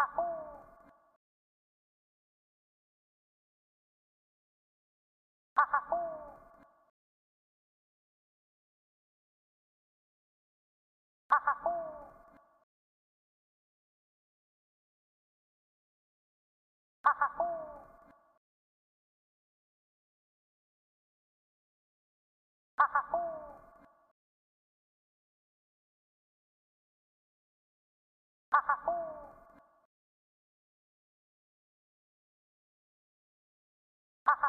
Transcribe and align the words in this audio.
Ha 0.00 0.06
ha 28.64 28.76
ha! 28.86 29.29
Ha 34.40 34.48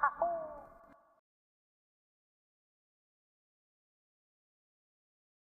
ha 0.00 0.10
ha! 0.20 0.63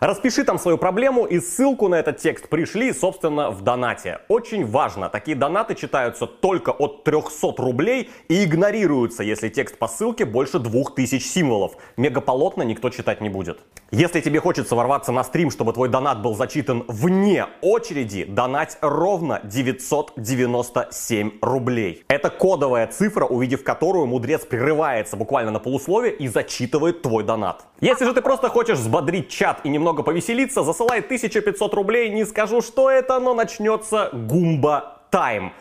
Распиши 0.00 0.44
там 0.44 0.58
свою 0.58 0.76
проблему 0.76 1.24
и 1.24 1.40
ссылку 1.40 1.88
на 1.88 1.94
этот 1.94 2.18
текст 2.18 2.50
пришли, 2.50 2.92
собственно, 2.92 3.50
в 3.50 3.62
донате. 3.62 4.20
Очень 4.28 4.66
важно, 4.66 5.08
такие 5.08 5.34
донаты 5.34 5.74
читаются 5.74 6.26
только 6.26 6.70
от 6.70 7.02
300 7.04 7.54
рублей 7.56 8.10
и 8.28 8.44
игнорируются, 8.44 9.22
если 9.22 9.48
текст 9.48 9.78
по 9.78 9.88
ссылке 9.88 10.26
больше 10.26 10.58
2000 10.58 11.18
символов. 11.18 11.76
Мегаполотно 11.96 12.62
никто 12.62 12.90
читать 12.90 13.22
не 13.22 13.30
будет. 13.30 13.60
Если 13.92 14.20
тебе 14.20 14.40
хочется 14.40 14.74
ворваться 14.74 15.12
на 15.12 15.22
стрим, 15.22 15.48
чтобы 15.52 15.72
твой 15.72 15.88
донат 15.88 16.20
был 16.20 16.34
зачитан 16.34 16.84
вне 16.88 17.46
очереди, 17.62 18.24
донать 18.24 18.78
ровно 18.80 19.40
997 19.44 21.38
рублей. 21.40 22.04
Это 22.08 22.28
кодовая 22.30 22.88
цифра, 22.88 23.26
увидев 23.26 23.62
которую 23.62 24.06
мудрец 24.06 24.44
прерывается 24.44 25.16
буквально 25.16 25.52
на 25.52 25.60
полусловие 25.60 26.12
и 26.16 26.26
зачитывает 26.26 27.02
твой 27.02 27.22
донат. 27.22 27.64
Если 27.80 28.04
же 28.06 28.12
ты 28.12 28.22
просто 28.22 28.48
хочешь 28.48 28.78
взбодрить 28.78 29.28
чат 29.28 29.60
и 29.62 29.68
немного 29.68 30.02
повеселиться, 30.02 30.64
засылай 30.64 30.98
1500 30.98 31.72
рублей, 31.72 32.10
не 32.10 32.24
скажу, 32.24 32.62
что 32.62 32.90
это, 32.90 33.20
но 33.20 33.34
начнется 33.34 34.10
гумба 34.12 34.98
тайм. 35.12 35.52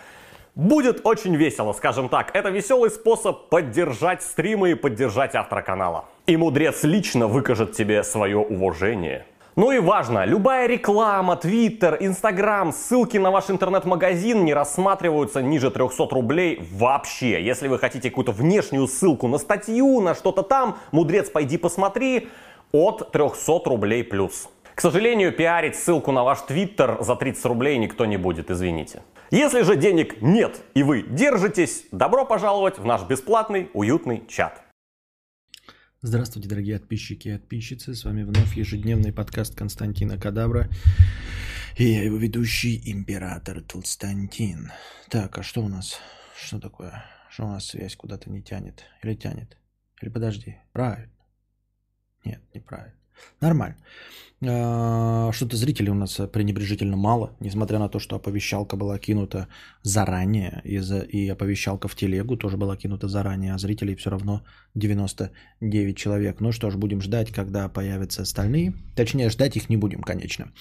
Будет 0.56 1.02
очень 1.04 1.36
весело, 1.36 1.74
скажем 1.74 2.10
так. 2.10 2.36
Это 2.36 2.50
веселый 2.50 2.90
способ 2.90 3.50
поддержать 3.50 4.24
стримы 4.24 4.72
и 4.72 4.74
поддержать 4.74 5.36
автора 5.36 5.62
канала. 5.62 6.06
И 6.28 6.38
мудрец 6.38 6.84
лично 6.84 7.28
выкажет 7.28 7.74
тебе 7.74 8.04
свое 8.04 8.38
уважение. 8.38 9.28
Ну 9.56 9.72
и 9.72 9.78
важно, 9.78 10.26
любая 10.26 10.68
реклама, 10.68 11.36
твиттер, 11.36 11.98
инстаграм, 12.00 12.74
ссылки 12.74 13.18
на 13.18 13.30
ваш 13.30 13.52
интернет-магазин 13.52 14.44
не 14.44 14.52
рассматриваются 14.52 15.44
ниже 15.44 15.70
300 15.70 16.08
рублей 16.10 16.68
вообще. 16.72 17.44
Если 17.44 17.68
вы 17.68 17.78
хотите 17.78 18.10
какую-то 18.10 18.32
внешнюю 18.32 18.88
ссылку 18.88 19.28
на 19.28 19.38
статью, 19.38 20.02
на 20.02 20.16
что-то 20.16 20.42
там, 20.42 20.80
мудрец, 20.92 21.30
пойди 21.30 21.58
посмотри, 21.58 22.28
от 22.72 23.12
300 23.12 23.62
рублей 23.66 24.04
плюс. 24.04 24.50
К 24.74 24.82
сожалению, 24.82 25.32
пиарить 25.32 25.76
ссылку 25.76 26.12
на 26.12 26.24
ваш 26.24 26.42
твиттер 26.42 26.98
за 27.02 27.16
30 27.16 27.46
рублей 27.46 27.78
никто 27.78 28.08
не 28.08 28.18
будет, 28.18 28.50
извините. 28.50 29.04
Если 29.30 29.62
же 29.62 29.76
денег 29.76 30.22
нет 30.24 30.60
и 30.74 30.82
вы 30.82 31.04
держитесь, 31.04 31.86
добро 31.92 32.26
пожаловать 32.26 32.80
в 32.80 32.86
наш 32.86 33.04
бесплатный 33.04 33.70
уютный 33.74 34.24
чат. 34.28 34.65
Здравствуйте, 36.08 36.48
дорогие 36.48 36.78
подписчики 36.78 37.30
и 37.30 37.32
подписчицы. 37.32 37.96
С 37.96 38.04
вами 38.04 38.22
вновь 38.22 38.56
ежедневный 38.56 39.12
подкаст 39.12 39.56
Константина 39.56 40.20
Кадабра. 40.20 40.70
И 41.78 41.86
я 41.86 42.04
его 42.04 42.18
ведущий, 42.18 42.80
император 42.92 43.64
Толстантин. 43.64 44.72
Так, 45.10 45.36
а 45.40 45.42
что 45.42 45.64
у 45.64 45.68
нас? 45.68 46.00
Что 46.38 46.60
такое? 46.60 47.04
Что 47.32 47.46
у 47.46 47.48
нас 47.48 47.66
связь 47.66 47.96
куда-то 47.96 48.30
не 48.30 48.44
тянет? 48.44 48.84
Или 49.02 49.16
тянет? 49.16 49.58
Или 50.00 50.10
подожди. 50.10 50.58
Правильно. 50.74 51.12
Нет, 52.24 52.40
неправильно. 52.54 53.00
Нормально. 53.42 53.78
А, 54.44 55.32
что-то 55.32 55.56
зрителей 55.56 55.92
у 55.92 55.96
нас 55.96 56.20
пренебрежительно 56.32 56.98
мало, 56.98 57.36
несмотря 57.40 57.80
на 57.80 57.90
то, 57.90 58.00
что 58.00 58.16
оповещалка 58.16 58.76
была 58.76 59.00
кинута 59.00 59.48
заранее, 59.82 60.62
и, 60.66 60.80
за, 60.80 61.00
и 61.00 61.28
оповещалка 61.30 61.88
в 61.88 61.96
телегу 61.96 62.38
тоже 62.38 62.58
была 62.58 62.76
кинута 62.76 63.08
заранее, 63.08 63.54
а 63.54 63.58
зрителей 63.58 63.96
все 63.96 64.10
равно 64.10 64.44
99 64.76 65.98
человек. 65.98 66.42
Ну 66.42 66.52
что 66.52 66.70
ж, 66.70 66.76
будем 66.76 67.02
ждать, 67.02 67.32
когда 67.32 67.70
появятся 67.70 68.24
остальные. 68.24 68.74
Точнее, 68.96 69.30
ждать 69.30 69.56
их 69.56 69.70
не 69.70 69.78
будем, 69.78 70.02
конечно. 70.02 70.52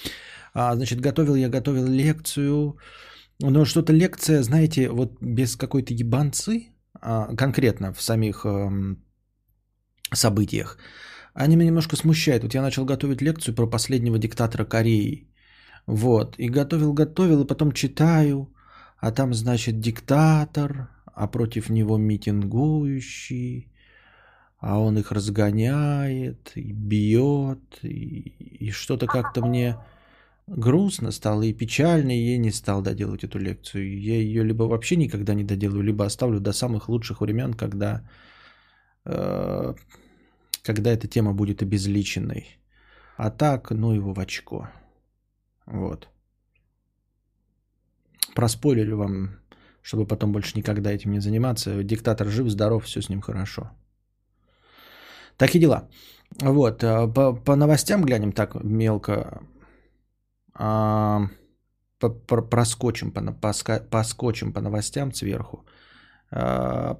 А, 0.54 0.74
значит, 0.76 1.00
готовил 1.00 1.34
я, 1.34 1.48
готовил 1.48 1.86
лекцию. 1.86 2.78
Но 3.40 3.64
что-то 3.64 3.92
лекция, 3.92 4.42
знаете, 4.42 4.88
вот 4.88 5.20
без 5.20 5.56
какой-то 5.56 5.92
ебанцы, 5.92 6.68
а, 7.00 7.34
конкретно 7.34 7.92
в 7.92 8.00
самих 8.00 8.46
э, 8.46 8.70
событиях, 10.12 10.78
они 11.34 11.56
меня 11.56 11.66
немножко 11.66 11.96
смущают. 11.96 12.42
Вот 12.42 12.54
я 12.54 12.62
начал 12.62 12.84
готовить 12.84 13.22
лекцию 13.22 13.54
про 13.54 13.66
последнего 13.66 14.18
диктатора 14.18 14.64
Кореи. 14.64 15.28
Вот. 15.86 16.36
И 16.38 16.48
готовил, 16.48 16.92
готовил, 16.92 17.42
и 17.42 17.46
потом 17.46 17.72
читаю. 17.72 18.48
А 18.98 19.10
там, 19.10 19.34
значит, 19.34 19.80
диктатор, 19.80 20.88
а 21.04 21.26
против 21.26 21.70
него 21.70 21.98
митингующий. 21.98 23.68
А 24.60 24.78
он 24.78 24.96
их 24.96 25.12
разгоняет, 25.12 26.52
и 26.54 26.72
бьет. 26.72 27.78
И, 27.82 28.32
и 28.60 28.70
что-то 28.70 29.06
как-то 29.06 29.44
мне 29.44 29.76
грустно 30.46 31.10
стало 31.10 31.42
и 31.42 31.52
печально, 31.52 32.12
и 32.16 32.32
я 32.32 32.38
не 32.38 32.52
стал 32.52 32.80
доделать 32.80 33.24
эту 33.24 33.38
лекцию. 33.38 34.00
Я 34.00 34.16
ее 34.16 34.44
либо 34.44 34.64
вообще 34.64 34.96
никогда 34.96 35.34
не 35.34 35.44
доделаю, 35.44 35.82
либо 35.82 36.04
оставлю 36.04 36.38
до 36.38 36.52
самых 36.52 36.88
лучших 36.88 37.20
времен, 37.20 37.54
когда 37.54 38.08
э, 39.04 39.74
когда 40.64 40.90
эта 40.90 41.06
тема 41.06 41.32
будет 41.32 41.62
обезличенной. 41.62 42.58
А 43.16 43.30
так, 43.30 43.70
ну 43.70 43.92
его 43.92 44.14
в 44.14 44.18
очко. 44.18 44.68
Вот. 45.66 46.08
Проспойлерю 48.34 48.96
вам, 48.96 49.28
чтобы 49.82 50.06
потом 50.06 50.32
больше 50.32 50.58
никогда 50.58 50.90
этим 50.90 51.12
не 51.12 51.20
заниматься. 51.20 51.82
Диктатор 51.82 52.28
жив, 52.28 52.48
здоров, 52.48 52.84
все 52.84 53.02
с 53.02 53.08
ним 53.08 53.20
хорошо. 53.20 53.70
Так 55.36 55.54
и 55.54 55.58
дела. 55.58 55.88
Вот, 56.40 56.82
э, 56.82 57.12
по, 57.12 57.34
по 57.34 57.56
новостям 57.56 58.04
глянем 58.04 58.32
так 58.32 58.54
мелко. 58.64 59.42
А, 60.54 61.28
по, 61.98 62.08
по, 62.10 62.42
проскочим, 62.42 63.12
по, 63.12 63.20
по, 63.20 63.52
поскочим 63.90 64.52
по 64.52 64.60
новостям 64.60 65.12
сверху. 65.12 65.64
А, 66.30 66.98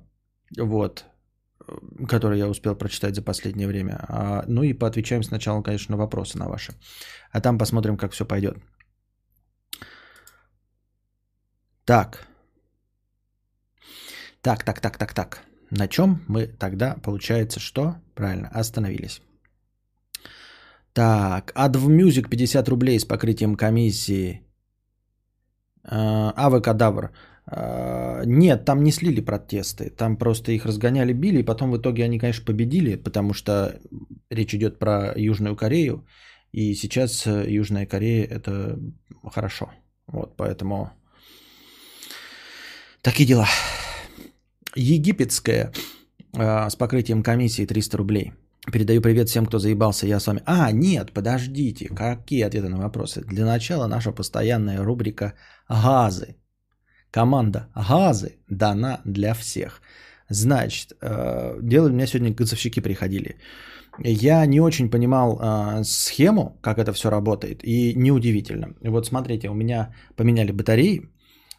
вот 0.58 1.04
которые 2.08 2.38
я 2.38 2.48
успел 2.48 2.74
прочитать 2.76 3.14
за 3.14 3.22
последнее 3.22 3.68
время. 3.68 4.04
А, 4.08 4.44
ну 4.46 4.62
и 4.62 4.72
поотвечаем 4.72 5.22
сначала, 5.22 5.62
конечно, 5.62 5.96
на 5.96 6.02
вопросы 6.02 6.38
на 6.38 6.48
ваши. 6.48 6.72
А 7.32 7.40
там 7.40 7.58
посмотрим, 7.58 7.96
как 7.96 8.12
все 8.12 8.24
пойдет. 8.24 8.56
Так. 11.84 12.26
Так, 14.42 14.64
так, 14.64 14.80
так, 14.80 14.98
так, 14.98 15.14
так. 15.14 15.42
На 15.70 15.88
чем 15.88 16.22
мы 16.28 16.46
тогда, 16.46 16.96
получается, 17.02 17.60
что? 17.60 17.96
Правильно, 18.14 18.48
остановились. 18.48 19.20
Так, 20.92 21.52
AdVmusic 21.56 22.28
50 22.28 22.68
рублей 22.68 23.00
с 23.00 23.04
покрытием 23.04 23.56
комиссии. 23.56 24.42
Ава 25.84 26.60
Кадавр. 26.60 27.10
А, 27.56 28.24
нет, 28.24 28.64
там 28.64 28.82
не 28.82 28.90
слили 28.90 29.20
протесты, 29.20 29.90
там 29.90 30.16
просто 30.16 30.50
их 30.50 30.66
разгоняли, 30.66 31.12
били, 31.12 31.38
и 31.40 31.44
потом 31.44 31.70
в 31.70 31.76
итоге 31.76 32.04
они, 32.04 32.18
конечно, 32.18 32.44
победили, 32.44 32.96
потому 32.96 33.32
что 33.32 33.78
речь 34.28 34.54
идет 34.54 34.78
про 34.78 35.12
Южную 35.16 35.54
Корею, 35.54 36.04
и 36.50 36.74
сейчас 36.74 37.26
э, 37.26 37.44
Южная 37.48 37.86
Корея 37.86 38.26
это 38.26 38.78
хорошо. 39.32 39.70
Вот, 40.08 40.36
поэтому 40.36 40.90
такие 43.02 43.26
дела. 43.26 43.46
Египетская 44.74 45.72
э, 46.36 46.70
с 46.70 46.74
покрытием 46.74 47.22
комиссии 47.22 47.66
300 47.66 47.96
рублей. 47.96 48.32
Передаю 48.72 49.00
привет 49.00 49.28
всем, 49.28 49.46
кто 49.46 49.60
заебался, 49.60 50.08
я 50.08 50.18
с 50.18 50.26
вами. 50.26 50.42
А, 50.44 50.72
нет, 50.72 51.12
подождите, 51.12 51.86
какие 51.86 52.42
ответы 52.42 52.68
на 52.68 52.78
вопросы? 52.78 53.22
Для 53.24 53.44
начала 53.44 53.86
наша 53.86 54.10
постоянная 54.10 54.82
рубрика 54.82 55.34
«Газы». 55.68 56.34
Команда 57.14 57.68
«Газы» 57.76 58.38
дана 58.50 59.00
для 59.04 59.34
всех. 59.34 59.82
Значит, 60.30 60.96
э, 61.00 61.60
делали, 61.62 61.92
у 61.92 61.94
меня 61.94 62.06
сегодня 62.06 62.34
газовщики 62.34 62.80
приходили. 62.80 63.36
Я 64.02 64.46
не 64.46 64.60
очень 64.60 64.90
понимал 64.90 65.38
э, 65.38 65.84
схему, 65.84 66.58
как 66.60 66.78
это 66.78 66.92
все 66.92 67.10
работает, 67.10 67.62
и 67.62 67.94
неудивительно. 67.94 68.74
Вот 68.82 69.06
смотрите, 69.06 69.48
у 69.48 69.54
меня 69.54 69.94
поменяли 70.16 70.50
батареи, 70.50 71.02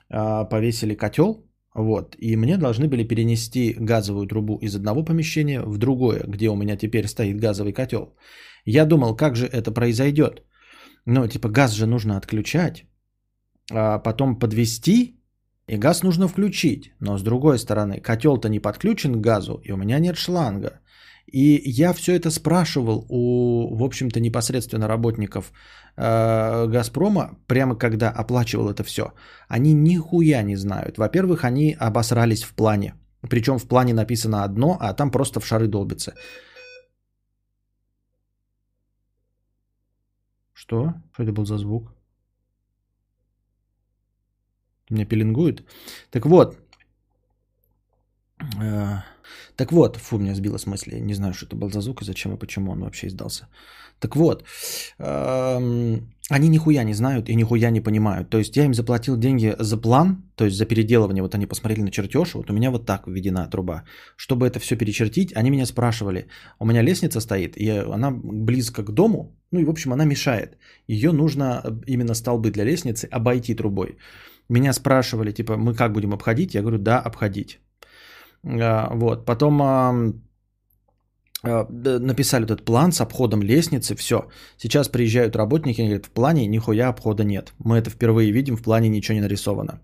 э, 0.09 0.49
повесили 0.49 0.93
котел, 0.93 1.45
вот, 1.73 2.15
и 2.19 2.35
мне 2.35 2.57
должны 2.57 2.89
были 2.89 3.07
перенести 3.07 3.75
газовую 3.79 4.27
трубу 4.27 4.57
из 4.61 4.75
одного 4.75 5.05
помещения 5.05 5.61
в 5.61 5.77
другое, 5.77 6.23
где 6.27 6.49
у 6.49 6.55
меня 6.55 6.75
теперь 6.75 7.07
стоит 7.07 7.39
газовый 7.39 7.71
котел. 7.71 8.17
Я 8.65 8.85
думал, 8.85 9.15
как 9.15 9.35
же 9.37 9.45
это 9.45 9.71
произойдет. 9.71 10.43
Ну, 11.05 11.25
типа, 11.27 11.47
газ 11.47 11.71
же 11.71 11.85
нужно 11.85 12.17
отключать, 12.17 12.85
а 13.71 13.99
потом 13.99 14.37
подвести, 14.37 15.14
и 15.67 15.77
газ 15.77 16.03
нужно 16.03 16.27
включить. 16.27 16.93
Но 16.99 17.17
с 17.17 17.23
другой 17.23 17.57
стороны, 17.57 17.99
котел-то 17.99 18.49
не 18.49 18.59
подключен 18.59 19.15
к 19.15 19.21
газу, 19.21 19.61
и 19.63 19.71
у 19.71 19.77
меня 19.77 19.99
нет 19.99 20.17
шланга. 20.17 20.79
И 21.25 21.61
я 21.65 21.93
все 21.93 22.15
это 22.15 22.29
спрашивал 22.29 23.05
у, 23.09 23.75
в 23.75 23.83
общем-то, 23.83 24.19
непосредственно 24.19 24.87
работников 24.87 25.51
э, 25.97 26.67
Газпрома, 26.67 27.39
прямо 27.47 27.75
когда 27.75 28.11
оплачивал 28.11 28.69
это 28.69 28.83
все. 28.83 29.13
Они 29.47 29.73
нихуя 29.73 30.43
не 30.43 30.55
знают. 30.55 30.97
Во-первых, 30.97 31.43
они 31.43 31.75
обосрались 31.79 32.43
в 32.43 32.53
плане. 32.53 32.93
Причем 33.29 33.57
в 33.57 33.67
плане 33.67 33.93
написано 33.93 34.43
одно, 34.43 34.77
а 34.79 34.93
там 34.93 35.09
просто 35.11 35.39
в 35.39 35.47
шары 35.47 35.67
долбится. 35.67 36.13
Что? 40.53 40.93
Что 41.13 41.23
это 41.23 41.31
был 41.31 41.45
за 41.45 41.57
звук? 41.57 41.94
Меня 44.89 45.05
пеленгует? 45.05 45.63
Так 46.11 46.25
вот. 46.25 46.57
Э, 48.61 49.01
так 49.55 49.71
вот, 49.71 49.97
фу, 49.97 50.17
меня 50.17 50.35
сбило 50.35 50.57
с 50.57 50.65
мысли. 50.65 50.99
Не 50.99 51.13
знаю, 51.13 51.33
что 51.33 51.45
это 51.45 51.55
был 51.55 51.71
за 51.71 51.81
звук 51.81 52.01
и 52.01 52.05
зачем 52.05 52.33
и 52.33 52.37
почему 52.37 52.71
он 52.71 52.81
вообще 52.81 53.07
издался. 53.07 53.47
Так 53.99 54.15
вот, 54.15 54.43
эм, 54.99 56.13
они 56.29 56.49
нихуя 56.49 56.83
не 56.83 56.93
знают 56.93 57.29
и 57.29 57.35
нихуя 57.35 57.71
не 57.71 57.81
понимают. 57.81 58.29
То 58.29 58.37
есть 58.37 58.57
я 58.57 58.65
им 58.65 58.73
заплатил 58.73 59.17
деньги 59.17 59.55
за 59.59 59.77
план, 59.77 60.23
то 60.35 60.45
есть 60.45 60.57
за 60.57 60.65
переделывание. 60.65 61.23
Вот 61.23 61.35
они 61.35 61.45
посмотрели 61.47 61.81
на 61.81 61.91
чертеж, 61.91 62.33
вот 62.33 62.49
у 62.49 62.53
меня 62.53 62.71
вот 62.71 62.85
так 62.85 63.07
введена 63.07 63.49
труба. 63.49 63.83
Чтобы 64.17 64.47
это 64.47 64.59
все 64.59 64.75
перечертить, 64.75 65.33
они 65.35 65.49
меня 65.49 65.65
спрашивали. 65.65 66.27
У 66.59 66.65
меня 66.65 66.81
лестница 66.81 67.21
стоит, 67.21 67.55
и 67.57 67.69
она 67.69 68.11
близко 68.11 68.83
к 68.83 68.91
дому, 68.91 69.31
ну 69.51 69.59
и 69.59 69.65
в 69.65 69.69
общем 69.69 69.93
она 69.93 70.05
мешает. 70.05 70.57
Ее 70.87 71.11
нужно 71.11 71.63
именно 71.87 72.13
столбы 72.13 72.51
для 72.51 72.65
лестницы 72.65 73.07
обойти 73.11 73.55
трубой. 73.55 73.97
Меня 74.49 74.73
спрашивали, 74.73 75.31
типа, 75.31 75.57
мы 75.57 75.73
как 75.73 75.91
будем 75.91 76.13
обходить? 76.13 76.55
Я 76.55 76.61
говорю, 76.61 76.77
да, 76.77 76.99
обходить. 76.99 77.59
А, 78.43 78.89
вот, 78.93 79.25
потом 79.25 79.61
а, 79.61 80.13
написали 81.43 82.45
этот 82.45 82.65
план 82.65 82.91
с 82.91 83.01
обходом 83.01 83.41
лестницы, 83.41 83.95
все. 83.95 84.27
Сейчас 84.57 84.89
приезжают 84.89 85.35
работники 85.35 85.81
и 85.81 85.85
говорят, 85.85 86.05
в 86.05 86.11
плане 86.11 86.47
нихуя 86.47 86.89
обхода 86.89 87.23
нет. 87.23 87.53
Мы 87.59 87.77
это 87.77 87.89
впервые 87.89 88.31
видим, 88.31 88.55
в 88.57 88.63
плане 88.63 88.89
ничего 88.89 89.15
не 89.15 89.21
нарисовано. 89.21 89.79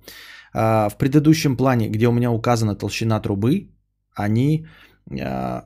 А, 0.53 0.89
в 0.89 0.97
предыдущем 0.97 1.57
плане, 1.57 1.89
где 1.89 2.07
у 2.07 2.11
меня 2.11 2.31
указана 2.31 2.75
толщина 2.75 3.19
трубы, 3.19 3.69
они 4.15 4.67
а, 5.21 5.65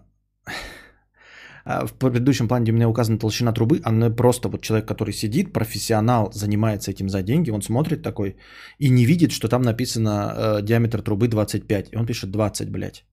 в 1.65 1.93
предыдущем 1.93 2.47
плане, 2.47 2.63
где 2.63 2.71
у 2.71 2.75
меня 2.75 2.89
указана 2.89 3.17
толщина 3.17 3.51
трубы, 3.51 3.81
она 3.83 4.09
просто 4.09 4.49
вот 4.49 4.61
человек, 4.61 4.87
который 4.87 5.13
сидит, 5.13 5.53
профессионал, 5.53 6.31
занимается 6.33 6.91
этим 6.91 7.09
за 7.09 7.23
деньги, 7.23 7.51
он 7.51 7.61
смотрит 7.61 8.03
такой 8.03 8.35
и 8.79 8.89
не 8.89 9.05
видит, 9.05 9.31
что 9.31 9.47
там 9.47 9.61
написано 9.61 10.33
э, 10.35 10.61
диаметр 10.61 11.01
трубы 11.01 11.27
25. 11.27 11.89
И 11.91 11.97
он 11.97 12.05
пишет 12.05 12.31
20, 12.31 12.69
блядь. 12.69 13.03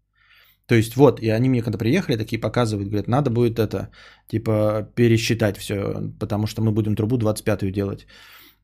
То 0.66 0.74
есть 0.74 0.96
вот, 0.96 1.20
и 1.20 1.30
они 1.30 1.48
мне 1.48 1.62
когда 1.62 1.78
приехали, 1.78 2.16
такие 2.16 2.40
показывают, 2.40 2.88
говорят, 2.88 3.08
надо 3.08 3.30
будет 3.30 3.58
это, 3.58 3.88
типа, 4.28 4.88
пересчитать 4.94 5.56
все, 5.58 6.12
потому 6.20 6.46
что 6.46 6.62
мы 6.62 6.72
будем 6.72 6.94
трубу 6.94 7.16
25 7.16 7.72
делать. 7.72 8.06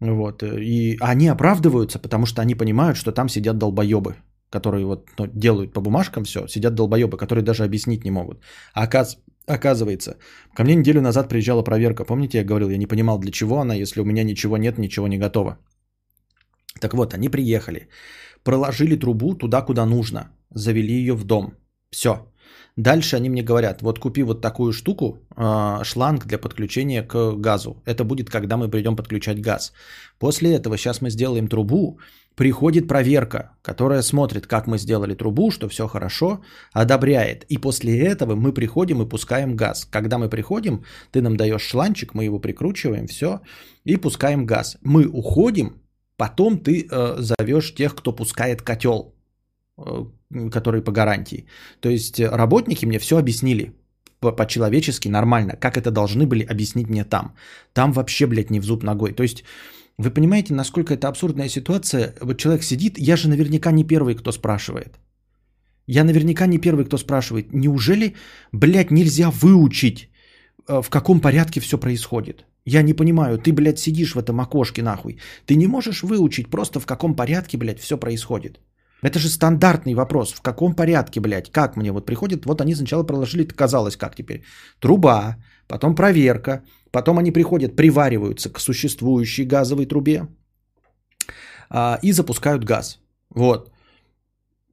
Вот. 0.01 0.43
И 0.43 0.97
они 1.01 1.29
оправдываются, 1.29 1.99
потому 1.99 2.27
что 2.27 2.43
они 2.43 2.55
понимают, 2.55 2.97
что 2.97 3.13
там 3.13 3.29
сидят 3.29 3.59
долбоебы, 3.59 4.17
которые 4.51 4.85
вот 4.87 5.09
ну, 5.19 5.27
делают 5.35 5.73
по 5.73 5.81
бумажкам 5.81 6.25
все, 6.25 6.47
сидят 6.47 6.75
долбоебы, 6.75 7.17
которые 7.17 7.45
даже 7.45 7.65
объяснить 7.65 8.05
не 8.05 8.11
могут. 8.11 8.43
А 8.75 8.85
оказ... 8.85 9.19
Оказывается, 9.49 10.17
ко 10.55 10.63
мне 10.63 10.75
неделю 10.75 11.01
назад 11.01 11.29
приезжала 11.29 11.63
проверка. 11.63 12.05
Помните, 12.05 12.39
я 12.39 12.45
говорил, 12.45 12.69
я 12.71 12.77
не 12.77 12.87
понимал, 12.87 13.19
для 13.19 13.33
чего 13.33 13.61
она, 13.61 13.75
если 13.75 14.01
у 14.01 14.05
меня 14.05 14.25
ничего 14.25 14.59
нет, 14.59 14.79
ничего 14.79 15.09
не 15.09 15.19
готово. 15.19 15.59
Так 16.81 16.95
вот, 16.95 17.15
они 17.15 17.31
приехали, 17.31 17.89
проложили 18.45 18.97
трубу 18.97 19.35
туда, 19.35 19.63
куда 19.63 19.87
нужно, 19.87 20.31
завели 20.55 20.93
ее 20.93 21.15
в 21.15 21.25
дом. 21.25 21.55
Все. 21.91 22.11
Дальше 22.77 23.17
они 23.17 23.31
мне 23.31 23.43
говорят, 23.43 23.83
вот 23.83 23.99
купи 23.99 24.23
вот 24.23 24.41
такую 24.43 24.73
штуку, 24.73 25.19
а, 25.35 25.83
шланг 25.83 26.27
для 26.27 26.39
подключения 26.39 27.03
к 27.03 27.33
газу. 27.41 27.83
Это 27.87 28.05
будет, 28.05 28.31
когда 28.31 28.57
мы 28.57 28.69
придем 28.69 28.97
подключать 28.97 29.41
газ. 29.41 29.73
После 30.19 30.55
этого 30.55 30.77
сейчас 30.77 31.01
мы 31.01 31.11
сделаем 31.11 31.49
трубу, 31.49 31.99
приходит 32.39 32.87
проверка, 32.89 33.51
которая 33.63 34.03
смотрит, 34.03 34.47
как 34.47 34.67
мы 34.69 34.79
сделали 34.79 35.15
трубу, 35.15 35.51
что 35.51 35.69
все 35.69 35.89
хорошо, 35.89 36.41
одобряет. 36.73 37.45
И 37.51 37.59
после 37.59 37.99
этого 37.99 38.37
мы 38.37 38.53
приходим 38.53 39.03
и 39.03 39.09
пускаем 39.09 39.57
газ. 39.57 39.85
Когда 39.91 40.19
мы 40.19 40.29
приходим, 40.29 40.85
ты 41.11 41.21
нам 41.21 41.37
даешь 41.37 41.63
шланчик, 41.63 42.15
мы 42.15 42.25
его 42.25 42.39
прикручиваем, 42.39 43.07
все, 43.07 43.41
и 43.85 43.97
пускаем 43.97 44.47
газ. 44.47 44.79
Мы 44.83 45.07
уходим, 45.07 45.83
потом 46.17 46.59
ты 46.59 46.87
э, 46.89 47.17
зовешь 47.19 47.75
тех, 47.75 47.95
кто 47.97 48.13
пускает 48.13 48.63
котел, 48.63 49.15
э, 49.77 50.05
который 50.53 50.81
по 50.81 50.93
гарантии. 50.93 51.47
То 51.81 51.89
есть 51.89 52.21
работники 52.21 52.87
мне 52.87 53.01
все 53.01 53.19
объяснили 53.19 53.73
по-человечески 54.21 55.09
нормально, 55.09 55.57
как 55.61 55.77
это 55.77 55.91
должны 55.91 56.27
были 56.27 56.45
объяснить 56.45 56.89
мне 56.89 57.05
там. 57.05 57.35
Там 57.73 57.93
вообще, 57.93 58.27
блядь, 58.27 58.51
не 58.51 58.61
в 58.61 58.65
зуб 58.65 58.85
ногой. 58.85 59.13
То 59.13 59.23
есть 59.25 59.45
вы 59.99 60.11
понимаете, 60.11 60.55
насколько 60.55 60.95
это 60.95 61.09
абсурдная 61.09 61.49
ситуация? 61.49 62.15
Вот 62.21 62.39
человек 62.39 62.63
сидит, 62.63 62.99
я 62.99 63.17
же 63.17 63.29
наверняка 63.29 63.73
не 63.73 63.85
первый, 63.85 64.15
кто 64.15 64.33
спрашивает. 64.33 64.99
Я 65.87 66.05
наверняка 66.05 66.47
не 66.47 66.59
первый, 66.59 66.85
кто 66.85 66.99
спрашивает. 66.99 67.53
Неужели, 67.53 68.15
блядь, 68.53 68.91
нельзя 68.91 69.31
выучить, 69.31 70.11
э, 70.69 70.83
в 70.83 70.91
каком 70.91 71.21
порядке 71.21 71.61
все 71.61 71.79
происходит? 71.79 72.45
Я 72.65 72.83
не 72.83 72.95
понимаю, 72.95 73.39
ты, 73.39 73.53
блядь, 73.53 73.79
сидишь 73.79 74.15
в 74.15 74.19
этом 74.19 74.41
окошке 74.41 74.83
нахуй. 74.83 75.19
Ты 75.47 75.57
не 75.57 75.67
можешь 75.67 76.03
выучить 76.03 76.51
просто 76.51 76.81
в 76.81 76.87
каком 76.87 77.17
порядке, 77.17 77.57
блядь, 77.57 77.81
все 77.81 77.97
происходит. 77.97 78.61
Это 79.03 79.19
же 79.19 79.29
стандартный 79.29 79.95
вопрос. 79.95 80.33
В 80.33 80.43
каком 80.43 80.75
порядке, 80.75 81.21
блядь? 81.21 81.51
Как 81.51 81.77
мне 81.77 81.93
вот 81.93 82.07
приходит? 82.07 82.47
Вот 82.47 82.61
они 82.61 82.75
сначала 82.75 83.05
проложили, 83.05 83.45
казалось, 83.45 83.97
как 83.97 84.15
теперь. 84.15 84.43
Труба, 84.81 85.37
потом 85.67 85.95
проверка, 85.95 86.63
потом 86.93 87.19
они 87.19 87.33
приходят, 87.33 87.77
привариваются 87.77 88.53
к 88.53 88.61
существующей 88.61 89.45
газовой 89.45 89.87
трубе 89.87 90.29
а, 91.71 91.99
и 92.03 92.13
запускают 92.13 92.65
газ. 92.65 92.99
Вот. 93.35 93.71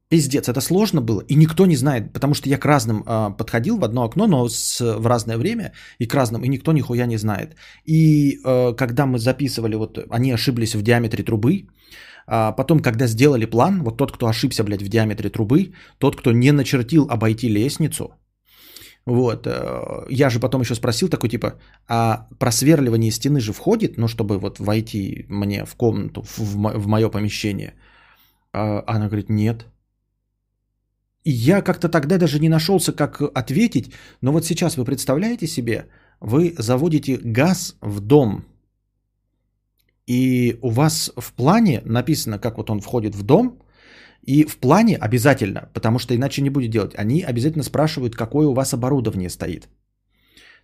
Пиздец, 0.08 0.48
это 0.48 0.60
сложно 0.60 1.00
было, 1.00 1.24
и 1.28 1.34
никто 1.34 1.66
не 1.66 1.76
знает, 1.76 2.12
потому 2.12 2.34
что 2.34 2.48
я 2.48 2.58
к 2.58 2.64
разным 2.64 3.02
а, 3.06 3.30
подходил 3.30 3.78
в 3.78 3.84
одно 3.84 4.04
окно, 4.04 4.26
но 4.28 4.48
с, 4.48 4.80
в 4.80 5.06
разное 5.06 5.36
время, 5.36 5.72
и 5.98 6.06
к 6.06 6.14
разным, 6.14 6.44
и 6.44 6.48
никто 6.48 6.72
нихуя 6.72 7.06
не 7.06 7.18
знает. 7.18 7.56
И 7.84 8.38
а, 8.44 8.72
когда 8.72 9.06
мы 9.06 9.18
записывали, 9.18 9.74
вот 9.74 9.98
они 10.10 10.30
ошиблись 10.32 10.74
в 10.74 10.82
диаметре 10.82 11.24
трубы, 11.24 11.66
а 12.28 12.52
потом, 12.52 12.80
когда 12.80 13.06
сделали 13.06 13.46
план, 13.46 13.82
вот 13.82 13.96
тот, 13.96 14.12
кто 14.12 14.26
ошибся, 14.26 14.64
блядь, 14.64 14.82
в 14.82 14.88
диаметре 14.88 15.30
трубы, 15.30 15.72
тот, 15.98 16.16
кто 16.16 16.32
не 16.32 16.52
начертил 16.52 17.08
обойти 17.10 17.48
лестницу, 17.48 18.14
вот, 19.06 19.46
э, 19.46 20.06
я 20.10 20.30
же 20.30 20.40
потом 20.40 20.62
еще 20.62 20.74
спросил 20.74 21.08
такой, 21.08 21.30
типа, 21.30 21.54
а 21.86 22.26
просверливание 22.38 23.12
стены 23.12 23.40
же 23.40 23.52
входит, 23.52 23.96
ну, 23.96 24.08
чтобы 24.08 24.38
вот 24.38 24.58
войти 24.58 25.26
мне 25.28 25.64
в 25.64 25.76
комнату, 25.76 26.22
в, 26.22 26.38
в 26.38 26.86
мое 26.88 27.08
помещение? 27.08 27.74
А 28.52 28.82
она 28.86 29.06
говорит, 29.06 29.30
нет. 29.30 29.66
И 31.22 31.30
я 31.30 31.62
как-то 31.62 31.88
тогда 31.88 32.18
даже 32.18 32.40
не 32.40 32.48
нашелся, 32.48 32.92
как 32.92 33.22
ответить, 33.22 33.92
но 34.20 34.32
вот 34.32 34.44
сейчас 34.44 34.76
вы 34.76 34.84
представляете 34.84 35.46
себе, 35.46 35.86
вы 36.20 36.54
заводите 36.58 37.16
газ 37.16 37.76
в 37.80 38.00
дом, 38.00 38.44
и 40.06 40.58
у 40.62 40.70
вас 40.70 41.12
в 41.16 41.32
плане 41.32 41.80
написано, 41.84 42.38
как 42.38 42.58
вот 42.58 42.70
он 42.70 42.80
входит 42.80 43.14
в 43.14 43.22
дом, 43.22 43.62
и 44.26 44.44
в 44.44 44.58
плане 44.58 44.96
обязательно, 44.96 45.70
потому 45.72 45.98
что 45.98 46.14
иначе 46.14 46.42
не 46.42 46.50
будет 46.50 46.70
делать, 46.70 46.94
они 46.98 47.22
обязательно 47.22 47.64
спрашивают, 47.64 48.16
какое 48.16 48.46
у 48.46 48.54
вас 48.54 48.74
оборудование 48.74 49.30
стоит. 49.30 49.68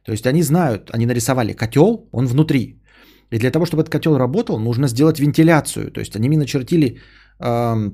То 0.04 0.12
есть 0.12 0.26
они 0.26 0.42
знают, 0.42 0.90
они 0.94 1.06
нарисовали 1.06 1.52
котел, 1.52 2.08
он 2.12 2.26
внутри. 2.26 2.82
И 3.30 3.38
для 3.38 3.50
того, 3.50 3.66
чтобы 3.66 3.82
этот 3.82 3.92
котел 3.92 4.18
работал, 4.18 4.58
нужно 4.58 4.88
сделать 4.88 5.20
вентиляцию. 5.20 5.90
То 5.92 6.00
есть 6.00 6.16
они 6.16 6.28
мне 6.28 6.38
начертили 6.38 6.98
э, 7.38 7.90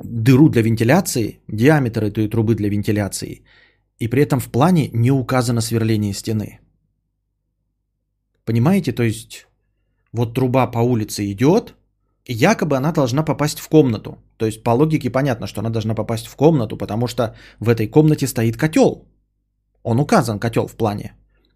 дыру 0.00 0.48
для 0.48 0.62
вентиляции, 0.62 1.40
диаметр 1.48 2.04
этой 2.04 2.28
трубы 2.28 2.54
для 2.54 2.68
вентиляции, 2.68 3.44
и 3.98 4.08
при 4.08 4.22
этом 4.22 4.40
в 4.40 4.50
плане 4.50 4.90
не 4.92 5.10
указано 5.10 5.60
сверление 5.60 6.14
стены. 6.14 6.60
Понимаете, 8.44 8.92
то 8.92 9.02
есть 9.02 9.46
вот 10.12 10.34
труба 10.34 10.70
по 10.70 10.78
улице 10.78 11.30
идет, 11.30 11.74
якобы 12.32 12.76
она 12.76 12.92
должна 12.92 13.22
попасть 13.22 13.60
в 13.60 13.68
комнату. 13.68 14.18
То 14.36 14.46
есть 14.46 14.62
по 14.62 14.70
логике 14.70 15.10
понятно, 15.10 15.46
что 15.46 15.60
она 15.60 15.70
должна 15.70 15.94
попасть 15.94 16.26
в 16.26 16.36
комнату, 16.36 16.76
потому 16.76 17.06
что 17.08 17.34
в 17.58 17.68
этой 17.68 17.88
комнате 17.88 18.26
стоит 18.26 18.56
котел. 18.56 19.04
Он 19.82 20.00
указан, 20.00 20.38
котел 20.38 20.66
в 20.66 20.76
плане. 20.76 21.14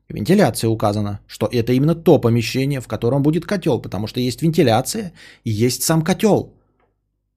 Вентиляция 0.09 0.69
указана, 0.69 1.21
что 1.27 1.49
это 1.51 1.73
именно 1.73 1.95
то 1.95 2.19
помещение, 2.19 2.81
в 2.81 2.89
котором 2.89 3.23
будет 3.23 3.47
котел, 3.47 3.81
потому 3.81 4.07
что 4.07 4.21
есть 4.21 4.43
вентиляция 4.43 5.13
и 5.45 5.51
есть 5.51 5.83
сам 5.83 6.03
котел. 6.03 6.55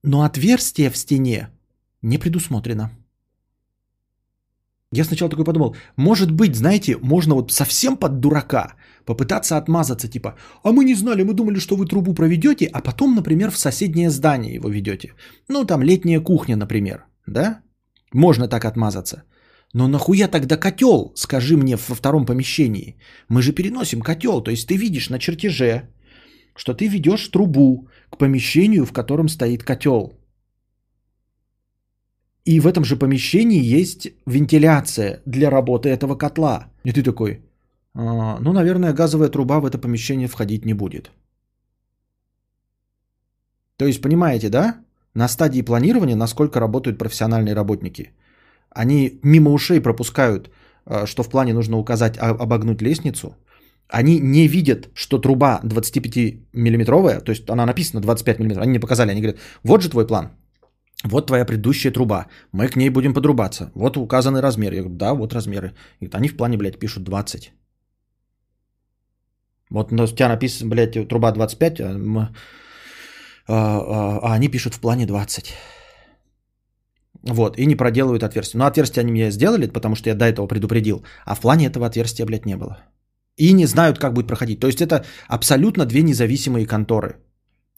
Но 0.02 0.22
отверстие 0.22 0.90
в 0.90 0.96
стене 0.96 1.48
не 2.02 2.18
предусмотрено. 2.18 2.90
Я 4.92 5.04
сначала 5.04 5.30
такой 5.30 5.44
подумал, 5.44 5.76
может 5.96 6.30
быть, 6.30 6.56
знаете, 6.56 6.96
можно 7.02 7.34
вот 7.34 7.52
совсем 7.52 7.96
под 7.96 8.20
дурака 8.20 8.74
попытаться 9.04 9.56
отмазаться, 9.56 10.08
типа, 10.08 10.34
а 10.64 10.72
мы 10.72 10.84
не 10.84 10.94
знали, 10.94 11.24
мы 11.24 11.34
думали, 11.34 11.58
что 11.58 11.76
вы 11.76 11.86
трубу 11.86 12.14
проведете, 12.14 12.70
а 12.72 12.80
потом, 12.80 13.14
например, 13.14 13.50
в 13.50 13.58
соседнее 13.58 14.10
здание 14.10 14.54
его 14.54 14.70
ведете. 14.70 15.12
Ну, 15.48 15.64
там 15.64 15.82
летняя 15.82 16.20
кухня, 16.20 16.56
например, 16.56 17.04
да? 17.26 17.60
Можно 18.14 18.48
так 18.48 18.64
отмазаться. 18.64 19.24
Но 19.74 19.88
нахуя 19.88 20.28
тогда 20.28 20.56
котел, 20.56 21.12
скажи 21.14 21.56
мне, 21.56 21.76
во 21.76 21.94
втором 21.94 22.24
помещении? 22.24 22.96
Мы 23.28 23.42
же 23.42 23.52
переносим 23.52 24.00
котел, 24.00 24.42
то 24.42 24.50
есть 24.50 24.66
ты 24.66 24.76
видишь 24.78 25.10
на 25.10 25.18
чертеже, 25.18 25.90
что 26.56 26.72
ты 26.72 26.88
ведешь 26.88 27.28
трубу 27.28 27.88
к 28.10 28.16
помещению, 28.16 28.86
в 28.86 28.92
котором 28.92 29.28
стоит 29.28 29.64
котел. 29.64 30.17
И 32.44 32.60
в 32.60 32.66
этом 32.66 32.84
же 32.84 32.96
помещении 32.96 33.62
есть 33.62 34.08
вентиляция 34.26 35.20
для 35.26 35.50
работы 35.50 35.88
этого 35.88 36.14
котла. 36.14 36.68
И 36.84 36.92
ты 36.92 37.02
такой, 37.02 37.42
а, 37.94 38.38
ну, 38.40 38.52
наверное, 38.52 38.92
газовая 38.92 39.28
труба 39.28 39.60
в 39.60 39.66
это 39.66 39.78
помещение 39.78 40.28
входить 40.28 40.64
не 40.64 40.74
будет. 40.74 41.10
То 43.76 43.86
есть, 43.86 44.00
понимаете, 44.00 44.48
да? 44.48 44.76
На 45.14 45.28
стадии 45.28 45.62
планирования, 45.62 46.16
насколько 46.16 46.60
работают 46.60 46.98
профессиональные 46.98 47.54
работники. 47.54 48.12
Они 48.70 49.18
мимо 49.22 49.50
ушей 49.50 49.80
пропускают, 49.80 50.50
а, 50.86 51.06
что 51.06 51.22
в 51.22 51.28
плане 51.28 51.52
нужно 51.52 51.78
указать 51.78 52.18
обогнуть 52.18 52.82
лестницу. 52.82 53.36
Они 53.88 54.20
не 54.20 54.48
видят, 54.48 54.88
что 54.94 55.18
труба 55.18 55.60
25-миллиметровая, 55.64 57.20
то 57.20 57.30
есть 57.30 57.48
она 57.50 57.66
написана 57.66 58.02
25 58.02 58.38
мм, 58.38 58.60
они 58.60 58.72
не 58.72 58.78
показали, 58.80 59.10
они 59.10 59.22
говорят, 59.22 59.40
вот 59.64 59.82
же 59.82 59.88
твой 59.88 60.06
план, 60.06 60.28
вот 61.04 61.26
твоя 61.26 61.44
предыдущая 61.44 61.92
труба, 61.92 62.26
мы 62.52 62.68
к 62.68 62.76
ней 62.76 62.90
будем 62.90 63.14
подрубаться, 63.14 63.70
вот 63.74 63.96
указанный 63.96 64.40
размер. 64.40 64.72
Я 64.72 64.82
говорю, 64.82 64.96
да, 64.96 65.14
вот 65.14 65.32
размеры. 65.32 65.74
И 66.00 66.10
они 66.12 66.28
в 66.28 66.36
плане, 66.36 66.56
блядь, 66.56 66.78
пишут 66.78 67.04
20. 67.04 67.52
Вот 69.70 69.92
у 69.92 70.06
тебя 70.06 70.28
написано, 70.28 70.70
блядь, 70.70 71.08
труба 71.08 71.32
25, 71.32 71.80
а, 71.80 71.86
а, 71.86 72.30
а, 73.48 74.18
а 74.22 74.34
они 74.34 74.48
пишут 74.48 74.74
в 74.74 74.80
плане 74.80 75.06
20. 75.06 75.54
Вот, 77.22 77.58
и 77.58 77.66
не 77.66 77.76
проделывают 77.76 78.22
отверстие. 78.22 78.58
Но 78.58 78.66
отверстие 78.66 79.02
они 79.02 79.12
мне 79.12 79.30
сделали, 79.30 79.68
потому 79.68 79.94
что 79.94 80.10
я 80.10 80.14
до 80.14 80.24
этого 80.24 80.46
предупредил. 80.46 81.04
А 81.24 81.34
в 81.34 81.40
плане 81.40 81.66
этого 81.66 81.86
отверстия, 81.86 82.26
блядь, 82.26 82.46
не 82.46 82.56
было. 82.56 82.78
И 83.36 83.52
не 83.52 83.66
знают, 83.66 83.98
как 83.98 84.14
будет 84.14 84.26
проходить. 84.26 84.60
То 84.60 84.66
есть 84.66 84.80
это 84.80 85.04
абсолютно 85.28 85.86
две 85.86 86.02
независимые 86.02 86.66
конторы. 86.66 87.16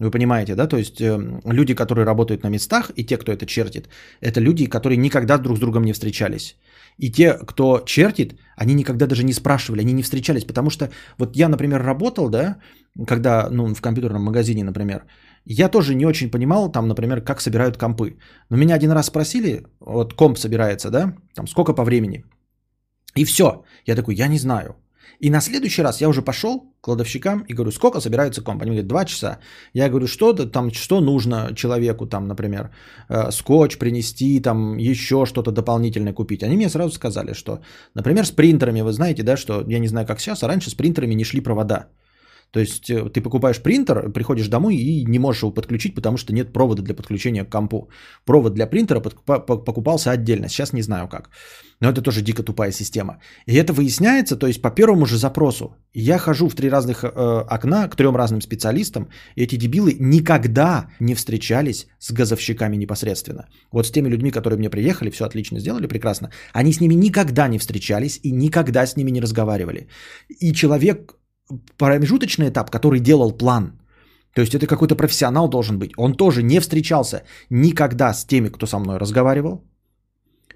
Вы 0.00 0.10
понимаете, 0.10 0.54
да? 0.54 0.66
То 0.66 0.76
есть 0.78 1.00
э, 1.00 1.18
люди, 1.44 1.74
которые 1.74 2.06
работают 2.06 2.42
на 2.42 2.50
местах, 2.50 2.90
и 2.96 3.04
те, 3.04 3.18
кто 3.18 3.32
это 3.32 3.46
чертит, 3.46 3.88
это 4.22 4.40
люди, 4.40 4.66
которые 4.66 4.96
никогда 4.96 5.38
друг 5.38 5.56
с 5.56 5.60
другом 5.60 5.84
не 5.84 5.92
встречались. 5.92 6.56
И 6.98 7.10
те, 7.10 7.34
кто 7.46 7.82
чертит, 7.84 8.34
они 8.56 8.74
никогда 8.74 9.06
даже 9.06 9.24
не 9.24 9.32
спрашивали, 9.32 9.82
они 9.82 9.92
не 9.92 10.02
встречались, 10.02 10.44
потому 10.44 10.70
что 10.70 10.88
вот 11.18 11.36
я, 11.36 11.48
например, 11.48 11.82
работал, 11.82 12.30
да, 12.30 12.56
когда, 13.06 13.48
ну, 13.50 13.74
в 13.74 13.80
компьютерном 13.80 14.22
магазине, 14.22 14.64
например, 14.64 15.04
я 15.44 15.68
тоже 15.68 15.94
не 15.94 16.06
очень 16.06 16.30
понимал, 16.30 16.72
там, 16.72 16.88
например, 16.88 17.20
как 17.20 17.40
собирают 17.40 17.76
компы. 17.76 18.16
Но 18.50 18.56
меня 18.56 18.76
один 18.76 18.92
раз 18.92 19.06
спросили, 19.06 19.66
вот 19.80 20.14
комп 20.14 20.38
собирается, 20.38 20.90
да, 20.90 21.14
там, 21.34 21.46
сколько 21.46 21.74
по 21.74 21.84
времени. 21.84 22.24
И 23.18 23.24
все. 23.24 23.64
Я 23.86 23.96
такой, 23.96 24.14
я 24.14 24.28
не 24.28 24.38
знаю. 24.38 24.76
И 25.18 25.30
на 25.30 25.40
следующий 25.40 25.82
раз 25.82 26.00
я 26.00 26.08
уже 26.08 26.22
пошел 26.22 26.60
к 26.60 26.84
кладовщикам 26.84 27.44
и 27.48 27.54
говорю, 27.54 27.72
сколько 27.72 28.00
собирается 28.00 28.42
комп? 28.42 28.62
Они 28.62 28.70
говорят, 28.70 28.86
два 28.86 29.04
часа. 29.04 29.38
Я 29.74 29.88
говорю, 29.88 30.06
что 30.06 30.32
там, 30.32 30.72
что 30.72 31.00
нужно 31.00 31.50
человеку, 31.54 32.06
там, 32.06 32.28
например, 32.28 32.70
э, 33.08 33.30
скотч 33.30 33.78
принести, 33.78 34.40
там, 34.40 34.78
еще 34.78 35.26
что-то 35.26 35.52
дополнительное 35.52 36.12
купить. 36.12 36.42
Они 36.42 36.56
мне 36.56 36.68
сразу 36.68 36.94
сказали, 36.94 37.34
что, 37.34 37.60
например, 37.94 38.24
с 38.24 38.30
принтерами, 38.30 38.82
вы 38.82 38.92
знаете, 38.92 39.22
да, 39.22 39.36
что, 39.36 39.64
я 39.68 39.78
не 39.78 39.88
знаю, 39.88 40.06
как 40.06 40.20
сейчас, 40.20 40.42
а 40.42 40.48
раньше 40.48 40.70
с 40.70 40.74
принтерами 40.74 41.14
не 41.14 41.24
шли 41.24 41.40
провода. 41.40 41.88
То 42.52 42.60
есть 42.60 42.90
э, 42.90 43.10
ты 43.10 43.20
покупаешь 43.20 43.62
принтер, 43.62 44.12
приходишь 44.12 44.48
домой 44.48 44.76
и 44.76 45.04
не 45.04 45.18
можешь 45.18 45.42
его 45.42 45.54
подключить, 45.54 45.94
потому 45.94 46.16
что 46.16 46.32
нет 46.32 46.52
провода 46.52 46.82
для 46.82 46.94
подключения 46.94 47.44
к 47.44 47.50
компу. 47.50 47.90
Провод 48.24 48.54
для 48.54 48.66
принтера 48.66 49.00
покупался 49.00 50.10
отдельно, 50.10 50.48
сейчас 50.48 50.72
не 50.72 50.82
знаю 50.82 51.08
как. 51.08 51.30
Но 51.80 51.88
это 51.88 52.02
тоже 52.02 52.22
дико 52.22 52.42
тупая 52.42 52.72
система. 52.72 53.20
И 53.46 53.54
это 53.54 53.72
выясняется, 53.72 54.36
то 54.36 54.46
есть 54.46 54.60
по 54.62 54.70
первому 54.70 55.06
же 55.06 55.16
запросу. 55.16 55.76
Я 55.94 56.18
хожу 56.18 56.48
в 56.48 56.54
три 56.54 56.68
разных 56.68 57.04
э, 57.04 57.08
окна 57.08 57.88
к 57.88 57.96
трем 57.96 58.16
разным 58.16 58.40
специалистам, 58.40 59.08
и 59.36 59.44
эти 59.44 59.56
дебилы 59.56 59.96
никогда 60.00 60.88
не 61.00 61.14
встречались 61.14 61.86
с 61.98 62.12
газовщиками 62.12 62.76
непосредственно. 62.76 63.48
Вот 63.72 63.86
с 63.86 63.90
теми 63.90 64.08
людьми, 64.08 64.30
которые 64.30 64.58
мне 64.58 64.70
приехали, 64.70 65.10
все 65.10 65.24
отлично 65.24 65.60
сделали, 65.60 65.86
прекрасно. 65.86 66.30
Они 66.52 66.72
с 66.72 66.80
ними 66.80 66.94
никогда 66.94 67.48
не 67.48 67.58
встречались 67.58 68.20
и 68.22 68.32
никогда 68.32 68.86
с 68.86 68.96
ними 68.96 69.10
не 69.10 69.20
разговаривали. 69.20 69.88
И 70.28 70.52
человек 70.52 71.14
промежуточный 71.78 72.48
этап, 72.48 72.70
который 72.70 73.00
делал 73.00 73.32
план. 73.32 73.72
То 74.34 74.42
есть 74.42 74.54
это 74.54 74.66
какой-то 74.66 74.96
профессионал 74.96 75.48
должен 75.48 75.78
быть. 75.78 75.92
Он 75.96 76.14
тоже 76.14 76.42
не 76.42 76.60
встречался 76.60 77.22
никогда 77.50 78.12
с 78.14 78.24
теми, 78.24 78.48
кто 78.48 78.66
со 78.66 78.78
мной 78.78 78.98
разговаривал. 78.98 79.64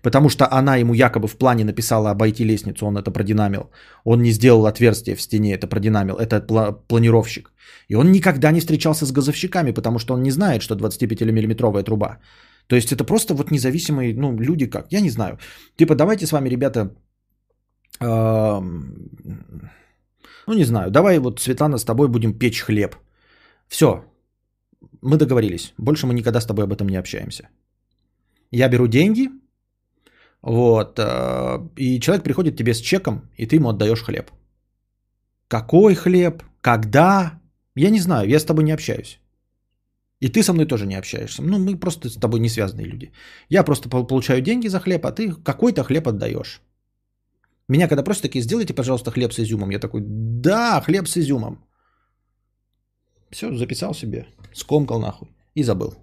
Потому 0.02 0.28
что 0.28 0.44
она 0.50 0.76
ему 0.76 0.94
якобы 0.94 1.28
в 1.28 1.36
плане 1.38 1.64
написала 1.64 2.10
обойти 2.10 2.44
лестницу, 2.44 2.86
он 2.86 2.98
это 2.98 3.10
продинамил. 3.10 3.70
Он 4.04 4.22
не 4.22 4.32
сделал 4.32 4.66
отверстие 4.66 5.16
в 5.16 5.22
стене, 5.22 5.54
это 5.54 5.66
продинамил. 5.66 6.16
Это 6.16 6.40
планировщик. 6.88 7.52
И 7.88 7.96
он 7.96 8.12
никогда 8.12 8.52
не 8.52 8.60
встречался 8.60 9.06
с 9.06 9.12
газовщиками, 9.12 9.72
потому 9.72 9.98
что 9.98 10.14
он 10.14 10.22
не 10.22 10.30
знает, 10.30 10.62
что 10.62 10.74
25-миллиметровая 10.74 11.82
труба. 11.84 12.18
То 12.66 12.76
есть 12.76 12.92
это 12.92 13.04
просто 13.04 13.34
вот 13.34 13.50
независимые 13.50 14.14
ну, 14.14 14.38
люди 14.38 14.66
как. 14.66 14.92
Я 14.92 15.00
не 15.00 15.10
знаю. 15.10 15.38
Типа 15.76 15.94
давайте 15.94 16.26
с 16.26 16.32
вами, 16.32 16.50
ребята, 16.50 16.90
ну, 20.46 20.54
не 20.54 20.64
знаю, 20.64 20.90
давай 20.90 21.18
вот, 21.18 21.40
Светлана, 21.40 21.78
с 21.78 21.84
тобой 21.84 22.08
будем 22.08 22.38
печь 22.38 22.60
хлеб. 22.60 22.96
Все, 23.68 24.04
мы 25.02 25.16
договорились. 25.16 25.74
Больше 25.78 26.06
мы 26.06 26.14
никогда 26.14 26.40
с 26.40 26.46
тобой 26.46 26.64
об 26.64 26.72
этом 26.72 26.88
не 26.88 26.96
общаемся. 26.96 27.48
Я 28.50 28.68
беру 28.68 28.86
деньги, 28.86 29.30
вот, 30.42 30.98
э, 30.98 31.68
и 31.76 31.98
человек 32.00 32.22
приходит 32.24 32.56
тебе 32.56 32.74
с 32.74 32.80
чеком, 32.80 33.30
и 33.38 33.46
ты 33.46 33.56
ему 33.56 33.68
отдаешь 33.68 34.02
хлеб. 34.02 34.30
Какой 35.48 35.94
хлеб? 35.94 36.42
Когда? 36.60 37.40
Я 37.74 37.90
не 37.90 38.00
знаю, 38.00 38.28
я 38.28 38.38
с 38.38 38.44
тобой 38.44 38.64
не 38.64 38.74
общаюсь. 38.74 39.20
И 40.20 40.28
ты 40.28 40.42
со 40.42 40.52
мной 40.52 40.66
тоже 40.66 40.86
не 40.86 40.98
общаешься. 40.98 41.42
Ну, 41.42 41.58
мы 41.58 41.76
просто 41.76 42.08
с 42.08 42.14
тобой 42.14 42.40
не 42.40 42.48
связанные 42.48 42.86
люди. 42.86 43.12
Я 43.48 43.64
просто 43.64 43.88
получаю 43.88 44.42
деньги 44.42 44.68
за 44.68 44.80
хлеб, 44.80 45.06
а 45.06 45.12
ты 45.12 45.32
какой-то 45.32 45.82
хлеб 45.82 46.08
отдаешь. 46.08 46.60
Меня 47.68 47.88
когда 47.88 48.02
просто 48.02 48.22
такие, 48.22 48.42
сделайте, 48.42 48.74
пожалуйста, 48.74 49.10
хлеб 49.10 49.32
с 49.32 49.40
изюмом. 49.40 49.70
Я 49.70 49.78
такой, 49.78 50.02
да, 50.04 50.80
хлеб 50.80 51.08
с 51.08 51.16
изюмом. 51.16 51.64
Все, 53.30 53.52
записал 53.54 53.94
себе, 53.94 54.26
скомкал 54.52 55.00
нахуй 55.00 55.28
и 55.54 55.62
забыл. 55.62 55.94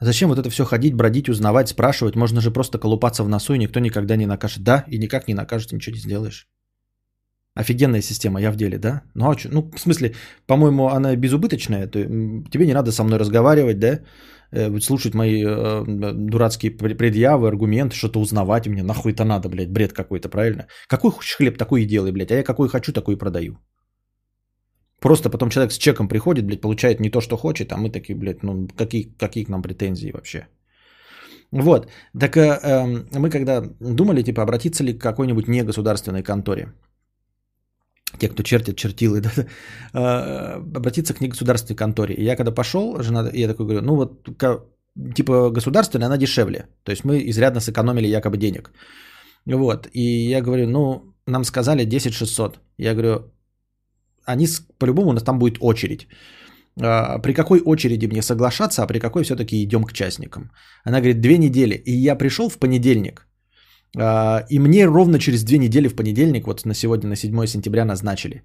Зачем 0.00 0.28
вот 0.28 0.38
это 0.38 0.50
все 0.50 0.64
ходить, 0.64 0.94
бродить, 0.94 1.28
узнавать, 1.28 1.68
спрашивать? 1.68 2.16
Можно 2.16 2.40
же 2.40 2.50
просто 2.50 2.78
колупаться 2.78 3.24
в 3.24 3.28
носу, 3.28 3.54
и 3.54 3.58
никто 3.58 3.80
никогда 3.80 4.16
не 4.16 4.26
накажет. 4.26 4.62
Да, 4.62 4.84
и 4.88 4.98
никак 4.98 5.28
не 5.28 5.34
накажет, 5.34 5.72
ничего 5.72 5.94
не 5.94 6.00
сделаешь. 6.00 6.48
Офигенная 7.54 8.02
система, 8.02 8.40
я 8.40 8.50
в 8.50 8.56
деле, 8.56 8.78
да? 8.78 9.02
Ну, 9.14 9.30
а 9.30 9.36
ну, 9.50 9.70
в 9.76 9.78
смысле, 9.78 10.14
по-моему, 10.46 10.88
она 10.88 11.16
безубыточная. 11.16 11.86
То, 11.86 12.00
тебе 12.50 12.66
не 12.66 12.74
надо 12.74 12.90
со 12.92 13.04
мной 13.04 13.18
разговаривать, 13.18 13.78
да? 13.78 14.00
Э, 14.50 14.80
слушать 14.80 15.14
мои 15.14 15.44
э, 15.44 15.84
дурацкие 16.14 16.72
предъявы, 16.72 17.48
аргументы, 17.48 17.96
что-то 17.96 18.20
узнавать. 18.20 18.66
Мне 18.66 18.82
нахуй 18.82 19.12
это 19.12 19.24
надо, 19.24 19.48
блядь, 19.48 19.70
бред 19.70 19.92
какой-то, 19.92 20.28
правильно? 20.28 20.66
Какой 20.88 21.10
хочешь 21.10 21.36
хлеб, 21.36 21.58
такой 21.58 21.82
и 21.82 21.86
делай, 21.86 22.12
блядь. 22.12 22.32
А 22.32 22.34
я 22.34 22.42
какой 22.42 22.68
хочу, 22.68 22.92
такой 22.92 23.14
и 23.14 23.18
продаю. 23.18 23.58
Просто 25.00 25.30
потом 25.30 25.50
человек 25.50 25.72
с 25.72 25.78
чеком 25.78 26.08
приходит, 26.08 26.46
блядь, 26.46 26.60
получает 26.60 27.00
не 27.00 27.10
то, 27.10 27.20
что 27.20 27.36
хочет, 27.36 27.72
а 27.72 27.76
мы 27.76 27.90
такие, 27.90 28.16
блядь, 28.16 28.42
ну, 28.42 28.68
какие, 28.76 29.14
какие 29.18 29.44
к 29.44 29.48
нам 29.48 29.62
претензии 29.62 30.10
вообще? 30.12 30.46
Вот. 31.52 31.88
Так 32.20 32.36
э, 32.36 32.58
э, 32.62 33.18
мы 33.18 33.30
когда 33.30 33.62
думали, 33.80 34.22
типа, 34.22 34.42
обратиться 34.42 34.82
ли 34.82 34.98
к 34.98 35.02
какой-нибудь 35.02 35.48
негосударственной 35.48 36.22
конторе, 36.22 36.72
те, 38.18 38.28
кто 38.28 38.42
чертит 38.42 38.76
чертилы, 38.76 39.20
да, 39.22 39.30
э, 39.92 40.76
обратиться 40.76 41.14
к 41.14 41.20
негосударственной 41.20 41.76
конторе. 41.76 42.14
И 42.14 42.24
я 42.24 42.36
когда 42.36 42.52
пошел, 42.52 43.02
жена, 43.02 43.30
я 43.32 43.48
такой 43.48 43.66
говорю, 43.66 43.82
ну 43.82 43.96
вот, 43.96 44.28
типа, 45.14 45.50
государственная, 45.50 46.06
она 46.06 46.18
дешевле. 46.18 46.68
То 46.84 46.92
есть 46.92 47.04
мы 47.04 47.28
изрядно 47.30 47.60
сэкономили 47.60 48.06
якобы 48.06 48.36
денег. 48.36 48.72
Вот. 49.46 49.88
И 49.92 50.28
я 50.30 50.40
говорю, 50.40 50.68
ну, 50.68 51.14
нам 51.26 51.44
сказали 51.44 51.84
10 51.84 52.14
600. 52.14 52.60
Я 52.78 52.92
говорю, 52.94 53.32
они 54.24 54.46
по-любому 54.78 55.10
у 55.10 55.12
нас 55.12 55.22
там 55.22 55.38
будет 55.38 55.58
очередь. 55.60 56.08
А, 56.80 57.18
при 57.18 57.34
какой 57.34 57.60
очереди 57.60 58.06
мне 58.06 58.22
соглашаться, 58.22 58.82
а 58.82 58.86
при 58.86 58.98
какой 58.98 59.24
все-таки 59.24 59.62
идем 59.62 59.84
к 59.84 59.92
частникам. 59.92 60.50
Она 60.84 60.98
говорит, 60.98 61.20
две 61.20 61.38
недели. 61.38 61.74
И 61.74 61.92
я 61.92 62.16
пришел 62.16 62.48
в 62.48 62.58
понедельник. 62.58 63.26
А, 63.96 64.44
и 64.50 64.58
мне 64.58 64.86
ровно 64.86 65.18
через 65.18 65.44
две 65.44 65.58
недели 65.58 65.88
в 65.88 65.94
понедельник, 65.94 66.46
вот 66.46 66.64
на 66.64 66.74
сегодня, 66.74 67.08
на 67.08 67.16
7 67.16 67.46
сентября 67.46 67.84
назначили. 67.84 68.42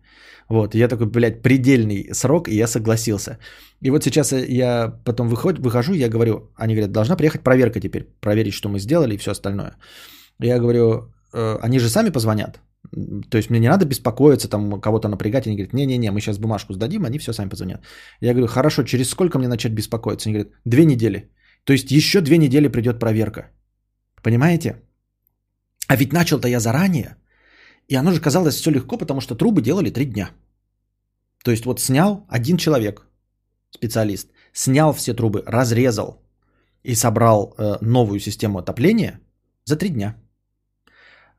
Вот, 0.49 0.75
я 0.75 0.87
такой, 0.87 1.07
блядь, 1.07 1.41
предельный 1.41 2.09
срок, 2.13 2.47
и 2.47 2.55
я 2.55 2.67
согласился. 2.67 3.37
И 3.81 3.89
вот 3.89 4.03
сейчас 4.03 4.31
я 4.31 4.93
потом 5.05 5.29
выход, 5.29 5.59
выхожу, 5.59 5.93
я 5.93 6.09
говорю, 6.09 6.51
они 6.55 6.73
говорят, 6.75 6.91
должна 6.91 7.15
приехать 7.15 7.43
проверка 7.43 7.79
теперь, 7.79 8.07
проверить, 8.21 8.53
что 8.53 8.69
мы 8.69 8.79
сделали 8.79 9.15
и 9.15 9.17
все 9.17 9.31
остальное. 9.31 9.75
Я 10.39 10.59
говорю, 10.59 11.13
«Э, 11.33 11.57
они 11.61 11.79
же 11.79 11.89
сами 11.89 12.09
позвонят. 12.11 12.59
То 13.29 13.37
есть 13.37 13.49
мне 13.49 13.59
не 13.59 13.69
надо 13.69 13.85
беспокоиться, 13.85 14.49
там 14.49 14.81
кого-то 14.81 15.09
напрягать. 15.09 15.47
Они 15.47 15.55
говорят, 15.55 15.73
не-не-не, 15.73 16.11
мы 16.11 16.21
сейчас 16.21 16.39
бумажку 16.39 16.73
сдадим, 16.73 17.05
они 17.05 17.19
все 17.19 17.33
сами 17.33 17.49
позвонят. 17.49 17.81
Я 18.21 18.33
говорю, 18.33 18.47
хорошо, 18.47 18.83
через 18.83 19.09
сколько 19.09 19.37
мне 19.37 19.47
начать 19.47 19.73
беспокоиться? 19.73 20.29
Они 20.29 20.39
говорят, 20.39 20.53
две 20.65 20.85
недели. 20.85 21.29
То 21.65 21.73
есть 21.73 21.91
еще 21.91 22.21
две 22.21 22.37
недели 22.37 22.67
придет 22.67 22.99
проверка. 22.99 23.51
Понимаете? 24.23 24.75
А 25.89 25.95
ведь 25.95 26.13
начал-то 26.13 26.47
я 26.47 26.59
заранее. 26.59 27.15
И 27.89 27.95
оно 27.95 28.11
же 28.11 28.21
казалось 28.21 28.55
все 28.55 28.71
легко, 28.71 28.97
потому 28.97 29.21
что 29.21 29.35
трубы 29.35 29.61
делали 29.61 29.89
три 29.89 30.05
дня. 30.05 30.29
То 31.43 31.51
есть 31.51 31.65
вот 31.65 31.79
снял 31.79 32.25
один 32.29 32.57
человек, 32.57 33.07
специалист, 33.71 34.27
снял 34.53 34.93
все 34.93 35.13
трубы, 35.15 35.43
разрезал 35.47 36.21
и 36.83 36.95
собрал 36.95 37.55
э, 37.57 37.77
новую 37.81 38.19
систему 38.19 38.59
отопления 38.59 39.19
за 39.65 39.77
три 39.77 39.89
дня. 39.89 40.15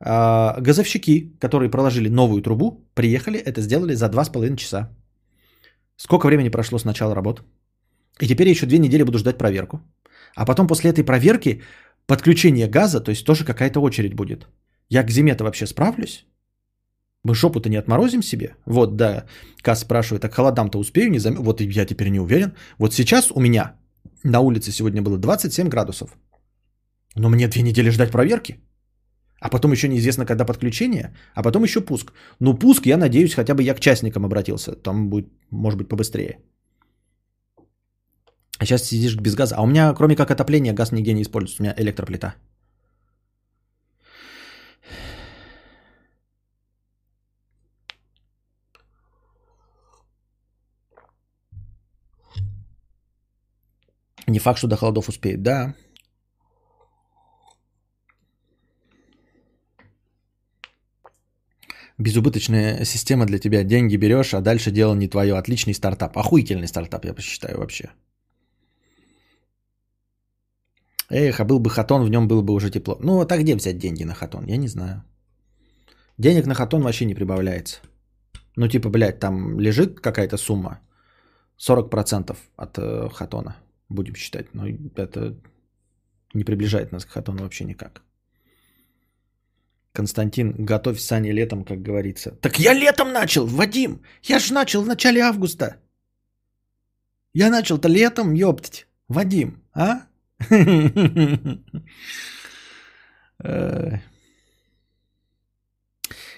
А, 0.01 0.59
газовщики, 0.59 1.37
которые 1.39 1.71
проложили 1.71 2.09
новую 2.09 2.41
трубу, 2.41 2.85
приехали, 2.93 3.39
это 3.39 3.61
сделали 3.61 3.95
за 3.95 4.07
2,5 4.07 4.57
часа. 4.57 4.89
Сколько 5.95 6.27
времени 6.27 6.49
прошло 6.49 6.77
с 6.77 6.85
начала 6.85 7.15
работ? 7.15 7.41
И 8.19 8.27
теперь 8.27 8.49
еще 8.49 8.65
две 8.65 8.79
недели 8.79 9.03
буду 9.03 9.17
ждать 9.17 9.37
проверку. 9.37 9.79
А 10.35 10.45
потом 10.45 10.67
после 10.67 10.89
этой 10.89 11.05
проверки 11.05 11.61
подключение 12.11 12.67
газа, 12.67 12.99
то 12.99 13.11
есть 13.11 13.25
тоже 13.25 13.45
какая-то 13.45 13.81
очередь 13.81 14.15
будет. 14.15 14.47
Я 14.89 15.03
к 15.03 15.11
зиме-то 15.11 15.43
вообще 15.43 15.65
справлюсь? 15.65 16.25
Мы 17.23 17.35
шопу-то 17.35 17.69
не 17.69 17.79
отморозим 17.79 18.23
себе? 18.23 18.55
Вот, 18.65 18.97
да, 18.97 19.23
Кас 19.61 19.79
спрашивает, 19.79 20.21
так 20.21 20.33
холодам-то 20.33 20.79
успею? 20.79 21.09
Не 21.09 21.19
зам... 21.19 21.35
Вот 21.35 21.61
я 21.61 21.85
теперь 21.85 22.09
не 22.09 22.19
уверен. 22.19 22.51
Вот 22.77 22.93
сейчас 22.93 23.31
у 23.31 23.39
меня 23.39 23.75
на 24.23 24.41
улице 24.41 24.71
сегодня 24.71 25.01
было 25.01 25.17
27 25.17 25.69
градусов. 25.69 26.17
Но 27.15 27.29
мне 27.29 27.47
две 27.47 27.61
недели 27.61 27.91
ждать 27.91 28.11
проверки. 28.11 28.59
А 29.39 29.49
потом 29.49 29.71
еще 29.71 29.87
неизвестно, 29.87 30.25
когда 30.25 30.45
подключение, 30.45 31.15
а 31.33 31.43
потом 31.43 31.63
еще 31.63 31.79
пуск. 31.79 32.11
Ну, 32.41 32.57
пуск, 32.57 32.85
я 32.87 32.97
надеюсь, 32.97 33.35
хотя 33.35 33.53
бы 33.53 33.63
я 33.63 33.73
к 33.73 33.79
частникам 33.79 34.25
обратился. 34.25 34.71
Там 34.75 35.09
будет, 35.09 35.29
может 35.49 35.77
быть, 35.79 35.87
побыстрее. 35.87 36.39
А 38.61 38.65
сейчас 38.65 38.83
сидишь 38.83 39.15
без 39.15 39.33
газа. 39.33 39.55
А 39.55 39.63
у 39.63 39.65
меня, 39.65 39.91
кроме 39.93 40.15
как 40.15 40.29
отопления, 40.29 40.71
газ 40.71 40.91
нигде 40.91 41.13
не 41.13 41.23
используется. 41.23 41.63
У 41.63 41.65
меня 41.65 41.73
электроплита. 41.77 42.35
Не 54.27 54.37
факт, 54.37 54.59
что 54.59 54.67
до 54.67 54.77
холодов 54.77 55.09
успеет. 55.09 55.41
Да, 55.41 55.73
Безубыточная 61.97 62.85
система 62.85 63.25
для 63.25 63.39
тебя. 63.39 63.63
Деньги 63.63 63.95
берешь, 63.95 64.35
а 64.35 64.41
дальше 64.41 64.69
дело 64.69 64.93
не 64.93 65.07
твое. 65.07 65.35
Отличный 65.35 65.73
стартап. 65.73 66.15
Охуительный 66.15 66.67
стартап, 66.67 67.05
я 67.05 67.15
посчитаю 67.15 67.57
вообще. 67.57 67.89
Эх, 71.11 71.39
а 71.39 71.45
был 71.45 71.59
бы 71.59 71.69
хатон, 71.69 72.03
в 72.05 72.09
нем 72.09 72.27
было 72.27 72.41
бы 72.41 72.53
уже 72.53 72.69
тепло. 72.69 72.97
Ну, 73.01 73.19
а 73.19 73.25
так 73.25 73.39
где 73.41 73.55
взять 73.55 73.77
деньги 73.77 74.05
на 74.05 74.13
хатон? 74.13 74.45
Я 74.47 74.57
не 74.57 74.67
знаю. 74.67 75.03
Денег 76.17 76.45
на 76.47 76.53
хатон 76.53 76.81
вообще 76.81 77.05
не 77.05 77.15
прибавляется. 77.15 77.81
Ну, 78.55 78.67
типа, 78.67 78.89
блядь, 78.89 79.19
там 79.19 79.59
лежит 79.59 79.99
какая-то 79.99 80.37
сумма. 80.37 80.79
40% 81.57 82.37
от 82.55 82.77
э, 82.77 83.09
хатона, 83.13 83.55
будем 83.89 84.15
считать. 84.15 84.53
Но 84.53 84.67
это 84.95 85.35
не 86.33 86.45
приближает 86.45 86.91
нас 86.91 87.05
к 87.05 87.09
хатону 87.09 87.43
вообще 87.43 87.65
никак. 87.65 88.01
Константин, 89.91 90.65
готовь 90.65 90.99
сани 90.99 91.33
летом, 91.33 91.65
как 91.65 91.81
говорится. 91.81 92.31
Так 92.41 92.57
я 92.59 92.73
летом 92.73 93.11
начал, 93.11 93.45
Вадим. 93.45 94.01
Я 94.23 94.39
ж 94.39 94.51
начал 94.51 94.81
в 94.83 94.87
начале 94.87 95.21
августа. 95.21 95.75
Я 97.33 97.49
начал-то 97.49 97.89
летом, 97.89 98.33
ёптать. 98.33 98.87
Вадим, 99.09 99.61
а? 99.73 100.10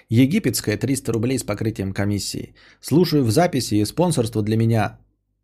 Египетская 0.08 0.76
300 0.76 1.12
рублей 1.12 1.38
с 1.38 1.44
покрытием 1.44 1.92
комиссии. 1.92 2.54
Слушаю 2.80 3.24
в 3.24 3.30
записи 3.30 3.76
и 3.76 3.84
спонсорство 3.84 4.42
для 4.42 4.56
меня 4.56 4.98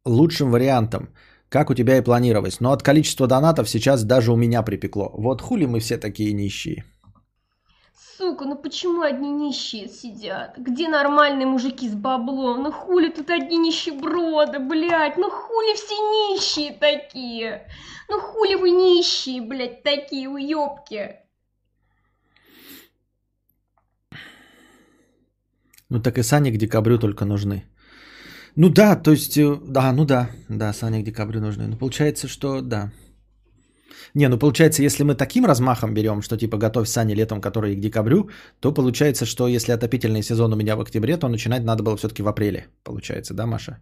лучшим 0.04 0.50
вариантом, 0.50 1.08
как 1.48 1.70
у 1.70 1.74
тебя 1.74 1.98
и 1.98 2.02
планировалось. 2.02 2.60
Но 2.60 2.72
от 2.72 2.82
количества 2.82 3.26
донатов 3.26 3.68
сейчас 3.68 4.04
даже 4.04 4.32
у 4.32 4.36
меня 4.36 4.62
припекло. 4.62 5.10
Вот 5.16 5.42
хули 5.42 5.66
мы 5.66 5.80
все 5.80 5.98
такие 5.98 6.32
нищие. 6.32 6.84
Сука, 8.00 8.46
ну 8.46 8.56
почему 8.56 9.02
одни 9.02 9.30
нищие 9.30 9.86
сидят? 9.88 10.56
Где 10.56 10.88
нормальные 10.88 11.46
мужики 11.46 11.86
с 11.88 11.94
баблом? 11.94 12.62
Ну 12.62 12.72
хули 12.72 13.10
тут 13.10 13.28
одни 13.28 13.58
нищеброды, 13.58 14.58
блядь? 14.58 15.18
Ну 15.18 15.30
хули 15.30 15.74
все 15.74 15.94
нищие 15.94 16.72
такие? 16.72 17.66
Ну 18.08 18.20
хули 18.20 18.54
вы 18.54 18.70
нищие, 18.70 19.42
блядь, 19.42 19.82
такие 19.82 20.30
уёбки? 20.30 21.16
Ну 25.90 26.00
так 26.00 26.16
и 26.16 26.22
сани 26.22 26.50
к 26.50 26.56
декабрю 26.56 26.98
только 26.98 27.26
нужны. 27.26 27.64
Ну 28.56 28.70
да, 28.70 28.96
то 28.96 29.10
есть, 29.10 29.36
э, 29.36 29.58
да, 29.62 29.92
ну 29.92 30.04
да, 30.06 30.30
да, 30.48 30.72
сани 30.72 31.02
к 31.02 31.04
декабрю 31.04 31.40
нужны. 31.40 31.66
Ну 31.66 31.76
получается, 31.76 32.28
что 32.28 32.62
да. 32.62 32.92
Не, 34.14 34.28
ну 34.28 34.38
получается, 34.38 34.82
если 34.82 35.04
мы 35.04 35.14
таким 35.14 35.46
размахом 35.46 35.94
берем, 35.94 36.22
что 36.22 36.36
типа 36.36 36.56
готовь 36.56 36.88
сани 36.88 37.14
летом, 37.14 37.40
которые 37.40 37.76
к 37.76 37.80
декабрю, 37.80 38.30
то 38.60 38.74
получается, 38.74 39.26
что 39.26 39.48
если 39.48 39.72
отопительный 39.72 40.22
сезон 40.22 40.52
у 40.52 40.56
меня 40.56 40.76
в 40.76 40.80
октябре, 40.80 41.16
то 41.16 41.28
начинать 41.28 41.64
надо 41.64 41.82
было 41.82 41.96
все-таки 41.96 42.22
в 42.22 42.28
апреле. 42.28 42.66
Получается, 42.82 43.34
да, 43.34 43.46
Маша? 43.46 43.78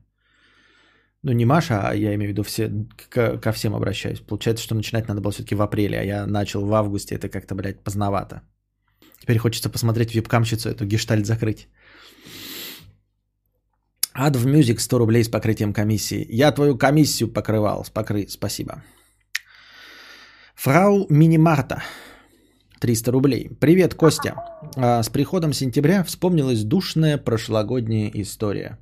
Ну, 1.22 1.32
не 1.32 1.44
Маша, 1.44 1.80
а 1.88 1.94
я 1.94 2.14
имею 2.14 2.30
в 2.30 2.32
виду 2.32 2.42
все, 2.42 2.70
ко, 3.10 3.38
ко 3.38 3.52
всем 3.52 3.74
обращаюсь. 3.74 4.20
Получается, 4.20 4.64
что 4.64 4.74
начинать 4.74 5.08
надо 5.08 5.20
было 5.20 5.32
все-таки 5.32 5.54
в 5.54 5.62
апреле, 5.62 5.98
а 5.98 6.04
я 6.04 6.26
начал 6.26 6.64
в 6.64 6.72
августе. 6.72 7.16
Это 7.16 7.28
как-то, 7.28 7.54
блядь, 7.54 7.82
поздновато. 7.82 8.42
Теперь 9.20 9.38
хочется 9.38 9.70
посмотреть 9.70 10.14
вебкамщицу 10.14 10.68
эту 10.68 10.84
гештальт 10.84 11.26
закрыть. 11.26 11.68
Ад 14.14 14.36
в 14.36 14.46
Music 14.46 14.78
100 14.78 14.98
рублей 14.98 15.24
с 15.24 15.28
покрытием 15.28 15.72
комиссии. 15.72 16.26
Я 16.30 16.52
твою 16.52 16.78
комиссию 16.78 17.32
покрывал. 17.32 17.84
Покры... 17.92 18.26
Спасибо. 18.28 18.82
Фрау 20.58 21.06
Минимарта. 21.08 21.84
300 22.80 23.12
рублей. 23.12 23.48
Привет, 23.60 23.94
Костя. 23.94 24.34
А, 24.74 25.04
с 25.04 25.08
приходом 25.08 25.52
сентября 25.52 26.02
вспомнилась 26.02 26.64
душная 26.64 27.16
прошлогодняя 27.16 28.10
история. 28.12 28.76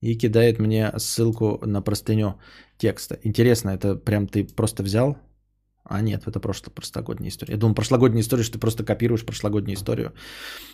И 0.00 0.14
кидает 0.14 0.58
мне 0.58 0.90
ссылку 0.96 1.60
на 1.66 1.82
простыню 1.82 2.40
текста. 2.78 3.18
Интересно, 3.24 3.70
это 3.70 3.94
прям 3.94 4.26
ты 4.26 4.44
просто 4.44 4.82
взял? 4.82 5.18
А 5.84 6.00
нет, 6.00 6.22
это 6.26 6.40
просто 6.40 6.70
прошлогодняя 6.70 7.28
история. 7.28 7.54
Я 7.54 7.60
думал, 7.60 7.74
прошлогодняя 7.74 8.22
история, 8.22 8.44
что 8.44 8.54
ты 8.54 8.58
просто 8.58 8.82
копируешь 8.82 9.26
прошлогоднюю 9.26 9.76
историю. 9.76 10.14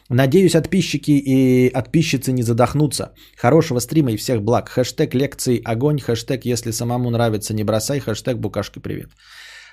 Надеюсь, 0.09 0.53
подписчики 0.53 1.11
и 1.11 1.70
подписчицы 1.70 2.31
не 2.31 2.44
задохнутся. 2.44 3.12
Хорошего 3.37 3.81
стрима 3.81 4.12
и 4.12 4.16
всех 4.16 4.42
благ. 4.42 4.68
Хэштег 4.68 5.14
лекции 5.14 5.61
огонь. 5.64 5.98
Хэштег 6.01 6.44
если 6.44 6.70
самому 6.70 7.11
нравится 7.11 7.55
не 7.55 7.64
бросай. 7.64 7.98
Хэштег 7.98 8.37
букашки 8.37 8.79
привет. 8.79 9.11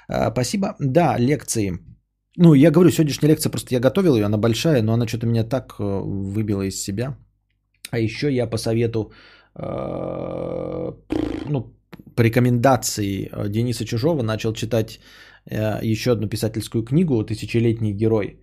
А, 0.08 0.32
спасибо. 0.32 0.76
Да, 0.80 1.18
лекции. 1.18 1.80
Ну, 2.38 2.54
я 2.54 2.72
говорю, 2.72 2.92
сегодняшняя 2.92 3.30
лекция, 3.30 3.52
просто 3.52 3.76
я 3.76 3.80
готовил 3.80 4.16
ее, 4.16 4.26
она 4.26 4.38
большая, 4.38 4.82
но 4.82 4.94
она 4.94 5.08
что-то 5.08 5.28
меня 5.28 5.44
так 5.44 5.76
э, 5.80 5.84
выбила 5.84 6.64
из 6.64 6.84
себя. 6.84 7.18
А 7.92 8.00
еще 8.00 8.30
я 8.30 8.50
по 8.50 8.58
совету, 8.58 9.12
э, 9.56 10.92
ну, 11.50 11.74
по 12.16 12.22
рекомендации 12.22 13.30
э, 13.32 13.50
Дениса 13.50 13.86
Чужого 13.86 14.24
начал 14.24 14.54
читать 14.54 15.00
еще 15.84 16.12
одну 16.12 16.28
писательскую 16.28 16.84
книгу 16.84 17.24
«Тысячелетний 17.24 17.94
герой». 17.94 18.40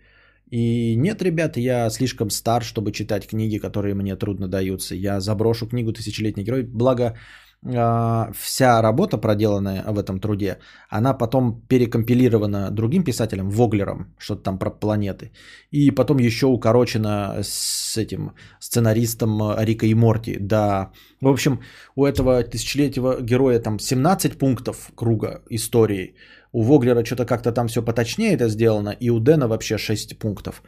И 0.52 0.94
нет, 0.96 1.20
ребята, 1.20 1.58
я 1.58 1.90
слишком 1.90 2.30
стар, 2.30 2.62
чтобы 2.62 2.92
читать 2.92 3.26
книги, 3.26 3.58
которые 3.58 3.94
мне 3.94 4.14
трудно 4.14 4.46
даются. 4.46 4.94
Я 4.94 5.20
заброшу 5.20 5.66
книгу 5.66 5.92
«Тысячелетний 5.92 6.44
герой». 6.44 6.62
Благо, 6.62 7.16
вся 7.64 8.82
работа, 8.82 9.18
проделанная 9.18 9.84
в 9.86 9.98
этом 9.98 10.18
труде, 10.18 10.58
она 10.90 11.14
потом 11.14 11.62
перекомпилирована 11.68 12.70
другим 12.70 13.04
писателем, 13.04 13.50
Воглером, 13.50 14.14
что-то 14.18 14.42
там 14.42 14.58
про 14.58 14.70
планеты, 14.70 15.30
и 15.70 15.92
потом 15.92 16.18
еще 16.18 16.46
укорочена 16.46 17.38
с 17.42 17.96
этим 17.96 18.32
сценаристом 18.58 19.40
Рика 19.58 19.86
и 19.86 19.94
Морти. 19.94 20.38
Да, 20.40 20.90
в 21.20 21.28
общем, 21.28 21.60
у 21.94 22.04
этого 22.04 22.42
тысячелетнего 22.42 23.20
героя 23.20 23.60
там 23.60 23.78
17 23.78 24.38
пунктов 24.38 24.90
круга 24.96 25.42
истории, 25.50 26.16
у 26.52 26.62
Воглера 26.62 27.04
что-то 27.04 27.24
как-то 27.24 27.52
там 27.52 27.68
все 27.68 27.82
поточнее 27.82 28.34
это 28.34 28.48
сделано, 28.48 28.90
и 28.90 29.10
у 29.10 29.20
Дэна 29.20 29.46
вообще 29.46 29.78
6 29.78 30.18
пунктов 30.18 30.62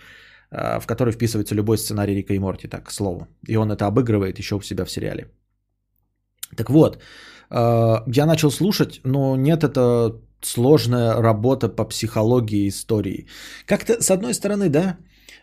а, 0.51 0.79
в 0.79 0.87
который 0.87 1.13
вписывается 1.13 1.55
любой 1.57 1.79
сценарий 1.79 2.15
Рика 2.15 2.35
и 2.35 2.39
Морти, 2.39 2.69
так, 2.69 2.85
к 2.85 2.93
слову. 2.93 3.27
И 3.49 3.57
он 3.57 3.73
это 3.73 3.87
обыгрывает 3.87 4.39
еще 4.39 4.55
у 4.55 4.63
себя 4.63 4.85
в 4.85 4.91
сериале. 4.91 5.27
Так 6.57 6.71
вот, 6.71 6.99
э, 7.51 7.97
я 8.07 8.27
начал 8.27 8.51
слушать, 8.51 9.01
но 9.05 9.37
нет, 9.37 9.65
это 9.65 10.17
сложная 10.43 11.15
работа 11.23 11.69
по 11.69 11.85
психологии 11.85 12.69
истории. 12.69 13.27
Как-то, 13.67 14.03
с 14.03 14.11
одной 14.11 14.35
стороны, 14.35 14.69
да, 14.69 14.99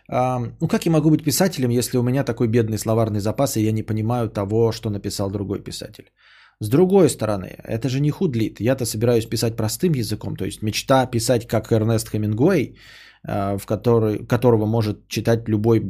ну 0.08 0.68
как 0.68 0.86
я 0.86 0.92
могу 0.92 1.10
быть 1.10 1.24
писателем, 1.24 1.70
если 1.70 1.98
у 1.98 2.02
меня 2.02 2.24
такой 2.24 2.48
бедный 2.48 2.78
словарный 2.78 3.20
запас, 3.20 3.56
и 3.56 3.64
я 3.64 3.72
не 3.72 3.82
понимаю 3.82 4.28
того, 4.28 4.72
что 4.72 4.90
написал 4.90 5.30
другой 5.30 5.60
писатель? 5.60 6.10
С 6.60 6.68
другой 6.68 7.08
стороны, 7.08 7.56
это 7.64 7.88
же 7.88 8.00
не 8.00 8.10
худлит. 8.10 8.60
Я-то 8.60 8.84
собираюсь 8.84 9.26
писать 9.26 9.56
простым 9.56 9.94
языком, 9.94 10.36
то 10.36 10.44
есть 10.44 10.62
мечта 10.62 11.06
писать 11.06 11.48
как 11.48 11.72
Эрнест 11.72 12.08
Хемингуэй, 12.10 12.76
в 13.24 13.66
который, 13.66 14.26
которого 14.26 14.66
может 14.66 15.08
читать 15.08 15.48
любой 15.48 15.82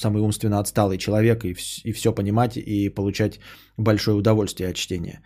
самый 0.00 0.20
умственно 0.20 0.58
отсталый 0.58 0.98
человек 0.98 1.44
и, 1.44 1.54
и 1.84 1.92
все 1.92 2.12
понимать 2.12 2.56
и 2.56 2.88
получать 2.88 3.38
большое 3.76 4.16
удовольствие 4.16 4.70
от 4.70 4.76
чтения. 4.76 5.20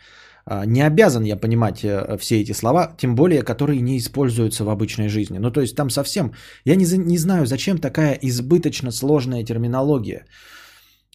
А, 0.48 0.64
не 0.64 0.86
обязан 0.86 1.24
я 1.24 1.36
понимать 1.36 1.84
э, 1.84 2.16
все 2.18 2.40
эти 2.40 2.52
слова, 2.52 2.94
тем 2.96 3.14
более, 3.14 3.42
которые 3.42 3.80
не 3.80 3.96
используются 3.96 4.64
в 4.64 4.68
обычной 4.68 5.08
жизни. 5.08 5.38
Ну, 5.38 5.50
то 5.50 5.60
есть 5.60 5.74
там 5.76 5.90
совсем... 5.90 6.32
Я 6.64 6.76
не, 6.76 6.84
не 6.98 7.18
знаю, 7.18 7.46
зачем 7.46 7.78
такая 7.78 8.18
избыточно 8.22 8.92
сложная 8.92 9.44
терминология. 9.44 10.24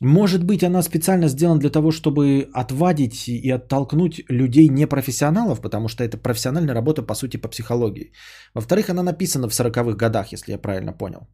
Может 0.02 0.44
быть, 0.44 0.64
она 0.64 0.82
специально 0.82 1.28
сделана 1.28 1.60
для 1.60 1.70
того, 1.70 1.92
чтобы 1.92 2.50
отвадить 2.54 3.28
и 3.28 3.52
оттолкнуть 3.52 4.24
людей 4.30 4.68
непрофессионалов, 4.68 5.62
потому 5.62 5.88
что 5.88 6.04
это 6.04 6.18
профессиональная 6.18 6.74
работа, 6.74 7.04
по 7.04 7.16
сути, 7.16 7.38
по 7.38 7.48
психологии. 7.48 8.12
Во-вторых, 8.56 8.90
она 8.90 9.04
написана 9.04 9.48
в 9.48 9.52
40-х 9.52 9.96
годах, 9.96 10.34
если 10.34 10.54
я 10.54 10.58
правильно 10.58 10.92
понял, 10.92 11.28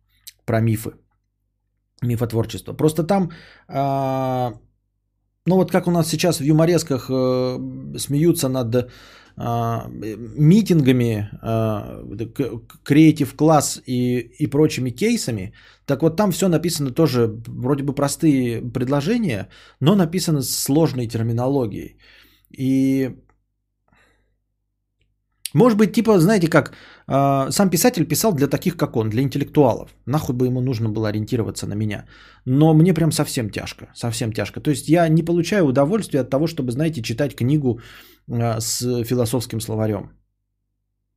про 0.46 0.60
мифы, 0.60 0.92
мифотворчество. 2.02 2.74
Просто 2.74 3.04
там, 3.04 3.32
э, 3.70 4.52
ну 5.46 5.56
вот 5.56 5.72
как 5.72 5.88
у 5.88 5.92
нас 5.92 6.10
сейчас 6.10 6.40
в 6.40 6.44
юморесках 6.44 7.10
э, 7.10 7.98
смеются 7.98 8.50
над 8.50 8.76
а, 8.76 8.88
митингами, 9.38 11.30
креатив 12.84 13.36
класс 13.36 13.82
и, 13.86 14.20
и 14.40 14.48
прочими 14.48 14.90
кейсами, 14.90 15.54
так 15.86 16.02
вот 16.02 16.18
там 16.18 16.32
все 16.32 16.48
написано 16.48 16.92
тоже, 16.92 17.28
вроде 17.48 17.84
бы 17.84 17.94
простые 17.94 18.62
предложения, 18.62 19.48
но 19.80 19.96
написано 19.96 20.42
с 20.42 20.50
сложной 20.50 21.08
терминологией. 21.08 21.98
И 22.50 23.12
может 25.54 25.78
быть, 25.78 25.94
типа, 25.94 26.20
знаете 26.20 26.50
как, 26.50 26.74
э, 27.08 27.52
сам 27.52 27.70
писатель 27.70 28.06
писал 28.06 28.34
для 28.34 28.48
таких, 28.48 28.76
как 28.76 28.96
он, 28.96 29.10
для 29.10 29.22
интеллектуалов. 29.22 29.90
Нахуй 30.06 30.36
бы 30.36 30.46
ему 30.46 30.62
нужно 30.62 30.90
было 30.90 31.10
ориентироваться 31.10 31.68
на 31.68 31.76
меня. 31.76 32.06
Но 32.46 32.74
мне 32.74 32.94
прям 32.94 33.12
совсем 33.12 33.50
тяжко, 33.50 33.88
совсем 33.96 34.34
тяжко. 34.34 34.60
То 34.60 34.70
есть 34.70 34.90
я 34.90 35.08
не 35.10 35.24
получаю 35.24 35.66
удовольствия 35.66 36.22
от 36.22 36.30
того, 36.30 36.48
чтобы, 36.48 36.72
знаете, 36.72 37.02
читать 37.02 37.36
книгу 37.36 37.80
с 38.30 39.04
философским 39.04 39.62
словарем. 39.62 40.18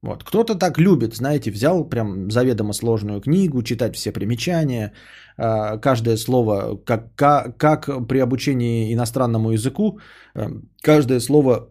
Вот. 0.02 0.24
Кто-то 0.24 0.54
так 0.54 0.78
любит, 0.78 1.14
знаете, 1.14 1.50
взял 1.50 1.88
прям 1.88 2.30
заведомо 2.30 2.72
сложную 2.72 3.20
книгу, 3.20 3.62
читать 3.62 3.96
все 3.96 4.12
примечания, 4.12 4.92
э, 5.36 5.78
каждое 5.78 6.16
слово, 6.16 6.80
как, 6.86 7.14
как, 7.16 8.08
при 8.08 8.18
обучении 8.18 8.94
иностранному 8.94 9.50
языку, 9.50 9.98
э, 10.34 10.48
каждое 10.82 11.20
слово 11.20 11.68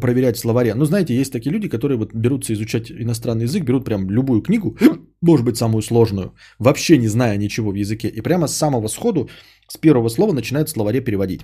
проверять 0.00 0.36
в 0.36 0.40
словаре. 0.40 0.74
Ну, 0.74 0.84
знаете, 0.84 1.14
есть 1.14 1.32
такие 1.32 1.50
люди, 1.50 1.68
которые 1.68 1.96
вот 1.96 2.14
берутся 2.14 2.52
изучать 2.52 2.90
иностранный 2.90 3.44
язык, 3.44 3.64
берут 3.64 3.84
прям 3.84 4.10
любую 4.10 4.42
книгу, 4.42 4.76
может 5.22 5.46
быть, 5.46 5.56
самую 5.56 5.82
сложную, 5.82 6.34
вообще 6.58 6.98
не 6.98 7.08
зная 7.08 7.38
ничего 7.38 7.70
в 7.70 7.74
языке, 7.74 8.08
и 8.08 8.20
прямо 8.20 8.48
с 8.48 8.56
самого 8.56 8.88
сходу, 8.88 9.28
с 9.66 9.78
первого 9.78 10.08
слова 10.08 10.32
начинают 10.32 10.68
в 10.68 10.72
словаре 10.72 11.00
переводить. 11.00 11.40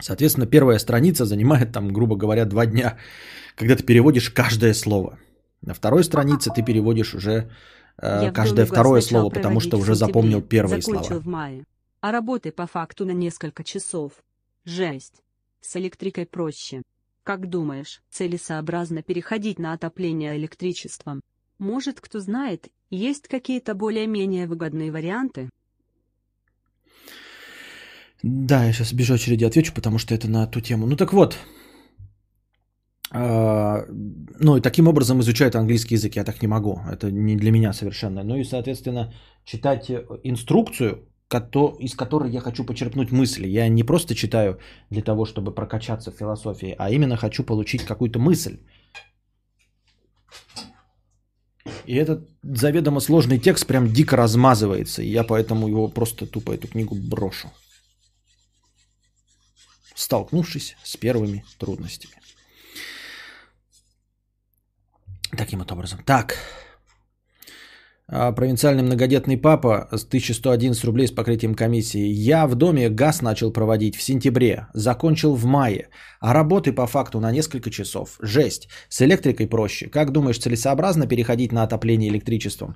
Соответственно, 0.00 0.46
первая 0.46 0.78
страница 0.78 1.24
занимает 1.24 1.72
там, 1.72 1.92
грубо 1.92 2.16
говоря, 2.16 2.44
два 2.44 2.66
дня, 2.66 2.98
когда 3.56 3.76
ты 3.76 3.82
переводишь 3.82 4.30
каждое 4.30 4.74
слово. 4.74 5.18
На 5.62 5.74
второй 5.74 6.04
странице 6.04 6.50
ты 6.54 6.62
переводишь 6.62 7.14
уже 7.14 7.50
э, 7.98 8.32
каждое 8.32 8.66
второе 8.66 9.00
слово, 9.00 9.30
потому 9.30 9.60
что 9.60 9.76
уже 9.76 9.94
запомнил 9.94 10.40
первые 10.40 10.80
закончил 10.80 11.04
слова. 11.04 11.20
в 11.22 11.26
мае. 11.26 11.64
А 12.00 12.12
работы 12.12 12.50
по 12.50 12.66
факту 12.66 13.04
на 13.04 13.10
несколько 13.10 13.62
часов. 13.62 14.12
Жесть. 14.64 15.22
С 15.60 15.76
электрикой 15.76 16.24
проще. 16.24 16.82
Как 17.22 17.48
думаешь, 17.48 18.02
целесообразно 18.10 19.02
переходить 19.02 19.58
на 19.58 19.74
отопление 19.74 20.36
электричеством? 20.36 21.20
Может, 21.58 22.00
кто 22.00 22.20
знает, 22.20 22.68
есть 22.88 23.28
какие-то 23.28 23.74
более-менее 23.74 24.46
выгодные 24.46 24.90
варианты? 24.90 25.50
Да, 28.22 28.64
я 28.64 28.72
сейчас 28.72 28.92
без 28.92 29.10
очереди 29.10 29.44
отвечу, 29.44 29.72
потому 29.74 29.98
что 29.98 30.14
это 30.14 30.28
на 30.28 30.46
ту 30.46 30.60
тему. 30.60 30.86
Ну 30.86 30.96
так 30.96 31.12
вот, 31.12 31.38
а, 33.12 33.84
ну 33.88 34.56
и 34.56 34.60
таким 34.60 34.88
образом 34.88 35.20
изучают 35.20 35.56
английский 35.56 35.94
язык, 35.94 36.16
я 36.16 36.24
так 36.24 36.42
не 36.42 36.48
могу, 36.48 36.80
это 36.90 37.10
не 37.10 37.36
для 37.36 37.50
меня 37.50 37.72
совершенно. 37.72 38.22
Ну 38.22 38.36
и, 38.36 38.44
соответственно, 38.44 39.12
читать 39.44 39.90
инструкцию 40.22 41.06
из 41.78 41.94
которой 41.94 42.32
я 42.32 42.40
хочу 42.40 42.64
почерпнуть 42.64 43.12
мысли. 43.12 43.46
Я 43.46 43.68
не 43.68 43.84
просто 43.84 44.16
читаю 44.16 44.58
для 44.90 45.00
того, 45.00 45.24
чтобы 45.24 45.54
прокачаться 45.54 46.10
в 46.10 46.16
философии, 46.16 46.74
а 46.76 46.90
именно 46.90 47.16
хочу 47.16 47.44
получить 47.44 47.84
какую-то 47.84 48.18
мысль. 48.18 48.58
И 51.86 51.94
этот 51.94 52.28
заведомо 52.42 53.00
сложный 53.00 53.38
текст 53.38 53.66
прям 53.66 53.92
дико 53.92 54.16
размазывается, 54.16 55.02
и 55.02 55.08
я 55.08 55.22
поэтому 55.22 55.68
его 55.68 55.86
просто 55.86 56.26
тупо 56.26 56.52
эту 56.52 56.66
книгу 56.66 56.96
брошу. 56.96 57.48
Столкнувшись 60.00 60.76
с 60.82 60.96
первыми 60.96 61.44
трудностями. 61.58 62.14
Таким 65.36 65.58
вот 65.58 65.72
образом. 65.72 65.98
Так, 66.06 66.36
а, 68.08 68.32
провинциальный 68.32 68.82
многодетный 68.82 69.36
папа 69.36 69.88
с 69.92 70.04
1111 70.04 70.84
рублей 70.84 71.06
с 71.06 71.10
покрытием 71.12 71.54
комиссии. 71.54 72.30
Я 72.30 72.46
в 72.46 72.54
доме 72.54 72.88
газ 72.88 73.22
начал 73.22 73.52
проводить 73.52 73.96
в 73.96 74.02
сентябре, 74.02 74.68
закончил 74.74 75.34
в 75.34 75.44
мае, 75.44 75.88
а 76.20 76.32
работы 76.32 76.72
по 76.72 76.86
факту 76.86 77.20
на 77.20 77.30
несколько 77.30 77.70
часов. 77.70 78.18
Жесть. 78.22 78.68
С 78.88 79.02
электрикой 79.02 79.48
проще. 79.48 79.90
Как 79.90 80.12
думаешь, 80.12 80.38
целесообразно 80.38 81.06
переходить 81.06 81.52
на 81.52 81.62
отопление 81.62 82.08
электричеством? 82.08 82.74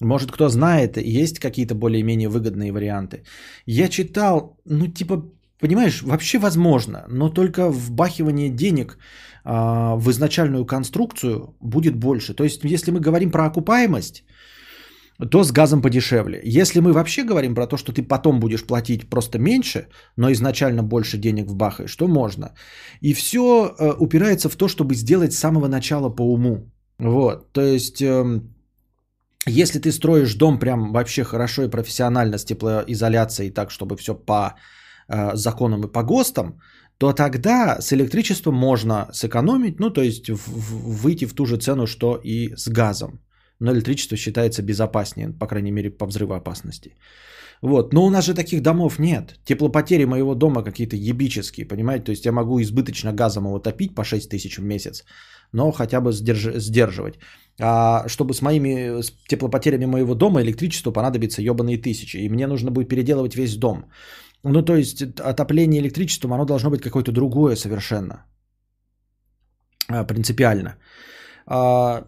Может, 0.00 0.30
кто 0.30 0.48
знает, 0.48 0.98
есть 0.98 1.38
какие-то 1.38 1.74
более-менее 1.74 2.28
выгодные 2.28 2.70
варианты? 2.70 3.24
Я 3.64 3.88
читал, 3.88 4.58
ну 4.66 4.88
типа, 4.88 5.24
понимаешь, 5.60 6.02
вообще 6.02 6.38
возможно, 6.38 7.04
но 7.08 7.28
только 7.28 7.70
вбахивание 7.70 8.50
денег 8.50 8.98
э, 9.44 9.50
в 9.96 10.10
изначальную 10.10 10.66
конструкцию 10.66 11.56
будет 11.60 11.96
больше. 11.96 12.34
То 12.34 12.44
есть, 12.44 12.64
если 12.64 12.90
мы 12.90 13.00
говорим 13.00 13.30
про 13.30 13.46
окупаемость, 13.46 14.24
то 15.30 15.44
с 15.44 15.52
газом 15.52 15.82
подешевле. 15.82 16.40
Если 16.44 16.80
мы 16.80 16.92
вообще 16.92 17.24
говорим 17.24 17.54
про 17.54 17.66
то, 17.66 17.76
что 17.76 17.92
ты 17.92 18.02
потом 18.02 18.40
будешь 18.40 18.66
платить 18.66 19.08
просто 19.08 19.38
меньше, 19.38 19.88
но 20.16 20.30
изначально 20.32 20.82
больше 20.82 21.18
денег 21.18 21.50
вбахаешь, 21.50 21.96
то 21.96 22.08
можно. 22.08 22.54
И 23.00 23.14
все 23.14 23.74
э, 23.78 23.94
упирается 23.98 24.48
в 24.48 24.56
то, 24.56 24.68
чтобы 24.68 24.94
сделать 24.94 25.32
с 25.32 25.38
самого 25.38 25.68
начала 25.68 26.10
по 26.10 26.22
уму. 26.22 26.70
Вот, 26.98 27.52
то 27.52 27.60
есть, 27.60 28.02
э, 28.02 28.40
если 29.46 29.78
ты 29.78 29.92
строишь 29.92 30.34
дом 30.34 30.58
прям 30.58 30.92
вообще 30.92 31.24
хорошо 31.24 31.62
и 31.62 31.70
профессионально 31.70 32.38
с 32.38 32.44
теплоизоляцией, 32.44 33.50
так, 33.50 33.70
чтобы 33.70 33.96
все 33.96 34.14
по 34.14 34.54
законам 35.08 35.84
и 35.84 35.92
по 35.92 36.02
ГОСТам, 36.02 36.60
то 36.98 37.12
тогда 37.12 37.80
с 37.80 37.92
электричеством 37.92 38.54
можно 38.54 39.08
сэкономить, 39.12 39.80
ну, 39.80 39.90
то 39.90 40.02
есть 40.02 40.28
выйти 40.28 41.26
в 41.26 41.34
ту 41.34 41.46
же 41.46 41.56
цену, 41.58 41.86
что 41.86 42.20
и 42.24 42.54
с 42.56 42.68
газом. 42.68 43.20
но 43.60 43.72
электричество 43.72 44.16
считается 44.16 44.62
безопаснее, 44.62 45.28
по 45.38 45.46
крайней 45.46 45.72
мере, 45.72 45.90
по 45.90 46.06
взрывоопасности. 46.06 46.96
Вот. 47.62 47.92
Но 47.94 48.04
у 48.06 48.10
нас 48.10 48.24
же 48.24 48.34
таких 48.34 48.62
домов 48.62 48.98
нет. 48.98 49.38
Теплопотери 49.44 50.04
моего 50.04 50.34
дома 50.34 50.62
какие-то 50.62 50.96
ебические, 50.96 51.66
понимаете? 51.66 52.04
То 52.04 52.12
есть 52.12 52.26
я 52.26 52.32
могу 52.32 52.60
избыточно 52.60 53.12
газом 53.12 53.44
его 53.44 53.58
топить 53.58 53.94
по 53.94 54.04
6 54.04 54.28
тысяч 54.28 54.58
в 54.58 54.62
месяц, 54.62 55.04
но 55.52 55.72
хотя 55.72 56.00
бы 56.00 56.12
сдерж... 56.12 56.54
сдерживать. 56.56 57.14
А 57.58 58.06
чтобы 58.08 58.34
с 58.34 58.42
моими 58.42 59.00
с 59.02 59.12
теплопотерями 59.28 59.86
моего 59.86 60.14
дома 60.14 60.42
электричество 60.42 60.90
понадобится 60.90 61.40
ебаные 61.40 61.78
тысячи. 61.78 62.18
И 62.18 62.28
мне 62.28 62.46
нужно 62.46 62.70
будет 62.70 62.88
переделывать 62.88 63.36
весь 63.36 63.56
дом. 63.56 63.86
Ну, 64.44 64.62
то 64.62 64.76
есть 64.76 65.02
отопление 65.20 65.80
электричеством, 65.80 66.32
оно 66.32 66.44
должно 66.44 66.70
быть 66.70 66.82
какое-то 66.82 67.12
другое 67.12 67.56
совершенно. 67.56 68.24
А, 69.88 70.04
принципиально. 70.04 70.76
А, 71.46 72.04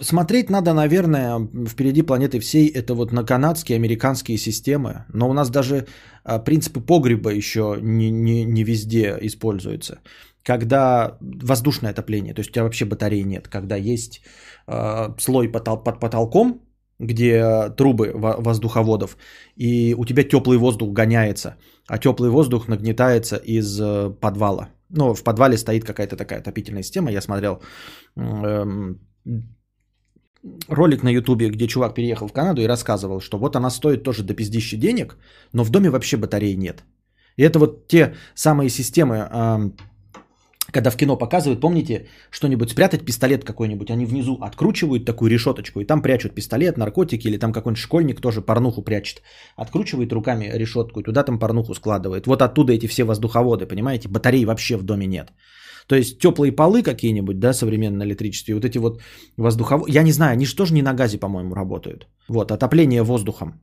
смотреть 0.00 0.50
надо, 0.50 0.74
наверное, 0.74 1.48
впереди 1.68 2.02
планеты 2.02 2.40
всей, 2.40 2.68
это 2.68 2.94
вот 2.94 3.12
на 3.12 3.24
канадские, 3.24 3.76
американские 3.76 4.38
системы. 4.38 5.04
Но 5.12 5.28
у 5.28 5.32
нас 5.32 5.50
даже 5.50 5.86
а, 6.24 6.38
принципы 6.38 6.80
погреба 6.80 7.30
еще 7.30 7.78
не, 7.82 8.10
не, 8.10 8.44
не 8.44 8.64
везде 8.64 9.18
используются. 9.22 10.00
Когда 10.44 11.16
воздушное 11.20 11.92
отопление, 11.92 12.34
то 12.34 12.40
есть 12.40 12.50
у 12.50 12.52
тебя 12.52 12.64
вообще 12.64 12.84
батареи 12.84 13.22
нет, 13.22 13.48
когда 13.48 13.76
есть 13.76 14.22
э, 14.66 15.14
слой 15.18 15.48
под, 15.48 15.84
под 15.84 16.00
потолком, 16.00 16.60
где 17.02 17.70
трубы 17.76 18.12
воздуховодов, 18.14 19.16
и 19.56 19.94
у 19.98 20.04
тебя 20.04 20.22
теплый 20.22 20.58
воздух 20.58 20.92
гоняется, 20.92 21.56
а 21.88 21.98
теплый 21.98 22.30
воздух 22.30 22.68
нагнетается 22.68 23.36
из 23.36 23.80
э, 23.80 24.10
подвала. 24.20 24.68
Ну, 24.88 25.14
в 25.14 25.22
подвале 25.22 25.56
стоит 25.56 25.84
какая-то 25.84 26.16
такая 26.16 26.40
отопительная 26.40 26.82
система. 26.82 27.10
Я 27.10 27.20
смотрел 27.20 27.62
эм, 28.16 29.00
ролик 30.68 31.02
на 31.02 31.10
ютубе, 31.12 31.50
где 31.50 31.66
чувак 31.66 31.94
переехал 31.94 32.28
в 32.28 32.32
Канаду 32.32 32.60
и 32.60 32.68
рассказывал, 32.68 33.20
что 33.20 33.38
вот 33.38 33.56
она 33.56 33.70
стоит 33.70 34.02
тоже 34.02 34.22
до 34.22 34.34
пиздища 34.34 34.76
денег, 34.76 35.16
но 35.52 35.64
в 35.64 35.70
доме 35.70 35.90
вообще 35.90 36.16
батареи 36.16 36.54
нет. 36.54 36.84
И 37.36 37.42
это 37.42 37.58
вот 37.58 37.88
те 37.88 38.14
самые 38.34 38.68
системы, 38.68 39.16
эм, 39.16 39.76
когда 40.72 40.90
в 40.90 40.96
кино 40.96 41.16
показывают, 41.16 41.60
помните, 41.60 42.06
что-нибудь 42.30 42.70
спрятать, 42.70 43.04
пистолет 43.04 43.44
какой-нибудь, 43.44 43.90
они 43.90 44.06
внизу 44.06 44.38
откручивают 44.40 45.04
такую 45.04 45.30
решеточку, 45.30 45.80
и 45.80 45.84
там 45.84 46.02
прячут 46.02 46.34
пистолет, 46.34 46.78
наркотики, 46.78 47.28
или 47.28 47.38
там 47.38 47.52
какой-нибудь 47.52 47.82
школьник 47.82 48.20
тоже 48.20 48.40
порнуху 48.40 48.82
прячет, 48.82 49.22
откручивает 49.56 50.12
руками 50.12 50.50
решетку, 50.54 51.00
и 51.00 51.04
туда 51.04 51.22
там 51.22 51.38
порнуху 51.38 51.74
складывает. 51.74 52.26
Вот 52.26 52.42
оттуда 52.42 52.72
эти 52.72 52.86
все 52.86 53.04
воздуховоды, 53.04 53.66
понимаете, 53.66 54.08
батарей 54.08 54.44
вообще 54.44 54.76
в 54.76 54.82
доме 54.82 55.06
нет. 55.06 55.32
То 55.86 55.96
есть 55.96 56.18
теплые 56.18 56.52
полы 56.52 56.82
какие-нибудь, 56.82 57.38
да, 57.38 57.52
современное 57.52 58.06
электричество, 58.06 58.54
вот 58.54 58.64
эти 58.64 58.78
вот 58.78 59.02
воздуховоды, 59.36 59.92
я 59.92 60.02
не 60.02 60.12
знаю, 60.12 60.32
они 60.32 60.46
же 60.46 60.56
тоже 60.56 60.74
не 60.74 60.82
на 60.82 60.94
газе, 60.94 61.18
по-моему, 61.18 61.54
работают. 61.54 62.06
Вот, 62.28 62.50
отопление 62.50 63.02
воздухом. 63.02 63.60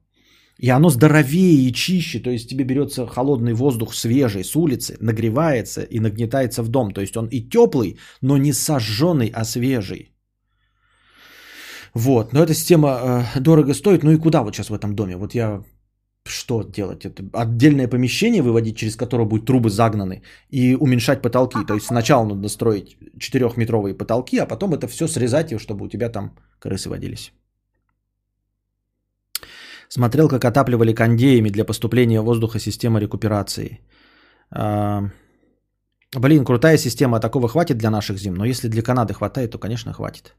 И 0.59 0.69
оно 0.69 0.89
здоровее 0.89 1.69
и 1.69 1.73
чище, 1.73 2.19
то 2.19 2.29
есть 2.29 2.49
тебе 2.49 2.65
берется 2.65 3.07
холодный 3.07 3.53
воздух 3.53 3.93
свежий 3.93 4.43
с 4.43 4.55
улицы, 4.55 4.97
нагревается 4.99 5.81
и 5.81 5.99
нагнетается 5.99 6.63
в 6.63 6.67
дом. 6.67 6.91
То 6.91 7.01
есть 7.01 7.15
он 7.15 7.27
и 7.27 7.49
теплый, 7.49 7.97
но 8.21 8.37
не 8.37 8.53
сожженный, 8.53 9.31
а 9.33 9.45
свежий. 9.45 10.11
Вот, 11.93 12.33
но 12.33 12.43
эта 12.43 12.53
система 12.53 13.23
э, 13.35 13.39
дорого 13.39 13.73
стоит. 13.73 14.03
Ну 14.03 14.11
и 14.11 14.17
куда 14.17 14.43
вот 14.43 14.55
сейчас 14.55 14.69
в 14.69 14.73
этом 14.73 14.95
доме? 14.95 15.15
Вот 15.15 15.33
я 15.33 15.63
что 16.27 16.63
делать? 16.63 17.05
Это 17.05 17.23
отдельное 17.33 17.87
помещение 17.87 18.41
выводить, 18.41 18.77
через 18.77 18.95
которое 18.95 19.25
будут 19.25 19.45
трубы 19.45 19.69
загнаны, 19.69 20.21
и 20.49 20.75
уменьшать 20.75 21.21
потолки. 21.21 21.65
То 21.67 21.73
есть 21.73 21.87
сначала 21.87 22.25
надо 22.27 22.49
строить 22.49 22.97
4-метровые 23.17 23.93
потолки, 23.93 24.37
а 24.37 24.45
потом 24.45 24.73
это 24.73 24.87
все 24.87 25.07
срезать, 25.07 25.59
чтобы 25.59 25.85
у 25.85 25.89
тебя 25.89 26.09
там 26.09 26.35
крысы 26.59 26.89
водились. 26.89 27.31
Смотрел, 29.89 30.29
как 30.29 30.45
отапливали 30.45 30.93
кондеями 30.93 31.49
для 31.49 31.65
поступления 31.65 32.21
воздуха 32.21 32.59
система 32.59 32.99
рекуперации. 32.99 33.79
А, 34.51 35.09
блин, 36.15 36.45
крутая 36.45 36.77
система, 36.77 37.19
такого 37.19 37.47
хватит 37.47 37.77
для 37.77 37.89
наших 37.89 38.17
зим, 38.17 38.35
но 38.35 38.45
если 38.45 38.69
для 38.69 38.83
Канады 38.83 39.13
хватает, 39.13 39.51
то, 39.51 39.57
конечно, 39.57 39.93
хватит. 39.93 40.35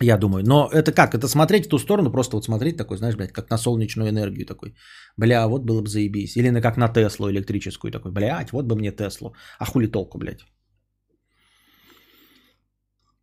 Я 0.00 0.16
думаю. 0.16 0.44
Но 0.44 0.68
это 0.72 0.92
как? 0.92 1.14
Это 1.14 1.28
смотреть 1.28 1.66
в 1.66 1.68
ту 1.68 1.78
сторону, 1.78 2.12
просто 2.12 2.36
вот 2.36 2.44
смотреть 2.44 2.76
такой, 2.76 2.96
знаешь, 2.96 3.16
блядь, 3.16 3.32
как 3.32 3.50
на 3.50 3.58
солнечную 3.58 4.10
энергию 4.10 4.46
такой. 4.46 4.74
Бля, 5.16 5.48
вот 5.48 5.64
было 5.64 5.82
бы 5.82 5.88
заебись. 5.88 6.36
Или 6.36 6.50
на 6.50 6.60
как 6.60 6.76
на 6.76 6.88
Теслу 6.88 7.30
электрическую 7.30 7.90
такой. 7.90 8.12
Блядь, 8.12 8.52
вот 8.52 8.66
бы 8.66 8.76
мне 8.76 8.92
Теслу. 8.92 9.34
А 9.58 9.64
хули 9.64 9.86
толку, 9.86 10.18
блядь? 10.18 10.40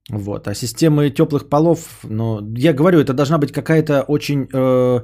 Вот. 0.09 0.47
А 0.47 0.55
системы 0.55 1.09
теплых 1.11 1.49
полов, 1.49 2.03
ну, 2.03 2.39
я 2.57 2.73
говорю, 2.73 2.99
это 2.99 3.13
должна 3.13 3.37
быть 3.37 3.51
какая-то 3.51 4.03
очень 4.07 4.47
э, 4.53 5.01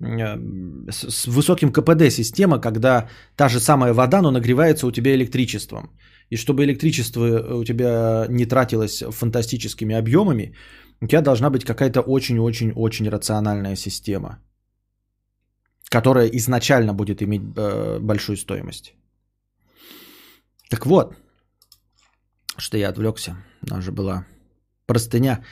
э, 0.00 0.90
с, 0.90 1.10
с 1.10 1.26
высоким 1.26 1.72
КПД 1.72 2.10
система, 2.10 2.60
когда 2.60 3.08
та 3.36 3.48
же 3.48 3.60
самая 3.60 3.94
вода, 3.94 4.22
но 4.22 4.30
нагревается 4.30 4.86
у 4.86 4.92
тебя 4.92 5.14
электричеством. 5.14 5.90
И 6.30 6.36
чтобы 6.36 6.64
электричество 6.64 7.56
у 7.56 7.64
тебя 7.64 8.26
не 8.28 8.46
тратилось 8.46 9.02
фантастическими 9.10 9.94
объемами, 9.94 10.54
у 11.00 11.06
тебя 11.06 11.22
должна 11.22 11.50
быть 11.50 11.64
какая-то 11.64 12.00
очень-очень-очень 12.00 13.08
рациональная 13.08 13.76
система, 13.76 14.38
которая 15.90 16.26
изначально 16.26 16.94
будет 16.94 17.22
иметь 17.22 17.42
э, 17.56 17.98
большую 18.00 18.36
стоимость. 18.36 18.94
Так 20.68 20.86
вот, 20.86 21.14
что 22.58 22.76
я 22.76 22.90
отвлекся, 22.90 23.36
она 23.70 23.80
же 23.80 23.92
была 23.92 24.26
простыня. 24.86 25.44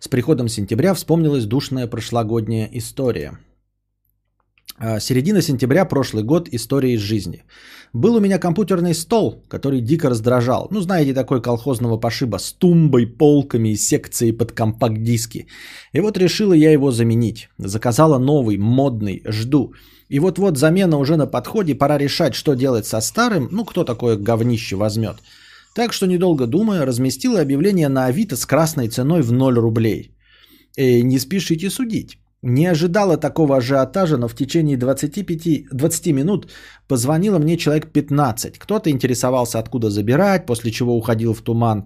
С 0.00 0.08
приходом 0.08 0.48
сентября 0.48 0.94
вспомнилась 0.94 1.44
душная 1.44 1.86
прошлогодняя 1.86 2.68
история. 2.72 3.38
А, 4.80 5.00
середина 5.00 5.42
сентября 5.42 5.84
прошлый 5.84 6.22
год. 6.22 6.48
История 6.52 6.92
из 6.94 7.00
жизни. 7.00 7.42
Был 7.92 8.14
у 8.14 8.20
меня 8.20 8.38
компьютерный 8.38 8.94
стол, 8.94 9.42
который 9.48 9.80
дико 9.80 10.10
раздражал. 10.10 10.68
Ну, 10.70 10.80
знаете, 10.80 11.14
такой 11.14 11.42
колхозного 11.42 11.98
пошиба 11.98 12.38
с 12.38 12.52
тумбой, 12.52 13.06
полками 13.06 13.70
и 13.70 13.76
секцией 13.76 14.32
под 14.32 14.52
компакт-диски. 14.52 15.46
И 15.94 16.00
вот 16.00 16.18
решила 16.18 16.52
я 16.52 16.70
его 16.70 16.92
заменить. 16.92 17.48
Заказала 17.58 18.18
новый, 18.18 18.56
модный, 18.56 19.22
жду. 19.26 19.72
И 20.08 20.20
вот-вот 20.20 20.58
замена 20.58 20.98
уже 20.98 21.16
на 21.16 21.26
подходе, 21.26 21.74
пора 21.74 21.98
решать, 21.98 22.34
что 22.34 22.54
делать 22.54 22.86
со 22.86 23.00
старым. 23.00 23.48
Ну, 23.50 23.64
кто 23.64 23.84
такое 23.84 24.16
говнище 24.16 24.76
возьмет. 24.76 25.16
Так 25.78 25.92
что, 25.92 26.06
недолго 26.06 26.46
думая, 26.46 26.86
разместила 26.86 27.40
объявление 27.40 27.88
на 27.88 28.06
Авито 28.06 28.36
с 28.36 28.46
красной 28.46 28.88
ценой 28.88 29.22
в 29.22 29.32
0 29.32 29.58
рублей. 29.58 30.10
И 30.76 31.04
не 31.04 31.20
спешите 31.20 31.70
судить. 31.70 32.18
Не 32.42 32.66
ожидала 32.66 33.16
такого 33.16 33.56
ажиотажа, 33.56 34.16
но 34.16 34.28
в 34.28 34.34
течение 34.34 34.76
25, 34.76 35.68
20 35.72 36.06
минут 36.12 36.50
позвонило 36.88 37.38
мне 37.38 37.56
человек 37.56 37.92
15. 37.92 38.58
Кто-то 38.58 38.90
интересовался, 38.90 39.60
откуда 39.60 39.88
забирать, 39.88 40.46
после 40.46 40.72
чего 40.72 40.96
уходил 40.96 41.32
в 41.32 41.42
туман, 41.42 41.84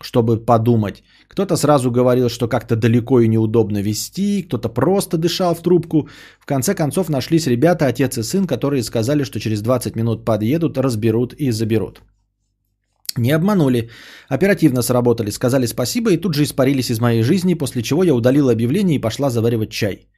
чтобы 0.00 0.38
подумать. 0.38 1.02
Кто-то 1.28 1.56
сразу 1.56 1.90
говорил, 1.90 2.30
что 2.30 2.48
как-то 2.48 2.76
далеко 2.76 3.20
и 3.20 3.28
неудобно 3.28 3.82
вести, 3.82 4.42
кто-то 4.42 4.70
просто 4.70 5.18
дышал 5.18 5.54
в 5.54 5.60
трубку. 5.60 6.08
В 6.40 6.46
конце 6.46 6.74
концов 6.74 7.10
нашлись 7.10 7.46
ребята, 7.46 7.88
отец 7.88 8.16
и 8.16 8.22
сын, 8.22 8.46
которые 8.46 8.82
сказали, 8.82 9.22
что 9.22 9.38
через 9.38 9.60
20 9.60 9.96
минут 9.96 10.24
подъедут, 10.24 10.78
разберут 10.78 11.34
и 11.34 11.50
заберут. 11.50 12.00
Не 13.16 13.32
обманули. 13.32 13.90
Оперативно 14.28 14.82
сработали, 14.82 15.30
сказали 15.30 15.66
спасибо 15.66 16.10
и 16.10 16.16
тут 16.16 16.34
же 16.34 16.42
испарились 16.42 16.90
из 16.90 17.00
моей 17.00 17.22
жизни, 17.22 17.54
после 17.54 17.82
чего 17.82 18.04
я 18.04 18.14
удалил 18.14 18.48
объявление 18.48 18.96
и 18.96 19.00
пошла 19.00 19.30
заваривать 19.30 19.70
чай. 19.70 20.08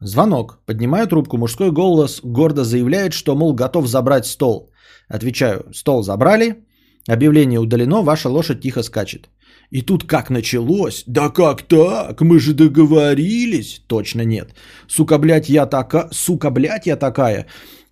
Звонок. 0.00 0.58
Поднимаю 0.66 1.06
трубку. 1.06 1.38
Мужской 1.38 1.70
голос 1.70 2.20
гордо 2.22 2.64
заявляет, 2.64 3.12
что, 3.12 3.34
мол, 3.34 3.54
готов 3.54 3.86
забрать 3.86 4.26
стол. 4.26 4.70
Отвечаю, 5.08 5.64
стол 5.72 6.02
забрали, 6.02 6.64
объявление 7.08 7.60
удалено, 7.60 8.02
ваша 8.02 8.28
лошадь 8.28 8.60
тихо 8.60 8.82
скачет. 8.82 9.30
И 9.70 9.82
тут 9.82 10.04
как 10.04 10.30
началось? 10.30 11.04
Да 11.06 11.28
как 11.30 11.62
так? 11.62 12.20
Мы 12.20 12.38
же 12.38 12.52
договорились. 12.54 13.82
Точно 13.86 14.24
нет. 14.24 14.54
Сука, 14.88 15.18
блядь, 15.18 15.48
я 15.48 15.66
такая... 15.66 16.08
Сука, 16.12 16.50
блядь, 16.50 16.86
я 16.86 16.96
такая. 16.96 17.46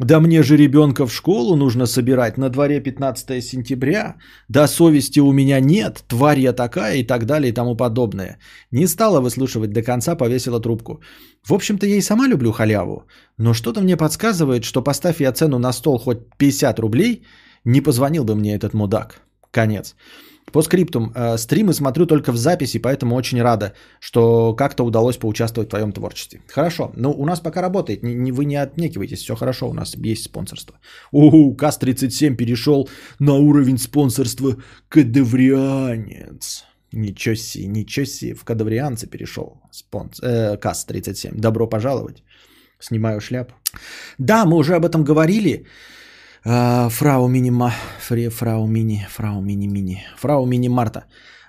Да 0.04 0.20
мне 0.20 0.42
же 0.42 0.56
ребенка 0.56 1.06
в 1.06 1.12
школу 1.12 1.56
нужно 1.56 1.86
собирать. 1.86 2.36
На 2.38 2.50
дворе 2.50 2.80
15 2.80 3.42
сентября. 3.42 4.16
Да 4.48 4.68
совести 4.68 5.20
у 5.20 5.32
меня 5.32 5.60
нет. 5.60 6.04
Тварь 6.08 6.40
я 6.40 6.52
такая 6.52 6.96
и 6.96 7.06
так 7.06 7.24
далее 7.24 7.48
и 7.48 7.54
тому 7.54 7.76
подобное. 7.76 8.38
Не 8.70 8.86
стала 8.86 9.20
выслушивать 9.20 9.72
до 9.72 9.82
конца, 9.82 10.14
повесила 10.14 10.60
трубку. 10.60 11.00
В 11.48 11.54
общем-то, 11.54 11.86
я 11.86 11.96
и 11.96 12.02
сама 12.02 12.28
люблю 12.28 12.52
халяву. 12.52 13.06
Но 13.38 13.54
что-то 13.54 13.80
мне 13.80 13.96
подсказывает, 13.96 14.64
что 14.64 14.82
поставь 14.82 15.20
я 15.20 15.32
цену 15.32 15.58
на 15.58 15.72
стол 15.72 15.98
хоть 15.98 16.18
50 16.36 16.78
рублей, 16.80 17.22
не 17.64 17.80
позвонил 17.80 18.24
бы 18.24 18.34
мне 18.34 18.54
этот 18.54 18.74
мудак. 18.74 19.22
Конец. 19.50 19.94
По 20.54 20.62
скриптум. 20.62 21.12
Э, 21.16 21.36
стримы 21.36 21.72
смотрю 21.72 22.06
только 22.06 22.30
в 22.32 22.36
записи, 22.36 22.78
поэтому 22.78 23.16
очень 23.16 23.42
рада, 23.42 23.72
что 24.00 24.54
как-то 24.54 24.84
удалось 24.84 25.16
поучаствовать 25.16 25.68
в 25.68 25.70
твоем 25.70 25.92
творчестве. 25.92 26.42
Хорошо. 26.54 26.92
Ну, 26.96 27.10
у 27.10 27.26
нас 27.26 27.40
пока 27.40 27.60
работает. 27.60 28.04
Не, 28.04 28.32
вы 28.32 28.44
не 28.44 28.54
отнекивайтесь. 28.54 29.18
Все 29.18 29.34
хорошо. 29.34 29.68
У 29.68 29.72
нас 29.72 29.96
есть 29.96 30.24
спонсорство. 30.24 30.76
Уху, 31.12 31.56
КАС-37 31.56 32.36
перешел 32.36 32.88
на 33.18 33.34
уровень 33.34 33.78
спонсорства 33.78 34.56
Кадаврианец. 34.88 36.64
Ничего 36.92 37.34
себе, 37.34 37.66
ничего 37.66 38.06
себе. 38.06 38.34
В 38.34 38.44
Кадаврианце 38.44 39.08
перешел 39.08 39.60
спонс... 39.72 40.20
э, 40.22 40.56
КАС-37. 40.56 41.32
Добро 41.34 41.68
пожаловать. 41.68 42.22
Снимаю 42.78 43.20
шляпу. 43.20 43.54
Да, 44.18 44.44
мы 44.44 44.56
уже 44.56 44.76
об 44.76 44.84
этом 44.84 45.02
говорили. 45.02 45.66
А, 46.46 46.88
фрау 46.90 47.28
Минима, 47.28 47.72
фри, 48.00 48.28
фрау 48.28 48.66
Мини, 48.66 49.06
фрау 49.10 49.40
Мини 49.40 49.66
Мини, 49.66 50.02
фрау 50.18 50.46
Мини 50.46 50.68
Марта. 50.68 51.04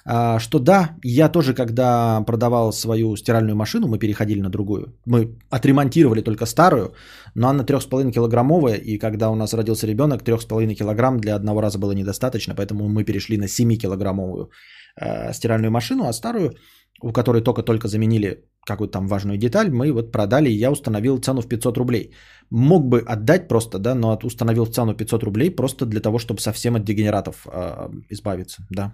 А, 0.05 0.39
что 0.39 0.59
да, 0.59 0.95
я 1.03 1.29
тоже, 1.29 1.53
когда 1.53 2.23
продавал 2.25 2.71
свою 2.71 3.17
стиральную 3.17 3.55
машину, 3.55 3.87
мы 3.87 3.99
переходили 3.99 4.41
на 4.41 4.49
другую. 4.49 4.93
Мы 5.05 5.37
отремонтировали 5.49 6.21
только 6.21 6.45
старую, 6.45 6.93
но 7.35 7.49
она 7.49 7.63
3,5 7.63 8.11
килограммовая, 8.11 8.75
и 8.75 8.97
когда 8.97 9.29
у 9.29 9.35
нас 9.35 9.53
родился 9.53 9.87
ребенок, 9.87 10.23
3,5 10.23 10.75
килограмм 10.75 11.19
для 11.19 11.35
одного 11.35 11.61
раза 11.61 11.77
было 11.77 11.91
недостаточно, 11.91 12.55
поэтому 12.55 12.87
мы 12.87 13.03
перешли 13.03 13.37
на 13.37 13.47
7 13.47 13.75
килограммовую 13.75 14.49
э, 15.01 15.33
стиральную 15.33 15.71
машину, 15.71 16.05
а 16.05 16.13
старую, 16.13 16.53
у 17.01 17.11
которой 17.11 17.41
только-только 17.41 17.87
заменили 17.87 18.45
какую-то 18.65 18.93
там 18.93 19.07
важную 19.07 19.37
деталь, 19.37 19.69
мы 19.69 19.91
вот 19.91 20.11
продали, 20.11 20.49
и 20.49 20.59
я 20.59 20.71
установил 20.71 21.17
цену 21.17 21.41
в 21.41 21.47
500 21.47 21.77
рублей. 21.77 22.11
Мог 22.51 22.89
бы 22.89 22.99
отдать 22.99 23.47
просто, 23.47 23.79
да, 23.79 23.95
но 23.95 24.19
установил 24.23 24.65
цену 24.65 24.93
500 24.93 25.23
рублей 25.23 25.55
просто 25.55 25.85
для 25.85 26.01
того, 26.01 26.17
чтобы 26.17 26.41
совсем 26.41 26.75
от 26.75 26.83
дегенератов 26.83 27.47
э, 27.47 27.89
избавиться, 28.09 28.65
да. 28.71 28.93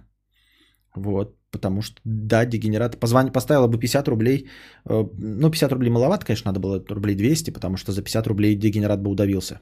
Вот, 0.96 1.36
потому 1.50 1.82
что, 1.82 2.00
да, 2.04 2.44
дегенерат, 2.44 3.00
позвони, 3.00 3.30
поставила 3.30 3.66
бы 3.66 3.78
50 3.78 4.08
рублей, 4.08 4.48
э, 4.88 5.04
ну, 5.18 5.50
50 5.50 5.72
рублей 5.72 5.90
маловато, 5.90 6.26
конечно, 6.26 6.50
надо 6.50 6.60
было 6.60 6.84
рублей 6.88 7.16
200, 7.16 7.50
потому 7.50 7.76
что 7.76 7.92
за 7.92 8.02
50 8.02 8.26
рублей 8.26 8.56
дегенерат 8.56 9.00
бы 9.00 9.10
удавился. 9.10 9.60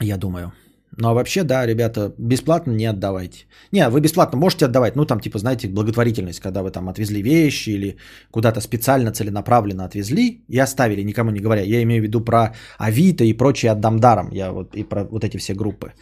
Я 0.00 0.16
думаю. 0.16 0.52
Ну 0.96 1.08
а 1.08 1.14
вообще, 1.14 1.42
да, 1.42 1.66
ребята, 1.66 2.14
бесплатно 2.18 2.72
не 2.72 2.84
отдавайте. 2.84 3.46
Не, 3.72 3.88
вы 3.88 4.00
бесплатно 4.00 4.38
можете 4.38 4.66
отдавать, 4.66 4.96
ну 4.96 5.06
там 5.06 5.20
типа, 5.20 5.38
знаете, 5.38 5.68
благотворительность, 5.68 6.40
когда 6.40 6.62
вы 6.62 6.70
там 6.70 6.88
отвезли 6.88 7.22
вещи 7.22 7.70
или 7.70 7.96
куда-то 8.30 8.60
специально, 8.60 9.12
целенаправленно 9.12 9.84
отвезли 9.84 10.44
и 10.48 10.58
оставили, 10.58 11.02
никому 11.02 11.30
не 11.30 11.40
говоря. 11.40 11.62
Я 11.62 11.82
имею 11.82 12.02
в 12.02 12.04
виду 12.04 12.20
про 12.20 12.54
Авито 12.78 13.24
и 13.24 13.32
прочие 13.32 13.72
отдам 13.72 13.98
даром, 13.98 14.30
я 14.32 14.52
вот 14.52 14.76
и 14.76 14.84
про 14.84 15.04
вот 15.04 15.24
эти 15.24 15.38
все 15.38 15.54
группы. 15.54 15.92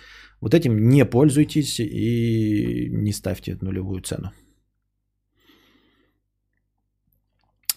Вот 0.41 0.55
этим 0.55 0.89
не 0.89 1.05
пользуйтесь 1.05 1.81
и 1.81 2.89
не 2.91 3.13
ставьте 3.13 3.59
нулевую 3.61 4.01
цену. 4.01 4.33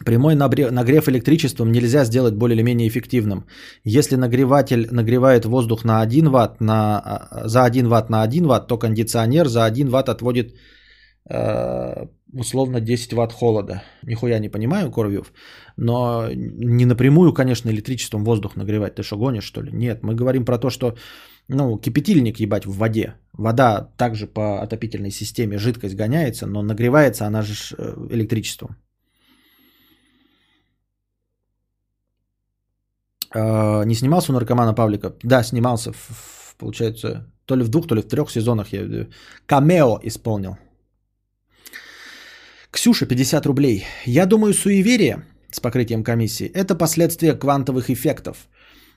Прямой 0.05 0.35
нагрев 0.35 1.07
электричеством 1.07 1.71
нельзя 1.71 2.05
сделать 2.05 2.33
более 2.33 2.55
или 2.55 2.63
менее 2.63 2.87
эффективным. 2.87 3.45
Если 3.83 4.15
нагреватель 4.15 4.87
нагревает 4.91 5.45
воздух 5.45 5.85
на 5.85 6.01
1 6.01 6.29
Вт, 6.29 6.61
на, 6.61 6.99
а, 6.99 7.47
за 7.47 7.63
1 7.63 7.87
Вт 7.87 8.09
на 8.09 8.23
1 8.23 8.45
Вт, 8.45 8.67
то 8.67 8.77
кондиционер 8.77 9.47
за 9.47 9.65
1 9.65 9.89
Вт 9.89 10.09
отводит 10.09 10.55
э, 11.29 12.05
условно 12.33 12.79
10 12.81 13.13
Вт 13.13 13.31
холода. 13.33 13.83
Нихуя 14.03 14.39
не 14.39 14.49
понимаю, 14.49 14.91
Коровьев. 14.91 15.33
Но 15.77 16.27
не 16.33 16.85
напрямую, 16.85 17.33
конечно, 17.33 17.69
электричеством 17.69 18.23
воздух 18.23 18.55
нагревать. 18.55 18.95
Ты 18.95 19.03
что, 19.03 19.17
гонишь, 19.17 19.45
что 19.45 19.61
ли? 19.61 19.71
Нет, 19.71 20.03
мы 20.03 20.15
говорим 20.15 20.45
про 20.45 20.57
то, 20.57 20.69
что 20.69 20.95
ну, 21.47 21.77
кипятильник 21.77 22.39
ебать 22.39 22.65
в 22.65 22.77
воде. 22.77 23.15
Вода 23.33 23.89
также 23.97 24.27
по 24.27 24.61
отопительной 24.61 25.11
системе 25.11 25.57
жидкость 25.57 25.95
гоняется, 25.95 26.47
но 26.47 26.61
нагревается 26.61 27.25
она 27.25 27.41
же 27.41 27.53
э, 27.77 28.07
электричеством. 28.11 28.77
Не 33.33 33.95
снимался 33.95 34.31
у 34.31 34.35
наркомана 34.35 34.73
Павлика? 34.73 35.15
Да, 35.23 35.43
снимался, 35.43 35.91
в, 35.91 36.55
получается, 36.57 37.31
то 37.45 37.55
ли 37.55 37.63
в 37.63 37.69
двух, 37.69 37.87
то 37.87 37.95
ли 37.95 38.01
в 38.01 38.07
трех 38.07 38.29
сезонах 38.31 38.73
я 38.73 39.07
камео 39.45 39.99
исполнил. 40.03 40.57
Ксюша, 42.71 43.05
50 43.05 43.45
рублей. 43.45 43.85
Я 44.05 44.25
думаю, 44.25 44.53
суеверие 44.53 45.25
с 45.51 45.59
покрытием 45.59 46.03
комиссии– 46.03 46.47
это 46.53 46.75
последствия 46.75 47.33
квантовых 47.33 47.89
эффектов. 47.89 48.47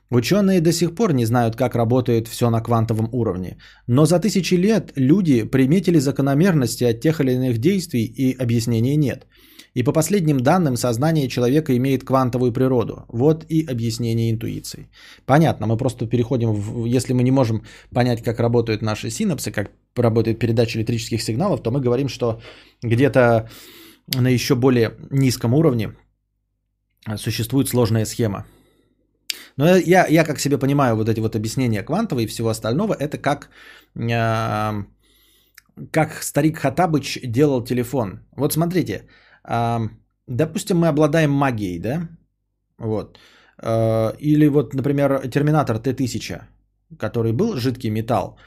Ученые 0.08 0.60
до 0.60 0.72
сих 0.72 0.94
пор 0.94 1.12
не 1.12 1.26
знают, 1.26 1.56
как 1.56 1.74
работает 1.74 2.28
все 2.28 2.48
на 2.48 2.60
квантовом 2.60 3.08
уровне, 3.12 3.58
но 3.86 4.06
за 4.06 4.20
тысячи 4.20 4.54
лет 4.54 4.92
люди 4.94 5.42
приметили 5.42 5.98
закономерности 5.98 6.84
от 6.84 7.00
тех 7.00 7.20
или 7.20 7.32
иных 7.32 7.58
действий 7.58 8.04
и 8.04 8.36
объяснений 8.36 8.96
нет– 8.96 9.26
и 9.76 9.82
по 9.82 9.92
последним 9.92 10.40
данным, 10.40 10.76
сознание 10.76 11.28
человека 11.28 11.76
имеет 11.76 12.02
квантовую 12.02 12.52
природу. 12.52 13.04
Вот 13.08 13.44
и 13.50 13.66
объяснение 13.72 14.30
интуиции. 14.30 14.88
Понятно, 15.26 15.66
мы 15.66 15.76
просто 15.76 16.06
переходим, 16.06 16.54
в, 16.54 16.86
если 16.86 17.12
мы 17.12 17.22
не 17.22 17.30
можем 17.30 17.62
понять, 17.92 18.22
как 18.22 18.40
работают 18.40 18.82
наши 18.82 19.10
синапсы, 19.10 19.50
как 19.50 19.70
работает 19.94 20.38
передача 20.38 20.78
электрических 20.78 21.20
сигналов, 21.20 21.62
то 21.62 21.70
мы 21.70 21.80
говорим, 21.80 22.08
что 22.08 22.40
где-то 22.82 23.50
на 24.14 24.28
еще 24.28 24.54
более 24.54 24.94
низком 25.10 25.52
уровне 25.52 25.92
существует 27.16 27.68
сложная 27.68 28.06
схема. 28.06 28.46
Но 29.58 29.76
я, 29.76 30.06
я 30.06 30.24
как 30.24 30.40
себе 30.40 30.56
понимаю, 30.58 30.96
вот 30.96 31.08
эти 31.10 31.20
вот 31.20 31.36
объяснения 31.36 31.82
квантовые 31.82 32.24
и 32.24 32.28
всего 32.28 32.48
остального, 32.48 32.94
это 32.94 33.18
как, 33.18 33.50
э, 33.94 34.84
как 35.90 36.22
старик 36.22 36.58
Хатабыч 36.58 37.20
делал 37.24 37.64
телефон. 37.64 38.20
Вот 38.36 38.52
смотрите, 38.54 39.02
допустим, 40.26 40.78
мы 40.78 40.88
обладаем 40.88 41.30
магией, 41.30 41.78
да? 41.78 42.08
Вот. 42.78 43.18
А, 43.58 44.14
или 44.18 44.48
вот, 44.48 44.74
например, 44.74 45.28
Терминатор 45.30 45.78
Т-1000, 45.78 46.42
который 46.98 47.32
был 47.32 47.56
жидкий 47.56 47.90
металл, 47.90 48.38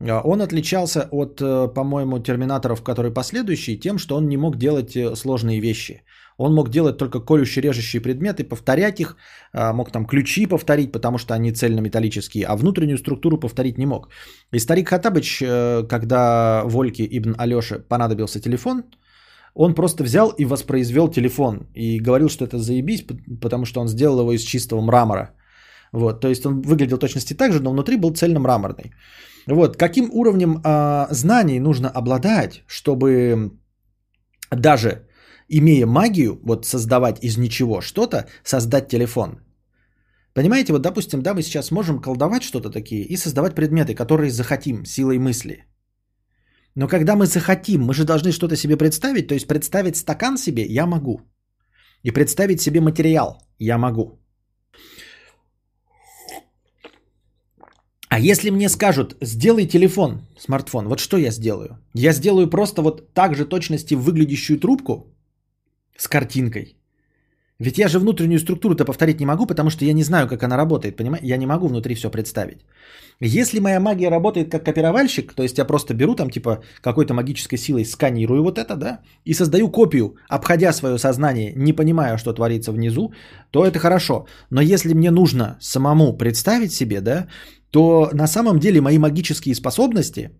а, 0.00 0.20
он 0.24 0.40
отличался 0.40 1.08
от, 1.10 1.40
э, 1.40 1.68
по-моему, 1.74 2.18
терминаторов, 2.18 2.82
которые 2.82 3.12
последующие, 3.12 3.80
тем, 3.80 3.98
что 3.98 4.16
он 4.16 4.28
не 4.28 4.36
мог 4.36 4.56
делать 4.56 4.96
э, 4.96 5.16
сложные 5.16 5.60
вещи. 5.60 6.02
Он 6.38 6.54
мог 6.54 6.70
делать 6.70 6.96
только 6.96 7.20
колюще-режущие 7.20 8.00
предметы, 8.00 8.44
повторять 8.44 9.00
их, 9.00 9.16
а, 9.52 9.72
мог 9.72 9.90
там 9.90 10.06
ключи 10.06 10.46
повторить, 10.46 10.92
потому 10.92 11.18
что 11.18 11.34
они 11.34 11.52
цельнометаллические, 11.52 12.46
а 12.46 12.56
внутреннюю 12.56 12.98
структуру 12.98 13.38
повторить 13.38 13.78
не 13.78 13.86
мог. 13.86 14.08
И 14.50 14.58
старик 14.58 14.88
Хатабыч, 14.88 15.42
э, 15.42 15.82
когда 15.88 16.62
Вольке 16.64 17.06
Ибн 17.10 17.34
Алёше 17.38 17.80
понадобился 17.88 18.40
телефон– 18.40 18.84
он 19.54 19.74
просто 19.74 20.04
взял 20.04 20.30
и 20.38 20.44
воспроизвел 20.44 21.08
телефон 21.08 21.66
и 21.74 22.00
говорил, 22.00 22.28
что 22.28 22.44
это 22.44 22.58
заебись, 22.58 23.04
потому 23.40 23.64
что 23.66 23.80
он 23.80 23.88
сделал 23.88 24.20
его 24.20 24.32
из 24.32 24.42
чистого 24.42 24.80
мрамора. 24.80 25.34
Вот, 25.92 26.20
то 26.20 26.28
есть 26.28 26.46
он 26.46 26.62
выглядел 26.62 26.98
точности 26.98 27.34
так 27.34 27.52
же, 27.52 27.60
но 27.60 27.70
внутри 27.70 27.96
был 27.96 28.12
цельно-мраморный. 28.14 28.92
Вот, 29.46 29.76
каким 29.76 30.08
уровнем 30.12 30.62
э, 30.64 31.06
знаний 31.10 31.60
нужно 31.60 31.88
обладать, 31.88 32.62
чтобы 32.66 33.50
даже 34.50 35.06
имея 35.48 35.86
магию, 35.86 36.40
вот 36.44 36.64
создавать 36.64 37.18
из 37.22 37.36
ничего 37.36 37.80
что-то, 37.80 38.26
создать 38.44 38.88
телефон. 38.88 39.40
Понимаете, 40.34 40.72
вот 40.72 40.82
допустим, 40.82 41.22
да, 41.22 41.34
мы 41.34 41.42
сейчас 41.42 41.70
можем 41.70 42.00
колдовать 42.00 42.42
что-то 42.42 42.70
такие 42.70 43.02
и 43.02 43.16
создавать 43.16 43.54
предметы, 43.54 43.94
которые 43.94 44.30
захотим 44.30 44.86
силой 44.86 45.18
мысли. 45.18 45.66
Но 46.74 46.88
когда 46.88 47.16
мы 47.16 47.26
захотим, 47.26 47.82
мы 47.82 47.94
же 47.94 48.04
должны 48.04 48.32
что-то 48.32 48.56
себе 48.56 48.76
представить, 48.76 49.28
то 49.28 49.34
есть 49.34 49.46
представить 49.46 49.96
стакан 49.96 50.38
себе 50.38 50.64
я 50.64 50.86
могу. 50.86 51.20
И 52.02 52.10
представить 52.10 52.60
себе 52.60 52.80
материал 52.80 53.38
я 53.58 53.78
могу. 53.78 54.18
А 58.08 58.18
если 58.18 58.50
мне 58.50 58.68
скажут, 58.68 59.16
сделай 59.22 59.66
телефон, 59.66 60.20
смартфон, 60.38 60.86
вот 60.88 61.00
что 61.00 61.16
я 61.16 61.30
сделаю? 61.30 61.78
Я 61.94 62.12
сделаю 62.12 62.50
просто 62.50 62.82
вот 62.82 63.14
так 63.14 63.34
же 63.34 63.46
точности 63.46 63.94
выглядящую 63.94 64.60
трубку 64.60 65.14
с 65.96 66.08
картинкой. 66.08 66.76
Ведь 67.62 67.78
я 67.78 67.88
же 67.88 67.98
внутреннюю 67.98 68.40
структуру-то 68.40 68.84
повторить 68.84 69.20
не 69.20 69.26
могу, 69.26 69.46
потому 69.46 69.70
что 69.70 69.84
я 69.84 69.92
не 69.92 70.02
знаю, 70.02 70.28
как 70.28 70.42
она 70.42 70.56
работает, 70.56 70.96
понимаете? 70.96 71.28
Я 71.28 71.36
не 71.36 71.46
могу 71.46 71.68
внутри 71.68 71.94
все 71.94 72.10
представить. 72.10 72.58
Если 73.20 73.60
моя 73.60 73.80
магия 73.80 74.10
работает 74.10 74.50
как 74.50 74.64
копировальщик, 74.64 75.32
то 75.32 75.42
есть 75.42 75.58
я 75.58 75.64
просто 75.64 75.94
беру 75.94 76.14
там 76.14 76.30
типа 76.30 76.58
какой-то 76.80 77.14
магической 77.14 77.58
силой, 77.58 77.84
сканирую 77.84 78.42
вот 78.42 78.58
это, 78.58 78.76
да, 78.76 79.00
и 79.24 79.34
создаю 79.34 79.70
копию, 79.70 80.16
обходя 80.28 80.72
свое 80.72 80.98
сознание, 80.98 81.52
не 81.56 81.72
понимая, 81.72 82.18
что 82.18 82.32
творится 82.32 82.72
внизу, 82.72 83.12
то 83.50 83.64
это 83.64 83.78
хорошо. 83.78 84.26
Но 84.50 84.60
если 84.60 84.94
мне 84.94 85.10
нужно 85.10 85.56
самому 85.60 86.16
представить 86.16 86.72
себе, 86.72 87.00
да, 87.00 87.28
то 87.70 88.10
на 88.12 88.26
самом 88.26 88.58
деле 88.58 88.80
мои 88.80 88.98
магические 88.98 89.54
способности, 89.54 90.30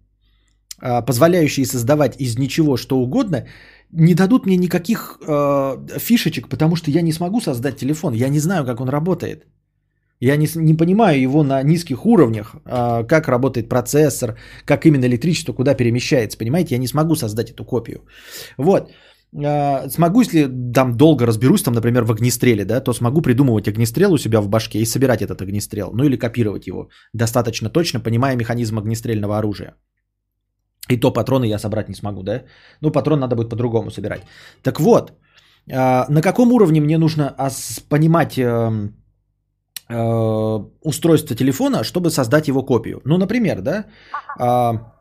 а, 0.81 1.03
позволяющие 1.03 1.67
создавать 1.67 2.21
из 2.21 2.37
ничего 2.37 2.77
что 2.77 2.97
угодно, 2.97 3.47
не 3.93 4.15
дадут 4.15 4.47
мне 4.47 4.57
никаких 4.57 5.19
э, 5.27 5.99
фишечек, 5.99 6.49
потому 6.49 6.77
что 6.77 6.91
я 6.91 7.03
не 7.03 7.13
смогу 7.13 7.41
создать 7.41 7.77
телефон, 7.77 8.15
я 8.15 8.29
не 8.29 8.41
знаю, 8.41 8.65
как 8.65 8.81
он 8.81 8.89
работает. 8.89 9.47
Я 10.25 10.37
не, 10.37 10.47
не 10.55 10.75
понимаю 10.75 11.21
его 11.21 11.43
на 11.43 11.63
низких 11.65 12.07
уровнях, 12.07 12.55
а, 12.65 13.03
как 13.03 13.29
работает 13.29 13.69
процессор, 13.69 14.37
как 14.65 14.87
именно 14.87 15.07
электричество 15.07 15.53
куда 15.53 15.75
перемещается. 15.75 16.39
Понимаете, 16.39 16.75
я 16.75 16.81
не 16.81 16.87
смогу 16.87 17.17
создать 17.17 17.51
эту 17.51 17.65
копию. 17.65 18.03
Вот. 18.57 18.93
А, 19.35 19.89
смогу, 19.89 20.21
если 20.21 20.49
там 20.73 20.97
долго 20.97 21.27
разберусь, 21.27 21.63
там, 21.63 21.75
например, 21.75 22.05
в 22.05 22.13
огнестреле, 22.13 22.65
да, 22.65 22.81
то 22.81 22.93
смогу 22.93 23.21
придумывать 23.21 23.67
огнестрел 23.67 24.13
у 24.13 24.19
себя 24.19 24.41
в 24.41 24.49
башке 24.49 24.79
и 24.79 24.87
собирать 24.87 25.23
этот 25.23 25.43
огнестрел. 25.43 25.91
Ну 25.93 26.05
или 26.05 26.17
копировать 26.17 26.69
его 26.69 26.89
достаточно 27.13 27.69
точно, 27.69 27.99
понимая 27.99 28.37
механизм 28.37 28.79
огнестрельного 28.79 29.39
оружия. 29.39 29.75
И 30.93 31.01
то 31.01 31.13
патроны 31.13 31.47
я 31.47 31.59
собрать 31.59 31.89
не 31.89 31.95
смогу, 31.95 32.23
да? 32.23 32.43
Ну, 32.81 32.91
патрон 32.91 33.21
надо 33.21 33.37
будет 33.37 33.49
по-другому 33.49 33.91
собирать. 33.91 34.23
Так 34.63 34.81
вот, 34.81 35.13
а, 35.73 36.07
на 36.09 36.23
каком 36.23 36.53
уровне 36.53 36.81
мне 36.81 36.99
нужно 36.99 37.35
понимать 37.89 38.39
эм, 38.39 38.95
э, 39.89 40.65
устройство 40.83 41.37
телефона, 41.37 41.85
чтобы 41.85 42.11
создать 42.11 42.49
его 42.49 42.63
копию? 42.63 43.01
Ну, 43.05 43.17
например, 43.19 43.61
да, 43.63 43.85
а, 44.39 44.93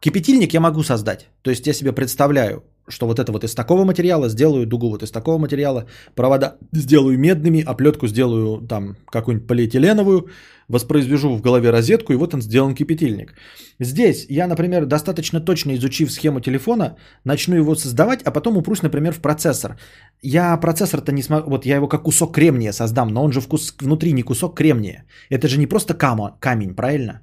кипятильник 0.00 0.54
я 0.54 0.60
могу 0.60 0.82
создать. 0.82 1.28
То 1.42 1.50
есть 1.50 1.66
я 1.66 1.74
себе 1.74 1.92
представляю, 1.92 2.62
что 2.88 3.06
вот 3.06 3.18
это 3.18 3.32
вот 3.32 3.44
из 3.44 3.54
такого 3.54 3.84
материала 3.84 4.28
сделаю 4.28 4.66
дугу 4.66 4.90
вот 4.90 5.02
из 5.02 5.10
такого 5.10 5.38
материала, 5.38 5.86
провода 6.14 6.56
сделаю 6.72 7.18
медными, 7.18 7.62
оплетку 7.62 8.06
сделаю 8.06 8.66
там 8.66 8.96
какую-нибудь 9.10 9.48
полиэтиленовую, 9.48 10.28
воспроизвяжу 10.68 11.36
в 11.36 11.42
голове 11.42 11.70
розетку, 11.70 12.12
и 12.12 12.16
вот 12.16 12.34
он 12.34 12.42
сделан 12.42 12.74
кипятильник. 12.74 13.34
Здесь 13.80 14.26
я, 14.28 14.46
например, 14.46 14.86
достаточно 14.86 15.40
точно 15.40 15.74
изучив 15.74 16.10
схему 16.10 16.40
телефона, 16.40 16.96
начну 17.24 17.56
его 17.56 17.74
создавать, 17.74 18.22
а 18.22 18.30
потом 18.30 18.56
упрусь, 18.56 18.82
например, 18.82 19.12
в 19.12 19.20
процессор. 19.20 19.76
Я 20.22 20.56
процессор-то 20.56 21.12
не 21.12 21.22
смогу, 21.22 21.50
вот 21.50 21.66
я 21.66 21.76
его 21.76 21.88
как 21.88 22.02
кусок 22.02 22.34
кремния 22.34 22.72
создам, 22.72 23.08
но 23.08 23.24
он 23.24 23.32
же 23.32 23.40
вкус, 23.40 23.74
внутри 23.80 24.12
не 24.12 24.22
кусок 24.22 24.56
кремния. 24.56 25.04
Это 25.30 25.48
же 25.48 25.58
не 25.58 25.66
просто 25.66 25.94
камо, 25.94 26.36
камень, 26.40 26.74
правильно? 26.74 27.20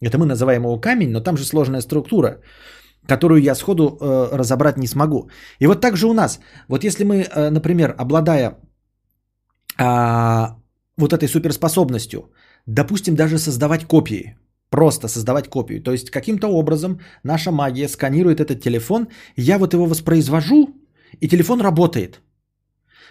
Это 0.00 0.18
мы 0.18 0.26
называем 0.26 0.62
его 0.62 0.80
камень, 0.80 1.10
но 1.10 1.20
там 1.20 1.36
же 1.36 1.44
сложная 1.44 1.80
структура 1.80 2.40
которую 3.06 3.42
я 3.42 3.54
сходу 3.54 3.98
э, 4.00 4.28
разобрать 4.32 4.76
не 4.76 4.86
смогу. 4.86 5.30
И 5.60 5.66
вот 5.66 5.80
так 5.80 5.96
же 5.96 6.06
у 6.06 6.12
нас. 6.12 6.40
Вот 6.68 6.84
если 6.84 7.04
мы, 7.04 7.16
э, 7.16 7.50
например, 7.50 7.94
обладая 7.98 8.58
э, 9.78 10.46
вот 10.96 11.12
этой 11.12 11.28
суперспособностью, 11.28 12.30
допустим, 12.66 13.14
даже 13.14 13.38
создавать 13.38 13.84
копии, 13.84 14.36
просто 14.70 15.08
создавать 15.08 15.48
копию, 15.48 15.82
то 15.82 15.92
есть 15.92 16.10
каким-то 16.10 16.48
образом 16.48 17.00
наша 17.22 17.50
магия 17.50 17.88
сканирует 17.88 18.40
этот 18.40 18.60
телефон, 18.60 19.08
я 19.36 19.58
вот 19.58 19.74
его 19.74 19.86
воспроизвожу, 19.86 20.74
и 21.20 21.28
телефон 21.28 21.60
работает. 21.60 22.20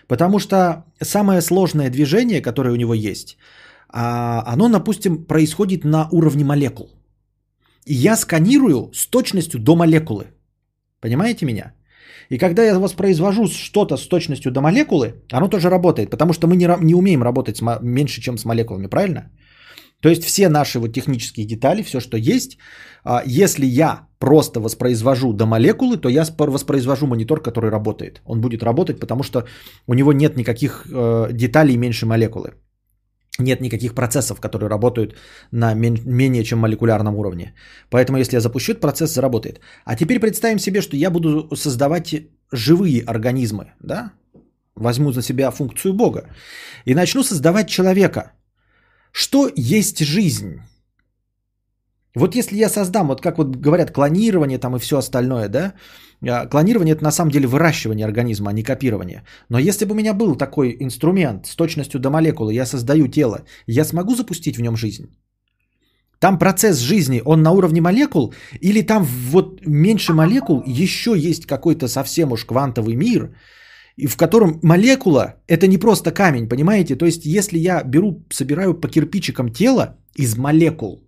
Потому 0.08 0.40
что 0.40 0.86
самое 1.02 1.42
сложное 1.42 1.90
движение, 1.90 2.42
которое 2.42 2.72
у 2.72 2.76
него 2.76 2.94
есть, 2.94 3.38
а, 3.90 4.44
оно, 4.54 4.70
допустим, 4.70 5.26
происходит 5.26 5.84
на 5.84 6.08
уровне 6.12 6.44
молекул. 6.44 6.90
И 7.86 7.94
я 7.94 8.16
сканирую 8.18 8.92
с 8.94 9.08
точностью 9.08 9.60
до 9.60 9.76
молекулы. 9.76 10.26
Понимаете 11.02 11.46
меня? 11.46 11.74
И 12.30 12.38
когда 12.38 12.64
я 12.64 12.80
воспроизвожу 12.80 13.48
что-то 13.48 13.98
с 13.98 14.08
точностью 14.08 14.52
до 14.52 14.62
молекулы, 14.62 15.14
оно 15.32 15.48
тоже 15.48 15.70
работает, 15.70 16.10
потому 16.10 16.34
что 16.34 16.48
мы 16.48 16.56
не, 16.56 16.68
не 16.82 16.96
умеем 16.96 17.24
работать 17.24 17.58
с, 17.58 17.80
меньше, 17.82 18.22
чем 18.22 18.38
с 18.38 18.46
молекулами, 18.46 18.88
правильно? 18.88 19.32
То 20.02 20.10
есть 20.10 20.24
все 20.24 20.50
наши 20.50 20.80
вот 20.80 20.94
технические 20.94 21.46
детали, 21.46 21.84
все, 21.84 22.00
что 22.00 22.18
есть, 22.18 22.58
а, 23.04 23.24
если 23.26 23.66
я 23.66 24.08
просто 24.20 24.60
воспроизвожу 24.60 25.34
до 25.34 25.46
молекулы, 25.46 25.98
то 25.98 26.10
я 26.10 26.26
воспроизвожу 26.38 27.08
монитор, 27.08 27.42
который 27.42 27.70
работает. 27.70 28.22
Он 28.26 28.42
будет 28.42 28.64
работать, 28.64 29.00
потому 29.00 29.24
что 29.24 29.46
у 29.88 29.94
него 29.94 30.14
нет 30.14 30.38
никаких 30.38 30.86
э, 30.92 31.30
деталей 31.32 31.78
меньше 31.78 32.06
молекулы 32.06 32.54
нет 33.40 33.62
никаких 33.62 33.94
процессов, 33.94 34.40
которые 34.40 34.70
работают 34.70 35.16
на 35.52 35.74
менее 35.74 36.44
чем 36.44 36.60
молекулярном 36.60 37.16
уровне. 37.16 37.54
Поэтому 37.90 38.18
если 38.18 38.38
я 38.38 38.42
запущу 38.42 38.72
этот 38.72 38.82
процесс, 38.82 39.14
заработает. 39.14 39.60
А 39.86 39.96
теперь 39.96 40.20
представим 40.20 40.60
себе, 40.60 40.82
что 40.82 40.96
я 40.96 41.10
буду 41.10 41.56
создавать 41.56 42.16
живые 42.52 43.04
организмы, 43.04 43.74
да? 43.80 44.12
Возьму 44.76 45.12
за 45.12 45.22
себя 45.22 45.52
функцию 45.52 45.94
Бога 45.94 46.30
и 46.86 46.96
начну 46.96 47.24
создавать 47.24 47.70
человека. 47.70 48.32
Что 49.12 49.50
есть 49.56 50.00
жизнь? 50.00 50.62
Вот 52.16 52.36
если 52.36 52.58
я 52.58 52.70
создам, 52.70 53.08
вот 53.08 53.22
как 53.22 53.38
вот 53.38 53.56
говорят, 53.56 53.92
клонирование 53.92 54.58
там 54.58 54.76
и 54.76 54.80
все 54.80 54.98
остальное, 54.98 55.50
да, 55.50 55.74
а, 56.28 56.46
клонирование 56.48 56.96
это 56.96 57.04
на 57.04 57.12
самом 57.12 57.32
деле 57.32 57.48
выращивание 57.48 58.06
организма, 58.06 58.50
а 58.50 58.54
не 58.54 58.64
копирование. 58.64 59.24
Но 59.50 59.60
если 59.60 59.86
бы 59.86 59.92
у 59.92 59.96
меня 59.96 60.14
был 60.14 60.36
такой 60.36 60.78
инструмент 60.80 61.46
с 61.46 61.56
точностью 61.56 62.00
до 62.00 62.10
молекулы, 62.10 62.54
я 62.54 62.66
создаю 62.66 63.08
тело, 63.08 63.44
я 63.68 63.86
смогу 63.86 64.16
запустить 64.16 64.58
в 64.58 64.62
нем 64.62 64.78
жизнь? 64.78 65.10
Там 66.20 66.40
процесс 66.40 66.80
жизни, 66.80 67.22
он 67.26 67.42
на 67.42 67.52
уровне 67.52 67.82
молекул, 67.82 68.34
или 68.62 68.82
там 68.82 69.04
вот 69.04 69.62
меньше 69.66 70.14
молекул 70.14 70.64
еще 70.66 71.14
есть 71.18 71.46
какой-то 71.46 71.88
совсем 71.88 72.32
уж 72.32 72.46
квантовый 72.46 72.96
мир, 72.96 73.36
в 73.98 74.16
котором 74.16 74.60
молекула 74.64 75.36
это 75.48 75.68
не 75.68 75.78
просто 75.78 76.12
камень, 76.12 76.48
понимаете? 76.48 76.96
То 76.96 77.06
есть 77.06 77.26
если 77.26 77.58
я 77.58 77.84
беру, 77.84 78.26
собираю 78.32 78.74
по 78.74 78.88
кирпичикам 78.88 79.52
тело 79.52 79.98
из 80.16 80.38
молекул, 80.38 81.05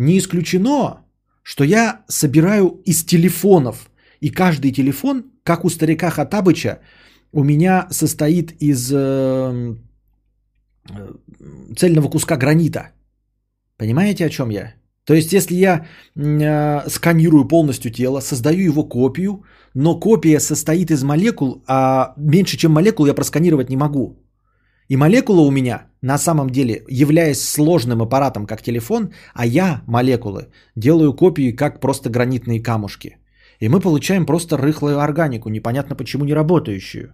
не 0.00 0.18
исключено, 0.18 1.04
что 1.42 1.64
я 1.64 2.04
собираю 2.08 2.80
из 2.86 3.04
телефонов. 3.04 3.90
И 4.20 4.30
каждый 4.30 4.72
телефон, 4.72 5.24
как 5.44 5.64
у 5.64 5.70
старика 5.70 6.10
Хатабыча, 6.10 6.78
у 7.32 7.44
меня 7.44 7.86
состоит 7.90 8.52
из 8.62 8.90
э, 8.92 9.76
э, 10.90 11.12
цельного 11.76 12.08
куска 12.08 12.36
гранита. 12.36 12.92
Понимаете, 13.76 14.26
о 14.26 14.30
чем 14.30 14.50
я? 14.50 14.74
То 15.04 15.14
есть, 15.14 15.32
если 15.32 15.54
я 15.54 15.86
э, 16.16 16.88
сканирую 16.88 17.48
полностью 17.48 17.90
тело, 17.90 18.20
создаю 18.20 18.64
его 18.64 18.88
копию, 18.88 19.44
но 19.74 20.00
копия 20.00 20.40
состоит 20.40 20.90
из 20.90 21.02
молекул, 21.02 21.62
а 21.66 22.14
меньше, 22.16 22.56
чем 22.56 22.72
молекул 22.72 23.06
я 23.06 23.14
просканировать 23.14 23.70
не 23.70 23.76
могу. 23.76 24.18
И 24.88 24.96
молекула 24.96 25.42
у 25.42 25.50
меня 25.50 25.89
на 26.02 26.18
самом 26.18 26.50
деле, 26.50 26.84
являясь 26.88 27.42
сложным 27.42 28.02
аппаратом, 28.02 28.46
как 28.46 28.62
телефон, 28.62 29.12
а 29.34 29.46
я, 29.46 29.82
молекулы, 29.86 30.48
делаю 30.76 31.14
копии, 31.14 31.56
как 31.56 31.80
просто 31.80 32.10
гранитные 32.10 32.62
камушки. 32.62 33.18
И 33.60 33.68
мы 33.68 33.80
получаем 33.80 34.26
просто 34.26 34.56
рыхлую 34.56 34.98
органику, 34.98 35.50
непонятно 35.50 35.96
почему 35.96 36.24
не 36.24 36.34
работающую. 36.34 37.12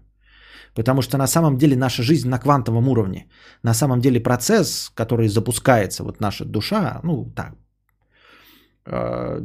Потому 0.75 1.03
что 1.03 1.19
на 1.19 1.27
самом 1.27 1.57
деле 1.57 1.77
наша 1.77 2.03
жизнь 2.03 2.29
на 2.29 2.39
квантовом 2.39 2.89
уровне. 2.89 3.27
На 3.63 3.75
самом 3.75 4.01
деле 4.01 4.23
процесс, 4.23 4.91
который 4.95 5.29
запускается, 5.29 6.05
вот 6.05 6.21
наша 6.21 6.45
душа, 6.45 7.01
ну 7.03 7.33
так, 7.35 7.57
э, 8.87 9.41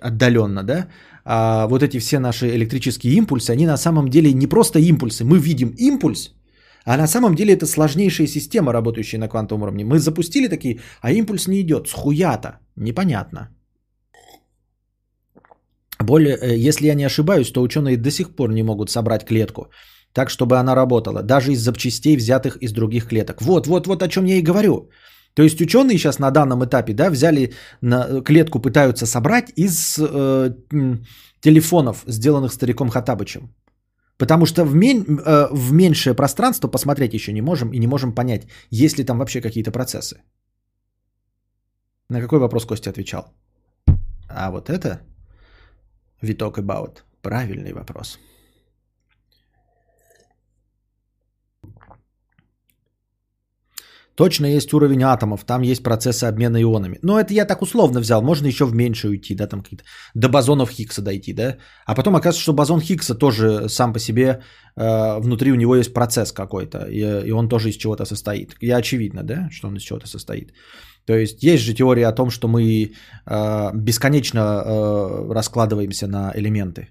отдаленно, 0.00 0.62
да, 0.62 0.88
а 1.24 1.66
вот 1.66 1.82
эти 1.82 1.98
все 1.98 2.18
наши 2.18 2.46
электрические 2.46 3.14
импульсы, 3.14 3.50
они 3.50 3.66
на 3.66 3.76
самом 3.76 4.08
деле 4.08 4.32
не 4.32 4.46
просто 4.46 4.78
импульсы. 4.78 5.24
Мы 5.24 5.38
видим 5.38 5.74
импульс, 5.76 6.34
а 6.84 6.96
на 6.96 7.06
самом 7.06 7.34
деле 7.34 7.54
это 7.54 7.66
сложнейшая 7.66 8.26
система, 8.26 8.72
работающая 8.72 9.18
на 9.18 9.28
квантовом 9.28 9.62
уровне. 9.62 9.84
Мы 9.84 9.98
запустили 9.98 10.48
такие, 10.48 10.80
а 11.00 11.12
импульс 11.12 11.48
не 11.48 11.60
идет. 11.60 11.88
С 11.88 11.92
хуята. 11.92 12.58
Непонятно. 12.76 13.48
Более, 15.98 16.36
э, 16.36 16.68
если 16.68 16.86
я 16.86 16.94
не 16.94 17.06
ошибаюсь, 17.06 17.52
то 17.52 17.62
ученые 17.62 17.96
до 17.96 18.10
сих 18.10 18.36
пор 18.36 18.52
не 18.52 18.62
могут 18.62 18.90
собрать 18.90 19.24
клетку 19.24 19.70
так, 20.14 20.30
чтобы 20.30 20.56
она 20.56 20.74
работала, 20.74 21.22
даже 21.22 21.52
из 21.52 21.60
запчастей, 21.60 22.16
взятых 22.16 22.56
из 22.62 22.72
других 22.72 23.06
клеток. 23.06 23.42
Вот, 23.42 23.66
вот, 23.66 23.86
вот 23.86 24.02
о 24.02 24.08
чем 24.08 24.26
я 24.26 24.36
и 24.36 24.42
говорю. 24.42 24.90
То 25.34 25.42
есть 25.42 25.60
ученые 25.60 25.98
сейчас 25.98 26.18
на 26.18 26.30
данном 26.30 26.64
этапе, 26.64 26.92
да, 26.92 27.10
взяли 27.10 27.52
на 27.82 28.06
э, 28.08 28.22
клетку, 28.22 28.60
пытаются 28.60 29.06
собрать 29.06 29.52
из 29.56 29.98
э, 29.98 30.54
телефонов, 31.40 32.04
сделанных 32.06 32.52
стариком 32.52 32.88
Хатабычем. 32.88 33.54
Потому 34.16 34.46
что 34.46 34.64
в, 34.64 34.74
мен, 34.74 35.18
э, 35.18 35.48
в 35.50 35.72
меньшее 35.72 36.14
пространство 36.14 36.68
посмотреть 36.68 37.14
еще 37.14 37.32
не 37.32 37.42
можем 37.42 37.72
и 37.72 37.78
не 37.78 37.86
можем 37.86 38.14
понять, 38.14 38.46
есть 38.70 38.98
ли 38.98 39.04
там 39.04 39.18
вообще 39.18 39.40
какие-то 39.40 39.72
процессы. 39.72 40.22
На 42.08 42.20
какой 42.20 42.38
вопрос 42.38 42.64
Костя 42.64 42.90
отвечал? 42.90 43.32
А 44.28 44.50
вот 44.50 44.70
это, 44.70 45.00
we 46.22 46.58
talk 46.58 46.62
about, 46.62 47.04
правильный 47.22 47.72
вопрос. 47.72 48.18
Точно 54.16 54.46
есть 54.46 54.72
уровень 54.72 55.02
атомов, 55.02 55.44
там 55.44 55.62
есть 55.62 55.82
процессы 55.82 56.24
обмена 56.24 56.62
ионами. 56.62 56.98
Но 57.02 57.18
это 57.18 57.34
я 57.34 57.44
так 57.44 57.62
условно 57.62 58.00
взял, 58.00 58.22
можно 58.22 58.46
еще 58.46 58.64
в 58.64 58.74
меньше 58.74 59.08
уйти, 59.08 59.34
да, 59.34 59.46
там 59.46 59.62
какие-то 59.62 59.84
до 60.14 60.28
бозонов 60.28 60.70
Хиггса 60.70 61.02
дойти, 61.02 61.32
да. 61.32 61.56
А 61.86 61.94
потом 61.94 62.14
оказывается, 62.14 62.42
что 62.42 62.52
бозон 62.52 62.80
Хиггса 62.80 63.14
тоже 63.14 63.68
сам 63.68 63.92
по 63.92 63.98
себе, 63.98 64.40
э, 64.76 65.20
внутри 65.20 65.52
у 65.52 65.56
него 65.56 65.74
есть 65.74 65.92
процесс 65.92 66.32
какой-то, 66.32 66.86
и, 66.90 67.28
и 67.28 67.32
он 67.32 67.48
тоже 67.48 67.70
из 67.70 67.76
чего-то 67.76 68.04
состоит. 68.04 68.56
Я 68.60 68.76
очевидно, 68.76 69.22
да, 69.22 69.48
что 69.50 69.68
он 69.68 69.76
из 69.76 69.82
чего-то 69.82 70.06
состоит. 70.06 70.52
То 71.06 71.16
есть 71.16 71.42
есть 71.42 71.64
же 71.64 71.74
теория 71.74 72.06
о 72.06 72.12
том, 72.12 72.30
что 72.30 72.48
мы 72.48 72.62
э, 72.62 73.70
бесконечно 73.74 74.38
э, 74.38 75.32
раскладываемся 75.32 76.06
на 76.06 76.32
элементы. 76.36 76.88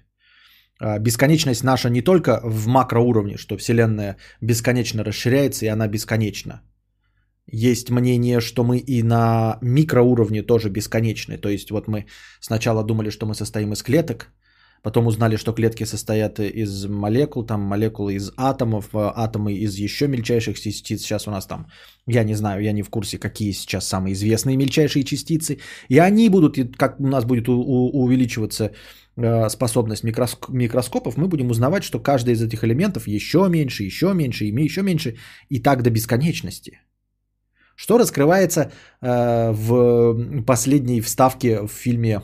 Э, 0.78 0.98
бесконечность 0.98 1.64
наша 1.64 1.88
не 1.88 2.02
только 2.02 2.40
в 2.44 2.66
макроуровне, 2.66 3.38
что 3.38 3.56
Вселенная 3.56 4.16
бесконечно 4.42 5.04
расширяется, 5.04 5.64
и 5.64 5.68
она 5.68 5.88
бесконечна 5.88 6.60
Есть 7.46 7.90
мнение, 7.90 8.40
что 8.40 8.64
мы 8.64 8.78
и 8.78 9.02
на 9.02 9.58
микроуровне 9.60 10.42
тоже 10.42 10.70
бесконечны. 10.70 11.36
То 11.36 11.48
есть 11.48 11.70
вот 11.70 11.88
мы 11.88 12.06
сначала 12.40 12.82
думали, 12.82 13.10
что 13.10 13.26
мы 13.26 13.34
состоим 13.34 13.72
из 13.72 13.82
клеток, 13.82 14.32
потом 14.82 15.06
узнали, 15.06 15.36
что 15.36 15.52
клетки 15.52 15.84
состоят 15.84 16.40
из 16.40 16.86
молекул, 16.86 17.44
там 17.44 17.60
молекулы 17.60 18.14
из 18.14 18.32
атомов, 18.36 18.88
а 18.94 19.12
атомы 19.16 19.52
из 19.52 19.76
еще 19.76 20.08
мельчайших 20.08 20.58
частиц. 20.58 21.02
Сейчас 21.02 21.28
у 21.28 21.30
нас 21.30 21.46
там, 21.46 21.66
я 22.06 22.24
не 22.24 22.34
знаю, 22.34 22.62
я 22.62 22.72
не 22.72 22.82
в 22.82 22.88
курсе, 22.88 23.18
какие 23.18 23.52
сейчас 23.52 23.86
самые 23.86 24.14
известные 24.14 24.56
мельчайшие 24.56 25.04
частицы. 25.04 25.58
И 25.88 25.98
они 25.98 26.30
будут, 26.30 26.76
как 26.76 26.98
у 26.98 27.06
нас 27.06 27.24
будет 27.24 27.48
увеличиваться 27.48 28.70
э, 29.16 29.48
способность 29.50 30.04
микроскопов, 30.04 31.16
мы 31.18 31.28
будем 31.28 31.50
узнавать, 31.50 31.84
что 31.84 32.00
каждый 32.00 32.32
из 32.32 32.42
этих 32.42 32.64
элементов 32.64 33.06
еще 33.06 33.48
меньше, 33.50 33.84
еще 33.84 34.14
меньше, 34.14 34.44
еще 34.44 34.82
меньше, 34.82 35.16
и 35.50 35.60
так 35.60 35.82
до 35.82 35.90
бесконечности. 35.90 36.80
Что 37.76 37.98
раскрывается 37.98 38.70
э, 39.00 39.50
в 39.52 40.42
последней 40.44 41.00
вставке 41.00 41.60
в 41.62 41.68
фильме 41.68 42.22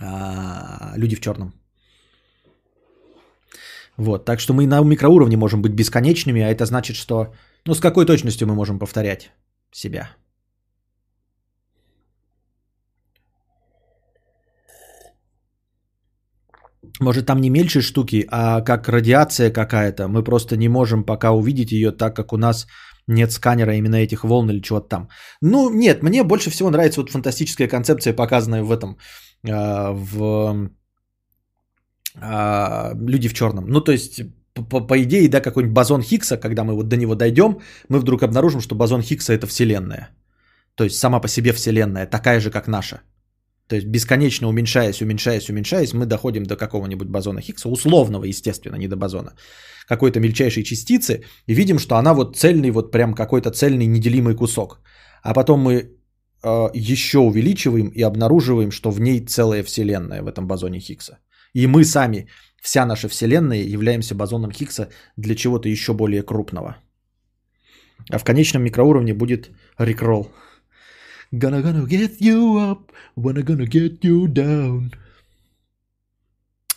э, 0.00 0.04
«Люди 0.96 1.16
в 1.16 1.20
черном». 1.20 1.52
Вот, 3.96 4.24
так 4.24 4.40
что 4.40 4.52
мы 4.52 4.66
на 4.66 4.80
микроуровне 4.80 5.36
можем 5.36 5.62
быть 5.62 5.72
бесконечными, 5.72 6.42
а 6.42 6.50
это 6.50 6.66
значит, 6.66 6.96
что... 6.96 7.32
Ну, 7.64 7.74
с 7.74 7.80
какой 7.80 8.04
точностью 8.04 8.46
мы 8.46 8.54
можем 8.54 8.78
повторять 8.78 9.30
себя? 9.72 10.10
Может, 17.00 17.26
там 17.26 17.40
не 17.40 17.50
меньше 17.50 17.82
штуки, 17.82 18.26
а 18.30 18.60
как 18.62 18.88
радиация 18.88 19.50
какая-то. 19.50 20.08
Мы 20.08 20.24
просто 20.24 20.56
не 20.56 20.68
можем 20.68 21.04
пока 21.04 21.32
увидеть 21.32 21.72
ее, 21.72 21.92
так 21.92 22.16
как 22.16 22.32
у 22.32 22.36
нас 22.36 22.66
нет 23.08 23.32
сканера 23.32 23.74
именно 23.74 23.96
этих 23.96 24.24
волн 24.24 24.50
или 24.50 24.60
чего-то 24.60 24.88
там. 24.88 25.08
Ну, 25.42 25.70
нет, 25.70 26.02
мне 26.02 26.24
больше 26.24 26.50
всего 26.50 26.70
нравится 26.70 27.00
вот 27.00 27.10
фантастическая 27.10 27.68
концепция, 27.68 28.16
показанная 28.16 28.62
в 28.62 28.72
этом, 28.72 28.98
а, 29.48 29.92
в 29.92 30.70
а, 32.20 32.92
«Люди 32.94 33.28
в 33.28 33.34
черном». 33.34 33.66
Ну, 33.68 33.80
то 33.80 33.92
есть, 33.92 34.20
по, 34.54 34.86
по 34.86 35.02
идее, 35.02 35.28
да, 35.28 35.40
какой-нибудь 35.40 35.74
бозон 35.74 36.02
Хиггса, 36.02 36.36
когда 36.36 36.64
мы 36.64 36.74
вот 36.74 36.88
до 36.88 36.96
него 36.96 37.14
дойдем, 37.14 37.60
мы 37.88 37.98
вдруг 37.98 38.22
обнаружим, 38.22 38.60
что 38.60 38.74
бозон 38.74 39.02
Хиггса– 39.02 39.32
это 39.34 39.46
Вселенная. 39.46 40.10
То 40.74 40.84
есть, 40.84 40.96
сама 40.96 41.20
по 41.20 41.28
себе 41.28 41.52
Вселенная, 41.52 42.06
такая 42.06 42.40
же, 42.40 42.50
как 42.50 42.68
наша. 42.68 43.00
То 43.68 43.76
есть 43.76 43.86
бесконечно 43.86 44.48
уменьшаясь, 44.48 45.02
уменьшаясь, 45.02 45.50
уменьшаясь, 45.50 45.92
мы 45.92 46.06
доходим 46.06 46.44
до 46.44 46.56
какого-нибудь 46.56 47.08
бозона 47.08 47.40
Хиггса, 47.40 47.68
условного, 47.68 48.24
естественно, 48.24 48.76
не 48.76 48.88
до 48.88 48.96
бозона, 48.96 49.32
какой-то 49.88 50.20
мельчайшей 50.20 50.62
частицы, 50.62 51.24
и 51.46 51.54
видим, 51.54 51.78
что 51.78 51.96
она 51.96 52.14
вот 52.14 52.36
цельный, 52.36 52.70
вот 52.70 52.92
прям 52.92 53.14
какой-то 53.14 53.50
цельный 53.50 53.86
неделимый 53.86 54.36
кусок. 54.36 54.80
А 55.22 55.34
потом 55.34 55.60
мы 55.60 55.72
э, 55.72 56.70
еще 56.74 57.18
увеличиваем 57.18 57.88
и 57.88 58.02
обнаруживаем, 58.02 58.70
что 58.70 58.90
в 58.90 59.00
ней 59.00 59.26
целая 59.26 59.64
вселенная 59.64 60.22
в 60.22 60.28
этом 60.28 60.46
бозоне 60.46 60.80
Хиггса. 60.80 61.18
И 61.52 61.66
мы 61.66 61.84
сами, 61.84 62.28
вся 62.62 62.86
наша 62.86 63.08
вселенная, 63.08 63.64
являемся 63.64 64.14
бозоном 64.14 64.52
Хиггса 64.52 64.88
для 65.16 65.34
чего-то 65.34 65.68
еще 65.68 65.92
более 65.92 66.22
крупного. 66.22 66.76
А 68.10 68.18
в 68.18 68.24
конечном 68.24 68.62
микроуровне 68.62 69.14
будет 69.14 69.50
рекролл. 69.78 70.30
Gonna 71.32 71.60
gonna 71.60 71.86
get 71.86 72.20
you 72.20 72.58
up, 72.58 72.92
when 73.16 73.36
I 73.36 73.42
gonna 73.42 73.66
get 73.66 74.04
you 74.04 74.26
down. 74.28 74.92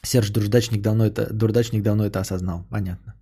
Серж 0.02 0.32
Дурдачник 0.32 0.82
давно 0.82 1.06
это, 1.06 1.32
Дурдачник 1.32 1.84
давно 1.84 2.06
это 2.06 2.20
осознал. 2.20 2.66
Понятно. 2.70 3.14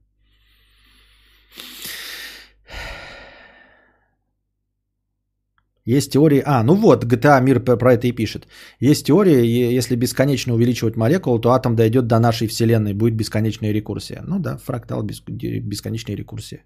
Есть 5.86 6.12
теории... 6.12 6.44
А, 6.46 6.64
ну 6.64 6.76
вот, 6.76 7.06
GTA 7.06 7.42
Мир 7.42 7.62
про 7.62 7.94
это 7.94 8.08
и 8.08 8.12
пишет. 8.12 8.48
Есть 8.82 9.06
теория, 9.06 9.44
если 9.78 9.96
бесконечно 9.96 10.54
увеличивать 10.54 10.98
молекулу, 10.98 11.40
то 11.40 11.52
атом 11.52 11.76
дойдет 11.76 12.08
до 12.08 12.20
нашей 12.20 12.48
Вселенной, 12.48 12.94
будет 12.94 13.16
бесконечная 13.16 13.74
рекурсия. 13.74 14.22
Ну 14.28 14.40
да, 14.40 14.58
фрактал 14.58 15.04
бесконечная 15.04 16.18
рекурсия. 16.18 16.66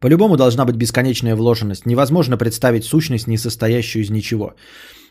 По-любому 0.00 0.36
должна 0.36 0.64
быть 0.64 0.76
бесконечная 0.76 1.36
вложенность. 1.36 1.86
Невозможно 1.86 2.36
представить 2.36 2.84
сущность, 2.84 3.26
не 3.26 3.38
состоящую 3.38 4.02
из 4.02 4.10
ничего. 4.10 4.54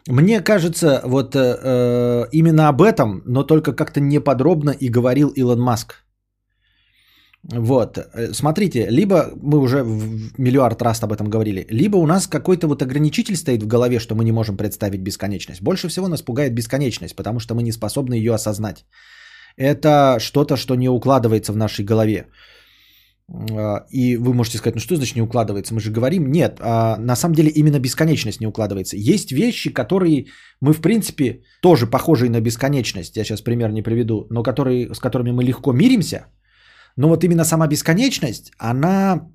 Мне 0.07 0.41
кажется, 0.41 1.01
вот 1.05 1.35
э, 1.35 1.39
э 1.39 2.25
именно 2.31 2.69
об 2.69 2.81
этом, 2.81 3.21
но 3.25 3.43
только 3.43 3.73
как-то 3.73 3.99
неподробно 3.99 4.71
и 4.71 4.89
говорил 4.89 5.29
Илон 5.35 5.61
Маск. 5.61 6.03
Вот, 7.43 7.97
э, 7.97 8.33
смотрите, 8.33 8.87
либо 8.89 9.31
мы 9.41 9.59
уже 9.59 9.83
в 9.83 10.39
миллиард 10.39 10.81
раз 10.81 11.03
об 11.03 11.13
этом 11.13 11.29
говорили, 11.29 11.65
либо 11.69 11.97
у 11.97 12.05
нас 12.05 12.27
какой-то 12.27 12.67
вот 12.67 12.81
ограничитель 12.81 13.35
стоит 13.35 13.63
в 13.63 13.67
голове, 13.67 13.99
что 13.99 14.15
мы 14.15 14.23
не 14.23 14.31
можем 14.31 14.57
представить 14.57 15.01
бесконечность. 15.01 15.61
Больше 15.61 15.87
всего 15.87 16.07
нас 16.07 16.21
пугает 16.21 16.53
бесконечность, 16.53 17.15
потому 17.15 17.39
что 17.39 17.55
мы 17.55 17.63
не 17.63 17.71
способны 17.71 18.15
ее 18.15 18.33
осознать. 18.33 18.85
Это 19.57 20.17
что-то, 20.19 20.57
что 20.57 20.75
не 20.75 20.89
укладывается 20.89 21.53
в 21.53 21.57
нашей 21.57 21.85
голове. 21.85 22.25
А, 23.31 23.85
и 23.91 24.17
вы 24.17 24.33
можете 24.33 24.57
сказать, 24.57 24.75
ну 24.75 24.81
что 24.81 24.95
значит 24.95 25.15
не 25.15 25.21
укладывается? 25.21 25.73
Мы 25.73 25.79
же 25.79 25.91
говорим, 25.91 26.31
нет, 26.31 26.59
а 26.61 26.97
на 26.97 27.15
самом 27.15 27.35
деле 27.35 27.49
именно 27.49 27.79
бесконечность 27.79 28.41
не 28.41 28.47
укладывается. 28.47 28.97
Есть 28.97 29.31
вещи, 29.31 29.73
которые 29.73 30.25
мы, 30.61 30.73
в 30.73 30.81
принципе, 30.81 31.41
тоже 31.61 31.87
похожие 31.87 32.29
на 32.29 32.41
бесконечность, 32.41 33.17
я 33.17 33.23
сейчас 33.23 33.41
пример 33.41 33.71
не 33.71 33.83
приведу, 33.83 34.27
но 34.29 34.43
которые, 34.43 34.93
с 34.93 34.99
которыми 34.99 35.31
мы 35.31 35.43
легко 35.43 35.73
миримся, 35.73 36.25
но 36.95 37.07
вот 37.07 37.23
именно 37.23 37.45
сама 37.45 37.67
бесконечность, 37.67 38.51
она 38.57 39.29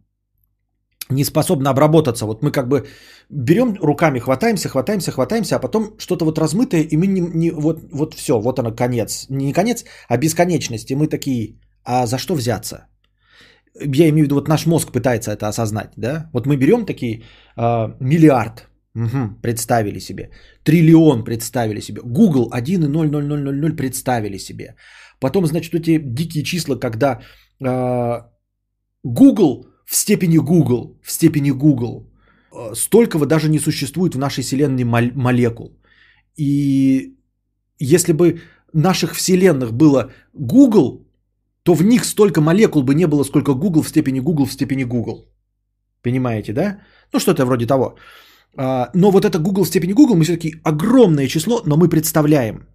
не 1.10 1.24
способна 1.24 1.70
обработаться. 1.70 2.26
Вот 2.26 2.42
мы 2.42 2.50
как 2.50 2.68
бы 2.68 2.86
берем 3.30 3.76
руками, 3.80 4.18
хватаемся, 4.18 4.68
хватаемся, 4.68 5.12
хватаемся, 5.12 5.56
а 5.56 5.58
потом 5.58 5.94
что-то 5.98 6.24
вот 6.24 6.38
размытое, 6.38 6.82
и 6.82 6.96
мы 6.96 7.06
не, 7.06 7.20
не 7.20 7.50
вот, 7.50 7.80
вот 7.92 8.14
все, 8.14 8.40
вот 8.40 8.58
оно 8.58 8.72
конец. 8.72 9.26
Не 9.28 9.52
конец, 9.52 9.84
а 10.08 10.16
бесконечность. 10.16 10.90
И 10.90 10.96
мы 10.96 11.06
такие, 11.06 11.58
а 11.84 12.06
за 12.06 12.18
что 12.18 12.34
взяться? 12.34 12.86
Я 13.80 14.08
имею 14.08 14.24
в 14.24 14.26
виду, 14.26 14.34
вот 14.34 14.48
наш 14.48 14.66
мозг 14.66 14.92
пытается 14.92 15.32
это 15.32 15.48
осознать, 15.48 15.92
да? 15.96 16.30
Вот 16.32 16.46
мы 16.46 16.56
берем 16.56 16.86
такие 16.86 17.22
э, 17.56 17.96
миллиард, 18.00 18.68
угу, 18.94 19.40
представили 19.42 20.00
себе, 20.00 20.30
триллион 20.62 21.24
представили 21.24 21.80
себе, 21.80 22.00
Google 22.04 22.50
1,00000 22.52 23.76
представили 23.76 24.38
себе. 24.38 24.76
Потом, 25.20 25.46
значит, 25.46 25.74
эти 25.74 25.98
дикие 25.98 26.44
числа, 26.44 26.76
когда 26.76 27.20
э, 27.60 28.22
Google 29.02 29.66
в 29.86 29.94
степени 29.94 30.38
Google, 30.38 30.98
в 31.02 31.10
степени 31.10 31.50
Google, 31.50 32.10
э, 32.52 32.74
столького 32.74 33.26
даже 33.26 33.48
не 33.48 33.58
существует 33.58 34.14
в 34.14 34.18
нашей 34.18 34.42
вселенной 34.42 34.84
молекул. 34.84 35.76
И 36.36 37.16
если 37.78 38.12
бы 38.12 38.40
наших 38.72 39.14
вселенных 39.14 39.72
было 39.72 40.10
Google, 40.32 41.03
то 41.64 41.74
в 41.74 41.82
них 41.82 42.04
столько 42.04 42.40
молекул 42.40 42.82
бы 42.82 42.94
не 42.94 43.06
было, 43.06 43.24
сколько 43.24 43.54
Google 43.54 43.82
в 43.82 43.88
степени 43.88 44.20
Google 44.20 44.46
в 44.46 44.52
степени 44.52 44.84
Google. 44.84 45.24
Понимаете, 46.02 46.52
да? 46.52 46.78
Ну, 47.12 47.20
что-то 47.20 47.44
вроде 47.44 47.66
того. 47.66 47.96
А, 48.56 48.90
но 48.94 49.10
вот 49.10 49.24
это 49.24 49.38
Google 49.38 49.64
в 49.64 49.68
степени 49.68 49.92
Google, 49.92 50.14
мы 50.16 50.24
все-таки 50.24 50.54
огромное 50.62 51.26
число, 51.26 51.62
но 51.66 51.76
мы 51.76 51.88
представляем. 51.88 52.66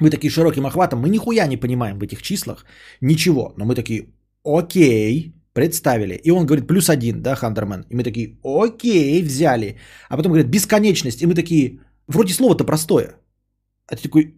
Мы 0.00 0.10
такие 0.10 0.30
широким 0.30 0.66
охватом, 0.66 1.00
мы 1.00 1.08
нихуя 1.08 1.46
не 1.46 1.56
понимаем 1.56 1.98
в 1.98 2.02
этих 2.02 2.22
числах, 2.22 2.64
ничего. 3.00 3.54
Но 3.56 3.64
мы 3.64 3.74
такие, 3.74 4.08
окей, 4.44 5.34
представили. 5.52 6.20
И 6.24 6.30
он 6.30 6.46
говорит, 6.46 6.66
плюс 6.66 6.90
один, 6.90 7.22
да, 7.22 7.36
Хандермен. 7.36 7.86
И 7.90 7.96
мы 7.96 8.04
такие, 8.04 8.38
окей, 8.44 9.22
взяли. 9.22 9.76
А 10.08 10.16
потом 10.16 10.32
говорит, 10.32 10.50
бесконечность. 10.50 11.22
И 11.22 11.26
мы 11.26 11.34
такие, 11.34 11.80
вроде 12.08 12.32
слово-то 12.32 12.64
простое. 12.64 13.16
А 13.86 13.96
ты 13.96 14.02
такой, 14.02 14.34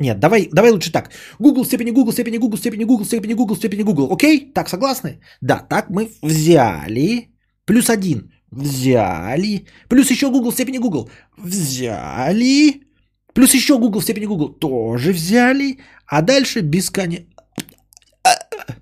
нет, 0.00 0.20
давай, 0.20 0.48
давай 0.52 0.70
лучше 0.70 0.92
так. 0.92 1.10
Google 1.40 1.64
степени 1.64 1.90
Google 1.90 2.12
степени 2.12 2.38
Google 2.38 2.56
степени 2.56 2.84
Google 2.84 3.04
степени 3.04 3.34
Google 3.34 3.56
степени 3.56 3.82
Google. 3.82 4.12
Окей? 4.12 4.52
Так, 4.54 4.68
согласны? 4.68 5.20
Да, 5.40 5.58
так 5.68 5.90
мы 5.90 6.10
взяли. 6.22 7.28
Плюс 7.64 7.90
один. 7.90 8.32
Взяли. 8.50 9.66
Плюс 9.88 10.10
еще 10.10 10.30
Google 10.30 10.52
степени 10.52 10.78
Google. 10.78 11.10
Взяли. 11.36 12.82
Плюс 13.34 13.54
еще 13.54 13.78
Google 13.78 14.00
степени 14.00 14.26
Google. 14.26 14.58
Тоже 14.60 15.12
взяли. 15.12 15.78
А 16.06 16.22
дальше 16.22 16.60
бесконечно... 16.60 17.26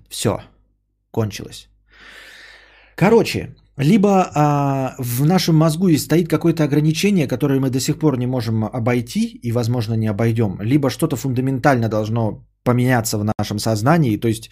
Все. 0.09 0.39
Кончилось. 1.11 1.67
Короче, 2.95 3.55
либо 3.77 4.31
а, 4.33 4.95
в 4.97 5.25
нашем 5.25 5.55
мозгу 5.55 5.89
стоит 5.97 6.27
какое-то 6.27 6.63
ограничение, 6.63 7.27
которое 7.27 7.59
мы 7.59 7.69
до 7.69 7.79
сих 7.79 7.99
пор 7.99 8.17
не 8.17 8.27
можем 8.27 8.63
обойти 8.65 9.39
и, 9.43 9.51
возможно, 9.51 9.93
не 9.93 10.07
обойдем, 10.07 10.57
либо 10.61 10.89
что-то 10.89 11.15
фундаментально 11.15 11.89
должно 11.89 12.43
поменяться 12.63 13.17
в 13.17 13.31
нашем 13.39 13.59
сознании, 13.59 14.17
то 14.17 14.27
есть 14.27 14.49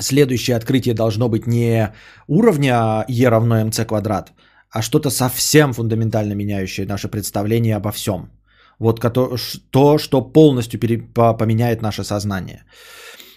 следующее 0.00 0.56
открытие 0.56 0.94
должно 0.94 1.28
быть 1.28 1.46
не 1.46 1.92
уровня 2.26 3.04
e 3.08 3.28
равно 3.28 3.60
mc 3.60 3.84
квадрат, 3.86 4.32
а 4.70 4.82
что-то 4.82 5.10
совсем 5.10 5.72
фундаментально 5.72 6.34
меняющее 6.34 6.86
наше 6.86 7.08
представление 7.08 7.76
обо 7.76 7.92
всем. 7.92 8.30
Вот 8.78 9.00
то, 9.70 9.98
что 9.98 10.32
полностью 10.32 10.80
поменяет 11.38 11.82
наше 11.82 12.02
сознание. 12.02 12.64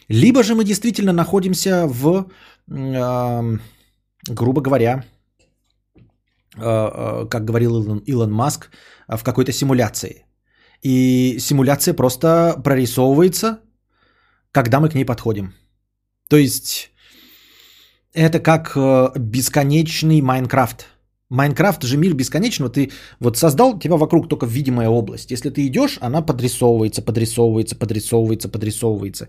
Либо 0.10 0.44
же 0.44 0.56
мы 0.56 0.64
действительно 0.64 1.14
находимся 1.14 1.86
в, 1.88 2.26
э, 2.72 3.58
грубо 4.30 4.62
говоря, 4.62 5.04
э, 6.58 6.62
э, 6.62 7.28
как 7.30 7.46
говорил 7.46 8.02
Илон, 8.06 8.32
Маск, 8.32 8.70
в 9.08 9.24
какой-то 9.24 9.52
симуляции. 9.52 10.26
И 10.82 11.38
симуляция 11.40 11.94
просто 11.94 12.62
прорисовывается, 12.64 13.60
когда 14.52 14.80
мы 14.80 14.90
к 14.90 14.96
ней 14.96 15.06
подходим. 15.06 15.54
То 16.30 16.38
есть 16.38 16.92
это 18.14 18.40
как 18.40 18.76
э, 18.76 19.12
бесконечный 19.20 20.22
Майнкрафт. 20.22 20.88
Майнкрафт 21.30 21.84
же 21.84 21.98
мир 21.98 22.14
бесконечного. 22.14 22.72
Ты 22.72 22.92
вот 23.20 23.38
создал 23.38 23.80
тебя 23.80 23.98
вокруг 23.98 24.30
только 24.30 24.46
видимая 24.46 24.90
область. 24.90 25.32
Если 25.32 25.50
ты 25.50 25.66
идешь, 25.68 25.98
она 26.02 26.22
подрисовывается, 26.22 27.02
подрисовывается, 27.02 27.76
подрисовывается, 27.76 28.50
подрисовывается. 28.50 29.28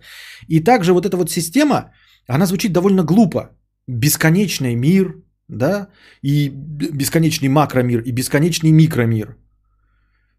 И 0.48 0.60
также 0.60 0.92
вот 0.92 1.06
эта 1.06 1.16
вот 1.16 1.30
система, 1.30 1.92
она 2.28 2.46
звучит 2.46 2.72
довольно 2.72 3.02
глупо. 3.02 3.50
Бесконечный 3.88 4.74
мир, 4.74 5.16
да, 5.48 5.88
и 6.22 6.48
бесконечный 6.48 7.48
макромир, 7.48 8.00
и 8.00 8.12
бесконечный 8.12 8.72
микромир. 8.72 9.36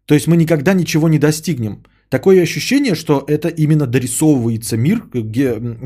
То 0.06 0.14
есть 0.14 0.26
мы 0.26 0.36
никогда 0.36 0.74
ничего 0.74 1.08
не 1.08 1.18
достигнем. 1.18 1.82
Такое 2.10 2.42
ощущение, 2.42 2.94
что 2.94 3.24
это 3.26 3.48
именно 3.48 3.86
дорисовывается 3.86 4.76
мир, 4.76 5.02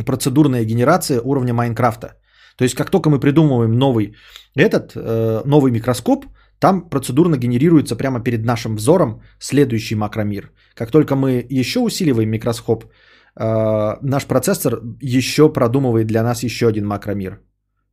процедурная 0.07 0.65
генерация 0.65 1.21
уровня 1.21 1.55
Майнкрафта. 1.55 2.15
То 2.57 2.65
есть 2.65 2.75
как 2.75 2.91
только 2.91 3.11
мы 3.11 3.21
придумываем 3.21 3.73
новый 3.73 4.15
этот, 4.55 4.93
э, 4.95 5.43
новый 5.45 5.73
микроскоп, 5.73 6.27
там 6.59 6.89
процедурно 6.89 7.37
генерируется 7.37 7.97
прямо 7.97 8.21
перед 8.21 8.45
нашим 8.45 8.77
взором 8.77 9.23
следующий 9.41 9.97
макромир. 9.97 10.53
Как 10.75 10.91
только 10.91 11.17
мы 11.17 11.45
еще 11.51 11.81
усиливаем 11.81 12.31
микроскоп, 12.31 12.85
э, 12.85 13.97
наш 14.03 14.27
процессор 14.27 14.81
еще 15.01 15.53
продумывает 15.53 16.07
для 16.07 16.23
нас 16.23 16.45
еще 16.45 16.69
один 16.69 16.87
макромир. 16.87 17.41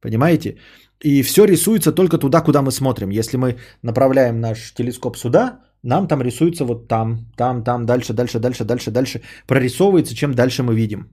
Понимаете? 0.02 0.58
И 1.04 1.24
все 1.24 1.46
рисуется 1.46 1.92
только 1.92 2.18
туда, 2.18 2.42
куда 2.42 2.62
мы 2.62 2.72
смотрим. 2.72 3.10
Если 3.10 3.38
мы 3.38 3.58
направляем 3.84 4.40
наш 4.40 4.74
телескоп 4.74 5.18
сюда, 5.18 5.60
нам 5.84 6.08
там 6.08 6.22
рисуется 6.22 6.66
вот 6.66 6.88
там, 6.88 7.26
там, 7.38 7.64
там, 7.64 7.86
дальше, 7.86 8.14
дальше, 8.14 8.40
дальше, 8.40 8.66
дальше, 8.66 8.92
дальше. 8.92 9.22
Прорисовывается, 9.48 10.16
чем 10.16 10.34
дальше 10.34 10.64
мы 10.64 10.76
видим. 10.76 11.10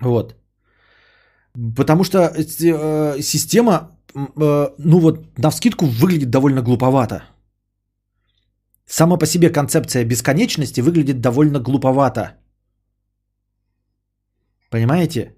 Вот. 0.00 0.36
Потому 1.76 2.04
что 2.04 2.18
э, 2.18 3.20
система, 3.22 3.90
э, 4.14 4.68
ну 4.78 5.00
вот, 5.00 5.38
на 5.38 5.50
вскидку 5.50 5.86
выглядит 5.86 6.30
довольно 6.30 6.62
глуповато. 6.62 7.22
Сама 8.86 9.18
по 9.18 9.26
себе 9.26 9.50
концепция 9.50 10.04
бесконечности 10.04 10.80
выглядит 10.80 11.20
довольно 11.20 11.60
глуповато. 11.60 12.36
Понимаете? 14.70 15.34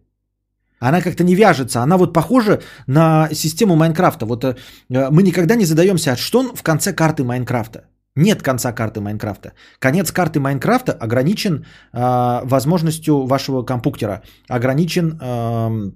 Она 0.88 1.00
как-то 1.00 1.24
не 1.24 1.34
вяжется. 1.34 1.80
Она 1.82 1.96
вот 1.96 2.12
похожа 2.12 2.60
на 2.86 3.28
систему 3.32 3.76
Майнкрафта. 3.76 4.26
Вот 4.26 4.44
э, 4.44 4.56
мы 5.10 5.22
никогда 5.22 5.54
не 5.54 5.64
задаемся, 5.64 6.12
а 6.12 6.16
что 6.16 6.42
в 6.54 6.62
конце 6.62 6.92
карты 6.92 7.22
Майнкрафта. 7.24 7.80
Нет 8.16 8.42
конца 8.42 8.72
карты 8.72 9.00
Майнкрафта. 9.00 9.52
Конец 9.78 10.12
карты 10.12 10.40
Майнкрафта 10.40 10.92
ограничен 10.92 11.54
э, 11.54 12.40
возможностью 12.44 13.26
вашего 13.26 13.64
компьютера, 13.64 14.22
ограничен 14.48 15.18
э, 15.20 15.92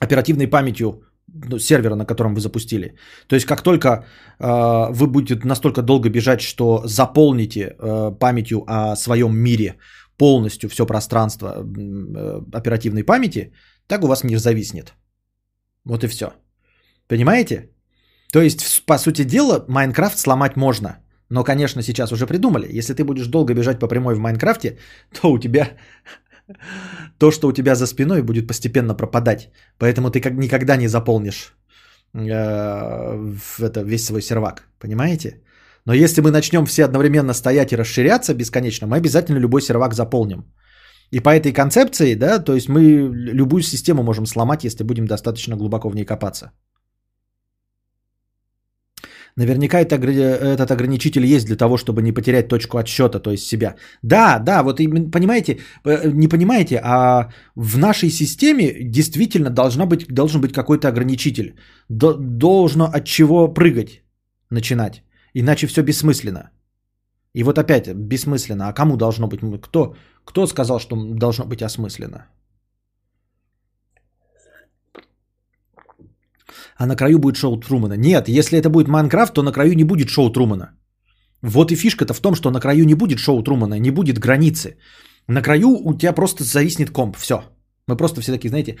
оперативной 0.00 0.48
памятью 0.48 1.04
ну, 1.32 1.58
сервера, 1.58 1.94
на 1.94 2.04
котором 2.04 2.34
вы 2.34 2.40
запустили. 2.40 2.96
То 3.28 3.36
есть 3.36 3.46
как 3.46 3.62
только 3.62 3.88
э, 3.88 4.92
вы 4.92 5.06
будете 5.06 5.46
настолько 5.46 5.82
долго 5.82 6.08
бежать, 6.08 6.40
что 6.40 6.82
заполните 6.84 7.76
э, 7.78 8.12
памятью 8.18 8.64
о 8.66 8.96
своем 8.96 9.36
мире 9.36 9.76
полностью 10.20 10.68
все 10.68 10.86
пространство 10.86 11.46
э, 11.48 12.58
оперативной 12.58 13.04
памяти, 13.04 13.52
так 13.86 14.04
у 14.04 14.06
вас 14.06 14.24
мир 14.24 14.38
зависнет. 14.38 14.94
Вот 15.84 16.04
и 16.04 16.08
все. 16.08 16.26
Понимаете? 17.08 17.70
То 18.32 18.42
есть, 18.42 18.84
по 18.86 18.98
сути 18.98 19.24
дела, 19.24 19.64
Майнкрафт 19.68 20.18
сломать 20.18 20.56
можно. 20.56 20.90
Но, 21.30 21.44
конечно, 21.44 21.82
сейчас 21.82 22.12
уже 22.12 22.26
придумали. 22.26 22.78
Если 22.78 22.94
ты 22.94 23.04
будешь 23.04 23.26
долго 23.26 23.54
бежать 23.54 23.78
по 23.78 23.88
прямой 23.88 24.14
в 24.14 24.18
Майнкрафте, 24.18 24.78
то 25.20 25.32
у 25.32 25.38
тебя 25.38 25.68
то, 27.18 27.30
что 27.30 27.48
у 27.48 27.52
тебя 27.52 27.74
за 27.74 27.86
спиной, 27.86 28.22
будет 28.22 28.46
постепенно 28.46 28.94
пропадать. 28.96 29.50
Поэтому 29.78 30.10
ты 30.10 30.20
как 30.20 30.34
никогда 30.34 30.76
не 30.76 30.88
заполнишь 30.88 31.54
э, 32.14 33.34
это, 33.58 33.80
весь 33.84 34.04
свой 34.04 34.22
сервак. 34.22 34.68
Понимаете? 34.78 35.40
Но 35.86 35.94
если 35.94 36.20
мы 36.20 36.30
начнем 36.30 36.66
все 36.66 36.84
одновременно 36.84 37.34
стоять 37.34 37.72
и 37.72 37.76
расширяться 37.76 38.34
бесконечно, 38.34 38.86
мы 38.86 38.96
обязательно 38.96 39.38
любой 39.38 39.62
сервак 39.62 39.94
заполним. 39.94 40.44
И 41.10 41.20
по 41.20 41.30
этой 41.30 41.52
концепции, 41.52 42.14
да, 42.14 42.38
то 42.38 42.54
есть 42.54 42.68
мы 42.68 42.82
любую 43.34 43.62
систему 43.62 44.02
можем 44.02 44.26
сломать, 44.26 44.64
если 44.64 44.84
будем 44.84 45.06
достаточно 45.06 45.56
глубоко 45.56 45.88
в 45.88 45.94
ней 45.94 46.04
копаться. 46.04 46.52
Наверняка 49.36 49.80
это, 49.80 49.96
этот 49.96 50.70
ограничитель 50.70 51.24
есть 51.24 51.46
для 51.46 51.56
того, 51.56 51.76
чтобы 51.76 52.02
не 52.02 52.12
потерять 52.12 52.48
точку 52.48 52.78
отсчета, 52.78 53.20
то 53.20 53.30
есть 53.30 53.46
себя. 53.46 53.74
Да, 54.02 54.38
да, 54.38 54.62
вот 54.62 54.80
именно, 54.80 55.10
понимаете, 55.10 55.58
э, 55.84 56.10
не 56.12 56.28
понимаете, 56.28 56.80
а 56.82 57.30
в 57.56 57.78
нашей 57.78 58.10
системе 58.10 58.76
действительно 58.82 59.50
должна 59.50 59.86
быть, 59.86 60.06
должен 60.08 60.40
быть 60.40 60.52
какой-то 60.52 60.88
ограничитель. 60.88 61.54
Должно 61.88 62.84
от 62.84 63.04
чего 63.04 63.48
прыгать 63.48 64.02
начинать. 64.50 65.02
Иначе 65.34 65.66
все 65.66 65.82
бессмысленно. 65.82 66.50
И 67.34 67.42
вот 67.44 67.58
опять 67.58 67.88
бессмысленно. 67.94 68.68
А 68.68 68.72
кому 68.72 68.96
должно 68.96 69.28
быть? 69.28 69.40
Кто, 69.62 69.94
кто 70.24 70.46
сказал, 70.46 70.78
что 70.78 70.96
должно 70.96 71.44
быть 71.46 71.62
осмысленно? 71.62 72.26
а 76.80 76.86
на 76.86 76.96
краю 76.96 77.18
будет 77.18 77.36
шоу 77.36 77.60
Трумана. 77.60 77.96
Нет, 77.96 78.28
если 78.28 78.58
это 78.58 78.70
будет 78.70 78.88
Майнкрафт, 78.88 79.34
то 79.34 79.42
на 79.42 79.52
краю 79.52 79.74
не 79.74 79.84
будет 79.84 80.08
шоу 80.08 80.32
Трумана. 80.32 80.70
Вот 81.42 81.72
и 81.72 81.76
фишка-то 81.76 82.14
в 82.14 82.20
том, 82.20 82.34
что 82.34 82.50
на 82.50 82.60
краю 82.60 82.84
не 82.86 82.94
будет 82.94 83.18
шоу 83.18 83.42
Трумана, 83.42 83.78
не 83.78 83.90
будет 83.90 84.18
границы. 84.18 84.78
На 85.28 85.42
краю 85.42 85.68
у 85.84 85.94
тебя 85.94 86.14
просто 86.14 86.44
зависнет 86.44 86.90
комп, 86.90 87.16
все. 87.16 87.42
Мы 87.86 87.96
просто 87.96 88.20
все 88.20 88.32
такие, 88.32 88.48
знаете, 88.48 88.76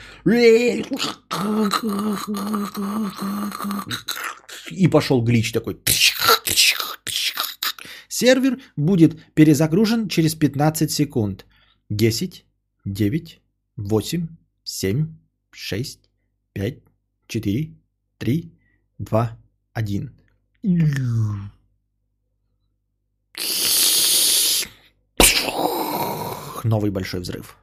и 4.70 4.88
пошел 4.88 5.22
глич 5.22 5.52
такой. 5.52 5.76
Сервер 8.08 8.60
будет 8.76 9.16
перезагружен 9.34 10.08
через 10.08 10.34
15 10.34 10.90
секунд. 10.90 11.46
10, 11.90 12.44
9, 12.84 13.40
8, 13.76 14.28
7, 14.64 15.06
6, 15.52 16.00
5, 16.52 16.74
4, 17.26 17.80
Три, 18.20 18.52
два, 18.98 19.38
один. 19.72 20.10
Новый 26.64 26.90
большой 26.90 27.20
взрыв. 27.20 27.56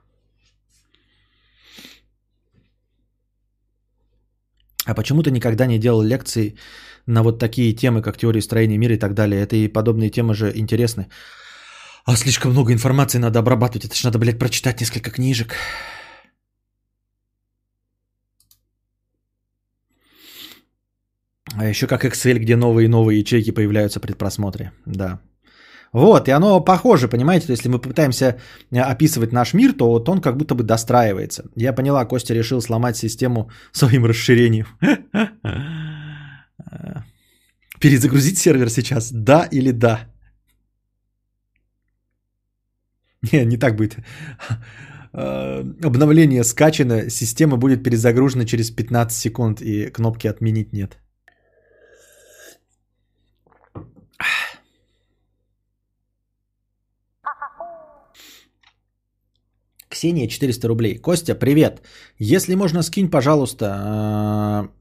А 4.85 4.95
почему 4.95 5.21
ты 5.21 5.29
никогда 5.29 5.67
не 5.67 5.77
делал 5.77 6.01
лекции 6.01 6.57
на 7.07 7.23
вот 7.23 7.39
такие 7.39 7.73
темы, 7.73 8.01
как 8.01 8.17
теория 8.17 8.41
строения 8.41 8.77
мира 8.77 8.93
и 8.93 8.99
так 8.99 9.13
далее? 9.13 9.41
Это 9.41 9.55
и 9.55 9.67
подобные 9.67 10.09
темы 10.09 10.35
же 10.35 10.51
интересны. 10.55 11.07
А 12.05 12.15
слишком 12.15 12.51
много 12.51 12.71
информации 12.71 13.17
надо 13.19 13.39
обрабатывать. 13.39 13.85
Это 13.85 13.95
же 13.95 14.05
надо, 14.05 14.19
блядь, 14.19 14.39
прочитать 14.39 14.79
несколько 14.79 15.11
книжек. 15.11 15.55
А 21.55 21.65
еще 21.65 21.87
как 21.87 22.05
Excel, 22.05 22.37
где 22.39 22.55
новые 22.55 22.85
и 22.85 22.89
новые 22.89 23.19
ячейки 23.19 23.51
появляются 23.51 23.99
при 23.99 24.13
просмотре. 24.13 24.71
Да. 24.85 25.19
Вот, 25.93 26.27
и 26.27 26.31
оно 26.31 26.59
похоже, 26.59 27.07
понимаете, 27.07 27.45
если 27.49 27.69
мы 27.69 27.79
пытаемся 27.79 28.37
э, 28.71 28.79
описывать 28.79 29.31
наш 29.31 29.53
мир, 29.53 29.73
то 29.73 29.89
вот 29.89 30.09
он 30.09 30.21
как 30.21 30.37
будто 30.37 30.53
бы 30.53 30.63
достраивается. 30.63 31.45
Я 31.55 31.73
поняла, 31.73 32.05
Костя 32.05 32.33
решил 32.33 32.61
сломать 32.61 32.97
систему 32.97 33.49
своим 33.71 34.05
расширением. 34.05 34.67
Перезагрузить 37.79 38.37
сервер 38.37 38.69
сейчас, 38.69 39.11
да 39.11 39.47
или 39.51 39.71
да? 39.71 40.07
Не, 43.31 43.45
не 43.45 43.57
так 43.57 43.75
будет. 43.75 43.97
Э, 45.13 45.63
обновление 45.83 46.43
скачано, 46.43 47.09
система 47.09 47.57
будет 47.57 47.83
перезагружена 47.83 48.45
через 48.45 48.69
15 48.69 49.17
секунд, 49.17 49.61
и 49.61 49.89
кнопки 49.89 50.27
отменить 50.27 50.73
нет. 50.73 50.99
Ксения 59.97 60.27
400 60.27 60.67
рублей. 60.67 60.97
Костя, 60.97 61.33
привет. 61.33 61.81
Если 62.19 62.55
можно, 62.55 62.83
скинь, 62.83 63.09
пожалуйста, 63.09 63.65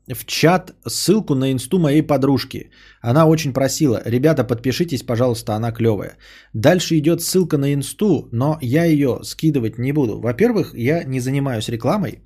э, 0.08 0.14
в 0.14 0.24
чат 0.26 0.74
ссылку 0.86 1.34
на 1.34 1.52
инсту 1.52 1.78
моей 1.78 2.02
подружки. 2.02 2.70
Она 3.00 3.26
очень 3.26 3.54
просила. 3.54 4.02
Ребята, 4.04 4.44
подпишитесь, 4.44 5.02
пожалуйста, 5.02 5.54
она 5.54 5.72
клевая. 5.72 6.18
Дальше 6.52 6.98
идет 6.98 7.22
ссылка 7.22 7.56
на 7.56 7.72
инсту, 7.72 8.28
но 8.30 8.58
я 8.60 8.84
ее 8.84 9.20
скидывать 9.22 9.78
не 9.78 9.92
буду. 9.92 10.20
Во-первых, 10.20 10.74
я 10.74 11.04
не 11.04 11.20
занимаюсь 11.20 11.70
рекламой, 11.70 12.18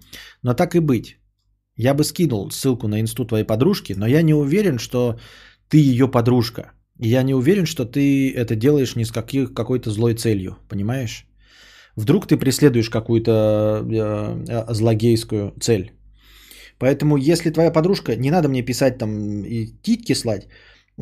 но 0.42 0.54
так 0.54 0.74
и 0.74 0.80
быть. 0.80 1.16
Я 1.76 1.94
бы 1.94 2.02
скинул 2.02 2.50
ссылку 2.50 2.88
на 2.88 3.00
инсту 3.00 3.24
твоей 3.24 3.44
подружки, 3.44 3.94
но 3.96 4.06
я 4.06 4.22
не 4.22 4.34
уверен, 4.34 4.78
что 4.78 5.16
ты 5.68 5.78
ее 5.78 6.08
подружка. 6.08 6.72
Я 6.98 7.22
не 7.22 7.34
уверен, 7.34 7.66
что 7.66 7.84
ты 7.84 8.34
это 8.34 8.56
делаешь 8.56 8.96
не 8.96 9.04
с 9.04 9.12
каких, 9.12 9.54
какой-то 9.54 9.90
злой 9.90 10.14
целью, 10.14 10.56
понимаешь? 10.68 11.29
Вдруг 11.96 12.26
ты 12.26 12.36
преследуешь 12.36 12.90
какую-то 12.90 13.30
э, 13.30 14.44
э, 14.48 14.74
злогейскую 14.74 15.52
цель. 15.60 15.92
Поэтому, 16.78 17.16
если 17.16 17.50
твоя 17.50 17.70
подружка, 17.70 18.16
не 18.16 18.30
надо 18.30 18.48
мне 18.48 18.62
писать 18.62 18.98
там 18.98 19.44
и 19.44 19.66
титьки 19.82 20.14
слать, 20.14 20.48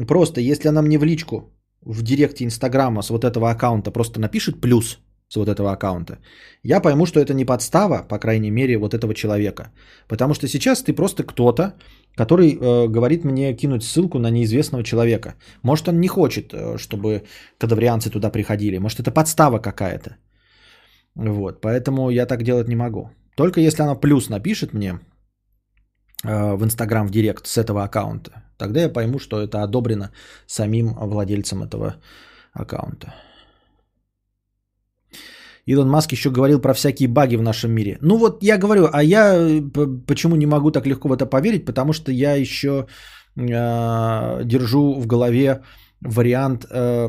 просто 0.06 0.40
если 0.40 0.68
она 0.68 0.82
мне 0.82 0.98
в 0.98 1.04
личку, 1.04 1.52
в 1.82 2.02
директе 2.02 2.44
Инстаграма 2.44 3.02
с 3.02 3.10
вот 3.10 3.24
этого 3.24 3.50
аккаунта 3.50 3.90
просто 3.90 4.20
напишет 4.20 4.60
плюс 4.60 4.98
с 5.28 5.36
вот 5.36 5.48
этого 5.48 5.72
аккаунта, 5.72 6.18
я 6.64 6.80
пойму, 6.80 7.06
что 7.06 7.20
это 7.20 7.34
не 7.34 7.44
подстава, 7.44 8.02
по 8.08 8.18
крайней 8.18 8.50
мере, 8.50 8.78
вот 8.78 8.94
этого 8.94 9.14
человека. 9.14 9.70
Потому 10.08 10.34
что 10.34 10.48
сейчас 10.48 10.82
ты 10.82 10.92
просто 10.92 11.22
кто-то, 11.22 11.74
который 12.16 12.50
э, 12.50 12.88
говорит 12.88 13.24
мне 13.24 13.54
кинуть 13.54 13.84
ссылку 13.84 14.18
на 14.18 14.30
неизвестного 14.30 14.82
человека. 14.82 15.34
Может, 15.62 15.88
он 15.88 16.00
не 16.00 16.08
хочет, 16.08 16.52
э, 16.52 16.78
чтобы 16.78 17.22
кадаврианцы 17.58 18.10
туда 18.10 18.30
приходили. 18.30 18.78
Может, 18.78 19.00
это 19.00 19.10
подстава 19.10 19.58
какая-то. 19.58 20.16
Вот, 21.18 21.60
поэтому 21.60 22.10
я 22.10 22.26
так 22.26 22.42
делать 22.42 22.68
не 22.68 22.76
могу. 22.76 23.10
Только 23.36 23.60
если 23.60 23.82
она 23.82 23.96
плюс 23.96 24.28
напишет 24.28 24.72
мне 24.72 25.00
э, 26.24 26.54
в 26.54 26.64
Инстаграм 26.64 27.08
в 27.08 27.10
Директ 27.10 27.46
с 27.46 27.58
этого 27.58 27.82
аккаунта, 27.82 28.30
тогда 28.56 28.80
я 28.80 28.88
пойму, 28.88 29.18
что 29.18 29.40
это 29.40 29.64
одобрено 29.64 30.10
самим 30.46 30.94
владельцем 30.94 31.64
этого 31.64 31.96
аккаунта. 32.52 33.14
Илон 35.66 35.90
Маск 35.90 36.12
еще 36.12 36.30
говорил 36.30 36.60
про 36.60 36.72
всякие 36.72 37.08
баги 37.08 37.36
в 37.36 37.42
нашем 37.42 37.72
мире. 37.72 37.98
Ну 38.00 38.16
вот 38.16 38.42
я 38.44 38.56
говорю, 38.56 38.88
а 38.92 39.02
я 39.02 39.34
э, 39.34 39.60
почему 40.06 40.36
не 40.36 40.46
могу 40.46 40.70
так 40.70 40.86
легко 40.86 41.08
в 41.08 41.12
это 41.12 41.26
поверить? 41.26 41.66
Потому 41.66 41.92
что 41.92 42.12
я 42.12 42.34
еще 42.34 42.86
э, 43.36 44.44
держу 44.44 44.94
в 44.94 45.06
голове 45.06 45.62
вариант, 46.00 46.64
э, 46.70 47.08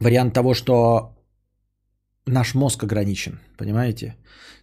вариант 0.00 0.34
того, 0.34 0.54
что 0.54 1.15
наш 2.26 2.54
мозг 2.54 2.84
ограничен, 2.84 3.38
понимаете? 3.56 4.16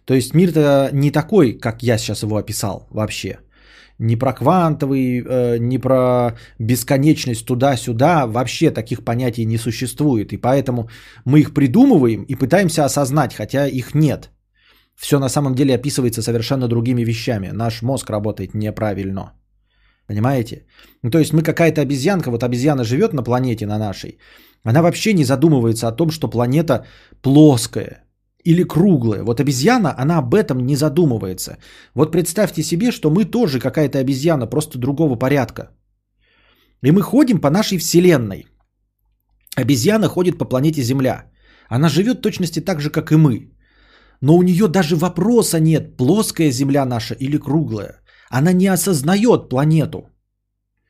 То 0.04 0.14
есть 0.14 0.34
мир-то 0.34 0.90
не 0.92 1.10
такой, 1.10 1.52
как 1.52 1.82
я 1.82 1.98
сейчас 1.98 2.22
его 2.22 2.36
описал 2.36 2.86
вообще 2.90 3.38
ни 3.98 4.16
про 4.16 4.32
квантовый, 4.32 5.22
э, 5.22 5.58
ни 5.58 5.78
про 5.78 6.32
бесконечность 6.58 7.46
туда-сюда, 7.46 8.26
вообще 8.26 8.70
таких 8.70 9.04
понятий 9.04 9.46
не 9.46 9.58
существует. 9.58 10.32
И 10.32 10.36
поэтому 10.36 10.88
мы 11.24 11.40
их 11.40 11.54
придумываем 11.54 12.22
и 12.22 12.34
пытаемся 12.34 12.84
осознать, 12.84 13.34
хотя 13.34 13.66
их 13.66 13.94
нет. 13.94 14.30
Все 14.96 15.18
на 15.18 15.28
самом 15.28 15.54
деле 15.54 15.74
описывается 15.74 16.22
совершенно 16.22 16.68
другими 16.68 17.04
вещами. 17.04 17.50
Наш 17.52 17.82
мозг 17.82 18.10
работает 18.10 18.54
неправильно. 18.54 19.32
Понимаете? 20.06 20.66
Ну, 21.02 21.10
то 21.10 21.18
есть 21.18 21.32
мы 21.32 21.42
какая-то 21.42 21.80
обезьянка, 21.80 22.30
вот 22.30 22.42
обезьяна 22.42 22.84
живет 22.84 23.12
на 23.12 23.22
планете 23.22 23.66
на 23.66 23.78
нашей, 23.78 24.18
она 24.64 24.82
вообще 24.82 25.12
не 25.12 25.24
задумывается 25.24 25.88
о 25.88 25.92
том, 25.92 26.10
что 26.10 26.28
планета 26.28 26.86
плоская, 27.22 28.04
или 28.44 28.62
круглое. 28.64 29.22
Вот 29.22 29.40
обезьяна, 29.40 29.94
она 29.98 30.18
об 30.18 30.34
этом 30.34 30.58
не 30.66 30.76
задумывается. 30.76 31.56
Вот 31.94 32.12
представьте 32.12 32.62
себе, 32.62 32.92
что 32.92 33.10
мы 33.10 33.24
тоже 33.24 33.58
какая-то 33.58 33.98
обезьяна, 33.98 34.46
просто 34.46 34.78
другого 34.78 35.16
порядка. 35.16 35.70
И 36.82 36.90
мы 36.90 37.02
ходим 37.02 37.40
по 37.40 37.50
нашей 37.50 37.78
Вселенной. 37.78 38.46
Обезьяна 39.56 40.08
ходит 40.08 40.38
по 40.38 40.44
планете 40.44 40.82
Земля. 40.82 41.24
Она 41.68 41.88
живет 41.88 42.20
точности 42.20 42.60
так 42.60 42.80
же, 42.80 42.90
как 42.90 43.12
и 43.12 43.16
мы. 43.16 43.50
Но 44.20 44.36
у 44.36 44.42
нее 44.42 44.68
даже 44.68 44.96
вопроса 44.96 45.60
нет, 45.60 45.96
плоская 45.96 46.50
Земля 46.50 46.84
наша 46.84 47.14
или 47.14 47.38
круглая. 47.38 48.02
Она 48.30 48.52
не 48.52 48.66
осознает 48.66 49.48
планету. 49.48 50.10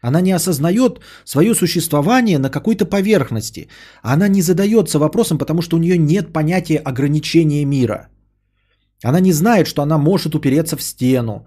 Она 0.07 0.20
не 0.20 0.34
осознает 0.34 1.00
свое 1.24 1.55
существование 1.55 2.38
на 2.38 2.50
какой-то 2.50 2.84
поверхности. 2.84 3.68
Она 4.02 4.28
не 4.28 4.42
задается 4.42 4.98
вопросом, 4.98 5.38
потому 5.38 5.62
что 5.62 5.76
у 5.76 5.80
нее 5.80 5.98
нет 5.98 6.32
понятия 6.32 6.78
ограничения 6.84 7.64
мира. 7.64 8.09
Она 9.02 9.20
не 9.20 9.32
знает, 9.32 9.66
что 9.66 9.82
она 9.82 9.98
может 9.98 10.34
упереться 10.34 10.76
в 10.76 10.82
стену, 10.82 11.46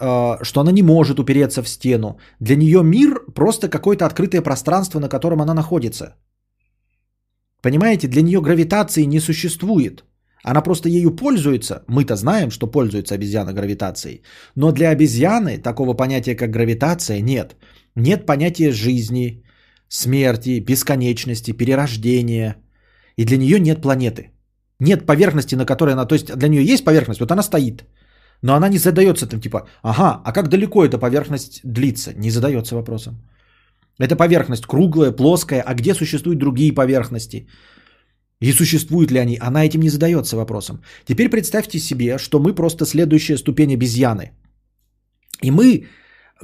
э, 0.00 0.36
что 0.44 0.60
она 0.60 0.72
не 0.72 0.82
может 0.82 1.18
упереться 1.18 1.62
в 1.62 1.68
стену. 1.68 2.18
Для 2.40 2.56
нее 2.56 2.82
мир 2.82 3.24
просто 3.34 3.70
какое-то 3.70 4.04
открытое 4.04 4.42
пространство, 4.42 5.00
на 5.00 5.08
котором 5.08 5.40
она 5.40 5.54
находится. 5.54 6.14
Понимаете, 7.62 8.08
для 8.08 8.22
нее 8.22 8.40
гравитации 8.40 9.06
не 9.06 9.20
существует. 9.20 10.04
Она 10.42 10.60
просто 10.60 10.88
ею 10.90 11.16
пользуется. 11.16 11.84
Мы-то 11.88 12.16
знаем, 12.16 12.50
что 12.50 12.66
пользуется 12.66 13.14
обезьяна 13.14 13.54
гравитацией. 13.54 14.22
Но 14.56 14.72
для 14.72 14.90
обезьяны 14.90 15.56
такого 15.62 15.94
понятия, 15.94 16.34
как 16.34 16.50
гравитация, 16.50 17.22
нет. 17.22 17.56
Нет 17.96 18.26
понятия 18.26 18.72
жизни, 18.72 19.42
смерти, 19.88 20.60
бесконечности, 20.60 21.52
перерождения. 21.52 22.56
И 23.16 23.24
для 23.24 23.36
нее 23.36 23.60
нет 23.60 23.82
планеты. 23.82 24.30
Нет 24.80 25.06
поверхности, 25.06 25.54
на 25.54 25.66
которой 25.66 25.92
она... 25.92 26.06
То 26.06 26.14
есть 26.14 26.34
для 26.36 26.48
нее 26.48 26.64
есть 26.64 26.84
поверхность, 26.84 27.20
вот 27.20 27.30
она 27.30 27.42
стоит. 27.42 27.84
Но 28.42 28.54
она 28.54 28.68
не 28.68 28.78
задается 28.78 29.26
там 29.26 29.40
типа, 29.40 29.68
ага, 29.82 30.20
а 30.24 30.32
как 30.32 30.48
далеко 30.48 30.84
эта 30.84 30.98
поверхность 30.98 31.60
длится? 31.64 32.12
Не 32.16 32.30
задается 32.30 32.74
вопросом. 32.74 33.14
Эта 33.98 34.16
поверхность 34.16 34.66
круглая, 34.66 35.12
плоская, 35.12 35.62
а 35.62 35.74
где 35.74 35.94
существуют 35.94 36.38
другие 36.38 36.72
поверхности? 36.72 37.46
И 38.40 38.52
существуют 38.52 39.10
ли 39.12 39.18
они? 39.20 39.38
Она 39.40 39.64
этим 39.64 39.80
не 39.80 39.88
задается 39.88 40.36
вопросом. 40.36 40.82
Теперь 41.04 41.30
представьте 41.30 41.78
себе, 41.78 42.18
что 42.18 42.40
мы 42.40 42.54
просто 42.54 42.84
следующая 42.84 43.38
ступень 43.38 43.72
обезьяны. 43.72 44.32
И 45.42 45.50
мы 45.50 45.86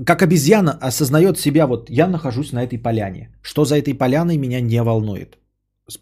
как 0.07 0.22
обезьяна 0.22 0.72
осознает 0.72 1.38
себя, 1.38 1.66
вот 1.66 1.90
я 1.90 2.07
нахожусь 2.07 2.53
на 2.53 2.62
этой 2.62 2.78
поляне. 2.78 3.28
Что 3.42 3.64
за 3.64 3.76
этой 3.76 3.94
поляной 3.94 4.36
меня 4.36 4.61
не 4.61 4.82
волнует, 4.82 5.38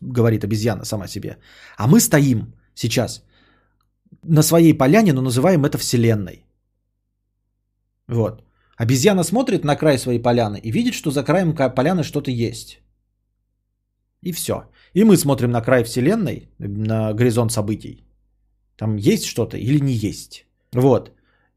говорит 0.01 0.45
обезьяна 0.45 0.85
сама 0.85 1.09
себе. 1.09 1.39
А 1.77 1.87
мы 1.87 2.01
стоим 2.01 2.55
сейчас 2.75 3.25
на 4.23 4.43
своей 4.43 4.75
поляне, 4.75 5.13
но 5.13 5.23
называем 5.23 5.65
это 5.65 5.79
Вселенной. 5.79 6.45
Вот. 8.09 8.45
Обезьяна 8.77 9.25
смотрит 9.25 9.65
на 9.65 9.77
край 9.77 9.99
своей 9.99 10.23
поляны 10.23 10.61
и 10.63 10.71
видит, 10.71 10.95
что 10.95 11.11
за 11.11 11.25
краем 11.25 11.55
поляны 11.55 12.05
что-то 12.05 12.31
есть. 12.31 12.81
И 14.23 14.33
все. 14.33 14.71
И 14.95 15.05
мы 15.05 15.17
смотрим 15.17 15.51
на 15.51 15.61
край 15.61 15.85
Вселенной, 15.85 16.49
на 16.59 17.13
горизонт 17.13 17.53
событий. 17.53 18.05
Там 18.77 18.97
есть 18.97 19.25
что-то 19.25 19.57
или 19.57 19.81
не 19.81 19.93
есть. 19.93 20.47
Вот. 20.73 21.13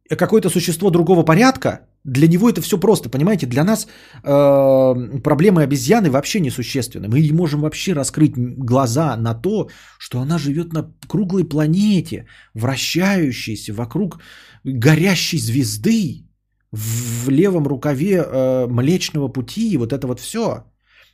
Какое-то 0.10 0.50
существо 0.50 0.90
другого 0.90 1.24
порядка 1.24 1.88
для 2.04 2.28
него 2.28 2.50
это 2.50 2.62
все 2.62 2.78
просто, 2.78 3.10
понимаете? 3.10 3.48
Для 3.48 3.64
нас 3.64 3.88
э, 4.24 5.20
проблемы 5.24 5.64
обезьяны 5.64 6.10
вообще 6.10 6.40
несущественны. 6.40 7.08
Мы 7.08 7.22
не 7.22 7.32
можем 7.32 7.62
вообще 7.62 7.94
раскрыть 7.94 8.34
глаза 8.36 9.18
на 9.18 9.34
то, 9.36 9.70
что 10.00 10.20
она 10.20 10.38
живет 10.38 10.74
на 10.74 10.92
круглой 11.08 11.44
планете, 11.44 12.26
вращающейся 12.56 13.74
вокруг 13.74 14.20
горящей 14.64 15.40
звезды, 15.40 16.26
в 16.72 17.30
левом 17.30 17.68
рукаве 17.68 18.24
э, 18.24 18.68
Млечного 18.68 19.28
Пути, 19.28 19.72
и 19.72 19.78
вот 19.78 19.92
это 19.92 20.08
вот 20.08 20.20
все 20.20 20.64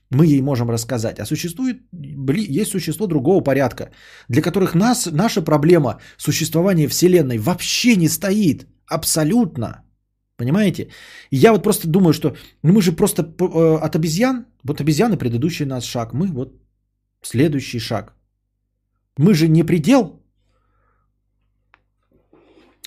мы 0.10 0.26
ей 0.26 0.42
можем 0.42 0.70
рассказать. 0.70 1.20
А 1.20 1.26
существует, 1.26 1.82
есть 2.58 2.72
существо 2.72 3.08
другого 3.08 3.44
порядка, 3.44 3.92
для 4.30 4.42
которых 4.42 4.76
нас, 4.76 5.10
наша 5.12 5.42
проблема 5.42 6.00
существования 6.18 6.88
Вселенной 6.88 7.38
вообще 7.38 7.96
не 7.96 8.08
стоит. 8.08 8.68
Абсолютно. 8.86 9.84
Понимаете? 10.38 10.88
И 11.32 11.38
я 11.38 11.52
вот 11.52 11.64
просто 11.64 11.88
думаю, 11.88 12.14
что 12.14 12.36
ну 12.64 12.74
мы 12.74 12.82
же 12.82 12.92
просто 12.92 13.24
э, 13.24 13.86
от 13.86 13.96
обезьян, 13.96 14.46
вот 14.64 14.82
обезьяны 14.82 15.18
предыдущий 15.18 15.66
нас 15.66 15.84
шаг, 15.84 16.14
мы 16.14 16.28
вот 16.28 16.54
следующий 17.22 17.80
шаг. 17.80 18.14
Мы 19.18 19.34
же 19.34 19.48
не 19.48 19.64
предел, 19.64 20.22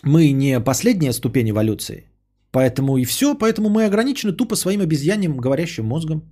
мы 0.05 0.33
не 0.33 0.61
последняя 0.61 1.13
ступень 1.13 1.51
эволюции. 1.51 2.07
Поэтому 2.53 2.99
и 2.99 3.05
все, 3.05 3.35
поэтому 3.35 3.69
мы 3.69 3.85
ограничены 3.85 4.33
тупо 4.33 4.57
своим 4.57 4.81
обезьяньем 4.81 5.37
говорящим 5.37 5.87
мозгом. 5.87 6.23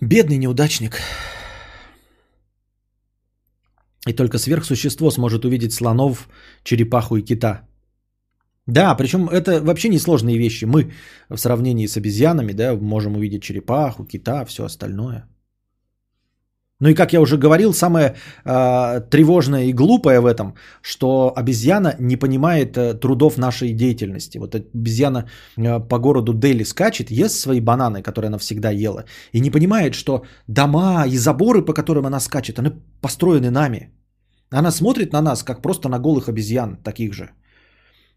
Бедный 0.00 0.38
неудачник. 0.38 1.00
И 4.06 4.12
только 4.12 4.38
сверхсущество 4.38 5.10
сможет 5.10 5.44
увидеть 5.44 5.72
слонов, 5.72 6.28
черепаху 6.64 7.16
и 7.16 7.22
кита. 7.22 7.68
Да, 8.66 8.94
причем 8.94 9.28
это 9.28 9.60
вообще 9.60 9.88
несложные 9.88 10.38
вещи. 10.38 10.64
Мы 10.66 10.92
в 11.28 11.36
сравнении 11.36 11.86
с 11.86 11.96
обезьянами, 11.96 12.52
да, 12.52 12.76
можем 12.76 13.16
увидеть 13.16 13.42
черепаху, 13.42 14.04
кита, 14.04 14.44
все 14.44 14.64
остальное. 14.64 15.28
Ну 16.82 16.88
и 16.88 16.94
как 16.94 17.12
я 17.12 17.20
уже 17.20 17.38
говорил, 17.38 17.72
самое 17.72 18.14
э, 18.44 19.00
тревожное 19.08 19.64
и 19.66 19.72
глупое 19.72 20.20
в 20.20 20.26
этом, 20.26 20.54
что 20.82 21.32
обезьяна 21.36 21.94
не 22.00 22.16
понимает 22.16 22.76
э, 22.76 22.94
трудов 22.94 23.38
нашей 23.38 23.72
деятельности. 23.72 24.38
Вот 24.38 24.54
обезьяна 24.54 25.24
э, 25.56 25.88
по 25.88 25.98
городу 25.98 26.34
Дели 26.34 26.64
скачет, 26.64 27.10
ест 27.10 27.36
свои 27.36 27.60
бананы, 27.60 28.02
которые 28.02 28.28
она 28.28 28.38
всегда 28.38 28.70
ела, 28.72 29.04
и 29.32 29.40
не 29.40 29.50
понимает, 29.50 29.94
что 29.94 30.24
дома 30.48 31.06
и 31.06 31.16
заборы, 31.16 31.64
по 31.64 31.72
которым 31.72 32.06
она 32.06 32.20
скачет, 32.20 32.58
они 32.58 32.70
построены 33.00 33.50
нами. 33.50 33.92
Она 34.50 34.72
смотрит 34.72 35.12
на 35.12 35.22
нас, 35.22 35.44
как 35.44 35.62
просто 35.62 35.88
на 35.88 36.00
голых 36.00 36.28
обезьян, 36.28 36.76
таких 36.82 37.12
же. 37.12 37.30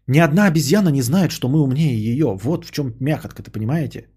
Ни 0.08 0.18
одна 0.18 0.46
обезьяна 0.46 0.88
не 0.88 1.02
знает, 1.02 1.30
что 1.30 1.48
мы 1.48 1.60
умнее 1.60 1.96
ее. 1.96 2.36
Вот 2.42 2.64
в 2.64 2.72
чем 2.72 2.94
мякотка, 2.98 3.44
ты 3.44 3.50
понимаете? 3.52 4.08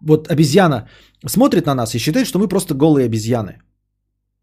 Вот 0.00 0.30
обезьяна 0.30 0.88
смотрит 1.26 1.66
на 1.66 1.74
нас 1.74 1.94
и 1.94 1.98
считает, 1.98 2.26
что 2.26 2.38
мы 2.38 2.48
просто 2.48 2.74
голые 2.74 3.06
обезьяны. 3.06 3.60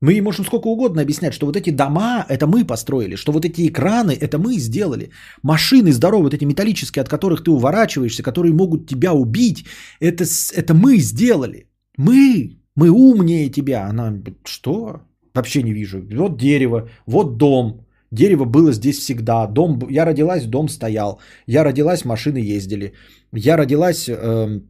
Мы 0.01 0.14
ей 0.14 0.22
можем 0.22 0.45
сколько 0.45 0.68
угодно 0.68 1.01
объяснять, 1.01 1.34
что 1.34 1.47
вот 1.47 1.55
эти 1.55 1.72
дома 1.72 2.24
это 2.30 2.45
мы 2.45 2.66
построили, 2.66 3.16
что 3.16 3.32
вот 3.32 3.45
эти 3.45 3.68
экраны 3.68 4.12
это 4.12 4.38
мы 4.38 4.60
сделали. 4.60 5.10
Машины 5.43 5.91
здоровые, 5.91 6.24
вот 6.24 6.34
эти 6.34 6.45
металлические, 6.45 7.01
от 7.01 7.10
которых 7.10 7.43
ты 7.43 7.49
уворачиваешься, 7.49 8.24
которые 8.24 8.53
могут 8.53 8.88
тебя 8.88 9.14
убить, 9.14 9.66
это, 9.99 10.24
это 10.55 10.74
мы 10.74 10.97
сделали. 10.97 11.68
Мы, 11.97 12.60
мы 12.76 12.91
умнее 12.91 13.49
тебя. 13.49 13.89
Она, 13.89 14.14
что? 14.45 15.01
Вообще 15.34 15.64
не 15.64 15.74
вижу. 15.74 15.99
Вот 16.14 16.38
дерево, 16.38 16.89
вот 17.08 17.38
дом. 17.38 17.88
Дерево 18.12 18.45
было 18.45 18.72
здесь 18.72 18.99
всегда. 18.99 19.47
Дом, 19.47 19.80
я 19.89 20.05
родилась, 20.05 20.45
дом 20.45 20.70
стоял. 20.70 21.20
Я 21.47 21.64
родилась, 21.64 22.05
машины 22.05 22.38
ездили. 22.38 22.93
Я 23.34 23.58
родилась, 23.58 24.08
э, 24.08 24.62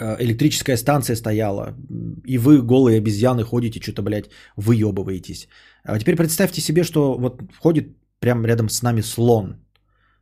электрическая 0.00 0.76
станция 0.76 1.16
стояла. 1.16 1.74
И 2.24 2.38
вы, 2.38 2.62
голые 2.62 2.98
обезьяны, 2.98 3.44
ходите, 3.44 3.80
что-то, 3.80 4.02
блядь, 4.02 4.30
выебываетесь. 4.56 5.48
А 5.84 5.98
теперь 5.98 6.16
представьте 6.16 6.60
себе, 6.60 6.84
что 6.84 7.18
вот 7.18 7.42
ходит 7.58 7.96
прямо 8.18 8.46
рядом 8.46 8.68
с 8.68 8.82
нами 8.82 9.02
слон. 9.02 9.56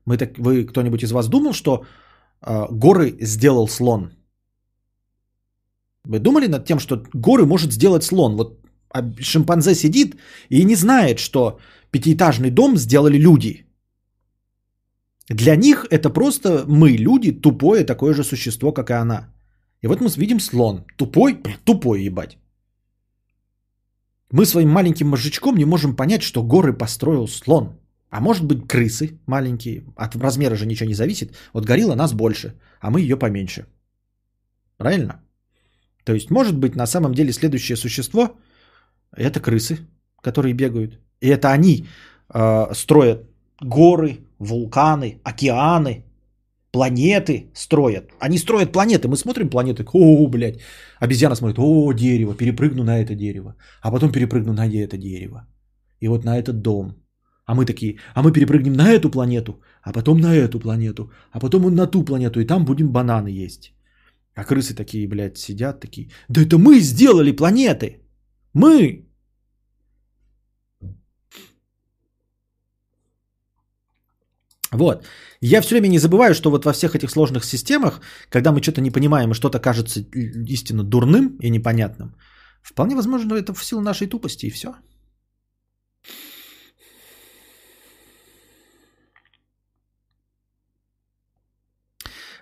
Мы 0.04 0.16
так, 0.16 0.38
вы, 0.38 0.64
кто-нибудь 0.64 1.02
из 1.02 1.12
вас 1.12 1.28
думал, 1.28 1.52
что 1.52 1.84
э, 2.42 2.66
горы 2.70 3.16
сделал 3.20 3.68
слон? 3.68 4.12
Вы 6.04 6.18
думали 6.18 6.48
над 6.48 6.64
тем, 6.64 6.78
что 6.78 7.02
горы 7.14 7.44
может 7.44 7.72
сделать 7.72 8.04
слон? 8.04 8.36
Вот 8.36 8.58
а 8.90 9.02
шимпанзе 9.20 9.74
сидит 9.74 10.16
и 10.50 10.64
не 10.64 10.76
знает, 10.76 11.18
что 11.18 11.58
пятиэтажный 11.90 12.50
дом 12.50 12.76
сделали 12.76 13.18
люди. 13.18 13.66
Для 15.28 15.56
них 15.56 15.86
это 15.90 16.10
просто 16.10 16.64
мы, 16.66 16.96
люди, 16.96 17.32
тупое 17.32 17.84
такое 17.84 18.14
же 18.14 18.24
существо, 18.24 18.72
как 18.72 18.90
и 18.90 18.94
она. 18.94 19.28
И 19.82 19.86
вот 19.86 20.00
мы 20.00 20.08
видим 20.08 20.40
слон. 20.40 20.84
Тупой, 20.96 21.42
тупой 21.64 22.02
ебать. 22.02 22.38
Мы 24.30 24.44
своим 24.44 24.70
маленьким 24.70 25.08
мозжечком 25.08 25.56
не 25.56 25.64
можем 25.64 25.96
понять, 25.96 26.22
что 26.22 26.42
горы 26.42 26.72
построил 26.72 27.28
слон. 27.28 27.78
А 28.10 28.20
может 28.20 28.44
быть 28.44 28.66
крысы 28.66 29.18
маленькие. 29.26 29.84
От 29.96 30.16
размера 30.16 30.56
же 30.56 30.66
ничего 30.66 30.88
не 30.88 30.94
зависит. 30.94 31.36
Вот 31.52 31.64
горилла 31.64 31.94
нас 31.94 32.12
больше, 32.12 32.54
а 32.80 32.90
мы 32.90 33.00
ее 33.00 33.16
поменьше. 33.16 33.66
Правильно? 34.76 35.22
То 36.04 36.14
есть 36.14 36.30
может 36.30 36.56
быть 36.56 36.76
на 36.76 36.86
самом 36.86 37.14
деле 37.14 37.32
следующее 37.32 37.76
существо 37.76 38.36
это 39.12 39.40
крысы, 39.40 39.78
которые 40.22 40.54
бегают. 40.54 40.98
И 41.20 41.28
это 41.28 41.52
они 41.52 41.86
э, 42.34 42.74
строят 42.74 43.28
горы, 43.60 44.20
вулканы, 44.38 45.20
океаны, 45.24 46.04
планеты 46.72 47.50
строят. 47.54 48.10
Они 48.20 48.38
строят 48.38 48.72
планеты. 48.72 49.08
Мы 49.08 49.16
смотрим 49.16 49.50
планеты, 49.50 49.84
о, 49.92 50.28
блядь. 50.28 50.60
Обезьяна 51.00 51.36
смотрит, 51.36 51.58
о, 51.58 51.92
дерево, 51.92 52.34
перепрыгну 52.34 52.84
на 52.84 52.98
это 52.98 53.14
дерево. 53.14 53.54
А 53.82 53.90
потом 53.90 54.12
перепрыгну 54.12 54.52
на 54.52 54.66
это 54.66 54.96
дерево. 54.96 55.46
И 56.00 56.08
вот 56.08 56.24
на 56.24 56.38
этот 56.38 56.62
дом. 56.62 56.94
А 57.46 57.54
мы 57.54 57.64
такие, 57.64 57.98
а 58.14 58.22
мы 58.22 58.32
перепрыгнем 58.32 58.74
на 58.74 58.90
эту 58.90 59.10
планету, 59.10 59.62
а 59.82 59.92
потом 59.92 60.20
на 60.20 60.34
эту 60.34 60.60
планету, 60.60 61.10
а 61.32 61.40
потом 61.40 61.74
на 61.74 61.86
ту 61.86 62.04
планету, 62.04 62.40
и 62.40 62.44
там 62.44 62.64
будем 62.66 62.92
бананы 62.92 63.46
есть. 63.46 63.72
А 64.34 64.44
крысы 64.44 64.74
такие, 64.74 65.08
блядь, 65.08 65.38
сидят 65.38 65.80
такие, 65.80 66.10
да 66.28 66.42
это 66.42 66.58
мы 66.58 66.78
сделали 66.80 67.32
планеты. 67.32 68.02
Мы! 68.52 69.07
Вот. 74.72 75.06
Я 75.40 75.60
все 75.60 75.74
время 75.74 75.88
не 75.88 75.98
забываю, 75.98 76.34
что 76.34 76.50
вот 76.50 76.64
во 76.64 76.72
всех 76.72 76.94
этих 76.94 77.10
сложных 77.10 77.44
системах, 77.44 78.00
когда 78.30 78.52
мы 78.52 78.60
что-то 78.62 78.80
не 78.80 78.90
понимаем 78.90 79.30
и 79.30 79.34
что-то 79.34 79.60
кажется 79.60 80.00
истинно 80.46 80.82
дурным 80.82 81.36
и 81.40 81.50
непонятным, 81.50 82.14
вполне 82.62 82.96
возможно, 82.96 83.34
это 83.34 83.54
в 83.54 83.64
силу 83.64 83.80
нашей 83.80 84.08
тупости 84.08 84.46
и 84.46 84.50
все. 84.50 84.74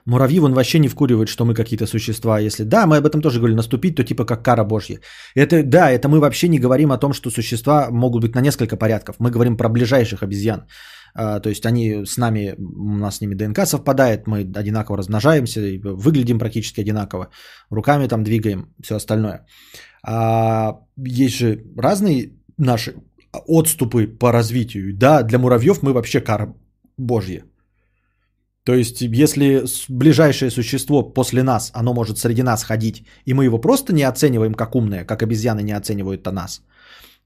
Муравьи 0.06 0.38
вон 0.38 0.54
вообще 0.54 0.78
не 0.78 0.88
вкуривают, 0.88 1.28
что 1.28 1.44
мы 1.44 1.54
какие-то 1.54 1.86
существа. 1.86 2.38
Если 2.38 2.64
да, 2.64 2.86
мы 2.86 2.98
об 2.98 3.06
этом 3.06 3.20
тоже 3.20 3.38
говорили, 3.38 3.56
наступить, 3.56 3.96
то 3.96 4.04
типа 4.04 4.24
как 4.24 4.44
кара 4.44 4.64
божья. 4.64 5.00
Это 5.34 5.64
да, 5.64 5.90
это 5.90 6.08
мы 6.08 6.20
вообще 6.20 6.48
не 6.48 6.60
говорим 6.60 6.92
о 6.92 6.98
том, 6.98 7.12
что 7.12 7.30
существа 7.30 7.88
могут 7.90 8.22
быть 8.22 8.34
на 8.34 8.40
несколько 8.40 8.76
порядков. 8.76 9.16
Мы 9.18 9.30
говорим 9.32 9.56
про 9.56 9.68
ближайших 9.68 10.22
обезьян. 10.22 10.66
А, 11.18 11.40
то 11.40 11.48
есть 11.48 11.64
они 11.64 12.04
с 12.04 12.18
нами, 12.18 12.54
у 12.58 12.98
нас 12.98 13.16
с 13.16 13.20
ними 13.20 13.34
ДНК 13.34 13.66
совпадает, 13.66 14.26
мы 14.26 14.40
одинаково 14.60 14.98
размножаемся, 14.98 15.60
выглядим 15.84 16.38
практически 16.38 16.82
одинаково, 16.82 17.28
руками 17.70 18.08
там 18.08 18.22
двигаем, 18.22 18.74
все 18.82 18.96
остальное. 18.96 19.46
А 20.02 20.78
есть 20.96 21.36
же 21.36 21.64
разные 21.76 22.32
наши 22.58 22.94
отступы 23.46 24.06
по 24.06 24.32
развитию. 24.32 24.94
Да, 24.94 25.22
для 25.22 25.38
муравьев 25.38 25.82
мы 25.82 25.92
вообще 25.92 26.20
кара 26.20 26.54
божья. 26.98 27.44
То 28.64 28.74
есть, 28.74 29.00
если 29.00 29.64
ближайшее 29.88 30.50
существо 30.50 31.02
после 31.02 31.42
нас, 31.42 31.70
оно 31.74 31.94
может 31.94 32.18
среди 32.18 32.42
нас 32.42 32.64
ходить, 32.64 33.04
и 33.24 33.32
мы 33.32 33.44
его 33.44 33.60
просто 33.60 33.92
не 33.92 34.02
оцениваем 34.02 34.54
как 34.54 34.74
умное, 34.74 35.04
как 35.04 35.22
обезьяны 35.22 35.62
не 35.62 35.72
оценивают-то 35.72 36.32
нас, 36.32 36.62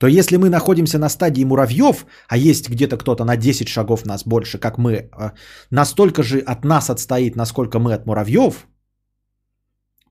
то 0.01 0.07
если 0.07 0.39
мы 0.39 0.49
находимся 0.49 0.99
на 0.99 1.09
стадии 1.09 1.45
муравьев, 1.45 2.07
а 2.29 2.37
есть 2.39 2.71
где-то 2.71 2.97
кто-то 2.97 3.25
на 3.25 3.37
10 3.37 3.69
шагов 3.69 4.07
нас 4.07 4.25
больше, 4.25 4.59
как 4.59 4.79
мы, 4.79 5.11
а, 5.13 5.33
настолько 5.71 6.23
же 6.23 6.39
от 6.39 6.65
нас 6.65 6.89
отстоит, 6.89 7.37
насколько 7.37 7.79
мы 7.79 7.93
от 7.93 8.07
муравьев, 8.07 8.67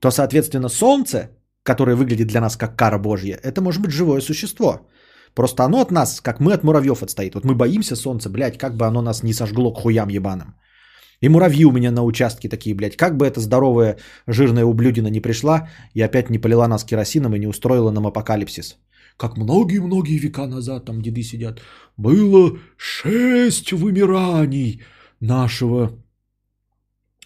то, 0.00 0.10
соответственно, 0.10 0.68
Солнце, 0.68 1.30
которое 1.64 1.96
выглядит 1.96 2.28
для 2.28 2.40
нас 2.40 2.56
как 2.56 2.76
кара 2.76 2.98
Божья, 2.98 3.40
это 3.42 3.60
может 3.60 3.82
быть 3.82 3.90
живое 3.90 4.20
существо. 4.20 4.86
Просто 5.34 5.64
оно 5.64 5.80
от 5.80 5.90
нас, 5.90 6.20
как 6.20 6.38
мы 6.38 6.52
от 6.52 6.62
муравьев 6.62 7.02
отстоит. 7.02 7.34
Вот 7.34 7.44
мы 7.44 7.56
боимся 7.56 7.96
Солнца, 7.96 8.30
блядь, 8.30 8.58
как 8.58 8.76
бы 8.76 8.86
оно 8.86 9.02
нас 9.02 9.24
не 9.24 9.32
сожгло 9.32 9.72
к 9.72 9.80
хуям 9.82 10.08
ебаным. 10.08 10.54
И 11.20 11.28
муравьи 11.28 11.64
у 11.64 11.72
меня 11.72 11.90
на 11.90 12.04
участке 12.04 12.48
такие, 12.48 12.76
блядь. 12.76 12.96
Как 12.96 13.16
бы 13.16 13.26
эта 13.26 13.40
здоровая 13.40 13.96
жирная 14.28 14.64
ублюдина 14.64 15.08
не 15.08 15.20
пришла 15.20 15.68
и 15.94 16.00
опять 16.00 16.30
не 16.30 16.38
полила 16.38 16.68
нас 16.68 16.84
керосином 16.84 17.34
и 17.34 17.40
не 17.40 17.48
устроила 17.48 17.90
нам 17.90 18.06
апокалипсис. 18.06 18.78
Как 19.20 19.36
многие-многие 19.36 20.18
века 20.18 20.46
назад, 20.46 20.86
там 20.86 21.02
деды 21.02 21.22
сидят, 21.22 21.60
было 21.98 22.58
шесть 22.78 23.72
вымираний 23.72 24.82
нашего 25.20 25.90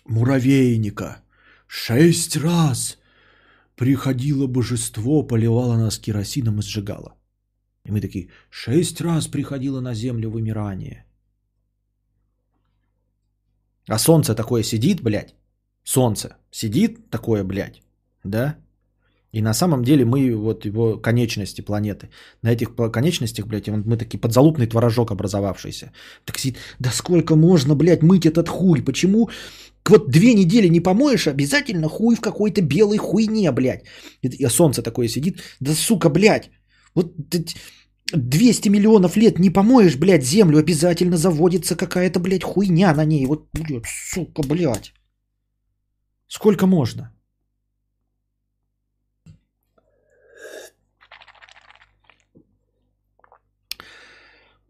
муравейника. 0.05 1.23
Шесть 1.69 2.37
раз 2.37 2.99
приходило 3.77 4.49
божество, 4.49 5.23
поливало 5.23 5.77
нас 5.77 5.99
керосином 6.01 6.59
и 6.59 6.63
сжигало. 6.63 7.15
И 7.85 7.93
мы 7.93 8.01
такие, 8.01 8.29
шесть 8.51 9.01
раз 9.01 9.29
приходило 9.29 9.81
на 9.81 9.95
землю 9.95 10.31
вымирание. 10.31 11.05
А 13.87 13.99
солнце 13.99 14.35
такое 14.35 14.65
сидит, 14.65 15.01
блядь. 15.01 15.37
Солнце 15.85 16.37
сидит 16.51 17.09
такое, 17.11 17.45
блядь. 17.45 17.83
Да? 18.25 18.57
И 19.35 19.43
на 19.43 19.55
самом 19.55 19.83
деле 19.83 20.05
мы, 20.05 20.37
вот 20.37 20.65
его 20.65 20.97
конечности 20.97 21.61
планеты, 21.61 22.09
на 22.43 22.53
этих 22.53 22.75
конечностях, 22.93 23.47
блядь, 23.47 23.69
мы 23.69 23.97
такие 23.97 24.21
подзалупный 24.21 24.67
творожок 24.67 25.11
образовавшийся. 25.11 25.91
Так 26.25 26.39
сидит, 26.39 26.59
да 26.79 26.91
сколько 26.91 27.35
можно, 27.35 27.75
блядь, 27.75 28.03
мыть 28.03 28.27
этот 28.27 28.49
хуй? 28.49 28.85
Почему 28.85 29.29
вот 29.91 30.11
две 30.11 30.35
недели 30.35 30.69
не 30.69 30.81
помоешь, 30.81 31.27
обязательно 31.27 31.89
хуй 31.89 32.15
в 32.15 32.21
какой-то 32.21 32.61
белой 32.63 32.99
хуйне, 32.99 33.51
блядь. 33.53 33.83
И 34.23 34.49
солнце 34.49 34.83
такое 34.83 35.09
сидит, 35.09 35.43
да 35.61 35.75
сука, 35.75 36.11
блядь. 36.11 36.51
Вот 36.95 37.13
200 38.13 38.69
миллионов 38.69 39.17
лет 39.17 39.39
не 39.41 39.51
помоешь, 39.51 39.97
блядь, 39.97 40.25
землю, 40.25 40.59
обязательно 40.59 41.17
заводится 41.17 41.77
какая-то, 41.77 42.21
блядь, 42.21 42.45
хуйня 42.45 42.95
на 42.95 43.05
ней. 43.05 43.27
Вот, 43.27 43.49
блядь, 43.53 43.87
сука, 43.87 44.43
блядь. 44.43 44.93
Сколько 46.29 46.67
можно? 46.67 47.14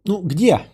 Ну, 0.07 0.21
где? 0.21 0.67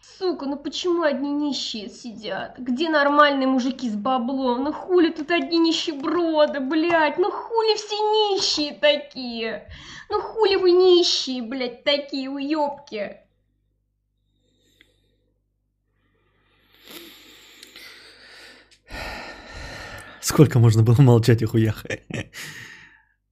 Сука, 0.00 0.46
ну 0.46 0.56
почему 0.56 1.02
одни 1.02 1.30
нищие 1.30 1.90
сидят? 1.90 2.58
Где 2.58 2.88
нормальные 2.88 3.46
мужики 3.46 3.90
с 3.90 3.94
баблом? 3.94 4.64
Ну 4.64 4.72
хули 4.72 5.10
тут 5.10 5.30
одни 5.30 5.58
нищеброды, 5.58 6.60
блядь? 6.60 7.18
Ну 7.18 7.30
хули 7.30 7.76
все 7.76 7.96
нищие 7.96 8.72
такие? 8.72 9.68
Ну 10.08 10.20
хули 10.22 10.56
вы 10.56 10.70
нищие, 10.70 11.42
блядь, 11.42 11.84
такие 11.84 12.30
уёбки? 12.30 13.18
Сколько 20.20 20.58
можно 20.58 20.82
было 20.82 21.02
молчать 21.02 21.42
и 21.42 21.44
хуях? 21.44 21.84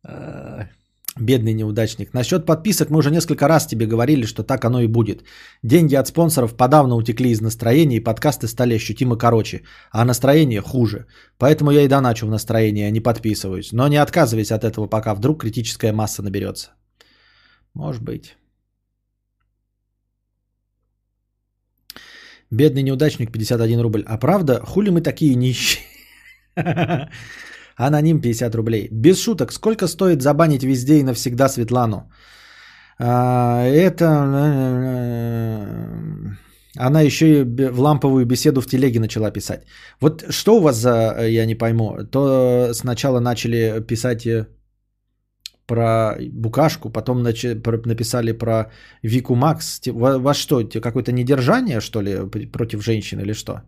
Бедный 1.20 1.52
неудачник. 1.52 2.14
Насчет 2.14 2.46
подписок 2.46 2.90
мы 2.90 2.98
уже 2.98 3.10
несколько 3.10 3.46
раз 3.46 3.66
тебе 3.66 3.86
говорили, 3.86 4.24
что 4.24 4.42
так 4.42 4.64
оно 4.64 4.80
и 4.80 4.86
будет. 4.86 5.22
Деньги 5.62 5.94
от 5.94 6.08
спонсоров 6.08 6.56
подавно 6.56 6.96
утекли 6.96 7.30
из 7.30 7.40
настроения, 7.40 7.96
и 7.96 8.04
подкасты 8.04 8.46
стали 8.46 8.74
ощутимо 8.74 9.16
короче, 9.16 9.62
а 9.90 10.04
настроение 10.04 10.62
хуже. 10.62 11.06
Поэтому 11.38 11.72
я 11.72 11.82
и 11.82 11.88
доначу 11.88 12.26
в 12.26 12.30
настроение, 12.30 12.88
а 12.88 12.90
не 12.90 13.00
подписываюсь. 13.00 13.72
Но 13.72 13.88
не 13.88 13.98
отказывайся 13.98 14.54
от 14.54 14.64
этого, 14.64 14.86
пока 14.86 15.14
вдруг 15.14 15.42
критическая 15.42 15.92
масса 15.92 16.22
наберется. 16.22 16.70
Может 17.74 18.02
быть. 18.02 18.36
Бедный 22.50 22.82
неудачник 22.82 23.30
51 23.30 23.80
рубль. 23.80 24.04
А 24.06 24.16
правда, 24.18 24.60
хули 24.64 24.90
мы 24.90 25.02
такие 25.02 25.34
нищие? 25.34 25.84
Аноним 27.86 28.20
50 28.20 28.54
рублей. 28.54 28.88
Без 28.92 29.22
шуток, 29.22 29.52
сколько 29.52 29.88
стоит 29.88 30.22
забанить 30.22 30.62
везде 30.62 30.98
и 30.98 31.02
навсегда 31.02 31.48
Светлану? 31.48 32.10
А, 32.98 33.64
это... 33.64 34.06
Она 36.78 37.00
еще 37.00 37.26
и 37.26 37.44
в 37.44 37.80
ламповую 37.80 38.26
беседу 38.26 38.60
в 38.60 38.66
телеге 38.66 39.00
начала 39.00 39.30
писать. 39.30 39.62
Вот 40.00 40.24
что 40.30 40.56
у 40.56 40.60
вас 40.60 40.76
за, 40.76 41.26
я 41.26 41.46
не 41.46 41.54
пойму, 41.54 41.96
то 42.12 42.70
сначала 42.72 43.20
начали 43.20 43.80
писать 43.86 44.24
э, 44.26 44.46
про 45.66 46.16
Букашку, 46.32 46.90
потом 46.90 47.22
написали 47.22 48.32
про 48.32 48.70
Вику 49.02 49.34
Макс. 49.34 49.80
У 49.88 49.98
вас 49.98 50.36
что, 50.36 50.62
какое-то 50.80 51.12
недержание, 51.12 51.80
что 51.80 52.02
ли, 52.02 52.16
против 52.52 52.84
женщин 52.84 53.20
или 53.20 53.34
что? 53.34 53.62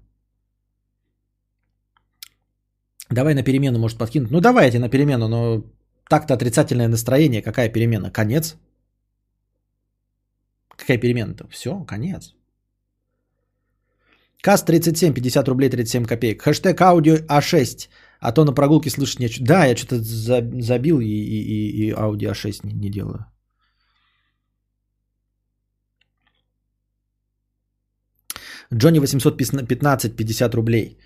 Давай 3.12 3.34
на 3.34 3.42
перемену, 3.42 3.78
может, 3.78 3.98
подкинуть. 3.98 4.30
Ну, 4.30 4.40
давайте 4.40 4.78
на 4.78 4.88
перемену, 4.88 5.28
но 5.28 5.64
так-то 6.08 6.34
отрицательное 6.34 6.88
настроение. 6.88 7.42
Какая 7.42 7.68
перемена? 7.68 8.10
Конец? 8.10 8.56
Какая 10.76 10.98
перемена-то? 10.98 11.46
Все, 11.48 11.84
конец. 11.84 12.34
КАС 14.42 14.62
37, 14.64 15.14
50 15.14 15.48
рублей 15.48 15.70
37 15.70 16.04
копеек. 16.04 16.42
Хэштег 16.42 16.80
аудио 16.80 17.16
А6. 17.28 17.88
А 18.20 18.32
то 18.32 18.44
на 18.44 18.52
прогулке 18.52 18.90
слышать 18.90 19.20
нечего. 19.20 19.46
Да, 19.46 19.66
я 19.66 19.76
что-то 19.76 19.96
забил 20.00 21.00
и, 21.00 21.06
и, 21.06 21.42
и, 21.42 21.86
и 21.86 21.92
аудио 21.92 22.30
А6 22.30 22.60
не, 22.64 22.72
не 22.72 22.90
делаю. 22.90 23.26
Джонни 28.74 28.98
815, 28.98 30.16
50 30.16 30.54
рублей. 30.54 30.98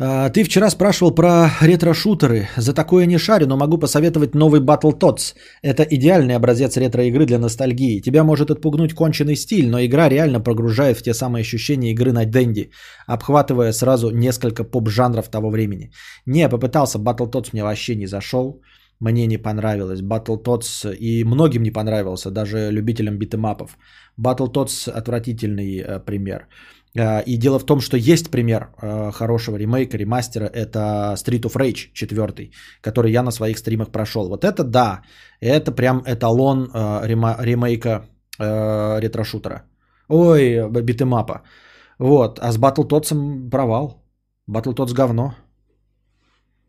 А, 0.00 0.28
ты 0.28 0.42
вчера 0.42 0.70
спрашивал 0.70 1.14
про 1.14 1.50
ретро-шутеры. 1.60 2.48
За 2.56 2.72
такое 2.72 3.06
не 3.06 3.18
шарю, 3.18 3.46
но 3.46 3.56
могу 3.56 3.78
посоветовать 3.78 4.34
новый 4.34 4.60
Battletoads. 4.60 5.34
Это 5.62 5.84
идеальный 5.84 6.34
образец 6.34 6.76
ретро-игры 6.76 7.26
для 7.26 7.38
ностальгии. 7.38 8.00
Тебя 8.00 8.24
может 8.24 8.50
отпугнуть 8.50 8.94
конченый 8.94 9.36
стиль, 9.36 9.68
но 9.68 9.78
игра 9.84 10.08
реально 10.08 10.40
прогружает 10.40 10.98
в 10.98 11.02
те 11.02 11.14
самые 11.14 11.42
ощущения 11.42 11.92
игры 11.92 12.12
на 12.12 12.24
Денди, 12.24 12.70
обхватывая 13.06 13.72
сразу 13.72 14.10
несколько 14.10 14.64
поп-жанров 14.64 15.28
того 15.28 15.50
времени. 15.50 15.92
Не, 16.26 16.48
попытался, 16.48 16.98
Battletoads 16.98 17.50
мне 17.52 17.62
вообще 17.62 17.94
не 17.94 18.06
зашел. 18.06 18.60
Мне 19.00 19.26
не 19.26 19.38
понравилось. 19.38 20.00
Battletoads 20.00 20.96
и 20.96 21.24
многим 21.24 21.62
не 21.62 21.70
понравился, 21.70 22.30
даже 22.30 22.70
любителям 22.72 23.18
битэмапов. 23.18 23.76
Battletoads 24.20 24.90
отвратительный 24.90 25.78
э, 25.78 26.00
пример. 26.00 26.48
А, 26.96 27.20
и 27.20 27.36
дело 27.36 27.58
в 27.58 27.64
том, 27.64 27.80
что 27.80 27.96
есть 27.96 28.30
пример 28.30 28.68
а, 28.76 29.10
хорошего 29.12 29.56
ремейка, 29.56 29.96
ремастера, 29.96 30.46
это 30.46 31.14
Street 31.16 31.42
of 31.42 31.56
Rage 31.56 31.92
4, 31.92 32.50
который 32.80 33.12
я 33.12 33.22
на 33.22 33.32
своих 33.32 33.58
стримах 33.58 33.90
прошел. 33.90 34.28
Вот 34.28 34.44
это 34.44 34.64
да, 34.64 35.02
это 35.40 35.72
прям 35.72 36.02
эталон 36.06 36.70
а, 36.72 37.02
ремейка 37.04 38.06
ретро-шутера. 38.38 39.62
Ой, 40.08 40.68
битэмапа. 40.68 41.42
Вот, 41.98 42.38
а 42.40 42.52
с 42.52 42.58
Battletoads 42.58 43.50
провал. 43.50 44.04
Battletoads 44.50 44.92
говно. 44.92 45.34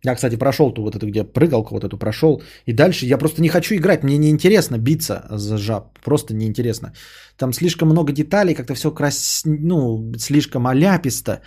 Я, 0.05 0.15
кстати, 0.15 0.37
прошел 0.37 0.71
ту 0.71 0.83
вот 0.83 0.95
эту, 0.95 1.07
где 1.07 1.23
прыгалку 1.23 1.73
вот 1.73 1.83
эту 1.83 1.97
прошел. 1.97 2.41
И 2.67 2.73
дальше 2.73 3.05
я 3.05 3.17
просто 3.17 3.41
не 3.41 3.49
хочу 3.49 3.75
играть. 3.75 4.03
Мне 4.03 4.17
неинтересно 4.17 4.77
биться 4.77 5.25
за 5.31 5.57
жаб. 5.57 5.97
Просто 6.03 6.33
неинтересно. 6.35 6.93
Там 7.37 7.53
слишком 7.53 7.89
много 7.89 8.11
деталей, 8.11 8.53
как-то 8.53 8.75
все 8.75 8.91
крас... 8.91 9.41
ну, 9.45 10.13
слишком 10.17 10.67
аляписто. 10.67 11.41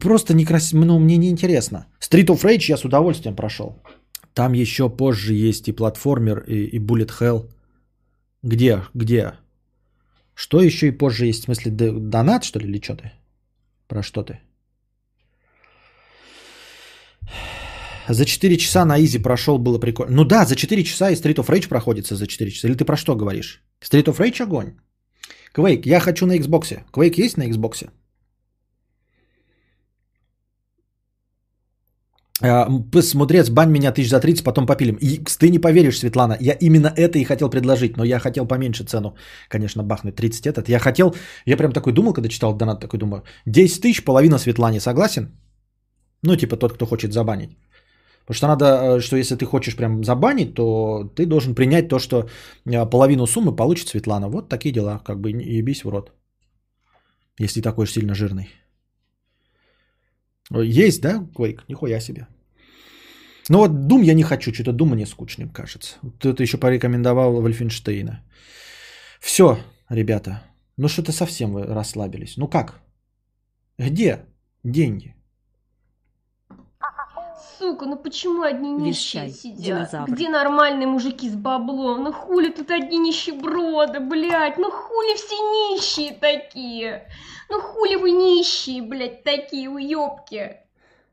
Просто 0.00 0.34
некрасиво. 0.34 0.84
Ну, 0.84 0.98
мне 0.98 1.16
неинтересно. 1.16 1.86
Street 1.98 2.26
of 2.26 2.44
Rage 2.44 2.66
я 2.68 2.76
с 2.76 2.84
удовольствием 2.84 3.34
прошел. 3.34 3.82
Там 4.34 4.52
еще 4.52 4.90
позже 4.90 5.32
есть 5.32 5.68
и 5.68 5.72
платформер, 5.72 6.44
и, 6.46 6.76
и 6.76 6.78
Bullet 6.78 7.10
Hell. 7.20 7.50
Где? 8.42 8.82
Где? 8.94 9.32
Что 10.34 10.60
еще 10.60 10.88
и 10.88 10.98
позже 10.98 11.26
есть? 11.26 11.40
В 11.40 11.44
смысле, 11.44 11.70
донат, 11.70 12.44
что 12.44 12.58
ли, 12.58 12.66
или 12.68 12.82
что 12.82 12.96
ты? 12.96 13.12
Про 13.88 14.02
что 14.02 14.22
ты? 14.22 14.40
За 18.08 18.24
4 18.24 18.56
часа 18.56 18.84
на 18.84 18.98
изи 18.98 19.18
прошел, 19.18 19.58
было 19.58 19.78
прикольно. 19.78 20.16
Ну 20.16 20.24
да, 20.24 20.44
за 20.44 20.56
4 20.56 20.84
часа 20.84 21.10
и 21.10 21.14
Street 21.14 21.36
of 21.36 21.48
Rage 21.48 21.68
проходится 21.68 22.16
за 22.16 22.26
4 22.26 22.50
часа. 22.50 22.68
Или 22.68 22.76
ты 22.76 22.84
про 22.84 22.96
что 22.96 23.16
говоришь? 23.16 23.62
Street 23.82 24.04
of 24.04 24.18
Rage 24.18 24.42
огонь. 24.42 24.74
Quake, 25.56 25.82
я 25.86 26.00
хочу 26.00 26.26
на 26.26 26.36
Xbox. 26.36 26.78
Quake 26.92 27.24
есть 27.24 27.36
на 27.36 27.48
Xbox? 27.48 27.88
Посмотрец, 32.92 33.48
бань 33.48 33.70
меня 33.70 33.92
тысяч 33.92 34.10
за 34.10 34.20
30, 34.20 34.44
потом 34.44 34.66
попилим. 34.66 34.96
И 35.00 35.18
ты 35.38 35.50
не 35.50 35.60
поверишь, 35.60 35.98
Светлана, 35.98 36.36
я 36.40 36.52
именно 36.60 36.92
это 36.96 37.18
и 37.18 37.24
хотел 37.24 37.48
предложить, 37.48 37.96
но 37.96 38.04
я 38.04 38.18
хотел 38.18 38.46
поменьше 38.46 38.84
цену, 38.84 39.14
конечно, 39.48 39.82
бахнуть 39.82 40.16
30 40.16 40.46
этот. 40.46 40.68
Я 40.68 40.78
хотел, 40.78 41.14
я 41.46 41.56
прям 41.56 41.72
такой 41.72 41.92
думал, 41.92 42.12
когда 42.12 42.28
читал 42.28 42.54
донат, 42.54 42.80
такой 42.80 42.98
думаю, 42.98 43.22
10 43.46 43.80
тысяч, 43.80 44.04
половина 44.04 44.38
Светлане, 44.38 44.80
согласен? 44.80 45.28
Ну, 46.22 46.36
типа 46.36 46.56
тот, 46.56 46.72
кто 46.72 46.86
хочет 46.86 47.12
забанить. 47.12 47.50
Потому 48.26 48.36
что 48.36 48.46
надо, 48.46 48.64
э, 48.64 49.00
что 49.00 49.16
если 49.16 49.36
ты 49.36 49.44
хочешь 49.44 49.76
прям 49.76 50.04
забанить, 50.04 50.54
то 50.54 51.04
ты 51.14 51.26
должен 51.26 51.54
принять 51.54 51.88
то, 51.88 51.98
что 51.98 52.28
э, 52.66 52.90
половину 52.90 53.26
суммы 53.26 53.56
получит 53.56 53.88
Светлана. 53.88 54.28
Вот 54.28 54.48
такие 54.48 54.72
дела, 54.72 54.98
как 54.98 55.20
бы 55.20 55.30
ебись 55.30 55.84
в 55.84 55.90
рот. 55.90 56.12
Если 57.38 57.60
такой 57.60 57.86
сильно 57.86 58.14
жирный. 58.14 58.48
Есть, 60.50 61.02
да, 61.02 61.28
Quake? 61.34 61.60
Нихуя 61.68 62.00
себе. 62.00 62.26
Ну 63.50 63.58
вот 63.58 63.70
Doom 63.70 64.04
я 64.04 64.14
не 64.14 64.22
хочу, 64.22 64.52
что-то 64.52 64.70
Doom 64.70 64.94
мне 64.94 65.06
скучным 65.06 65.50
кажется. 65.50 65.96
Ты 66.18 66.42
еще 66.42 66.58
порекомендовал 66.58 67.42
Вольфенштейна. 67.42 68.22
Все, 69.20 69.58
ребята. 69.90 70.42
Ну 70.76 70.88
что-то 70.88 71.12
совсем 71.12 71.52
вы 71.52 71.66
расслабились. 71.66 72.36
Ну 72.36 72.48
как? 72.48 72.80
Где 73.78 74.20
деньги? 74.64 75.14
Сука, 77.64 77.86
ну 77.86 77.96
почему 77.96 78.42
одни 78.42 78.72
нищие 78.72 79.22
Вещай, 79.22 79.30
сидят? 79.30 79.58
динозавр. 79.58 80.10
Где 80.12 80.28
нормальные 80.28 80.86
мужики 80.86 81.30
с 81.30 81.34
баблом? 81.34 82.04
Ну 82.04 82.12
хули 82.12 82.50
тут 82.50 82.70
одни 82.70 82.98
нищеброды, 82.98 84.00
блядь? 84.00 84.58
Ну 84.58 84.70
хули 84.70 85.16
все 85.16 85.34
нищие 85.34 86.12
такие? 86.12 87.08
Ну 87.48 87.62
хули 87.62 87.96
вы 87.96 88.10
нищие, 88.10 88.82
блядь, 88.82 89.24
такие 89.24 89.70
уёбки? 89.70 90.58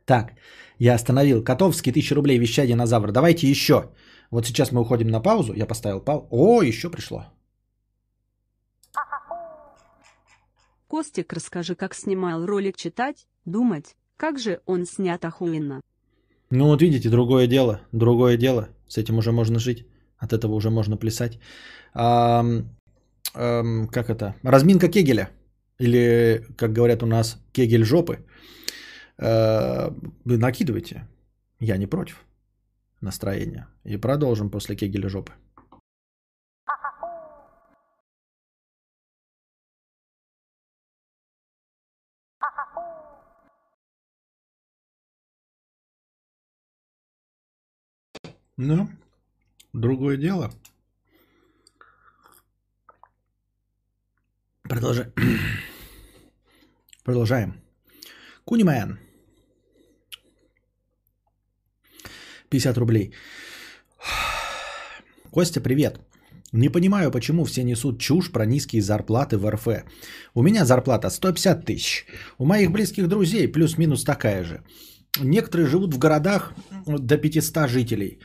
Так, 0.04 0.34
я 0.78 0.96
остановил. 0.96 1.42
Котовский, 1.42 1.92
1000 1.92 2.16
рублей, 2.16 2.38
вещай, 2.38 2.68
динозавр. 2.68 3.14
Давайте 3.14 3.48
еще. 3.48 3.90
Вот 4.30 4.46
сейчас 4.46 4.74
мы 4.74 4.82
уходим 4.82 5.08
на 5.08 5.22
паузу. 5.22 5.54
Я 5.54 5.66
поставил 5.66 6.02
паузу. 6.02 6.28
О, 6.32 6.62
еще 6.62 6.90
пришло. 6.90 7.28
Костик, 10.90 11.32
расскажи, 11.32 11.76
как 11.76 11.94
снимал 11.94 12.46
ролик 12.46 12.76
читать, 12.76 13.26
думать, 13.46 13.96
как 14.18 14.38
же 14.38 14.60
он 14.66 14.86
снят 14.86 15.24
охуенно. 15.24 15.80
Ну 16.52 16.66
вот 16.66 16.82
видите, 16.82 17.10
другое 17.10 17.48
дело, 17.48 17.80
другое 17.94 18.38
дело. 18.38 18.68
С 18.88 18.98
этим 18.98 19.18
уже 19.18 19.32
можно 19.32 19.58
жить, 19.58 19.86
от 20.18 20.34
этого 20.34 20.54
уже 20.54 20.70
можно 20.70 20.98
плясать. 20.98 21.40
А, 21.94 22.46
а, 23.34 23.88
как 23.88 24.10
это? 24.10 24.36
Разминка 24.44 24.90
Кегеля. 24.90 25.30
Или, 25.80 26.46
как 26.58 26.74
говорят 26.74 27.04
у 27.04 27.06
нас, 27.06 27.38
Кегель 27.54 27.86
жопы. 27.86 28.20
А, 29.18 29.96
накидывайте. 30.26 31.08
Я 31.60 31.78
не 31.78 31.88
против 31.88 32.26
настроения. 33.00 33.68
И 33.86 33.98
продолжим 33.98 34.50
после 34.50 34.76
Кегеля 34.76 35.10
жопы. 35.10 35.32
Ну, 48.64 48.88
другое 49.74 50.18
дело. 50.18 50.52
Продолжаем. 54.70 55.12
Продолжаем. 57.04 57.54
Кунимен. 58.46 59.00
50 62.50 62.78
рублей. 62.78 63.14
Костя, 65.32 65.60
привет. 65.62 66.00
Не 66.52 66.70
понимаю, 66.70 67.12
почему 67.12 67.46
все 67.46 67.64
несут 67.64 68.00
чушь 68.00 68.32
про 68.32 68.46
низкие 68.46 68.84
зарплаты 68.84 69.38
в 69.38 69.50
РФ. 69.50 69.68
У 70.36 70.44
меня 70.44 70.66
зарплата 70.66 71.10
150 71.10 71.66
тысяч. 71.66 72.06
У 72.38 72.46
моих 72.46 72.72
близких 72.72 73.08
друзей 73.08 73.52
плюс-минус 73.52 74.04
такая 74.04 74.44
же. 74.44 74.64
Некоторые 75.20 75.68
живут 75.68 75.96
в 75.96 75.98
городах 75.98 76.54
до 76.86 77.18
500 77.18 77.68
жителей. 77.68 78.20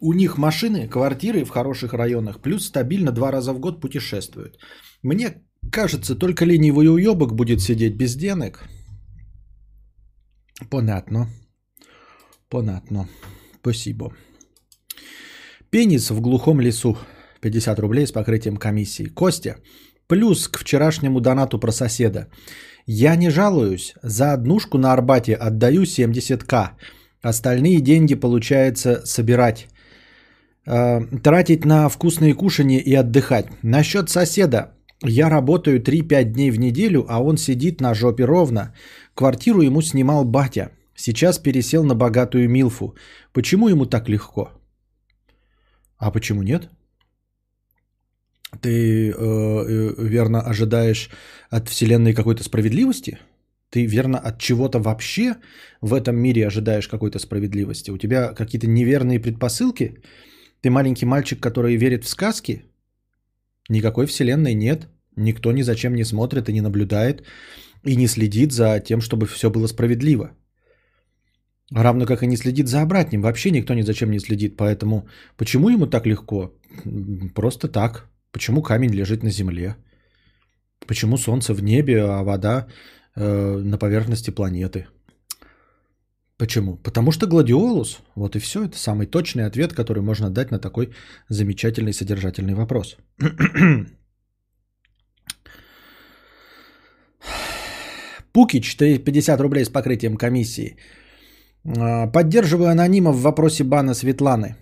У 0.00 0.12
них 0.12 0.38
машины, 0.38 0.88
квартиры 0.88 1.44
в 1.44 1.50
хороших 1.50 1.92
районах, 1.92 2.40
плюс 2.40 2.66
стабильно 2.66 3.10
два 3.12 3.30
раза 3.30 3.52
в 3.52 3.58
год 3.58 3.80
путешествуют. 3.80 4.58
Мне 5.02 5.42
кажется, 5.72 6.14
только 6.14 6.44
ленивый 6.44 6.88
уебок 6.88 7.34
будет 7.34 7.60
сидеть 7.60 7.96
без 7.96 8.14
денег. 8.14 8.64
Понятно. 10.70 11.28
Понятно. 12.48 13.08
Спасибо. 13.60 14.12
Пенис 15.70 16.10
в 16.10 16.20
глухом 16.20 16.60
лесу. 16.60 16.96
50 17.40 17.78
рублей 17.78 18.06
с 18.06 18.12
покрытием 18.12 18.56
комиссии. 18.56 19.04
Костя, 19.04 19.56
плюс 20.06 20.48
к 20.48 20.58
вчерашнему 20.58 21.20
донату 21.20 21.58
про 21.58 21.72
соседа. 21.72 22.28
Я 22.86 23.16
не 23.16 23.30
жалуюсь. 23.30 23.94
За 24.02 24.32
однушку 24.32 24.78
на 24.78 24.92
Арбате 24.92 25.34
отдаю 25.34 25.82
70к. 25.82 26.70
Остальные 27.22 27.80
деньги 27.80 28.14
получается 28.14 29.02
собирать. 29.04 29.68
Э, 30.70 31.00
тратить 31.22 31.64
на 31.64 31.88
вкусные 31.88 32.34
кушания 32.34 32.80
и 32.80 32.94
отдыхать. 32.94 33.46
Насчет 33.62 34.10
соседа. 34.10 34.74
Я 35.02 35.30
работаю 35.30 35.80
3-5 35.80 36.24
дней 36.24 36.50
в 36.50 36.58
неделю, 36.58 37.06
а 37.08 37.22
он 37.22 37.38
сидит 37.38 37.80
на 37.80 37.94
жопе 37.94 38.26
ровно. 38.26 38.74
Квартиру 39.14 39.62
ему 39.62 39.82
снимал 39.82 40.24
батя. 40.24 40.70
Сейчас 40.94 41.38
пересел 41.38 41.84
на 41.84 41.94
богатую 41.94 42.50
Милфу. 42.50 42.94
Почему 43.32 43.68
ему 43.68 43.86
так 43.86 44.08
легко? 44.08 44.50
А 45.96 46.10
почему 46.10 46.42
нет? 46.42 46.68
Ты 48.60 49.10
э, 49.10 49.14
э, 49.14 49.94
верно 49.98 50.40
ожидаешь 50.40 51.10
от 51.50 51.68
Вселенной 51.68 52.12
какой-то 52.12 52.42
справедливости? 52.42 53.18
Ты 53.70 53.86
верно 53.86 54.18
от 54.18 54.38
чего-то 54.38 54.80
вообще 54.80 55.36
в 55.80 55.94
этом 55.94 56.16
мире 56.16 56.46
ожидаешь 56.46 56.88
какой-то 56.88 57.18
справедливости? 57.18 57.90
У 57.90 57.98
тебя 57.98 58.34
какие-то 58.34 58.66
неверные 58.66 59.20
предпосылки? 59.20 60.02
Ты 60.60 60.70
маленький 60.70 61.06
мальчик, 61.06 61.40
который 61.40 61.76
верит 61.76 62.04
в 62.04 62.08
сказки? 62.08 62.64
Никакой 63.68 64.06
Вселенной 64.06 64.54
нет. 64.54 64.88
Никто 65.16 65.52
ни 65.52 65.62
зачем 65.62 65.94
не 65.94 66.04
смотрит 66.04 66.48
и 66.48 66.52
не 66.52 66.60
наблюдает 66.60 67.22
и 67.84 67.96
не 67.96 68.08
следит 68.08 68.52
за 68.52 68.80
тем, 68.80 69.00
чтобы 69.00 69.26
все 69.26 69.50
было 69.50 69.68
справедливо. 69.68 70.30
Равно 71.70 72.06
как 72.06 72.22
и 72.22 72.26
не 72.26 72.36
следит 72.36 72.68
за 72.68 72.82
обратным. 72.82 73.22
Вообще 73.22 73.50
никто 73.50 73.74
ни 73.74 73.82
зачем 73.82 74.10
не 74.10 74.20
следит. 74.20 74.56
Поэтому 74.56 75.08
почему 75.36 75.68
ему 75.68 75.86
так 75.86 76.06
легко? 76.06 76.54
Просто 77.34 77.68
так. 77.68 78.08
Почему 78.32 78.62
камень 78.62 78.94
лежит 78.94 79.22
на 79.22 79.30
земле? 79.30 79.76
Почему 80.86 81.16
солнце 81.18 81.54
в 81.54 81.62
небе, 81.62 82.00
а 82.00 82.22
вода 82.22 82.66
э, 83.16 83.58
на 83.64 83.78
поверхности 83.78 84.30
планеты? 84.30 84.86
Почему? 86.38 86.76
Потому 86.76 87.12
что 87.12 87.26
гладиолус. 87.26 87.98
Вот 88.14 88.36
и 88.36 88.38
все. 88.38 88.64
Это 88.64 88.78
самый 88.78 89.06
точный 89.06 89.44
ответ, 89.44 89.72
который 89.72 90.02
можно 90.02 90.30
дать 90.30 90.50
на 90.50 90.58
такой 90.58 90.92
замечательный 91.28 91.92
содержательный 91.92 92.54
вопрос. 92.54 92.96
Пукич, 98.32 98.76
ты 98.76 98.98
50 98.98 99.40
рублей 99.40 99.64
с 99.64 99.68
покрытием 99.68 100.16
комиссии. 100.16 100.76
А, 101.66 102.06
поддерживаю 102.06 102.70
анонима 102.70 103.10
в 103.12 103.20
вопросе 103.20 103.64
бана 103.64 103.94
Светланы. 103.94 104.54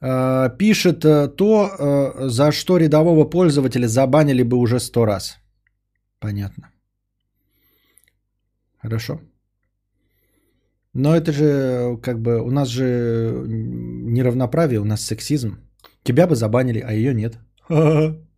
А, 0.00 0.48
пишет 0.48 1.04
э, 1.04 1.28
то, 1.28 1.68
э, 1.68 2.28
за 2.28 2.50
что 2.52 2.78
рядового 2.78 3.30
пользователя 3.30 3.86
забанили 3.86 4.42
бы 4.42 4.56
уже 4.56 4.80
сто 4.80 5.06
раз. 5.06 5.38
Понятно. 6.18 6.72
Хорошо. 8.82 9.20
Но 10.94 11.16
это 11.16 11.32
же 11.32 11.98
как 12.02 12.20
бы 12.20 12.40
у 12.42 12.50
нас 12.50 12.68
же 12.68 13.44
неравноправие, 13.48 14.80
у 14.80 14.84
нас 14.84 15.00
сексизм. 15.00 15.56
Тебя 16.02 16.26
бы 16.26 16.34
забанили, 16.34 16.80
а 16.80 16.92
ее 16.92 17.14
нет. 17.14 17.38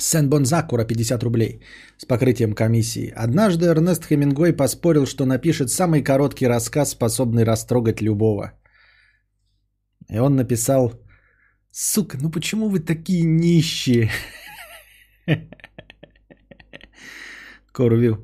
Сен 0.00 0.30
Бонзакура 0.30 0.84
50 0.84 1.22
рублей 1.22 1.60
с 1.96 2.04
покрытием 2.04 2.54
комиссии. 2.54 3.12
Однажды 3.16 3.66
Эрнест 3.66 4.04
Хемингуэй 4.04 4.52
поспорил, 4.52 5.06
что 5.06 5.26
напишет 5.26 5.70
самый 5.70 6.02
короткий 6.04 6.46
рассказ, 6.46 6.90
способный 6.90 7.44
растрогать 7.44 8.00
любого. 8.00 8.52
И 10.08 10.18
он 10.18 10.36
написал, 10.36 10.92
сука, 11.70 12.16
ну 12.20 12.30
почему 12.30 12.68
вы 12.68 12.78
такие 12.80 13.24
нищие? 13.24 14.10
Корвил. 17.78 18.16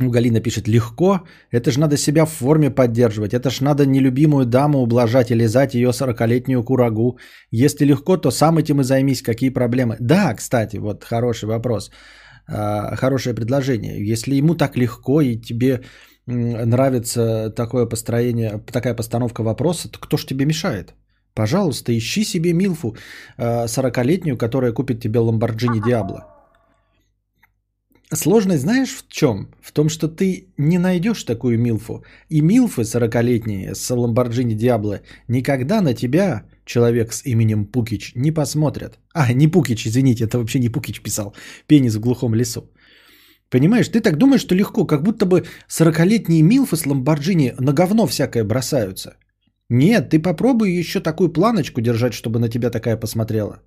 Галина 0.00 0.40
пишет, 0.40 0.68
легко, 0.68 1.20
это 1.52 1.70
ж 1.70 1.78
надо 1.78 1.96
себя 1.96 2.24
в 2.26 2.30
форме 2.30 2.70
поддерживать, 2.70 3.34
это 3.34 3.50
ж 3.50 3.60
надо 3.60 3.86
нелюбимую 3.86 4.44
даму 4.46 4.82
ублажать 4.82 5.30
и 5.30 5.36
лизать 5.36 5.74
ее 5.74 5.92
сорокалетнюю 5.92 6.64
курагу. 6.64 7.18
Если 7.52 7.86
легко, 7.86 8.16
то 8.16 8.30
сам 8.30 8.58
этим 8.58 8.80
и 8.80 8.84
займись, 8.84 9.22
какие 9.22 9.50
проблемы. 9.50 9.96
Да, 10.00 10.34
кстати, 10.34 10.78
вот 10.78 11.04
хороший 11.04 11.48
вопрос, 11.48 11.90
а, 12.48 12.96
хорошее 12.96 13.34
предложение. 13.34 14.12
Если 14.12 14.34
ему 14.34 14.54
так 14.54 14.76
легко 14.76 15.20
и 15.20 15.40
тебе 15.40 15.80
нравится 16.26 17.50
такое 17.56 17.86
построение, 17.86 18.60
такая 18.72 18.96
постановка 18.96 19.42
вопроса, 19.42 19.88
то 19.88 19.98
кто 20.00 20.16
ж 20.16 20.26
тебе 20.26 20.44
мешает? 20.46 20.94
Пожалуйста, 21.34 21.92
ищи 21.92 22.24
себе 22.24 22.52
Милфу 22.52 22.96
а, 23.38 23.68
сорокалетнюю, 23.68 24.36
которая 24.36 24.72
купит 24.72 25.00
тебе 25.00 25.20
Ламборджини 25.20 25.80
Диабло. 25.80 26.35
Сложность 28.14 28.62
знаешь 28.62 28.90
в 28.90 29.08
чем? 29.08 29.48
В 29.60 29.72
том, 29.72 29.88
что 29.88 30.06
ты 30.08 30.46
не 30.58 30.78
найдешь 30.78 31.24
такую 31.24 31.58
Милфу. 31.58 32.04
И 32.28 32.40
Милфы 32.40 32.82
40-летние 32.82 33.74
с 33.74 33.90
Ламборджини 33.90 34.54
Диабло 34.54 35.00
никогда 35.28 35.80
на 35.80 35.92
тебя, 35.92 36.44
человек 36.64 37.12
с 37.12 37.24
именем 37.24 37.66
Пукич, 37.66 38.12
не 38.14 38.30
посмотрят. 38.30 38.98
А, 39.12 39.32
не 39.32 39.48
Пукич, 39.48 39.86
извините, 39.86 40.24
это 40.24 40.38
вообще 40.38 40.60
не 40.60 40.68
Пукич 40.68 41.00
писал. 41.02 41.34
Пенис 41.66 41.96
в 41.96 42.00
глухом 42.00 42.34
лесу. 42.34 42.70
Понимаешь, 43.50 43.88
ты 43.88 44.00
так 44.00 44.18
думаешь, 44.18 44.42
что 44.42 44.54
легко, 44.54 44.86
как 44.86 45.02
будто 45.02 45.26
бы 45.26 45.44
40-летние 45.68 46.42
Милфы 46.42 46.76
с 46.76 46.86
Ламборджини 46.86 47.54
на 47.58 47.72
говно 47.72 48.06
всякое 48.06 48.44
бросаются. 48.44 49.16
Нет, 49.68 50.10
ты 50.10 50.20
попробуй 50.20 50.70
еще 50.70 51.00
такую 51.00 51.32
планочку 51.32 51.80
держать, 51.80 52.14
чтобы 52.14 52.38
на 52.38 52.48
тебя 52.48 52.70
такая 52.70 52.96
посмотрела. 52.96 53.62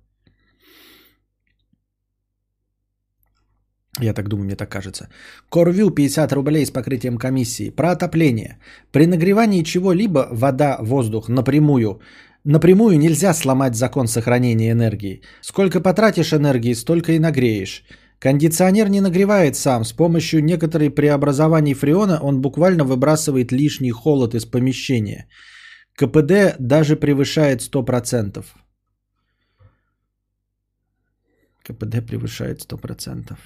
Я 4.00 4.14
так 4.14 4.28
думаю, 4.28 4.44
мне 4.44 4.56
так 4.56 4.68
кажется. 4.68 5.08
Корвил 5.50 5.90
50 5.90 6.32
рублей 6.32 6.64
с 6.64 6.70
покрытием 6.70 7.18
комиссии. 7.18 7.70
Про 7.70 7.90
отопление. 7.90 8.58
При 8.92 9.06
нагревании 9.06 9.62
чего-либо, 9.62 10.28
вода, 10.30 10.78
воздух, 10.80 11.28
напрямую, 11.28 12.00
напрямую 12.44 12.98
нельзя 12.98 13.34
сломать 13.34 13.74
закон 13.74 14.06
сохранения 14.06 14.70
энергии. 14.70 15.20
Сколько 15.40 15.80
потратишь 15.80 16.32
энергии, 16.32 16.74
столько 16.74 17.12
и 17.12 17.18
нагреешь. 17.18 17.84
Кондиционер 18.18 18.88
не 18.88 19.00
нагревает 19.00 19.56
сам. 19.56 19.84
С 19.84 19.92
помощью 19.92 20.44
некоторых 20.44 20.94
преобразований 20.94 21.74
фреона 21.74 22.18
он 22.22 22.40
буквально 22.40 22.84
выбрасывает 22.84 23.52
лишний 23.52 23.92
холод 23.92 24.34
из 24.34 24.44
помещения. 24.44 25.26
КПД 25.96 26.56
даже 26.58 26.96
превышает 26.96 27.60
100%. 27.60 28.44
КПД 31.62 32.06
превышает 32.06 32.60
100%. 32.60 33.36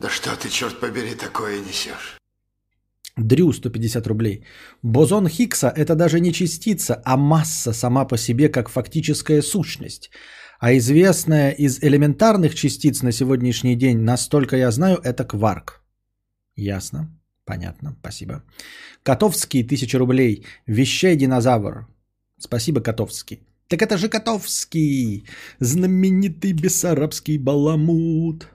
Да 0.00 0.08
что 0.08 0.30
ты, 0.30 0.48
черт 0.48 0.80
побери, 0.80 1.14
такое 1.14 1.60
несешь? 1.60 2.18
Дрю 3.16 3.52
150 3.52 4.06
рублей. 4.06 4.44
Бозон 4.82 5.28
Хиггса– 5.28 5.68
это 5.76 5.94
даже 5.94 6.20
не 6.20 6.32
частица, 6.32 7.02
а 7.04 7.16
масса 7.16 7.72
сама 7.72 8.06
по 8.06 8.16
себе 8.16 8.48
как 8.48 8.70
фактическая 8.70 9.42
сущность. 9.42 10.10
А 10.58 10.72
известная 10.72 11.50
из 11.50 11.82
элементарных 11.82 12.54
частиц 12.54 13.02
на 13.02 13.12
сегодняшний 13.12 13.76
день, 13.76 13.98
настолько 13.98 14.56
я 14.56 14.70
знаю, 14.70 14.98
это 15.04 15.24
кварк. 15.24 15.82
Ясно. 16.56 17.08
Понятно. 17.44 17.96
Спасибо. 18.00 18.42
Котовский, 19.02 19.64
1000 19.64 19.98
рублей. 19.98 20.44
Вещай 20.66 21.16
динозавр. 21.16 21.88
Спасибо, 22.38 22.80
Котовский. 22.80 23.40
Так 23.68 23.82
это 23.82 23.98
же 23.98 24.08
Котовский, 24.08 25.24
знаменитый 25.60 26.52
бессарабский 26.52 27.38
баламут. 27.38 28.48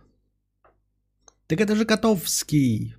Так 1.48 1.62
это 1.62 1.76
же 1.76 1.86
Котовский. 1.86 2.96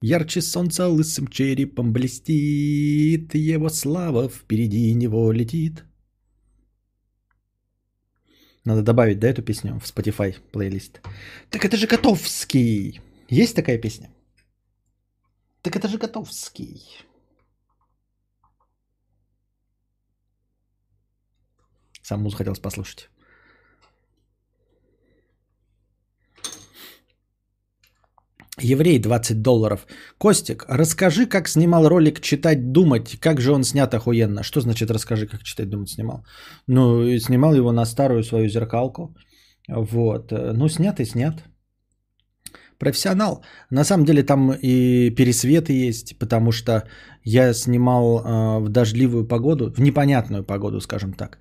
Ярче 0.00 0.40
солнца 0.40 0.88
лысым 0.88 1.28
черепом 1.28 1.92
блестит, 1.92 3.34
его 3.34 3.68
слава 3.68 4.28
впереди 4.28 4.92
него 4.94 5.30
летит. 5.30 5.84
Надо 8.64 8.82
добавить, 8.82 9.18
да, 9.18 9.28
эту 9.28 9.42
песню 9.42 9.78
в 9.78 9.84
Spotify 9.84 10.34
плейлист. 10.52 11.00
Так 11.50 11.64
это 11.64 11.76
же 11.76 11.86
Котовский. 11.86 13.00
Есть 13.28 13.54
такая 13.54 13.78
песня? 13.78 14.10
Так 15.62 15.76
это 15.76 15.88
же 15.88 15.98
Котовский. 15.98 16.82
Сам 22.02 22.22
музыку 22.22 22.38
хотелось 22.38 22.58
послушать. 22.58 23.11
Еврей 28.60 28.98
20 28.98 29.40
долларов. 29.42 29.86
Костик, 30.18 30.66
расскажи, 30.68 31.26
как 31.26 31.48
снимал 31.48 31.88
ролик 31.88 32.20
«Читать, 32.20 32.72
думать». 32.72 33.18
Как 33.20 33.40
же 33.40 33.52
он 33.52 33.64
снят 33.64 33.94
охуенно? 33.94 34.42
Что 34.42 34.60
значит 34.60 34.90
«расскажи, 34.90 35.26
как 35.26 35.42
читать, 35.42 35.70
думать» 35.70 35.90
снимал? 35.90 36.26
Ну, 36.66 37.18
снимал 37.18 37.54
его 37.54 37.72
на 37.72 37.86
старую 37.86 38.22
свою 38.22 38.48
зеркалку. 38.48 39.16
Вот. 39.68 40.32
Ну, 40.32 40.68
снят 40.68 41.00
и 41.00 41.06
снят. 41.06 41.42
Профессионал. 42.78 43.42
На 43.70 43.84
самом 43.84 44.04
деле 44.04 44.22
там 44.22 44.52
и 44.52 45.10
пересветы 45.10 45.88
есть, 45.88 46.18
потому 46.18 46.52
что 46.52 46.82
я 47.24 47.54
снимал 47.54 48.18
э, 48.18 48.58
в 48.58 48.68
дождливую 48.68 49.26
погоду, 49.28 49.72
в 49.72 49.80
непонятную 49.80 50.44
погоду, 50.44 50.80
скажем 50.80 51.12
так 51.14 51.38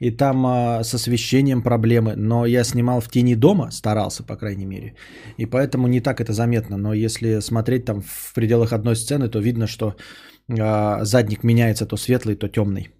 и 0.00 0.10
там 0.10 0.46
а, 0.46 0.84
с 0.84 0.94
освещением 0.94 1.62
проблемы, 1.62 2.14
но 2.16 2.46
я 2.46 2.64
снимал 2.64 3.00
в 3.00 3.08
тени 3.08 3.34
дома, 3.34 3.70
старался, 3.70 4.22
по 4.22 4.36
крайней 4.36 4.66
мере, 4.66 4.94
и 5.38 5.46
поэтому 5.46 5.88
не 5.88 6.00
так 6.00 6.20
это 6.20 6.32
заметно, 6.32 6.76
но 6.76 6.94
если 6.94 7.40
смотреть 7.40 7.84
там 7.84 8.02
в 8.02 8.32
пределах 8.34 8.72
одной 8.72 8.96
сцены, 8.96 9.28
то 9.28 9.40
видно, 9.40 9.66
что 9.66 9.94
а, 10.48 11.04
задник 11.04 11.44
меняется 11.44 11.86
то 11.86 11.96
светлый, 11.96 12.36
то 12.36 12.48
темный. 12.48 12.90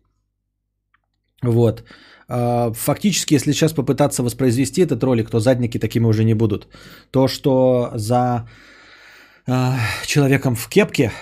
Вот. 1.42 1.84
А, 2.28 2.72
фактически, 2.72 3.34
если 3.34 3.52
сейчас 3.52 3.72
попытаться 3.72 4.22
воспроизвести 4.22 4.82
этот 4.82 5.02
ролик, 5.04 5.30
то 5.30 5.40
задники 5.40 5.78
такими 5.78 6.06
уже 6.06 6.24
не 6.24 6.34
будут. 6.34 6.68
То, 7.10 7.28
что 7.28 7.90
за 7.94 8.48
а, 9.46 9.78
человеком 10.06 10.54
в 10.54 10.68
кепке, 10.68 11.12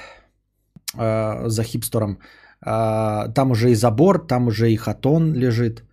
а, 0.96 1.48
за 1.48 1.64
хипстером, 1.64 2.18
там 2.64 3.50
уже 3.50 3.70
и 3.70 3.74
забор, 3.74 4.26
там 4.26 4.46
уже 4.46 4.72
и 4.72 4.76
хатон 4.76 5.34
лежит. 5.34 5.84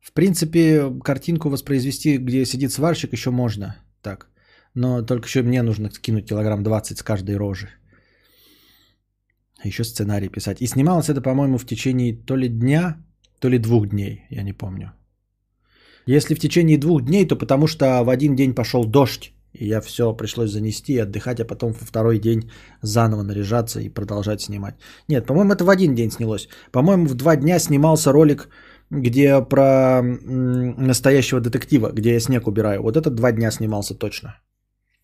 В 0.00 0.12
принципе, 0.12 0.92
картинку 1.04 1.48
воспроизвести, 1.48 2.18
где 2.18 2.44
сидит 2.44 2.72
сварщик, 2.72 3.12
еще 3.12 3.30
можно. 3.30 3.76
Так. 4.02 4.28
Но 4.74 5.02
только 5.02 5.26
еще 5.26 5.42
мне 5.42 5.62
нужно 5.62 5.90
скинуть 5.90 6.28
килограмм 6.28 6.62
20 6.62 6.98
с 6.98 7.02
каждой 7.02 7.36
рожи. 7.36 7.68
Еще 9.64 9.84
сценарий 9.84 10.28
писать. 10.28 10.60
И 10.60 10.66
снималось 10.66 11.08
это, 11.08 11.20
по-моему, 11.20 11.58
в 11.58 11.66
течение 11.66 12.14
то 12.14 12.36
ли 12.36 12.48
дня, 12.48 12.96
то 13.40 13.48
ли 13.48 13.58
двух 13.58 13.88
дней. 13.88 14.26
Я 14.30 14.42
не 14.42 14.52
помню. 14.52 14.92
Если 16.06 16.34
в 16.34 16.38
течение 16.38 16.78
двух 16.78 17.02
дней, 17.02 17.26
то 17.26 17.36
потому 17.36 17.66
что 17.66 18.04
в 18.04 18.08
один 18.08 18.36
день 18.36 18.54
пошел 18.54 18.84
дождь. 18.84 19.32
И 19.60 19.66
я 19.66 19.80
все 19.80 20.12
пришлось 20.16 20.50
занести 20.50 20.92
и 20.92 21.02
отдыхать, 21.02 21.40
а 21.40 21.44
потом 21.44 21.72
во 21.72 21.86
второй 21.86 22.18
день 22.18 22.50
заново 22.82 23.22
наряжаться 23.22 23.80
и 23.80 23.88
продолжать 23.88 24.40
снимать. 24.40 24.74
Нет, 25.08 25.26
по-моему, 25.26 25.52
это 25.52 25.64
в 25.64 25.70
один 25.70 25.94
день 25.94 26.10
снялось. 26.10 26.48
По-моему, 26.72 27.06
в 27.06 27.14
два 27.14 27.36
дня 27.36 27.58
снимался 27.58 28.12
ролик, 28.12 28.48
где 28.90 29.42
про 29.42 30.02
настоящего 30.02 31.40
детектива, 31.40 31.90
где 31.92 32.12
я 32.12 32.20
снег 32.20 32.46
убираю. 32.46 32.82
Вот 32.82 32.96
этот 32.96 33.14
два 33.14 33.32
дня 33.32 33.50
снимался 33.50 33.94
точно. 33.94 34.36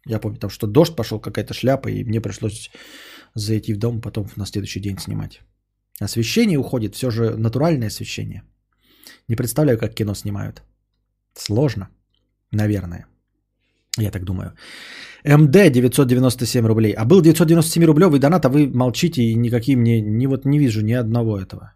Я 0.06 0.18
помню, 0.18 0.38
там 0.38 0.50
что 0.50 0.66
дождь 0.66 0.96
пошел, 0.96 1.20
какая-то 1.20 1.54
шляпа, 1.54 1.88
и 1.88 2.04
мне 2.04 2.20
пришлось 2.20 2.70
зайти 3.34 3.74
в 3.74 3.78
дом, 3.78 4.00
потом 4.00 4.26
на 4.36 4.46
следующий 4.46 4.80
день 4.80 4.98
снимать. 4.98 5.40
Освещение 6.00 6.58
уходит, 6.58 6.94
все 6.94 7.10
же 7.10 7.36
натуральное 7.36 7.88
освещение. 7.88 8.42
Не 9.28 9.36
представляю, 9.36 9.78
как 9.78 9.94
кино 9.94 10.14
снимают. 10.14 10.62
Сложно, 11.34 11.88
наверное. 12.50 13.06
Я 13.98 14.10
так 14.10 14.24
думаю. 14.24 14.52
МД 15.24 15.70
997 15.70 16.66
рублей. 16.66 16.92
А 16.92 17.04
был 17.04 17.20
997 17.20 17.84
рублевый 17.84 18.18
донат, 18.18 18.44
а 18.44 18.48
вы 18.48 18.66
молчите 18.66 19.22
и 19.22 19.34
никакие 19.36 19.76
мне, 19.76 20.00
ни 20.00 20.26
вот 20.26 20.44
не 20.44 20.58
вижу 20.58 20.82
ни 20.82 20.92
одного 20.92 21.38
этого. 21.38 21.74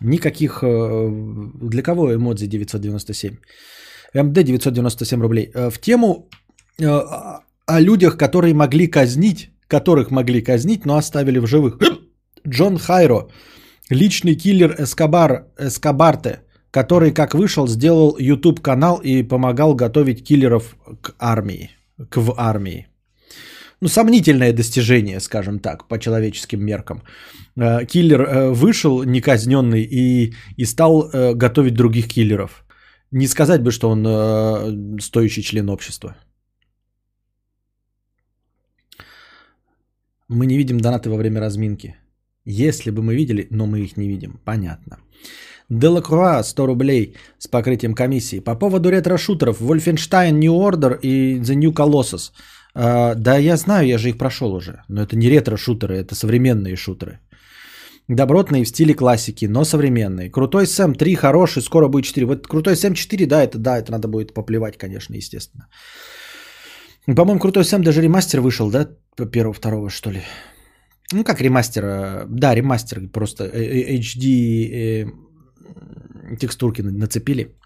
Никаких... 0.00 0.62
Э, 0.62 1.08
для 1.62 1.82
кого 1.82 2.14
эмодзи 2.14 2.46
997? 2.46 3.36
МД 4.14 4.44
997 4.44 5.22
рублей. 5.22 5.50
Э, 5.54 5.70
в 5.70 5.78
тему 5.80 6.28
э, 6.78 6.86
о 7.66 7.80
людях, 7.80 8.16
которые 8.18 8.54
могли 8.54 8.86
казнить, 8.86 9.50
которых 9.68 10.10
могли 10.10 10.42
казнить, 10.42 10.84
но 10.84 10.96
оставили 10.96 11.38
в 11.38 11.46
живых. 11.46 11.78
Джон 12.48 12.78
Хайро, 12.78 13.28
личный 13.90 14.34
киллер 14.34 14.76
Эскобар, 14.78 15.46
Эскобарте– 15.58 16.42
который, 16.72 17.12
как 17.12 17.34
вышел, 17.34 17.68
сделал 17.68 18.16
YouTube 18.18 18.60
канал 18.60 19.00
и 19.04 19.22
помогал 19.22 19.74
готовить 19.76 20.24
киллеров 20.24 20.76
к 21.00 21.14
армии, 21.18 21.70
к 22.10 22.16
в 22.16 22.34
армии. 22.36 22.88
Ну, 23.80 23.88
сомнительное 23.88 24.52
достижение, 24.52 25.20
скажем 25.20 25.58
так, 25.58 25.88
по 25.88 25.98
человеческим 25.98 26.64
меркам. 26.64 27.02
Э, 27.56 27.84
киллер 27.84 28.20
э, 28.22 28.50
вышел 28.52 29.04
неказненный 29.04 29.82
и, 29.82 30.34
и 30.56 30.64
стал 30.64 31.10
э, 31.12 31.34
готовить 31.34 31.74
других 31.74 32.08
киллеров. 32.08 32.64
Не 33.10 33.26
сказать 33.26 33.62
бы, 33.62 33.70
что 33.72 33.90
он 33.90 35.00
стоящий 35.00 35.42
член 35.42 35.68
общества. 35.68 36.16
Мы 40.28 40.46
не 40.46 40.56
видим 40.56 40.80
донаты 40.80 41.10
во 41.10 41.16
время 41.16 41.40
разминки. 41.40 41.96
Если 42.46 42.90
бы 42.90 43.02
мы 43.02 43.14
видели, 43.14 43.46
но 43.50 43.66
мы 43.66 43.80
их 43.80 43.98
не 43.98 44.08
видим. 44.08 44.40
Понятно. 44.44 44.96
Делакруа 45.68 46.42
100 46.42 46.66
рублей 46.66 47.16
с 47.38 47.48
покрытием 47.48 47.94
комиссии. 47.94 48.40
По 48.40 48.54
поводу 48.54 48.90
ретро-шутеров 48.90 49.60
Wolfenstein 49.60 50.32
New 50.32 50.52
Order 50.52 50.98
и 51.02 51.40
The 51.40 51.54
New 51.54 51.72
Colossus. 51.72 52.32
Uh, 52.74 53.14
да, 53.14 53.36
я 53.36 53.56
знаю, 53.56 53.86
я 53.86 53.98
же 53.98 54.08
их 54.08 54.18
прошел 54.18 54.54
уже. 54.54 54.82
Но 54.88 55.02
это 55.02 55.16
не 55.16 55.28
ретро-шутеры, 55.28 55.94
это 55.94 56.14
современные 56.14 56.76
шутеры. 56.76 57.20
Добротные 58.08 58.64
в 58.64 58.68
стиле 58.68 58.94
классики, 58.94 59.46
но 59.46 59.64
современные. 59.64 60.30
Крутой 60.30 60.66
Сэм 60.66 60.94
3 60.94 61.14
хороший, 61.14 61.62
скоро 61.62 61.88
будет 61.88 62.06
4. 62.06 62.26
Вот 62.26 62.46
Крутой 62.46 62.76
Сэм 62.76 62.94
4, 62.94 63.26
да, 63.26 63.42
это 63.42 63.58
да, 63.58 63.78
это 63.78 63.92
надо 63.92 64.08
будет 64.08 64.34
поплевать, 64.34 64.76
конечно, 64.76 65.14
естественно. 65.14 65.68
По-моему, 67.06 67.40
Крутой 67.40 67.64
Сэм 67.64 67.82
даже 67.82 68.02
ремастер 68.02 68.40
вышел, 68.40 68.70
да, 68.70 68.88
первого, 69.32 69.54
второго, 69.54 69.90
что 69.90 70.10
ли. 70.10 70.22
Ну, 71.12 71.24
как 71.24 71.40
ремастер, 71.40 71.84
э, 71.84 72.26
да, 72.28 72.54
ремастер, 72.54 73.08
просто 73.08 73.44
э, 73.44 73.98
HD 73.98 75.06
текстурки 76.38 76.82
нацепили. 76.82 77.56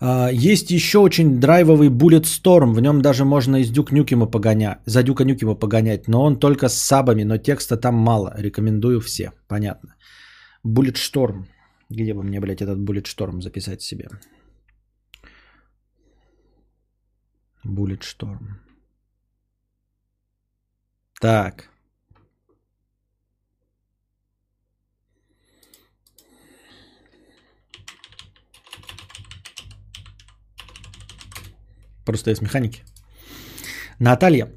А, 0.00 0.30
есть 0.32 0.70
еще 0.70 0.98
очень 0.98 1.40
драйвовый 1.40 1.88
Bullet 1.88 2.24
Storm. 2.24 2.74
В 2.74 2.80
нем 2.80 3.00
даже 3.00 3.24
можно 3.24 3.56
из 3.56 3.70
Дюк 3.70 3.92
Нюкима 3.92 4.26
погонять, 4.26 4.78
за 4.86 5.02
Дюка 5.02 5.24
Нюкима 5.24 5.54
погонять. 5.54 6.08
Но 6.08 6.22
он 6.22 6.38
только 6.38 6.68
с 6.68 6.74
сабами, 6.74 7.24
но 7.24 7.38
текста 7.38 7.76
там 7.76 7.94
мало. 7.94 8.34
Рекомендую 8.36 9.00
все. 9.00 9.32
Понятно. 9.48 9.94
Bullet 10.66 10.96
Storm. 10.96 11.44
Где 11.90 12.14
бы 12.14 12.22
мне, 12.22 12.40
блядь, 12.40 12.62
этот 12.62 12.78
Bullet 12.78 13.04
Storm 13.04 13.40
записать 13.40 13.82
себе? 13.82 14.08
Bullet 17.64 18.02
Storm. 18.02 18.58
Так. 21.20 21.73
Просто 32.04 32.30
из 32.30 32.40
механики. 32.40 32.82
Наталья. 33.98 34.48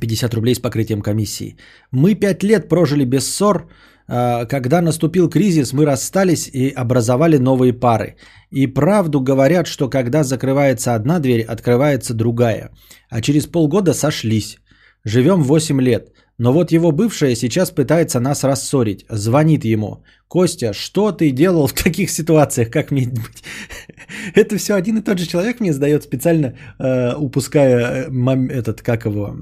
50 0.00 0.34
рублей 0.34 0.54
с 0.54 0.58
покрытием 0.58 1.02
комиссии. 1.02 1.56
Мы 1.90 2.14
5 2.14 2.42
лет 2.42 2.68
прожили 2.68 3.04
без 3.04 3.26
ссор. 3.26 3.68
А, 4.08 4.46
когда 4.46 4.80
наступил 4.80 5.28
кризис, 5.28 5.72
мы 5.72 5.84
расстались 5.84 6.48
и 6.48 6.70
образовали 6.70 7.38
новые 7.38 7.72
пары. 7.72 8.16
И 8.50 8.66
правду 8.66 9.20
говорят, 9.20 9.66
что 9.66 9.90
когда 9.90 10.24
закрывается 10.24 10.94
одна 10.94 11.18
дверь, 11.18 11.42
открывается 11.42 12.14
другая. 12.14 12.70
А 13.10 13.20
через 13.20 13.46
полгода 13.46 13.94
сошлись. 13.94 14.58
Живем 15.04 15.42
8 15.42 15.80
лет. 15.80 16.12
Но 16.42 16.52
вот 16.52 16.72
его 16.72 16.90
бывшая 16.90 17.36
сейчас 17.36 17.70
пытается 17.70 18.18
нас 18.18 18.42
рассорить. 18.44 19.04
Звонит 19.08 19.64
ему. 19.64 20.02
Костя, 20.26 20.72
что 20.72 21.12
ты 21.12 21.30
делал 21.30 21.68
в 21.68 21.72
таких 21.72 22.10
ситуациях? 22.10 22.68
Как 22.70 22.90
мне 22.90 23.06
быть? 23.06 23.44
Это 24.34 24.56
все 24.56 24.74
один 24.74 24.98
и 24.98 25.02
тот 25.02 25.18
же 25.18 25.28
человек 25.28 25.60
мне 25.60 25.72
задает 25.72 26.02
специально, 26.02 26.46
э, 26.80 27.14
упуская 27.14 28.08
э, 28.08 28.48
этот, 28.48 28.82
как 28.82 29.04
его, 29.04 29.36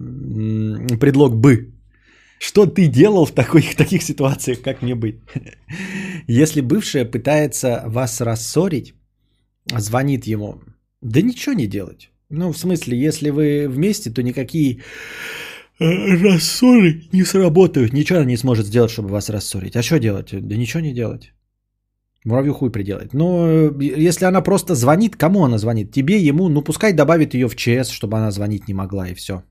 предлог 1.01 1.37
«бы». 1.37 1.73
Что 2.39 2.67
ты 2.67 2.87
делал 2.87 3.25
в, 3.25 3.33
такой, 3.33 3.63
в 3.63 3.77
таких 3.77 4.03
ситуациях, 4.03 4.61
как 4.61 4.83
мне 4.83 4.95
быть? 4.95 5.21
Если 6.29 6.61
бывшая 6.61 7.07
пытается 7.07 7.83
вас 7.87 8.21
рассорить, 8.21 8.95
звонит 9.79 10.27
ему, 10.27 10.61
да 11.01 11.23
ничего 11.23 11.55
не 11.55 11.67
делать. 11.67 12.11
Ну, 12.29 12.53
в 12.53 12.59
смысле, 12.59 12.97
если 12.97 13.31
вы 13.31 13.67
вместе, 13.69 14.11
то 14.11 14.23
никакие 14.23 14.83
рассоры 15.81 17.03
не 17.13 17.25
сработают. 17.25 17.93
Ничего 17.93 18.19
она 18.19 18.27
не 18.27 18.37
сможет 18.37 18.67
сделать, 18.67 18.91
чтобы 18.91 19.09
вас 19.09 19.31
рассорить. 19.31 19.77
А 19.77 19.83
что 19.83 19.99
делать? 19.99 20.29
Да 20.33 20.57
ничего 20.57 20.81
не 20.83 20.93
делать. 20.93 21.33
Муравью 22.25 22.55
хуй 22.55 22.71
приделать. 22.71 23.15
Но 23.15 23.47
э, 23.49 23.73
если 24.09 24.27
она 24.27 24.43
просто 24.43 24.75
звонит, 24.75 25.17
кому 25.17 25.45
она 25.45 25.59
звонит? 25.59 25.91
Тебе, 25.93 26.19
ему, 26.19 26.49
ну 26.49 26.63
пускай 26.63 26.93
добавит 26.93 27.35
ее 27.35 27.49
в 27.49 27.57
ЧС, 27.57 27.89
чтобы 27.91 28.19
она 28.19 28.31
звонить 28.31 28.69
не 28.69 28.75
могла 28.75 29.09
и 29.09 29.15
все. 29.15 29.43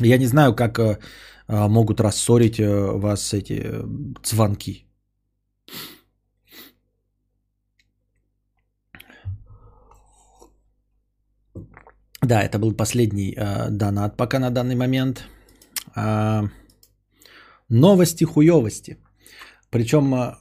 Я 0.00 0.18
не 0.18 0.26
знаю, 0.26 0.54
как 0.54 0.78
э, 0.78 0.98
э, 1.46 1.68
могут 1.68 2.00
рассорить 2.00 2.58
э, 2.58 2.98
вас 2.98 3.32
эти 3.32 3.64
звонки. 4.24 4.83
Да, 12.24 12.42
это 12.42 12.58
был 12.58 12.72
последний 12.72 13.34
э, 13.36 13.68
донат 13.70 14.16
пока 14.16 14.38
на 14.38 14.50
данный 14.50 14.74
момент. 14.74 15.26
Э, 15.94 16.48
новости 17.68 18.24
хуевости. 18.24 18.98
Причем 19.70 20.14
э, 20.14 20.36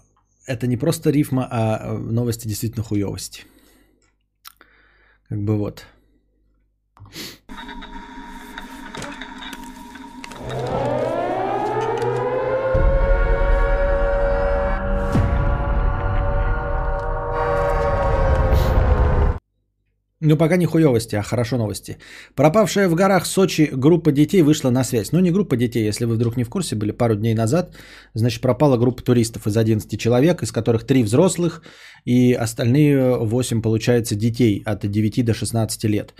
это 0.45 0.67
не 0.67 0.77
просто 0.77 1.11
рифма, 1.11 1.47
а 1.51 1.97
новости 1.97 2.47
действительно 2.47 2.83
хуевости. 2.83 3.43
Как 5.27 5.43
бы 5.43 5.57
вот. 5.57 5.85
Ну, 20.25 20.37
пока 20.37 20.55
не 20.55 20.65
хуевости, 20.65 21.17
а 21.17 21.21
хорошо 21.21 21.57
новости. 21.57 21.97
Пропавшая 22.35 22.87
в 22.87 22.95
горах 22.95 23.25
Сочи 23.25 23.69
группа 23.73 24.11
детей 24.11 24.41
вышла 24.41 24.69
на 24.71 24.83
связь. 24.85 25.11
Ну, 25.11 25.19
не 25.19 25.31
группа 25.31 25.57
детей, 25.57 25.85
если 25.85 26.05
вы 26.05 26.15
вдруг 26.15 26.37
не 26.37 26.45
в 26.45 26.49
курсе, 26.49 26.75
были 26.75 26.91
пару 26.91 27.15
дней 27.15 27.33
назад. 27.33 27.75
Значит, 28.13 28.41
пропала 28.41 28.77
группа 28.77 29.03
туристов 29.03 29.47
из 29.47 29.57
11 29.57 29.99
человек, 29.99 30.41
из 30.41 30.53
которых 30.53 30.85
3 30.85 31.03
взрослых 31.03 31.61
и 32.05 32.31
остальные 32.31 33.17
8, 33.17 33.61
получается, 33.61 34.15
детей 34.15 34.63
от 34.65 34.89
9 34.89 35.25
до 35.25 35.33
16 35.33 35.83
лет. 35.89 36.13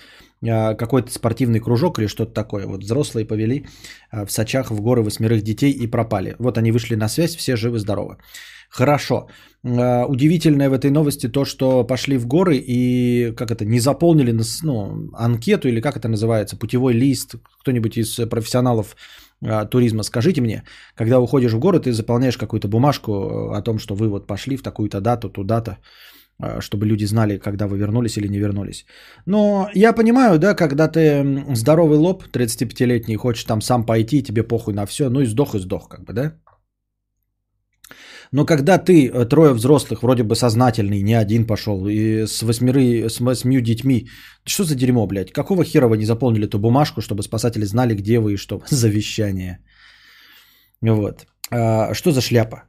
А, 0.49 0.75
какой-то 0.75 1.09
спортивный 1.09 1.61
кружок 1.61 1.99
или 1.99 2.07
что-то 2.07 2.33
такое. 2.33 2.67
Вот 2.67 2.83
взрослые 2.83 3.25
повели 3.25 3.65
а, 4.11 4.25
в 4.25 4.31
Сочах 4.31 4.71
в 4.71 4.81
горы 4.81 5.01
восьмерых 5.01 5.43
детей 5.43 5.71
и 5.71 5.87
пропали. 5.87 6.35
Вот 6.39 6.57
они 6.57 6.71
вышли 6.71 6.95
на 6.95 7.07
связь, 7.07 7.37
все 7.37 7.55
живы-здоровы. 7.55 8.17
Хорошо. 8.73 9.27
А, 9.63 10.05
удивительное 10.07 10.69
в 10.69 10.73
этой 10.73 10.89
новости 10.89 11.29
то, 11.31 11.45
что 11.45 11.83
пошли 11.83 12.17
в 12.17 12.25
горы 12.25 12.57
и 12.57 13.31
как 13.35 13.51
это, 13.51 13.65
не 13.65 13.79
заполнили 13.79 14.35
ну, 14.63 15.09
анкету 15.13 15.67
или 15.67 15.81
как 15.81 15.95
это 15.95 16.07
называется, 16.07 16.57
путевой 16.57 16.93
лист, 16.93 17.35
кто-нибудь 17.61 17.97
из 17.97 18.29
профессионалов 18.29 18.95
туризма, 19.69 20.03
скажите 20.03 20.41
мне, 20.41 20.63
когда 20.95 21.19
уходишь 21.19 21.53
в 21.53 21.59
горы, 21.59 21.79
ты 21.79 21.91
заполняешь 21.91 22.37
какую-то 22.37 22.67
бумажку 22.67 23.51
о 23.51 23.61
том, 23.61 23.77
что 23.77 23.93
вы 23.93 24.07
вот 24.07 24.25
пошли 24.25 24.57
в 24.57 24.63
такую-то 24.63 25.01
дату, 25.01 25.29
туда-то. 25.29 25.77
А, 26.39 26.61
чтобы 26.61 26.87
люди 26.87 27.05
знали, 27.05 27.37
когда 27.37 27.67
вы 27.67 27.77
вернулись 27.77 28.17
или 28.17 28.27
не 28.27 28.39
вернулись. 28.39 28.85
Но 29.25 29.69
я 29.75 29.93
понимаю, 29.93 30.39
да, 30.39 30.55
когда 30.55 30.87
ты 30.87 31.45
здоровый 31.55 31.97
лоб, 31.97 32.23
35-летний, 32.33 33.17
хочешь 33.17 33.43
там 33.43 33.61
сам 33.61 33.85
пойти, 33.85 34.23
тебе 34.23 34.43
похуй 34.43 34.73
на 34.73 34.85
все, 34.85 35.09
ну 35.09 35.21
и 35.21 35.25
сдох 35.25 35.55
и 35.55 35.59
сдох, 35.59 35.87
как 35.89 36.05
бы, 36.05 36.13
да? 36.13 36.33
Но 38.33 38.45
когда 38.45 38.79
ты 38.79 39.07
э, 39.07 39.25
трое 39.25 39.53
взрослых, 39.53 40.01
вроде 40.01 40.23
бы 40.23 40.35
сознательный, 40.35 41.03
не 41.03 41.13
один 41.13 41.45
пошел, 41.45 41.87
и 41.87 42.25
с 42.25 42.41
восьмеры, 42.41 43.07
с 43.07 43.19
восьмью 43.19 43.61
детьми, 43.61 44.09
что 44.45 44.63
за 44.63 44.75
дерьмо, 44.75 45.05
блядь? 45.05 45.31
Какого 45.31 45.63
хера 45.63 45.87
вы 45.87 45.97
не 45.97 46.05
заполнили 46.05 46.45
эту 46.47 46.57
бумажку, 46.57 47.01
чтобы 47.01 47.21
спасатели 47.21 47.65
знали, 47.65 47.93
где 47.93 48.19
вы 48.19 48.33
и 48.33 48.37
что? 48.37 48.61
Завещание. 48.69 49.59
Вот. 50.81 51.27
А, 51.51 51.93
что 51.93 52.11
за 52.11 52.21
шляпа? 52.21 52.63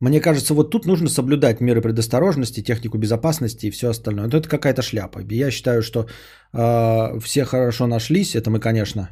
Мне 0.00 0.20
кажется, 0.20 0.54
вот 0.54 0.70
тут 0.70 0.86
нужно 0.86 1.08
соблюдать 1.08 1.60
меры 1.60 1.82
предосторожности, 1.82 2.62
технику 2.62 2.96
безопасности 2.96 3.66
и 3.66 3.70
все 3.70 3.88
остальное. 3.88 4.28
Но 4.28 4.38
это 4.38 4.48
какая-то 4.48 4.82
шляпа. 4.82 5.20
Я 5.32 5.50
считаю, 5.50 5.82
что 5.82 6.06
э, 6.54 7.20
все 7.20 7.44
хорошо 7.44 7.86
нашлись. 7.88 8.36
Это 8.36 8.50
мы, 8.50 8.60
конечно. 8.60 9.08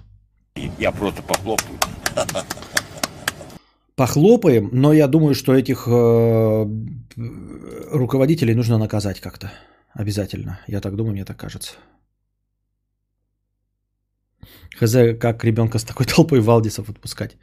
Я 0.79 0.93
просто 0.93 1.23
похлопаю. 1.23 1.79
Похлопаем, 3.99 4.71
но 4.73 4.93
я 4.93 5.09
думаю, 5.09 5.35
что 5.35 5.53
этих 5.53 5.89
э, 5.89 6.67
руководителей 7.91 8.55
нужно 8.55 8.79
наказать 8.79 9.21
как-то. 9.21 9.51
Обязательно. 9.93 10.61
Я 10.69 10.81
так 10.81 10.95
думаю, 10.95 11.13
мне 11.13 11.25
так 11.25 11.37
кажется. 11.37 11.73
Хз, 14.79 14.95
как 15.19 15.45
ребенка 15.45 15.79
с 15.79 15.85
такой 15.85 16.07
толпой 16.17 16.41
Валдисов 16.41 16.89
отпускать. 16.89 17.37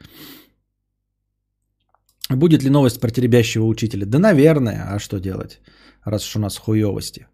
Будет 2.30 2.62
ли 2.62 2.70
новость 2.70 3.00
про 3.00 3.10
теребящего 3.10 3.66
учителя? 3.66 4.06
Да, 4.06 4.18
наверное. 4.18 4.86
А 4.94 4.98
что 4.98 5.20
делать, 5.20 5.60
раз 6.04 6.26
уж 6.26 6.36
у 6.36 6.40
нас 6.40 6.56
хуевости. 6.56 7.26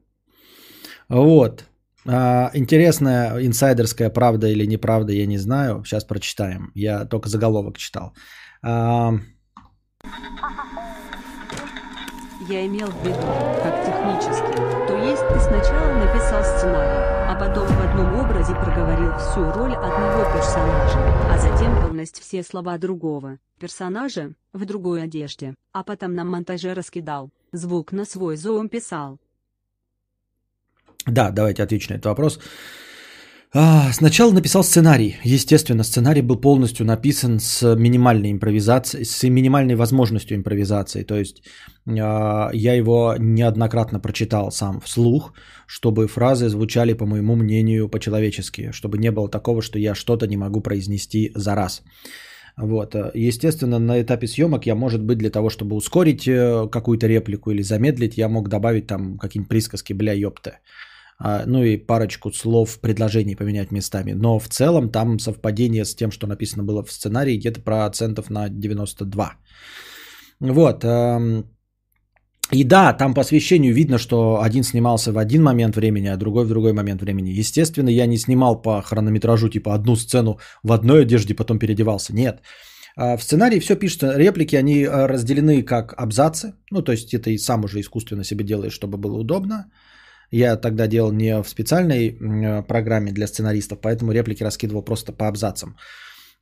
Вот. 1.08 1.64
А, 2.06 2.50
интересная 2.54 3.38
инсайдерская 3.46 4.10
правда 4.10 4.48
или 4.48 4.66
неправда, 4.66 5.12
я 5.12 5.26
не 5.26 5.38
знаю. 5.38 5.84
Сейчас 5.84 6.04
прочитаем. 6.04 6.72
Я 6.74 7.04
только 7.04 7.28
заголовок 7.28 7.78
читал. 7.78 8.14
А... 8.62 9.12
Я 12.48 12.66
имел 12.66 12.88
в 12.88 13.04
виду, 13.04 13.16
как 13.62 13.84
технически. 13.86 14.56
То 14.86 14.96
есть 14.96 15.26
ты 15.28 15.40
сначала 15.40 15.94
написал 15.94 16.42
сценарий, 16.44 17.30
а 17.30 17.36
потом 17.38 17.66
в 17.66 17.80
одном 17.80 18.14
образе 18.20 18.52
проговорил 18.54 19.16
всю 19.18 19.50
роль 19.52 19.74
одного 19.74 20.24
персонажа, 20.32 20.98
а 21.30 21.38
затем 21.38 21.80
полностью 21.82 22.22
все 22.22 22.42
слова 22.42 22.78
другого 22.78 23.38
персонажа 23.58 24.32
в 24.52 24.64
другой 24.64 25.04
одежде, 25.04 25.54
а 25.72 25.84
потом 25.84 26.14
на 26.14 26.24
монтаже 26.24 26.74
раскидал, 26.74 27.30
звук 27.52 27.92
на 27.92 28.04
свой 28.04 28.36
зоом 28.36 28.68
писал. 28.68 29.18
Да, 31.06 31.30
давайте 31.30 31.62
отвечу 31.62 31.90
на 31.90 31.94
этот 31.94 32.06
вопрос. 32.06 32.40
А, 33.54 33.92
сначала 33.92 34.32
написал 34.32 34.64
сценарий. 34.64 35.16
Естественно, 35.24 35.84
сценарий 35.84 36.22
был 36.22 36.36
полностью 36.40 36.86
написан 36.86 37.38
с 37.38 37.76
минимальной 37.76 38.32
импровизацией, 38.32 39.04
с 39.04 39.22
минимальной 39.28 39.74
возможностью 39.74 40.38
импровизации. 40.38 41.04
То 41.04 41.18
есть 41.18 41.42
а, 41.86 42.50
я 42.54 42.74
его 42.74 43.14
неоднократно 43.18 44.00
прочитал 44.00 44.50
сам 44.50 44.80
вслух, 44.80 45.34
чтобы 45.66 46.08
фразы 46.08 46.48
звучали, 46.48 46.94
по 46.94 47.04
моему 47.04 47.36
мнению, 47.36 47.90
по-человечески, 47.90 48.70
чтобы 48.72 48.96
не 48.96 49.10
было 49.10 49.28
такого, 49.28 49.60
что 49.60 49.78
я 49.78 49.94
что-то 49.94 50.26
не 50.26 50.38
могу 50.38 50.62
произнести 50.62 51.30
за 51.34 51.54
раз. 51.54 51.82
Вот. 52.56 52.94
Естественно, 53.14 53.78
на 53.78 54.00
этапе 54.00 54.28
съемок 54.28 54.64
я, 54.66 54.74
может 54.74 55.02
быть, 55.02 55.18
для 55.18 55.30
того, 55.30 55.50
чтобы 55.50 55.76
ускорить 55.76 56.26
э, 56.26 56.68
какую-то 56.70 57.06
реплику 57.06 57.50
или 57.50 57.62
замедлить, 57.62 58.16
я 58.16 58.28
мог 58.28 58.48
добавить 58.48 58.86
там 58.86 59.18
какие-нибудь 59.18 59.48
присказки, 59.48 59.92
бля, 59.92 60.12
ёпта. 60.12 60.58
А, 61.24 61.44
ну 61.46 61.62
и 61.62 61.76
парочку 61.76 62.32
слов, 62.32 62.80
предложений 62.80 63.36
поменять 63.36 63.70
местами. 63.70 64.12
Но 64.12 64.38
в 64.38 64.48
целом 64.48 64.90
там 64.90 65.18
совпадение 65.18 65.84
с 65.84 65.94
тем, 65.94 66.10
что 66.10 66.26
написано 66.26 66.64
было 66.64 66.82
в 66.82 66.90
сценарии, 66.90 67.38
где-то 67.38 67.60
процентов 67.60 68.30
на 68.30 68.48
92. 68.48 69.32
Вот. 70.40 70.84
И 72.52 72.64
да, 72.64 72.92
там 72.92 73.14
по 73.14 73.20
освещению 73.20 73.72
видно, 73.72 73.98
что 73.98 74.42
один 74.42 74.64
снимался 74.64 75.12
в 75.12 75.18
один 75.18 75.42
момент 75.42 75.76
времени, 75.76 76.08
а 76.08 76.16
другой 76.16 76.44
в 76.44 76.48
другой 76.48 76.72
момент 76.72 77.00
времени. 77.00 77.40
Естественно, 77.40 77.88
я 77.88 78.06
не 78.06 78.18
снимал 78.18 78.60
по 78.62 78.82
хронометражу, 78.82 79.48
типа 79.48 79.74
одну 79.74 79.96
сцену 79.96 80.38
в 80.64 80.72
одной 80.72 81.02
одежде, 81.02 81.34
потом 81.34 81.58
переодевался. 81.58 82.12
Нет. 82.12 82.40
А 82.96 83.16
в 83.16 83.22
сценарии 83.22 83.60
все 83.60 83.76
пишется, 83.76 84.18
реплики, 84.18 84.56
они 84.56 84.84
а, 84.84 85.08
разделены 85.08 85.62
как 85.62 85.94
абзацы. 85.96 86.54
Ну, 86.70 86.82
то 86.82 86.92
есть 86.92 87.14
это 87.14 87.30
и 87.30 87.38
сам 87.38 87.64
уже 87.64 87.80
искусственно 87.80 88.24
себе 88.24 88.44
делаешь, 88.44 88.74
чтобы 88.74 88.98
было 88.98 89.16
удобно. 89.18 89.70
Я 90.32 90.56
тогда 90.56 90.86
делал 90.86 91.12
не 91.12 91.42
в 91.42 91.48
специальной 91.48 92.16
программе 92.68 93.12
для 93.12 93.26
сценаристов, 93.26 93.78
поэтому 93.80 94.12
реплики 94.12 94.42
раскидывал 94.42 94.82
просто 94.82 95.12
по 95.12 95.28
абзацам. 95.28 95.76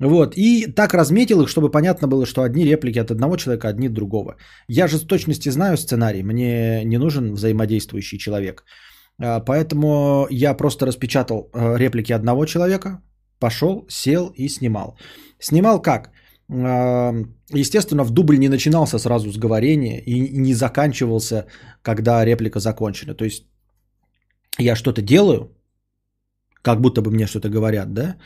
Вот, 0.00 0.34
и 0.36 0.66
так 0.66 0.94
разметил 0.94 1.42
их, 1.42 1.48
чтобы 1.48 1.70
понятно 1.70 2.08
было, 2.08 2.24
что 2.24 2.42
одни 2.42 2.64
реплики 2.64 2.98
от 2.98 3.10
одного 3.10 3.36
человека, 3.36 3.68
одни 3.68 3.88
от 3.88 3.92
другого. 3.92 4.36
Я 4.68 4.88
же 4.88 4.96
с 4.96 5.06
точности 5.06 5.50
знаю 5.50 5.76
сценарий, 5.76 6.22
мне 6.22 6.84
не 6.84 6.98
нужен 6.98 7.34
взаимодействующий 7.34 8.18
человек. 8.18 8.64
А, 9.22 9.40
Поэтому 9.40 10.26
я 10.30 10.54
просто 10.54 10.86
распечатал 10.86 11.50
э, 11.52 11.76
реплики 11.76 12.12
одного 12.12 12.46
человека, 12.46 13.02
пошел, 13.38 13.84
сел 13.90 14.32
и 14.36 14.48
снимал. 14.48 14.96
Снимал 15.38 15.82
как? 15.82 16.10
А, 16.50 17.12
Естественно, 17.52 18.04
в 18.04 18.10
дубль 18.10 18.38
не 18.38 18.48
начинался 18.48 18.98
сразу 18.98 19.32
с 19.32 19.36
говорения 19.36 20.00
и 20.00 20.38
не 20.38 20.54
заканчивался, 20.54 21.46
когда 21.82 22.24
реплика 22.24 22.60
закончена. 22.60 23.14
То 23.14 23.24
есть 23.24 23.49
я 24.58 24.76
что-то 24.76 25.02
делаю, 25.02 25.56
как 26.62 26.80
будто 26.80 27.02
бы 27.02 27.10
мне 27.10 27.26
что-то 27.26 27.48
говорят, 27.48 27.92
да? 27.94 28.16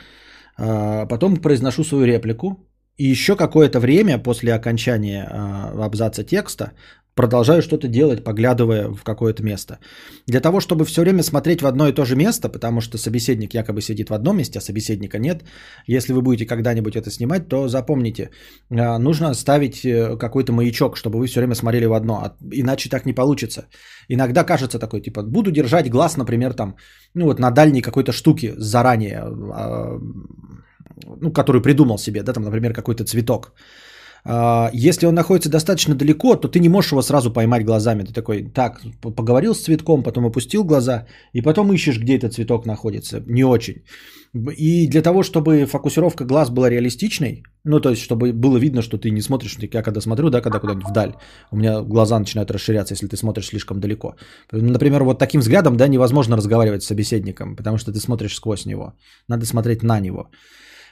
А, 0.57 1.05
Потом 1.05 1.37
произношу 1.37 1.83
свою 1.83 2.05
реплику. 2.05 2.67
И 2.97 3.05
еще 3.05 3.35
какое-то 3.35 3.79
время 3.79 4.17
после 4.17 4.53
окончания 4.53 5.27
а, 5.29 5.85
абзаца 5.85 6.23
текста 6.23 6.71
продолжаю 7.15 7.61
что-то 7.61 7.87
делать, 7.87 8.23
поглядывая 8.23 8.89
в 8.89 9.03
какое-то 9.03 9.43
место. 9.43 9.79
Для 10.27 10.41
того, 10.41 10.59
чтобы 10.59 10.85
все 10.85 11.01
время 11.01 11.23
смотреть 11.23 11.61
в 11.61 11.65
одно 11.65 11.87
и 11.87 11.93
то 11.93 12.05
же 12.05 12.15
место, 12.15 12.49
потому 12.49 12.81
что 12.81 12.97
собеседник 12.97 13.53
якобы 13.53 13.81
сидит 13.81 14.09
в 14.09 14.13
одном 14.13 14.37
месте, 14.37 14.59
а 14.59 14.61
собеседника 14.61 15.17
нет. 15.17 15.43
Если 15.87 16.13
вы 16.13 16.21
будете 16.21 16.45
когда-нибудь 16.45 16.95
это 16.95 17.09
снимать, 17.09 17.47
то 17.47 17.67
запомните, 17.67 18.29
а, 18.69 18.99
нужно 18.99 19.33
ставить 19.33 19.85
э, 19.85 20.17
какой-то 20.17 20.53
маячок, 20.53 20.97
чтобы 20.97 21.19
вы 21.19 21.27
все 21.27 21.39
время 21.39 21.55
смотрели 21.55 21.85
в 21.85 21.93
одно, 21.93 22.13
а 22.15 22.37
иначе 22.51 22.89
так 22.89 23.05
не 23.05 23.13
получится. 23.13 23.67
Иногда 24.09 24.43
кажется 24.43 24.79
такой, 24.79 25.01
типа, 25.01 25.23
буду 25.23 25.51
держать 25.51 25.89
глаз, 25.89 26.17
например, 26.17 26.53
там, 26.53 26.75
ну 27.13 27.25
вот 27.25 27.39
на 27.39 27.51
дальней 27.51 27.81
какой-то 27.81 28.11
штуке 28.11 28.53
заранее, 28.57 29.23
ну, 31.21 31.31
которую 31.31 31.61
придумал 31.61 31.97
себе, 31.97 32.23
да, 32.23 32.33
там, 32.33 32.43
например, 32.43 32.73
какой-то 32.73 33.03
цветок. 33.05 33.53
А, 34.27 34.71
Если 34.73 35.05
он 35.05 35.13
находится 35.13 35.49
достаточно 35.49 35.95
далеко, 35.95 36.35
то 36.35 36.47
ты 36.47 36.59
не 36.59 36.69
можешь 36.69 36.91
его 36.91 37.01
сразу 37.01 37.31
поймать 37.31 37.65
глазами. 37.65 38.03
Ты 38.03 38.13
такой, 38.13 38.43
так, 38.43 38.81
поговорил 39.01 39.53
с 39.53 39.63
цветком, 39.63 40.03
потом 40.03 40.25
опустил 40.25 40.63
глаза, 40.63 41.05
и 41.33 41.41
потом 41.41 41.71
ищешь, 41.71 41.99
где 41.99 42.17
этот 42.17 42.33
цветок 42.33 42.65
находится. 42.65 43.23
Не 43.27 43.43
очень. 43.43 43.83
И 44.57 44.87
для 44.87 45.01
того, 45.01 45.23
чтобы 45.23 45.65
фокусировка 45.65 46.25
глаз 46.25 46.49
была 46.49 46.69
реалистичной, 46.69 47.43
ну, 47.63 47.79
то 47.79 47.89
есть, 47.89 48.01
чтобы 48.01 48.33
было 48.33 48.57
видно, 48.57 48.81
что 48.81 48.97
ты 48.97 49.11
не 49.11 49.21
смотришь, 49.21 49.57
я 49.73 49.83
когда 49.83 50.01
смотрю, 50.01 50.29
да, 50.29 50.41
когда 50.41 50.59
куда-нибудь 50.59 50.89
вдаль, 50.89 51.13
у 51.51 51.57
меня 51.57 51.81
глаза 51.81 52.19
начинают 52.19 52.51
расширяться, 52.51 52.93
если 52.93 53.07
ты 53.07 53.15
смотришь 53.15 53.47
слишком 53.47 53.79
далеко. 53.79 54.15
Например, 54.51 55.03
вот 55.03 55.19
таким 55.19 55.41
взглядом, 55.41 55.77
да, 55.77 55.87
невозможно 55.87 56.35
разговаривать 56.35 56.83
с 56.83 56.87
собеседником, 56.87 57.55
потому 57.55 57.77
что 57.77 57.93
ты 57.93 57.99
смотришь 57.99 58.35
сквозь 58.35 58.65
него. 58.65 58.93
Надо 59.29 59.45
смотреть 59.45 59.83
на 59.83 59.99
него. 59.99 60.29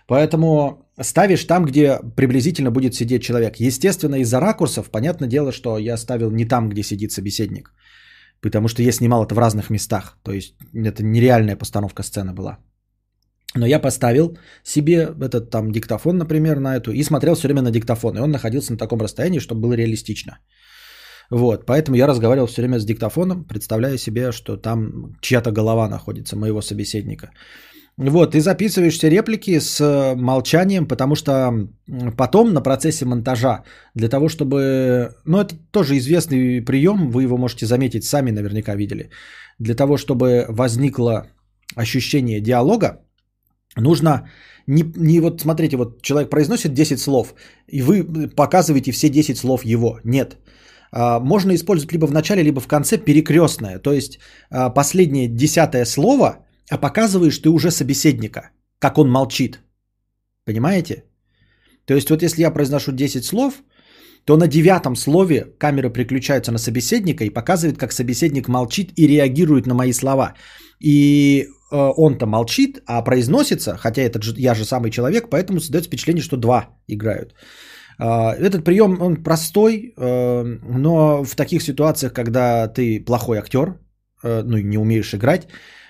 Поэтому 0.07 0.85
ставишь 1.01 1.45
там, 1.45 1.65
где 1.65 1.99
приблизительно 2.15 2.71
будет 2.71 2.95
сидеть 2.95 3.23
человек. 3.23 3.55
Естественно, 3.57 4.15
из-за 4.15 4.39
ракурсов, 4.39 4.89
понятное 4.89 5.29
дело, 5.29 5.51
что 5.51 5.77
я 5.77 5.97
ставил 5.97 6.31
не 6.31 6.45
там, 6.45 6.69
где 6.69 6.83
сидит 6.83 7.11
собеседник. 7.11 7.73
Потому 8.41 8.67
что 8.67 8.81
я 8.81 8.91
снимал 8.91 9.25
это 9.25 9.35
в 9.35 9.39
разных 9.39 9.69
местах. 9.69 10.17
То 10.23 10.31
есть 10.31 10.55
это 10.73 11.03
нереальная 11.03 11.55
постановка 11.55 12.03
сцены 12.03 12.33
была. 12.33 12.57
Но 13.55 13.65
я 13.65 13.79
поставил 13.79 14.37
себе 14.63 15.15
этот 15.21 15.49
там 15.49 15.71
диктофон, 15.71 16.17
например, 16.17 16.59
на 16.59 16.75
эту, 16.75 16.91
и 16.91 17.03
смотрел 17.03 17.35
все 17.35 17.47
время 17.47 17.61
на 17.61 17.71
диктофон. 17.71 18.17
И 18.17 18.21
он 18.21 18.31
находился 18.31 18.71
на 18.71 18.77
таком 18.77 18.99
расстоянии, 18.99 19.39
чтобы 19.39 19.61
было 19.61 19.73
реалистично. 19.73 20.39
Вот, 21.29 21.65
поэтому 21.65 21.97
я 21.97 22.07
разговаривал 22.07 22.47
все 22.47 22.61
время 22.61 22.79
с 22.79 22.85
диктофоном, 22.85 23.45
представляя 23.45 23.97
себе, 23.97 24.31
что 24.31 24.57
там 24.57 25.15
чья-то 25.21 25.51
голова 25.51 25.87
находится, 25.87 26.35
моего 26.35 26.61
собеседника. 26.61 27.31
Вот, 27.97 28.35
и 28.35 28.39
записываешь 28.39 28.97
все 28.97 29.09
реплики 29.09 29.59
с 29.59 29.79
э, 29.79 30.15
молчанием, 30.15 30.87
потому 30.87 31.15
что 31.15 31.67
потом 32.17 32.53
на 32.53 32.61
процессе 32.61 33.05
монтажа, 33.05 33.63
для 33.95 34.09
того, 34.09 34.29
чтобы... 34.29 35.15
Ну, 35.25 35.39
это 35.39 35.55
тоже 35.71 35.97
известный 35.97 36.61
прием, 36.65 37.11
вы 37.11 37.23
его 37.23 37.37
можете 37.37 37.65
заметить, 37.65 38.03
сами 38.03 38.31
наверняка 38.31 38.75
видели. 38.75 39.09
Для 39.59 39.75
того, 39.75 39.97
чтобы 39.97 40.45
возникло 40.49 41.27
ощущение 41.75 42.41
диалога, 42.41 43.03
нужно 43.75 44.27
не, 44.67 44.83
не 44.95 45.19
вот, 45.19 45.41
смотрите, 45.41 45.77
вот 45.77 46.01
человек 46.01 46.29
произносит 46.29 46.73
10 46.73 46.99
слов, 46.99 47.35
и 47.67 47.81
вы 47.81 48.03
показываете 48.35 48.91
все 48.91 49.09
10 49.09 49.37
слов 49.37 49.65
его. 49.65 49.99
Нет. 50.03 50.37
А, 50.91 51.19
Можно 51.19 51.53
использовать 51.53 51.93
либо 51.93 52.07
в 52.07 52.11
начале, 52.11 52.43
либо 52.43 52.59
в 52.61 52.67
конце 52.67 52.97
перекрестное. 52.97 53.79
То 53.79 53.93
есть 53.93 54.19
а, 54.49 54.69
последнее 54.69 55.27
десятое 55.27 55.85
слово, 55.85 56.45
а 56.69 56.77
показываешь 56.77 57.39
ты 57.39 57.49
уже 57.49 57.71
собеседника, 57.71 58.49
как 58.79 58.97
он 58.97 59.09
молчит. 59.09 59.59
Понимаете? 60.45 61.03
То 61.85 61.93
есть 61.93 62.09
вот 62.09 62.23
если 62.23 62.41
я 62.41 62.51
произношу 62.51 62.91
10 62.91 63.25
слов, 63.25 63.63
то 64.25 64.37
на 64.37 64.47
девятом 64.47 64.95
слове 64.95 65.45
камера 65.57 65.89
приключается 65.89 66.51
на 66.51 66.57
собеседника 66.57 67.23
и 67.23 67.29
показывает, 67.29 67.77
как 67.77 67.91
собеседник 67.91 68.47
молчит 68.47 68.91
и 68.95 69.07
реагирует 69.07 69.67
на 69.67 69.73
мои 69.73 69.93
слова. 69.93 70.33
И 70.79 71.45
э, 71.71 71.91
он-то 71.97 72.25
молчит, 72.25 72.79
а 72.85 73.01
произносится, 73.01 73.77
хотя 73.77 74.01
этот 74.01 74.23
же, 74.23 74.33
я 74.37 74.55
же 74.55 74.65
самый 74.65 74.91
человек, 74.91 75.29
поэтому 75.29 75.59
создается 75.59 75.89
впечатление, 75.89 76.23
что 76.23 76.37
два 76.37 76.69
играют. 76.87 77.33
А, 77.99 78.33
Этот 78.33 78.63
прием, 78.63 79.01
он 79.01 79.23
простой, 79.23 79.93
э, 79.97 80.43
но 80.43 81.23
в 81.23 81.35
таких 81.35 81.61
ситуациях, 81.61 82.13
когда 82.13 82.67
ты 82.67 83.03
плохой 83.05 83.37
актер, 83.37 83.79
э, 84.23 84.43
ну 84.43 84.57
и 84.57 84.63
не 84.63 84.77
умеешь 84.77 85.13
играть, 85.13 85.47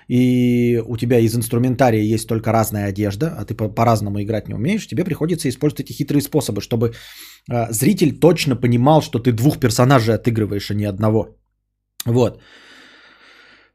и 0.08 0.82
у 0.86 0.96
тебя 0.96 1.18
из 1.18 1.34
инструментария 1.36 2.02
есть 2.02 2.28
только 2.28 2.52
разная 2.52 2.86
одежда, 2.86 3.34
а 3.38 3.44
ты 3.44 3.54
по- 3.54 3.68
по-разному 3.68 4.20
играть 4.22 4.48
не 4.48 4.54
умеешь, 4.54 4.86
тебе 4.86 5.04
приходится 5.04 5.48
использовать 5.48 5.80
эти 5.80 5.92
хитрые 5.92 6.22
способы, 6.22 6.60
чтобы 6.60 6.92
э, 7.50 7.72
зритель 7.72 8.18
точно 8.20 8.56
понимал, 8.56 9.02
что 9.02 9.18
ты 9.18 9.32
двух 9.32 9.58
персонажей 9.58 10.14
отыгрываешь, 10.14 10.70
а 10.70 10.74
не 10.74 10.84
одного. 10.84 11.36
Вот. 12.06 12.40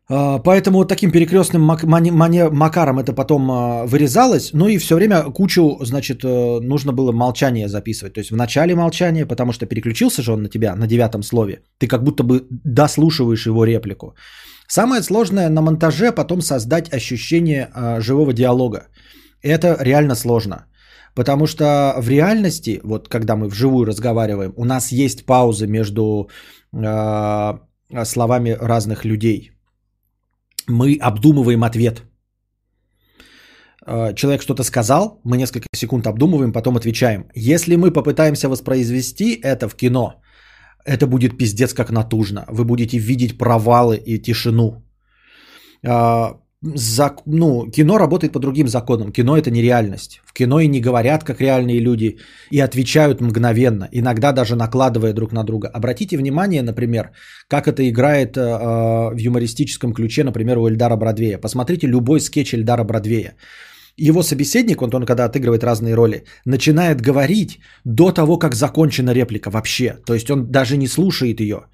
А, 0.09 0.39
Поэтому 0.39 0.77
вот 0.79 0.87
таким 0.87 1.11
перекрестным 1.11 1.61
макаром 1.61 2.99
это 2.99 3.13
потом 3.13 3.51
а, 3.51 3.85
вырезалось. 3.85 4.51
Ну 4.53 4.67
и 4.67 4.77
все 4.77 4.95
время 4.95 5.23
кучу, 5.33 5.77
значит, 5.81 6.23
э, 6.23 6.59
нужно 6.61 6.93
было 6.93 7.11
молчание 7.11 7.67
записывать. 7.67 8.13
То 8.13 8.19
есть 8.19 8.31
в 8.31 8.35
начале 8.35 8.75
молчание, 8.75 9.25
потому 9.25 9.51
что 9.53 9.65
переключился 9.65 10.21
же 10.21 10.31
он 10.31 10.41
на 10.41 10.49
тебя 10.49 10.75
на 10.75 10.87
девятом 10.87 11.23
слове. 11.23 11.61
Ты 11.77 11.87
как 11.87 12.03
будто 12.03 12.23
бы 12.23 12.47
дослушиваешь 12.49 13.45
его 13.45 13.65
реплику. 13.65 14.15
Самое 14.71 15.01
сложное 15.01 15.49
на 15.49 15.61
монтаже 15.61 16.11
потом 16.11 16.41
создать 16.41 16.93
ощущение 16.93 17.69
а, 17.73 17.99
живого 17.99 18.33
диалога. 18.33 18.87
Это 19.41 19.75
реально 19.79 20.15
сложно. 20.15 20.65
Потому 21.15 21.47
что 21.47 21.95
в 21.97 22.07
реальности, 22.07 22.79
вот 22.83 23.09
когда 23.09 23.35
мы 23.35 23.47
вживую 23.47 23.85
разговариваем, 23.87 24.53
у 24.55 24.65
нас 24.65 24.91
есть 24.91 25.25
паузы 25.25 25.67
между 25.67 26.29
а, 26.71 27.61
словами 28.05 28.51
разных 28.61 29.05
людей. 29.05 29.51
Мы 30.67 30.99
обдумываем 31.01 31.63
ответ. 31.63 32.03
А, 33.87 34.13
Человек 34.13 34.43
что-то 34.43 34.63
сказал, 34.63 35.19
мы 35.23 35.37
несколько 35.37 35.67
секунд 35.75 36.05
обдумываем, 36.05 36.53
потом 36.53 36.77
отвечаем. 36.77 37.25
Если 37.33 37.75
мы 37.75 37.91
попытаемся 37.91 38.49
воспроизвести 38.49 39.33
это 39.41 39.67
в 39.67 39.75
кино, 39.75 40.21
это 40.85 41.07
будет 41.07 41.37
пиздец 41.37 41.73
как 41.73 41.91
натужно. 41.91 42.45
Вы 42.47 42.65
будете 42.65 42.97
видеть 42.97 43.37
провалы 43.37 43.97
и 43.97 44.19
тишину. 44.19 44.83
А, 45.85 46.39
зак- 46.63 47.21
ну, 47.25 47.69
кино 47.71 47.97
работает 47.97 48.33
по 48.33 48.39
другим 48.39 48.67
законам. 48.67 49.11
Кино 49.11 49.37
это 49.37 49.51
не 49.51 49.61
реальность. 49.61 50.21
В 50.25 50.33
кино 50.33 50.59
и 50.59 50.67
не 50.67 50.81
говорят, 50.81 51.23
как 51.23 51.41
реальные 51.41 51.79
люди, 51.79 52.17
и 52.51 52.59
отвечают 52.59 53.21
мгновенно, 53.21 53.87
иногда 53.91 54.31
даже 54.31 54.55
накладывая 54.55 55.13
друг 55.13 55.31
на 55.31 55.43
друга. 55.43 55.67
Обратите 55.67 56.17
внимание, 56.17 56.61
например, 56.61 57.11
как 57.47 57.67
это 57.67 57.87
играет 57.89 58.37
э, 58.37 58.41
в 58.41 59.17
юмористическом 59.17 59.93
ключе, 59.93 60.23
например, 60.23 60.57
у 60.57 60.67
Эльдара 60.67 60.95
Бродвея. 60.95 61.37
Посмотрите 61.37 61.87
любой 61.87 62.19
скетч 62.19 62.53
Эльдара 62.53 62.83
Бродвея. 62.83 63.33
Его 64.07 64.23
собеседник, 64.23 64.81
он, 64.81 64.89
он 64.93 65.05
когда 65.05 65.25
отыгрывает 65.25 65.63
разные 65.63 65.95
роли, 65.95 66.23
начинает 66.45 67.01
говорить 67.01 67.59
до 67.85 68.11
того, 68.11 68.37
как 68.37 68.55
закончена 68.55 69.13
реплика 69.13 69.49
вообще. 69.49 69.97
То 70.05 70.13
есть 70.13 70.29
он 70.31 70.51
даже 70.51 70.77
не 70.77 70.87
слушает 70.87 71.39
ее. 71.39 71.65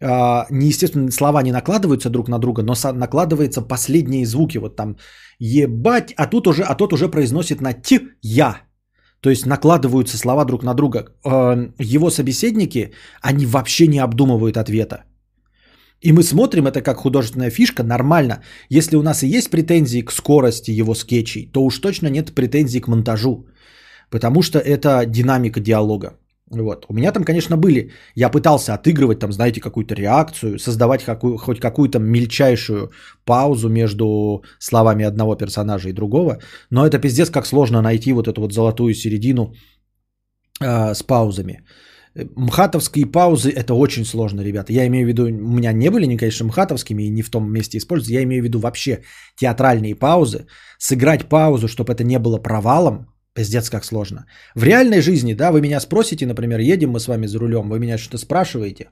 А, 0.00 0.46
неестественно, 0.50 1.10
слова 1.10 1.42
не 1.42 1.52
накладываются 1.52 2.10
друг 2.10 2.28
на 2.28 2.38
друга, 2.38 2.62
но 2.62 2.74
накладываются 2.94 3.62
последние 3.62 4.26
звуки. 4.26 4.58
Вот 4.58 4.76
там 4.76 4.96
ебать, 5.38 6.12
а 6.16 6.26
тут 6.26 6.46
уже, 6.46 6.62
а 6.62 6.74
тот 6.74 6.92
уже 6.92 7.08
произносит 7.08 7.60
на 7.60 7.72
т 7.72 8.00
я. 8.22 8.56
То 9.20 9.30
есть 9.30 9.46
накладываются 9.46 10.16
слова 10.16 10.44
друг 10.44 10.62
на 10.62 10.74
друга. 10.74 11.06
А, 11.24 11.56
Его 11.78 12.10
собеседники, 12.10 12.92
они 13.22 13.46
вообще 13.46 13.86
не 13.86 13.98
обдумывают 13.98 14.56
ответа. 14.56 15.04
И 16.02 16.12
мы 16.12 16.22
смотрим 16.22 16.66
это 16.66 16.82
как 16.82 16.98
художественная 16.98 17.50
фишка, 17.50 17.82
нормально. 17.82 18.42
Если 18.68 18.96
у 18.96 19.02
нас 19.02 19.22
и 19.22 19.28
есть 19.28 19.50
претензии 19.50 20.02
к 20.02 20.12
скорости 20.12 20.70
его 20.70 20.94
скетчей, 20.94 21.50
то 21.52 21.64
уж 21.64 21.78
точно 21.78 22.08
нет 22.08 22.34
претензий 22.34 22.80
к 22.80 22.88
монтажу. 22.88 23.46
Потому 24.10 24.42
что 24.42 24.58
это 24.58 25.04
динамика 25.06 25.60
диалога. 25.60 26.18
Вот. 26.50 26.86
У 26.88 26.94
меня 26.94 27.12
там, 27.12 27.24
конечно, 27.24 27.56
были. 27.56 27.90
Я 28.14 28.30
пытался 28.30 28.74
отыгрывать 28.74 29.18
там, 29.18 29.32
знаете, 29.32 29.60
какую-то 29.60 29.94
реакцию, 29.94 30.58
создавать 30.58 31.02
какую, 31.02 31.38
хоть 31.38 31.60
какую-то 31.60 31.98
мельчайшую 31.98 32.92
паузу 33.24 33.68
между 33.68 34.44
словами 34.60 35.04
одного 35.04 35.34
персонажа 35.36 35.88
и 35.88 35.92
другого. 35.92 36.38
Но 36.70 36.86
это 36.86 37.00
пиздец, 37.00 37.30
как 37.30 37.46
сложно 37.46 37.82
найти 37.82 38.12
вот 38.12 38.28
эту 38.28 38.40
вот 38.40 38.52
золотую 38.52 38.94
середину 38.94 39.54
э, 40.60 40.94
с 40.94 41.02
паузами. 41.02 41.64
Мхатовские 42.36 43.06
паузы 43.06 43.50
это 43.50 43.74
очень 43.74 44.04
сложно, 44.04 44.42
ребята. 44.42 44.72
Я 44.72 44.86
имею 44.86 45.04
в 45.04 45.08
виду, 45.08 45.24
у 45.24 45.52
меня 45.54 45.72
не 45.72 45.90
были 45.90 46.04
они, 46.04 46.16
конечно, 46.16 46.46
мхатовскими 46.46 47.02
и 47.02 47.10
не 47.10 47.22
в 47.22 47.30
том 47.30 47.52
месте 47.52 47.78
используются. 47.78 48.14
Я 48.14 48.22
имею 48.22 48.42
в 48.42 48.44
виду 48.44 48.58
вообще 48.58 49.02
театральные 49.36 49.94
паузы. 49.94 50.46
Сыграть 50.78 51.28
паузу, 51.28 51.68
чтобы 51.68 51.92
это 51.92 52.04
не 52.04 52.18
было 52.18 52.38
провалом, 52.38 53.06
Пиздец, 53.36 53.68
как 53.68 53.84
сложно. 53.84 54.24
В 54.54 54.64
реальной 54.64 55.02
жизни, 55.02 55.34
да, 55.34 55.52
вы 55.52 55.60
меня 55.60 55.80
спросите, 55.80 56.26
например, 56.26 56.58
едем 56.60 56.90
мы 56.90 57.00
с 57.00 57.06
вами 57.06 57.26
за 57.26 57.38
рулем, 57.38 57.68
вы 57.68 57.78
меня 57.78 57.98
что-то 57.98 58.18
спрашиваете, 58.18 58.88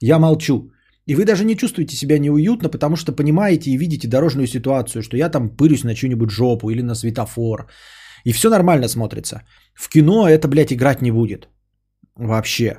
я 0.00 0.18
молчу. 0.18 0.70
И 1.06 1.14
вы 1.14 1.24
даже 1.24 1.44
не 1.44 1.56
чувствуете 1.56 1.96
себя 1.96 2.18
неуютно, 2.18 2.68
потому 2.68 2.96
что 2.96 3.12
понимаете 3.12 3.70
и 3.70 3.76
видите 3.76 4.08
дорожную 4.08 4.46
ситуацию, 4.46 5.02
что 5.02 5.16
я 5.16 5.28
там 5.28 5.48
пырюсь 5.48 5.84
на 5.84 5.94
чью-нибудь 5.94 6.30
жопу 6.30 6.70
или 6.70 6.82
на 6.82 6.94
светофор. 6.94 7.66
И 8.24 8.32
все 8.32 8.50
нормально 8.50 8.88
смотрится. 8.88 9.42
В 9.74 9.88
кино 9.88 10.28
это, 10.28 10.48
блядь, 10.48 10.72
играть 10.72 11.02
не 11.02 11.10
будет. 11.10 11.48
Вообще. 12.18 12.78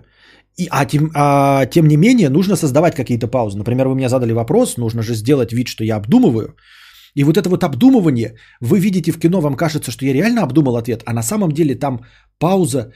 И, 0.58 0.68
а, 0.70 0.86
тем, 0.86 1.12
а 1.16 1.66
тем 1.66 1.88
не 1.88 1.98
менее, 1.98 2.30
нужно 2.30 2.56
создавать 2.56 2.96
какие-то 2.96 3.28
паузы. 3.28 3.58
Например, 3.58 3.88
вы 3.88 3.96
мне 3.96 4.10
задали 4.10 4.34
вопрос, 4.34 4.78
нужно 4.78 5.02
же 5.02 5.16
сделать 5.16 5.54
вид, 5.54 5.68
что 5.68 5.84
я 5.84 5.96
обдумываю. 5.96 6.56
И 7.16 7.24
вот 7.24 7.38
это 7.38 7.50
вот 7.50 7.64
обдумывание, 7.64 8.36
вы 8.62 8.80
видите 8.80 9.12
в 9.12 9.20
кино, 9.20 9.42
вам 9.42 9.56
кажется, 9.56 9.92
что 9.92 10.06
я 10.06 10.14
реально 10.14 10.44
обдумал 10.44 10.76
ответ, 10.76 11.04
а 11.06 11.14
на 11.14 11.24
самом 11.24 11.52
деле 11.52 11.76
там 11.76 12.02
пауза, 12.38 12.92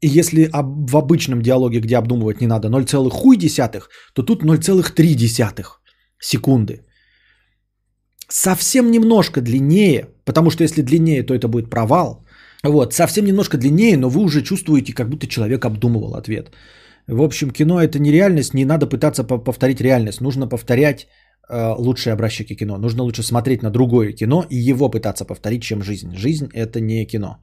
и 0.00 0.18
если 0.18 0.50
в 0.52 0.96
обычном 0.96 1.40
диалоге, 1.40 1.80
где 1.80 1.96
обдумывать 1.96 2.40
не 2.40 2.46
надо, 2.46 2.68
0,1, 2.68 3.82
то 4.14 4.22
тут 4.22 4.42
0,3 4.42 5.64
секунды. 6.20 6.84
Совсем 8.28 8.90
немножко 8.90 9.40
длиннее, 9.40 10.08
потому 10.24 10.50
что 10.50 10.62
если 10.62 10.82
длиннее, 10.82 11.22
то 11.22 11.34
это 11.34 11.48
будет 11.48 11.70
провал. 11.70 12.27
Вот, 12.64 12.94
совсем 12.94 13.24
немножко 13.24 13.56
длиннее, 13.56 13.96
но 13.96 14.08
вы 14.08 14.22
уже 14.22 14.42
чувствуете, 14.42 14.92
как 14.92 15.08
будто 15.08 15.26
человек 15.26 15.64
обдумывал 15.64 16.14
ответ. 16.14 16.50
В 17.06 17.22
общем, 17.22 17.50
кино 17.50 17.80
это 17.80 17.98
не 17.98 18.12
реальность, 18.12 18.54
не 18.54 18.64
надо 18.64 18.86
пытаться 18.86 19.24
повторить 19.24 19.80
реальность, 19.80 20.20
нужно 20.20 20.48
повторять 20.48 21.06
Э, 21.50 21.74
лучшие 21.78 22.12
образчики 22.12 22.54
кино. 22.54 22.78
Нужно 22.78 23.02
лучше 23.02 23.22
смотреть 23.22 23.62
на 23.62 23.70
другое 23.70 24.12
кино 24.12 24.44
и 24.50 24.70
его 24.70 24.90
пытаться 24.90 25.24
повторить, 25.24 25.62
чем 25.62 25.82
жизнь. 25.82 26.14
Жизнь 26.14 26.48
это 26.52 26.80
не 26.80 27.06
кино. 27.06 27.38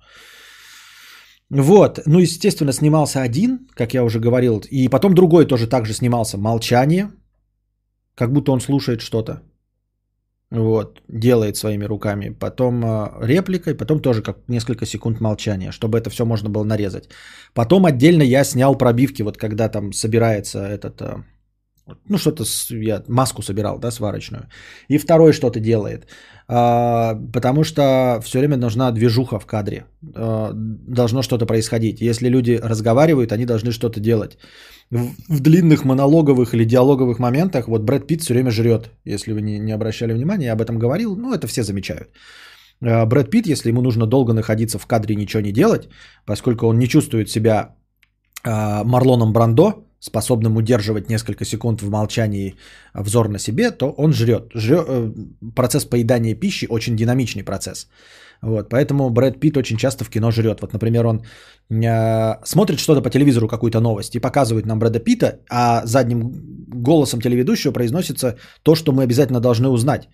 Вот, 1.49 1.99
ну, 2.05 2.19
естественно, 2.19 2.73
снимался 2.73 3.21
один, 3.21 3.67
как 3.73 3.93
я 3.93 4.03
уже 4.03 4.19
говорил, 4.19 4.61
и 4.71 4.89
потом 4.89 5.13
другой 5.13 5.45
тоже 5.45 5.67
также 5.67 5.93
снимался 5.93 6.37
«Молчание», 6.37 7.11
как 8.15 8.31
будто 8.31 8.51
он 8.51 8.61
слушает 8.61 9.01
что-то, 9.01 9.41
вот, 10.59 11.01
делает 11.07 11.57
своими 11.57 11.85
руками, 11.85 12.29
потом 12.29 12.83
э, 12.83 13.09
реплика, 13.21 13.71
и 13.71 13.77
потом 13.77 13.99
тоже 13.99 14.21
как 14.21 14.37
несколько 14.47 14.85
секунд 14.85 15.21
молчания, 15.21 15.71
чтобы 15.71 15.97
это 15.97 16.09
все 16.09 16.25
можно 16.25 16.49
было 16.49 16.63
нарезать. 16.63 17.09
Потом 17.53 17.85
отдельно 17.85 18.23
я 18.23 18.43
снял 18.43 18.77
пробивки, 18.77 19.23
вот 19.23 19.37
когда 19.37 19.69
там 19.69 19.93
собирается 19.93 20.59
этот 20.59 21.01
э, 21.01 21.23
ну, 22.09 22.17
что-то 22.17 22.43
я 22.69 23.03
маску 23.07 23.41
собирал, 23.41 23.79
да, 23.79 23.91
сварочную. 23.91 24.47
И 24.89 24.97
второй 24.97 25.33
что-то 25.33 25.59
делает. 25.59 26.07
А, 26.47 27.15
потому 27.33 27.63
что 27.63 28.19
все 28.23 28.39
время 28.39 28.57
нужна 28.57 28.91
движуха 28.91 29.39
в 29.39 29.45
кадре. 29.45 29.85
А, 30.15 30.51
должно 30.53 31.21
что-то 31.21 31.45
происходить. 31.45 32.01
Если 32.01 32.29
люди 32.29 32.59
разговаривают, 32.63 33.31
они 33.31 33.45
должны 33.45 33.71
что-то 33.71 33.99
делать. 33.99 34.37
В, 34.91 35.39
длинных 35.39 35.83
монологовых 35.83 36.53
или 36.53 36.63
диалоговых 36.63 37.19
моментах 37.19 37.67
вот 37.67 37.81
Брэд 37.81 38.07
Питт 38.07 38.21
все 38.21 38.33
время 38.33 38.51
жрет. 38.51 38.91
Если 39.03 39.33
вы 39.33 39.41
не, 39.41 39.59
не 39.59 39.71
обращали 39.71 40.13
внимания, 40.13 40.45
я 40.45 40.53
об 40.53 40.61
этом 40.61 40.77
говорил. 40.77 41.15
Ну, 41.15 41.33
это 41.33 41.47
все 41.47 41.63
замечают. 41.63 42.09
А, 42.81 43.05
Брэд 43.05 43.29
Питт, 43.31 43.47
если 43.47 43.69
ему 43.69 43.81
нужно 43.81 44.05
долго 44.05 44.33
находиться 44.33 44.79
в 44.79 44.85
кадре 44.85 45.13
и 45.13 45.17
ничего 45.17 45.41
не 45.41 45.51
делать, 45.51 45.89
поскольку 46.25 46.67
он 46.67 46.77
не 46.77 46.87
чувствует 46.87 47.29
себя 47.29 47.75
а, 48.43 48.83
Марлоном 48.83 49.33
Брандо, 49.33 49.85
способным 49.99 50.55
удерживать 50.57 51.09
несколько 51.09 51.45
секунд 51.45 51.81
в 51.81 51.89
молчании 51.89 52.55
взор 52.93 53.29
на 53.29 53.39
себе, 53.39 53.71
то 53.71 53.89
он 53.97 54.13
жрет. 54.13 54.51
жрет 54.53 54.85
э, 54.87 55.11
процесс 55.55 55.85
поедания 55.85 56.35
пищи 56.35 56.67
очень 56.69 56.95
динамичный 56.95 57.43
процесс. 57.43 57.87
Вот, 58.45 58.69
поэтому 58.69 59.09
Брэд 59.09 59.39
Питт 59.39 59.57
очень 59.57 59.77
часто 59.77 60.03
в 60.03 60.09
кино 60.09 60.31
жрет. 60.31 60.61
Вот, 60.61 60.73
например, 60.73 61.05
он 61.05 61.21
э, 61.71 62.45
смотрит 62.45 62.79
что-то 62.79 63.01
по 63.01 63.09
телевизору, 63.09 63.47
какую-то 63.47 63.79
новость, 63.79 64.15
и 64.15 64.19
показывает 64.19 64.65
нам 64.65 64.79
Брэда 64.79 64.99
Питта, 64.99 65.39
а 65.49 65.81
задним 65.85 66.31
голосом 66.83 67.21
телеведущего 67.21 67.73
произносится 67.73 68.35
то, 68.63 68.75
что 68.75 68.91
мы 68.91 69.03
обязательно 69.03 69.39
должны 69.39 69.69
узнать. 69.69 70.09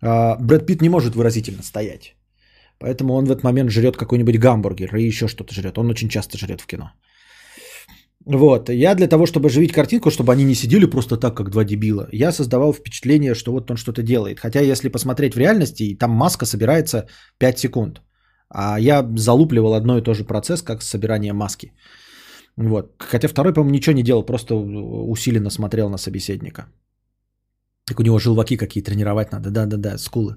Э, 0.00 0.36
Брэд 0.38 0.66
Питт 0.66 0.82
не 0.82 0.88
может 0.88 1.16
выразительно 1.16 1.62
стоять. 1.62 2.14
Поэтому 2.78 3.14
он 3.14 3.24
в 3.24 3.30
этот 3.30 3.42
момент 3.42 3.70
жрет 3.70 3.96
какой-нибудь 3.96 4.38
гамбургер 4.38 4.94
и 4.94 5.08
еще 5.08 5.26
что-то 5.26 5.52
жрет. 5.52 5.78
Он 5.78 5.90
очень 5.90 6.08
часто 6.08 6.38
жрет 6.38 6.60
в 6.60 6.66
кино. 6.66 6.92
Вот, 8.26 8.70
я 8.70 8.94
для 8.94 9.06
того, 9.06 9.24
чтобы 9.26 9.46
оживить 9.46 9.72
картинку, 9.72 10.10
чтобы 10.10 10.32
они 10.32 10.44
не 10.44 10.54
сидели 10.54 10.86
просто 10.86 11.16
так, 11.16 11.36
как 11.36 11.50
два 11.50 11.64
дебила, 11.64 12.08
я 12.12 12.32
создавал 12.32 12.72
впечатление, 12.72 13.34
что 13.34 13.52
вот 13.52 13.70
он 13.70 13.76
что-то 13.76 14.02
делает. 14.02 14.40
Хотя, 14.40 14.60
если 14.60 14.88
посмотреть 14.88 15.34
в 15.34 15.38
реальности, 15.38 15.94
там 15.94 16.10
маска 16.10 16.44
собирается 16.44 17.06
5 17.38 17.58
секунд. 17.58 18.02
А 18.48 18.80
я 18.80 19.06
залупливал 19.16 19.74
одно 19.74 19.98
и 19.98 20.02
то 20.02 20.12
же 20.12 20.24
процесс, 20.24 20.62
как 20.62 20.82
собирание 20.82 21.32
маски. 21.32 21.72
Вот. 22.56 22.96
Хотя 22.98 23.28
второй, 23.28 23.54
по-моему, 23.54 23.74
ничего 23.74 23.94
не 23.94 24.02
делал, 24.02 24.26
просто 24.26 24.54
усиленно 24.56 25.50
смотрел 25.50 25.88
на 25.88 25.98
собеседника. 25.98 26.66
Так 27.84 28.00
у 28.00 28.02
него 28.02 28.18
желваки 28.18 28.56
какие 28.56 28.82
тренировать 28.82 29.30
надо. 29.30 29.50
Да-да-да, 29.50 29.98
скулы 29.98 30.36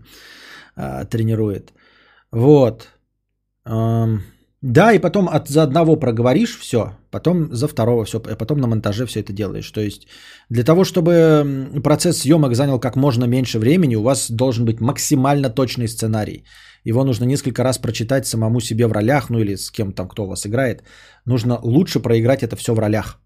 а, 0.76 1.06
тренирует. 1.06 1.74
Вот. 2.32 2.88
Um... 3.66 4.20
Да, 4.61 4.91
и 4.91 4.99
потом 4.99 5.30
от, 5.30 5.48
за 5.48 5.64
одного 5.64 5.95
проговоришь 5.95 6.60
все, 6.60 6.98
потом 7.11 7.48
за 7.53 7.68
второго 7.68 8.03
все, 8.03 8.18
а 8.18 8.36
потом 8.36 8.60
на 8.60 8.68
монтаже 8.68 9.06
все 9.06 9.22
это 9.22 9.31
делаешь. 9.31 9.72
То 9.72 9.81
есть 9.81 10.07
для 10.49 10.64
того, 10.64 10.84
чтобы 10.84 11.81
процесс 11.84 12.18
съемок 12.18 12.56
занял 12.56 12.80
как 12.80 12.95
можно 12.95 13.26
меньше 13.26 13.60
времени, 13.60 13.95
у 13.95 14.03
вас 14.03 14.30
должен 14.30 14.65
быть 14.65 14.81
максимально 14.81 15.49
точный 15.49 15.88
сценарий. 15.88 16.44
Его 16.84 17.03
нужно 17.06 17.26
несколько 17.26 17.64
раз 17.64 17.77
прочитать 17.77 18.27
самому 18.27 18.60
себе 18.60 18.88
в 18.88 18.91
ролях, 18.91 19.30
ну 19.30 19.40
или 19.40 19.56
с 19.56 19.72
кем 19.72 19.94
там, 19.94 20.07
кто 20.10 20.26
вас 20.26 20.45
играет. 20.45 20.84
Нужно 21.26 21.60
лучше 21.64 22.02
проиграть 22.02 22.44
это 22.44 22.56
все 22.57 22.73
в 22.73 22.80
ролях. 22.80 23.22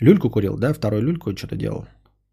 Люльку 0.00 0.30
курил, 0.30 0.58
да? 0.58 0.74
Второй 0.74 1.00
люльку 1.00 1.36
что-то 1.36 1.56
делал. 1.56 1.86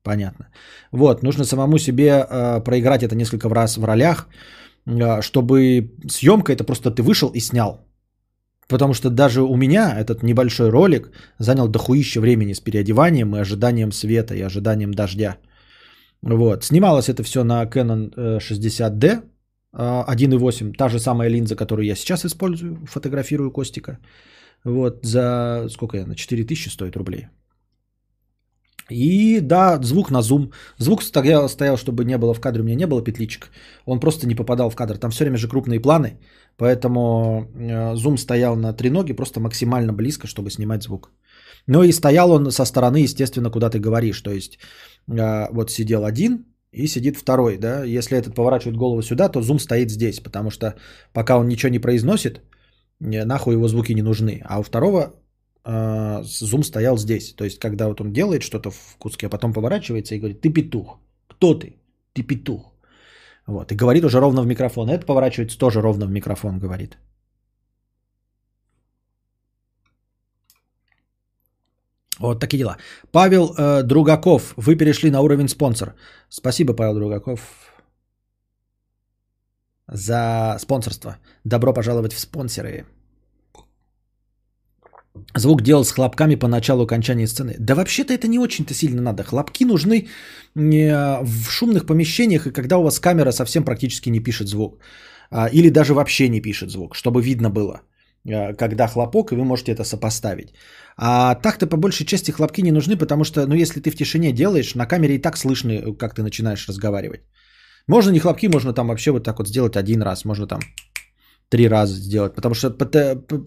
Понятно. 0.03 0.47
Вот, 0.91 1.23
нужно 1.23 1.45
самому 1.45 1.77
себе 1.77 2.10
э, 2.10 2.64
проиграть 2.64 3.03
это 3.03 3.15
несколько 3.15 3.47
раз 3.49 3.77
в 3.77 3.85
ролях, 3.85 4.27
э, 4.85 5.22
чтобы 5.22 5.91
съемка 6.10 6.51
это 6.51 6.64
просто 6.64 6.91
ты 6.91 7.03
вышел 7.03 7.30
и 7.30 7.39
снял. 7.39 7.93
Потому 8.74 8.94
что 8.94 9.10
даже 9.10 9.41
у 9.41 9.56
меня 9.56 9.94
этот 10.00 10.24
небольшой 10.24 10.72
ролик 10.72 11.12
занял 11.40 11.68
дохуище 11.68 12.20
времени 12.20 12.54
с 12.54 12.60
переодеванием 12.60 13.36
и 13.36 13.40
ожиданием 13.40 13.91
света, 13.91 14.34
и 14.34 14.41
ожиданием 14.41 14.91
дождя. 14.91 15.38
Вот. 16.24 16.64
Снималось 16.64 17.08
это 17.08 17.22
все 17.22 17.44
на 17.44 17.66
Canon 17.66 18.40
60D 18.40 19.22
1.8, 19.74 20.74
та 20.74 20.90
же 20.90 21.00
самая 21.00 21.30
линза, 21.30 21.56
которую 21.56 21.86
я 21.86 21.95
сейчас 21.95 22.26
использую, 22.26 22.78
фотографирую 22.88 23.52
Костика. 23.52 24.00
Вот, 24.64 25.06
за 25.06 25.68
сколько 25.70 25.98
я, 25.98 26.08
на 26.08 26.16
4000 26.16 26.70
стоит 26.70 26.95
рублей. 26.95 27.28
И 28.91 29.40
да, 29.41 29.80
звук 29.82 30.12
на 30.12 30.22
зум. 30.22 30.52
Звук 30.78 31.04
стоял, 31.04 31.50
стоял, 31.50 31.78
чтобы 31.78 32.06
не 32.06 32.18
было 32.18 32.34
в 32.34 32.41
кадре, 32.41 32.62
у 32.62 32.66
меня 32.66 32.76
не 32.76 32.88
было 32.88 33.04
петличек. 33.04 33.50
Он 33.86 34.00
просто 34.00 34.28
не 34.28 34.36
попадал 34.36 34.70
в 34.70 34.76
кадр. 34.76 34.98
Там 34.98 35.12
все 35.12 35.24
время 35.24 35.38
же 35.38 35.48
крупные 35.48 35.80
планы. 35.80 36.18
Поэтому 36.57 37.47
э, 37.55 37.95
зум 37.95 38.17
стоял 38.17 38.55
на 38.55 38.73
три 38.73 38.89
ноги, 38.89 39.13
просто 39.13 39.39
максимально 39.39 39.93
близко, 39.93 40.27
чтобы 40.27 40.51
снимать 40.51 40.84
звук. 40.84 41.11
Ну 41.67 41.84
и 41.84 41.91
стоял 41.91 42.31
он 42.31 42.51
со 42.51 42.65
стороны, 42.65 42.97
естественно, 42.97 43.49
куда 43.49 43.69
ты 43.69 43.80
говоришь. 43.80 44.21
То 44.21 44.31
есть 44.31 44.59
э, 45.07 45.47
вот 45.51 45.71
сидел 45.71 46.05
один 46.05 46.45
и 46.71 46.88
сидит 46.88 47.17
второй. 47.17 47.57
Да? 47.57 47.84
Если 47.84 48.17
этот 48.17 48.35
поворачивает 48.35 48.77
голову 48.77 49.01
сюда, 49.01 49.30
то 49.30 49.41
зум 49.41 49.59
стоит 49.59 49.89
здесь. 49.89 50.19
Потому 50.19 50.51
что 50.51 50.75
пока 51.13 51.38
он 51.38 51.47
ничего 51.47 51.71
не 51.71 51.80
произносит, 51.80 52.41
нахуй 52.99 53.53
его 53.53 53.67
звуки 53.67 53.93
не 53.93 54.01
нужны. 54.01 54.41
А 54.45 54.59
у 54.59 54.63
второго 54.63 55.13
э, 55.65 56.23
зум 56.23 56.63
стоял 56.63 56.97
здесь. 56.97 57.34
То 57.34 57.45
есть, 57.45 57.59
когда 57.59 57.88
вот 57.88 58.01
он 58.01 58.13
делает 58.13 58.43
что-то 58.43 58.69
в 58.69 58.95
куске, 58.99 59.27
а 59.27 59.30
потом 59.30 59.53
поворачивается 59.53 60.15
и 60.15 60.19
говорит, 60.19 60.41
ты 60.41 60.49
петух. 60.49 60.99
Кто 61.27 61.53
ты? 61.55 61.77
Ты 62.13 62.23
петух. 62.23 62.73
Вот, 63.48 63.72
и 63.72 63.76
говорит 63.76 64.03
уже 64.06 64.20
ровно 64.20 64.41
в 64.41 64.48
микрофон. 64.48 64.90
Это 64.90 65.06
поворачивается 65.06 65.57
тоже 65.57 65.82
ровно 65.82 66.06
в 66.06 66.11
микрофон 66.11 66.60
говорит. 66.60 66.98
Вот 72.20 72.40
такие 72.40 72.60
дела. 72.60 72.78
Павел 73.11 73.53
э, 73.57 73.84
Другаков, 73.84 74.53
вы 74.56 74.76
перешли 74.78 75.11
на 75.11 75.22
уровень 75.22 75.49
спонсор. 75.49 75.94
Спасибо, 76.30 76.74
Павел 76.74 76.94
Другаков, 76.95 77.40
за 79.88 80.57
спонсорство. 80.60 81.18
Добро 81.44 81.74
пожаловать 81.74 82.14
в 82.14 82.20
спонсоры. 82.20 82.86
Звук 85.35 85.61
делал 85.61 85.84
с 85.84 85.91
хлопками 85.91 86.35
по 86.35 86.48
началу 86.48 86.84
окончания 86.84 87.27
сцены. 87.27 87.56
Да 87.60 87.76
вообще-то 87.76 88.14
это 88.14 88.27
не 88.27 88.40
очень-то 88.40 88.73
сильно 88.73 89.02
надо. 89.02 89.23
Хлопки 89.23 89.65
нужны 89.65 90.07
э, 90.56 91.23
в 91.23 91.49
шумных 91.49 91.85
помещениях 91.85 92.48
и 92.48 92.52
когда 92.52 92.77
у 92.77 92.84
вас 92.84 92.99
камера 92.99 93.31
совсем 93.31 93.64
практически 93.64 94.10
не 94.10 94.19
пишет 94.19 94.48
звук. 94.48 94.80
А, 95.31 95.48
или 95.48 95.69
даже 95.69 95.94
вообще 95.94 96.30
не 96.30 96.41
пишет 96.41 96.69
звук, 96.69 96.95
чтобы 96.95 97.22
видно 97.22 97.49
было, 97.49 97.81
э, 98.26 98.53
когда 98.53 98.88
хлопок, 98.88 99.31
и 99.31 99.35
вы 99.35 99.44
можете 99.44 99.72
это 99.72 99.84
сопоставить. 99.84 100.53
А 100.98 101.35
так-то 101.35 101.68
по 101.68 101.77
большей 101.77 102.06
части 102.06 102.31
хлопки 102.31 102.61
не 102.61 102.72
нужны, 102.72 102.98
потому 102.98 103.23
что, 103.23 103.48
ну, 103.48 103.56
если 103.56 103.80
ты 103.80 103.90
в 103.90 103.95
тишине 103.95 104.31
делаешь, 104.31 104.76
на 104.76 104.85
камере 104.85 105.15
и 105.15 105.22
так 105.22 105.38
слышно, 105.38 105.95
как 105.98 106.14
ты 106.14 106.22
начинаешь 106.22 106.68
разговаривать. 106.68 107.22
Можно 107.88 108.11
не 108.11 108.19
хлопки, 108.19 108.48
можно 108.48 108.73
там 108.73 108.88
вообще 108.88 109.11
вот 109.11 109.23
так 109.23 109.40
вот 109.40 109.48
сделать 109.48 109.76
один 109.76 110.02
раз, 110.03 110.26
можно 110.26 110.48
там 110.48 110.60
три 111.49 111.68
раза 111.68 111.95
сделать, 111.95 112.36
потому 112.36 112.56
что 112.56 112.70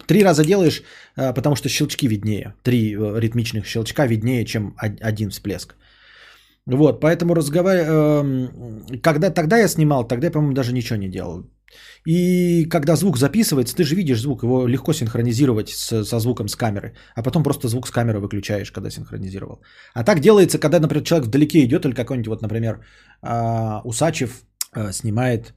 три 0.07 0.23
раза 0.23 0.43
делаешь, 0.43 0.83
э, 1.17 1.33
потому 1.33 1.55
что 1.55 1.69
щелчки 1.69 2.07
виднее, 2.07 2.53
три 2.63 2.95
э, 2.95 3.19
ритмичных 3.19 3.65
щелчка 3.65 4.07
виднее, 4.07 4.45
чем 4.45 4.75
один 4.79 5.29
всплеск. 5.29 5.75
Вот, 6.65 6.99
поэтому 6.99 7.33
разговариваю, 7.33 8.23
эм, 8.23 9.01
когда 9.01 9.29
тогда 9.29 9.57
я 9.57 9.67
снимал, 9.67 10.07
тогда 10.07 10.27
я, 10.27 10.31
по-моему, 10.31 10.53
даже 10.53 10.73
ничего 10.73 10.99
не 10.99 11.09
делал. 11.09 11.45
И 12.05 12.65
когда 12.69 12.95
звук 12.95 13.17
записывается, 13.17 13.75
ты 13.75 13.83
же 13.83 13.95
видишь 13.95 14.21
звук, 14.21 14.43
его 14.43 14.67
легко 14.67 14.93
синхронизировать 14.93 15.69
с, 15.69 16.03
со 16.03 16.19
звуком 16.19 16.47
с 16.47 16.55
камеры, 16.55 16.93
а 17.15 17.23
потом 17.23 17.43
просто 17.43 17.67
звук 17.67 17.87
с 17.87 17.91
камеры 17.91 18.19
выключаешь, 18.19 18.71
когда 18.71 18.89
синхронизировал. 18.89 19.61
А 19.93 20.03
так 20.03 20.19
делается, 20.19 20.59
когда, 20.59 20.79
например, 20.79 21.03
человек 21.03 21.27
вдалеке 21.27 21.63
идет, 21.63 21.85
или 21.85 21.93
какой-нибудь, 21.93 22.27
вот, 22.27 22.41
например, 22.41 22.79
а, 23.21 23.81
Усачев 23.83 24.43
а, 24.71 24.91
снимает, 24.91 25.53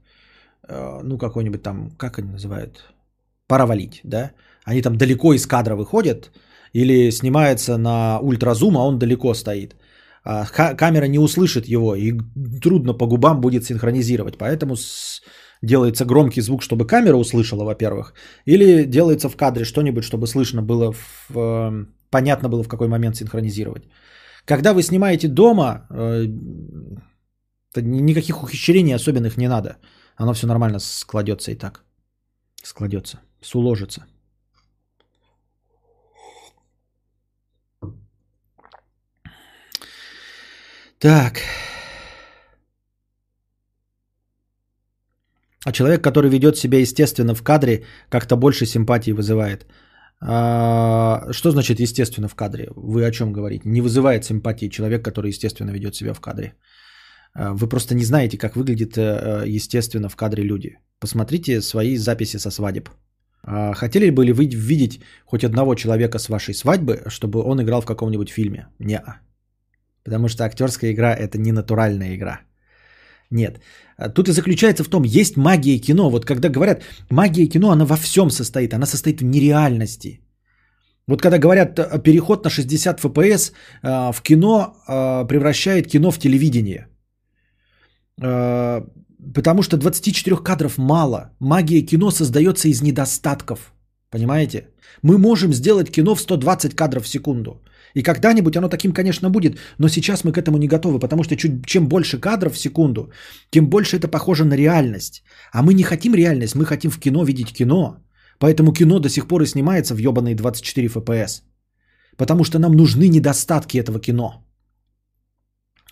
ну, 1.03 1.19
какой-нибудь 1.19 1.63
там, 1.63 1.91
как 1.97 2.19
они 2.19 2.31
называют, 2.31 2.95
пора 3.47 3.67
валить, 3.67 4.01
да? 4.05 4.31
Они 4.65 4.83
там 4.83 4.97
далеко 4.97 5.35
из 5.35 5.47
кадра 5.47 5.75
выходят, 5.77 6.31
или 6.73 7.11
снимается 7.11 7.79
на 7.79 8.21
ультразум, 8.21 8.77
а 8.77 8.87
он 8.87 8.99
далеко 8.99 9.35
стоит. 9.35 9.77
Камера 10.23 11.09
не 11.09 11.19
услышит 11.19 11.67
его, 11.67 11.95
и 11.97 12.13
трудно 12.63 12.95
по 12.95 13.07
губам 13.07 13.41
будет 13.41 13.65
синхронизировать. 13.65 14.39
Поэтому 14.39 14.77
делается 15.63 16.05
громкий 16.05 16.43
звук, 16.43 16.63
чтобы 16.63 16.87
камера 16.87 17.17
услышала, 17.17 17.65
во-первых, 17.65 18.15
или 18.45 18.85
делается 18.85 19.29
в 19.29 19.37
кадре 19.37 19.65
что-нибудь, 19.65 20.05
чтобы 20.05 20.27
слышно 20.27 20.63
было, 20.63 20.93
в, 20.93 21.37
э, 21.37 21.87
понятно 22.11 22.49
было, 22.49 22.63
в 22.63 22.69
какой 22.69 22.89
момент 22.89 23.17
синхронизировать. 23.17 23.85
Когда 24.45 24.73
вы 24.73 24.83
снимаете 24.83 25.29
дома, 25.29 25.87
э, 25.91 26.27
никаких 27.77 28.43
ухищрений 28.43 28.95
особенных 28.95 29.37
не 29.37 29.49
надо. 29.49 29.77
Оно 30.21 30.35
все 30.35 30.47
нормально 30.47 30.81
складется 30.81 31.51
и 31.51 31.55
так. 31.55 31.83
Складется, 32.63 33.21
суложится. 33.41 34.05
Так. 40.99 41.41
А 45.65 45.73
человек, 45.73 46.05
который 46.05 46.31
ведет 46.31 46.57
себя 46.57 46.79
естественно 46.79 47.35
в 47.35 47.43
кадре, 47.43 47.87
как-то 48.11 48.37
больше 48.37 48.67
симпатии 48.67 49.13
вызывает. 49.13 49.67
А, 50.21 51.33
что 51.33 51.51
значит 51.51 51.81
естественно 51.81 52.29
в 52.29 52.35
кадре? 52.35 52.69
Вы 52.77 53.07
о 53.07 53.11
чем 53.11 53.33
говорите? 53.33 53.63
Не 53.65 53.81
вызывает 53.81 54.25
симпатии 54.25 54.69
человек, 54.69 55.03
который 55.03 55.31
естественно 55.31 55.71
ведет 55.71 55.95
себя 55.95 56.13
в 56.13 56.21
кадре. 56.21 56.53
А, 57.35 57.53
вы 57.53 57.69
просто 57.69 57.95
не 57.95 58.05
знаете, 58.05 58.39
как 58.39 58.57
выглядит 58.57 58.97
э, 58.97 59.45
естественно 59.47 60.09
в 60.09 60.17
кадре 60.17 60.43
люди. 60.43 60.79
Посмотрите 60.99 61.61
свои 61.63 61.97
записи 61.97 62.39
со 62.39 62.51
свадеб. 62.51 62.89
А, 63.43 63.75
хотели 63.75 64.11
бы 64.11 64.25
ли 64.25 64.33
вы 64.33 64.47
видеть 64.47 65.01
хоть 65.25 65.45
одного 65.45 65.75
человека 65.75 66.19
с 66.19 66.29
вашей 66.29 66.55
свадьбы, 66.55 67.03
чтобы 67.09 67.43
он 67.43 67.61
играл 67.63 67.81
в 67.81 67.87
каком-нибудь 67.87 68.31
фильме? 68.31 68.67
Не. 68.79 69.03
Потому 70.05 70.29
что 70.29 70.45
актерская 70.45 70.93
игра 70.93 71.15
это 71.15 71.39
не 71.39 71.53
натуральная 71.53 72.15
игра. 72.15 72.41
Нет. 73.31 73.61
А 73.97 74.09
тут 74.09 74.29
и 74.29 74.33
заключается 74.33 74.85
в 74.85 74.89
том, 74.89 75.05
есть 75.05 75.37
магия 75.37 75.79
кино. 75.79 76.11
Вот 76.11 76.25
когда 76.25 76.49
говорят, 76.49 76.83
магия 77.11 77.47
кино, 77.47 77.71
она 77.71 77.85
во 77.85 77.97
всем 77.97 78.31
состоит. 78.31 78.75
Она 78.75 78.87
состоит 78.87 79.21
в 79.21 79.25
нереальности. 79.25 80.21
Вот 81.07 81.23
когда 81.23 81.39
говорят, 81.39 81.79
э, 81.79 82.03
переход 82.03 82.45
на 82.45 82.51
60 82.51 83.01
FPS 83.01 83.53
э, 83.83 84.13
в 84.13 84.23
кино 84.23 84.75
э, 84.89 85.27
превращает 85.29 85.87
кино 85.87 86.11
в 86.11 86.19
телевидение. 86.19 86.90
Потому 88.21 89.63
что 89.63 89.77
24 89.77 90.37
кадров 90.37 90.79
мало. 90.79 91.31
Магия 91.41 91.83
кино 91.83 92.11
создается 92.11 92.69
из 92.69 92.83
недостатков. 92.83 93.73
Понимаете? 94.11 94.69
Мы 95.03 95.19
можем 95.19 95.53
сделать 95.53 95.91
кино 95.91 96.15
в 96.15 96.21
120 96.21 96.75
кадров 96.75 97.05
в 97.05 97.09
секунду. 97.09 97.63
И 97.95 98.03
когда-нибудь 98.03 98.57
оно 98.57 98.69
таким, 98.69 98.93
конечно, 98.93 99.31
будет, 99.31 99.59
но 99.79 99.89
сейчас 99.89 100.25
мы 100.25 100.33
к 100.33 100.39
этому 100.39 100.59
не 100.59 100.69
готовы, 100.69 100.99
потому 100.99 101.25
что 101.25 101.37
чуть, 101.37 101.67
чем 101.67 101.89
больше 101.89 102.21
кадров 102.21 102.55
в 102.55 102.59
секунду, 102.59 103.11
тем 103.51 103.69
больше 103.69 103.97
это 103.97 104.09
похоже 104.09 104.45
на 104.45 104.57
реальность. 104.57 105.23
А 105.53 105.63
мы 105.63 105.75
не 105.75 105.83
хотим 105.83 106.15
реальность, 106.15 106.55
мы 106.55 106.65
хотим 106.65 106.91
в 106.91 107.01
кино 107.01 107.25
видеть 107.25 107.53
кино. 107.53 107.97
Поэтому 108.39 108.73
кино 108.73 108.99
до 109.01 109.09
сих 109.09 109.27
пор 109.27 109.43
и 109.43 109.47
снимается 109.47 109.95
в 109.95 109.99
ебаные 109.99 110.35
24 110.35 110.87
FPS. 110.87 111.43
Потому 112.17 112.45
что 112.45 112.59
нам 112.59 112.73
нужны 112.73 113.09
недостатки 113.09 113.79
этого 113.79 114.01
кино. 114.01 114.45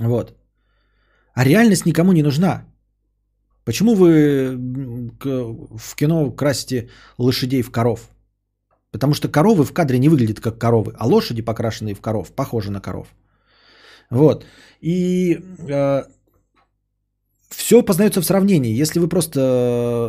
Вот. 0.00 0.37
А 1.38 1.44
реальность 1.44 1.86
никому 1.86 2.12
не 2.12 2.22
нужна. 2.22 2.64
Почему 3.64 3.94
вы 3.94 4.56
в 5.78 5.94
кино 5.94 6.32
красите 6.32 6.88
лошадей 7.16 7.62
в 7.62 7.70
коров? 7.70 8.10
Потому 8.90 9.14
что 9.14 9.28
коровы 9.28 9.62
в 9.64 9.72
кадре 9.72 10.00
не 10.00 10.08
выглядят 10.08 10.40
как 10.40 10.58
коровы, 10.58 10.94
а 10.98 11.06
лошади, 11.06 11.42
покрашенные 11.42 11.94
в 11.94 12.00
коров, 12.00 12.32
похожи 12.32 12.72
на 12.72 12.80
коров. 12.80 13.06
Вот. 14.10 14.46
И 14.80 15.38
э, 15.68 16.02
все 17.48 17.82
познается 17.82 18.20
в 18.20 18.24
сравнении. 18.24 18.80
Если 18.80 19.00
вы 19.00 19.08
просто 19.08 19.40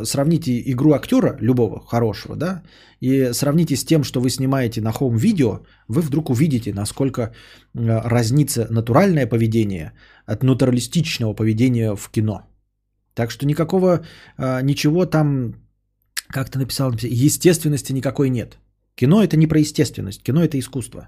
э, 0.01 0.05
сравните 0.05 0.61
игру 0.71 0.93
актера, 0.93 1.37
любого 1.39 1.79
хорошего, 1.85 2.35
да, 2.35 2.63
и 2.99 3.31
сравните 3.33 3.75
с 3.75 3.85
тем, 3.85 4.03
что 4.03 4.19
вы 4.19 4.29
снимаете 4.29 4.81
на 4.81 4.91
хоум-видео, 4.91 5.59
вы 5.87 6.01
вдруг 6.01 6.29
увидите, 6.29 6.73
насколько 6.73 7.21
э, 7.21 7.29
разнится 7.73 8.67
натуральное 8.69 9.25
поведение 9.25 9.93
от 10.25 10.43
натуралистичного 10.43 11.33
поведения 11.33 11.95
в 11.95 12.09
кино. 12.09 12.41
Так 13.13 13.31
что 13.31 13.45
никакого, 13.45 14.05
э, 14.37 14.61
ничего 14.61 15.05
там, 15.05 15.55
как 16.27 16.49
ты 16.49 16.59
написал, 16.59 16.91
естественности 16.91 17.93
никакой 17.93 18.29
нет. 18.29 18.57
Кино 18.95 19.23
это 19.23 19.37
не 19.37 19.47
про 19.47 19.59
естественность, 19.59 20.23
кино 20.23 20.43
это 20.43 20.59
искусство. 20.59 21.07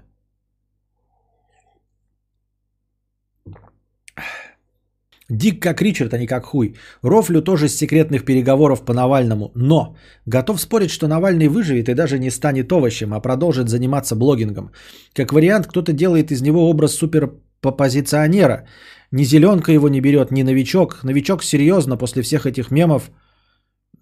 Дик 5.32 5.62
как 5.62 5.82
Ричард, 5.82 6.12
а 6.12 6.18
не 6.18 6.26
как 6.26 6.44
хуй. 6.44 6.74
Рофлю 7.02 7.40
тоже 7.40 7.68
с 7.68 7.76
секретных 7.76 8.24
переговоров 8.24 8.84
по 8.84 8.92
Навальному. 8.92 9.50
Но 9.54 9.96
готов 10.26 10.60
спорить, 10.60 10.90
что 10.90 11.08
Навальный 11.08 11.48
выживет 11.48 11.88
и 11.88 11.94
даже 11.94 12.18
не 12.18 12.30
станет 12.30 12.72
овощем, 12.72 13.14
а 13.14 13.20
продолжит 13.20 13.68
заниматься 13.68 14.14
блогингом. 14.14 14.72
Как 15.14 15.32
вариант, 15.32 15.66
кто-то 15.66 15.92
делает 15.92 16.30
из 16.30 16.42
него 16.42 16.68
образ 16.68 16.94
суперпозиционера. 16.94 18.66
Ни 19.10 19.24
зеленка 19.24 19.72
его 19.72 19.88
не 19.88 20.00
берет, 20.00 20.30
ни 20.30 20.42
новичок. 20.42 21.02
Новичок 21.02 21.42
серьезно 21.42 21.96
после 21.96 22.22
всех 22.22 22.44
этих 22.44 22.70
мемов. 22.70 23.10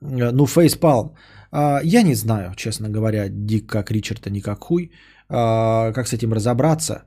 Э, 0.03 0.33
ну, 0.33 0.47
фейспалм. 0.47 1.15
А, 1.53 1.81
я 1.85 2.03
не 2.03 2.15
знаю, 2.15 2.55
честно 2.57 2.89
говоря, 2.89 3.29
Дик 3.29 3.69
как 3.69 3.93
Ричард, 3.93 4.27
а 4.27 4.31
не 4.31 4.41
как 4.41 4.65
хуй, 4.65 4.91
а, 5.29 5.93
как 5.93 6.09
с 6.09 6.13
этим 6.13 6.33
разобраться. 6.33 7.05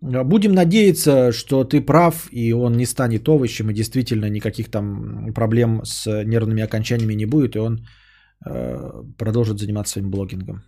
Будем 0.00 0.52
надеяться, 0.52 1.32
что 1.32 1.64
ты 1.64 1.80
прав, 1.80 2.28
и 2.30 2.52
он 2.52 2.76
не 2.76 2.86
станет 2.86 3.28
овощем, 3.28 3.70
и 3.70 3.74
действительно 3.74 4.28
никаких 4.28 4.70
там 4.70 5.32
проблем 5.34 5.80
с 5.84 6.24
нервными 6.24 6.62
окончаниями 6.62 7.14
не 7.14 7.26
будет, 7.26 7.56
и 7.56 7.58
он 7.58 7.86
а, 8.44 9.02
продолжит 9.18 9.58
заниматься 9.58 9.92
своим 9.92 10.10
блогингом. 10.10 10.62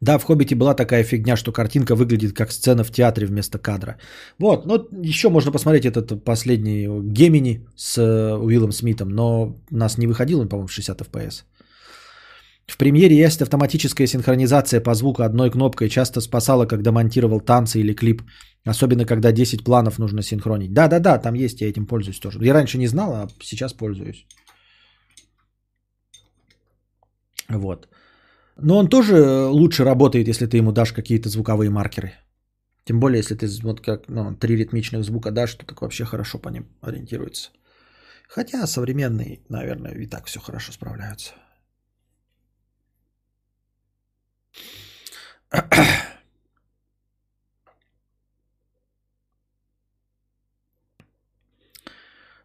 Да, 0.00 0.18
в 0.18 0.24
«Хоббите» 0.24 0.56
была 0.56 0.74
такая 0.74 1.04
фигня, 1.04 1.36
что 1.36 1.52
картинка 1.52 1.94
выглядит 1.94 2.32
как 2.32 2.52
сцена 2.52 2.82
в 2.82 2.90
театре 2.90 3.26
вместо 3.26 3.58
кадра. 3.58 3.98
Вот, 4.38 4.66
ну 4.66 4.88
еще 5.04 5.28
можно 5.30 5.52
посмотреть 5.52 5.84
этот 5.84 6.24
последний 6.24 6.88
Гемини 7.12 7.66
с 7.76 7.98
э, 7.98 8.36
Уиллом 8.36 8.72
Смитом, 8.72 9.10
но 9.10 9.56
у 9.70 9.76
нас 9.76 9.98
не 9.98 10.08
выходил 10.08 10.40
он, 10.40 10.48
по-моему, 10.48 10.66
в 10.66 10.72
60 10.72 11.00
FPS. 11.00 11.44
В 12.72 12.78
премьере 12.78 13.14
есть 13.14 13.42
автоматическая 13.42 14.06
синхронизация 14.06 14.80
по 14.80 14.94
звуку 14.94 15.22
одной 15.22 15.50
кнопкой. 15.50 15.90
Часто 15.90 16.22
спасала, 16.22 16.64
когда 16.66 16.90
монтировал 16.90 17.40
танцы 17.40 17.80
или 17.80 17.92
клип. 17.92 18.22
Особенно, 18.64 19.04
когда 19.04 19.30
10 19.30 19.62
планов 19.62 19.98
нужно 19.98 20.22
синхронить. 20.22 20.72
Да-да-да, 20.72 21.18
там 21.18 21.34
есть, 21.34 21.60
я 21.60 21.68
этим 21.68 21.86
пользуюсь 21.86 22.18
тоже. 22.18 22.38
Я 22.40 22.54
раньше 22.54 22.78
не 22.78 22.86
знал, 22.86 23.12
а 23.12 23.28
сейчас 23.42 23.74
пользуюсь. 23.74 24.26
Вот. 27.50 27.88
Но 28.56 28.78
он 28.78 28.88
тоже 28.88 29.48
лучше 29.50 29.84
работает, 29.84 30.28
если 30.28 30.46
ты 30.46 30.56
ему 30.56 30.72
дашь 30.72 30.92
какие-то 30.94 31.28
звуковые 31.28 31.68
маркеры. 31.68 32.12
Тем 32.84 33.00
более, 33.00 33.18
если 33.18 33.34
ты 33.34 33.48
вот 33.62 33.82
как 33.82 34.08
ну, 34.08 34.34
три 34.34 34.56
ритмичных 34.56 35.04
звука 35.04 35.30
дашь, 35.30 35.54
то 35.56 35.66
так 35.66 35.82
вообще 35.82 36.06
хорошо 36.06 36.38
по 36.38 36.48
ним 36.48 36.64
ориентируется. 36.80 37.50
Хотя 38.28 38.66
современные, 38.66 39.40
наверное, 39.50 39.92
и 39.92 40.06
так 40.06 40.24
все 40.26 40.40
хорошо 40.40 40.72
справляются. 40.72 41.34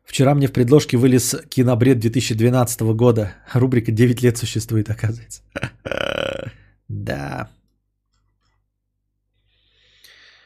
Вчера 0.03 0.33
мне 0.33 0.47
в 0.47 0.53
предложке 0.53 0.97
вылез 0.97 1.35
кинобред 1.49 1.99
2012 1.99 2.81
года. 2.95 3.33
Рубрика 3.53 3.91
9 3.91 4.21
лет 4.23 4.37
существует, 4.37 4.89
оказывается. 4.89 5.41
Да. 6.89 7.49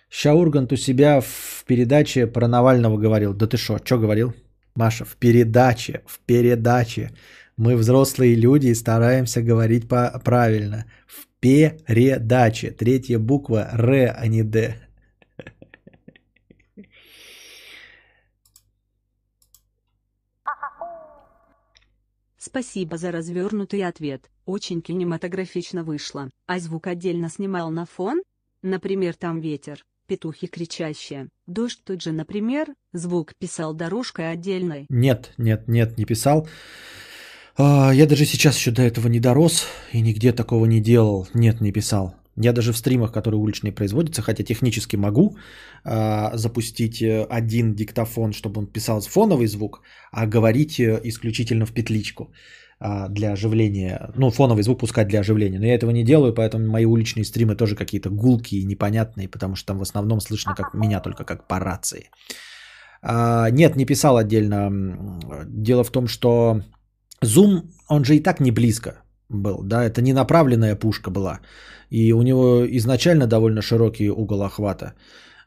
Шаургант 0.09 0.73
у 0.73 0.75
себя 0.75 1.21
в 1.21 1.63
передаче 1.67 2.25
про 2.25 2.47
Навального 2.47 2.97
говорил. 2.97 3.33
Да 3.35 3.45
ты 3.45 3.57
шо, 3.57 3.77
что 3.77 3.99
говорил? 3.99 4.33
Маша, 4.75 5.05
в 5.05 5.15
передаче, 5.17 6.01
в 6.07 6.19
передаче. 6.25 7.11
Мы 7.57 7.75
взрослые 7.75 8.33
люди 8.33 8.67
и 8.67 8.75
стараемся 8.75 9.43
говорить 9.43 9.87
по- 9.87 10.19
правильно. 10.25 10.85
В 11.05 11.27
передаче. 11.41 12.71
Третья 12.71 13.19
буква 13.19 13.69
Р, 13.73 14.15
а 14.15 14.27
не 14.27 14.43
Д. 14.43 14.77
Спасибо 22.37 22.97
за 22.97 23.11
развернутый 23.11 23.83
ответ. 23.83 24.29
Очень 24.45 24.81
кинематографично 24.81 25.83
вышло. 25.83 26.29
А 26.47 26.59
звук 26.59 26.87
отдельно 26.87 27.29
снимал 27.29 27.69
на 27.69 27.85
фон? 27.85 28.21
Например, 28.63 29.15
там 29.15 29.39
ветер, 29.39 29.83
петухи 30.07 30.47
кричащие, 30.47 31.29
дождь 31.47 31.81
тут 31.83 32.01
же, 32.01 32.11
например, 32.11 32.67
звук 32.93 33.33
писал 33.39 33.73
дорожкой 33.73 34.31
отдельной. 34.31 34.85
Нет, 34.89 35.33
нет, 35.37 35.67
нет, 35.67 35.97
не 35.97 36.05
писал. 36.05 36.47
А, 37.63 37.93
Я 37.93 38.07
даже 38.07 38.25
сейчас 38.25 38.57
еще 38.57 38.71
до 38.71 38.81
этого 38.81 39.07
не 39.07 39.19
дорос 39.19 39.67
и 39.93 40.01
нигде 40.01 40.33
такого 40.33 40.65
не 40.65 40.81
делал. 40.81 41.27
Нет, 41.35 41.61
не 41.61 41.71
писал. 41.71 42.15
Я 42.35 42.53
даже 42.53 42.71
в 42.73 42.77
стримах, 42.77 43.11
которые 43.11 43.39
уличные 43.39 43.71
производятся, 43.71 44.21
хотя 44.21 44.43
технически 44.43 44.97
могу 44.97 45.35
а, 45.83 46.31
запустить 46.37 47.01
э, 47.01 47.27
один 47.29 47.75
диктофон, 47.75 48.33
чтобы 48.33 48.61
он 48.61 48.67
писал 48.67 49.01
фоновый 49.01 49.47
звук, 49.47 49.81
а 50.11 50.25
говорить 50.25 50.79
э, 50.79 50.99
исключительно 51.03 51.65
в 51.65 51.73
петличку 51.73 52.31
а, 52.79 53.09
для 53.09 53.33
оживления. 53.33 54.09
Ну, 54.15 54.31
фоновый 54.31 54.63
звук 54.63 54.79
пускать 54.79 55.07
для 55.07 55.19
оживления. 55.19 55.59
Но 55.59 55.65
я 55.65 55.75
этого 55.75 55.91
не 55.91 56.03
делаю, 56.03 56.33
поэтому 56.33 56.65
мои 56.67 56.85
уличные 56.85 57.25
стримы 57.25 57.55
тоже 57.55 57.75
какие-то 57.75 58.09
гулкие 58.09 58.61
и 58.61 58.65
непонятные, 58.65 59.27
потому 59.27 59.55
что 59.55 59.67
там 59.67 59.77
в 59.77 59.83
основном 59.83 60.21
слышно 60.21 60.55
как 60.55 60.73
меня 60.73 60.99
только 60.99 61.25
как 61.25 61.47
по 61.47 61.59
рации. 61.59 62.09
Нет, 63.03 63.75
не 63.75 63.85
писал 63.85 64.17
отдельно. 64.17 64.69
Дело 65.47 65.83
в 65.83 65.89
том, 65.89 66.07
что 66.07 66.61
Zoom, 67.23 67.61
он 67.87 68.03
же 68.03 68.15
и 68.15 68.23
так 68.23 68.39
не 68.39 68.51
близко 68.51 69.03
был, 69.29 69.63
да, 69.63 69.83
это 69.83 70.01
не 70.01 70.13
направленная 70.13 70.75
пушка 70.75 71.11
была. 71.11 71.39
И 71.89 72.13
у 72.13 72.21
него 72.21 72.65
изначально 72.77 73.27
довольно 73.27 73.61
широкий 73.61 74.09
угол 74.09 74.43
охвата 74.43 74.93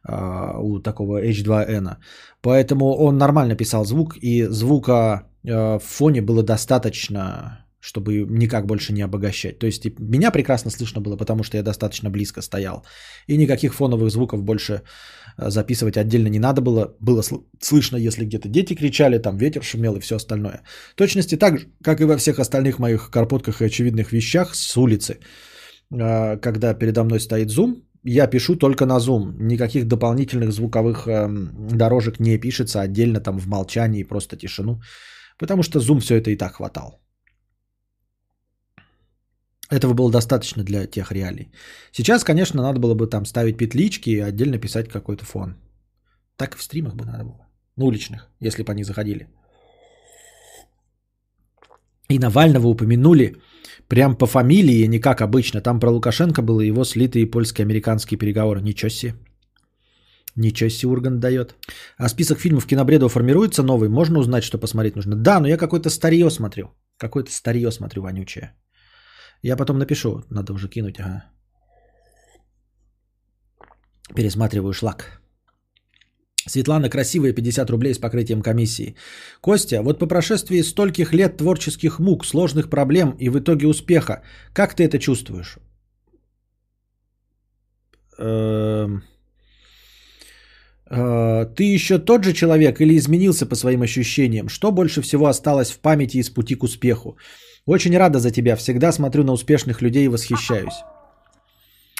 а, 0.02 0.58
у 0.58 0.78
такого 0.80 1.22
H2N. 1.22 1.96
Поэтому 2.40 2.94
он 2.96 3.18
нормально 3.18 3.56
писал 3.56 3.84
звук, 3.84 4.16
и 4.22 4.46
звука 4.50 5.22
а, 5.48 5.78
в 5.78 5.82
фоне 5.84 6.22
было 6.22 6.42
достаточно, 6.42 7.66
чтобы 7.80 8.26
никак 8.30 8.66
больше 8.66 8.92
не 8.92 9.02
обогащать. 9.02 9.58
То 9.58 9.66
есть 9.66 9.84
меня 9.98 10.30
прекрасно 10.30 10.70
слышно 10.70 11.00
было, 11.00 11.16
потому 11.16 11.42
что 11.42 11.56
я 11.56 11.62
достаточно 11.62 12.10
близко 12.10 12.42
стоял. 12.42 12.84
И 13.26 13.36
никаких 13.36 13.74
фоновых 13.74 14.10
звуков 14.10 14.42
больше 14.42 14.82
записывать 15.36 15.96
отдельно 15.96 16.28
не 16.28 16.38
надо 16.38 16.60
было. 16.60 16.96
Было 17.00 17.22
сл- 17.22 17.44
слышно, 17.60 17.96
если 17.96 18.24
где-то 18.24 18.48
дети 18.48 18.74
кричали, 18.74 19.18
там 19.18 19.36
ветер 19.36 19.62
шумел 19.62 19.96
и 19.96 20.00
все 20.00 20.16
остальное. 20.16 20.62
В 20.92 20.96
точности 20.96 21.36
так 21.36 21.58
же, 21.58 21.66
как 21.82 22.00
и 22.00 22.04
во 22.04 22.16
всех 22.16 22.38
остальных 22.38 22.78
моих 22.78 23.10
карпотках 23.10 23.60
и 23.60 23.66
очевидных 23.66 24.12
вещах 24.12 24.54
с 24.54 24.76
улицы. 24.76 25.18
А, 25.92 26.36
Когда 26.36 26.74
передо 26.74 27.04
мной 27.04 27.20
стоит 27.20 27.48
Zoom, 27.50 27.82
я 28.04 28.26
пишу 28.26 28.56
только 28.56 28.86
на 28.86 28.98
Zoom. 28.98 29.34
Никаких 29.38 29.86
дополнительных 29.88 30.52
звуковых 30.52 31.06
эм, 31.08 31.68
дорожек 31.68 32.20
не 32.20 32.38
пишется 32.38 32.80
отдельно 32.80 33.20
там 33.20 33.38
в 33.38 33.46
молчании, 33.46 34.04
просто 34.04 34.36
тишину. 34.36 34.80
Потому 35.38 35.62
что 35.62 35.78
Zoom 35.80 36.00
все 36.00 36.16
это 36.16 36.30
и 36.30 36.36
так 36.36 36.54
хватал. 36.56 37.00
Этого 39.74 39.94
было 39.94 40.10
достаточно 40.10 40.62
для 40.62 40.86
тех 40.86 41.12
реалий. 41.12 41.50
Сейчас, 41.92 42.24
конечно, 42.24 42.62
надо 42.62 42.78
было 42.78 42.94
бы 42.94 43.10
там 43.10 43.26
ставить 43.26 43.56
петлички 43.56 44.10
и 44.10 44.20
отдельно 44.20 44.58
писать 44.58 44.88
какой-то 44.88 45.24
фон. 45.24 45.54
Так 46.36 46.54
и 46.54 46.58
в 46.58 46.62
стримах 46.62 46.94
бы 46.94 47.04
надо 47.04 47.24
было. 47.24 47.46
На 47.76 47.84
уличных, 47.84 48.28
если 48.40 48.62
бы 48.62 48.72
они 48.72 48.84
заходили. 48.84 49.26
И 52.08 52.18
Навального 52.18 52.68
упомянули 52.68 53.36
прям 53.88 54.16
по 54.16 54.26
фамилии, 54.26 54.86
не 54.86 55.00
как 55.00 55.20
обычно. 55.20 55.60
Там 55.60 55.80
про 55.80 55.90
Лукашенко 55.90 56.42
было 56.42 56.60
его 56.60 56.84
слитые 56.84 57.26
польско-американские 57.26 58.18
переговоры. 58.18 58.60
Ничего 58.62 58.90
себе. 58.90 59.14
Ничего 60.36 60.70
себе 60.70 60.92
Ургант 60.92 61.20
дает. 61.20 61.56
А 61.96 62.08
список 62.08 62.38
фильмов 62.38 62.66
кинобредов 62.66 63.12
формируется 63.12 63.62
новый. 63.62 63.88
Можно 63.88 64.20
узнать, 64.20 64.44
что 64.44 64.58
посмотреть 64.58 64.96
нужно? 64.96 65.16
Да, 65.16 65.40
но 65.40 65.48
я 65.48 65.56
какое-то 65.56 65.90
старье 65.90 66.30
смотрю. 66.30 66.68
Какое-то 66.96 67.32
старье 67.32 67.72
смотрю 67.72 68.02
вонючее. 68.02 68.52
Я 69.44 69.56
потом 69.56 69.78
напишу. 69.78 70.22
Надо 70.30 70.52
уже 70.52 70.68
кинуть. 70.68 70.98
Ага. 70.98 71.24
Пересматриваю 74.14 74.72
шлак. 74.72 75.20
Светлана 76.48 76.90
красивая, 76.90 77.34
50 77.34 77.70
рублей 77.70 77.94
с 77.94 77.98
покрытием 77.98 78.42
комиссии. 78.42 78.94
Костя, 79.40 79.82
вот 79.82 79.98
по 79.98 80.06
прошествии 80.06 80.62
стольких 80.62 81.12
лет 81.12 81.36
творческих 81.36 81.98
мук, 81.98 82.26
сложных 82.26 82.70
проблем 82.70 83.16
и 83.20 83.28
в 83.28 83.38
итоге 83.38 83.66
успеха, 83.66 84.22
как 84.52 84.74
ты 84.74 84.84
это 84.84 84.98
чувствуешь? 84.98 85.58
Эм, 88.18 89.02
э, 90.90 91.46
Ты 91.56 91.74
еще 91.74 91.98
тот 91.98 92.24
же 92.24 92.32
человек 92.32 92.80
или 92.80 92.96
изменился 92.96 93.46
по 93.46 93.56
своим 93.56 93.82
ощущениям? 93.82 94.48
Что 94.48 94.72
больше 94.72 95.02
всего 95.02 95.26
осталось 95.26 95.72
в 95.72 95.80
памяти 95.80 96.18
из 96.18 96.30
пути 96.30 96.54
к 96.54 96.62
успеху? 96.62 97.16
Очень 97.66 97.96
рада 97.96 98.18
за 98.18 98.30
тебя, 98.30 98.56
всегда 98.56 98.92
смотрю 98.92 99.24
на 99.24 99.32
успешных 99.32 99.82
людей 99.82 100.04
и 100.04 100.08
восхищаюсь. 100.08 100.84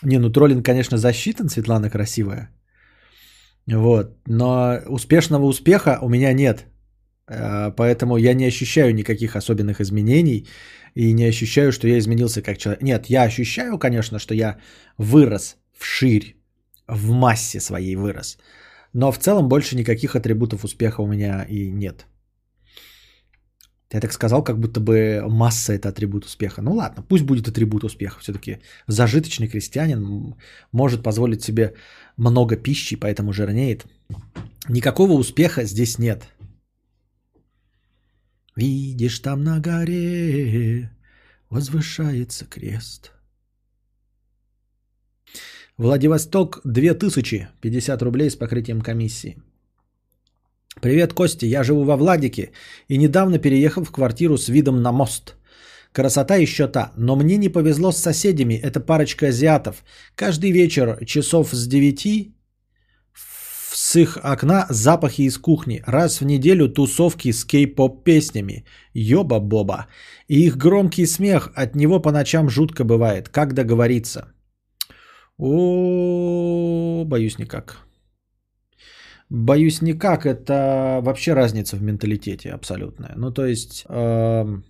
Не, 0.02 0.18
ну 0.18 0.30
троллинг, 0.30 0.64
конечно, 0.64 0.98
засчитан, 0.98 1.48
Светлана 1.48 1.90
красивая. 1.90 2.50
Вот. 3.66 4.18
Но 4.26 4.80
успешного 4.88 5.46
успеха 5.46 5.98
у 6.02 6.08
меня 6.08 6.32
нет. 6.32 6.66
Э, 7.28 7.72
Поэтому 7.76 8.18
я 8.18 8.34
не 8.34 8.46
ощущаю 8.46 8.94
никаких 8.94 9.36
особенных 9.36 9.80
изменений 9.80 10.46
и 10.94 11.12
не 11.14 11.24
ощущаю, 11.24 11.72
что 11.72 11.88
я 11.88 11.98
изменился 11.98 12.42
как 12.42 12.58
человек. 12.58 12.82
Нет, 12.82 13.06
я 13.06 13.22
ощущаю, 13.22 13.78
конечно, 13.78 14.18
что 14.18 14.34
я 14.34 14.58
вырос 14.98 15.56
вширь, 15.72 16.36
в 16.86 17.10
массе 17.12 17.60
своей 17.60 17.96
вырос. 17.96 18.38
Но 18.92 19.12
в 19.12 19.18
целом 19.18 19.48
больше 19.48 19.76
никаких 19.76 20.14
атрибутов 20.14 20.64
успеха 20.64 21.00
у 21.00 21.06
меня 21.06 21.46
и 21.48 21.70
нет. 21.70 22.06
Я 23.94 24.00
так 24.00 24.12
сказал, 24.12 24.42
как 24.42 24.58
будто 24.58 24.80
бы 24.80 25.22
масса 25.28 25.72
это 25.72 25.88
атрибут 25.88 26.24
успеха. 26.24 26.62
Ну 26.62 26.72
ладно, 26.72 27.04
пусть 27.08 27.22
будет 27.22 27.46
атрибут 27.46 27.84
успеха. 27.84 28.18
Все-таки 28.18 28.58
зажиточный 28.88 29.46
крестьянин 29.46 30.34
может 30.72 31.04
позволить 31.04 31.44
себе 31.44 31.74
много 32.16 32.56
пищи, 32.56 32.96
поэтому 32.96 33.32
жирнеет. 33.32 33.86
Никакого 34.68 35.12
успеха 35.12 35.62
здесь 35.62 35.98
нет. 36.00 36.24
Видишь, 38.56 39.20
там 39.20 39.44
на 39.44 39.60
горе 39.60 40.90
возвышается 41.48 42.46
крест. 42.46 43.12
Владивосток 45.76 46.60
2000, 46.64 47.48
50 47.60 48.02
рублей 48.02 48.28
с 48.28 48.34
покрытием 48.34 48.80
комиссии. 48.80 49.36
Привет, 50.80 51.12
Костя, 51.12 51.46
я 51.46 51.62
живу 51.62 51.84
во 51.84 51.96
Владике 51.96 52.50
и 52.88 52.98
недавно 52.98 53.38
переехал 53.38 53.84
в 53.84 53.90
квартиру 53.90 54.36
с 54.36 54.48
видом 54.48 54.82
на 54.82 54.92
мост. 54.92 55.36
Красота 55.92 56.36
еще 56.36 56.66
та, 56.66 56.92
но 56.96 57.16
мне 57.16 57.36
не 57.36 57.48
повезло 57.48 57.92
с 57.92 57.98
соседями, 57.98 58.54
это 58.54 58.80
парочка 58.80 59.28
азиатов. 59.28 59.84
Каждый 60.16 60.50
вечер 60.50 60.98
часов 61.06 61.50
с 61.52 61.66
9 61.66 62.34
с 63.74 63.96
их 63.96 64.18
окна 64.22 64.66
запахи 64.70 65.22
из 65.22 65.38
кухни. 65.38 65.82
Раз 65.86 66.20
в 66.20 66.24
неделю 66.24 66.68
тусовки 66.68 67.32
с 67.32 67.44
кей-поп 67.44 68.04
песнями. 68.04 68.64
Ёба-боба. 68.94 69.86
И 70.28 70.46
их 70.46 70.56
громкий 70.56 71.06
смех, 71.06 71.50
от 71.54 71.76
него 71.76 72.00
по 72.00 72.12
ночам 72.12 72.48
жутко 72.48 72.84
бывает. 72.84 73.28
Как 73.28 73.52
договориться? 73.52 74.32
О, 75.38 77.04
боюсь 77.04 77.38
никак. 77.38 77.78
Боюсь 79.34 79.82
никак. 79.82 80.26
Это 80.26 81.00
вообще 81.02 81.34
разница 81.34 81.76
в 81.76 81.82
менталитете 81.82 82.52
абсолютная. 82.52 83.14
Ну, 83.16 83.32
то 83.32 83.44
есть... 83.44 83.84
эм, 83.88 84.64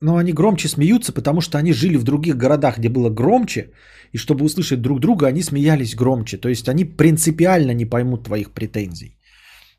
но 0.00 0.16
они 0.16 0.32
громче 0.32 0.68
смеются, 0.68 1.12
потому 1.12 1.40
что 1.40 1.58
они 1.58 1.72
жили 1.72 1.98
в 1.98 2.04
других 2.04 2.36
городах, 2.36 2.78
где 2.78 2.88
было 2.88 3.10
громче, 3.10 3.72
и 4.12 4.18
чтобы 4.18 4.44
услышать 4.44 4.80
друг 4.80 5.00
друга, 5.00 5.26
они 5.26 5.42
смеялись 5.42 5.94
громче. 5.94 6.38
То 6.38 6.48
есть 6.48 6.68
они 6.68 6.84
принципиально 6.84 7.74
не 7.74 7.84
поймут 7.84 8.24
твоих 8.24 8.52
претензий. 8.52 9.18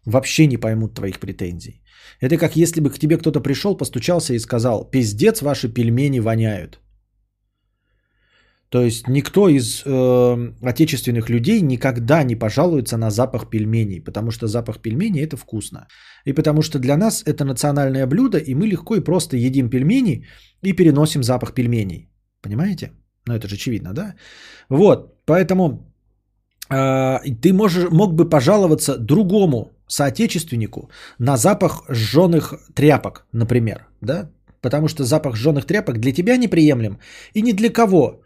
Вообще 0.05 0.47
не 0.47 0.57
поймут 0.57 0.93
твоих 0.93 1.19
претензий. 1.19 1.81
Это 2.21 2.37
как 2.37 2.55
если 2.55 2.81
бы 2.81 2.91
к 2.91 2.99
тебе 2.99 3.17
кто-то 3.17 3.41
пришел, 3.41 3.77
постучался 3.77 4.33
и 4.35 4.39
сказал, 4.39 4.89
пиздец, 4.91 5.41
ваши 5.41 5.73
пельмени 5.73 6.19
воняют. 6.19 6.82
То 8.73 8.81
есть 8.81 9.07
никто 9.07 9.49
из 9.49 9.83
э, 9.85 10.67
отечественных 10.69 11.29
людей 11.29 11.61
никогда 11.61 12.23
не 12.23 12.35
пожалуется 12.35 12.97
на 12.97 13.11
запах 13.11 13.49
пельменей, 13.49 14.01
потому 14.03 14.31
что 14.31 14.47
запах 14.47 14.81
пельменей 14.81 15.23
это 15.23 15.37
вкусно. 15.37 15.87
И 16.25 16.33
потому 16.33 16.63
что 16.63 16.79
для 16.79 16.97
нас 16.97 17.23
это 17.25 17.45
национальное 17.45 18.07
блюдо, 18.07 18.39
и 18.39 18.55
мы 18.55 18.65
легко 18.65 18.95
и 18.95 19.03
просто 19.03 19.37
едим 19.37 19.69
пельмени 19.69 20.25
и 20.63 20.73
переносим 20.73 21.21
запах 21.21 21.53
пельменей. 21.53 22.09
Понимаете? 22.41 22.91
Ну 23.27 23.35
это 23.35 23.47
же 23.47 23.55
очевидно, 23.55 23.93
да? 23.93 24.15
Вот, 24.69 25.23
поэтому 25.25 25.93
э, 26.71 27.19
ты 27.41 27.53
можешь, 27.53 27.91
мог 27.91 28.15
бы 28.15 28.27
пожаловаться 28.27 28.97
другому 28.97 29.71
соотечественнику 29.87 30.89
на 31.19 31.37
запах 31.37 31.83
сжженных 31.89 32.55
тряпок, 32.73 33.27
например, 33.33 33.85
да? 34.01 34.31
Потому 34.61 34.87
что 34.87 35.03
запах 35.03 35.35
сжженных 35.35 35.65
тряпок 35.65 35.99
для 35.99 36.11
тебя 36.11 36.37
неприемлем 36.37 36.97
и 37.35 37.43
ни 37.43 37.51
для 37.51 37.69
кого 37.69 38.22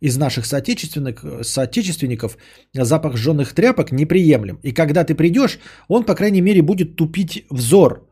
из 0.00 0.16
наших 0.16 0.46
соотечественных, 0.46 1.24
соотечественников 1.42 2.36
запах 2.74 3.16
сжженных 3.16 3.54
тряпок 3.54 3.92
неприемлем. 3.92 4.58
И 4.62 4.72
когда 4.72 5.04
ты 5.04 5.14
придешь, 5.14 5.58
он, 5.88 6.04
по 6.04 6.14
крайней 6.14 6.40
мере, 6.40 6.62
будет 6.62 6.96
тупить 6.96 7.44
взор 7.50 8.10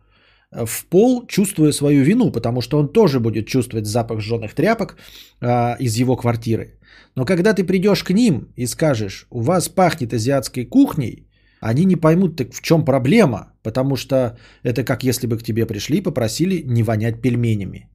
в 0.50 0.86
пол, 0.86 1.26
чувствуя 1.26 1.72
свою 1.72 2.02
вину, 2.02 2.32
потому 2.32 2.60
что 2.60 2.78
он 2.78 2.92
тоже 2.92 3.20
будет 3.20 3.46
чувствовать 3.46 3.86
запах 3.86 4.20
сжженных 4.20 4.54
тряпок 4.54 4.96
а, 5.40 5.76
из 5.80 5.96
его 5.96 6.16
квартиры. 6.16 6.78
Но 7.14 7.24
когда 7.24 7.52
ты 7.52 7.64
придешь 7.64 8.04
к 8.04 8.10
ним 8.10 8.48
и 8.56 8.66
скажешь, 8.66 9.26
у 9.30 9.40
вас 9.40 9.68
пахнет 9.68 10.12
азиатской 10.12 10.64
кухней, 10.64 11.26
они 11.60 11.84
не 11.84 11.96
поймут, 11.96 12.36
так 12.36 12.54
в 12.54 12.62
чем 12.62 12.84
проблема, 12.84 13.52
потому 13.62 13.96
что 13.96 14.38
это 14.62 14.84
как 14.84 15.02
если 15.02 15.26
бы 15.26 15.38
к 15.38 15.42
тебе 15.42 15.66
пришли 15.66 15.98
и 15.98 16.02
попросили 16.02 16.62
не 16.66 16.82
вонять 16.82 17.20
пельменями. 17.20 17.88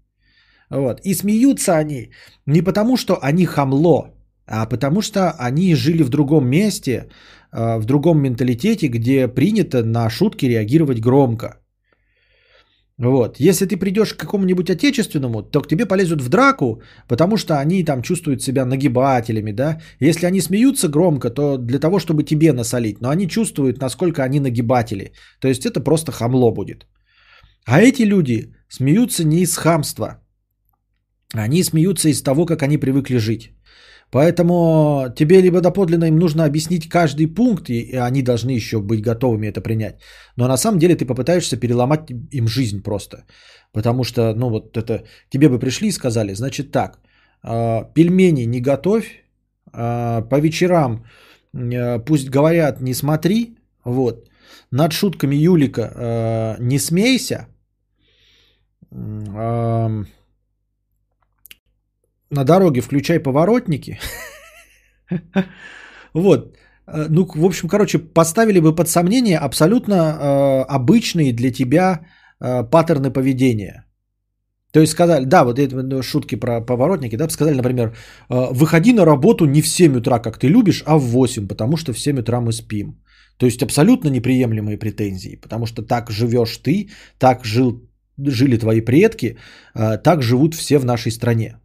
Вот. 0.74 1.02
И 1.06 1.14
смеются 1.14 1.78
они 1.78 2.10
не 2.48 2.62
потому, 2.62 2.98
что 2.98 3.20
они 3.22 3.46
хамло, 3.46 4.14
а 4.48 4.66
потому 4.66 5.02
что 5.02 5.32
они 5.40 5.76
жили 5.76 6.04
в 6.04 6.10
другом 6.10 6.48
месте, 6.48 7.10
а, 7.52 7.78
в 7.78 7.86
другом 7.86 8.22
менталитете, 8.22 8.88
где 8.88 9.28
принято 9.28 9.84
на 9.84 10.10
шутки 10.10 10.46
реагировать 10.48 11.00
громко. 11.00 11.60
Вот. 12.98 13.40
Если 13.40 13.66
ты 13.66 13.78
придешь 13.78 14.14
к 14.14 14.18
какому-нибудь 14.18 14.70
отечественному, 14.70 15.44
то 15.44 15.62
к 15.62 15.68
тебе 15.68 15.86
полезут 15.86 16.22
в 16.22 16.30
драку, 16.30 16.82
потому 17.08 17.38
что 17.38 17.60
они 17.60 17.84
там 17.84 18.02
чувствуют 18.02 18.42
себя 18.42 18.66
нагибателями, 18.66 19.52
да. 19.52 19.80
Если 20.00 20.26
они 20.26 20.42
смеются 20.42 20.88
громко, 20.90 21.30
то 21.30 21.58
для 21.58 21.80
того, 21.80 22.00
чтобы 22.00 22.24
тебе 22.24 22.52
насолить, 22.54 23.02
но 23.02 23.10
они 23.10 23.28
чувствуют, 23.28 23.82
насколько 23.82 24.24
они 24.24 24.40
нагибатели. 24.40 25.12
То 25.40 25.48
есть 25.48 25.66
это 25.66 25.80
просто 25.84 26.12
хамло 26.12 26.52
будет. 26.52 26.88
А 27.66 27.82
эти 27.82 28.04
люди 28.04 28.54
смеются 28.70 29.24
не 29.24 29.42
из 29.42 29.56
хамства, 29.56 30.23
они 31.34 31.64
смеются 31.64 32.10
из 32.10 32.24
того, 32.24 32.46
как 32.46 32.64
они 32.64 32.78
привыкли 32.78 33.18
жить. 33.18 33.52
Поэтому 34.12 35.08
тебе 35.16 35.42
либо 35.42 35.60
доподлинно 35.60 36.06
им 36.06 36.20
нужно 36.20 36.46
объяснить 36.46 36.88
каждый 36.88 37.28
пункт, 37.28 37.70
и 37.70 37.96
они 37.96 38.22
должны 38.22 38.52
еще 38.52 38.80
быть 38.80 39.02
готовыми 39.02 39.48
это 39.48 39.62
принять. 39.62 39.96
Но 40.38 40.48
на 40.48 40.58
самом 40.58 40.78
деле 40.80 40.96
ты 40.96 41.06
попытаешься 41.06 41.58
переломать 41.58 42.12
им 42.32 42.48
жизнь 42.48 42.84
просто. 42.84 43.26
Потому 43.72 44.04
что, 44.04 44.36
ну 44.36 44.50
вот 44.50 44.78
это, 44.78 45.04
тебе 45.30 45.50
бы 45.50 45.60
пришли 45.60 45.88
и 45.88 45.92
сказали, 45.92 46.36
значит 46.36 46.72
так, 46.72 47.00
а, 47.42 47.84
пельмени 47.94 48.46
не 48.46 48.62
готовь, 48.62 49.24
а, 49.72 50.22
по 50.22 50.40
вечерам 50.40 51.06
а, 51.56 52.00
пусть 52.00 52.30
говорят 52.30 52.82
не 52.82 52.94
смотри, 52.94 53.58
вот, 53.84 54.30
над 54.72 54.94
шутками 54.94 55.36
Юлика 55.36 56.56
не 56.60 56.80
смейся, 56.80 57.48
на 62.34 62.44
дороге 62.44 62.82
включай 62.82 63.20
поворотники. 63.20 64.00
Вот. 66.14 66.56
Э, 66.88 67.08
ну, 67.10 67.28
в 67.36 67.46
общем, 67.46 67.68
короче, 67.68 68.00
поставили 68.00 68.60
бы 68.60 68.76
под 68.76 68.88
сомнение 68.88 69.38
абсолютно 69.38 69.94
э, 69.94 70.66
обычные 70.70 71.34
для 71.34 71.52
тебя 71.52 72.06
э, 72.40 72.64
паттерны 72.70 73.12
поведения. 73.12 73.86
То 74.72 74.80
есть 74.80 74.92
сказали, 74.92 75.26
да, 75.26 75.44
вот 75.44 75.60
это 75.60 75.84
ну, 75.84 76.02
шутки 76.02 76.36
про 76.36 76.62
поворотники, 76.62 77.16
да, 77.16 77.30
сказали, 77.30 77.56
например, 77.56 77.96
выходи 78.30 78.94
на 78.94 79.06
работу 79.06 79.46
не 79.46 79.62
в 79.62 79.68
7 79.68 79.98
утра, 79.98 80.20
как 80.20 80.40
ты 80.40 80.48
любишь, 80.48 80.84
а 80.88 80.98
в 80.98 81.04
8, 81.04 81.48
потому 81.48 81.78
что 81.78 81.94
в 81.94 82.00
7 82.00 82.20
утра 82.20 82.42
мы 82.42 82.52
спим. 82.52 83.00
То 83.38 83.46
есть 83.46 83.62
абсолютно 83.62 84.10
неприемлемые 84.10 84.80
претензии, 84.80 85.36
потому 85.36 85.68
что 85.68 85.84
так 85.84 86.10
живешь 86.10 86.58
ты, 86.58 86.90
так 87.20 87.46
жил, 87.46 87.88
жили 88.18 88.58
твои 88.58 88.82
предки, 88.82 89.38
так 89.76 90.24
живут 90.24 90.56
все 90.56 90.80
в 90.80 90.86
нашей 90.86 91.12
стране. 91.12 91.58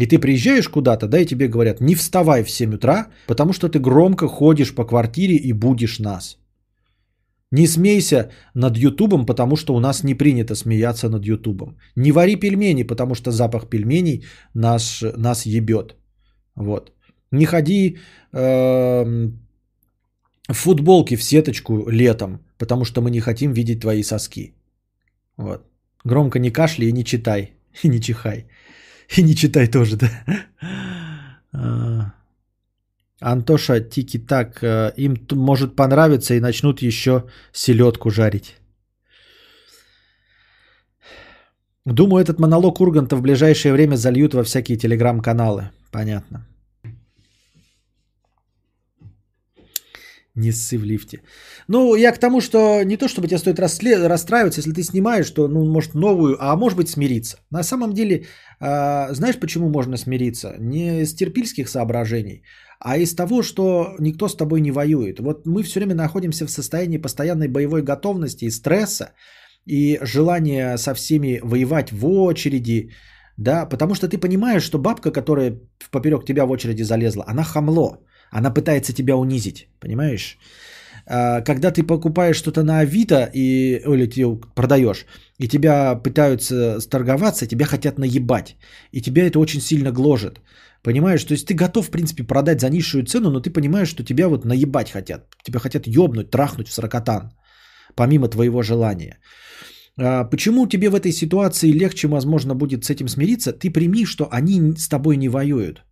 И 0.00 0.06
ты 0.06 0.18
приезжаешь 0.18 0.68
куда-то, 0.68 1.06
да, 1.06 1.18
и 1.20 1.26
тебе 1.26 1.48
говорят, 1.48 1.80
не 1.80 1.94
вставай 1.94 2.42
в 2.42 2.50
7 2.50 2.74
утра, 2.74 3.06
потому 3.26 3.52
что 3.52 3.68
ты 3.68 3.78
громко 3.78 4.28
ходишь 4.28 4.74
по 4.74 4.86
квартире 4.86 5.36
и 5.36 5.52
будешь 5.52 5.98
нас. 5.98 6.38
Не 7.52 7.66
смейся 7.66 8.30
над 8.54 8.78
Ютубом, 8.78 9.26
потому 9.26 9.56
что 9.56 9.74
у 9.74 9.80
нас 9.80 10.04
не 10.04 10.14
принято 10.14 10.54
смеяться 10.54 11.08
над 11.08 11.26
Ютубом. 11.26 11.76
Не 11.96 12.12
вари 12.12 12.36
пельмени, 12.36 12.84
потому 12.84 13.14
что 13.14 13.30
запах 13.30 13.68
пельменей 13.68 14.24
нас, 14.54 15.04
нас 15.16 15.46
ебет. 15.46 15.96
Вот. 16.54 16.92
Не 17.32 17.44
ходи 17.44 17.98
э, 18.32 19.28
в 20.48 20.54
футболке 20.54 21.16
в 21.16 21.22
сеточку 21.22 21.90
летом, 21.90 22.38
потому 22.58 22.84
что 22.84 23.02
мы 23.02 23.10
не 23.10 23.20
хотим 23.20 23.52
видеть 23.52 23.80
твои 23.80 24.02
соски. 24.02 24.54
Вот. 25.36 25.66
Громко 26.04 26.38
не 26.38 26.50
кашляй 26.50 26.88
и 26.88 26.92
не 26.92 27.04
читай, 27.04 27.52
и 27.82 27.88
не 27.88 28.00
чихай. 28.00 28.46
И 29.16 29.22
не 29.22 29.34
читай 29.34 29.66
тоже, 29.66 29.96
да. 29.96 30.10
А, 31.52 32.12
Антоша, 33.20 33.80
тики-так, 33.80 34.62
э, 34.62 34.92
им 34.96 35.18
может 35.32 35.76
понравиться 35.76 36.34
и 36.34 36.40
начнут 36.40 36.80
еще 36.80 37.24
селедку 37.52 38.10
жарить. 38.10 38.56
Думаю, 41.84 42.22
этот 42.22 42.38
монолог 42.38 42.80
Урганта 42.80 43.16
в 43.16 43.22
ближайшее 43.22 43.72
время 43.72 43.96
зальют 43.96 44.34
во 44.34 44.44
всякие 44.44 44.78
телеграм-каналы. 44.78 45.70
Понятно. 45.90 46.46
Не 50.40 50.52
ссы 50.52 50.78
в 50.78 50.84
лифте. 50.84 51.18
Ну, 51.68 51.94
я 51.96 52.12
к 52.12 52.18
тому, 52.18 52.40
что 52.40 52.82
не 52.84 52.96
то, 52.96 53.08
чтобы 53.08 53.28
тебе 53.28 53.38
стоит 53.38 53.58
расстраиваться, 53.58 54.60
если 54.60 54.72
ты 54.72 54.82
снимаешь, 54.82 55.30
то, 55.30 55.48
ну, 55.48 55.64
может, 55.64 55.94
новую, 55.94 56.36
а 56.40 56.56
может 56.56 56.78
быть, 56.78 56.88
смириться. 56.88 57.36
На 57.50 57.62
самом 57.62 57.92
деле, 57.92 58.14
э, 58.60 59.14
знаешь, 59.14 59.38
почему 59.38 59.68
можно 59.68 59.96
смириться? 59.96 60.54
Не 60.58 61.02
из 61.02 61.14
терпильских 61.14 61.68
соображений, 61.68 62.42
а 62.80 62.96
из 62.96 63.14
того, 63.14 63.42
что 63.42 63.94
никто 63.98 64.28
с 64.28 64.36
тобой 64.36 64.60
не 64.60 64.72
воюет. 64.72 65.20
Вот 65.20 65.46
мы 65.46 65.62
все 65.62 65.80
время 65.80 65.94
находимся 65.94 66.46
в 66.46 66.50
состоянии 66.50 66.98
постоянной 66.98 67.48
боевой 67.48 67.82
готовности 67.82 68.46
и 68.46 68.50
стресса, 68.50 69.12
и 69.66 69.98
желания 70.02 70.78
со 70.78 70.94
всеми 70.94 71.40
воевать 71.42 71.92
в 71.92 72.06
очереди, 72.06 72.90
да, 73.36 73.66
потому 73.66 73.94
что 73.94 74.08
ты 74.08 74.18
понимаешь, 74.18 74.62
что 74.62 74.78
бабка, 74.78 75.12
которая 75.12 75.58
поперек 75.90 76.24
тебя 76.24 76.46
в 76.46 76.50
очереди 76.50 76.82
залезла, 76.82 77.24
она 77.28 77.42
хамло. 77.42 77.98
Она 78.30 78.50
пытается 78.50 78.92
тебя 78.92 79.16
унизить, 79.16 79.68
понимаешь? 79.80 80.38
А, 81.06 81.40
когда 81.40 81.70
ты 81.70 81.82
покупаешь 81.82 82.36
что-то 82.36 82.62
на 82.62 82.80
Авито 82.80 83.30
и, 83.34 83.80
или 83.86 84.06
ты 84.06 84.38
продаешь, 84.54 85.06
и 85.38 85.48
тебя 85.48 85.94
пытаются 85.96 86.80
сторговаться, 86.80 87.46
тебя 87.46 87.66
хотят 87.66 87.98
наебать. 87.98 88.56
И 88.92 89.00
тебя 89.00 89.26
это 89.26 89.38
очень 89.38 89.60
сильно 89.60 89.92
гложет. 89.92 90.40
Понимаешь, 90.82 91.24
то 91.24 91.32
есть 91.32 91.46
ты 91.46 91.54
готов, 91.54 91.86
в 91.86 91.90
принципе, 91.90 92.22
продать 92.22 92.60
за 92.60 92.70
низшую 92.70 93.04
цену, 93.04 93.30
но 93.30 93.40
ты 93.40 93.50
понимаешь, 93.50 93.88
что 93.88 94.04
тебя 94.04 94.28
вот 94.28 94.44
наебать 94.44 94.90
хотят. 94.90 95.26
Тебя 95.42 95.58
хотят 95.58 95.86
ёбнуть, 95.86 96.30
трахнуть 96.30 96.68
в 96.68 96.72
сорокотан, 96.72 97.32
помимо 97.96 98.28
твоего 98.28 98.62
желания. 98.62 99.18
А, 99.98 100.24
почему 100.24 100.66
тебе 100.66 100.88
в 100.88 100.94
этой 100.94 101.12
ситуации 101.12 101.72
легче, 101.72 102.08
возможно, 102.08 102.54
будет 102.54 102.84
с 102.84 102.90
этим 102.90 103.08
смириться? 103.08 103.52
Ты 103.52 103.70
прими, 103.70 104.06
что 104.06 104.28
они 104.30 104.74
с 104.76 104.88
тобой 104.88 105.16
не 105.16 105.28
воюют 105.28 105.82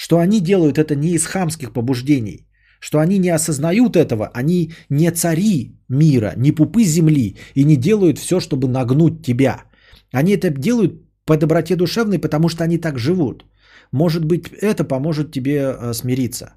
что 0.00 0.18
они 0.18 0.40
делают 0.40 0.78
это 0.78 0.94
не 0.94 1.08
из 1.08 1.26
хамских 1.26 1.72
побуждений, 1.72 2.46
что 2.80 2.98
они 2.98 3.18
не 3.18 3.34
осознают 3.34 3.96
этого, 3.96 4.30
они 4.34 4.72
не 4.88 5.10
цари 5.10 5.78
мира, 5.88 6.32
не 6.36 6.52
пупы 6.52 6.84
земли 6.84 7.36
и 7.54 7.64
не 7.64 7.76
делают 7.76 8.18
все, 8.18 8.40
чтобы 8.40 8.68
нагнуть 8.68 9.22
тебя. 9.22 9.64
Они 10.12 10.32
это 10.32 10.50
делают 10.50 10.92
по 11.26 11.36
доброте 11.36 11.76
душевной, 11.76 12.18
потому 12.18 12.48
что 12.48 12.64
они 12.64 12.78
так 12.78 12.98
живут. 12.98 13.44
Может 13.92 14.24
быть, 14.24 14.48
это 14.62 14.84
поможет 14.84 15.32
тебе 15.32 15.56
э, 15.58 15.92
смириться. 15.92 16.54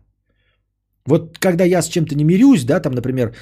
Вот 1.06 1.38
когда 1.38 1.66
я 1.66 1.82
с 1.82 1.90
чем-то 1.90 2.16
не 2.16 2.24
мирюсь, 2.24 2.64
да, 2.64 2.80
там, 2.80 2.94
например, 2.94 3.36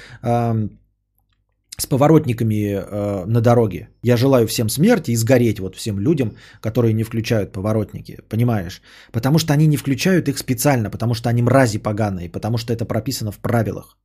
с 1.78 1.86
поворотниками 1.86 2.74
э, 2.74 3.24
на 3.26 3.40
дороге. 3.40 3.88
Я 4.02 4.16
желаю 4.16 4.46
всем 4.46 4.68
смерти 4.68 5.12
и 5.12 5.16
сгореть 5.16 5.58
вот 5.60 5.76
всем 5.76 5.98
людям, 5.98 6.36
которые 6.60 6.92
не 6.92 7.04
включают 7.04 7.52
поворотники, 7.52 8.20
понимаешь? 8.28 8.82
Потому 9.10 9.38
что 9.38 9.52
они 9.52 9.66
не 9.66 9.76
включают 9.76 10.28
их 10.28 10.38
специально, 10.38 10.90
потому 10.90 11.14
что 11.14 11.28
они 11.28 11.42
мрази 11.42 11.78
поганые, 11.78 12.28
потому 12.28 12.58
что 12.58 12.72
это 12.72 12.84
прописано 12.84 13.32
в 13.32 13.38
правилах. 13.38 13.98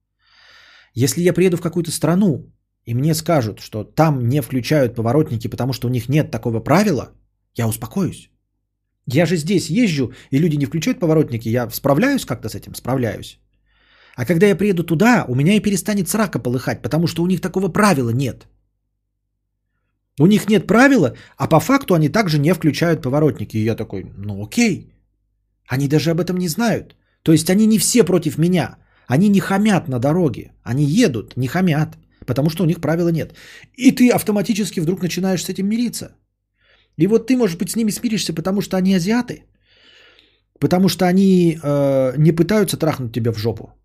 Если 0.94 1.22
я 1.22 1.34
приеду 1.34 1.58
в 1.58 1.62
какую-то 1.62 1.92
страну, 1.92 2.54
и 2.86 2.94
мне 2.94 3.14
скажут, 3.14 3.60
что 3.60 3.84
там 3.84 4.30
не 4.30 4.42
включают 4.42 4.96
поворотники, 4.96 5.50
потому 5.50 5.74
что 5.74 5.88
у 5.88 5.92
них 5.92 6.10
нет 6.10 6.32
такого 6.32 6.60
правила, 6.64 7.10
я 7.56 7.68
успокоюсь. 7.68 8.30
Я 9.06 9.26
же 9.26 9.36
здесь 9.36 9.70
езжу, 9.70 10.14
и 10.32 10.40
люди 10.40 10.58
не 10.58 10.66
включают 10.66 11.00
поворотники, 11.00 11.50
я 11.50 11.70
справляюсь 11.70 12.26
как-то 12.26 12.50
с 12.50 12.56
этим, 12.56 12.76
справляюсь. 12.76 13.40
А 14.18 14.26
когда 14.26 14.48
я 14.48 14.56
приеду 14.56 14.84
туда, 14.84 15.26
у 15.28 15.36
меня 15.36 15.54
и 15.54 15.62
перестанет 15.62 16.10
срака 16.10 16.40
полыхать, 16.40 16.82
потому 16.82 17.08
что 17.08 17.24
у 17.24 17.28
них 17.28 17.40
такого 17.40 17.70
правила 17.70 18.10
нет. 18.10 18.48
У 20.20 20.26
них 20.26 20.50
нет 20.50 20.68
правила, 20.68 21.14
а 21.38 21.48
по 21.48 21.60
факту 21.60 21.94
они 21.94 22.10
также 22.10 22.40
не 22.40 22.54
включают 22.54 23.02
поворотники. 23.02 23.58
И 23.58 23.64
я 23.64 23.76
такой, 23.76 24.06
ну 24.18 24.44
окей. 24.44 24.92
Они 25.68 25.88
даже 25.88 26.10
об 26.10 26.20
этом 26.20 26.38
не 26.38 26.48
знают. 26.48 26.96
То 27.22 27.32
есть 27.32 27.50
они 27.50 27.68
не 27.68 27.78
все 27.78 28.04
против 28.04 28.38
меня. 28.38 28.78
Они 29.08 29.30
не 29.30 29.40
хамят 29.40 29.88
на 29.88 30.00
дороге. 30.00 30.52
Они 30.64 30.84
едут, 30.84 31.38
не 31.38 31.48
хамят, 31.48 31.98
потому 32.26 32.50
что 32.50 32.64
у 32.64 32.68
них 32.68 32.82
правила 32.82 33.10
нет. 33.10 33.36
И 33.76 33.92
ты 33.92 34.10
автоматически 34.10 34.80
вдруг 34.80 35.02
начинаешь 35.02 35.44
с 35.44 35.50
этим 35.50 35.68
мириться. 35.68 36.16
И 36.98 37.08
вот 37.08 37.28
ты, 37.28 37.38
может 37.38 37.60
быть, 37.60 37.70
с 37.70 37.76
ними 37.76 37.92
смиришься, 37.92 38.34
потому 38.34 38.62
что 38.62 38.78
они 38.78 38.96
азиаты. 38.96 39.44
Потому 40.60 40.90
что 40.90 41.06
они 41.06 41.60
э, 41.62 42.14
не 42.18 42.32
пытаются 42.32 42.78
трахнуть 42.78 43.14
тебя 43.14 43.32
в 43.32 43.38
жопу. 43.38 43.78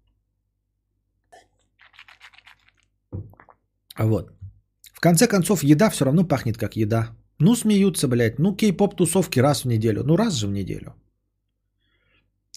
Вот. 3.98 4.32
В 4.92 5.00
конце 5.00 5.26
концов, 5.26 5.64
еда 5.64 5.90
все 5.90 6.04
равно 6.04 6.24
пахнет 6.24 6.58
как 6.58 6.76
еда. 6.76 7.10
Ну, 7.38 7.56
смеются, 7.56 8.08
блядь. 8.08 8.38
Ну, 8.38 8.54
кей-поп 8.54 8.96
тусовки 8.96 9.40
раз 9.40 9.64
в 9.64 9.68
неделю. 9.68 10.04
Ну, 10.04 10.16
раз 10.16 10.34
же 10.34 10.46
в 10.46 10.52
неделю. 10.52 10.94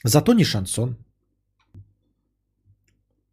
Зато 0.04 0.34
не 0.34 0.44
шансон. 0.44 0.98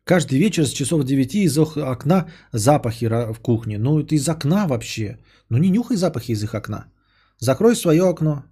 Каждый 0.05 0.39
вечер 0.39 0.67
с 0.67 0.73
часов 0.73 1.05
9 1.05 1.35
из 1.35 1.59
окна 1.59 2.29
запахи 2.53 3.07
в 3.33 3.41
кухне. 3.41 3.79
Ну, 3.79 4.01
это 4.01 4.15
из 4.15 4.29
окна 4.29 4.67
вообще. 4.67 5.19
Ну, 5.49 5.59
не 5.59 5.71
нюхай 5.71 5.97
запахи 5.97 6.33
из 6.33 6.43
их 6.43 6.55
окна. 6.55 6.87
Закрой 7.39 7.77
свое 7.77 8.09
окно. 8.09 8.45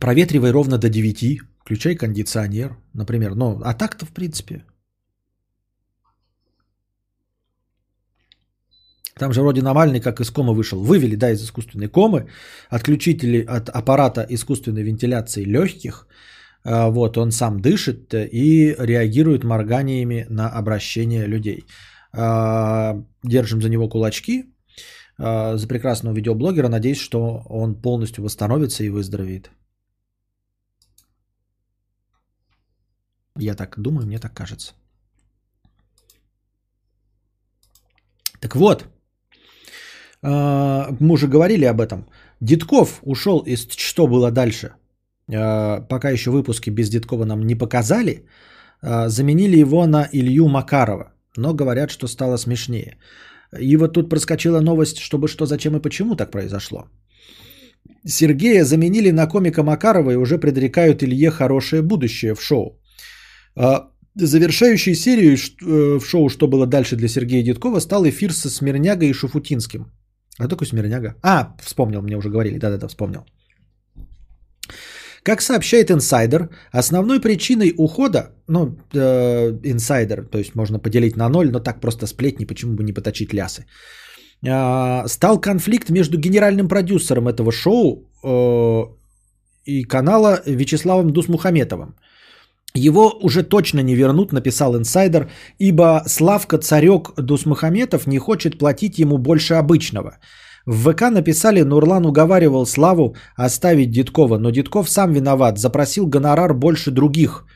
Проветривай 0.00 0.52
ровно 0.52 0.78
до 0.78 0.88
9. 0.88 1.40
Включай 1.60 1.96
кондиционер, 1.96 2.76
например. 2.94 3.34
Ну, 3.34 3.60
а 3.64 3.74
так-то, 3.74 4.06
в 4.06 4.12
принципе, 4.12 4.64
Там 9.18 9.32
же 9.32 9.40
вроде 9.40 9.62
Навальный 9.62 10.00
как 10.00 10.20
из 10.20 10.30
комы 10.30 10.54
вышел. 10.54 10.82
Вывели, 10.82 11.16
да, 11.16 11.30
из 11.30 11.42
искусственной 11.42 11.88
комы. 11.88 12.28
Отключители 12.68 13.44
от 13.48 13.70
аппарата 13.70 14.26
искусственной 14.28 14.82
вентиляции 14.82 15.44
легких. 15.44 16.06
А, 16.64 16.90
вот, 16.90 17.16
он 17.16 17.30
сам 17.30 17.60
дышит 17.60 18.12
и 18.14 18.76
реагирует 18.78 19.44
морганиями 19.44 20.26
на 20.28 20.50
обращение 20.50 21.26
людей. 21.26 21.64
А, 22.12 23.02
держим 23.22 23.62
за 23.62 23.70
него 23.70 23.88
кулачки. 23.88 24.44
А, 25.18 25.56
за 25.56 25.66
прекрасного 25.66 26.14
видеоблогера. 26.14 26.68
Надеюсь, 26.68 27.00
что 27.00 27.42
он 27.48 27.80
полностью 27.80 28.22
восстановится 28.22 28.84
и 28.84 28.90
выздоровеет. 28.90 29.50
Я 33.38 33.54
так 33.54 33.78
думаю, 33.78 34.06
мне 34.06 34.18
так 34.18 34.34
кажется. 34.34 34.74
Так 38.40 38.56
вот, 38.56 38.84
мы 40.26 41.12
уже 41.12 41.28
говорили 41.28 41.64
об 41.64 41.80
этом. 41.80 42.06
Дедков 42.40 43.00
ушел 43.02 43.40
из 43.46 43.68
«Что 43.76 44.06
было 44.06 44.30
дальше?». 44.30 44.70
А, 45.34 45.80
пока 45.80 46.10
еще 46.10 46.30
выпуски 46.30 46.70
без 46.70 46.88
Дедкова 46.88 47.24
нам 47.24 47.46
не 47.46 47.54
показали. 47.54 48.24
А, 48.82 49.08
заменили 49.08 49.56
его 49.56 49.86
на 49.86 50.08
Илью 50.12 50.48
Макарова. 50.48 51.12
Но 51.36 51.54
говорят, 51.54 51.90
что 51.90 52.08
стало 52.08 52.38
смешнее. 52.38 52.98
И 53.58 53.76
вот 53.76 53.92
тут 53.92 54.10
проскочила 54.10 54.60
новость, 54.60 54.98
чтобы 54.98 55.28
что, 55.28 55.46
зачем 55.46 55.76
и 55.76 55.82
почему 55.82 56.16
так 56.16 56.30
произошло. 56.30 56.84
Сергея 58.04 58.64
заменили 58.64 59.12
на 59.12 59.26
комика 59.26 59.62
Макарова 59.62 60.10
и 60.10 60.16
уже 60.16 60.38
предрекают 60.38 61.02
Илье 61.02 61.30
хорошее 61.30 61.82
будущее 61.82 62.34
в 62.34 62.42
шоу. 62.42 62.80
Завершающей 64.18 64.94
серию 64.94 65.36
э, 65.36 65.98
в 66.00 66.06
шоу 66.06 66.28
«Что 66.28 66.48
было 66.48 66.66
дальше» 66.66 66.96
для 66.96 67.08
Сергея 67.08 67.42
Дедкова 67.42 67.80
стал 67.80 68.06
эфир 68.06 68.32
со 68.32 68.48
Смирнягой 68.48 69.08
и 69.08 69.12
Шуфутинским. 69.12 69.92
А 70.38 70.48
такой 70.48 70.66
Смирняга? 70.66 71.14
А, 71.22 71.54
вспомнил, 71.62 72.02
мне 72.02 72.16
уже 72.16 72.28
говорили. 72.28 72.58
Да-да-да, 72.58 72.88
вспомнил. 72.88 73.24
Как 75.22 75.42
сообщает 75.42 75.90
инсайдер, 75.90 76.48
основной 76.70 77.20
причиной 77.20 77.74
ухода, 77.76 78.30
ну, 78.48 78.78
э, 78.94 79.52
то 80.30 80.38
есть 80.38 80.54
можно 80.54 80.78
поделить 80.78 81.16
на 81.16 81.28
ноль, 81.28 81.50
но 81.50 81.60
так 81.60 81.80
просто 81.80 82.06
сплетни, 82.06 82.44
почему 82.46 82.74
бы 82.74 82.84
не 82.84 82.92
поточить 82.92 83.32
лясы, 83.32 83.66
э, 84.46 85.08
стал 85.08 85.40
конфликт 85.40 85.90
между 85.90 86.16
генеральным 86.18 86.68
продюсером 86.68 87.26
этого 87.26 87.50
шоу 87.50 88.08
э, 88.22 88.84
и 89.64 89.84
канала 89.84 90.42
Вячеславом 90.46 91.12
Дусмухаметовым. 91.12 91.96
Его 92.76 93.10
уже 93.22 93.42
точно 93.42 93.80
не 93.80 93.94
вернут, 93.94 94.32
написал 94.32 94.76
инсайдер, 94.76 95.30
ибо 95.58 96.02
Славка 96.06 96.58
Царек 96.58 97.14
Дусмухаметов 97.16 98.06
не 98.06 98.18
хочет 98.18 98.58
платить 98.58 98.98
ему 98.98 99.18
больше 99.18 99.54
обычного. 99.54 100.18
В 100.66 100.92
ВК 100.92 101.10
написали, 101.10 101.62
Нурлан 101.62 102.06
уговаривал 102.06 102.66
Славу 102.66 103.14
оставить 103.36 103.90
Дедкова, 103.90 104.38
но 104.38 104.50
Дедков 104.50 104.90
сам 104.90 105.12
виноват, 105.12 105.58
запросил 105.58 106.06
гонорар 106.06 106.54
больше 106.54 106.90
других, 106.90 107.46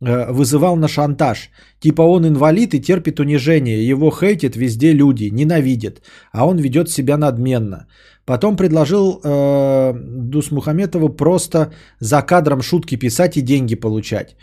э, 0.00 0.32
вызывал 0.32 0.76
на 0.76 0.88
шантаж. 0.88 1.50
Типа 1.80 2.02
он 2.02 2.26
инвалид 2.26 2.74
и 2.74 2.80
терпит 2.80 3.20
унижение, 3.20 3.86
его 3.86 4.10
хейтят 4.10 4.56
везде 4.56 4.92
люди, 4.92 5.30
ненавидят, 5.32 6.00
а 6.32 6.46
он 6.46 6.58
ведет 6.58 6.88
себя 6.88 7.18
надменно. 7.18 7.86
Потом 8.24 8.56
предложил 8.56 9.20
э, 9.22 9.92
Дусмухаметову 9.94 11.08
просто 11.10 11.72
за 11.98 12.22
кадром 12.22 12.62
шутки 12.62 12.96
писать 12.96 13.36
и 13.36 13.42
деньги 13.42 13.74
получать. 13.74 14.36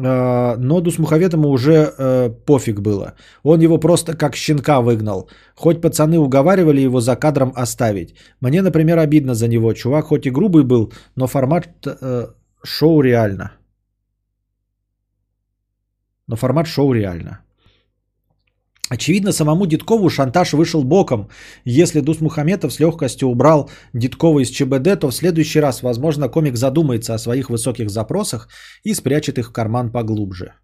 А, 0.00 0.56
но 0.58 0.80
Дусмухаветому 0.80 1.48
уже 1.48 1.92
э, 1.98 2.30
пофиг 2.46 2.80
было. 2.80 3.14
Он 3.42 3.60
его 3.60 3.78
просто 3.78 4.16
как 4.16 4.36
щенка 4.36 4.80
выгнал. 4.80 5.28
Хоть 5.56 5.80
пацаны 5.80 6.18
уговаривали 6.18 6.80
его 6.80 7.00
за 7.00 7.16
кадром 7.16 7.52
оставить. 7.56 8.14
Мне, 8.40 8.62
например, 8.62 8.98
обидно 8.98 9.34
за 9.34 9.48
него. 9.48 9.72
Чувак 9.72 10.06
хоть 10.06 10.26
и 10.26 10.30
грубый 10.30 10.62
был, 10.62 10.92
но 11.16 11.26
формат 11.26 11.68
э, 11.86 12.28
шоу 12.64 13.00
реально. 13.00 13.52
Но 16.28 16.36
формат 16.36 16.66
шоу 16.66 16.92
реально. 16.92 17.40
Очевидно, 18.90 19.32
самому 19.32 19.66
Дедкову 19.66 20.08
шантаж 20.08 20.52
вышел 20.52 20.82
боком. 20.82 21.28
Если 21.64 22.00
Дус 22.00 22.20
Мухаметов 22.20 22.72
с 22.72 22.80
легкостью 22.80 23.28
убрал 23.28 23.70
Дедкова 23.92 24.40
из 24.40 24.50
ЧБД, 24.50 25.00
то 25.00 25.10
в 25.10 25.14
следующий 25.14 25.60
раз, 25.60 25.82
возможно, 25.82 26.28
комик 26.28 26.56
задумается 26.56 27.14
о 27.14 27.18
своих 27.18 27.50
высоких 27.50 27.90
запросах 27.90 28.48
и 28.84 28.94
спрячет 28.94 29.38
их 29.38 29.48
в 29.48 29.52
карман 29.52 29.92
поглубже. 29.92 30.54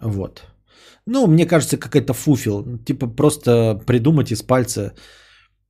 Вот. 0.00 0.42
Ну, 1.06 1.26
мне 1.26 1.46
кажется, 1.46 1.78
какой-то 1.78 2.12
фуфел. 2.12 2.78
Типа 2.84 3.06
просто 3.06 3.80
придумать 3.86 4.32
из 4.32 4.42
пальца 4.42 4.94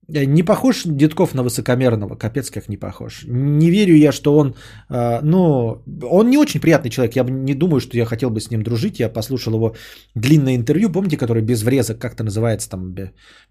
не 0.09 0.43
похож 0.43 0.83
Дедков 0.85 1.35
на 1.35 1.43
высокомерного, 1.43 2.17
капец 2.17 2.51
как 2.51 2.69
не 2.69 2.77
похож. 2.77 3.25
Не 3.27 3.71
верю 3.71 3.95
я, 3.95 4.13
что 4.13 4.37
он, 4.37 4.55
ну, 4.89 5.83
он 6.03 6.31
не 6.31 6.37
очень 6.37 6.61
приятный 6.61 6.91
человек. 6.91 7.17
Я 7.17 7.23
не 7.23 7.55
думаю, 7.55 7.81
что 7.81 7.97
я 7.97 8.05
хотел 8.05 8.31
бы 8.31 8.41
с 8.41 8.51
ним 8.51 8.63
дружить. 8.63 9.01
Я 9.01 9.09
послушал 9.09 9.55
его 9.55 9.75
длинное 10.15 10.57
интервью, 10.57 10.91
помните, 10.91 11.17
которое 11.17 11.43
без 11.43 11.63
врезок, 11.63 11.99
как-то 11.99 12.25
называется, 12.25 12.69
там, 12.69 12.95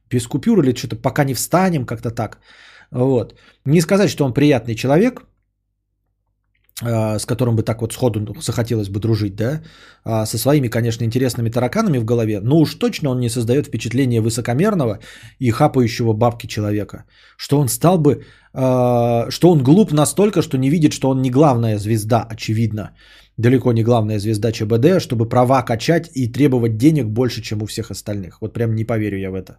без 0.09 0.27
купюр 0.27 0.59
или 0.63 0.75
что-то, 0.75 0.95
пока 0.95 1.23
не 1.23 1.33
встанем, 1.33 1.85
как-то 1.85 2.11
так. 2.11 2.39
Вот. 2.91 3.35
Не 3.65 3.81
сказать, 3.81 4.09
что 4.09 4.25
он 4.25 4.33
приятный 4.33 4.75
человек, 4.75 5.23
с 6.81 7.25
которым 7.25 7.55
бы 7.55 7.63
так 7.63 7.81
вот 7.81 7.93
сходу 7.93 8.35
захотелось 8.41 8.89
бы 8.89 8.99
дружить, 8.99 9.35
да, 9.35 9.61
а, 10.03 10.25
со 10.25 10.37
своими, 10.37 10.67
конечно, 10.67 11.03
интересными 11.03 11.49
тараканами 11.49 11.99
в 11.99 12.05
голове, 12.05 12.39
но 12.41 12.57
уж 12.57 12.75
точно 12.75 13.09
он 13.09 13.19
не 13.19 13.29
создает 13.29 13.67
впечатление 13.67 14.21
высокомерного 14.21 14.99
и 15.39 15.51
хапающего 15.51 16.13
бабки 16.13 16.47
человека, 16.47 17.05
что 17.37 17.59
он 17.59 17.67
стал 17.67 17.97
бы, 17.97 18.25
а, 18.53 19.29
что 19.29 19.51
он 19.51 19.63
глуп 19.63 19.91
настолько, 19.91 20.41
что 20.41 20.57
не 20.57 20.69
видит, 20.69 20.93
что 20.93 21.09
он 21.09 21.21
не 21.21 21.29
главная 21.29 21.77
звезда, 21.77 22.27
очевидно, 22.29 22.91
далеко 23.37 23.73
не 23.73 23.83
главная 23.83 24.19
звезда 24.19 24.51
ЧБД, 24.51 24.99
чтобы 24.99 25.29
права 25.29 25.61
качать 25.61 26.09
и 26.15 26.31
требовать 26.31 26.77
денег 26.77 27.05
больше, 27.05 27.41
чем 27.41 27.61
у 27.61 27.65
всех 27.65 27.91
остальных. 27.91 28.41
Вот 28.41 28.53
прям 28.53 28.75
не 28.75 28.85
поверю 28.85 29.19
я 29.19 29.31
в 29.31 29.35
это. 29.35 29.57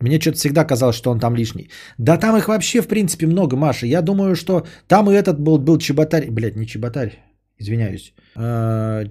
Мне 0.00 0.20
что-то 0.20 0.36
всегда 0.36 0.64
казалось, 0.64 0.96
что 0.96 1.10
он 1.10 1.18
там 1.18 1.36
лишний. 1.36 1.70
Да 1.98 2.18
там 2.18 2.36
их 2.36 2.48
вообще, 2.48 2.80
в 2.80 2.88
принципе, 2.88 3.26
много, 3.26 3.56
Маша. 3.56 3.86
Я 3.86 4.02
думаю, 4.02 4.36
что 4.36 4.66
там 4.86 5.10
и 5.10 5.14
этот 5.14 5.40
был, 5.40 5.58
был 5.58 5.78
Чеботарь. 5.78 6.30
Блядь, 6.30 6.56
не 6.56 6.66
Чеботарь, 6.66 7.18
извиняюсь. 7.58 8.14
А, 8.36 9.04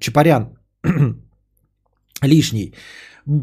Чапарян 0.00 0.58
лишний. 2.22 2.74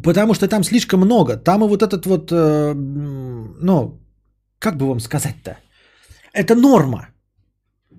Потому 0.03 0.33
что 0.33 0.47
там 0.47 0.63
слишком 0.63 0.99
много. 0.99 1.37
Там 1.37 1.63
и 1.63 1.67
вот 1.67 1.83
этот 1.83 2.05
вот, 2.05 2.31
э, 2.31 2.73
ну, 2.73 4.01
как 4.59 4.77
бы 4.77 4.87
вам 4.87 4.99
сказать-то? 4.99 5.57
Это 6.33 6.55
норма. 6.55 7.09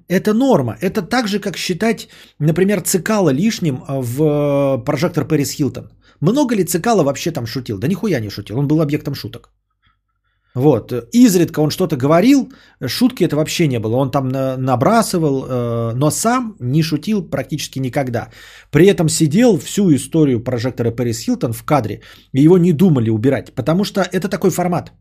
Это 0.09 0.35
норма. 0.35 0.77
Это 0.81 1.03
так 1.03 1.29
же, 1.29 1.39
как 1.39 1.57
считать, 1.57 2.09
например, 2.41 2.81
Цикала 2.81 3.31
лишним 3.31 3.85
в 3.89 4.23
э, 4.23 4.85
прожектор 4.85 5.25
Пэрис 5.25 5.53
Хилтон. 5.53 5.91
Много 6.21 6.55
ли 6.55 6.65
Цикало 6.65 7.03
вообще 7.03 7.31
там 7.31 7.47
шутил? 7.47 7.79
Да 7.79 7.89
нихуя 7.89 8.21
не 8.21 8.31
шутил, 8.31 8.59
он 8.59 8.67
был 8.67 8.81
объектом 8.81 9.15
шуток. 9.15 9.51
Вот. 10.55 10.93
Изредка 11.13 11.61
он 11.61 11.71
что-то 11.71 11.97
говорил, 11.97 12.51
шутки 12.87 13.25
это 13.25 13.37
вообще 13.37 13.69
не 13.69 13.79
было. 13.79 13.97
Он 13.97 14.11
там 14.11 14.29
на- 14.29 14.57
набрасывал, 14.57 15.45
э, 15.45 15.93
но 15.95 16.11
сам 16.11 16.57
не 16.61 16.83
шутил 16.83 17.31
практически 17.31 17.79
никогда. 17.79 18.31
При 18.71 18.87
этом 18.87 19.09
сидел 19.09 19.59
всю 19.59 19.95
историю 19.95 20.43
прожектора 20.45 20.93
Пэрис 20.93 21.21
Хилтон 21.21 21.53
в 21.53 21.63
кадре, 21.65 22.01
и 22.33 22.43
его 22.43 22.59
не 22.59 22.73
думали 22.73 23.11
убирать, 23.11 23.55
потому 23.55 23.85
что 23.85 24.01
это 24.01 24.29
такой 24.31 24.51
формат. 24.51 24.93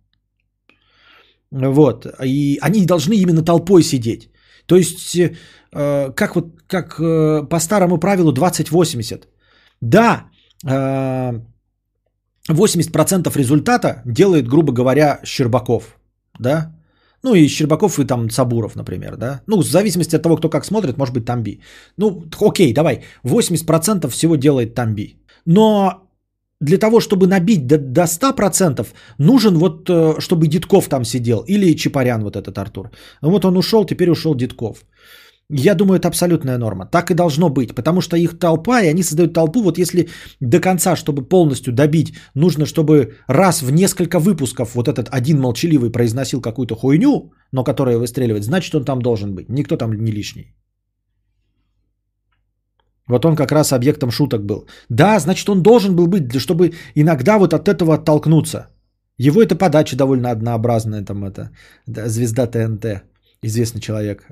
Вот. 1.52 2.06
И 2.26 2.60
они 2.62 2.86
должны 2.86 3.14
именно 3.14 3.42
толпой 3.42 3.82
сидеть. 3.84 4.30
То 4.66 4.76
есть, 4.76 5.16
э, 5.16 6.12
как 6.16 6.36
вот 6.36 6.46
как 6.68 7.00
э, 7.00 7.44
по 7.50 7.60
старому 7.60 7.98
правилу 7.98 8.34
20-80. 8.34 9.24
Да, 9.82 10.26
80% 10.64 13.38
результата 13.38 14.02
делает, 14.06 14.48
грубо 14.48 14.73
говоря, 14.73 15.19
Щербаков, 15.23 15.98
да? 16.40 16.72
Ну 17.23 17.34
и 17.34 17.48
Щербаков 17.48 17.99
и 17.99 18.06
там 18.06 18.30
Сабуров, 18.30 18.76
например, 18.76 19.18
да? 19.18 19.41
Ну, 19.48 19.61
в 19.61 19.64
зависимости 19.64 20.15
от 20.15 20.22
того, 20.22 20.38
кто 20.38 20.49
как 20.49 20.65
смотрит, 20.65 20.98
может 20.98 21.14
быть 21.14 21.26
Тамби. 21.26 21.61
Ну, 21.98 22.23
окей, 22.40 22.73
давай, 22.73 23.03
80% 23.23 24.10
всего 24.10 24.36
делает 24.36 24.76
Тамби. 24.76 25.18
Но 25.45 26.06
для 26.61 26.77
того, 26.77 26.99
чтобы 26.99 27.27
набить 27.27 27.68
до, 27.68 27.77
до 27.77 28.03
100%, 28.03 28.88
нужен 29.18 29.57
вот, 29.57 29.90
э, 29.90 30.19
чтобы 30.19 30.48
Дедков 30.48 30.88
там 30.88 31.06
сидел. 31.06 31.44
Или 31.48 31.76
Чапарян, 31.76 32.23
вот 32.23 32.36
этот 32.36 32.57
Артур. 32.57 32.91
Вот 33.22 33.45
он 33.45 33.57
ушел, 33.57 33.86
теперь 33.86 34.10
ушел 34.10 34.36
Дедков. 34.36 34.86
Я 35.50 35.76
думаю, 35.76 36.00
это 36.00 36.08
абсолютная 36.08 36.58
норма. 36.58 36.88
Так 36.88 37.12
и 37.12 37.14
должно 37.14 37.50
быть, 37.50 37.76
потому 37.76 38.02
что 38.02 38.18
их 38.18 38.40
толпа, 38.40 38.82
и 38.82 38.88
они 38.88 39.04
создают 39.04 39.34
толпу. 39.34 39.62
Вот 39.62 39.78
если 39.78 40.10
до 40.40 40.60
конца, 40.60 40.96
чтобы 40.96 41.30
полностью 41.30 41.74
добить, 41.74 42.16
нужно, 42.34 42.66
чтобы 42.66 43.14
раз 43.28 43.62
в 43.62 43.72
несколько 43.72 44.20
выпусков 44.20 44.74
вот 44.74 44.88
этот 44.88 45.10
один 45.12 45.40
молчаливый 45.40 45.92
произносил 45.92 46.42
какую-то 46.42 46.76
хуйню, 46.76 47.32
но 47.52 47.64
которая 47.64 48.00
выстреливает, 48.00 48.44
значит, 48.44 48.74
он 48.74 48.86
там 48.86 49.02
должен 49.02 49.36
быть. 49.36 49.50
Никто 49.50 49.78
там 49.78 49.94
не 49.94 50.12
лишний. 50.12 50.56
Вот 53.08 53.24
он 53.26 53.36
как 53.36 53.52
раз 53.52 53.72
объектом 53.72 54.10
шуток 54.10 54.46
был. 54.46 54.68
Да, 54.90 55.20
значит, 55.20 55.48
он 55.48 55.62
должен 55.62 55.96
был 55.96 56.08
быть, 56.08 56.40
чтобы 56.40 56.74
иногда 56.96 57.38
вот 57.38 57.54
от 57.54 57.68
этого 57.68 57.94
оттолкнуться. 57.94 58.70
Его 59.20 59.44
эта 59.44 59.56
подача 59.56 59.96
довольно 59.96 60.32
однообразная, 60.32 61.06
там 61.06 61.24
это, 61.24 61.52
да, 61.86 62.10
звезда 62.10 62.48
ТНТ, 62.48 63.04
известный 63.44 63.80
человек. 63.80 64.26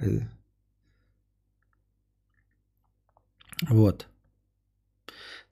Вот. 3.69 4.07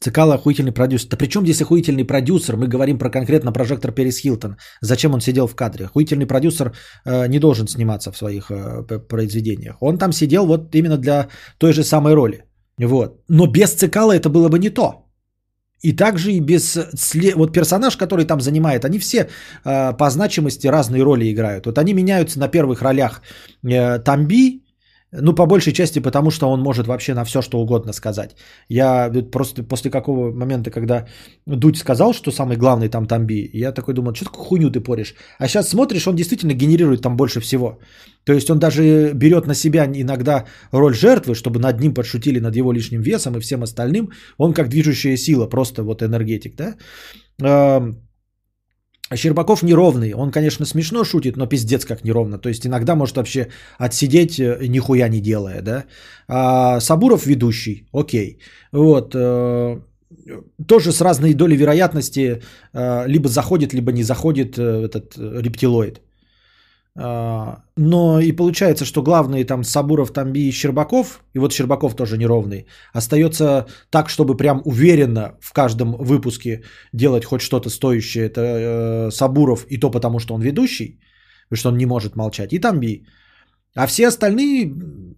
Цикало 0.02 0.34
охуительный 0.34 0.72
продюсер. 0.72 1.10
Да 1.10 1.18
при 1.18 1.28
чем 1.28 1.44
здесь 1.44 1.61
охуительный 1.61 2.06
продюсер? 2.06 2.57
Мы 2.57 2.68
говорим 2.68 2.98
про 2.98 3.10
конкретно 3.11 3.52
прожектор 3.52 3.91
Перес 3.91 4.18
Хилтон. 4.18 4.56
Зачем 4.82 5.14
он 5.14 5.22
сидел 5.22 5.48
в 5.48 5.56
кадре? 5.56 5.86
Охуительный 5.86 6.26
продюсер 6.26 6.73
э, 7.06 7.28
не 7.28 7.40
должен 7.40 7.68
сниматься 7.68 8.11
в 8.11 8.18
своих 8.18 8.49
э, 8.49 8.99
произведениях. 9.07 9.78
Он 9.80 9.98
там 9.98 10.11
сидел 10.11 10.48
вот 10.48 10.73
именно 10.76 10.98
для 10.98 11.28
той 11.60 11.73
же 11.73 11.84
самой 11.84 12.15
роли. 12.15 12.45
Вот. 12.80 13.23
Но 13.30 13.45
без 13.45 13.73
Цикала 13.76 14.11
это 14.11 14.30
было 14.30 14.49
бы 14.49 14.57
не 14.57 14.72
то. 14.72 15.06
И 15.84 15.95
также 15.95 16.32
и 16.32 16.40
без... 16.40 16.78
Вот 17.36 17.53
персонаж, 17.53 17.95
который 17.95 18.26
там 18.26 18.41
занимает, 18.41 18.86
они 18.86 18.99
все 18.99 19.30
э, 19.65 19.98
по 19.98 20.10
значимости 20.10 20.68
разные 20.68 21.03
роли 21.03 21.32
играют. 21.32 21.65
Вот 21.65 21.78
они 21.78 21.94
меняются 21.94 22.40
на 22.40 22.48
первых 22.48 22.82
ролях. 22.82 23.22
Э, 23.64 23.99
Тамби, 23.99 24.61
ну, 25.14 25.36
по 25.36 25.46
большей 25.46 25.74
части, 25.74 26.00
потому 26.00 26.32
что 26.32 26.50
он 26.50 26.62
может 26.62 26.88
вообще 26.88 27.14
на 27.14 27.26
все, 27.26 27.42
что 27.42 27.60
угодно 27.60 27.94
сказать. 27.94 28.36
Я 28.70 29.12
просто 29.32 29.64
после 29.64 29.92
какого 29.92 30.32
момента, 30.32 30.72
когда 30.72 31.06
Дудь 31.46 31.78
сказал, 31.78 32.14
что 32.14 32.32
самый 32.32 32.56
главный 32.58 32.90
там 32.90 33.06
Тамби, 33.06 33.50
я 33.54 33.74
такой 33.74 33.94
думал, 33.94 34.16
что 34.16 34.26
такую 34.26 34.46
хуйню 34.46 34.72
ты 34.72 34.80
поришь? 34.80 35.16
А 35.38 35.48
сейчас 35.48 35.70
смотришь, 35.70 36.08
он 36.08 36.16
действительно 36.16 36.54
генерирует 36.54 37.02
там 37.02 37.18
больше 37.18 37.42
всего. 37.42 37.80
То 38.24 38.34
есть 38.34 38.50
он 38.50 38.60
даже 38.60 39.12
берет 39.14 39.48
на 39.48 39.54
себя 39.54 39.86
иногда 39.86 40.46
роль 40.72 40.94
жертвы, 40.94 41.36
чтобы 41.36 41.60
над 41.60 41.80
ним 41.82 41.94
подшутили 41.94 42.40
над 42.40 42.56
его 42.56 42.72
лишним 42.72 43.02
весом 43.02 43.36
и 43.36 43.42
всем 43.42 43.64
остальным. 43.64 44.12
Он 44.38 44.54
как 44.54 44.70
движущая 44.70 45.18
сила, 45.18 45.48
просто 45.48 45.84
вот 45.84 46.02
энергетик, 46.02 46.56
да? 46.56 46.76
Щербаков 49.18 49.64
неровный. 49.64 50.14
Он, 50.14 50.32
конечно, 50.32 50.66
смешно 50.66 51.04
шутит, 51.04 51.38
но 51.38 51.48
пиздец 51.48 51.86
как 51.86 52.04
неровно. 52.04 52.38
То 52.38 52.50
есть 52.50 52.66
иногда 52.66 52.96
может 52.96 53.18
вообще 53.18 53.48
отсидеть, 53.78 54.40
э, 54.40 54.68
нихуя 54.68 55.10
не 55.10 55.22
делая, 55.22 55.62
да. 55.62 55.86
А 56.28 56.80
Сабуров 56.80 57.26
ведущий, 57.26 57.88
окей. 57.94 58.40
Вот. 58.72 59.14
Э, 59.16 59.80
тоже 60.68 60.92
с 60.92 61.02
разной 61.02 61.34
долей 61.34 61.58
вероятности 61.58 62.42
э, 62.74 63.08
либо 63.08 63.28
заходит, 63.28 63.74
либо 63.74 63.92
не 63.92 64.04
заходит 64.04 64.58
этот 64.58 65.18
рептилоид. 65.18 66.02
Но 66.96 68.20
и 68.20 68.34
получается, 68.34 68.86
что 68.86 69.02
главные 69.02 69.46
там 69.46 69.64
Сабуров, 69.64 70.12
Тамби 70.12 70.40
и 70.40 70.52
Щербаков, 70.52 71.24
и 71.34 71.40
вот 71.40 71.54
Щербаков 71.54 71.96
тоже 71.96 72.18
неровный, 72.18 72.66
остается 72.94 73.66
так, 73.90 74.10
чтобы 74.10 74.36
прям 74.36 74.62
уверенно 74.66 75.38
в 75.42 75.54
каждом 75.54 75.96
выпуске 75.98 76.64
делать 76.94 77.26
хоть 77.26 77.42
что-то 77.42 77.70
стоящее. 77.70 78.26
Это 78.26 78.42
э, 78.42 79.12
Сабуров, 79.12 79.66
и 79.70 79.78
то 79.78 79.90
потому, 79.90 80.20
что 80.20 80.34
он 80.34 80.42
ведущий, 80.42 81.00
потому 81.50 81.60
что 81.60 81.70
он 81.70 81.78
не 81.78 81.86
может 81.86 82.16
молчать, 82.16 82.54
и 82.54 82.60
Тамби. 82.60 83.06
А 83.74 83.88
все 83.88 84.08
остальные 84.08 84.74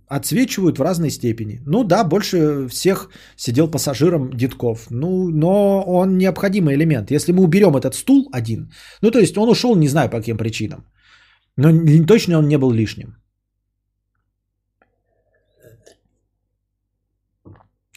отсвечивают 0.08 0.78
в 0.78 0.82
разной 0.84 1.10
степени. 1.10 1.60
Ну 1.66 1.84
да, 1.84 2.04
больше 2.04 2.68
всех 2.70 3.10
сидел 3.36 3.72
пассажиром 3.72 4.30
Дедков. 4.34 4.91
Ну, 4.91 5.30
но 5.30 5.82
он 5.82 6.18
необходимый 6.20 6.76
элемент. 6.76 7.10
Если 7.10 7.32
мы 7.32 7.44
уберем 7.44 7.76
этот 7.76 7.95
стул 7.95 8.30
один, 8.32 8.72
ну 9.02 9.10
то 9.10 9.20
есть 9.20 9.38
он 9.38 9.50
ушел 9.50 9.76
не 9.76 9.88
знаю 9.88 10.10
по 10.10 10.18
каким 10.18 10.38
причинам. 10.38 10.86
Но 11.57 12.05
точно 12.07 12.39
он 12.39 12.47
не 12.47 12.57
был 12.57 12.71
лишним. 12.71 13.15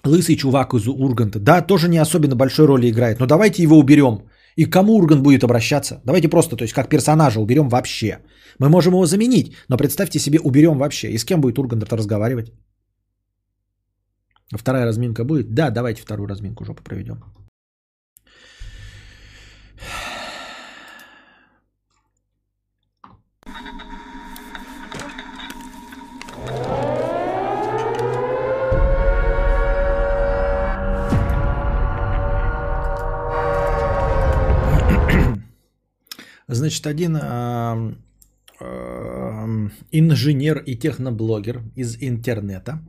Лысый 0.04 0.36
чувак 0.36 0.74
из 0.74 0.86
Урганта. 0.88 1.38
Да, 1.38 1.62
тоже 1.62 1.88
не 1.88 1.98
особенно 1.98 2.36
большой 2.36 2.66
роли 2.66 2.88
играет. 2.88 3.20
Но 3.20 3.26
давайте 3.26 3.62
его 3.62 3.78
уберем. 3.78 4.28
И 4.56 4.64
к 4.64 4.72
кому 4.72 4.94
Ургант 4.94 5.22
будет 5.22 5.44
обращаться? 5.44 6.00
Давайте 6.04 6.28
просто, 6.28 6.56
то 6.56 6.64
есть 6.64 6.74
как 6.74 6.88
персонажа 6.88 7.40
уберем 7.40 7.68
вообще. 7.68 8.18
Мы 8.58 8.68
можем 8.68 8.92
его 8.92 9.06
заменить, 9.06 9.52
но 9.68 9.76
представьте 9.76 10.18
себе, 10.18 10.38
уберем 10.38 10.78
вообще. 10.78 11.10
И 11.10 11.18
с 11.18 11.24
кем 11.24 11.40
будет 11.40 11.58
Ургант 11.58 11.92
разговаривать? 11.92 12.52
Вторая 14.54 14.86
разминка 14.86 15.24
будет? 15.24 15.54
Да, 15.54 15.70
давайте 15.70 16.02
вторую 16.02 16.28
разминку 16.28 16.64
жопу 16.64 16.82
проведем. 16.82 17.35
Значит, 36.48 36.86
один 36.86 37.16
э, 37.16 37.94
э, 38.60 39.68
инженер 39.90 40.58
и 40.58 40.76
техноблогер 40.76 41.62
из 41.74 41.96
интернета, 42.00 42.86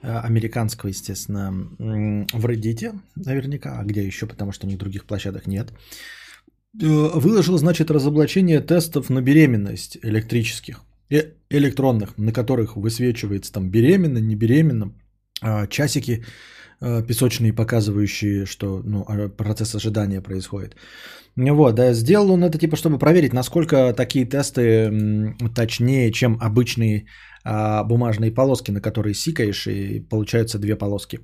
э, 0.00 0.18
американского, 0.20 0.88
естественно, 0.88 1.52
в 1.52 2.46
Reddit, 2.46 2.98
наверняка, 3.14 3.78
а 3.78 3.84
где 3.84 4.06
еще, 4.06 4.26
потому 4.26 4.52
что 4.52 4.66
у 4.66 4.70
них 4.70 4.78
других 4.78 5.04
площадок 5.04 5.46
нет, 5.46 5.68
выложил, 6.72 7.58
значит, 7.58 7.90
разоблачение 7.90 8.60
тестов 8.60 9.10
на 9.10 9.20
беременность 9.20 9.98
электрических, 10.02 10.80
э, 11.10 11.32
электронных, 11.50 12.16
на 12.16 12.32
которых 12.32 12.76
высвечивается 12.76 13.52
там 13.52 13.70
беременна, 13.70 14.18
не 14.18 14.34
беременна, 14.34 14.94
часики 15.68 16.24
песочные, 16.80 17.52
показывающие, 17.52 18.46
что 18.46 18.82
ну, 18.84 19.04
процесс 19.36 19.74
ожидания 19.74 20.20
происходит. 20.20 20.76
Вот, 21.36 21.74
да, 21.74 21.92
сделал 21.92 22.30
он 22.30 22.44
это 22.44 22.58
типа, 22.58 22.76
чтобы 22.76 22.98
проверить, 22.98 23.32
насколько 23.32 23.92
такие 23.92 24.24
тесты 24.24 25.34
точнее, 25.54 26.10
чем 26.12 26.38
обычные 26.40 27.06
а, 27.44 27.84
бумажные 27.84 28.34
полоски, 28.34 28.72
на 28.72 28.80
которые 28.80 29.14
сикаешь, 29.14 29.66
и 29.66 30.00
получаются 30.00 30.58
две 30.58 30.76
полоски. 30.76 31.20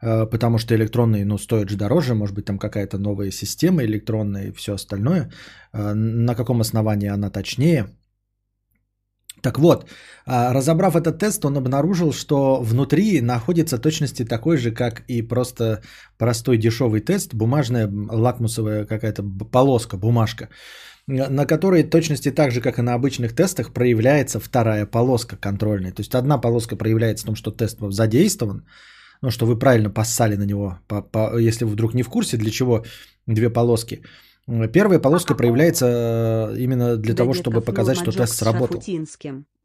А, 0.00 0.26
потому 0.26 0.58
что 0.58 0.74
электронные, 0.74 1.24
ну, 1.24 1.38
стоят 1.38 1.70
же 1.70 1.76
дороже, 1.76 2.14
может 2.14 2.34
быть, 2.34 2.44
там 2.44 2.58
какая-то 2.58 2.98
новая 2.98 3.30
система 3.30 3.82
электронная 3.82 4.48
и 4.48 4.52
все 4.52 4.74
остальное. 4.74 5.30
А, 5.72 5.94
на 5.94 6.34
каком 6.34 6.60
основании 6.60 7.08
она 7.08 7.30
точнее– 7.30 7.86
так 9.42 9.58
вот, 9.58 9.88
а, 10.26 10.52
разобрав 10.52 10.96
этот 10.96 11.18
тест, 11.18 11.44
он 11.44 11.56
обнаружил, 11.56 12.12
что 12.12 12.62
внутри 12.62 13.20
находится 13.20 13.78
точности 13.78 14.24
такой 14.24 14.56
же, 14.56 14.72
как 14.72 15.02
и 15.08 15.22
просто 15.22 15.82
простой 16.18 16.58
дешевый 16.58 17.00
тест, 17.00 17.34
бумажная 17.34 17.88
лакмусовая 17.90 18.84
какая-то 18.84 19.22
полоска, 19.52 19.96
бумажка, 19.96 20.48
на 21.06 21.46
которой 21.46 21.84
точности 21.84 22.30
так 22.30 22.50
же, 22.50 22.60
как 22.60 22.78
и 22.78 22.82
на 22.82 22.94
обычных 22.94 23.34
тестах, 23.34 23.72
проявляется 23.72 24.40
вторая 24.40 24.86
полоска 24.86 25.36
контрольная. 25.36 25.92
То 25.92 26.02
есть 26.02 26.14
одна 26.14 26.38
полоска 26.38 26.76
проявляется 26.76 27.24
в 27.24 27.26
том, 27.26 27.36
что 27.36 27.50
тест 27.50 27.78
задействован, 27.80 28.66
ну, 29.22 29.30
что 29.30 29.46
вы 29.46 29.58
правильно 29.58 29.90
поссали 29.90 30.36
на 30.36 30.44
него, 30.44 30.78
если 31.38 31.64
вы 31.64 31.72
вдруг 31.72 31.94
не 31.94 32.02
в 32.02 32.08
курсе, 32.08 32.36
для 32.36 32.50
чего 32.50 32.84
две 33.26 33.50
полоски. 33.50 34.02
Первая 34.72 34.98
полоска 34.98 35.34
проявляется 35.34 36.52
э, 36.52 36.58
именно 36.58 36.96
для 36.96 37.14
того, 37.14 37.34
чтобы 37.34 37.60
показать, 37.60 37.98
что 37.98 38.12
тест 38.12 38.34
сработал. 38.34 38.82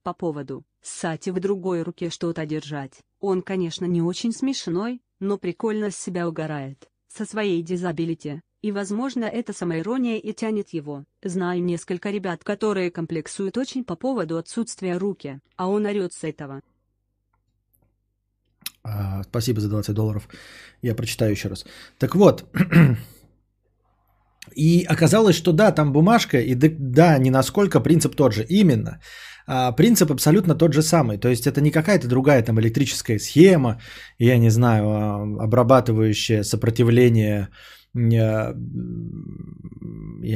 По 0.04 0.14
поводу 0.14 0.66
«Сати 0.82 1.32
в 1.32 1.40
другой 1.40 1.84
руке 1.84 2.10
что-то 2.10 2.46
держать». 2.46 3.00
Он, 3.22 3.42
конечно, 3.42 3.86
не 3.86 4.02
очень 4.02 4.34
смешной, 4.34 5.02
но 5.22 5.38
прикольно 5.38 5.90
с 5.90 5.96
себя 5.96 6.28
угорает. 6.28 6.90
Со 7.08 7.24
своей 7.24 7.62
дизабилити. 7.62 8.42
И, 8.62 8.74
возможно, 8.74 9.24
эта 9.24 9.54
самоирония 9.54 10.18
и 10.18 10.34
тянет 10.34 10.72
его. 10.72 11.06
Знаю 11.24 11.64
несколько 11.64 12.10
ребят, 12.10 12.44
которые 12.44 12.92
комплексуют 12.92 13.58
очень 13.58 13.86
по 13.86 13.96
поводу 13.96 14.38
отсутствия 14.38 14.98
руки, 14.98 15.40
а 15.56 15.70
он 15.70 15.86
орет 15.86 16.12
с 16.12 16.26
этого. 16.26 16.62
А, 18.84 19.24
Спасибо 19.24 19.62
за 19.62 19.70
20 19.70 19.96
долларов. 19.96 20.28
Я 20.82 20.94
прочитаю 20.94 21.32
еще 21.32 21.48
раз. 21.48 21.66
Так 22.00 22.16
вот. 22.16 22.44
И 24.56 24.86
оказалось, 24.90 25.36
что 25.36 25.52
да, 25.54 25.72
там 25.72 25.94
бумажка, 25.94 26.40
и 26.40 26.56
да, 26.56 27.18
не 27.18 27.32
насколько 27.32 27.80
принцип 27.80 28.16
тот 28.16 28.34
же. 28.34 28.46
Именно. 28.50 29.00
А, 29.48 29.72
принцип 29.72 30.12
абсолютно 30.12 30.56
тот 30.56 30.74
же 30.74 30.82
самый. 30.82 31.18
То 31.18 31.30
есть 31.30 31.48
это 31.48 31.62
не 31.62 31.72
какая-то 31.72 32.08
другая 32.08 32.42
там 32.44 32.60
электрическая 32.60 33.20
схема, 33.20 33.80
я 34.20 34.38
не 34.38 34.50
знаю, 34.50 34.86
а, 34.86 35.44
обрабатывающая 35.44 36.44
сопротивление, 36.44 37.50
я 37.96 38.54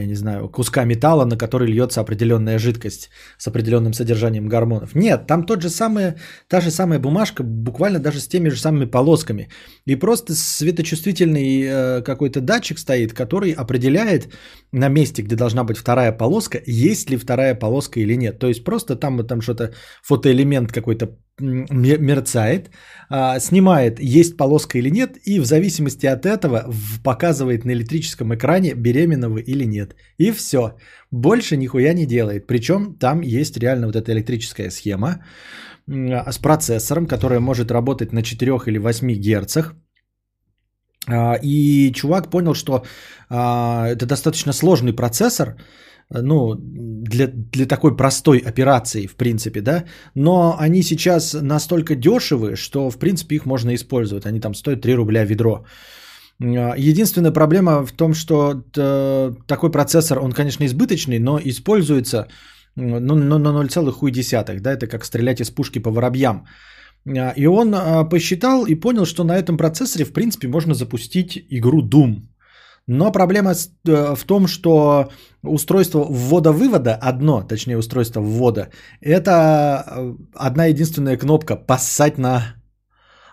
не 0.05 0.15
знаю, 0.15 0.49
куска 0.49 0.85
металла, 0.85 1.25
на 1.25 1.37
который 1.37 1.67
льется 1.67 2.01
определенная 2.01 2.59
жидкость 2.59 3.09
с 3.37 3.47
определенным 3.47 3.93
содержанием 3.93 4.47
гормонов. 4.47 4.95
Нет, 4.95 5.25
там 5.27 5.43
тот 5.43 5.61
же 5.61 5.69
самый, 5.69 6.13
та 6.47 6.61
же 6.61 6.69
самая 6.69 6.99
бумажка, 6.99 7.43
буквально 7.43 7.99
даже 7.99 8.19
с 8.19 8.27
теми 8.27 8.49
же 8.49 8.57
самыми 8.57 8.85
полосками. 8.85 9.49
И 9.85 9.95
просто 9.95 10.35
светочувствительный 10.35 11.61
э, 11.63 12.01
какой-то 12.03 12.41
датчик 12.41 12.77
стоит, 12.77 13.13
который 13.13 13.53
определяет 13.53 14.27
на 14.71 14.89
месте, 14.89 15.23
где 15.23 15.35
должна 15.35 15.63
быть 15.63 15.77
вторая 15.77 16.11
полоска, 16.11 16.61
есть 16.67 17.09
ли 17.09 17.17
вторая 17.17 17.55
полоска 17.55 17.99
или 17.99 18.17
нет. 18.17 18.39
То 18.39 18.47
есть 18.47 18.63
просто 18.63 18.95
там, 18.95 19.25
там 19.25 19.41
что-то, 19.41 19.73
фотоэлемент 20.03 20.71
какой-то 20.71 21.17
мерцает, 21.39 22.69
а, 23.09 23.39
снимает, 23.39 23.99
есть 23.99 24.37
полоска 24.37 24.77
или 24.77 24.89
нет, 24.89 25.17
и 25.25 25.39
в 25.39 25.45
зависимости 25.45 26.07
от 26.07 26.25
этого 26.25 26.65
показывает 27.03 27.65
на 27.65 27.71
электрическом 27.71 28.33
экране, 28.33 28.73
беременного 28.73 29.37
или 29.37 29.65
нет. 29.65 29.95
И 30.17 30.31
все. 30.31 30.77
Больше 31.11 31.57
нихуя 31.57 31.93
не 31.93 32.05
делает. 32.05 32.47
Причем 32.47 32.95
там 32.99 33.21
есть 33.21 33.57
реально 33.57 33.87
вот 33.87 33.95
эта 33.95 34.11
электрическая 34.11 34.71
схема 34.71 35.23
с 35.87 36.37
процессором, 36.37 37.07
которая 37.07 37.39
может 37.39 37.71
работать 37.71 38.13
на 38.13 38.23
4 38.23 38.51
или 38.67 38.77
8 38.77 39.13
герцах. 39.13 39.75
А, 41.07 41.37
И 41.41 41.91
чувак 41.93 42.29
понял, 42.29 42.53
что 42.53 42.83
а, 43.29 43.87
это 43.87 44.05
достаточно 44.05 44.53
сложный 44.53 44.93
процессор, 44.93 45.55
ну, 46.09 46.55
для, 46.55 47.27
для 47.27 47.65
такой 47.65 47.95
простой 47.95 48.37
операции, 48.37 49.07
в 49.07 49.15
принципе, 49.15 49.61
да, 49.61 49.83
но 50.15 50.55
они 50.59 50.83
сейчас 50.83 51.33
настолько 51.41 51.95
дешевы, 51.95 52.55
что, 52.55 52.89
в 52.89 52.97
принципе, 52.97 53.35
их 53.35 53.45
можно 53.45 53.73
использовать. 53.75 54.25
Они 54.25 54.39
там 54.39 54.53
стоят 54.53 54.81
3 54.81 54.95
рубля 54.95 55.25
ведро. 55.25 55.65
А, 56.41 56.75
Единственная 56.77 57.31
проблема 57.31 57.85
в 57.85 57.91
том, 57.91 58.13
что 58.13 58.53
т- 58.53 59.35
такой 59.47 59.71
процессор, 59.71 60.19
он, 60.19 60.31
конечно, 60.31 60.65
избыточный, 60.65 61.19
но 61.19 61.39
используется 61.43 62.27
ну, 62.75 62.99
на 62.99 63.63
0,1, 63.63 64.59
да, 64.59 64.71
это 64.71 64.87
как 64.87 65.05
стрелять 65.05 65.41
из 65.41 65.49
пушки 65.49 65.79
по 65.79 65.91
воробьям. 65.91 66.45
И 67.37 67.47
он 67.47 67.73
посчитал 68.09 68.65
и 68.65 68.75
понял, 68.75 69.05
что 69.05 69.23
на 69.23 69.37
этом 69.37 69.57
процессоре, 69.57 70.05
в 70.05 70.11
принципе, 70.11 70.47
можно 70.47 70.73
запустить 70.73 71.37
игру 71.49 71.81
Doom. 71.81 72.21
Но 72.87 73.11
проблема 73.11 73.51
э, 73.51 74.15
в 74.15 74.23
том, 74.23 74.47
что 74.47 75.11
устройство 75.43 76.05
ввода-вывода, 76.09 76.95
одно, 76.95 77.41
точнее 77.41 77.77
устройство 77.77 78.21
ввода, 78.21 78.69
это 79.01 79.83
э, 79.87 80.15
одна 80.35 80.65
единственная 80.65 81.17
кнопка 81.17 81.57
«Поссать 81.57 82.17
на 82.17 82.55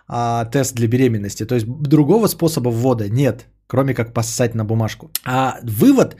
а, 0.08 0.44
тест 0.46 0.74
для 0.74 0.88
беременности». 0.88 1.46
То 1.46 1.54
есть 1.54 1.66
другого 1.66 2.26
способа 2.26 2.70
ввода 2.70 3.08
нет, 3.08 3.46
кроме 3.68 3.94
как 3.94 4.12
поссать 4.12 4.54
на 4.54 4.64
бумажку. 4.64 5.10
А 5.24 5.58
вывод 5.62 6.16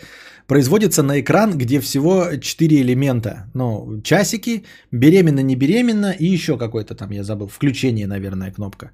производится 0.47 1.02
на 1.02 1.20
экран, 1.20 1.59
где 1.59 1.81
всего 1.81 2.36
4 2.40 2.82
элемента. 2.82 3.51
Ну, 3.55 4.01
часики, 4.05 4.65
беременна, 4.93 5.40
не 5.40 5.56
беременна 5.56 6.12
и 6.12 6.27
еще 6.27 6.56
какой-то 6.56 6.94
там, 6.94 7.11
я 7.11 7.24
забыл, 7.24 7.48
включение, 7.48 8.06
наверное, 8.06 8.52
кнопка. 8.52 8.90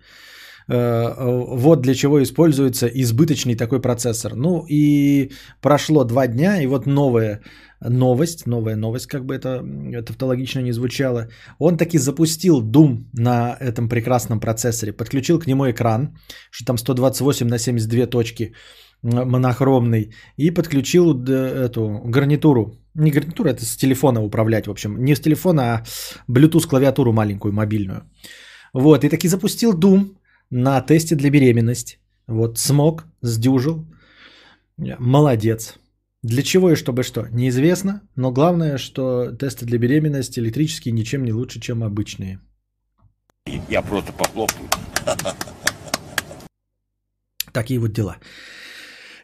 Э, 0.70 1.14
Вот 1.56 1.82
для 1.82 1.94
чего 1.94 2.22
используется 2.22 2.86
избыточный 2.86 3.56
такой 3.56 3.80
процессор. 3.80 4.34
Ну 4.36 4.64
и 4.68 5.30
прошло 5.60 6.04
два 6.04 6.26
дня, 6.26 6.62
и 6.62 6.66
вот 6.66 6.86
новая 6.86 7.40
новость, 7.88 8.46
новая 8.46 8.76
новость, 8.76 9.06
как 9.06 9.24
бы 9.24 9.34
это 9.34 9.64
тавтологично 10.06 10.60
не 10.60 10.72
звучало. 10.72 11.28
Он 11.58 11.76
таки 11.76 11.98
запустил 11.98 12.62
Doom 12.62 13.04
на 13.14 13.56
этом 13.60 13.88
прекрасном 13.88 14.40
процессоре, 14.40 14.92
подключил 14.92 15.38
к 15.40 15.46
нему 15.46 15.64
экран, 15.70 16.08
что 16.50 16.64
там 16.64 16.78
128 16.78 17.48
на 17.48 17.58
72 17.58 18.06
точки 18.06 18.52
монохромный, 19.02 20.12
и 20.36 20.50
подключил 20.50 21.14
д- 21.14 21.32
эту 21.32 22.02
гарнитуру. 22.04 22.74
Не 22.94 23.10
гарнитуру, 23.10 23.48
это 23.48 23.64
с 23.64 23.76
телефона 23.76 24.22
управлять, 24.22 24.66
в 24.66 24.70
общем. 24.70 24.96
Не 25.04 25.14
с 25.16 25.20
телефона, 25.20 25.62
а 25.62 25.84
Bluetooth 26.28 26.68
клавиатуру 26.68 27.12
маленькую, 27.12 27.52
мобильную. 27.54 28.02
Вот, 28.74 29.04
и 29.04 29.08
таки 29.08 29.28
запустил 29.28 29.72
Doom 29.72 30.10
на 30.50 30.80
тесте 30.80 31.14
для 31.14 31.30
беременности. 31.30 31.98
Вот, 32.26 32.58
смог, 32.58 33.06
сдюжил. 33.22 33.86
Молодец. 34.76 35.78
Для 36.22 36.42
чего 36.42 36.72
и 36.72 36.74
чтобы 36.74 37.02
что, 37.02 37.28
неизвестно, 37.30 38.02
но 38.14 38.30
главное, 38.30 38.76
что 38.76 39.32
тесты 39.32 39.64
для 39.64 39.78
беременности 39.78 40.38
электрические 40.38 40.92
ничем 40.92 41.24
не 41.24 41.32
лучше, 41.32 41.60
чем 41.60 41.82
обычные. 41.82 42.40
Я 43.68 43.80
просто 43.80 44.12
похлопаю. 44.12 44.68
Такие 47.52 47.80
вот 47.80 47.92
дела. 47.92 48.18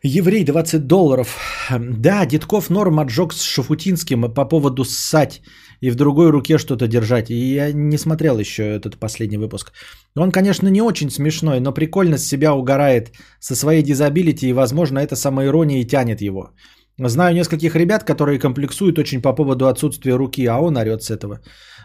Еврей 0.02 0.44
20 0.44 0.86
долларов. 0.86 1.36
Да, 1.70 2.24
Дедков 2.26 2.70
норм 2.70 2.98
отжег 3.00 3.32
с 3.32 3.42
Шафутинским 3.42 4.32
по 4.32 4.44
поводу 4.44 4.84
ссать 4.84 5.42
и 5.80 5.90
в 5.90 5.94
другой 5.94 6.30
руке 6.30 6.58
что-то 6.58 6.86
держать. 6.86 7.30
И 7.30 7.54
я 7.54 7.72
не 7.72 7.98
смотрел 7.98 8.38
еще 8.38 8.62
этот 8.62 8.96
последний 8.98 9.38
выпуск. 9.38 9.72
Он, 10.16 10.30
конечно, 10.32 10.68
не 10.68 10.82
очень 10.82 11.10
смешной, 11.10 11.60
но 11.60 11.72
прикольно 11.72 12.18
с 12.18 12.26
себя 12.28 12.54
угорает 12.54 13.12
со 13.40 13.54
своей 13.54 13.82
дизабилити, 13.82 14.48
и, 14.48 14.52
возможно, 14.52 14.98
эта 14.98 15.16
самоирония 15.16 15.80
и 15.80 15.86
тянет 15.86 16.20
его. 16.20 16.50
Знаю 16.98 17.34
нескольких 17.34 17.76
ребят, 17.76 18.04
которые 18.04 18.38
комплексуют 18.38 18.98
очень 18.98 19.20
по 19.20 19.34
поводу 19.34 19.66
отсутствия 19.66 20.16
руки, 20.16 20.46
а 20.46 20.58
он 20.58 20.76
орет 20.76 21.02
с 21.02 21.10
этого. 21.10 21.40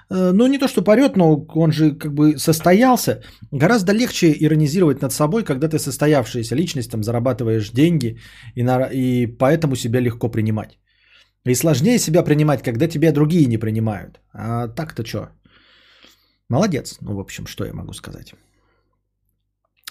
Э, 0.09 0.31
Ну, 0.33 0.47
не 0.47 0.57
то, 0.57 0.67
что 0.67 0.81
порет, 0.83 1.17
но 1.17 1.45
он 1.55 1.71
же 1.71 1.91
как 1.91 2.13
бы 2.13 2.37
состоялся. 2.37 3.21
Гораздо 3.51 3.93
легче 3.93 4.33
иронизировать 4.39 5.01
над 5.01 5.11
собой, 5.11 5.43
когда 5.43 5.67
ты 5.67 5.79
состоявшаяся 5.79 6.55
личность, 6.55 6.91
там 6.91 7.03
зарабатываешь 7.03 7.71
деньги, 7.71 8.17
и, 8.55 8.63
на- 8.63 8.89
и 8.91 9.27
поэтому 9.27 9.75
себя 9.75 9.99
легко 10.01 10.29
принимать. 10.31 10.79
И 11.45 11.55
сложнее 11.55 11.99
себя 11.99 12.23
принимать, 12.23 12.63
когда 12.63 12.87
тебя 12.87 13.11
другие 13.11 13.47
не 13.47 13.57
принимают. 13.57 14.19
А 14.33 14.67
так-то 14.67 15.05
что? 15.05 15.29
Молодец. 16.49 16.97
Ну, 17.01 17.15
в 17.15 17.19
общем, 17.19 17.47
что 17.47 17.65
я 17.65 17.73
могу 17.73 17.93
сказать. 17.93 18.33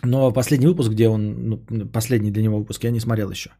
Но 0.05 0.32
последний 0.32 0.66
выпуск, 0.66 0.90
где 0.90 1.09
он, 1.09 1.64
ну, 1.70 1.89
последний 1.93 2.31
для 2.31 2.43
него 2.43 2.59
выпуск, 2.59 2.85
я 2.85 2.90
не 2.90 3.01
смотрел 3.01 3.31
еще. 3.31 3.51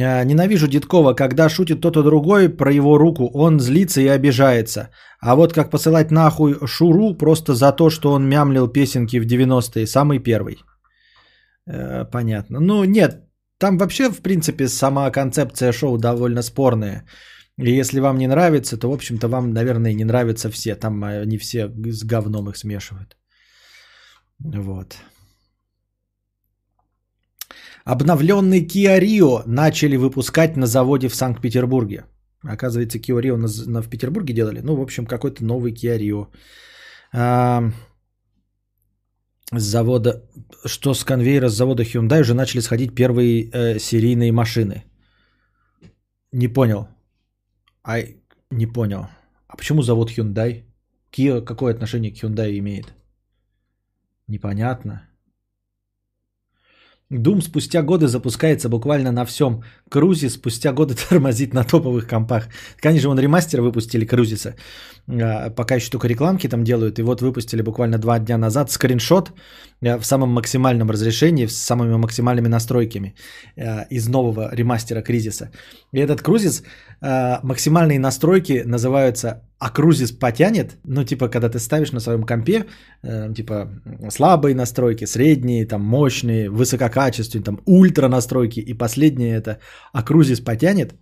А, 0.00 0.24
Ненавижу 0.24 0.68
Дедкова, 0.68 1.14
когда 1.14 1.48
шутит 1.48 1.78
кто-то 1.78 2.02
другой 2.02 2.48
про 2.48 2.72
его 2.72 2.98
руку, 2.98 3.30
он 3.34 3.60
злится 3.60 4.00
и 4.00 4.08
обижается. 4.08 4.88
А 5.20 5.34
вот 5.34 5.52
как 5.52 5.70
посылать 5.70 6.10
нахуй 6.10 6.54
Шуру 6.66 7.14
просто 7.14 7.54
за 7.54 7.72
то, 7.72 7.90
что 7.90 8.12
он 8.12 8.28
мямлил 8.28 8.68
песенки 8.68 9.20
в 9.20 9.26
90-е, 9.26 9.86
самый 9.86 10.18
первый. 10.18 10.58
Э, 11.66 12.04
понятно. 12.10 12.60
Ну 12.60 12.84
нет, 12.84 13.22
там 13.62 13.78
вообще, 13.78 14.10
в 14.10 14.22
принципе, 14.22 14.68
сама 14.68 15.10
концепция 15.10 15.72
шоу 15.72 15.96
довольно 15.96 16.42
спорная. 16.42 17.04
И 17.64 17.80
если 17.80 18.00
вам 18.00 18.18
не 18.18 18.26
нравится, 18.26 18.76
то, 18.76 18.90
в 18.90 18.92
общем-то, 18.92 19.28
вам, 19.28 19.52
наверное, 19.52 19.94
не 19.94 20.04
нравятся 20.04 20.50
все. 20.50 20.74
Там 20.74 21.04
они 21.04 21.38
все 21.38 21.68
с 21.68 22.04
говном 22.04 22.48
их 22.48 22.56
смешивают. 22.56 23.16
Вот. 24.40 24.96
Обновленный 27.84 28.66
Kia 28.66 29.00
Rio 29.00 29.42
начали 29.46 29.96
выпускать 29.96 30.56
на 30.56 30.66
заводе 30.66 31.08
в 31.08 31.14
Санкт-Петербурге. 31.14 32.04
Оказывается, 32.42 32.98
Kia 32.98 33.20
Rio 33.20 33.36
на, 33.36 33.48
на- 33.66 33.82
в 33.82 33.88
Петербурге 33.88 34.34
делали. 34.34 34.60
Ну, 34.60 34.74
в 34.74 34.80
общем, 34.80 35.06
какой-то 35.06 35.44
новый 35.44 35.72
Kia 35.72 35.98
Rio. 35.98 36.26
С 39.52 39.62
завода, 39.62 40.24
что 40.64 40.94
с 40.94 41.04
конвейера 41.04 41.48
с 41.48 41.56
завода 41.56 41.82
Hyundai 41.82 42.20
уже 42.20 42.34
начали 42.34 42.60
сходить 42.60 42.94
первые 42.94 43.50
э, 43.52 43.78
серийные 43.78 44.32
машины. 44.32 44.84
Не 46.32 46.48
понял. 46.48 46.88
Ай, 47.84 48.16
не 48.50 48.66
понял. 48.66 49.08
А 49.48 49.56
почему 49.56 49.82
завод 49.82 50.10
Hyundai? 50.10 50.64
Kia 51.12 51.42
какое 51.42 51.74
отношение 51.74 52.10
к 52.10 52.14
Hyundai 52.14 52.58
имеет? 52.58 52.94
Непонятно. 54.26 55.08
Doom 57.12 57.42
спустя 57.42 57.82
годы 57.82 58.06
запускается 58.06 58.68
буквально 58.68 59.12
на 59.12 59.24
всем. 59.24 59.62
Крузис 59.90 60.34
спустя 60.34 60.72
годы 60.72 60.94
тормозит 61.08 61.54
на 61.54 61.64
топовых 61.64 62.06
компах. 62.08 62.48
Конечно, 62.80 63.10
он 63.10 63.18
ремастер 63.18 63.60
выпустили 63.60 64.06
Крузиса. 64.06 64.54
А, 65.08 65.50
Пока 65.50 65.74
еще 65.74 65.90
только 65.90 66.08
рекламки 66.08 66.48
там 66.48 66.64
делают. 66.64 66.98
И 66.98 67.02
вот 67.02 67.20
выпустили 67.20 67.62
буквально 67.62 67.98
два 67.98 68.18
дня 68.18 68.38
назад 68.38 68.70
скриншот 68.70 69.32
э, 69.82 69.98
в 69.98 70.04
самом 70.04 70.30
максимальном 70.30 70.90
разрешении, 70.90 71.46
с 71.46 71.56
самыми 71.56 71.96
максимальными 71.96 72.48
настройками 72.48 73.14
э, 73.56 73.86
из 73.90 74.08
нового 74.08 74.48
ремастера 74.54 75.02
Кризиса. 75.02 75.50
И 75.92 76.00
этот 76.00 76.22
Крузис, 76.22 76.62
максимальные 77.42 77.98
настройки 77.98 78.62
называются 78.64 79.42
«А 79.58 79.70
Крузис 79.70 80.12
потянет?» 80.12 80.76
Ну, 80.84 81.04
типа, 81.04 81.28
когда 81.28 81.48
ты 81.48 81.58
ставишь 81.58 81.92
на 81.92 82.00
своем 82.00 82.22
компе, 82.22 82.66
э, 83.02 83.34
типа, 83.34 83.68
слабые 84.10 84.54
настройки, 84.54 85.06
средние, 85.06 85.66
там, 85.66 85.82
мощные, 85.82 86.48
высококачественные, 86.48 87.44
там, 87.44 87.60
ультра 87.66 88.08
настройки. 88.08 88.60
И 88.60 88.74
последнее 88.74 89.34
это 89.36 89.58
«А 89.92 90.02
Крузис 90.02 90.40
потянет?» 90.40 90.94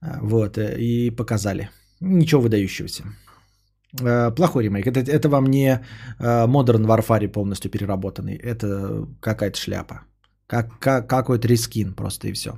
А, 0.00 0.18
Вот, 0.22 0.56
э, 0.58 0.76
и 0.78 1.10
показали. 1.10 1.68
Ничего 2.00 2.42
выдающегося. 2.42 3.02
Э, 4.00 4.34
Плохой 4.34 4.64
ремейк. 4.64 4.86
Это, 4.86 5.00
это 5.00 5.28
вам 5.28 5.46
не 5.46 5.68
э, 6.20 6.46
Modern 6.46 6.86
Warfare 6.86 7.28
полностью 7.28 7.70
переработанный. 7.70 8.36
Это 8.36 9.06
какая-то 9.20 9.58
шляпа. 9.58 10.00
Как, 10.46 10.78
как, 10.78 11.08
какой-то 11.08 11.48
рискин 11.48 11.94
просто 11.94 12.28
и 12.28 12.32
все. 12.32 12.50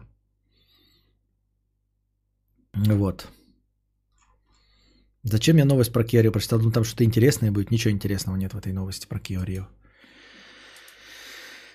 Вот. 2.74 3.28
Зачем 5.22 5.56
я 5.58 5.64
новость 5.64 5.92
про 5.92 6.04
Киарио 6.04 6.32
прочитал? 6.32 6.60
Ну 6.60 6.70
там 6.70 6.84
что-то 6.84 7.04
интересное 7.04 7.52
будет. 7.52 7.70
Ничего 7.70 7.92
интересного 7.92 8.36
нет 8.36 8.52
в 8.52 8.58
этой 8.58 8.72
новости 8.72 9.06
про 9.06 9.18
Киарио. 9.18 9.66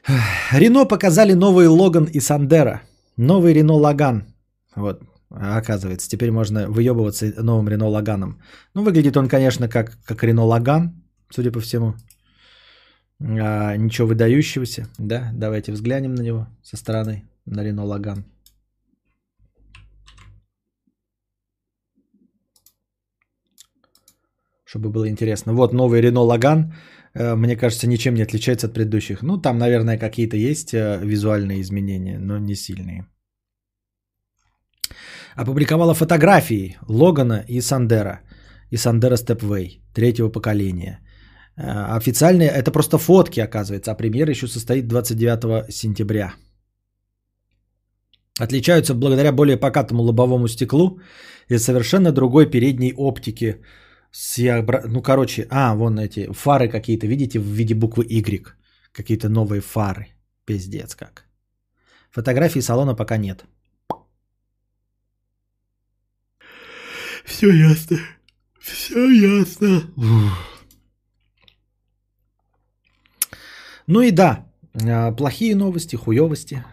Рено 0.52 0.86
показали 0.86 1.34
новый 1.34 1.68
Логан 1.68 2.06
и 2.06 2.20
Сандера. 2.20 2.82
Новый 3.18 3.54
Рено 3.54 3.74
Лаган. 3.74 4.24
Вот, 4.76 5.04
оказывается, 5.30 6.10
теперь 6.10 6.32
можно 6.32 6.70
выебываться 6.70 7.34
новым 7.44 7.70
Рено 7.70 7.88
Лаганом. 7.88 8.42
Ну, 8.74 8.84
выглядит 8.84 9.16
он, 9.16 9.30
конечно, 9.30 9.70
как, 9.70 9.98
как 10.06 10.24
Рено 10.24 10.44
Лаган, 10.44 11.04
судя 11.30 11.52
по 11.52 11.60
всему. 11.60 11.94
А, 13.22 13.76
ничего 13.78 14.08
выдающегося, 14.08 14.88
да? 14.98 15.32
Давайте 15.34 15.72
взглянем 15.72 16.16
на 16.16 16.22
него 16.22 16.48
со 16.64 16.78
стороны, 16.78 17.24
на 17.46 17.64
Рено 17.64 17.86
Лаган. 17.86 18.26
Чтобы 24.76 24.90
было 24.90 25.08
интересно. 25.08 25.54
Вот 25.54 25.74
новый 25.74 26.02
Рено 26.02 26.22
Лаган, 26.22 26.74
э, 27.14 27.36
мне 27.36 27.56
кажется, 27.56 27.88
ничем 27.88 28.14
не 28.16 28.24
отличается 28.24 28.68
от 28.68 28.74
предыдущих. 28.74 29.24
Ну, 29.24 29.38
там, 29.42 29.58
наверное, 29.58 29.98
какие-то 29.98 30.36
есть 30.36 30.74
э, 30.74 31.00
визуальные 31.02 31.62
изменения, 31.62 32.20
но 32.20 32.38
не 32.38 32.56
сильные 32.56 33.06
опубликовала 35.36 35.94
фотографии 35.94 36.78
Логана 36.90 37.44
и 37.48 37.62
Сандера. 37.62 38.20
И 38.72 38.78
Сандера 38.78 39.18
Степвей 39.18 39.82
третьего 39.94 40.30
поколения. 40.30 41.00
Э, 41.58 41.98
Официально 41.98 42.44
это 42.44 42.72
просто 42.72 42.98
фотки, 42.98 43.40
оказывается, 43.40 43.92
а 43.92 43.96
премьера 43.96 44.32
еще 44.32 44.48
состоит 44.48 44.88
29 44.88 45.72
сентября. 45.72 46.34
Отличаются 48.42 48.94
благодаря 48.94 49.32
более 49.32 49.58
покатому 49.58 50.04
лобовому 50.04 50.48
стеклу 50.48 51.00
и 51.48 51.58
совершенно 51.58 52.12
другой 52.12 52.50
передней 52.50 52.94
оптики. 52.98 53.62
С 54.18 54.38
яобра- 54.40 54.88
Ну, 54.88 55.02
короче, 55.02 55.46
а, 55.50 55.76
вон 55.76 56.00
эти 56.00 56.32
фары 56.32 56.70
какие-то, 56.70 57.06
видите, 57.06 57.38
в 57.38 57.44
виде 57.44 57.76
буквы 57.76 58.06
Y. 58.08 58.56
Какие-то 58.94 59.28
новые 59.28 59.60
фары. 59.60 60.08
Пиздец 60.46 60.96
как. 60.96 61.26
Фотографий 62.12 62.62
салона 62.62 62.96
пока 62.96 63.18
нет. 63.18 63.44
Все 67.26 67.52
ясно. 67.52 67.98
Все 68.62 69.10
ясно. 69.10 69.82
Ну 73.88 74.02
и 74.02 74.12
да, 74.12 74.46
а, 74.82 75.12
плохие 75.12 75.56
новости, 75.56 75.98
хуевости. 75.98 76.64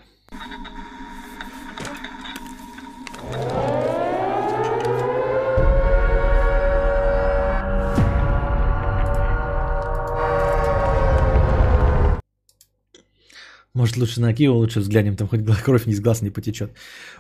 Может, 13.83 13.97
лучше 13.97 14.21
на 14.21 14.33
Киеву 14.33 14.59
лучше 14.59 14.81
взглянем, 14.81 15.17
там 15.17 15.29
хоть 15.29 15.45
кровь 15.65 15.89
из 15.89 16.01
глаз 16.01 16.23
не 16.23 16.31
потечет. 16.31 16.71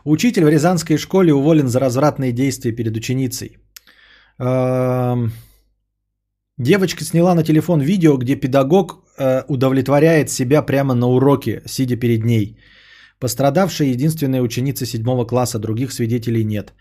Учитель 0.05 0.44
в 0.44 0.48
Рязанской 0.48 0.97
школе 0.97 1.32
уволен 1.32 1.68
за 1.68 1.80
развратные 1.80 2.32
действия 2.32 2.76
перед 2.76 2.97
ученицей. 2.97 3.59
Эм, 4.39 5.32
Девочка 6.59 7.05
сняла 7.05 7.34
на 7.34 7.43
телефон 7.43 7.80
видео, 7.80 8.16
где 8.16 8.36
педагог 8.36 8.93
э, 9.18 9.43
удовлетворяет 9.48 10.30
себя 10.30 10.62
прямо 10.62 10.94
на 10.94 11.09
уроке, 11.09 11.62
сидя 11.66 11.97
перед 11.97 12.24
ней. 12.24 12.56
Пострадавшая 13.18 13.89
единственная 13.89 14.43
ученица 14.43 14.86
седьмого 14.86 15.26
класса, 15.26 15.59
других 15.59 15.93
свидетелей 15.93 16.44
нет. 16.44 16.74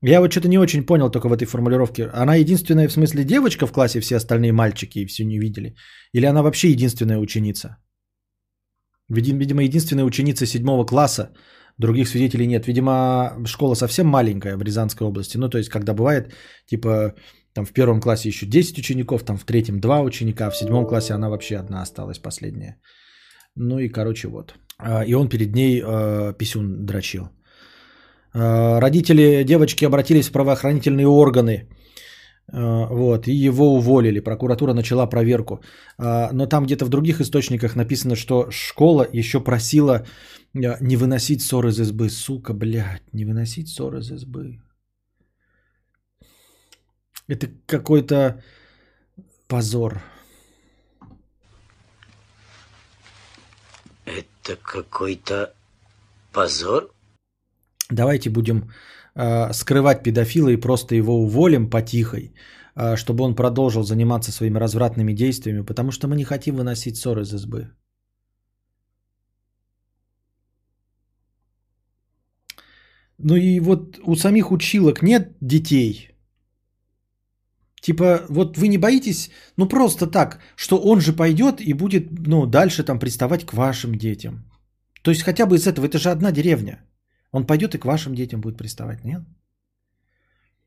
Я 0.00 0.20
вот 0.20 0.32
что-то 0.32 0.48
не 0.48 0.58
очень 0.58 0.86
понял 0.86 1.10
только 1.10 1.28
в 1.28 1.32
этой 1.32 1.46
формулировке. 1.46 2.08
Она 2.14 2.36
единственная 2.36 2.88
в 2.88 2.92
смысле 2.92 3.24
девочка 3.24 3.66
в 3.66 3.72
классе, 3.72 4.00
все 4.00 4.16
остальные 4.16 4.52
мальчики 4.52 5.00
и 5.00 5.06
все 5.06 5.24
не 5.24 5.38
видели? 5.38 5.74
Или 6.14 6.24
она 6.24 6.42
вообще 6.42 6.70
единственная 6.70 7.18
ученица? 7.18 7.76
Видим- 9.08 9.38
Видимо, 9.38 9.62
единственная 9.62 10.04
ученица 10.04 10.46
седьмого 10.46 10.84
класса, 10.86 11.30
других 11.78 12.08
свидетелей 12.08 12.46
нет. 12.46 12.66
Видимо, 12.66 13.32
школа 13.46 13.74
совсем 13.74 14.06
маленькая 14.06 14.56
в 14.56 14.62
Рязанской 14.62 15.06
области. 15.06 15.38
Ну, 15.38 15.48
то 15.48 15.58
есть, 15.58 15.70
когда 15.70 15.94
бывает, 15.94 16.32
типа, 16.66 17.14
там 17.54 17.64
в 17.64 17.72
первом 17.72 18.00
классе 18.00 18.28
еще 18.28 18.46
10 18.46 18.78
учеников, 18.78 19.22
там 19.24 19.36
в 19.36 19.44
третьем 19.44 19.80
2 19.80 20.00
ученика, 20.02 20.46
а 20.46 20.50
в 20.50 20.56
седьмом 20.56 20.86
классе 20.86 21.14
она 21.14 21.28
вообще 21.30 21.56
одна 21.56 21.82
осталась, 21.82 22.18
последняя. 22.18 22.76
Ну 23.56 23.78
и, 23.78 23.88
короче, 23.88 24.28
вот. 24.28 24.54
А, 24.78 25.04
И 25.06 25.14
он 25.14 25.28
перед 25.28 25.54
ней 25.54 25.80
э, 25.82 26.34
писюн 26.38 26.84
дрочил. 26.86 27.28
Э, 28.34 28.78
Родители 28.80 29.44
девочки 29.44 29.84
обратились 29.86 30.28
в 30.28 30.32
правоохранительные 30.32 31.06
органы. 31.06 31.68
Э, 32.52 32.86
Вот, 32.90 33.28
и 33.28 33.32
его 33.32 33.74
уволили. 33.74 34.20
Прокуратура 34.20 34.72
начала 34.72 35.06
проверку. 35.06 35.60
А, 35.98 36.30
Но 36.32 36.46
там 36.46 36.64
где-то 36.64 36.84
в 36.84 36.88
других 36.88 37.20
источниках 37.20 37.76
написано, 37.76 38.16
что 38.16 38.50
школа 38.50 39.06
еще 39.12 39.40
просила 39.40 40.06
э, 40.54 40.76
не 40.80 40.96
выносить 40.96 41.42
ссор 41.42 41.66
из 41.66 41.80
избы. 41.80 42.10
Сука, 42.10 42.54
блядь, 42.54 43.12
не 43.12 43.24
выносить 43.24 43.68
ссор 43.68 43.96
из 43.96 44.10
избы. 44.10 44.60
Это 47.28 47.48
какой-то 47.66 48.42
позор. 49.48 50.00
Это 54.04 54.56
какой-то 54.62 55.52
позор? 56.32 56.92
Давайте 57.90 58.30
будем 58.30 58.70
скрывать 59.52 60.02
педофила 60.02 60.48
и 60.50 60.60
просто 60.60 60.94
его 60.94 61.14
уволим 61.14 61.70
потихой, 61.70 62.34
э, 62.74 62.96
чтобы 62.96 63.24
он 63.24 63.34
продолжил 63.34 63.82
заниматься 63.82 64.32
своими 64.32 64.58
развратными 64.58 65.12
действиями, 65.14 65.64
потому 65.64 65.90
что 65.90 66.08
мы 66.08 66.16
не 66.16 66.24
хотим 66.24 66.56
выносить 66.56 66.96
ссор 66.96 67.18
из 67.20 67.32
избы. 67.32 67.70
Ну 73.18 73.36
и 73.36 73.60
вот 73.60 73.98
у 74.04 74.16
самих 74.16 74.50
училок 74.52 75.02
нет 75.02 75.36
детей. 75.40 76.10
Типа, 77.80 78.26
вот 78.28 78.58
вы 78.58 78.68
не 78.68 78.78
боитесь, 78.78 79.30
ну 79.56 79.68
просто 79.68 80.06
так, 80.06 80.40
что 80.56 80.76
он 80.76 81.00
же 81.00 81.12
пойдет 81.12 81.60
и 81.60 81.72
будет, 81.72 82.10
ну, 82.26 82.46
дальше 82.46 82.82
там 82.82 82.98
приставать 82.98 83.46
к 83.46 83.52
вашим 83.54 83.94
детям. 83.94 84.44
То 85.02 85.10
есть 85.10 85.22
хотя 85.22 85.46
бы 85.46 85.56
из 85.56 85.66
этого, 85.66 85.86
это 85.86 85.98
же 85.98 86.10
одна 86.10 86.32
деревня. 86.32 86.84
Он 87.36 87.46
пойдет 87.46 87.74
и 87.74 87.78
к 87.78 87.84
вашим 87.84 88.14
детям 88.14 88.40
будет 88.40 88.56
приставать, 88.56 89.04
нет? 89.04 89.22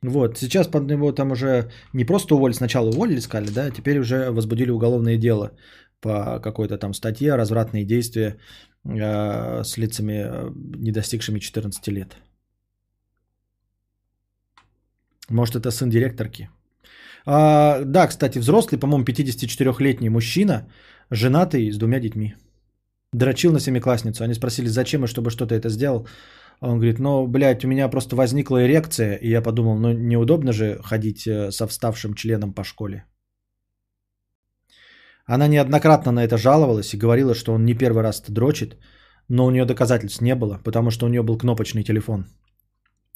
Вот, 0.03 0.37
сейчас 0.37 0.67
под 0.67 0.87
него 0.87 1.11
там 1.11 1.31
уже 1.31 1.69
не 1.93 2.05
просто 2.05 2.35
уволили, 2.35 2.57
сначала 2.57 2.89
уволили, 2.89 3.21
сказали, 3.21 3.51
да, 3.51 3.71
теперь 3.71 3.99
уже 3.99 4.31
возбудили 4.31 4.71
уголовное 4.71 5.17
дело 5.17 5.51
по 5.99 6.39
какой-то 6.39 6.77
там 6.77 6.93
статье 6.93 7.35
развратные 7.35 7.85
действия 7.85 8.37
э, 8.85 9.63
с 9.63 9.77
лицами, 9.77 10.13
э, 10.13 10.51
не 10.77 10.91
достигшими 10.91 11.39
14 11.39 11.87
лет. 11.91 12.17
Может, 15.29 15.55
это 15.55 15.71
сын 15.71 15.89
директорки. 15.89 16.49
А, 17.25 17.81
да, 17.83 18.07
кстати, 18.07 18.39
взрослый, 18.39 18.79
по-моему, 18.79 19.03
54-летний 19.03 20.09
мужчина, 20.09 20.67
женатый 21.11 21.71
с 21.71 21.77
двумя 21.77 21.99
детьми. 21.99 22.35
Дрочил 23.13 23.51
на 23.51 23.59
семиклассницу. 23.59 24.23
Они 24.23 24.35
спросили, 24.35 24.67
зачем 24.67 25.03
и 25.03 25.07
чтобы 25.07 25.31
что-то 25.31 25.55
это 25.55 25.69
сделал. 25.69 26.07
Он 26.61 26.75
говорит, 26.75 26.99
ну, 26.99 27.27
блядь, 27.27 27.63
у 27.63 27.67
меня 27.67 27.89
просто 27.89 28.15
возникла 28.15 28.65
эрекция, 28.65 29.15
и 29.15 29.29
я 29.29 29.41
подумал, 29.41 29.77
ну, 29.77 29.93
неудобно 29.93 30.51
же 30.51 30.79
ходить 30.83 31.25
э, 31.25 31.51
со 31.51 31.67
вставшим 31.67 32.13
членом 32.13 32.53
по 32.53 32.63
школе. 32.63 33.05
Она 35.25 35.47
неоднократно 35.47 36.11
на 36.11 36.23
это 36.23 36.37
жаловалась 36.37 36.93
и 36.93 36.97
говорила, 36.97 37.33
что 37.33 37.53
он 37.53 37.65
не 37.65 37.75
первый 37.75 38.03
раз 38.03 38.23
дрочит, 38.27 38.77
но 39.29 39.45
у 39.45 39.51
нее 39.51 39.65
доказательств 39.65 40.21
не 40.21 40.35
было, 40.35 40.59
потому 40.63 40.91
что 40.91 41.05
у 41.05 41.09
нее 41.09 41.21
был 41.21 41.37
кнопочный 41.37 41.83
телефон. 41.83 42.25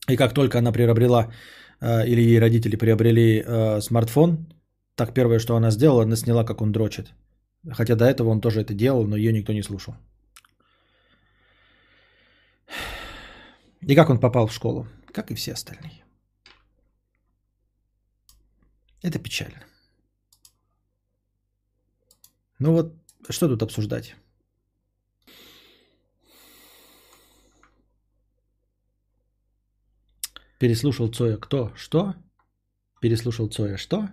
И 0.07 0.15
как 0.15 0.33
только 0.33 0.59
она 0.59 0.71
приобрела, 0.71 1.33
э, 1.81 2.07
или 2.07 2.21
ей 2.21 2.39
родители 2.39 2.77
приобрели 2.77 3.43
э, 3.45 3.81
смартфон, 3.81 4.47
так 4.95 5.13
первое, 5.13 5.39
что 5.39 5.55
она 5.55 5.71
сделала, 5.71 6.03
она 6.03 6.15
сняла, 6.15 6.45
как 6.45 6.61
он 6.61 6.71
дрочит. 6.71 7.13
Хотя 7.71 7.95
до 7.95 8.05
этого 8.05 8.29
он 8.29 8.41
тоже 8.41 8.61
это 8.61 8.73
делал, 8.73 9.05
но 9.07 9.17
ее 9.17 9.33
никто 9.33 9.53
не 9.53 9.63
слушал. 9.63 9.95
И 13.87 13.95
как 13.95 14.09
он 14.09 14.19
попал 14.19 14.47
в 14.47 14.53
школу? 14.53 14.87
Как 15.13 15.31
и 15.31 15.35
все 15.35 15.53
остальные. 15.53 16.03
Это 19.01 19.19
печально. 19.19 19.65
Ну 22.59 22.71
вот, 22.71 22.95
что 23.29 23.49
тут 23.49 23.61
обсуждать? 23.61 24.15
Переслушал 30.59 31.09
Цоя 31.09 31.35
кто? 31.35 31.75
Что? 31.75 32.15
Переслушал 33.01 33.49
Цоя 33.49 33.75
что? 33.75 34.07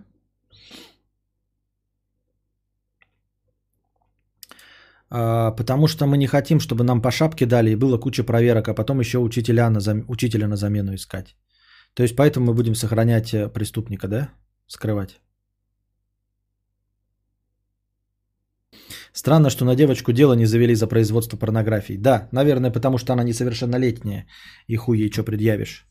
Потому 5.11 5.87
что 5.87 6.07
мы 6.07 6.17
не 6.17 6.27
хотим, 6.27 6.59
чтобы 6.59 6.83
нам 6.83 7.01
по 7.01 7.11
шапке 7.11 7.45
дали 7.45 7.71
и 7.71 7.75
было 7.75 7.97
куча 7.97 8.23
проверок, 8.23 8.67
а 8.67 8.73
потом 8.73 8.99
еще 8.99 9.17
учителя 9.17 9.69
на, 9.69 9.79
зам... 9.79 10.05
учителя 10.07 10.47
на 10.47 10.55
замену 10.55 10.95
искать. 10.95 11.35
То 11.93 12.03
есть 12.03 12.15
поэтому 12.15 12.45
мы 12.45 12.53
будем 12.53 12.75
сохранять 12.75 13.33
э, 13.33 13.49
преступника, 13.49 14.07
да? 14.07 14.29
Скрывать. 14.67 15.19
Странно, 19.13 19.49
что 19.49 19.65
на 19.65 19.75
девочку 19.75 20.13
дело 20.13 20.33
не 20.33 20.45
завели 20.45 20.75
за 20.75 20.87
производство 20.87 21.37
порнографии. 21.37 21.97
Да, 21.97 22.29
наверное, 22.31 22.71
потому 22.71 22.97
что 22.97 23.11
она 23.11 23.23
несовершеннолетняя. 23.23 24.25
И 24.67 24.77
хуй 24.77 24.99
ей 24.99 25.11
что 25.11 25.23
предъявишь. 25.23 25.85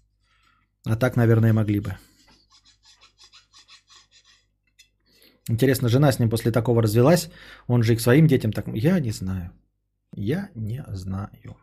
А 0.87 0.97
так, 0.97 1.17
наверное, 1.17 1.53
могли 1.53 1.81
бы. 1.81 1.97
Интересно, 5.51 5.89
жена 5.89 6.12
с 6.12 6.20
ним 6.20 6.31
после 6.31 6.52
такого 6.52 6.82
развелась? 6.82 7.28
Он 7.66 7.82
же 7.82 7.93
и 7.93 7.97
к 7.97 8.01
своим 8.01 8.27
детям 8.27 8.52
так... 8.52 8.66
Я 8.74 9.01
не 9.01 9.10
знаю. 9.10 9.51
Я 10.14 10.48
не 10.55 10.85
знаю. 10.93 11.56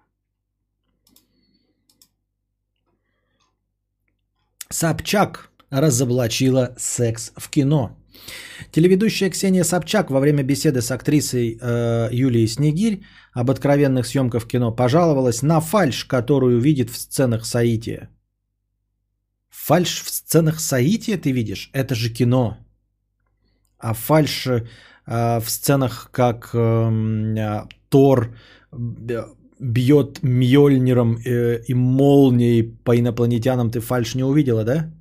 Собчак 4.70 5.50
разоблачила 5.70 6.76
секс 6.78 7.32
в 7.38 7.50
кино. 7.50 7.98
Телеведущая 8.72 9.30
Ксения 9.30 9.64
Собчак 9.64 10.12
во 10.12 10.20
время 10.20 10.44
беседы 10.44 10.82
с 10.82 10.92
актрисой 10.92 11.58
э, 11.62 12.10
Юлией 12.12 12.48
Снегирь 12.48 13.04
об 13.32 13.50
откровенных 13.50 14.06
съемках 14.06 14.44
в 14.44 14.48
кино 14.48 14.76
пожаловалась 14.76 15.42
на 15.44 15.62
фальш, 15.62 16.04
которую 16.04 16.60
видит 16.60 16.90
в 16.90 16.98
сценах 16.98 17.46
Саития. 17.46 18.10
Фальш 19.50 20.02
в 20.02 20.10
сценах 20.10 20.60
Саития 20.60 21.18
ты 21.18 21.32
видишь? 21.32 21.70
Это 21.74 21.96
же 21.96 22.10
кино. 22.10 22.58
А 23.80 23.94
фальш 23.94 24.48
э, 24.48 24.62
в 25.40 25.50
сценах, 25.50 26.10
как 26.12 26.52
э, 26.54 27.68
Тор 27.90 28.36
бьет 29.60 30.20
Мьёльниром 30.24 31.18
э, 31.18 31.62
и 31.68 31.74
молнией 31.74 32.64
по 32.84 32.96
инопланетянам, 32.96 33.70
ты 33.70 33.80
фальш 33.80 34.16
не 34.16 34.24
увидела, 34.24 34.64
да? 34.64 34.92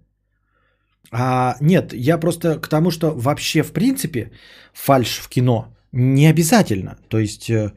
А, 1.12 1.56
нет, 1.60 1.92
я 1.94 2.18
просто 2.18 2.60
к 2.60 2.68
тому, 2.68 2.90
что 2.90 3.12
вообще 3.16 3.62
в 3.62 3.72
принципе 3.72 4.32
фальш 4.72 5.18
в 5.18 5.28
кино 5.28 5.76
не 5.92 6.26
обязательно. 6.26 6.96
То 7.08 7.18
есть 7.18 7.48
э, 7.50 7.72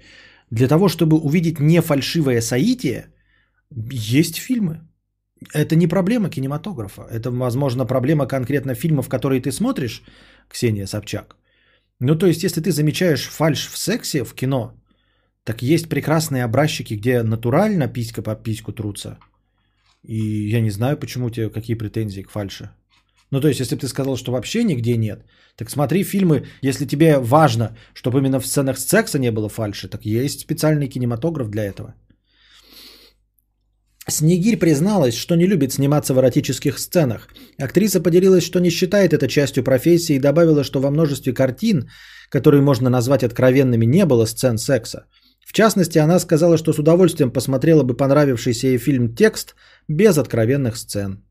для 0.52 0.68
того, 0.68 0.88
чтобы 0.88 1.18
увидеть 1.18 1.60
не 1.60 1.82
фальшивое 1.82 2.42
соитие, 2.42 3.14
есть 3.92 4.38
фильмы. 4.38 4.89
Это 5.54 5.76
не 5.76 5.88
проблема 5.88 6.30
кинематографа. 6.30 7.08
Это, 7.10 7.32
возможно, 7.32 7.86
проблема 7.86 8.28
конкретно 8.28 8.76
фильмов, 8.76 9.10
которые 9.10 9.42
ты 9.42 9.52
смотришь, 9.52 10.04
Ксения 10.50 10.88
Собчак. 10.88 11.36
Ну, 12.00 12.16
то 12.16 12.28
есть, 12.28 12.44
если 12.44 12.62
ты 12.62 12.72
замечаешь 12.72 13.28
фальш 13.28 13.68
в 13.68 13.78
сексе 13.78 14.24
в 14.24 14.34
кино, 14.34 14.74
так 15.44 15.62
есть 15.62 15.90
прекрасные 15.90 16.44
образчики, 16.44 16.96
где 16.96 17.24
натурально 17.24 17.88
писька 17.88 18.22
по 18.22 18.36
письку 18.36 18.72
трутся. 18.72 19.18
И 20.04 20.50
я 20.50 20.62
не 20.62 20.72
знаю, 20.72 20.98
почему 20.98 21.26
у 21.26 21.30
тебя 21.30 21.50
какие 21.50 21.78
претензии 21.78 22.22
к 22.22 22.32
фальше. 22.32 22.70
Ну, 23.32 23.42
то 23.42 23.48
есть, 23.48 23.60
если 23.60 23.76
бы 23.76 23.82
ты 23.82 23.88
сказал, 23.88 24.18
что 24.18 24.32
вообще 24.32 24.64
нигде 24.64 24.98
нет, 24.98 25.26
так 25.56 25.70
смотри 25.70 26.04
фильмы, 26.04 26.46
если 26.62 26.86
тебе 26.86 27.20
важно, 27.20 27.78
чтобы 27.94 28.20
именно 28.20 28.40
в 28.40 28.48
сценах 28.48 28.78
секса 28.80 29.20
не 29.20 29.32
было 29.32 29.50
фальши, 29.50 29.88
так 29.88 30.06
есть 30.06 30.40
специальный 30.40 30.88
кинематограф 30.88 31.50
для 31.50 31.64
этого. 31.64 31.94
Снегирь 34.10 34.58
призналась, 34.58 35.16
что 35.16 35.36
не 35.36 35.48
любит 35.48 35.74
сниматься 35.74 36.14
в 36.14 36.20
эротических 36.20 36.80
сценах. 36.80 37.28
Актриса 37.58 38.02
поделилась, 38.02 38.44
что 38.44 38.60
не 38.60 38.70
считает 38.70 39.14
это 39.14 39.28
частью 39.28 39.64
профессии 39.64 40.16
и 40.16 40.20
добавила, 40.20 40.64
что 40.64 40.80
во 40.80 40.92
множестве 40.92 41.34
картин, 41.34 41.90
которые 42.30 42.62
можно 42.62 42.90
назвать 42.90 43.24
откровенными, 43.24 43.86
не 43.86 44.06
было 44.06 44.26
сцен 44.26 44.58
секса. 44.58 45.06
В 45.46 45.54
частности, 45.54 45.98
она 45.98 46.20
сказала, 46.20 46.58
что 46.58 46.74
с 46.74 46.80
удовольствием 46.80 47.32
посмотрела 47.32 47.84
бы 47.84 47.98
понравившийся 47.98 48.68
ей 48.68 48.78
фильм 48.78 49.16
«Текст» 49.16 49.56
без 49.88 50.18
откровенных 50.18 50.78
сцен. 50.78 51.24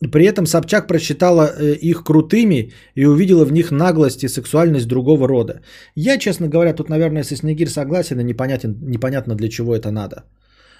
При 0.00 0.24
этом 0.24 0.46
Собчак 0.46 0.86
просчитала 0.86 1.48
э, 1.48 1.74
их 1.74 2.04
крутыми 2.04 2.72
и 2.94 3.06
увидела 3.06 3.44
в 3.44 3.52
них 3.52 3.70
наглость 3.70 4.22
и 4.24 4.28
сексуальность 4.28 4.86
другого 4.86 5.26
рода. 5.26 5.60
Я, 5.96 6.18
честно 6.18 6.48
говоря, 6.48 6.72
тут, 6.72 6.88
наверное, 6.88 7.24
со 7.24 7.36
Снегирь 7.36 7.68
согласен, 7.68 8.20
и 8.20 8.24
непонятен, 8.24 8.76
непонятно 8.80 9.34
для 9.34 9.48
чего 9.48 9.74
это 9.74 9.90
надо. 9.90 10.24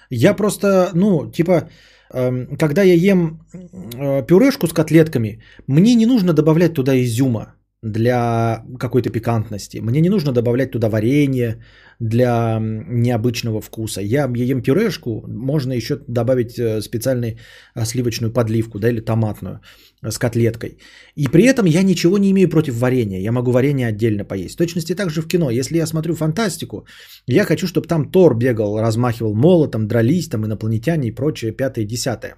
Я 0.09 0.33
просто, 0.33 0.91
ну, 0.93 1.29
типа, 1.31 1.69
эм, 2.13 2.57
когда 2.57 2.83
я 2.83 2.93
ем 2.93 3.41
э, 3.53 4.25
пюрешку 4.25 4.67
с 4.67 4.73
котлетками, 4.73 5.41
мне 5.67 5.95
не 5.95 6.05
нужно 6.05 6.33
добавлять 6.33 6.73
туда 6.73 6.95
изюма 6.95 7.55
для 7.81 8.63
какой-то 8.79 9.09
пикантности. 9.09 9.77
Мне 9.81 10.01
не 10.01 10.09
нужно 10.09 10.31
добавлять 10.31 10.71
туда 10.71 10.89
варенье 10.89 11.63
для 11.99 12.59
необычного 12.61 13.61
вкуса. 13.61 14.01
Я 14.01 14.29
ем 14.35 14.61
пюрешку, 14.61 15.25
можно 15.27 15.73
еще 15.73 15.99
добавить 16.07 16.59
э, 16.59 16.81
специальную 16.81 17.37
э, 17.75 17.85
сливочную 17.85 18.33
подливку, 18.33 18.79
да, 18.79 18.89
или 18.89 18.99
томатную 18.99 19.61
э, 20.01 20.11
с 20.11 20.17
котлеткой. 20.17 20.77
И 21.15 21.27
при 21.27 21.43
этом 21.43 21.65
я 21.65 21.83
ничего 21.83 22.17
не 22.17 22.31
имею 22.31 22.49
против 22.49 22.79
варенья. 22.79 23.19
Я 23.19 23.31
могу 23.31 23.51
варенье 23.51 23.87
отдельно 23.87 24.25
поесть. 24.25 24.55
В 24.55 24.57
точности 24.57 24.95
так 24.95 25.09
же 25.09 25.21
в 25.21 25.27
кино. 25.27 25.49
Если 25.49 25.77
я 25.77 25.87
смотрю 25.87 26.15
фантастику, 26.15 26.85
я 27.27 27.45
хочу, 27.45 27.67
чтобы 27.67 27.87
там 27.87 28.11
Тор 28.11 28.37
бегал, 28.37 28.79
размахивал 28.79 29.35
молотом, 29.35 29.87
дрались, 29.87 30.29
там 30.29 30.45
инопланетяне 30.45 31.07
и 31.07 31.15
прочее, 31.15 31.51
пятое, 31.51 31.85
десятое. 31.85 32.35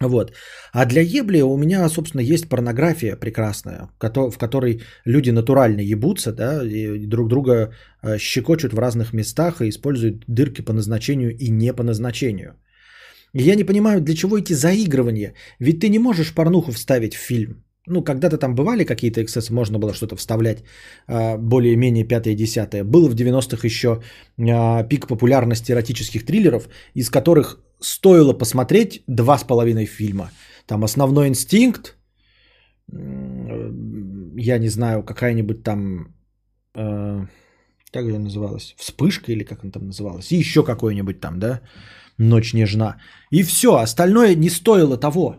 Вот. 0.00 0.32
А 0.72 0.86
для 0.86 1.02
ебли 1.02 1.42
у 1.42 1.56
меня, 1.56 1.88
собственно, 1.88 2.22
есть 2.22 2.48
порнография 2.48 3.16
прекрасная, 3.16 3.90
в 3.98 4.38
которой 4.38 4.82
люди 5.04 5.30
натурально 5.30 5.80
ебутся, 5.80 6.32
да, 6.32 6.64
и 6.64 7.06
друг 7.06 7.28
друга 7.28 7.74
э, 8.02 8.18
щекочут 8.18 8.72
в 8.72 8.78
разных 8.78 9.12
местах 9.12 9.60
и 9.60 9.68
используют 9.68 10.24
дырки 10.26 10.62
по 10.62 10.72
назначению 10.72 11.36
и 11.36 11.50
не 11.50 11.74
по 11.74 11.82
назначению. 11.82 12.54
Я 13.34 13.54
не 13.54 13.64
понимаю, 13.64 14.00
для 14.00 14.14
чего 14.14 14.38
эти 14.38 14.54
заигрывания. 14.54 15.34
Ведь 15.58 15.80
ты 15.80 15.88
не 15.88 15.98
можешь 15.98 16.34
порнуху 16.34 16.72
вставить 16.72 17.14
в 17.14 17.18
фильм. 17.18 17.62
Ну, 17.90 18.04
когда-то 18.04 18.38
там 18.38 18.54
бывали 18.54 18.84
какие-то 18.84 19.20
эксцессы, 19.20 19.52
можно 19.52 19.78
было 19.78 19.92
что-то 19.94 20.16
вставлять 20.16 20.62
э, 21.08 21.36
более-менее 21.38 22.04
пятое 22.04 22.36
десятое. 22.36 22.84
Был 22.84 23.08
в 23.08 23.14
90-х 23.14 23.66
еще 23.66 24.00
э, 24.38 24.88
пик 24.88 25.06
популярности 25.08 25.72
эротических 25.72 26.24
триллеров, 26.24 26.68
из 26.94 27.10
которых 27.10 27.58
стоило 27.80 28.32
посмотреть 28.38 29.02
два 29.08 29.38
с 29.38 29.44
половиной 29.44 29.86
фильма. 29.86 30.30
Там 30.66 30.84
«Основной 30.84 31.26
инстинкт», 31.28 31.96
я 32.92 34.58
не 34.58 34.68
знаю, 34.68 35.02
какая-нибудь 35.02 35.62
там, 35.64 36.14
э, 36.76 37.26
как 37.92 38.04
ее 38.04 38.18
называлась, 38.18 38.74
«Вспышка» 38.78 39.32
или 39.32 39.44
как 39.44 39.64
она 39.64 39.72
там 39.72 39.86
называлась, 39.86 40.30
и 40.30 40.36
еще 40.36 40.62
какой-нибудь 40.62 41.20
там, 41.20 41.38
да, 41.38 41.60
«Ночь 42.18 42.54
нежна». 42.54 43.00
И 43.32 43.42
все, 43.42 43.68
остальное 43.68 44.36
не 44.36 44.50
стоило 44.50 44.96
того. 44.96 45.36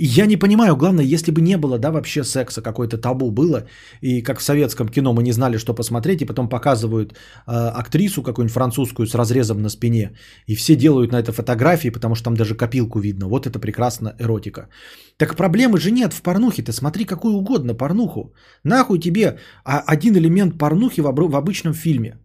Я 0.00 0.26
не 0.26 0.36
понимаю, 0.36 0.76
главное, 0.76 1.04
если 1.04 1.32
бы 1.32 1.40
не 1.40 1.56
было, 1.56 1.76
да, 1.78 1.90
вообще 1.90 2.22
секса, 2.22 2.62
какое-то 2.62 2.98
табу 2.98 3.32
было, 3.32 3.66
и 4.00 4.22
как 4.22 4.38
в 4.38 4.42
советском 4.42 4.88
кино 4.88 5.12
мы 5.12 5.24
не 5.24 5.32
знали, 5.32 5.58
что 5.58 5.74
посмотреть, 5.74 6.22
и 6.22 6.24
потом 6.24 6.48
показывают 6.48 7.12
э, 7.12 7.16
актрису 7.48 8.22
какую-нибудь 8.22 8.54
французскую 8.54 9.06
с 9.08 9.14
разрезом 9.14 9.60
на 9.60 9.68
спине, 9.68 10.12
и 10.46 10.54
все 10.54 10.76
делают 10.76 11.10
на 11.10 11.16
это 11.20 11.32
фотографии, 11.32 11.90
потому 11.90 12.14
что 12.14 12.24
там 12.24 12.36
даже 12.36 12.54
копилку 12.54 13.00
видно. 13.00 13.26
Вот 13.26 13.46
это 13.46 13.58
прекрасно 13.58 14.14
эротика. 14.20 14.68
Так 15.16 15.34
проблемы 15.34 15.80
же 15.80 15.90
нет 15.90 16.12
в 16.12 16.22
порнухе, 16.22 16.62
ты 16.62 16.72
смотри 16.72 17.04
какую 17.04 17.34
угодно 17.34 17.74
порнуху. 17.74 18.32
Нахуй 18.62 19.00
тебе 19.00 19.38
один 19.64 20.16
элемент 20.16 20.58
порнухи 20.58 21.00
в, 21.00 21.10
в 21.12 21.36
обычном 21.36 21.74
фильме. 21.74 22.20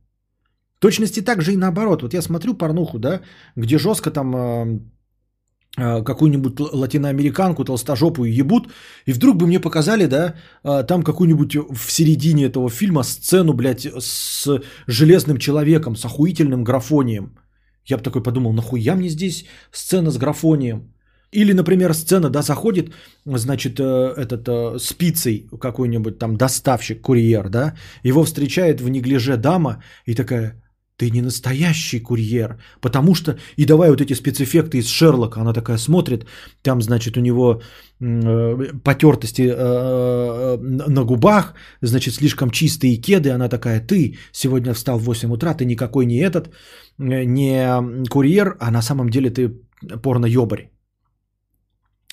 В 0.77 0.79
точности 0.79 1.21
так 1.21 1.41
же 1.41 1.53
и 1.53 1.57
наоборот. 1.57 2.03
Вот 2.03 2.13
я 2.13 2.21
смотрю 2.21 2.53
порнуху, 2.53 2.99
да, 2.99 3.21
где 3.55 3.79
жестко 3.79 4.11
там... 4.11 4.35
Э, 4.35 4.79
какую-нибудь 5.75 6.59
л- 6.59 6.69
латиноамериканку 6.73 7.65
толстожопую 7.65 8.31
ебут, 8.31 8.71
и 9.07 9.13
вдруг 9.13 9.37
бы 9.37 9.47
мне 9.47 9.59
показали, 9.59 10.05
да, 10.05 10.35
э, 10.63 10.83
там 10.87 11.03
какую-нибудь 11.03 11.55
в 11.55 11.91
середине 11.91 12.45
этого 12.45 12.69
фильма 12.69 13.03
сцену, 13.03 13.53
блядь, 13.53 13.87
с 13.99 14.61
железным 14.87 15.37
человеком, 15.37 15.95
с 15.95 16.05
охуительным 16.05 16.63
графонием. 16.63 17.37
Я 17.85 17.97
бы 17.97 18.03
такой 18.03 18.21
подумал, 18.21 18.53
нахуя 18.53 18.95
мне 18.95 19.09
здесь 19.09 19.45
сцена 19.71 20.11
с 20.11 20.17
графонием? 20.17 20.93
Или, 21.31 21.53
например, 21.53 21.93
сцена, 21.93 22.29
да, 22.29 22.43
заходит, 22.43 22.93
значит, 23.25 23.79
э, 23.79 24.13
этот 24.15 24.47
э, 24.47 24.77
с 24.79 24.93
пиццей 24.93 25.47
какой-нибудь 25.59 26.19
там 26.19 26.37
доставщик, 26.37 27.01
курьер, 27.01 27.49
да, 27.49 27.73
его 28.03 28.23
встречает 28.23 28.81
в 28.81 28.89
неглиже 28.89 29.37
дама 29.37 29.83
и 30.05 30.13
такая, 30.13 30.62
ты 31.03 31.11
не 31.11 31.21
настоящий 31.21 31.99
курьер, 31.99 32.57
потому 32.81 33.15
что, 33.15 33.35
и 33.57 33.65
давай 33.65 33.89
вот 33.89 34.01
эти 34.01 34.13
спецэффекты 34.13 34.77
из 34.77 34.87
Шерлока, 34.87 35.41
она 35.41 35.53
такая 35.53 35.77
смотрит, 35.77 36.25
там, 36.61 36.81
значит, 36.81 37.17
у 37.17 37.21
него 37.21 37.61
э, 38.01 38.79
потертости 38.83 39.41
э, 39.41 39.53
э, 39.53 40.57
на 40.89 41.03
губах, 41.03 41.53
значит, 41.81 42.13
слишком 42.13 42.49
чистые 42.51 43.01
кеды, 43.01 43.31
она 43.31 43.49
такая, 43.49 43.81
ты 43.81 44.17
сегодня 44.31 44.73
встал 44.73 44.97
в 44.97 45.03
8 45.03 45.31
утра, 45.31 45.53
ты 45.53 45.65
никакой 45.65 46.05
не 46.05 46.19
этот, 46.19 46.47
э, 46.99 47.25
не 47.25 48.07
курьер, 48.09 48.55
а 48.59 48.71
на 48.71 48.81
самом 48.81 49.09
деле 49.09 49.29
ты 49.29 49.49
порно-ёбарь. 50.01 50.69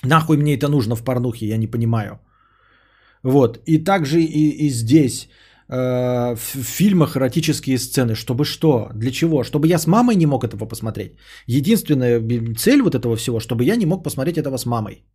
Нахуй 0.03 0.37
мне 0.37 0.57
это 0.57 0.67
нужно 0.67 0.95
в 0.95 1.03
порнухе, 1.03 1.47
я 1.47 1.57
не 1.57 1.67
понимаю. 1.67 2.19
Вот. 3.23 3.59
И 3.65 3.77
также 3.77 4.19
и, 4.19 4.65
и 4.65 4.69
здесь 4.69 5.29
в 5.71 6.63
фильмах 6.63 7.15
эротические 7.15 7.77
сцены. 7.77 8.15
Чтобы 8.15 8.45
что? 8.45 8.89
Для 8.93 9.11
чего? 9.11 9.43
Чтобы 9.43 9.67
я 9.67 9.77
с 9.79 9.87
мамой 9.87 10.15
не 10.15 10.25
мог 10.25 10.43
этого 10.43 10.65
посмотреть. 10.65 11.13
Единственная 11.47 12.19
би- 12.19 12.53
цель 12.55 12.81
вот 12.81 12.95
этого 12.95 13.15
всего, 13.15 13.39
чтобы 13.39 13.63
я 13.63 13.75
не 13.75 13.85
мог 13.85 14.03
посмотреть 14.03 14.37
этого 14.37 14.57
с 14.57 14.65
мамой. 14.65 15.05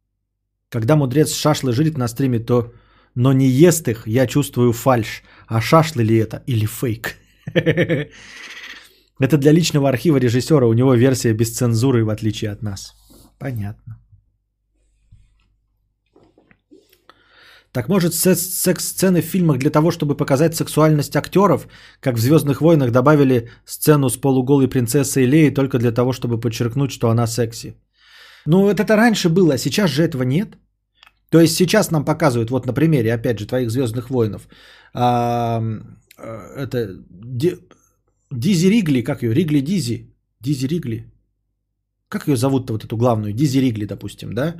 Когда 0.70 0.96
мудрец 0.96 1.32
шашлы 1.32 1.72
жирит 1.72 1.98
на 1.98 2.08
стриме, 2.08 2.38
то 2.38 2.72
но 3.14 3.32
не 3.32 3.48
ест 3.48 3.88
их, 3.88 4.06
я 4.06 4.26
чувствую 4.26 4.72
фальш. 4.72 5.22
А 5.46 5.60
шашлы 5.60 6.04
ли 6.04 6.16
это 6.16 6.42
или 6.46 6.66
фейк? 6.66 7.16
Это 9.18 9.38
для 9.38 9.52
личного 9.52 9.88
архива 9.88 10.18
режиссера. 10.18 10.66
У 10.66 10.74
него 10.74 10.94
версия 10.94 11.32
без 11.32 11.56
цензуры, 11.56 12.04
в 12.04 12.10
отличие 12.10 12.50
от 12.50 12.62
нас. 12.62 12.94
Понятно. 13.38 13.98
Так 17.77 17.89
может 17.89 18.15
секс- 18.15 18.62
секс-сцены 18.62 19.20
в 19.20 19.27
фильмах 19.27 19.59
для 19.59 19.70
того, 19.70 19.90
чтобы 19.90 20.16
показать 20.16 20.55
сексуальность 20.55 21.15
актеров, 21.15 21.69
как 22.01 22.16
в 22.16 22.20
«Звездных 22.20 22.62
войнах» 22.62 22.90
добавили 22.90 23.51
сцену 23.66 24.09
с 24.09 24.16
полуголой 24.16 24.69
принцессой 24.69 25.27
Леей 25.27 25.55
только 25.55 25.78
для 25.78 25.93
того, 25.93 26.12
чтобы 26.12 26.40
подчеркнуть, 26.40 26.90
что 26.90 27.11
она 27.11 27.27
секси. 27.27 27.74
Ну, 28.47 28.62
вот 28.62 28.81
это 28.81 28.97
раньше 28.97 29.28
было, 29.28 29.55
а 29.55 29.59
сейчас 29.59 29.90
же 29.90 30.03
этого 30.03 30.23
нет. 30.23 30.57
То 31.28 31.39
есть 31.39 31.55
сейчас 31.55 31.90
нам 31.90 32.05
показывают, 32.05 32.51
вот 32.51 32.66
на 32.66 32.73
примере, 32.73 33.12
опять 33.12 33.39
же, 33.39 33.47
твоих 33.47 33.70
«Звездных 33.70 34.09
воинов», 34.09 34.48
а, 34.94 35.61
а, 36.16 36.57
это 36.57 36.89
Ди- 37.11 37.59
Дизи 38.31 38.69
Ригли, 38.69 39.03
как 39.03 39.23
ее, 39.23 39.35
Ригли 39.35 39.61
Дизи, 39.61 40.15
Дизи 40.40 40.66
Ригли, 40.66 41.12
как 42.09 42.28
ее 42.28 42.36
зовут-то 42.36 42.73
вот 42.73 42.85
эту 42.85 42.97
главную, 42.97 43.35
Дизи 43.35 43.59
Ригли, 43.59 43.85
допустим, 43.85 44.32
да? 44.32 44.55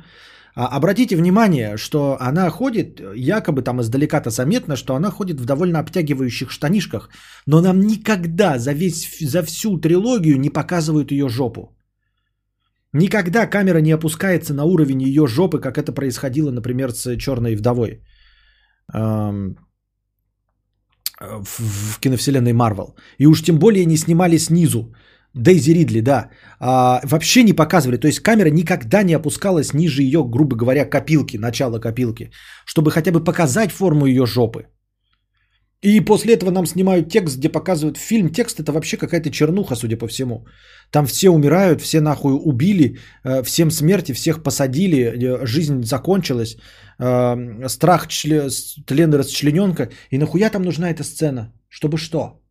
А 0.59 0.77
обратите 0.77 1.15
внимание, 1.15 1.77
что 1.77 2.17
она 2.19 2.49
ходит, 2.49 2.99
якобы 3.15 3.61
там 3.61 3.79
издалека-то 3.79 4.31
заметно, 4.31 4.75
что 4.75 4.95
она 4.95 5.11
ходит 5.11 5.39
в 5.39 5.45
довольно 5.45 5.79
обтягивающих 5.79 6.49
штанишках, 6.49 7.09
но 7.45 7.61
нам 7.61 7.79
никогда 7.79 8.57
за, 8.57 8.73
весь, 8.73 9.19
за 9.21 9.43
всю 9.43 9.77
трилогию 9.77 10.39
не 10.39 10.49
показывают 10.49 11.11
ее 11.11 11.29
жопу. 11.29 11.77
Никогда 12.91 13.45
камера 13.45 13.81
не 13.81 13.91
опускается 13.91 14.53
на 14.55 14.63
уровень 14.63 15.03
ее 15.03 15.27
жопы, 15.27 15.59
как 15.59 15.77
это 15.77 15.91
происходило, 15.91 16.49
например, 16.51 16.91
с 16.91 17.17
Черной 17.17 17.55
вдовой 17.55 18.01
в 21.19 21.99
киновселенной 21.99 22.53
Марвел. 22.53 22.95
И 23.19 23.27
уж 23.27 23.43
тем 23.43 23.59
более 23.59 23.85
не 23.85 23.97
снимали 23.97 24.37
снизу. 24.37 24.91
Дейзи 25.37 25.73
Ридли, 25.73 26.01
да, 26.01 26.29
а, 26.59 27.01
вообще 27.03 27.43
не 27.43 27.53
показывали. 27.53 27.97
То 27.97 28.07
есть 28.07 28.19
камера 28.19 28.49
никогда 28.49 29.03
не 29.03 29.13
опускалась 29.13 29.73
ниже 29.73 30.01
ее, 30.01 30.23
грубо 30.23 30.55
говоря, 30.55 30.85
копилки, 30.85 31.37
начала 31.37 31.79
копилки, 31.79 32.31
чтобы 32.65 32.91
хотя 32.91 33.11
бы 33.11 33.23
показать 33.23 33.71
форму 33.71 34.05
ее 34.05 34.25
жопы. 34.25 34.65
И 35.83 36.01
после 36.05 36.33
этого 36.33 36.51
нам 36.51 36.65
снимают 36.65 37.09
текст, 37.09 37.37
где 37.37 37.49
показывают 37.49 37.97
фильм. 37.97 38.29
Текст 38.29 38.59
это 38.59 38.71
вообще 38.71 38.97
какая-то 38.97 39.29
чернуха, 39.29 39.75
судя 39.75 39.95
по 39.97 40.07
всему. 40.07 40.47
Там 40.91 41.05
все 41.05 41.29
умирают, 41.29 41.81
все 41.81 42.01
нахуй 42.01 42.33
убили, 42.33 42.97
э, 43.23 43.43
всем 43.43 43.71
смерти, 43.71 44.13
всех 44.13 44.41
посадили, 44.43 44.97
э, 44.97 45.45
жизнь 45.45 45.83
закончилась, 45.83 46.57
э, 46.99 47.67
страх, 47.67 48.07
чле, 48.07 48.49
с- 48.49 48.75
тлен 48.87 49.13
и 49.13 49.17
расчлененка. 49.17 49.89
И 50.09 50.17
нахуя 50.17 50.49
там 50.49 50.63
нужна 50.63 50.89
эта 50.89 51.03
сцена? 51.03 51.53
Чтобы 51.69 51.97
что? 51.97 52.41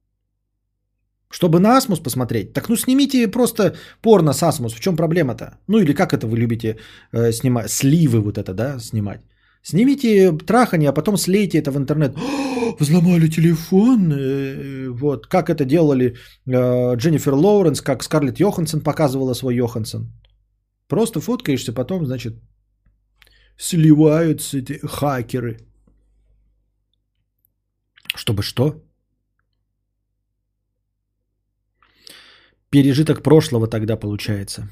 Чтобы 1.30 1.58
на 1.60 1.76
Асмус 1.76 2.00
посмотреть? 2.00 2.52
Так 2.52 2.68
ну 2.68 2.76
снимите 2.76 3.28
просто 3.28 3.74
порно 4.02 4.32
с 4.32 4.42
Асмус. 4.42 4.72
В 4.74 4.80
чем 4.80 4.96
проблема-то? 4.96 5.58
Ну 5.68 5.78
или 5.78 5.92
как 5.92 6.12
это 6.12 6.26
вы 6.26 6.38
любите 6.38 6.76
э, 7.12 7.32
снимать? 7.32 7.70
Сливы 7.70 8.20
вот 8.20 8.38
это, 8.38 8.54
да, 8.54 8.78
снимать? 8.80 9.20
Снимите 9.62 10.32
трахание, 10.46 10.88
а 10.88 10.92
потом 10.92 11.16
слейте 11.16 11.58
это 11.58 11.72
в 11.72 11.76
интернет. 11.76 12.16
«О, 12.16 12.76
Взломали 12.80 13.28
телефон. 13.28 14.12
э, 14.12 14.88
Вот 14.90 15.26
как 15.26 15.48
это 15.50 15.64
делали 15.64 16.14
э, 16.46 16.96
Дженнифер 16.96 17.34
Лоуренс, 17.34 17.80
как 17.80 18.04
Скарлетт 18.04 18.38
Йоханссон 18.40 18.80
показывала 18.80 19.34
свой 19.34 19.56
Йоханссон. 19.56 20.12
Просто 20.88 21.20
фоткаешься, 21.20 21.72
потом, 21.72 22.06
значит, 22.06 22.34
сливаются 23.58 24.58
эти 24.58 24.78
хакеры. 24.86 25.58
Чтобы 28.14 28.42
что? 28.42 28.85
Пережиток 32.70 33.22
прошлого 33.22 33.68
тогда 33.68 33.96
получается. 33.96 34.68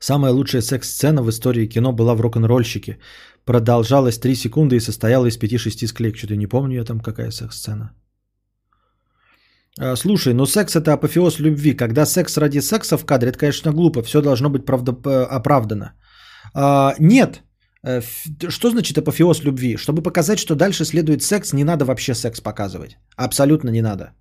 Самая 0.00 0.32
лучшая 0.32 0.62
секс-сцена 0.62 1.22
в 1.22 1.30
истории 1.30 1.66
кино 1.66 1.92
была 1.92 2.14
в 2.14 2.20
рок-н-ролльщике. 2.20 2.98
Продолжалась 3.44 4.18
3 4.18 4.34
секунды 4.34 4.76
и 4.76 4.80
состояла 4.80 5.26
из 5.26 5.38
5-6 5.38 5.86
склеек. 5.86 6.16
Что-то 6.16 6.36
не 6.36 6.46
помню 6.46 6.76
я 6.76 6.84
там 6.84 7.00
какая 7.00 7.30
секс-сцена. 7.30 7.92
А, 9.80 9.96
Слушай, 9.96 10.34
ну 10.34 10.46
секс 10.46 10.76
это 10.76 10.92
апофеоз 10.92 11.38
любви. 11.40 11.74
Когда 11.74 12.06
секс 12.06 12.36
ради 12.36 12.60
секса 12.60 12.96
в 12.98 13.04
кадре, 13.04 13.30
это, 13.30 13.38
конечно, 13.38 13.72
глупо. 13.72 14.02
Все 14.02 14.20
должно 14.20 14.50
быть 14.50 14.64
правда, 14.66 14.92
э, 14.92 15.24
оправдано. 15.36 15.92
А, 16.54 16.94
нет. 16.98 17.42
Э, 17.84 18.02
Что 18.48 18.70
значит 18.70 18.98
апофеоз 18.98 19.44
любви? 19.44 19.76
Чтобы 19.76 20.02
показать, 20.02 20.38
что 20.38 20.54
дальше 20.54 20.84
следует 20.84 21.22
секс, 21.22 21.52
не 21.52 21.64
надо 21.64 21.84
вообще 21.84 22.14
секс 22.14 22.40
показывать. 22.40 22.98
Абсолютно 23.16 23.70
не 23.70 23.82
надо. 23.82 24.12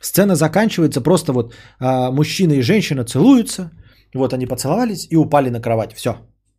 Сцена 0.00 0.34
заканчивается 0.34 1.00
просто 1.00 1.32
вот 1.32 1.54
а, 1.80 2.10
мужчина 2.10 2.52
и 2.52 2.62
женщина 2.62 3.04
целуются, 3.04 3.70
вот 4.14 4.32
они 4.32 4.46
поцеловались 4.46 5.06
и 5.10 5.16
упали 5.16 5.50
на 5.50 5.60
кровать. 5.60 5.94
Все. 5.94 6.16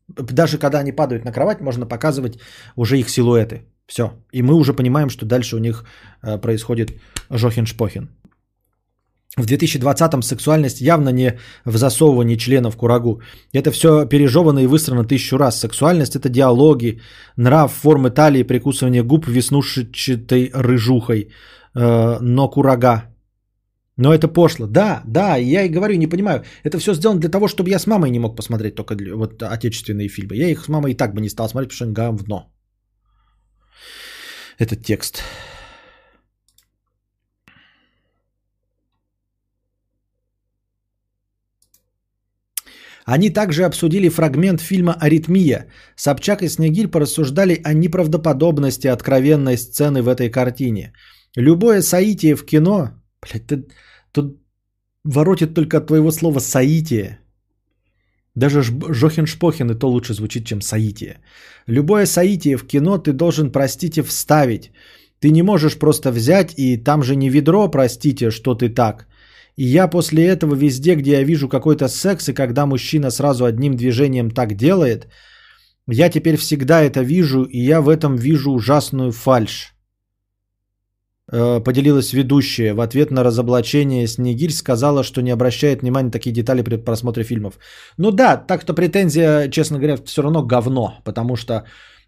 Даже 0.08 0.58
когда 0.58 0.80
они 0.80 0.92
падают 0.92 1.26
на 1.26 1.32
кровать, 1.32 1.62
можно 1.62 1.86
показывать 1.86 2.40
уже 2.76 2.98
их 2.98 3.10
силуэты. 3.10 3.66
Все. 3.88 4.12
И 4.32 4.42
мы 4.42 4.54
уже 4.54 4.74
понимаем, 4.74 5.10
что 5.10 5.26
дальше 5.26 5.56
у 5.56 5.60
них 5.60 5.86
а, 6.22 6.38
происходит 6.38 6.90
Жохин-Шпохин. 7.30 8.10
В 9.38 9.46
2020-м 9.46 10.24
сексуальность 10.24 10.82
явно 10.82 11.10
не 11.10 11.38
в 11.66 11.78
засовывании 11.78 12.38
членов 12.38 12.76
курагу. 12.76 13.22
Это 13.54 13.72
все 13.72 14.08
пережевано 14.08 14.60
и 14.60 14.68
высрано 14.68 15.04
тысячу 15.04 15.38
раз. 15.38 15.60
Сексуальность– 15.60 16.16
это 16.16 16.28
диалоги, 16.28 17.02
нрав, 17.38 17.72
формы 17.72 18.10
талии, 18.10 18.42
прикусывание 18.42 19.04
губ 19.04 19.28
веснушчатой 19.28 20.50
рыжухой. 20.54 21.30
Э, 21.76 22.18
но 22.20 22.50
курага. 22.50 23.04
Но 23.98 24.14
это 24.14 24.28
пошло. 24.28 24.68
Да, 24.68 25.02
да, 25.06 25.38
я 25.38 25.64
и 25.64 25.70
говорю, 25.70 25.96
не 25.96 26.08
понимаю. 26.08 26.44
Это 26.64 26.78
все 26.78 26.94
сделано 26.94 27.20
для 27.20 27.30
того, 27.30 27.48
чтобы 27.48 27.72
я 27.72 27.80
с 27.80 27.88
мамой 27.88 28.12
не 28.12 28.20
мог 28.20 28.36
посмотреть 28.36 28.76
только 28.76 28.96
для- 28.96 29.16
вот 29.16 29.42
отечественные 29.42 30.08
фильмы. 30.08 30.36
Я 30.36 30.50
их 30.50 30.64
с 30.64 30.70
мамой 30.70 30.92
и 30.92 30.98
так 30.98 31.14
бы 31.16 31.22
не 31.22 31.30
стал 31.30 31.50
смотреть, 31.50 31.72
потому 31.72 31.92
что 31.92 32.02
говно. 32.02 32.54
Этот 34.60 34.84
текст. 34.84 35.24
Они 43.06 43.30
также 43.30 43.64
обсудили 43.64 44.10
фрагмент 44.10 44.62
фильма 44.62 44.94
«Аритмия». 45.00 45.72
Собчак 45.96 46.42
и 46.44 46.50
Снегирь 46.50 46.90
порассуждали 46.90 47.62
о 47.64 47.74
неправдоподобности 47.74 48.88
откровенной 48.88 49.58
сцены 49.58 50.02
в 50.02 50.10
этой 50.10 50.30
картине. 50.30 50.94
Любое 51.38 51.82
соитие 51.82 52.36
в 52.36 52.46
кино... 52.46 52.92
Блядь, 53.22 53.48
ты 53.48 53.66
тут 54.12 54.38
воротит 55.04 55.54
только 55.54 55.78
от 55.78 55.88
твоего 55.88 56.12
слова 56.12 56.40
«соитие». 56.40 57.20
Даже 58.36 58.62
Жохин-Шпохин 58.62 59.72
и 59.72 59.80
то 59.80 59.90
лучше 59.90 60.14
звучит, 60.14 60.46
чем 60.46 60.62
соитие. 60.62 61.22
Любое 61.66 62.06
соитие 62.06 62.58
в 62.58 62.68
кино 62.68 63.00
ты 63.00 63.12
должен, 63.12 63.52
простите, 63.52 64.04
вставить. 64.04 64.72
Ты 65.20 65.32
не 65.32 65.42
можешь 65.42 65.80
просто 65.80 66.12
взять 66.12 66.54
и 66.58 66.78
там 66.78 67.02
же 67.02 67.16
не 67.16 67.30
ведро, 67.30 67.68
простите, 67.68 68.30
что 68.30 68.54
ты 68.54 68.70
так. 68.70 69.08
И 69.56 69.64
я 69.64 69.88
после 69.88 70.28
этого 70.28 70.54
везде, 70.54 70.96
где 70.96 71.12
я 71.12 71.24
вижу 71.24 71.50
какой-то 71.50 71.88
секс, 71.88 72.30
и 72.30 72.34
когда 72.34 72.68
мужчина 72.68 73.10
сразу 73.10 73.46
одним 73.46 73.76
движением 73.76 74.30
так 74.30 74.54
делает, 74.54 75.08
я 75.88 76.10
теперь 76.10 76.38
всегда 76.38 76.82
это 76.82 77.02
вижу, 77.02 77.44
и 77.44 77.60
я 77.60 77.82
в 77.82 77.90
этом 77.90 78.16
вижу 78.16 78.52
ужасную 78.52 79.12
фальшь. 79.12 79.74
Э, 81.32 81.60
Поделилась 81.60 82.14
ведущая. 82.14 82.74
В 82.74 82.82
ответ 82.82 83.12
на 83.12 83.24
разоблачение 83.24 84.08
Снегирь 84.08 84.52
сказала, 84.52 85.04
что 85.04 85.22
не 85.22 85.32
обращает 85.32 85.82
внимания 85.82 86.06
на 86.06 86.12
такие 86.12 86.34
детали 86.34 86.62
при 86.62 86.78
просмотре 86.78 87.24
фильмов. 87.24 87.60
Ну 87.98 88.12
да, 88.12 88.38
так 88.38 88.62
что 88.62 88.74
претензия, 88.74 89.50
честно 89.50 89.78
говоря, 89.78 89.98
все 90.06 90.22
равно 90.22 90.44
говно, 90.44 91.02
потому 91.04 91.36
что 91.36 91.66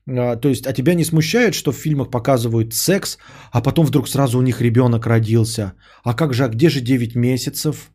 а, 0.08 0.36
то 0.36 0.50
есть, 0.50 0.68
а 0.68 0.74
тебя 0.74 0.94
не 0.94 1.04
смущает, 1.04 1.54
что 1.54 1.72
в 1.72 1.76
фильмах 1.76 2.10
показывают 2.10 2.74
секс, 2.74 3.18
а 3.52 3.62
потом 3.62 3.86
вдруг 3.86 4.08
сразу 4.08 4.40
у 4.40 4.42
них 4.42 4.62
ребенок 4.62 5.06
родился? 5.06 5.74
А 6.04 6.14
как 6.14 6.34
же, 6.34 6.46
а 6.46 6.48
где 6.48 6.70
же 6.70 6.82
9 6.82 7.16
месяцев? 7.16 7.92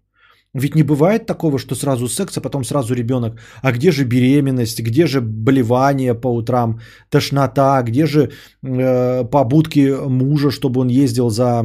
Ведь 0.55 0.75
не 0.77 0.85
бывает 0.85 1.27
такого, 1.27 1.59
что 1.59 1.75
сразу 1.75 2.09
секс, 2.09 2.39
а 2.39 2.41
потом 2.41 2.65
сразу 2.65 2.95
ребенок. 2.95 3.41
А 3.63 3.73
где 3.73 3.91
же 3.91 4.05
беременность? 4.05 4.81
Где 4.81 5.07
же 5.07 5.21
болевание 5.21 6.15
по 6.15 6.29
утрам? 6.29 6.81
Тошнота? 7.11 7.83
Где 7.83 8.07
же 8.07 8.31
э, 8.63 9.25
побудки 9.25 9.95
мужа, 10.09 10.51
чтобы 10.51 10.81
он 10.81 10.89
ездил 10.89 11.29
за 11.29 11.65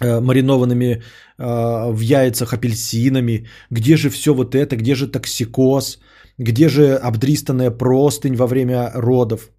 э, 0.00 0.20
маринованными 0.20 0.84
э, 0.84 1.92
в 1.92 2.00
яйцах 2.00 2.52
апельсинами? 2.52 3.46
Где 3.70 3.96
же 3.96 4.10
все 4.10 4.34
вот 4.34 4.54
это? 4.54 4.76
Где 4.76 4.94
же 4.94 5.06
токсикоз? 5.06 5.98
Где 6.38 6.68
же 6.68 6.96
обдристанная 6.96 7.70
простынь 7.70 8.34
во 8.34 8.46
время 8.48 8.90
родов? 8.94 9.50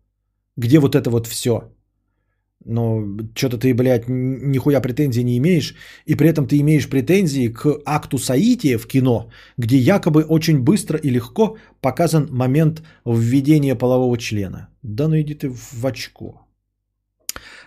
Где 0.58 0.80
вот 0.80 0.96
это 0.96 1.10
вот 1.10 1.28
все? 1.28 1.62
Но 2.68 3.04
что-то 3.34 3.58
ты, 3.58 3.74
блядь, 3.74 4.10
нихуя 4.10 4.82
претензий 4.82 5.24
не 5.24 5.38
имеешь, 5.38 5.76
и 6.06 6.16
при 6.16 6.30
этом 6.30 6.48
ты 6.48 6.60
имеешь 6.60 6.90
претензии 6.90 7.48
к 7.48 7.82
акту 7.86 8.18
соития 8.18 8.78
в 8.78 8.86
кино, 8.88 9.30
где 9.58 9.78
якобы 9.78 10.24
очень 10.24 10.60
быстро 10.60 11.00
и 11.00 11.10
легко 11.10 11.58
показан 11.82 12.28
момент 12.30 12.84
введения 13.06 13.76
полового 13.76 14.18
члена. 14.18 14.68
Да 14.84 15.08
ну 15.08 15.20
иди 15.20 15.34
ты 15.34 15.50
в 15.50 15.86
очко. 15.86 16.47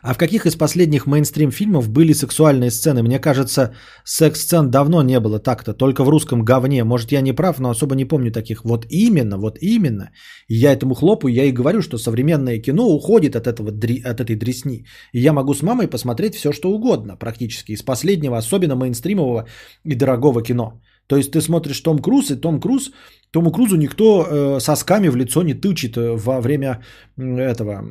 А 0.02 0.14
в 0.14 0.18
каких 0.18 0.46
из 0.46 0.56
последних 0.56 1.06
мейнстрим 1.06 1.50
фильмов 1.50 1.88
были 1.88 2.14
сексуальные 2.14 2.70
сцены? 2.70 3.02
Мне 3.02 3.18
кажется, 3.18 3.74
секс-сцен 4.04 4.70
давно 4.70 5.02
не 5.02 5.20
было 5.20 5.38
так-то, 5.38 5.74
только 5.74 6.04
в 6.04 6.08
русском 6.08 6.44
говне. 6.44 6.84
Может, 6.84 7.12
я 7.12 7.20
не 7.20 7.34
прав, 7.34 7.60
но 7.60 7.70
особо 7.70 7.94
не 7.94 8.04
помню 8.04 8.32
таких. 8.32 8.64
Вот 8.64 8.86
именно, 8.88 9.38
вот 9.38 9.58
именно. 9.60 10.10
И 10.48 10.54
я 10.54 10.72
этому 10.72 10.94
хлопаю, 10.94 11.34
я 11.34 11.44
и 11.44 11.52
говорю, 11.52 11.82
что 11.82 11.98
современное 11.98 12.58
кино 12.58 12.86
уходит 12.88 13.36
от, 13.36 13.46
этого, 13.46 13.70
от 13.70 14.20
этой 14.20 14.36
дресни. 14.36 14.86
И 15.12 15.20
я 15.20 15.32
могу 15.32 15.54
с 15.54 15.62
мамой 15.62 15.88
посмотреть 15.88 16.34
все, 16.34 16.52
что 16.52 16.70
угодно 16.70 17.16
практически. 17.16 17.72
Из 17.72 17.82
последнего, 17.82 18.38
особенно 18.38 18.76
мейнстримового 18.76 19.46
и 19.84 19.94
дорогого 19.94 20.42
кино. 20.42 20.80
То 21.10 21.16
есть 21.16 21.32
ты 21.32 21.40
смотришь 21.40 21.80
Том 21.80 21.98
Круз, 21.98 22.30
и 22.30 22.40
Том 22.40 22.60
Круз, 22.60 22.92
Тому 23.32 23.50
Крузу 23.50 23.76
никто 23.76 24.06
э, 24.06 24.60
сосками 24.60 25.08
в 25.08 25.16
лицо 25.16 25.42
не 25.42 25.54
тычет 25.54 25.96
э, 25.96 26.16
во 26.16 26.40
время 26.40 26.84
этого 27.18 27.82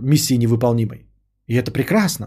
миссии 0.00 0.38
невыполнимой. 0.38 1.06
И 1.46 1.54
это 1.54 1.70
прекрасно. 1.70 2.26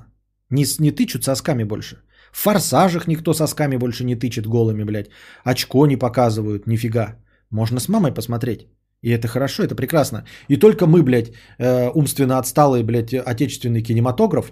Не, 0.52 0.66
не 0.80 0.92
тычут 0.92 1.24
сосками 1.24 1.64
больше. 1.64 1.96
В 2.32 2.38
форсажах 2.38 3.08
никто 3.08 3.34
сосками 3.34 3.78
больше 3.78 4.04
не 4.04 4.16
тычет 4.16 4.46
голыми, 4.46 4.84
блядь. 4.84 5.10
Очко 5.44 5.88
не 5.88 5.98
показывают, 5.98 6.68
нифига. 6.68 7.16
Можно 7.50 7.80
с 7.80 7.90
мамой 7.90 8.14
посмотреть. 8.14 8.68
И 9.02 9.10
это 9.10 9.28
хорошо, 9.28 9.64
это 9.64 9.76
прекрасно. 9.76 10.24
И 10.50 10.58
только 10.58 10.86
мы, 10.86 11.02
блядь, 11.02 11.32
э, 11.58 11.90
умственно 11.96 12.38
отсталый, 12.38 12.84
блядь, 12.84 13.14
отечественный 13.14 13.82
кинематограф, 13.82 14.52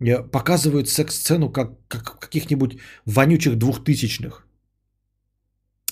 э, 0.00 0.22
показывают 0.22 0.88
секс-сцену 0.88 1.52
как, 1.52 1.72
как 1.88 2.18
каких-нибудь 2.20 2.78
вонючих 3.04 3.58
двухтысячных. 3.58 4.47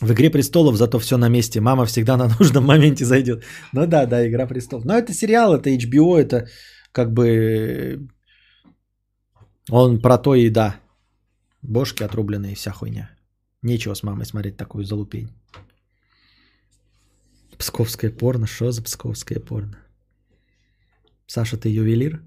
В 0.00 0.12
«Игре 0.12 0.30
престолов» 0.30 0.76
зато 0.76 0.98
все 0.98 1.16
на 1.16 1.28
месте. 1.28 1.60
Мама 1.60 1.86
всегда 1.86 2.16
на 2.16 2.28
нужном 2.28 2.64
моменте 2.66 3.04
зайдет. 3.04 3.44
Ну 3.72 3.86
да, 3.86 4.06
да, 4.06 4.26
«Игра 4.28 4.46
престолов». 4.46 4.84
Но 4.84 4.94
это 4.94 5.12
сериал, 5.12 5.54
это 5.54 5.70
HBO, 5.70 6.16
это 6.16 6.48
как 6.92 7.12
бы... 7.12 8.08
Он 9.70 10.00
про 10.00 10.18
то 10.18 10.34
и 10.34 10.50
да. 10.50 10.76
Бошки 11.62 12.04
отрубленные, 12.04 12.54
вся 12.54 12.72
хуйня. 12.72 13.10
Нечего 13.62 13.94
с 13.94 14.02
мамой 14.02 14.26
смотреть 14.26 14.56
такую 14.56 14.84
залупень. 14.84 15.28
Псковское 17.58 18.10
порно? 18.10 18.46
Что 18.46 18.70
за 18.70 18.82
псковское 18.82 19.40
порно? 19.40 19.78
Саша, 21.26 21.56
ты 21.56 21.68
ювелир? 21.70 22.20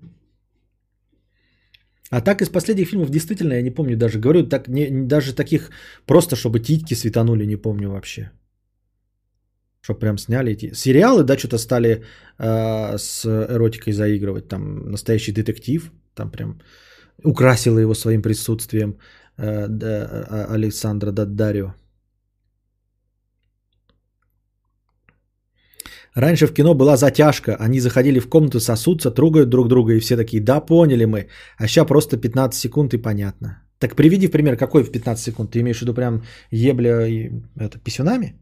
А 2.10 2.22
так 2.22 2.42
из 2.42 2.50
последних 2.50 2.90
фильмов 2.90 3.10
действительно 3.10 3.54
я 3.54 3.62
не 3.62 3.72
помню 3.72 3.98
даже. 3.98 4.20
Говорю, 4.20 4.48
так, 4.48 4.68
не, 4.68 4.90
даже 4.90 5.34
таких 5.34 5.70
просто, 6.06 6.36
чтобы 6.36 6.60
титьки 6.60 6.96
светанули, 6.96 7.46
не 7.46 7.58
помню 7.58 7.90
вообще. 7.90 8.32
Чтобы 9.82 10.00
прям 10.00 10.18
сняли 10.18 10.52
эти... 10.52 10.74
Сериалы, 10.74 11.24
да, 11.24 11.38
что-то 11.38 11.58
стали 11.58 12.04
э, 12.38 12.98
с 12.98 13.26
эротикой 13.26 13.94
заигрывать. 13.94 14.48
Там 14.48 14.92
настоящий 14.92 15.32
детектив. 15.32 15.92
Там 16.16 16.32
прям 16.32 16.60
украсила 17.24 17.80
его 17.80 17.94
своим 17.94 18.22
присутствием 18.22 18.98
э, 19.38 19.68
а, 19.68 20.48
Александра 20.54 21.12
Даддарио. 21.12 21.76
Раньше 26.16 26.48
в 26.48 26.54
кино 26.54 26.74
была 26.74 26.98
затяжка. 26.98 27.56
Они 27.60 27.80
заходили 27.80 28.20
в 28.20 28.30
комнату, 28.30 28.60
сосутся, 28.60 29.12
трогают 29.12 29.50
друг 29.50 29.68
друга, 29.68 29.94
и 29.94 30.00
все 30.00 30.18
такие, 30.18 30.42
да, 30.42 30.60
поняли 30.60 31.06
мы. 31.06 31.28
А 31.58 31.68
сейчас 31.68 31.88
просто 31.88 32.18
15 32.18 32.60
секунд 32.60 32.94
и 32.94 32.98
понятно. 32.98 33.62
Так 33.80 33.96
приведи 33.96 34.28
в 34.28 34.32
пример, 34.32 34.58
какой 34.58 34.84
в 34.84 34.92
15 34.92 35.24
секунд? 35.24 35.52
Ты 35.52 35.60
имеешь 35.60 35.78
в 35.78 35.82
виду 35.82 35.94
прям 35.94 36.24
ебля 36.52 37.08
и 37.08 37.32
это, 37.58 37.80
писюнами? 37.80 38.34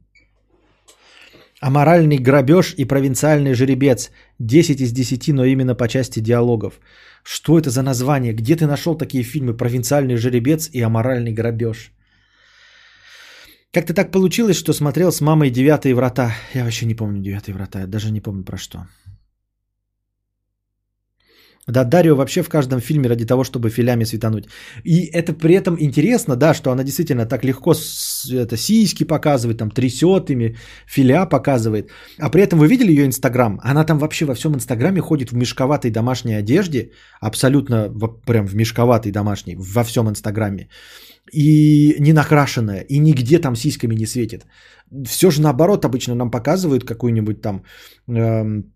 Аморальный 1.61 2.17
грабеж 2.17 2.73
и 2.77 2.85
провинциальный 2.85 3.53
жеребец. 3.53 4.11
10 4.39 4.81
из 4.81 4.91
10, 4.91 5.33
но 5.33 5.45
именно 5.45 5.75
по 5.75 5.87
части 5.87 6.19
диалогов. 6.19 6.79
Что 7.23 7.57
это 7.57 7.69
за 7.69 7.81
название? 7.81 8.33
Где 8.33 8.55
ты 8.55 8.67
нашел 8.67 8.95
такие 8.95 9.23
фильмы 9.23 9.57
«Провинциальный 9.57 10.17
жеребец» 10.17 10.69
и 10.73 10.81
«Аморальный 10.81 11.33
грабеж»? 11.33 11.91
Как-то 13.77 13.93
так 13.93 14.11
получилось, 14.11 14.57
что 14.57 14.73
смотрел 14.73 15.11
с 15.11 15.21
мамой 15.21 15.51
«Девятые 15.51 15.93
врата». 15.93 16.31
Я 16.55 16.63
вообще 16.63 16.87
не 16.87 16.95
помню 16.95 17.21
«Девятые 17.21 17.53
врата», 17.53 17.81
я 17.81 17.87
даже 17.87 18.11
не 18.11 18.21
помню 18.21 18.43
про 18.43 18.57
что. 18.57 18.87
Да, 21.67 21.83
Дарио 21.83 22.15
вообще 22.15 22.41
в 22.41 22.49
каждом 22.49 22.79
фильме 22.79 23.09
ради 23.09 23.25
того, 23.25 23.43
чтобы 23.43 23.69
филями 23.69 24.05
светануть. 24.05 24.45
И 24.83 25.05
это 25.13 25.33
при 25.33 25.53
этом 25.53 25.77
интересно, 25.79 26.35
да, 26.35 26.55
что 26.55 26.71
она 26.71 26.83
действительно 26.83 27.27
так 27.27 27.43
легко 27.43 27.75
это, 28.31 28.57
сиськи 28.57 29.03
показывает, 29.03 29.59
там 29.59 29.69
трясет 29.69 30.31
ими, 30.31 30.55
филя 30.87 31.27
показывает. 31.27 31.91
А 32.17 32.31
при 32.31 32.41
этом 32.41 32.57
вы 32.57 32.67
видели 32.67 32.91
ее 32.91 33.05
инстаграм? 33.05 33.59
Она 33.63 33.83
там 33.83 33.99
вообще 33.99 34.25
во 34.25 34.33
всем 34.33 34.55
инстаграме 34.55 35.01
ходит 35.01 35.31
в 35.31 35.35
мешковатой 35.35 35.91
домашней 35.91 36.33
одежде, 36.33 36.89
абсолютно 37.21 37.93
прям 38.25 38.47
в 38.47 38.55
мешковатой 38.55 39.11
домашней, 39.11 39.55
во 39.55 39.83
всем 39.83 40.09
инстаграме 40.09 40.67
и 41.31 41.95
не 41.99 42.13
накрашенная, 42.13 42.81
и 42.89 42.99
нигде 42.99 43.39
там 43.39 43.55
сиськами 43.55 43.95
не 43.95 44.05
светит. 44.05 44.45
Все 45.05 45.31
же 45.31 45.41
наоборот 45.41 45.85
обычно 45.85 46.15
нам 46.15 46.31
показывают 46.31 46.83
какую-нибудь 46.83 47.41
там 47.41 47.63
эм, 48.07 48.73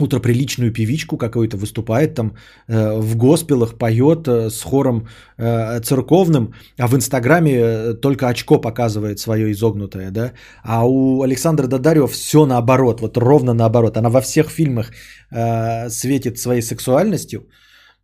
ультраприличную 0.00 0.72
певичку 0.72 1.16
какую-то 1.16 1.56
выступает 1.56 2.14
там 2.14 2.36
э, 2.68 2.98
в 2.98 3.16
госпелах, 3.16 3.78
поет 3.78 4.26
э, 4.26 4.50
с 4.50 4.62
хором 4.62 5.06
э, 5.38 5.80
церковным, 5.80 6.54
а 6.78 6.88
в 6.88 6.94
Инстаграме 6.94 7.52
э, 7.52 7.94
только 8.00 8.28
очко 8.28 8.60
показывает 8.60 9.18
свое 9.18 9.50
изогнутое, 9.52 10.10
да. 10.10 10.32
А 10.62 10.84
у 10.86 11.22
Александра 11.22 11.66
Дадарева 11.66 12.08
все 12.08 12.46
наоборот, 12.46 13.00
вот 13.00 13.16
ровно 13.16 13.54
наоборот. 13.54 13.96
Она 13.96 14.10
во 14.10 14.20
всех 14.20 14.50
фильмах 14.50 14.90
э, 15.30 15.88
светит 15.90 16.38
своей 16.38 16.62
сексуальностью, 16.62 17.46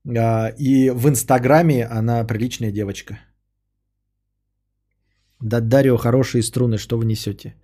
э, 0.04 0.54
и 0.58 0.90
в 0.90 1.08
Инстаграме 1.08 1.86
она 1.86 2.24
приличная 2.24 2.72
девочка. 2.72 3.18
Да, 5.40 5.60
Дарио, 5.60 5.96
хорошие 5.96 6.42
струны, 6.42 6.78
что 6.78 6.98
вы 6.98 7.04
несете? 7.04 7.54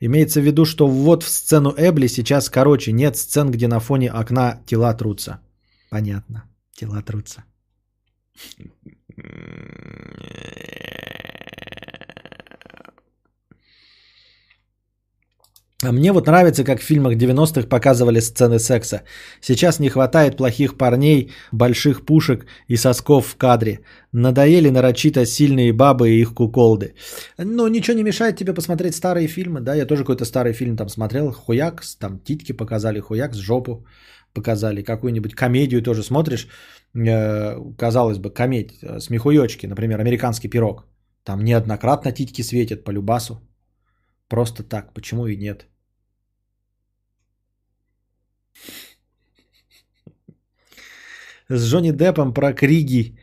Имеется 0.00 0.40
в 0.40 0.44
виду, 0.44 0.64
что 0.64 0.86
ввод 0.86 1.22
в 1.22 1.28
сцену 1.28 1.74
Эбли 1.76 2.08
сейчас 2.08 2.48
короче. 2.48 2.92
Нет 2.92 3.16
сцен, 3.16 3.50
где 3.50 3.68
на 3.68 3.80
фоне 3.80 4.10
окна 4.10 4.62
тела 4.66 4.94
трутся. 4.94 5.40
Понятно. 5.90 6.44
Тела 6.72 7.02
трутся. 7.02 7.44
А 15.86 15.92
мне 15.92 16.12
вот 16.12 16.26
нравится, 16.26 16.64
как 16.64 16.80
в 16.80 16.84
фильмах 16.84 17.16
90-х 17.16 17.68
показывали 17.68 18.20
сцены 18.20 18.58
секса. 18.58 19.02
Сейчас 19.40 19.80
не 19.80 19.88
хватает 19.88 20.36
плохих 20.36 20.78
парней, 20.78 21.30
больших 21.52 22.04
пушек 22.06 22.46
и 22.68 22.76
сосков 22.76 23.26
в 23.26 23.36
кадре. 23.36 23.80
Надоели 24.12 24.70
нарочито 24.70 25.26
сильные 25.26 25.72
бабы 25.72 26.10
и 26.10 26.20
их 26.20 26.34
куколды. 26.34 26.94
Но 27.38 27.68
ничего 27.68 27.96
не 27.96 28.02
мешает 28.02 28.36
тебе 28.36 28.54
посмотреть 28.54 28.94
старые 28.94 29.28
фильмы, 29.28 29.60
да? 29.60 29.74
Я 29.74 29.86
тоже 29.86 30.04
какой-то 30.04 30.24
старый 30.24 30.52
фильм 30.52 30.76
там 30.76 30.88
смотрел. 30.88 31.32
Хуяк, 31.32 31.82
там 31.98 32.18
титьки 32.18 32.52
показали, 32.52 33.00
хуяк 33.00 33.34
с 33.34 33.38
жопу 33.38 33.84
показали, 34.32 34.82
какую-нибудь 34.82 35.34
комедию 35.34 35.82
тоже 35.82 36.02
смотришь, 36.02 36.48
э, 36.94 37.56
казалось 37.78 38.18
бы, 38.18 38.30
комедия, 38.30 39.00
смехуёчки, 39.00 39.66
например, 39.66 40.00
«Американский 40.00 40.48
пирог». 40.48 40.84
Там 41.24 41.44
неоднократно 41.44 42.12
титьки 42.12 42.42
светят 42.42 42.84
по 42.84 42.90
любасу. 42.92 43.40
Просто 44.28 44.62
так, 44.62 44.92
почему 44.92 45.26
и 45.26 45.36
нет? 45.36 45.66
С 51.48 51.66
Джонни 51.66 51.92
Деппом 51.92 52.32
про 52.32 52.52
Криги, 52.52 53.18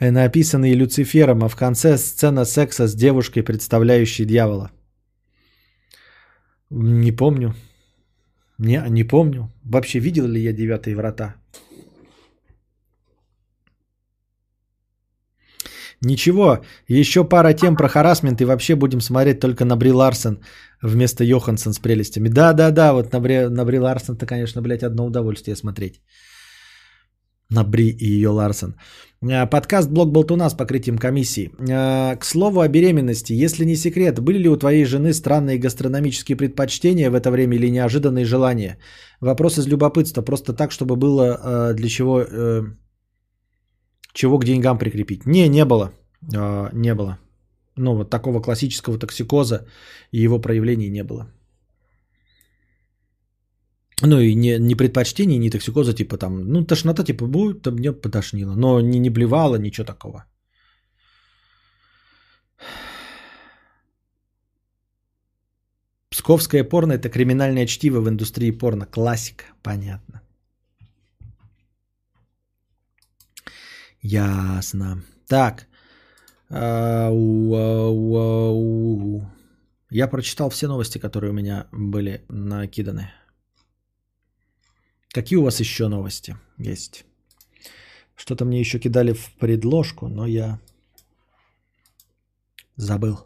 э, 0.00 0.10
написанные 0.10 0.74
Люцифером, 0.74 1.44
а 1.44 1.48
в 1.48 1.56
конце 1.56 1.98
сцена 1.98 2.44
секса 2.44 2.86
с 2.86 2.94
девушкой, 2.94 3.42
представляющей 3.42 4.24
дьявола. 4.24 4.70
Не 6.70 7.12
помню. 7.12 7.54
Не, 8.58 8.82
не 8.88 9.04
помню. 9.04 9.52
Вообще 9.64 10.00
видел 10.00 10.26
ли 10.26 10.40
я 10.40 10.52
девятые 10.52 10.96
врата? 10.96 11.34
Ничего, 16.02 16.58
еще 16.88 17.24
пара 17.24 17.54
тем 17.54 17.76
про 17.76 17.88
харасмент 17.88 18.40
и 18.40 18.44
вообще 18.44 18.76
будем 18.76 19.00
смотреть 19.00 19.40
только 19.40 19.64
на 19.64 19.76
Бри 19.76 19.90
Ларсен 19.92 20.40
вместо 20.82 21.24
Йоханссон 21.24 21.72
с 21.72 21.78
прелестями. 21.78 22.28
Да-да-да, 22.28 22.92
вот 22.92 23.12
на 23.12 23.20
Бри, 23.20 23.48
на 23.48 23.64
Бри 23.64 23.78
Ларсен-то, 23.78 24.26
конечно, 24.26 24.62
блядь, 24.62 24.82
одно 24.82 25.06
удовольствие 25.06 25.56
смотреть. 25.56 26.02
На 27.50 27.64
Бри 27.64 27.88
и 27.88 28.06
ее 28.06 28.30
Ларсен. 28.30 28.74
А, 29.22 29.46
подкаст 29.46 29.90
«Блог 29.90 30.10
Болтуна» 30.10 30.50
с 30.50 30.54
покрытием 30.54 30.98
комиссии. 30.98 31.50
А, 31.70 32.16
к 32.16 32.24
слову 32.24 32.60
о 32.60 32.68
беременности. 32.68 33.32
Если 33.44 33.64
не 33.64 33.76
секрет, 33.76 34.18
были 34.18 34.38
ли 34.38 34.48
у 34.48 34.56
твоей 34.56 34.84
жены 34.84 35.12
странные 35.12 35.58
гастрономические 35.58 36.36
предпочтения 36.36 37.10
в 37.10 37.14
это 37.14 37.30
время 37.30 37.56
или 37.56 37.70
неожиданные 37.70 38.24
желания? 38.24 38.78
Вопрос 39.20 39.58
из 39.58 39.68
любопытства. 39.68 40.22
Просто 40.22 40.52
так, 40.52 40.72
чтобы 40.72 40.96
было 40.96 41.38
а, 41.40 41.72
для 41.74 41.88
чего, 41.88 42.20
э, 42.20 42.62
чего 44.12 44.38
к 44.38 44.44
деньгам 44.44 44.78
прикрепить. 44.78 45.26
Не, 45.26 45.48
не 45.48 45.64
было. 45.64 45.92
Не 46.72 46.94
было. 46.94 47.18
Ну, 47.76 47.94
вот 47.94 48.10
такого 48.10 48.40
классического 48.40 48.98
токсикоза 48.98 49.66
и 50.10 50.24
его 50.24 50.40
проявлений 50.40 50.90
не 50.90 51.04
было. 51.04 51.26
Ну 54.02 54.18
и 54.20 54.34
не, 54.34 54.58
не 54.58 54.74
предпочтение, 54.74 55.38
не 55.38 55.50
токсикоза, 55.50 55.94
типа 55.94 56.18
там, 56.18 56.48
ну 56.48 56.64
тошнота 56.64 57.04
типа 57.04 57.26
будет, 57.26 57.62
там 57.62 57.74
мне 57.74 57.92
потошнило, 57.92 58.54
но 58.54 58.80
не, 58.80 58.98
не 58.98 59.10
блевало, 59.10 59.56
ничего 59.56 59.86
такого. 59.86 60.24
Псковское 66.10 66.64
порно 66.64 66.92
это 66.92 67.08
криминальное 67.08 67.66
чтиво 67.66 68.00
в 68.00 68.08
индустрии 68.08 68.50
порно. 68.50 68.86
Классика, 68.86 69.44
понятно. 69.62 70.22
Ясно. 74.02 75.02
Так. 75.28 75.66
Я 79.90 80.08
прочитал 80.08 80.50
все 80.50 80.68
новости, 80.68 80.98
которые 80.98 81.30
у 81.30 81.34
меня 81.34 81.66
были 81.72 82.24
накиданы. 82.28 83.10
Какие 85.16 85.38
у 85.38 85.44
вас 85.44 85.60
еще 85.60 85.88
новости 85.88 86.36
есть? 86.58 87.06
Что-то 88.16 88.44
мне 88.44 88.60
еще 88.60 88.78
кидали 88.78 89.14
в 89.14 89.30
предложку, 89.40 90.08
но 90.08 90.26
я 90.26 90.58
забыл. 92.76 93.16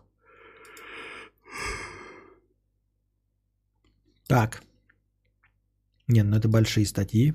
Так. 4.29 4.63
Не, 6.07 6.23
ну 6.23 6.37
это 6.37 6.49
большие 6.49 6.87
статьи. 6.87 7.35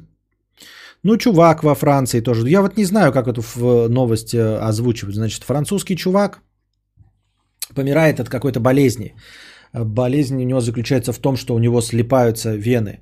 Ну, 1.03 1.17
чувак 1.17 1.64
во 1.64 1.75
Франции 1.75 2.22
тоже. 2.22 2.48
Я 2.50 2.61
вот 2.61 2.77
не 2.77 2.85
знаю, 2.85 3.11
как 3.11 3.27
эту 3.27 3.42
новость 3.90 4.34
э, 4.34 4.58
озвучивать. 4.69 5.16
Значит, 5.16 5.43
французский 5.43 5.98
чувак 5.98 6.42
помирает 7.75 8.19
от 8.22 8.30
какой-то 8.30 8.61
болезни. 8.61 9.16
Болезнь 9.74 10.42
у 10.42 10.45
него 10.45 10.61
заключается 10.61 11.11
в 11.11 11.19
том, 11.19 11.35
что 11.35 11.56
у 11.56 11.59
него 11.59 11.82
слипаются 11.82 12.56
вены. 12.56 13.01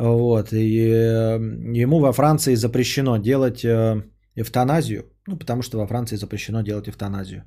Вот. 0.00 0.52
И 0.52 0.88
э, 0.88 1.38
ему 1.82 2.00
во 2.00 2.12
Франции 2.12 2.54
запрещено 2.56 3.18
делать 3.18 3.62
э, 3.64 4.02
эвтаназию, 4.34 5.04
ну, 5.26 5.36
потому 5.36 5.62
что 5.62 5.78
во 5.78 5.86
Франции 5.86 6.16
запрещено 6.16 6.62
делать 6.62 6.88
эвтаназию. 6.88 7.44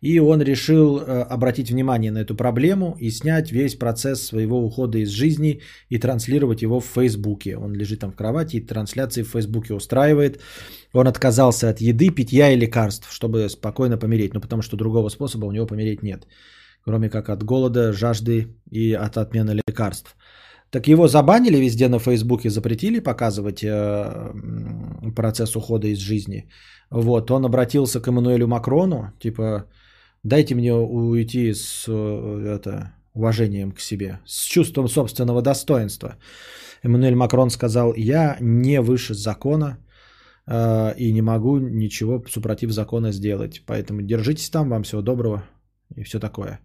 И 0.00 0.18
он 0.18 0.40
решил 0.40 0.98
э, 0.98 1.02
обратить 1.34 1.70
внимание 1.70 2.10
на 2.10 2.22
эту 2.22 2.34
проблему 2.34 2.96
и 3.00 3.10
снять 3.10 3.52
весь 3.52 3.74
процесс 3.74 4.22
своего 4.22 4.64
ухода 4.64 4.96
из 4.98 5.10
жизни 5.10 5.60
и 5.90 5.98
транслировать 5.98 6.62
его 6.62 6.80
в 6.80 6.86
Фейсбуке. 6.86 7.58
Он 7.58 7.74
лежит 7.74 8.00
там 8.00 8.12
в 8.12 8.16
кровати 8.16 8.56
и 8.56 8.66
трансляции 8.66 9.22
в 9.22 9.28
Фейсбуке 9.28 9.74
устраивает. 9.74 10.40
Он 10.94 11.06
отказался 11.06 11.68
от 11.68 11.82
еды, 11.82 12.08
питья 12.08 12.50
и 12.50 12.56
лекарств, 12.56 13.12
чтобы 13.12 13.50
спокойно 13.50 13.98
помереть. 13.98 14.32
Ну, 14.32 14.40
потому 14.40 14.62
что 14.62 14.78
другого 14.78 15.10
способа 15.10 15.44
у 15.44 15.52
него 15.52 15.66
помереть 15.66 16.02
нет. 16.02 16.26
Кроме 16.82 17.10
как 17.10 17.28
от 17.28 17.42
голода, 17.42 17.92
жажды 17.92 18.56
и 18.70 18.94
от 18.94 19.18
отмены 19.18 19.60
лекарств. 19.68 20.16
Так 20.70 20.86
его 20.86 21.08
забанили 21.08 21.56
везде 21.56 21.88
на 21.88 21.98
Фейсбуке, 21.98 22.50
запретили 22.50 23.00
показывать 23.00 23.64
э, 23.64 24.32
процесс 25.16 25.56
ухода 25.56 25.88
из 25.88 25.98
жизни. 25.98 26.48
Вот, 26.90 27.30
он 27.30 27.44
обратился 27.44 28.00
к 28.00 28.08
Эммануэлю 28.08 28.46
Макрону, 28.46 29.12
типа, 29.18 29.64
дайте 30.22 30.54
мне 30.54 30.72
уйти 30.74 31.54
с 31.54 31.86
э, 31.88 32.56
это, 32.56 32.92
уважением 33.14 33.72
к 33.72 33.80
себе, 33.80 34.20
с 34.26 34.44
чувством 34.44 34.88
собственного 34.88 35.42
достоинства. 35.42 36.16
Эммануэль 36.84 37.14
Макрон 37.14 37.50
сказал, 37.50 37.94
я 37.96 38.36
не 38.40 38.80
выше 38.80 39.14
закона 39.14 39.78
э, 40.46 40.94
и 40.96 41.12
не 41.12 41.22
могу 41.22 41.58
ничего 41.58 42.24
супротив 42.28 42.70
закона 42.70 43.12
сделать. 43.12 43.62
Поэтому 43.66 44.02
держитесь 44.02 44.50
там, 44.50 44.68
вам 44.68 44.82
всего 44.82 45.02
доброго 45.02 45.42
и 45.96 46.04
все 46.04 46.20
такое. 46.20 46.60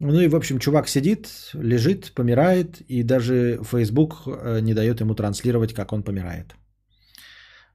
Ну 0.00 0.20
и, 0.20 0.28
в 0.28 0.34
общем, 0.34 0.58
чувак 0.58 0.88
сидит, 0.88 1.28
лежит, 1.54 2.12
помирает, 2.14 2.80
и 2.88 3.02
даже 3.02 3.60
Facebook 3.62 4.14
э, 4.26 4.60
не 4.60 4.74
дает 4.74 5.00
ему 5.00 5.14
транслировать, 5.14 5.72
как 5.72 5.92
он 5.92 6.02
помирает. 6.02 6.54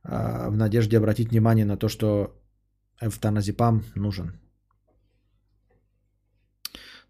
А, 0.04 0.50
в 0.50 0.56
надежде 0.56 0.98
обратить 0.98 1.30
внимание 1.30 1.66
на 1.66 1.78
то, 1.78 1.88
что 1.90 2.36
эвтаназепам 3.02 3.84
нужен. 3.96 4.40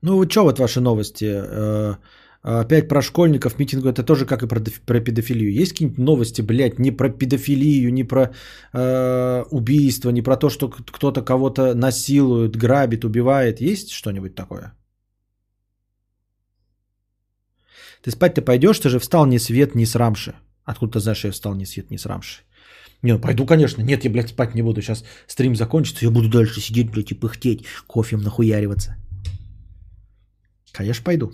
Ну 0.02 0.16
вот 0.16 0.32
что 0.32 0.44
вот 0.44 0.60
ваши 0.60 0.80
новости? 0.80 1.26
Э, 1.26 1.96
опять 2.42 2.88
про 2.88 3.02
школьников 3.02 3.60
митинг, 3.60 3.86
это 3.86 4.04
тоже 4.04 4.26
как 4.26 4.44
и 4.44 4.48
про, 4.48 4.62
про 4.86 5.00
педофилию. 5.02 5.52
Есть 5.52 5.72
какие-нибудь 5.72 5.98
новости, 5.98 6.42
блядь, 6.42 6.80
не 6.80 6.92
про 6.92 7.10
педофилию, 7.10 7.92
не 7.92 8.04
про 8.04 8.32
э, 8.74 9.44
убийство, 9.52 10.12
не 10.12 10.22
про 10.22 10.38
то, 10.38 10.50
что 10.50 10.70
кто-то 10.70 11.22
кого-то 11.22 11.74
насилует, 11.74 12.56
грабит, 12.56 13.04
убивает? 13.04 13.60
Есть 13.60 13.92
что-нибудь 13.92 14.36
такое? 14.36 14.79
Ты 18.02 18.12
спать-то 18.12 18.42
пойдешь, 18.42 18.80
ты 18.80 18.90
же 18.90 19.00
встал 19.00 19.26
ни 19.26 19.38
свет, 19.38 19.76
ни 19.76 19.86
срамши. 19.86 20.36
Откуда 20.64 20.94
ты 20.94 21.00
знаешь, 21.00 21.18
что 21.18 21.28
я 21.28 21.32
встал 21.32 21.56
ни 21.56 21.66
свет, 21.66 21.92
ни 21.92 21.98
срамши? 21.98 22.44
Не, 23.02 23.14
ну 23.14 23.20
пойду, 23.20 23.46
конечно. 23.46 23.82
Нет, 23.82 24.04
я, 24.04 24.12
блядь, 24.12 24.30
спать 24.30 24.56
не 24.56 24.62
буду. 24.62 24.82
Сейчас 24.82 25.04
стрим 25.28 25.56
закончится, 25.56 26.06
я 26.06 26.12
буду 26.12 26.30
дальше 26.30 26.60
сидеть, 26.62 26.92
блядь, 26.92 27.12
и 27.12 27.16
пыхтеть, 27.16 27.66
кофем 27.88 28.22
нахуяриваться. 28.22 28.96
Конечно, 30.72 31.04
пойду. 31.04 31.32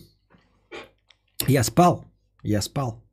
Я 1.48 1.64
спал. 1.64 2.06
Я 2.44 2.62
спал. 2.62 3.05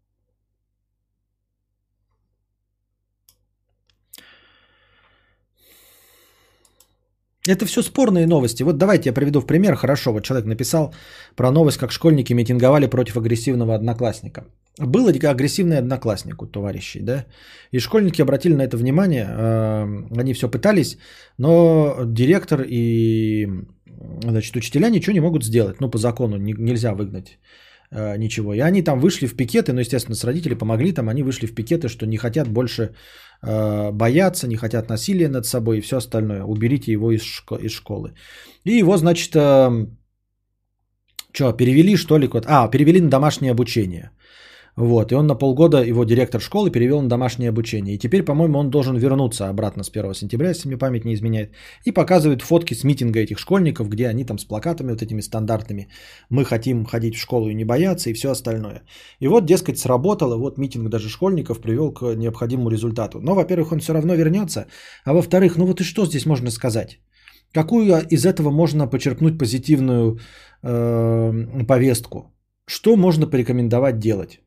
Это 7.48 7.66
все 7.66 7.82
спорные 7.82 8.26
новости. 8.26 8.62
Вот 8.62 8.78
давайте 8.78 9.08
я 9.08 9.12
приведу 9.12 9.40
в 9.40 9.46
пример. 9.46 9.74
Хорошо, 9.74 10.12
вот 10.12 10.24
человек 10.24 10.46
написал 10.46 10.94
про 11.34 11.50
новость, 11.50 11.78
как 11.78 11.92
школьники 11.92 12.32
митинговали 12.34 12.86
против 12.86 13.16
агрессивного 13.16 13.74
одноклассника. 13.74 14.44
Был 14.78 15.08
агрессивный 15.08 15.78
одноклассник 15.78 16.40
у 16.42 16.46
товарищей, 16.46 17.00
да? 17.00 17.26
И 17.72 17.80
школьники 17.80 18.22
обратили 18.22 18.54
на 18.54 18.62
это 18.62 18.76
внимание. 18.76 19.26
Э, 19.28 20.20
они 20.20 20.34
все 20.34 20.48
пытались, 20.48 20.98
но 21.36 21.96
директор 22.06 22.64
и 22.66 23.48
значит, 24.22 24.56
учителя 24.56 24.88
ничего 24.88 25.12
не 25.12 25.20
могут 25.20 25.44
сделать. 25.44 25.80
Ну, 25.80 25.90
по 25.90 25.98
закону 25.98 26.36
нельзя 26.36 26.94
выгнать 26.94 27.38
э, 27.92 28.16
ничего. 28.18 28.54
И 28.54 28.60
они 28.60 28.82
там 28.82 29.00
вышли 29.00 29.26
в 29.26 29.36
пикеты, 29.36 29.72
ну, 29.72 29.80
естественно, 29.80 30.16
с 30.16 30.24
родителей 30.24 30.56
помогли, 30.56 30.92
там 30.92 31.08
они 31.08 31.22
вышли 31.22 31.46
в 31.46 31.54
пикеты, 31.54 31.88
что 31.88 32.06
не 32.06 32.16
хотят 32.16 32.48
больше 32.48 32.90
Э, 33.44 33.90
боятся, 33.90 34.46
не 34.46 34.56
хотят 34.56 34.88
насилия 34.88 35.28
над 35.28 35.46
собой 35.46 35.78
и 35.78 35.80
все 35.80 35.96
остальное. 35.96 36.44
Уберите 36.44 36.92
его 36.92 37.10
из, 37.10 37.22
шко- 37.22 37.60
из 37.60 37.72
школы. 37.72 38.14
И 38.64 38.78
его, 38.78 38.96
значит, 38.96 39.34
э, 39.34 39.86
что, 41.32 41.52
перевели 41.52 41.96
что 41.96 42.18
ли? 42.18 42.30
А, 42.46 42.68
перевели 42.68 43.00
на 43.00 43.10
домашнее 43.10 43.50
обучение. 43.50 44.10
Вот, 44.76 45.12
и 45.12 45.14
он 45.14 45.26
на 45.26 45.34
полгода, 45.34 45.82
его 45.82 46.04
директор 46.04 46.40
школы 46.40 46.70
перевел 46.70 47.02
на 47.02 47.08
домашнее 47.08 47.50
обучение. 47.50 47.94
И 47.94 47.98
теперь, 47.98 48.22
по-моему, 48.22 48.58
он 48.58 48.70
должен 48.70 48.96
вернуться 48.96 49.48
обратно 49.48 49.82
с 49.84 49.90
1 49.90 50.14
сентября, 50.14 50.48
если 50.48 50.68
мне 50.68 50.78
память 50.78 51.04
не 51.04 51.12
изменяет. 51.12 51.50
И 51.84 51.92
показывает 51.92 52.40
фотки 52.42 52.72
с 52.72 52.82
митинга 52.82 53.20
этих 53.20 53.38
школьников, 53.38 53.90
где 53.90 54.08
они 54.08 54.24
там 54.24 54.38
с 54.38 54.44
плакатами 54.44 54.92
вот 54.92 55.02
этими 55.02 55.20
стандартными. 55.20 55.88
Мы 56.30 56.44
хотим 56.44 56.86
ходить 56.86 57.16
в 57.16 57.20
школу 57.20 57.50
и 57.50 57.54
не 57.54 57.64
бояться, 57.64 58.08
и 58.08 58.14
все 58.14 58.30
остальное. 58.30 58.82
И 59.20 59.28
вот, 59.28 59.44
дескать, 59.44 59.78
сработало, 59.78 60.38
вот 60.38 60.58
митинг 60.58 60.88
даже 60.88 61.08
школьников 61.10 61.60
привел 61.60 61.92
к 61.92 62.14
необходимому 62.16 62.70
результату. 62.70 63.20
Но, 63.20 63.34
во-первых, 63.34 63.72
он 63.72 63.80
все 63.80 63.92
равно 63.92 64.14
вернется, 64.14 64.66
а 65.04 65.12
во-вторых, 65.12 65.56
ну 65.58 65.66
вот 65.66 65.80
и 65.80 65.84
что 65.84 66.06
здесь 66.06 66.24
можно 66.24 66.50
сказать? 66.50 66.98
Какую 67.52 68.06
из 68.08 68.24
этого 68.24 68.50
можно 68.50 68.86
почерпнуть 68.86 69.38
позитивную 69.38 70.18
э, 70.62 71.64
повестку? 71.68 72.32
Что 72.66 72.96
можно 72.96 73.26
порекомендовать 73.26 73.98
делать? 73.98 74.41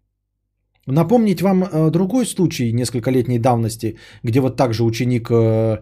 Напомнить 0.88 1.42
вам 1.42 1.64
э, 1.64 1.90
другой 1.90 2.26
случай 2.26 2.72
нескольколетней 2.72 3.40
давности, 3.40 3.98
где 4.24 4.40
вот 4.40 4.56
так 4.56 4.74
же 4.74 4.84
ученик 4.84 5.30
э, 5.32 5.80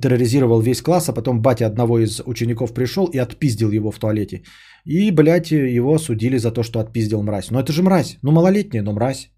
терроризировал 0.00 0.60
весь 0.60 0.80
класс, 0.80 1.08
а 1.08 1.12
потом 1.12 1.42
батя 1.42 1.66
одного 1.66 1.98
из 1.98 2.22
учеников 2.26 2.72
пришел 2.72 3.06
и 3.12 3.18
отпиздил 3.18 3.70
его 3.70 3.90
в 3.90 3.98
туалете. 3.98 4.42
И, 4.86 5.10
блядь, 5.10 5.50
его 5.50 5.94
осудили 5.94 6.38
за 6.38 6.50
то, 6.50 6.62
что 6.62 6.80
отпиздил 6.80 7.22
мразь. 7.22 7.50
Но 7.50 7.60
это 7.60 7.72
же 7.72 7.82
мразь. 7.82 8.18
Ну, 8.22 8.32
малолетняя, 8.32 8.82
но 8.82 8.92
мразь. 8.92 9.30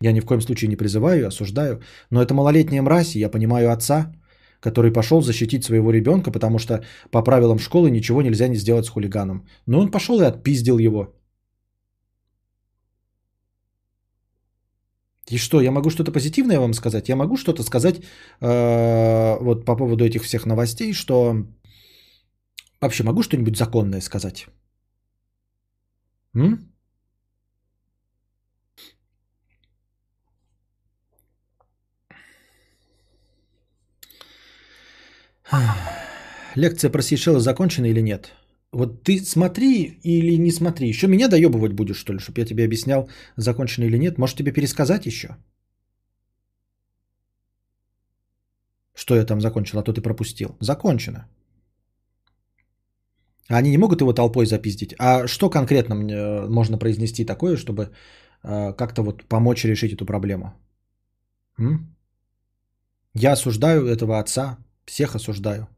Я 0.00 0.12
ни 0.12 0.20
в 0.20 0.24
коем 0.24 0.40
случае 0.40 0.68
не 0.68 0.76
призываю, 0.76 1.26
осуждаю. 1.26 1.82
Но 2.10 2.22
это 2.22 2.32
малолетняя 2.32 2.82
мразь, 2.82 3.16
и 3.16 3.20
я 3.20 3.28
понимаю 3.28 3.70
отца, 3.70 4.12
который 4.60 4.92
пошел 4.92 5.20
защитить 5.20 5.64
своего 5.64 5.92
ребенка, 5.92 6.30
потому 6.30 6.58
что 6.58 6.82
по 7.10 7.22
правилам 7.22 7.58
школы 7.58 7.90
ничего 7.90 8.22
нельзя 8.22 8.48
не 8.48 8.56
сделать 8.56 8.86
с 8.86 8.88
хулиганом. 8.88 9.46
Но 9.66 9.78
он 9.80 9.90
пошел 9.90 10.20
и 10.22 10.24
отпиздил 10.24 10.78
его. 10.78 11.08
И 15.30 15.38
что, 15.38 15.60
я 15.60 15.70
могу 15.70 15.90
что-то 15.90 16.12
позитивное 16.12 16.60
вам 16.60 16.74
сказать? 16.74 17.08
Я 17.08 17.16
могу 17.16 17.36
что-то 17.36 17.62
сказать 17.62 18.00
э, 18.40 19.36
вот 19.40 19.64
по 19.64 19.76
поводу 19.76 20.04
этих 20.04 20.22
всех 20.22 20.46
новостей, 20.46 20.92
что 20.92 21.46
вообще 22.80 23.04
могу 23.04 23.22
что-нибудь 23.22 23.56
законное 23.56 24.00
сказать? 24.00 24.46
М? 26.34 26.74
Лекция 36.54 36.90
про 36.90 37.02
Сейшелы 37.02 37.40
закончена 37.40 37.86
или 37.86 38.00
нет? 38.00 38.32
Вот 38.74 39.04
ты 39.04 39.24
смотри 39.24 40.00
или 40.02 40.38
не 40.38 40.50
смотри. 40.50 40.88
Еще 40.88 41.06
меня 41.06 41.28
доебывать 41.28 41.72
будешь, 41.72 41.96
что 41.96 42.12
ли, 42.12 42.18
чтобы 42.18 42.40
я 42.40 42.46
тебе 42.46 42.64
объяснял, 42.64 43.08
закончено 43.36 43.84
или 43.84 43.98
нет. 43.98 44.18
Может 44.18 44.36
тебе 44.36 44.52
пересказать 44.52 45.06
еще? 45.06 45.36
Что 48.96 49.14
я 49.14 49.24
там 49.24 49.40
закончил, 49.40 49.78
а 49.78 49.82
то 49.82 49.92
ты 49.92 50.00
пропустил. 50.02 50.56
Закончено. 50.60 51.28
Они 53.48 53.70
не 53.70 53.78
могут 53.78 54.00
его 54.00 54.12
толпой 54.12 54.46
запиздить. 54.46 54.94
А 54.98 55.26
что 55.28 55.50
конкретно 55.50 55.94
мне 55.94 56.14
э, 56.14 56.48
можно 56.48 56.78
произнести 56.78 57.24
такое, 57.24 57.56
чтобы 57.56 57.90
э, 58.42 58.72
как-то 58.72 59.02
вот 59.02 59.24
помочь 59.28 59.64
решить 59.64 59.92
эту 59.92 60.06
проблему? 60.06 60.52
М? 61.58 61.94
Я 63.14 63.32
осуждаю 63.32 63.86
этого 63.86 64.18
отца, 64.18 64.58
всех 64.86 65.14
осуждаю. 65.14 65.68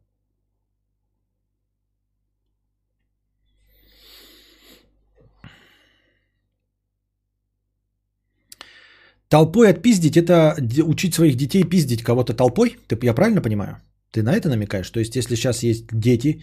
Толпой 9.29 9.71
отпиздить– 9.71 10.17
это 10.17 10.57
учить 10.87 11.15
своих 11.15 11.37
детей 11.37 11.65
пиздить 11.65 12.03
кого-то 12.03 12.35
толпой? 12.35 12.77
Ты, 12.87 12.99
я 13.03 13.15
правильно 13.15 13.43
понимаю? 13.43 13.77
Ты 14.13 14.23
на 14.23 14.33
это 14.35 14.49
намекаешь? 14.49 14.91
То 14.91 15.01
есть, 15.01 15.17
если 15.17 15.35
сейчас 15.37 15.63
есть 15.63 15.87
дети, 15.93 16.43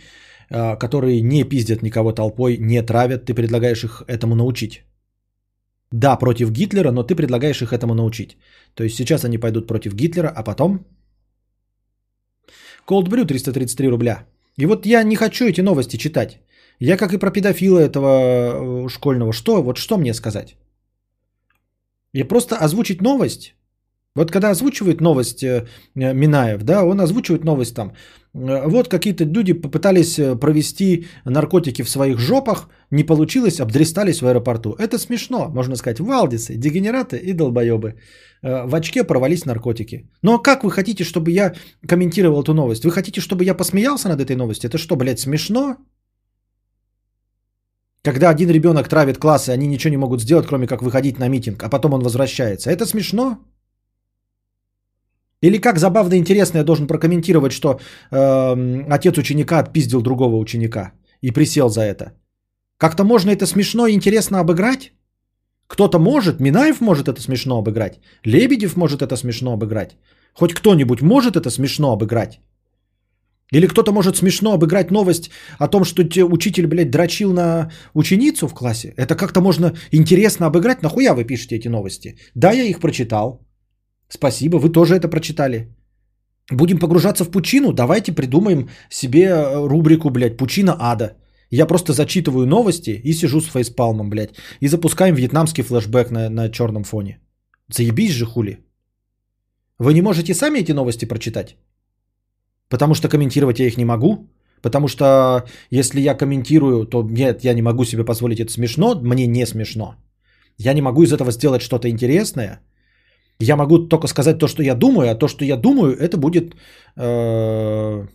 а, 0.50 0.76
которые 0.76 1.22
не 1.22 1.46
пиздят 1.46 1.82
никого 1.82 2.12
толпой, 2.12 2.58
не 2.58 2.82
травят, 2.82 3.26
ты 3.26 3.34
предлагаешь 3.34 3.84
их 3.84 4.04
этому 4.08 4.36
научить? 4.36 4.84
Да, 5.92 6.18
против 6.18 6.52
Гитлера, 6.52 6.92
но 6.92 7.04
ты 7.04 7.16
предлагаешь 7.16 7.62
их 7.62 7.72
этому 7.72 7.94
научить. 7.94 8.38
То 8.74 8.84
есть, 8.84 8.96
сейчас 8.96 9.24
они 9.24 9.38
пойдут 9.38 9.68
против 9.68 9.94
Гитлера, 9.94 10.34
а 10.36 10.44
потом 10.44 10.86
Cold 12.86 13.08
Brew 13.08 13.26
333 13.26 13.90
рубля. 13.90 14.26
И 14.58 14.66
вот 14.66 14.86
я 14.86 15.04
не 15.04 15.16
хочу 15.16 15.46
эти 15.46 15.62
новости 15.62 15.98
читать. 15.98 16.40
Я 16.80 16.98
как 16.98 17.14
и 17.14 17.18
про 17.18 17.32
педофила 17.32 17.80
этого 17.80 18.86
э, 18.86 18.90
школьного. 18.90 19.32
Что, 19.32 19.64
вот 19.64 19.78
что 19.78 19.98
мне 19.98 20.14
сказать? 20.14 20.58
И 22.14 22.24
просто 22.24 22.56
озвучить 22.56 23.02
новость. 23.02 23.56
Вот 24.16 24.32
когда 24.32 24.52
озвучивает 24.52 25.02
новость 25.02 25.44
э, 25.44 25.66
э, 25.96 26.14
Минаев, 26.14 26.64
да, 26.64 26.84
он 26.84 27.02
озвучивает 27.02 27.44
новость 27.44 27.76
там. 27.76 27.94
э, 28.36 28.68
Вот 28.68 28.88
какие-то 28.88 29.26
люди 29.26 29.54
попытались 29.54 30.20
провести 30.40 31.08
наркотики 31.26 31.84
в 31.84 31.90
своих 31.90 32.20
жопах, 32.20 32.70
не 32.92 33.04
получилось, 33.04 33.60
обдрестались 33.60 34.22
в 34.22 34.28
аэропорту. 34.28 34.76
Это 34.78 35.00
смешно, 35.00 35.50
можно 35.50 35.76
сказать, 35.76 36.00
валдисы, 36.00 36.56
дегенераты 36.58 37.18
и 37.18 37.34
долбоебы. 37.34 37.96
В 38.44 38.76
очке 38.76 39.04
провались 39.04 39.46
наркотики. 39.46 40.10
Но 40.22 40.38
как 40.38 40.64
вы 40.64 40.70
хотите, 40.70 41.04
чтобы 41.06 41.32
я 41.32 41.54
комментировал 41.88 42.44
эту 42.44 42.54
новость? 42.54 42.84
Вы 42.84 42.92
хотите, 42.92 43.22
чтобы 43.22 43.46
я 43.46 43.56
посмеялся 43.56 44.10
над 44.10 44.20
этой 44.20 44.36
новостью? 44.36 44.70
Это 44.70 44.78
что, 44.78 44.96
блядь, 44.96 45.20
смешно? 45.20 45.78
Когда 48.04 48.30
один 48.30 48.50
ребенок 48.50 48.90
травит 48.90 49.18
классы, 49.18 49.52
они 49.52 49.68
ничего 49.68 49.92
не 49.92 49.98
могут 49.98 50.22
сделать, 50.22 50.46
кроме 50.46 50.68
как 50.68 50.82
выходить 50.82 51.20
на 51.20 51.30
митинг, 51.30 51.64
а 51.64 51.70
потом 51.70 51.94
он 51.94 52.04
возвращается. 52.04 52.70
Это 52.70 52.86
смешно? 52.86 53.38
Или 55.42 55.58
как 55.58 55.78
забавно 55.78 56.16
и 56.16 56.18
интересно 56.18 56.58
я 56.58 56.64
должен 56.64 56.88
прокомментировать, 56.88 57.52
что 57.52 57.80
эм, 58.12 58.86
отец 58.90 59.18
ученика 59.18 59.60
отпиздил 59.60 60.02
другого 60.02 60.36
ученика 60.36 60.92
и 61.22 61.32
присел 61.32 61.70
за 61.70 61.82
это? 61.82 62.14
Как-то 62.78 63.04
можно 63.06 63.32
это 63.32 63.46
смешно 63.46 63.88
и 63.88 63.94
интересно 63.94 64.40
обыграть? 64.40 64.92
Кто-то 65.68 66.00
может, 66.00 66.40
Минаев 66.40 66.82
может 66.82 67.08
это 67.08 67.22
смешно 67.22 67.58
обыграть, 67.58 68.00
Лебедев 68.26 68.76
может 68.76 69.02
это 69.02 69.16
смешно 69.16 69.54
обыграть. 69.54 69.98
Хоть 70.34 70.54
кто-нибудь 70.54 71.02
может 71.02 71.36
это 71.36 71.50
смешно 71.50 71.94
обыграть? 71.94 72.42
Или 73.52 73.68
кто-то 73.68 73.92
может 73.92 74.18
смешно 74.18 74.54
обыграть 74.54 74.92
новость 74.92 75.30
о 75.60 75.68
том, 75.68 75.84
что 75.84 76.04
те- 76.04 76.24
учитель, 76.24 76.66
блядь, 76.68 76.92
дрочил 76.92 77.34
на 77.34 77.72
ученицу 77.94 78.48
в 78.48 78.54
классе? 78.54 78.94
Это 78.98 79.16
как-то 79.16 79.42
можно 79.42 79.74
интересно 79.92 80.48
обыграть? 80.48 80.82
Нахуя 80.82 81.14
вы 81.14 81.24
пишете 81.26 81.56
эти 81.56 81.68
новости? 81.70 82.18
Да, 82.36 82.52
я 82.52 82.64
их 82.64 82.80
прочитал. 82.80 83.46
Спасибо, 84.10 84.58
вы 84.58 84.70
тоже 84.70 84.96
это 84.96 85.08
прочитали. 85.08 85.76
Будем 86.52 86.80
погружаться 86.80 87.24
в 87.24 87.32
пучину? 87.32 87.74
Давайте 87.74 88.12
придумаем 88.12 88.70
себе 88.90 89.22
э, 89.22 89.68
рубрику, 89.68 90.10
блядь, 90.10 90.38
«Пучина 90.38 90.76
ада». 90.80 91.16
Я 91.50 91.68
просто 91.68 91.94
зачитываю 91.94 92.48
новости 92.48 93.02
и 93.04 93.14
сижу 93.14 93.40
с 93.42 93.46
фейспалмом, 93.46 94.10
блядь. 94.10 94.36
И 94.60 94.68
запускаем 94.68 95.16
вьетнамский 95.16 95.64
флешбэк 95.64 96.12
на, 96.12 96.30
на 96.30 96.50
черном 96.50 96.84
фоне. 96.84 97.20
Заебись 97.70 98.12
же, 98.12 98.26
хули. 98.26 98.58
Вы 99.80 99.94
не 99.94 100.02
можете 100.02 100.34
сами 100.34 100.60
эти 100.60 100.74
новости 100.74 101.06
прочитать? 101.06 101.56
Потому 102.74 102.96
что 102.96 103.08
комментировать 103.08 103.60
я 103.60 103.68
их 103.68 103.78
не 103.78 103.86
могу. 103.86 104.28
Потому 104.62 104.88
что 104.88 105.44
если 105.70 106.02
я 106.02 106.18
комментирую, 106.18 106.86
то 106.86 107.04
нет, 107.04 107.44
я 107.44 107.54
не 107.54 107.62
могу 107.62 107.86
себе 107.86 108.04
позволить 108.04 108.40
это 108.40 108.52
смешно, 108.52 109.00
мне 109.04 109.28
не 109.28 109.46
смешно. 109.46 109.96
Я 110.58 110.74
не 110.74 110.82
могу 110.82 111.04
из 111.04 111.14
этого 111.14 111.32
сделать 111.32 111.62
что-то 111.62 111.88
интересное. 111.88 112.62
Я 113.40 113.56
могу 113.56 113.88
только 113.88 114.08
сказать 114.08 114.40
то, 114.40 114.48
что 114.48 114.64
я 114.64 114.74
думаю, 114.74 115.12
а 115.12 115.16
то, 115.16 115.28
что 115.28 115.46
я 115.46 115.58
думаю, 115.58 115.96
это 116.00 116.18
будет 116.18 116.56
э, 116.96 118.08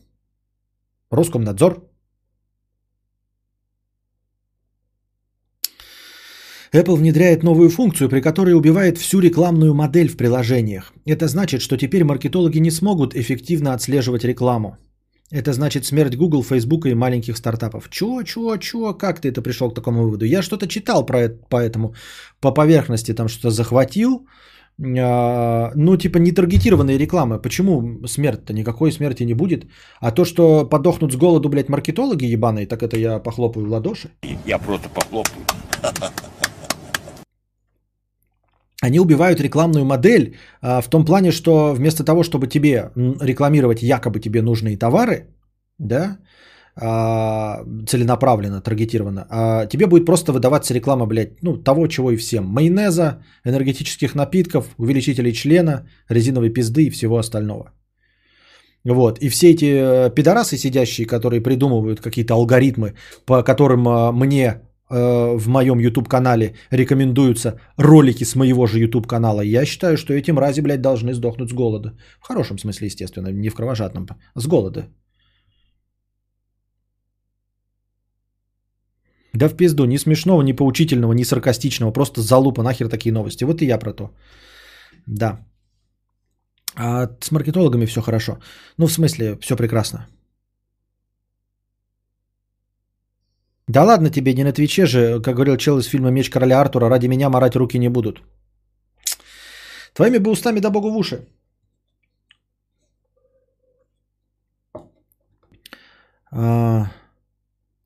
Роскомнадзор. 1.10 1.87
Apple 6.72 6.96
внедряет 6.96 7.42
новую 7.42 7.70
функцию, 7.70 8.08
при 8.08 8.20
которой 8.20 8.54
убивает 8.54 8.98
всю 8.98 9.20
рекламную 9.20 9.74
модель 9.74 10.08
в 10.08 10.16
приложениях. 10.16 10.92
Это 11.06 11.28
значит, 11.28 11.62
что 11.62 11.76
теперь 11.76 12.04
маркетологи 12.04 12.58
не 12.58 12.70
смогут 12.70 13.16
эффективно 13.16 13.72
отслеживать 13.72 14.24
рекламу. 14.24 14.76
Это 15.30 15.52
значит 15.52 15.84
смерть 15.84 16.16
Google, 16.16 16.42
Facebook 16.42 16.86
и 16.86 16.94
маленьких 16.94 17.36
стартапов. 17.36 17.88
Чё, 17.90 18.22
чё, 18.22 18.56
чё, 18.56 18.94
как 18.94 19.20
ты 19.20 19.28
это 19.28 19.42
пришел 19.42 19.70
к 19.70 19.74
такому 19.74 20.02
выводу? 20.02 20.24
Я 20.24 20.42
что-то 20.42 20.66
читал 20.66 21.04
про 21.04 21.20
это, 21.20 21.38
поэтому 21.50 21.94
по 22.40 22.50
поверхности 22.50 23.12
там 23.12 23.28
что-то 23.28 23.50
захватил. 23.50 24.26
А, 24.80 25.72
ну, 25.74 25.96
типа 25.96 26.18
нетаргетированные 26.18 26.98
рекламы. 26.98 27.42
Почему 27.42 28.06
смерть-то? 28.06 28.52
Никакой 28.54 28.90
смерти 28.92 29.24
не 29.24 29.34
будет. 29.34 29.66
А 30.00 30.12
то, 30.12 30.24
что 30.24 30.64
подохнут 30.64 31.12
с 31.12 31.16
голоду, 31.16 31.48
блядь, 31.48 31.68
маркетологи 31.68 32.24
ебаные, 32.24 32.66
так 32.66 32.82
это 32.82 32.98
я 32.98 33.18
похлопаю 33.18 33.66
в 33.66 33.70
ладоши. 33.70 34.10
Я 34.46 34.58
просто 34.58 34.88
похлопаю. 34.88 35.44
Они 38.82 39.00
убивают 39.00 39.40
рекламную 39.40 39.84
модель 39.84 40.36
а, 40.62 40.80
в 40.80 40.88
том 40.88 41.04
плане, 41.04 41.32
что 41.32 41.74
вместо 41.74 42.04
того, 42.04 42.22
чтобы 42.22 42.46
тебе 42.46 42.90
рекламировать 43.20 43.82
якобы 43.82 44.20
тебе 44.20 44.42
нужные 44.42 44.76
товары, 44.76 45.26
да, 45.78 46.18
а, 46.80 47.64
целенаправленно, 47.88 48.60
таргетированно, 48.60 49.26
а 49.30 49.66
тебе 49.66 49.86
будет 49.86 50.06
просто 50.06 50.32
выдаваться 50.32 50.74
реклама, 50.74 51.06
блядь, 51.06 51.42
ну, 51.42 51.56
того, 51.56 51.88
чего 51.88 52.12
и 52.12 52.16
всем. 52.16 52.44
Майонеза, 52.44 53.18
энергетических 53.44 54.14
напитков, 54.14 54.66
увеличителей 54.78 55.32
члена, 55.32 55.88
резиновой 56.08 56.50
пизды 56.50 56.84
и 56.84 56.90
всего 56.90 57.18
остального. 57.18 57.72
Вот. 58.84 59.18
И 59.18 59.28
все 59.28 59.50
эти 59.50 59.64
э, 59.64 60.10
пидорасы 60.14 60.56
сидящие, 60.56 61.06
которые 61.06 61.42
придумывают 61.42 62.00
какие-то 62.00 62.34
алгоритмы, 62.34 62.94
по 63.26 63.42
которым 63.42 63.86
э, 63.88 64.12
мне 64.12 64.60
э, 64.90 65.36
в 65.36 65.48
моем 65.48 65.78
YouTube 65.78 66.08
канале 66.08 66.54
рекомендуются 66.70 67.60
ролики 67.76 68.24
с 68.24 68.34
моего 68.34 68.66
же 68.66 68.78
YouTube 68.78 69.06
канала. 69.06 69.40
Я 69.40 69.64
считаю, 69.64 69.96
что 69.96 70.12
эти 70.12 70.30
мрази, 70.32 70.60
блядь, 70.60 70.80
должны 70.80 71.14
сдохнуть 71.14 71.50
с 71.50 71.52
голода. 71.52 71.92
В 72.20 72.26
хорошем 72.26 72.58
смысле, 72.58 72.86
естественно, 72.86 73.28
не 73.28 73.48
в 73.48 73.54
кровожадном. 73.54 74.06
С 74.34 74.46
голода. 74.46 74.88
Да 79.34 79.48
в 79.48 79.56
пизду, 79.56 79.84
ни 79.84 79.98
смешного, 79.98 80.42
ни 80.42 80.52
поучительного, 80.52 81.12
ни 81.12 81.24
саркастичного, 81.24 81.92
просто 81.92 82.20
залупа, 82.20 82.62
нахер 82.62 82.88
такие 82.88 83.12
новости. 83.12 83.44
Вот 83.44 83.62
и 83.62 83.66
я 83.66 83.78
про 83.78 83.92
то. 83.92 84.10
Да. 85.06 85.38
А 86.74 87.08
с 87.20 87.30
маркетологами 87.30 87.86
все 87.86 88.00
хорошо. 88.00 88.38
Ну, 88.78 88.86
в 88.86 88.92
смысле, 88.92 89.36
все 89.40 89.56
прекрасно. 89.56 90.06
Да 93.68 93.84
ладно 93.84 94.10
тебе, 94.10 94.34
не 94.34 94.44
на 94.44 94.52
Твиче 94.52 94.86
же, 94.86 95.20
как 95.20 95.34
говорил 95.34 95.56
чел 95.56 95.78
из 95.78 95.86
фильма 95.86 96.10
«Меч 96.10 96.30
короля 96.30 96.60
Артура», 96.60 96.88
ради 96.88 97.06
меня 97.06 97.28
марать 97.28 97.56
руки 97.56 97.78
не 97.78 97.90
будут. 97.90 98.22
Твоими 99.92 100.18
бы 100.18 100.30
устами 100.30 100.60
да 100.60 100.70
богу 100.70 100.90
в 100.90 100.96
уши. 100.96 101.26
А, 106.30 106.86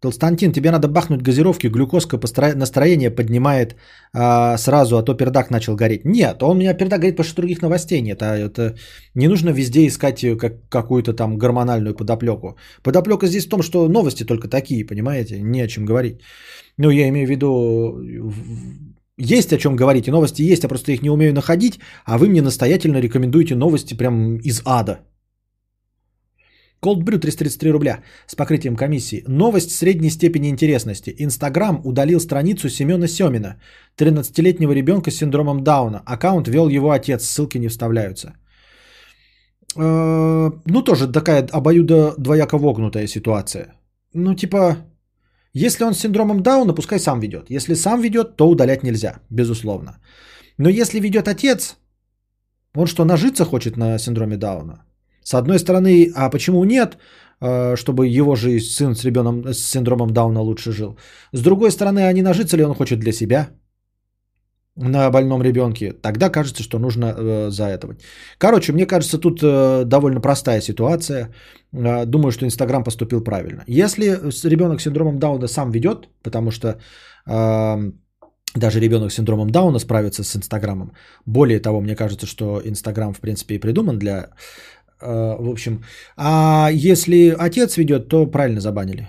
Толстантин, 0.03 0.53
тебе 0.53 0.71
надо 0.71 0.89
бахнуть 0.89 1.23
газировки, 1.23 1.69
глюкозка 1.69 2.19
настроение 2.57 3.11
поднимает 3.11 3.77
а, 4.13 4.59
сразу, 4.59 4.97
а 4.97 5.03
то 5.03 5.15
пердак 5.15 5.51
начал 5.51 5.77
гореть. 5.77 6.05
Нет, 6.05 6.43
он 6.43 6.57
у 6.57 6.61
меня 6.61 6.75
пердак 6.75 7.01
горит, 7.01 7.17
потому 7.17 7.29
что 7.29 7.37
других 7.37 7.63
новостей 7.63 8.03
нет. 8.03 8.23
А 8.23 8.37
это 8.37 8.75
не 9.15 9.29
нужно 9.29 9.51
везде 9.51 9.87
искать 9.87 10.25
э, 10.25 10.37
как, 10.37 10.69
какую-то 10.69 11.13
там 11.13 11.39
гормональную 11.39 11.95
подоплеку. 11.95 12.57
Подоплека 12.83 13.29
здесь 13.29 13.47
в 13.47 13.49
том, 13.49 13.63
что 13.63 13.89
новости 13.89 14.25
только 14.25 14.49
такие, 14.49 14.85
понимаете, 14.85 15.41
не 15.41 15.63
о 15.63 15.69
чем 15.69 15.85
говорить. 15.85 16.21
Ну, 16.79 16.91
я 16.91 17.09
имею 17.09 17.27
в 17.27 17.31
виду, 17.31 18.33
есть 19.17 19.53
о 19.53 19.59
чем 19.59 19.77
говорить, 19.77 20.09
и 20.09 20.11
новости 20.11 20.43
есть, 20.43 20.65
я 20.65 20.69
просто 20.69 20.91
их 20.91 21.03
не 21.03 21.11
умею 21.11 21.33
находить, 21.33 21.79
а 22.05 22.19
вы 22.19 22.29
мне 22.29 22.43
настоятельно 22.43 22.99
рекомендуете 22.99 23.55
новости 23.55 23.95
прям 23.95 24.39
из 24.39 24.63
ада. 24.65 24.99
Cold 26.85 27.05
Brew 27.05 27.19
333 27.19 27.71
рубля 27.71 28.03
с 28.27 28.35
покрытием 28.35 28.77
комиссии. 28.77 29.25
Новость 29.29 29.71
средней 29.71 30.11
степени 30.11 30.49
интересности. 30.49 31.15
Инстаграм 31.19 31.81
удалил 31.85 32.21
страницу 32.21 32.69
Семена 32.69 33.07
Семина, 33.07 33.57
13-летнего 33.99 34.73
ребенка 34.73 35.11
с 35.11 35.17
синдромом 35.17 35.63
Дауна. 35.63 36.03
Аккаунт 36.05 36.49
вел 36.49 36.69
его 36.69 36.91
отец, 36.91 37.25
ссылки 37.25 37.59
не 37.59 37.69
вставляются. 37.69 38.35
Э, 39.77 40.51
ну, 40.67 40.83
тоже 40.83 41.13
такая 41.13 41.47
обоюдо 41.53 42.15
двояко 42.19 42.59
вогнутая 42.59 43.07
ситуация. 43.07 43.75
Ну, 44.15 44.35
типа, 44.35 44.77
если 45.55 45.85
он 45.85 45.95
с 45.95 46.01
синдромом 46.01 46.43
Дауна, 46.43 46.75
пускай 46.75 46.99
сам 46.99 47.21
ведет. 47.21 47.49
Если 47.49 47.75
сам 47.75 48.01
ведет, 48.01 48.37
то 48.37 48.49
удалять 48.49 48.83
нельзя, 48.83 49.21
безусловно. 49.31 50.01
Но 50.59 50.69
если 50.69 51.01
ведет 51.01 51.29
отец, 51.29 51.77
он 52.75 52.87
что, 52.87 53.05
нажиться 53.05 53.45
хочет 53.45 53.77
на 53.77 53.99
синдроме 53.99 54.37
Дауна? 54.37 54.85
С 55.23 55.35
одной 55.35 55.59
стороны, 55.59 56.13
а 56.15 56.31
почему 56.31 56.65
нет, 56.65 56.99
э, 57.41 57.77
чтобы 57.77 58.07
его 58.07 58.37
же 58.37 58.61
сын 58.61 58.95
с 58.95 59.05
ребенком 59.05 59.53
с 59.53 59.59
синдромом 59.59 60.11
Дауна 60.11 60.41
лучше 60.41 60.73
жил. 60.73 60.97
С 61.33 61.41
другой 61.41 61.71
стороны, 61.71 62.01
а 62.01 62.13
не 62.13 62.23
нажиться 62.23 62.57
ли 62.57 62.65
он 62.65 62.75
хочет 62.75 62.99
для 62.99 63.13
себя 63.13 63.49
на 64.77 65.11
больном 65.11 65.43
ребенке, 65.43 65.93
тогда 65.93 66.31
кажется, 66.31 66.63
что 66.63 66.79
нужно 66.79 67.05
э, 67.05 67.51
заэтовать. 67.51 68.01
Короче, 68.39 68.73
мне 68.73 68.87
кажется, 68.87 69.19
тут 69.19 69.41
э, 69.43 69.85
довольно 69.85 70.21
простая 70.21 70.61
ситуация. 70.61 71.29
Э, 71.73 72.07
думаю, 72.07 72.33
что 72.33 72.47
Инстаграм 72.47 72.85
поступил 72.85 73.23
правильно. 73.25 73.65
Если 73.67 74.19
ребенок 74.49 74.81
с 74.81 74.85
синдромом 74.85 75.19
Дауна 75.19 75.47
сам 75.47 75.71
ведет, 75.71 76.09
потому 76.23 76.51
что 76.51 76.81
э, 77.27 77.93
даже 78.55 78.81
ребенок 78.81 79.13
с 79.13 79.15
синдромом 79.15 79.51
Дауна 79.51 79.79
справится 79.79 80.25
с 80.25 80.37
Инстаграмом. 80.37 80.93
Более 81.27 81.61
того, 81.61 81.81
мне 81.81 81.95
кажется, 81.95 82.27
что 82.27 82.61
Инстаграм, 82.65 83.13
в 83.13 83.21
принципе, 83.21 83.57
и 83.57 83.59
придуман 83.59 83.99
для 83.99 84.31
Э, 84.82 84.82
в 85.03 85.51
общем, 85.51 85.83
а 86.17 86.71
если 86.73 87.35
отец 87.39 87.77
ведет, 87.77 88.09
то 88.09 88.27
правильно 88.27 88.61
забанили. 88.61 89.09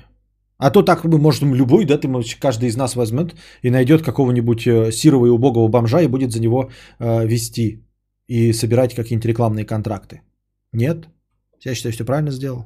А 0.58 0.72
то 0.72 0.82
так, 0.84 1.04
может, 1.04 1.42
любой, 1.42 1.86
да, 1.86 1.98
ты, 1.98 2.08
каждый 2.40 2.70
из 2.70 2.78
нас 2.78 2.96
возьмет 2.96 3.36
и 3.64 3.70
найдет 3.70 4.02
какого-нибудь 4.02 4.66
э, 4.66 4.92
сирого 4.92 5.26
и 5.26 5.30
убогого 5.30 5.68
бомжа 5.68 6.02
и 6.02 6.08
будет 6.08 6.32
за 6.32 6.40
него 6.40 6.70
э, 7.00 7.28
вести 7.28 7.84
и 8.28 8.54
собирать 8.54 8.94
какие-нибудь 8.94 9.26
рекламные 9.26 9.66
контракты. 9.66 10.22
Нет? 10.74 11.08
Я 11.66 11.76
считаю, 11.76 11.94
что 11.94 12.06
правильно 12.06 12.32
сделал. 12.32 12.66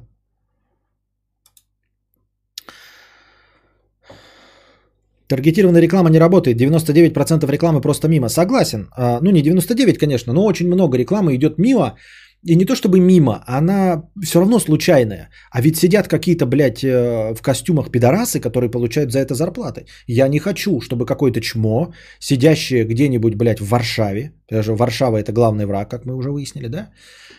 Таргетированная 5.28 5.82
реклама 5.82 6.10
не 6.10 6.20
работает. 6.20 6.60
99% 6.60 7.50
рекламы 7.50 7.80
просто 7.80 8.08
мимо. 8.08 8.28
Согласен. 8.28 8.88
А, 8.96 9.20
ну, 9.20 9.30
не 9.30 9.42
99, 9.42 9.98
конечно, 9.98 10.32
но 10.32 10.44
очень 10.44 10.66
много 10.66 10.96
рекламы 10.96 11.34
идет 11.34 11.58
мимо. 11.58 11.96
И 12.44 12.56
не 12.56 12.64
то 12.64 12.76
чтобы 12.76 13.00
мимо, 13.00 13.42
она 13.46 14.02
все 14.22 14.38
равно 14.38 14.60
случайная. 14.60 15.28
А 15.50 15.60
ведь 15.60 15.76
сидят 15.76 16.08
какие-то, 16.08 16.46
блядь, 16.46 16.84
э, 16.84 17.34
в 17.34 17.42
костюмах 17.42 17.90
пидорасы, 17.90 18.38
которые 18.40 18.70
получают 18.70 19.10
за 19.10 19.18
это 19.18 19.34
зарплаты. 19.34 19.86
Я 20.06 20.28
не 20.28 20.38
хочу, 20.38 20.80
чтобы 20.80 21.04
какое-то 21.04 21.40
чмо, 21.40 21.92
сидящее 22.20 22.84
где-нибудь, 22.84 23.34
блядь, 23.34 23.60
в 23.60 23.68
Варшаве, 23.68 24.32
даже 24.50 24.72
Варшава 24.74 25.16
это 25.16 25.32
главный 25.32 25.66
враг, 25.66 25.90
как 25.90 26.04
мы 26.04 26.14
уже 26.14 26.30
выяснили, 26.30 26.68
да? 26.68 26.90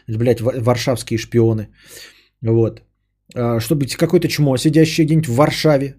Блядь, 0.08 0.42
варшавские 0.42 1.18
шпионы. 1.18 1.70
Вот. 2.42 2.82
Э, 3.36 3.60
чтобы 3.60 3.86
какое-то 3.86 4.28
чмо, 4.28 4.58
сидящее 4.58 5.06
где-нибудь 5.06 5.30
в 5.30 5.36
Варшаве, 5.36 5.96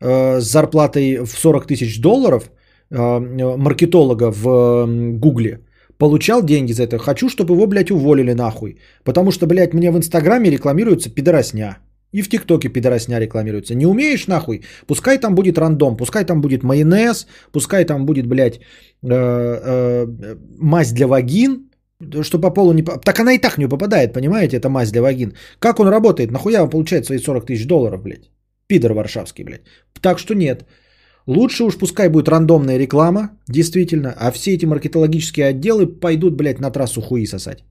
э, 0.00 0.40
с 0.40 0.44
зарплатой 0.44 1.24
в 1.24 1.36
40 1.36 1.66
тысяч 1.66 2.00
долларов, 2.00 2.50
маркетолога 2.90 4.30
в 4.30 4.86
Гугле, 5.18 5.63
получал 5.98 6.42
деньги 6.42 6.72
за 6.72 6.82
это. 6.84 6.98
Хочу, 6.98 7.28
чтобы 7.28 7.54
его, 7.54 7.66
блядь, 7.66 7.90
уволили 7.90 8.34
нахуй. 8.34 8.78
Потому 9.04 9.30
что, 9.30 9.46
блядь, 9.46 9.74
мне 9.74 9.90
в 9.90 9.96
Инстаграме 9.96 10.50
рекламируется 10.50 11.10
пидоросня. 11.10 11.78
И 12.12 12.22
в 12.22 12.28
ТикТоке 12.28 12.68
пидоросня 12.68 13.18
рекламируется. 13.18 13.74
Не 13.74 13.86
умеешь 13.86 14.26
нахуй? 14.28 14.62
Пускай 14.86 15.18
там 15.18 15.34
будет 15.34 15.58
рандом, 15.58 15.96
пускай 15.96 16.24
там 16.24 16.40
будет 16.40 16.62
майонез, 16.62 17.26
пускай 17.52 17.84
там 17.84 18.06
будет, 18.06 18.26
блядь, 18.26 18.60
э, 19.02 19.08
э, 19.08 20.36
мазь 20.58 20.92
для 20.92 21.06
вагин, 21.06 21.70
что 22.22 22.40
по 22.40 22.50
полу 22.50 22.72
не... 22.72 22.82
Так 22.82 23.18
она 23.18 23.32
и 23.32 23.38
так 23.38 23.58
не 23.58 23.68
попадает, 23.68 24.12
понимаете, 24.12 24.56
это 24.56 24.68
мазь 24.68 24.92
для 24.92 25.02
вагин. 25.02 25.34
Как 25.58 25.80
он 25.80 25.88
работает? 25.88 26.30
Нахуя 26.30 26.62
он 26.62 26.70
получает 26.70 27.04
свои 27.04 27.18
40 27.18 27.46
тысяч 27.46 27.66
долларов, 27.66 28.02
блядь? 28.02 28.30
Пидор 28.68 28.92
варшавский, 28.92 29.44
блядь. 29.44 29.62
Так 30.00 30.18
что 30.18 30.34
нет. 30.34 30.64
Лучше 31.26 31.64
уж 31.64 31.78
пускай 31.78 32.08
будет 32.08 32.28
рандомная 32.28 32.78
реклама, 32.78 33.30
действительно, 33.48 34.14
а 34.16 34.30
все 34.30 34.54
эти 34.54 34.66
маркетологические 34.66 35.46
отделы 35.46 35.86
пойдут, 35.86 36.34
блядь, 36.36 36.60
на 36.60 36.70
трассу 36.70 37.00
хуи 37.00 37.26
сосать. 37.26 37.64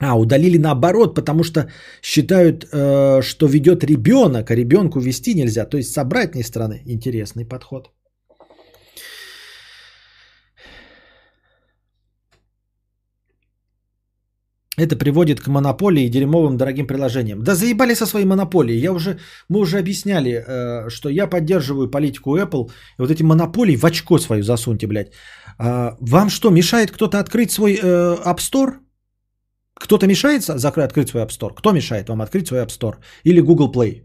А, 0.00 0.18
удалили 0.18 0.58
наоборот, 0.58 1.14
потому 1.14 1.42
что 1.44 1.70
считают, 2.02 2.64
э, 2.64 3.22
что 3.22 3.46
ведет 3.46 3.84
ребенок, 3.84 4.50
а 4.50 4.56
ребенку 4.56 5.00
вести 5.00 5.34
нельзя. 5.34 5.64
То 5.64 5.78
есть 5.78 5.92
с 5.92 5.98
обратной 5.98 6.42
стороны 6.42 6.82
интересный 6.84 7.44
подход. 7.44 7.95
Это 14.78 14.96
приводит 14.96 15.40
к 15.40 15.48
монополии 15.48 16.04
и 16.04 16.10
дерьмовым 16.10 16.56
дорогим 16.56 16.86
приложениям. 16.86 17.42
Да 17.42 17.54
заебали 17.54 17.94
со 17.94 18.06
своей 18.06 18.26
монополией. 18.26 18.78
Я 18.78 18.92
уже, 18.92 19.18
мы 19.48 19.60
уже 19.60 19.78
объясняли, 19.78 20.30
э, 20.30 20.90
что 20.90 21.08
я 21.08 21.26
поддерживаю 21.26 21.90
политику 21.90 22.36
Apple. 22.36 22.70
И 22.98 23.02
вот 23.02 23.10
эти 23.10 23.22
монополии 23.22 23.76
в 23.76 23.84
очко 23.84 24.18
свою 24.18 24.42
засуньте, 24.42 24.86
блядь. 24.86 25.12
А, 25.58 25.96
вам 26.00 26.28
что, 26.28 26.50
мешает 26.50 26.90
кто-то 26.90 27.18
открыть 27.18 27.50
свой 27.50 27.74
э, 27.82 28.16
App 28.24 28.38
Store? 28.38 28.74
Кто-то 29.74 30.06
мешает 30.06 30.48
открыть 30.48 31.08
свой 31.08 31.22
App 31.22 31.30
Store? 31.30 31.54
Кто 31.56 31.72
мешает 31.72 32.08
вам 32.08 32.20
открыть 32.20 32.48
свой 32.48 32.60
App 32.60 32.68
Store? 32.68 32.96
Или 33.24 33.40
Google 33.40 33.72
Play? 33.72 34.02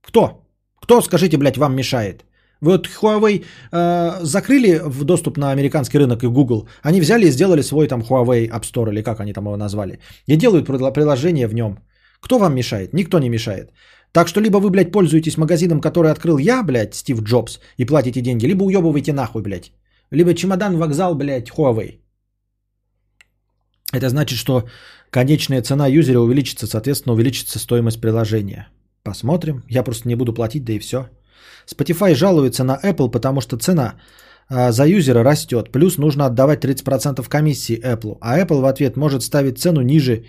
Кто? 0.00 0.46
Кто, 0.80 1.02
скажите, 1.02 1.36
блядь, 1.36 1.58
вам 1.58 1.76
мешает? 1.76 2.24
Вот 2.60 2.88
Huawei 2.88 3.44
э, 3.72 4.24
закрыли 4.24 4.80
в 4.84 5.04
доступ 5.04 5.36
на 5.36 5.50
американский 5.50 5.98
рынок 5.98 6.22
и 6.22 6.28
Google. 6.28 6.68
Они 6.82 7.00
взяли 7.00 7.26
и 7.26 7.30
сделали 7.30 7.62
свой 7.62 7.88
там 7.88 8.00
Huawei 8.00 8.48
App 8.48 8.62
Store, 8.62 8.90
или 8.90 9.02
как 9.02 9.20
они 9.20 9.32
там 9.32 9.44
его 9.44 9.56
назвали. 9.56 9.98
И 10.26 10.36
делают 10.36 10.66
приложение 10.66 11.46
в 11.46 11.54
нем. 11.54 11.78
Кто 12.20 12.38
вам 12.38 12.54
мешает? 12.54 12.94
Никто 12.94 13.18
не 13.18 13.28
мешает. 13.28 13.70
Так 14.12 14.28
что 14.28 14.40
либо 14.40 14.58
вы, 14.58 14.70
блядь, 14.70 14.92
пользуетесь 14.92 15.36
магазином, 15.36 15.80
который 15.80 16.10
открыл 16.12 16.38
я, 16.38 16.62
блядь, 16.62 16.94
Стив 16.94 17.20
Джобс, 17.22 17.58
и 17.76 17.84
платите 17.84 18.20
деньги, 18.20 18.46
либо 18.46 18.62
уебываете 18.64 19.12
нахуй, 19.12 19.42
блядь. 19.42 19.72
Либо 20.10 20.34
чемодан, 20.34 20.76
вокзал, 20.76 21.14
блядь, 21.16 21.50
Huawei. 21.50 21.98
Это 23.92 24.08
значит, 24.08 24.38
что 24.38 24.64
конечная 25.10 25.62
цена 25.62 25.86
юзера 25.86 26.20
увеличится, 26.20 26.66
соответственно, 26.66 27.14
увеличится 27.14 27.58
стоимость 27.58 28.00
приложения. 28.00 28.68
Посмотрим. 29.02 29.62
Я 29.68 29.82
просто 29.82 30.08
не 30.08 30.14
буду 30.16 30.32
платить, 30.32 30.64
да 30.64 30.72
и 30.72 30.78
все. 30.78 31.08
Spotify 31.66 32.14
жалуется 32.14 32.64
на 32.64 32.78
Apple, 32.82 33.10
потому 33.10 33.40
что 33.40 33.56
цена 33.56 33.94
а, 34.48 34.72
за 34.72 34.86
юзера 34.86 35.22
растет. 35.24 35.72
Плюс 35.72 35.98
нужно 35.98 36.26
отдавать 36.26 36.64
30% 36.64 37.28
комиссии 37.28 37.80
Apple. 37.80 38.18
А 38.20 38.38
Apple 38.38 38.60
в 38.60 38.66
ответ 38.66 38.96
может 38.96 39.22
ставить 39.22 39.58
цену 39.58 39.82
ниже 39.82 40.24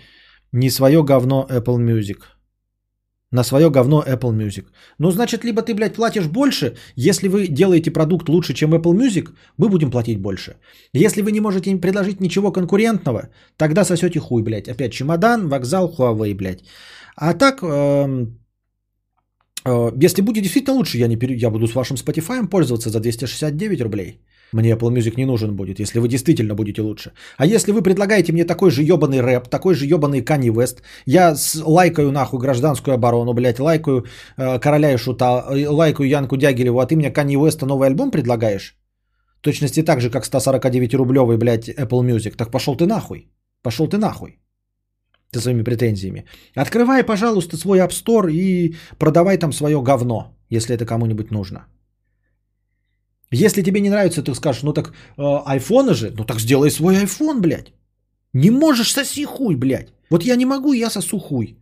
не 0.52 0.70
свое 0.70 1.02
говно 1.02 1.46
Apple 1.50 1.78
Music. 1.78 2.18
На 3.32 3.44
свое 3.44 3.70
говно 3.70 4.04
Apple 4.06 4.32
Music. 4.32 4.66
Ну, 4.98 5.10
значит, 5.10 5.44
либо 5.44 5.60
ты, 5.62 5.74
блядь, 5.74 5.94
платишь 5.94 6.26
больше, 6.26 6.76
если 6.94 7.28
вы 7.28 7.48
делаете 7.48 7.90
продукт 7.90 8.28
лучше, 8.28 8.54
чем 8.54 8.72
Apple 8.72 8.94
Music, 8.94 9.30
мы 9.58 9.68
будем 9.68 9.90
платить 9.90 10.20
больше. 10.20 10.56
Если 10.92 11.22
вы 11.22 11.32
не 11.32 11.40
можете 11.40 11.70
им 11.70 11.80
предложить 11.80 12.20
ничего 12.20 12.52
конкурентного, 12.52 13.28
тогда 13.56 13.84
сосете 13.84 14.20
хуй, 14.20 14.42
блядь. 14.42 14.68
Опять 14.68 14.92
чемодан, 14.92 15.48
вокзал, 15.48 15.92
Huawei, 15.98 16.34
блядь. 16.34 16.62
А 17.16 17.34
так, 17.34 17.62
э, 17.62 18.26
если 20.00 20.22
будет 20.22 20.42
действительно 20.42 20.76
лучше, 20.76 20.98
я, 20.98 21.08
не 21.08 21.16
пере... 21.16 21.34
я 21.34 21.50
буду 21.50 21.66
с 21.66 21.74
вашим 21.74 21.96
Spotify 21.96 22.46
пользоваться 22.46 22.90
за 22.90 23.00
269 23.00 23.80
рублей. 23.80 24.20
Мне 24.52 24.70
Apple 24.70 24.92
Music 24.92 25.14
не 25.16 25.26
нужен 25.26 25.56
будет, 25.56 25.80
если 25.80 25.98
вы 25.98 26.08
действительно 26.08 26.54
будете 26.54 26.82
лучше. 26.82 27.12
А 27.36 27.46
если 27.46 27.72
вы 27.72 27.82
предлагаете 27.82 28.32
мне 28.32 28.44
такой 28.44 28.70
же 28.70 28.82
ебаный 28.82 29.20
рэп, 29.20 29.48
такой 29.48 29.74
же 29.74 29.86
ебаный 29.86 30.22
Kanye 30.22 30.52
West, 30.52 30.82
я 31.04 31.34
с, 31.34 31.60
лайкаю 31.66 32.12
нахуй 32.12 32.40
гражданскую 32.40 32.94
оборону, 32.94 33.34
блядь, 33.34 33.58
лайкаю 33.58 34.04
э, 34.36 34.58
короля 34.58 34.92
и 34.92 34.96
шута, 34.96 35.44
э, 35.50 35.68
лайкаю 35.68 36.08
Янку 36.08 36.36
Дягилеву, 36.36 36.78
а 36.78 36.86
ты 36.86 36.96
мне 36.96 37.10
Kanye 37.10 37.36
West 37.36 37.66
новый 37.66 37.88
альбом 37.88 38.10
предлагаешь? 38.10 38.76
В 39.38 39.42
точности 39.42 39.82
так 39.82 40.00
же, 40.00 40.10
как 40.10 40.24
149-рублевый, 40.24 41.36
блядь, 41.38 41.68
Apple 41.68 42.02
Music. 42.04 42.36
Так 42.36 42.50
пошел 42.50 42.76
ты 42.76 42.86
нахуй. 42.86 43.28
Пошел 43.62 43.88
ты 43.88 43.98
нахуй. 43.98 44.38
Со 45.32 45.40
своими 45.40 45.62
претензиями. 45.62 46.24
Открывай, 46.54 47.04
пожалуйста, 47.04 47.56
свой 47.56 47.78
App 47.78 47.90
Store 47.90 48.30
и 48.30 48.76
продавай 48.98 49.38
там 49.38 49.52
свое 49.52 49.82
говно, 49.82 50.36
если 50.50 50.74
это 50.74 50.86
кому-нибудь 50.86 51.30
нужно. 51.30 51.66
Если 53.32 53.62
тебе 53.62 53.80
не 53.80 53.90
нравится, 53.90 54.22
ты 54.22 54.34
скажешь, 54.34 54.62
ну 54.62 54.72
так 54.72 54.92
э, 55.18 55.22
айфоны 55.46 55.94
же, 55.94 56.12
ну 56.16 56.24
так 56.24 56.40
сделай 56.40 56.70
свой 56.70 56.94
iPhone, 57.04 57.40
блядь. 57.40 57.72
Не 58.32 58.50
можешь 58.50 58.92
соси 58.92 59.24
хуй, 59.24 59.56
блядь. 59.56 59.92
Вот 60.10 60.24
я 60.24 60.36
не 60.36 60.46
могу, 60.46 60.72
я 60.72 60.90
сосу 60.90 61.18
хуй. 61.18 61.56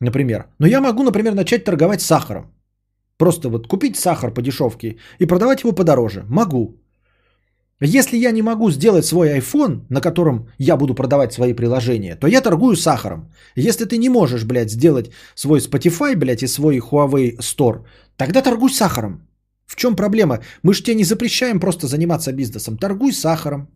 Например. 0.00 0.46
Но 0.58 0.66
я 0.66 0.80
могу, 0.80 1.02
например, 1.02 1.34
начать 1.34 1.64
торговать 1.64 2.00
сахаром. 2.00 2.52
Просто 3.16 3.48
вот 3.48 3.68
купить 3.68 3.96
сахар 3.96 4.34
по 4.34 4.42
дешевке 4.42 4.96
и 5.18 5.26
продавать 5.26 5.62
его 5.62 5.72
подороже. 5.72 6.24
Могу. 6.28 6.81
Если 7.84 8.16
я 8.16 8.30
не 8.30 8.42
могу 8.42 8.70
сделать 8.70 9.04
свой 9.04 9.36
iPhone, 9.38 9.86
на 9.88 10.00
котором 10.00 10.48
я 10.56 10.76
буду 10.76 10.94
продавать 10.94 11.32
свои 11.32 11.52
приложения, 11.52 12.14
то 12.14 12.28
я 12.28 12.40
торгую 12.40 12.76
сахаром. 12.76 13.32
Если 13.56 13.86
ты 13.86 13.98
не 13.98 14.08
можешь, 14.08 14.44
блядь, 14.44 14.70
сделать 14.70 15.10
свой 15.34 15.58
Spotify, 15.58 16.14
блядь, 16.14 16.44
и 16.44 16.46
свой 16.46 16.78
Huawei 16.78 17.38
Store, 17.38 17.84
тогда 18.16 18.40
торгуй 18.40 18.70
сахаром. 18.70 19.26
В 19.66 19.74
чем 19.74 19.96
проблема? 19.96 20.38
Мы 20.62 20.74
же 20.74 20.82
тебе 20.84 20.94
не 20.94 21.04
запрещаем 21.04 21.58
просто 21.58 21.88
заниматься 21.88 22.32
бизнесом. 22.32 22.78
Торгуй 22.78 23.12
сахаром. 23.12 23.66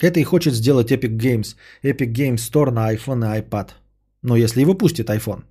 Это 0.00 0.20
и 0.20 0.24
хочет 0.24 0.54
сделать 0.54 0.90
Epic 0.90 1.18
Games. 1.18 1.54
Epic 1.82 2.14
Games 2.14 2.36
Store 2.36 2.70
на 2.70 2.94
iPhone 2.94 3.24
и 3.24 3.42
iPad. 3.42 3.72
Но 4.22 4.36
если 4.36 4.62
его 4.62 4.72
пустит 4.72 5.10
iPhone. 5.10 5.42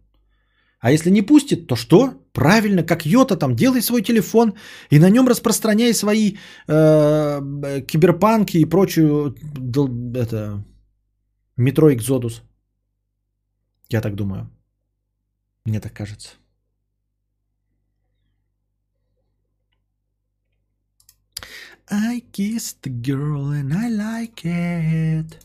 А 0.85 0.91
если 0.91 1.09
не 1.09 1.23
пустит, 1.23 1.65
то 1.65 1.75
что? 1.75 2.13
Правильно, 2.31 2.83
как 2.83 3.07
Йота 3.07 3.35
там, 3.37 3.55
делай 3.55 3.81
свой 3.81 4.03
телефон 4.03 4.53
и 4.91 4.99
на 4.99 5.09
нем 5.09 5.27
распространяй 5.27 5.95
свои 5.95 6.37
э, 6.67 7.81
киберпанки 7.87 8.57
и 8.57 8.65
прочую 8.65 9.35
это, 10.15 10.63
метро 11.57 11.91
Exodus. 11.91 12.43
Я 13.89 13.99
так 13.99 14.13
думаю. 14.13 14.47
Мне 15.65 15.79
так 15.79 15.91
кажется. 15.91 16.29
I 21.89 22.21
kissed 22.31 22.83
the 22.83 22.91
girl 22.91 23.53
and 23.53 23.73
I 23.73 23.89
like 23.89 24.45
it. 24.45 25.39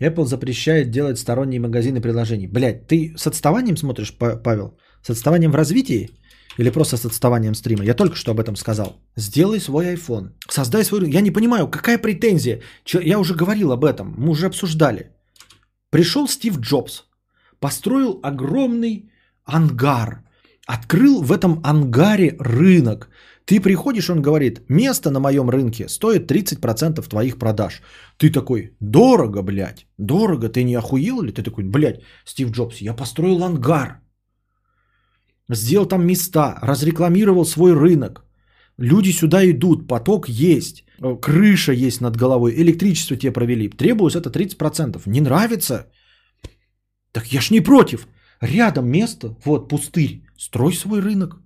Apple 0.00 0.24
запрещает 0.24 0.90
делать 0.90 1.18
сторонние 1.18 1.60
магазины 1.60 2.00
приложений. 2.00 2.46
Блять, 2.48 2.86
ты 2.86 3.14
с 3.16 3.26
отставанием 3.26 3.76
смотришь, 3.76 4.16
Павел? 4.16 4.78
С 5.02 5.10
отставанием 5.10 5.50
в 5.50 5.56
развитии? 5.56 6.10
Или 6.58 6.70
просто 6.70 6.96
с 6.96 7.04
отставанием 7.04 7.54
стрима? 7.54 7.84
Я 7.84 7.94
только 7.94 8.16
что 8.16 8.30
об 8.30 8.40
этом 8.40 8.56
сказал. 8.56 9.00
Сделай 9.16 9.60
свой 9.60 9.94
iPhone. 9.94 10.30
Создай 10.48 10.84
свой... 10.84 11.10
Я 11.10 11.20
не 11.20 11.32
понимаю, 11.32 11.68
какая 11.68 11.98
претензия? 11.98 12.60
Я 12.86 13.18
уже 13.18 13.34
говорил 13.34 13.72
об 13.72 13.84
этом. 13.84 14.14
Мы 14.18 14.30
уже 14.30 14.46
обсуждали. 14.46 15.10
Пришел 15.90 16.28
Стив 16.28 16.58
Джобс. 16.58 17.04
Построил 17.60 18.20
огромный 18.22 19.10
ангар. 19.44 20.24
Открыл 20.66 21.22
в 21.22 21.32
этом 21.32 21.60
ангаре 21.64 22.36
рынок. 22.38 23.08
Ты 23.48 23.60
приходишь, 23.60 24.10
он 24.10 24.22
говорит, 24.22 24.60
место 24.68 25.10
на 25.10 25.20
моем 25.20 25.50
рынке 25.50 25.88
стоит 25.88 26.30
30% 26.30 27.08
твоих 27.08 27.38
продаж. 27.38 27.82
Ты 28.18 28.30
такой, 28.30 28.76
дорого, 28.80 29.42
блядь, 29.42 29.86
дорого, 29.98 30.48
ты 30.48 30.64
не 30.64 30.78
охуел 30.78 31.22
ли? 31.22 31.32
Ты 31.32 31.42
такой, 31.42 31.64
блядь, 31.64 32.02
Стив 32.24 32.50
Джобс, 32.50 32.82
я 32.82 32.94
построил 32.94 33.42
ангар 33.44 34.00
сделал 35.56 35.86
там 35.86 36.06
места, 36.06 36.58
разрекламировал 36.62 37.44
свой 37.44 37.72
рынок. 37.72 38.24
Люди 38.78 39.12
сюда 39.12 39.44
идут, 39.50 39.88
поток 39.88 40.28
есть, 40.28 40.84
э, 41.02 41.16
крыша 41.20 41.72
есть 41.72 42.00
над 42.00 42.16
головой, 42.16 42.54
электричество 42.56 43.16
тебе 43.16 43.32
провели. 43.32 43.68
Требуется 43.68 44.20
это 44.20 44.30
30%. 44.30 45.02
Не 45.06 45.20
нравится? 45.20 45.90
Так 47.12 47.32
я 47.32 47.40
ж 47.40 47.50
не 47.50 47.60
против. 47.60 48.06
Рядом 48.40 48.88
место, 48.88 49.36
вот 49.44 49.68
пустырь, 49.68 50.22
строй 50.36 50.74
свой 50.74 51.00
рынок. 51.00 51.40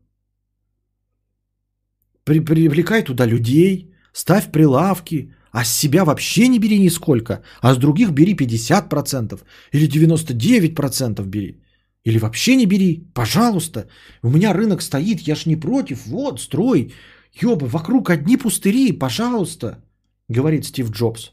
При, 2.24 2.40
привлекай 2.40 3.02
туда 3.02 3.26
людей, 3.26 3.92
ставь 4.12 4.50
прилавки, 4.52 5.34
а 5.52 5.64
с 5.64 5.78
себя 5.78 6.04
вообще 6.04 6.48
не 6.48 6.58
бери 6.58 6.78
нисколько, 6.78 7.42
а 7.60 7.74
с 7.74 7.78
других 7.78 8.10
бери 8.10 8.34
50% 8.34 9.40
или 9.72 9.88
99% 9.88 11.26
бери. 11.26 11.62
Или 12.04 12.18
вообще 12.18 12.56
не 12.56 12.66
бери, 12.66 13.06
пожалуйста. 13.14 13.86
У 14.22 14.30
меня 14.30 14.52
рынок 14.52 14.82
стоит, 14.82 15.20
я 15.20 15.34
ж 15.36 15.46
не 15.46 15.56
против. 15.56 16.06
Вот, 16.06 16.40
строй. 16.40 16.92
Ёба, 17.32 17.66
вокруг 17.66 18.10
одни 18.10 18.36
пустыри, 18.36 18.92
пожалуйста, 18.92 19.84
говорит 20.28 20.64
Стив 20.64 20.90
Джобс. 20.90 21.32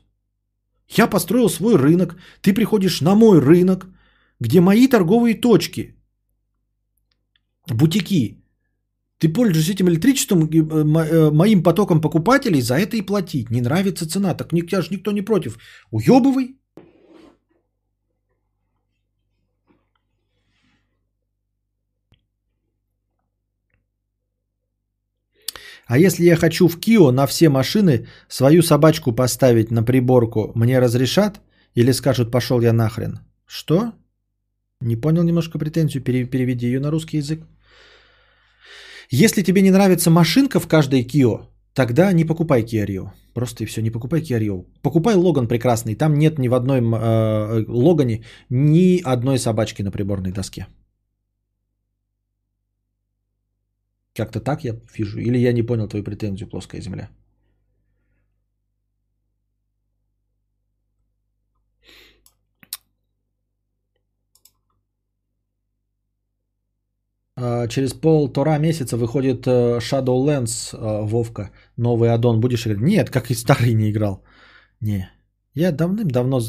Я 0.87 1.07
построил 1.07 1.49
свой 1.49 1.75
рынок, 1.75 2.17
ты 2.41 2.53
приходишь 2.53 3.01
на 3.01 3.15
мой 3.15 3.39
рынок, 3.39 3.87
где 4.39 4.61
мои 4.61 4.87
торговые 4.87 5.35
точки, 5.35 5.95
бутики. 7.67 8.43
Ты 9.19 9.27
пользуешься 9.27 9.73
этим 9.73 9.89
электричеством, 9.89 10.45
э, 10.45 10.57
э, 10.57 11.31
моим 11.31 11.61
потоком 11.61 12.01
покупателей, 12.01 12.61
за 12.61 12.75
это 12.75 12.95
и 12.95 13.01
платить. 13.01 13.49
Не 13.51 13.61
нравится 13.61 14.09
цена, 14.09 14.33
так 14.33 14.49
тебя 14.49 14.81
же 14.81 14.87
никто 14.91 15.11
не 15.11 15.21
против. 15.21 15.57
Уебывай, 15.91 16.55
А 25.89 25.97
если 25.97 26.23
я 26.23 26.35
хочу 26.35 26.67
в 26.67 26.79
Кио 26.79 27.11
на 27.11 27.25
все 27.25 27.49
машины 27.49 28.07
свою 28.27 28.61
собачку 28.61 29.11
поставить 29.11 29.71
на 29.71 29.81
приборку, 29.83 30.51
мне 30.55 30.79
разрешат? 30.79 31.41
Или 31.73 31.93
скажут, 31.93 32.31
пошел 32.31 32.61
я 32.61 32.73
нахрен? 32.73 33.19
Что? 33.47 33.93
Не 34.81 34.95
понял 34.95 35.23
немножко 35.23 35.57
претензию, 35.57 36.03
переведи 36.03 36.67
ее 36.67 36.79
на 36.79 36.91
русский 36.91 37.17
язык. 37.17 37.41
Если 39.11 39.41
тебе 39.41 39.61
не 39.61 39.71
нравится 39.71 40.11
машинка 40.11 40.59
в 40.59 40.67
каждой 40.67 41.03
Кио, 41.03 41.49
тогда 41.73 42.13
не 42.13 42.25
покупай 42.25 42.63
Kia 42.63 42.85
Rio. 42.85 43.09
Просто 43.33 43.63
и 43.63 43.65
все, 43.65 43.81
не 43.81 43.89
покупай 43.89 44.21
Kia 44.21 44.39
Rio. 44.39 44.65
Покупай 44.81 45.15
Логан 45.15 45.47
прекрасный, 45.47 45.95
там 45.95 46.13
нет 46.13 46.37
ни 46.37 46.47
в 46.47 46.53
одной 46.53 46.79
э, 46.79 47.65
Логане 47.67 48.23
ни 48.49 49.01
одной 49.03 49.39
собачки 49.39 49.81
на 49.81 49.91
приборной 49.91 50.31
доске. 50.31 50.67
Как-то 54.13 54.39
так 54.41 54.63
я 54.63 54.75
вижу. 54.97 55.19
Или 55.19 55.37
я 55.37 55.53
не 55.53 55.63
понял 55.63 55.87
твою 55.87 56.03
претензию, 56.03 56.49
плоская 56.49 56.81
земля. 56.81 57.09
Через 67.67 67.93
полтора 67.93 68.57
месяца 68.57 68.97
выходит 68.97 69.47
э, 69.47 69.79
Shadowlands 69.79 70.73
э, 70.73 71.05
Вовка. 71.05 71.51
Новый 71.77 72.09
аддон. 72.09 72.39
Будешь 72.39 72.65
играть? 72.65 72.81
Нет, 72.81 73.09
как 73.09 73.31
и 73.31 73.35
старый 73.35 73.73
не 73.73 73.89
играл. 73.91 74.23
Не. 74.81 75.09
Я 75.53 75.71
давным-давно, 75.71 76.41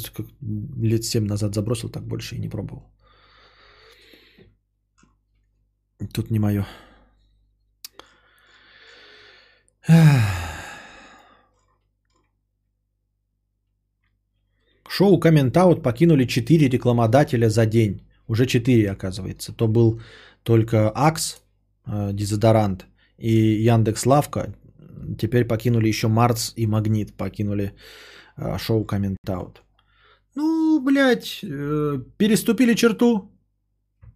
лет 0.83 1.05
7 1.05 1.27
назад 1.27 1.55
забросил, 1.55 1.89
так 1.89 2.03
больше 2.03 2.37
и 2.37 2.41
не 2.41 2.49
пробовал. 2.49 2.83
Тут 6.13 6.31
не 6.31 6.39
мое. 6.39 6.67
Шоу 14.89 15.21
Out 15.21 15.83
покинули 15.83 16.25
4 16.27 16.69
рекламодателя 16.69 17.49
за 17.49 17.67
день. 17.67 18.01
Уже 18.29 18.47
4, 18.47 18.91
оказывается. 18.91 19.53
То 19.53 19.69
был 19.69 20.01
только 20.43 20.93
Axe, 20.97 21.41
э, 21.87 22.13
дезодорант, 22.13 22.87
и 23.19 23.65
Яндекс 23.69 24.07
Лавка. 24.07 24.55
Теперь 25.19 25.45
покинули 25.45 25.89
еще 25.89 26.09
Марс 26.09 26.53
и 26.57 26.67
Магнит. 26.67 27.17
Покинули 27.17 27.73
э, 28.37 28.59
шоу 28.59 28.85
Out. 28.85 29.57
Ну, 30.35 30.81
блядь, 30.81 31.41
э, 31.43 31.99
переступили 32.17 32.75
черту, 32.75 33.31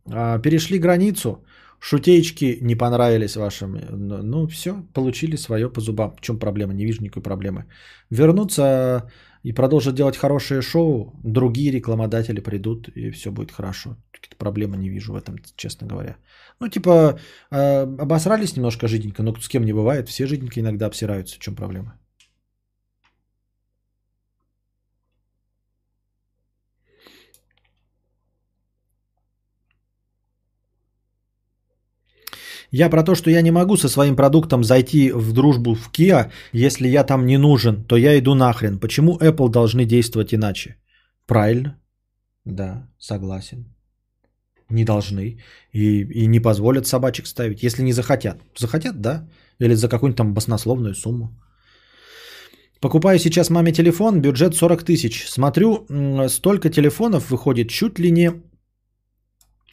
э, 0.07 0.41
перешли 0.43 0.79
границу. 0.79 1.45
Шутеечки 1.87 2.59
не 2.63 2.77
понравились 2.77 3.37
вашим. 3.37 3.79
Ну, 3.91 4.23
ну 4.23 4.47
все, 4.47 4.83
получили 4.95 5.37
свое 5.37 5.69
по 5.69 5.81
зубам. 5.81 6.17
В 6.17 6.21
чем 6.23 6.39
проблема? 6.39 6.73
Не 6.73 6.87
вижу 6.87 7.03
никакой 7.03 7.23
проблемы. 7.23 7.67
Вернуться 8.11 9.11
и 9.43 9.53
продолжат 9.53 9.95
делать 9.95 10.17
хорошее 10.17 10.63
шоу, 10.63 11.13
другие 11.23 11.71
рекламодатели 11.71 12.41
придут, 12.41 12.89
и 12.89 13.11
все 13.11 13.31
будет 13.31 13.53
хорошо. 13.53 13.97
Какие-то 14.13 14.37
проблемы 14.37 14.79
не 14.79 14.89
вижу 14.89 15.13
в 15.13 15.17
этом, 15.17 15.37
честно 15.57 15.87
говоря. 15.87 16.17
Ну, 16.59 16.69
типа, 16.69 17.19
э, 17.51 17.83
обосрались 17.83 18.57
немножко 18.57 18.89
жиденько, 18.89 19.23
но 19.23 19.35
с 19.35 19.49
кем 19.49 19.67
не 19.67 19.75
бывает, 19.75 20.09
все 20.09 20.27
жиденько 20.27 20.61
иногда 20.61 20.87
обсираются. 20.87 21.37
В 21.37 21.41
чем 21.41 21.55
проблема? 21.55 22.01
Я 32.77 32.91
про 32.91 33.05
то, 33.05 33.15
что 33.15 33.31
я 33.31 33.43
не 33.43 33.53
могу 33.53 33.77
со 33.77 33.89
своим 33.89 34.17
продуктом 34.17 34.65
зайти 34.65 35.13
в 35.13 35.33
дружбу 35.33 35.75
в 35.75 35.91
Kia, 35.93 36.31
если 36.53 36.89
я 36.89 37.05
там 37.05 37.27
не 37.27 37.39
нужен, 37.39 37.85
то 37.85 37.97
я 37.97 38.19
иду 38.19 38.35
нахрен. 38.35 38.79
Почему 38.81 39.17
Apple 39.19 39.49
должны 39.49 39.85
действовать 39.85 40.35
иначе? 40.35 40.77
Правильно. 41.27 41.77
Да, 42.45 42.89
согласен. 42.99 43.65
Не 44.71 44.85
должны. 44.85 45.39
И, 45.73 46.03
и 46.03 46.27
не 46.27 46.41
позволят 46.41 46.87
собачек 46.87 47.27
ставить, 47.27 47.63
если 47.63 47.85
не 47.85 47.93
захотят. 47.93 48.43
Захотят, 48.59 49.01
да. 49.01 49.29
Или 49.61 49.75
за 49.75 49.89
какую-нибудь 49.89 50.17
там 50.17 50.35
баснословную 50.35 50.95
сумму. 50.95 51.29
Покупаю 52.81 53.19
сейчас 53.19 53.51
маме 53.51 53.73
телефон, 53.73 54.21
бюджет 54.21 54.57
40 54.57 54.83
тысяч. 54.83 55.29
Смотрю, 55.29 55.87
столько 56.29 56.71
телефонов 56.71 57.31
выходит 57.31 57.69
чуть 57.69 58.01
ли 58.01 58.11
не 58.11 58.33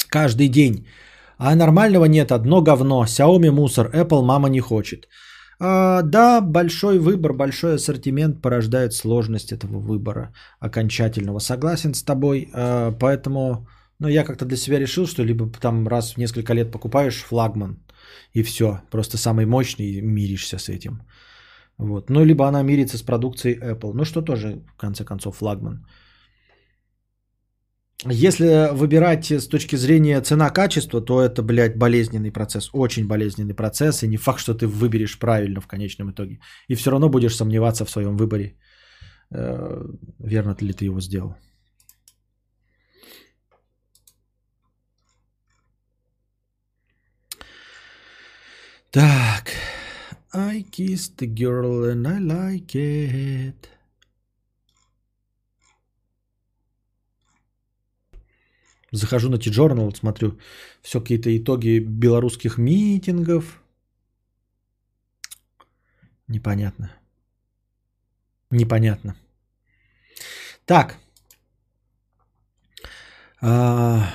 каждый 0.08 0.50
день. 0.50 0.86
А 1.44 1.56
нормального 1.56 2.06
нет, 2.06 2.32
одно 2.32 2.62
говно. 2.62 3.04
Xiaomi 3.04 3.50
мусор, 3.50 3.90
Apple 3.94 4.22
мама 4.22 4.50
не 4.50 4.60
хочет. 4.60 5.08
А, 5.60 6.04
да, 6.04 6.42
большой 6.42 7.00
выбор, 7.00 7.34
большой 7.34 7.76
ассортимент 7.76 8.42
порождает 8.42 8.94
сложность 8.94 9.52
этого 9.52 9.80
выбора 9.80 10.34
окончательного. 10.60 11.40
Согласен 11.40 11.96
с 11.96 12.04
тобой, 12.04 12.48
а, 12.54 12.92
поэтому 12.92 13.68
ну, 14.00 14.08
я 14.08 14.24
как-то 14.24 14.46
для 14.46 14.58
себя 14.58 14.80
решил, 14.80 15.08
что 15.08 15.24
либо 15.24 15.50
там 15.60 15.88
раз 15.88 16.14
в 16.14 16.18
несколько 16.18 16.54
лет 16.54 16.72
покупаешь 16.72 17.24
флагман 17.24 17.80
и 18.34 18.44
все, 18.44 18.82
просто 18.92 19.18
самый 19.18 19.48
мощный 19.48 19.86
и 19.86 20.02
миришься 20.02 20.60
с 20.60 20.70
этим. 20.70 21.02
Вот. 21.80 22.10
Ну, 22.10 22.24
либо 22.24 22.48
она 22.48 22.62
мирится 22.62 22.98
с 22.98 23.02
продукцией 23.02 23.58
Apple. 23.58 23.94
Ну, 23.94 24.06
что 24.06 24.22
тоже, 24.22 24.62
в 24.76 24.78
конце 24.78 25.04
концов, 25.04 25.38
флагман. 25.38 25.88
Если 28.10 28.70
выбирать 28.74 29.32
с 29.32 29.48
точки 29.48 29.76
зрения 29.76 30.22
цена-качество, 30.22 31.02
то 31.02 31.22
это, 31.22 31.44
блядь, 31.44 31.78
болезненный 31.78 32.32
процесс. 32.32 32.70
Очень 32.74 33.08
болезненный 33.08 33.54
процесс. 33.54 34.04
И 34.04 34.08
не 34.08 34.18
факт, 34.18 34.40
что 34.40 34.56
ты 34.56 34.66
выберешь 34.66 35.20
правильно 35.20 35.62
в 35.62 35.68
конечном 35.68 36.10
итоге. 36.10 36.40
И 36.68 36.76
все 36.76 36.90
равно 36.90 37.10
будешь 37.10 37.36
сомневаться 37.36 37.86
в 37.86 37.92
своем 37.92 38.18
выборе. 38.18 38.58
Э, 39.32 39.86
верно 40.20 40.56
ли 40.62 40.74
ты 40.74 40.86
его 40.86 41.00
сделал. 41.00 41.36
Так. 48.92 49.52
I 50.34 50.66
kissed 50.72 51.18
the 51.18 51.28
girl 51.28 51.84
and 51.84 52.08
I 52.08 52.20
like 52.20 52.74
it. 52.74 53.70
Захожу 58.92 59.30
на 59.30 59.38
T-Journal, 59.38 59.96
смотрю 59.96 60.38
все 60.82 61.00
какие-то 61.00 61.30
итоги 61.30 61.80
белорусских 61.80 62.58
митингов. 62.58 63.62
Непонятно. 66.28 66.92
Непонятно. 68.52 69.16
Так. 70.66 70.98
А... 73.42 74.14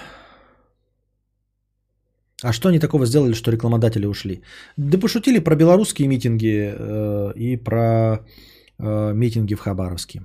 а 2.43 2.53
что 2.53 2.69
они 2.69 2.79
такого 2.79 3.07
сделали, 3.07 3.35
что 3.35 3.51
рекламодатели 3.51 4.07
ушли? 4.07 4.43
Да 4.77 4.99
пошутили 4.99 5.39
про 5.39 5.57
белорусские 5.57 6.09
митинги 6.09 6.75
э, 6.79 7.33
и 7.37 7.57
про 7.57 8.27
э, 8.79 9.13
митинги 9.15 9.55
в 9.55 9.61
Хабаровске. 9.61 10.23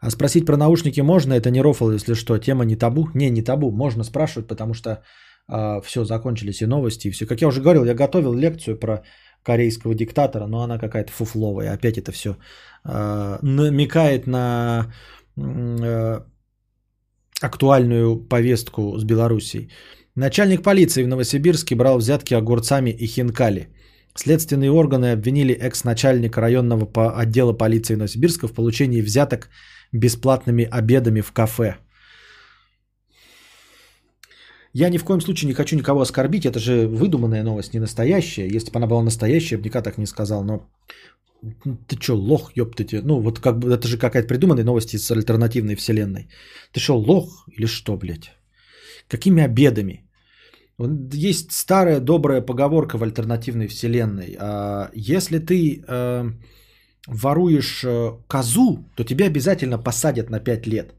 А 0.00 0.10
спросить 0.10 0.46
про 0.46 0.56
наушники 0.56 1.00
можно, 1.02 1.34
это 1.34 1.50
не 1.50 1.62
рофл, 1.62 1.90
если 1.90 2.14
что, 2.14 2.38
тема 2.38 2.64
не 2.64 2.76
табу. 2.76 3.08
Не, 3.14 3.30
не 3.30 3.42
табу, 3.42 3.70
можно 3.70 4.04
спрашивать, 4.04 4.48
потому 4.48 4.74
что 4.74 4.90
э, 5.48 5.80
все, 5.84 6.04
закончились 6.04 6.62
и 6.62 6.66
новости, 6.66 7.08
и 7.08 7.10
все. 7.10 7.26
Как 7.26 7.40
я 7.40 7.48
уже 7.48 7.60
говорил, 7.60 7.84
я 7.84 7.94
готовил 7.94 8.32
лекцию 8.32 8.78
про 8.78 9.02
корейского 9.42 9.94
диктатора, 9.94 10.46
но 10.46 10.62
она 10.62 10.78
какая-то 10.78 11.12
фуфловая. 11.12 11.72
Опять 11.74 11.98
это 11.98 12.12
все 12.12 12.36
э, 12.84 13.38
намекает 13.42 14.26
на 14.26 14.92
э, 15.36 16.20
актуальную 17.42 18.16
повестку 18.28 18.98
с 18.98 19.04
Белоруссией. 19.04 19.70
Начальник 20.14 20.62
полиции 20.62 21.04
в 21.04 21.08
Новосибирске 21.08 21.74
брал 21.74 21.98
взятки 21.98 22.34
огурцами 22.34 22.90
и 22.90 23.06
хинкали. 23.06 23.68
Следственные 24.14 24.70
органы 24.70 25.12
обвинили 25.12 25.54
экс-начальника 25.54 26.40
районного 26.40 26.86
отдела 27.20 27.52
полиции 27.52 27.96
Новосибирска 27.96 28.48
в 28.48 28.52
получении 28.52 29.02
взяток 29.02 29.48
бесплатными 29.92 30.64
обедами 30.64 31.20
в 31.20 31.32
кафе. 31.32 31.76
Я 34.72 34.88
ни 34.88 34.98
в 34.98 35.04
коем 35.04 35.20
случае 35.20 35.48
не 35.48 35.54
хочу 35.54 35.76
никого 35.76 36.00
оскорбить, 36.00 36.46
это 36.46 36.60
же 36.60 36.86
выдуманная 36.86 37.42
новость, 37.42 37.74
не 37.74 37.80
настоящая. 37.80 38.48
Если 38.48 38.70
бы 38.70 38.78
она 38.78 38.86
была 38.86 39.02
настоящая, 39.02 39.56
я 39.56 39.58
бы 39.58 39.64
никогда 39.64 39.90
так 39.90 39.98
не 39.98 40.06
сказал, 40.06 40.44
но 40.44 40.68
ты 41.88 41.96
чё, 41.96 42.14
лох, 42.14 42.52
ёптати? 42.56 43.00
Ну, 43.02 43.20
вот 43.20 43.40
как 43.40 43.58
бы 43.58 43.72
это 43.72 43.88
же 43.88 43.98
какая-то 43.98 44.28
придуманная 44.28 44.64
новость 44.64 44.94
из 44.94 45.10
альтернативной 45.10 45.74
вселенной. 45.74 46.28
Ты 46.72 46.80
что, 46.80 46.98
лох 46.98 47.48
или 47.48 47.66
что, 47.66 47.96
блядь? 47.96 48.30
Какими 49.08 49.42
обедами? 49.42 50.04
Есть 51.12 51.52
старая 51.52 52.00
добрая 52.00 52.40
поговорка 52.40 52.96
в 52.96 53.02
альтернативной 53.02 53.68
вселенной. 53.68 54.36
А, 54.38 54.90
если 54.94 55.38
ты 55.38 55.82
э, 55.86 56.30
воруешь 57.12 57.84
э, 57.84 58.12
козу, 58.28 58.84
то 58.96 59.04
тебя 59.04 59.26
обязательно 59.26 59.78
посадят 59.78 60.30
на 60.30 60.40
5 60.40 60.66
лет. 60.66 60.94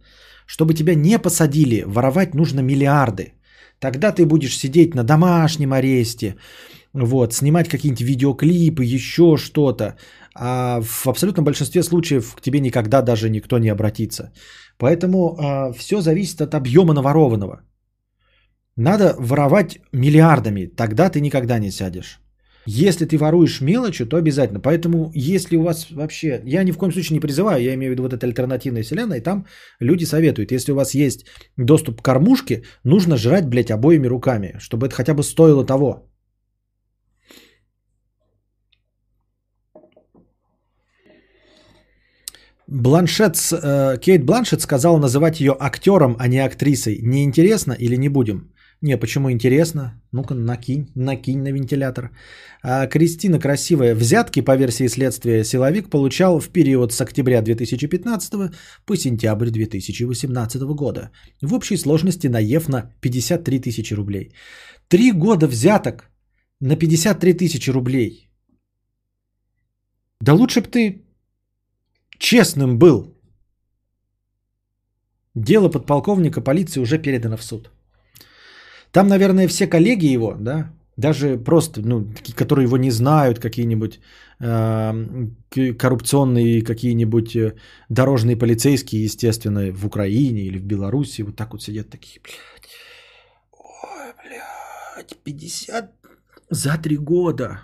Чтобы 0.45 0.73
тебя 0.73 0.95
не 0.95 1.19
посадили, 1.19 1.83
воровать 1.85 2.35
нужно 2.35 2.61
миллиарды. 2.61 3.33
Тогда 3.79 4.11
ты 4.11 4.25
будешь 4.25 4.57
сидеть 4.57 4.95
на 4.95 5.03
домашнем 5.03 5.73
аресте, 5.73 6.35
вот, 6.93 7.33
снимать 7.33 7.69
какие-нибудь 7.69 8.01
видеоклипы, 8.01 8.83
еще 8.83 9.37
что-то. 9.37 9.95
А 10.35 10.81
в 10.81 11.07
абсолютном 11.07 11.45
большинстве 11.45 11.83
случаев 11.83 12.35
к 12.35 12.41
тебе 12.41 12.59
никогда 12.59 13.01
даже 13.01 13.29
никто 13.29 13.59
не 13.59 13.69
обратится. 13.69 14.31
Поэтому 14.77 15.17
э, 15.17 15.73
все 15.73 16.01
зависит 16.01 16.41
от 16.41 16.53
объема 16.53 16.93
наворованного. 16.93 17.61
Надо 18.75 19.15
воровать 19.19 19.79
миллиардами, 19.91 20.65
тогда 20.65 21.09
ты 21.09 21.21
никогда 21.21 21.59
не 21.59 21.71
сядешь. 21.71 22.19
Если 22.67 23.05
ты 23.05 23.17
воруешь 23.17 23.61
мелочью, 23.61 24.07
то 24.07 24.17
обязательно. 24.17 24.59
Поэтому, 24.59 25.11
если 25.15 25.57
у 25.57 25.63
вас 25.63 25.87
вообще... 25.91 26.41
Я 26.45 26.63
ни 26.63 26.71
в 26.71 26.77
коем 26.77 26.91
случае 26.91 27.15
не 27.15 27.19
призываю, 27.19 27.63
я 27.63 27.73
имею 27.73 27.91
в 27.91 27.93
виду 27.93 28.03
вот 28.03 28.13
эта 28.13 28.25
альтернативная 28.27 28.83
вселенная, 28.83 29.17
и 29.17 29.23
там 29.23 29.45
люди 29.79 30.05
советуют. 30.05 30.51
Если 30.51 30.71
у 30.71 30.75
вас 30.75 30.93
есть 30.93 31.25
доступ 31.57 32.01
к 32.01 32.05
кормушке, 32.05 32.63
нужно 32.83 33.17
жрать, 33.17 33.47
блядь, 33.47 33.71
обоими 33.71 34.07
руками, 34.07 34.55
чтобы 34.59 34.87
это 34.87 34.95
хотя 34.95 35.13
бы 35.13 35.23
стоило 35.23 35.65
того. 35.65 36.11
Бланшет, 42.67 43.35
э, 43.51 43.97
Кейт 43.99 44.23
Бланшет 44.23 44.61
сказала 44.61 44.97
называть 44.97 45.41
ее 45.41 45.57
актером, 45.59 46.15
а 46.19 46.27
не 46.27 46.39
актрисой. 46.39 46.99
Неинтересно 47.01 47.73
или 47.73 47.97
не 47.97 48.07
будем? 48.07 48.53
Не, 48.81 48.97
почему 48.97 49.29
интересно? 49.31 50.01
Ну-ка, 50.11 50.33
накинь, 50.33 50.91
накинь 50.95 51.43
на 51.43 51.51
вентилятор. 51.51 52.09
А, 52.63 52.87
Кристина 52.87 53.39
Красивая. 53.39 53.95
Взятки, 53.95 54.41
по 54.41 54.57
версии 54.57 54.87
следствия, 54.87 55.43
силовик 55.43 55.89
получал 55.89 56.39
в 56.39 56.49
период 56.49 56.91
с 56.91 57.01
октября 57.01 57.41
2015 57.41 58.51
по 58.85 58.95
сентябрь 58.97 59.49
2018 59.51 60.61
года. 60.75 61.11
В 61.41 61.53
общей 61.53 61.77
сложности 61.77 62.27
наев 62.27 62.69
на 62.69 62.91
53 63.01 63.59
тысячи 63.59 63.93
рублей. 63.93 64.33
Три 64.87 65.11
года 65.11 65.47
взяток 65.47 66.09
на 66.59 66.75
53 66.75 67.33
тысячи 67.33 67.69
рублей. 67.69 68.31
Да 70.21 70.33
лучше 70.33 70.61
бы 70.61 70.67
ты 70.67 71.05
честным 72.17 72.79
был. 72.79 73.15
Дело 75.35 75.69
подполковника 75.69 76.41
полиции 76.41 76.81
уже 76.81 76.97
передано 76.97 77.37
в 77.37 77.43
суд. 77.43 77.69
Там, 78.91 79.07
наверное, 79.07 79.47
все 79.47 79.67
коллеги 79.67 80.05
его, 80.05 80.35
да, 80.39 80.71
даже 80.97 81.37
просто, 81.37 81.81
ну, 81.81 82.07
которые 82.35 82.65
его 82.65 82.77
не 82.77 82.91
знают, 82.91 83.39
какие-нибудь 83.39 83.99
э, 84.39 85.27
коррупционные 85.77 86.61
какие-нибудь 86.61 87.37
дорожные 87.89 88.35
полицейские, 88.35 89.03
естественно, 89.03 89.71
в 89.71 89.85
Украине 89.85 90.41
или 90.41 90.57
в 90.59 90.63
Беларуси, 90.63 91.21
вот 91.23 91.35
так 91.35 91.53
вот 91.53 91.63
сидят 91.63 91.89
такие, 91.89 92.21
блядь, 92.21 92.69
ой, 93.51 94.13
блядь, 94.23 95.17
50 95.23 95.91
за 96.49 96.77
три 96.77 96.97
года 96.97 97.61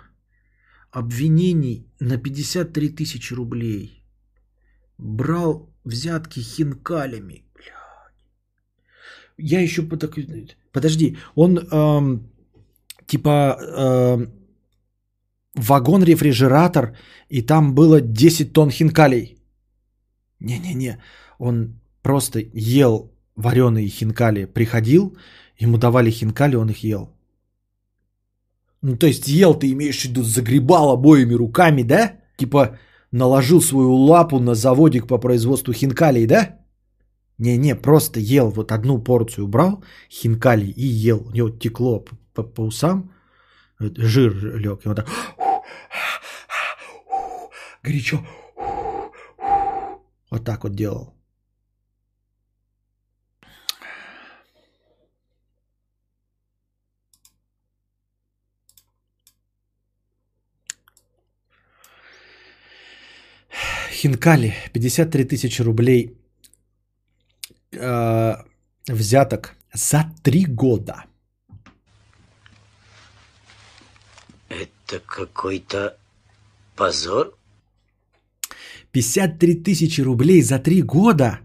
обвинений 0.90 1.86
на 2.00 2.16
53 2.16 2.88
тысячи 2.88 3.34
рублей. 3.34 4.02
Брал 4.96 5.70
взятки 5.84 6.40
хинкалями. 6.40 7.44
Я 9.38 9.60
еще. 9.60 9.82
Подожди, 10.72 11.16
он 11.34 11.58
эм, 11.58 12.30
типа 13.06 13.58
эм, 13.60 14.32
вагон-рефрижератор, 15.54 16.96
и 17.28 17.42
там 17.42 17.74
было 17.74 18.00
10 18.00 18.52
тонн 18.52 18.70
хинкалей. 18.70 19.38
Не-не-не, 20.40 20.98
он 21.38 21.80
просто 22.02 22.40
ел 22.52 23.12
вареные 23.36 23.88
хинкали, 23.88 24.46
приходил, 24.46 25.16
ему 25.58 25.78
давали 25.78 26.10
хинкали, 26.10 26.56
он 26.56 26.70
их 26.70 26.84
ел. 26.84 27.10
Ну, 28.82 28.96
то 28.96 29.06
есть 29.06 29.28
ел 29.28 29.54
ты 29.54 29.72
имеешь 29.72 30.02
в 30.02 30.04
виду, 30.04 30.22
загребал 30.22 30.90
обоими 30.90 31.34
руками, 31.34 31.82
да? 31.82 32.12
Типа 32.36 32.78
наложил 33.10 33.60
свою 33.60 33.92
лапу 33.92 34.38
на 34.38 34.54
заводик 34.54 35.06
по 35.06 35.18
производству 35.18 35.72
хинкалей, 35.72 36.26
да? 36.26 36.57
Не-не, 37.38 37.76
просто 37.76 38.18
ел, 38.18 38.50
вот 38.50 38.72
одну 38.72 38.98
порцию 38.98 39.46
брал 39.46 39.84
хинкалей 40.10 40.70
и 40.70 40.84
ел. 40.84 41.28
У 41.28 41.30
него 41.30 41.50
текло 41.50 42.00
по, 42.00 42.16
по, 42.34 42.42
по 42.42 42.60
усам, 42.62 43.12
жир 43.78 44.56
лег, 44.56 44.84
и 44.84 44.88
он 44.88 44.96
так 44.96 45.08
горячо. 47.82 48.18
Вот 50.30 50.44
так 50.44 50.64
вот 50.64 50.74
делал. 50.74 51.14
Хинкали, 63.92 64.54
53 64.72 65.24
тысячи 65.24 65.62
рублей 65.62 66.18
э, 67.72 68.34
взяток 68.86 69.56
за 69.72 70.10
три 70.22 70.44
года. 70.44 71.04
Это 74.48 75.00
какой-то 75.00 75.96
позор? 76.76 77.36
53 78.92 79.54
тысячи 79.56 80.00
рублей 80.00 80.42
за 80.42 80.58
три 80.58 80.82
года? 80.82 81.40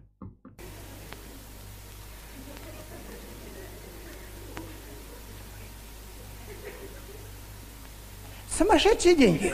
Сумасшедшие 8.50 9.16
деньги. 9.16 9.54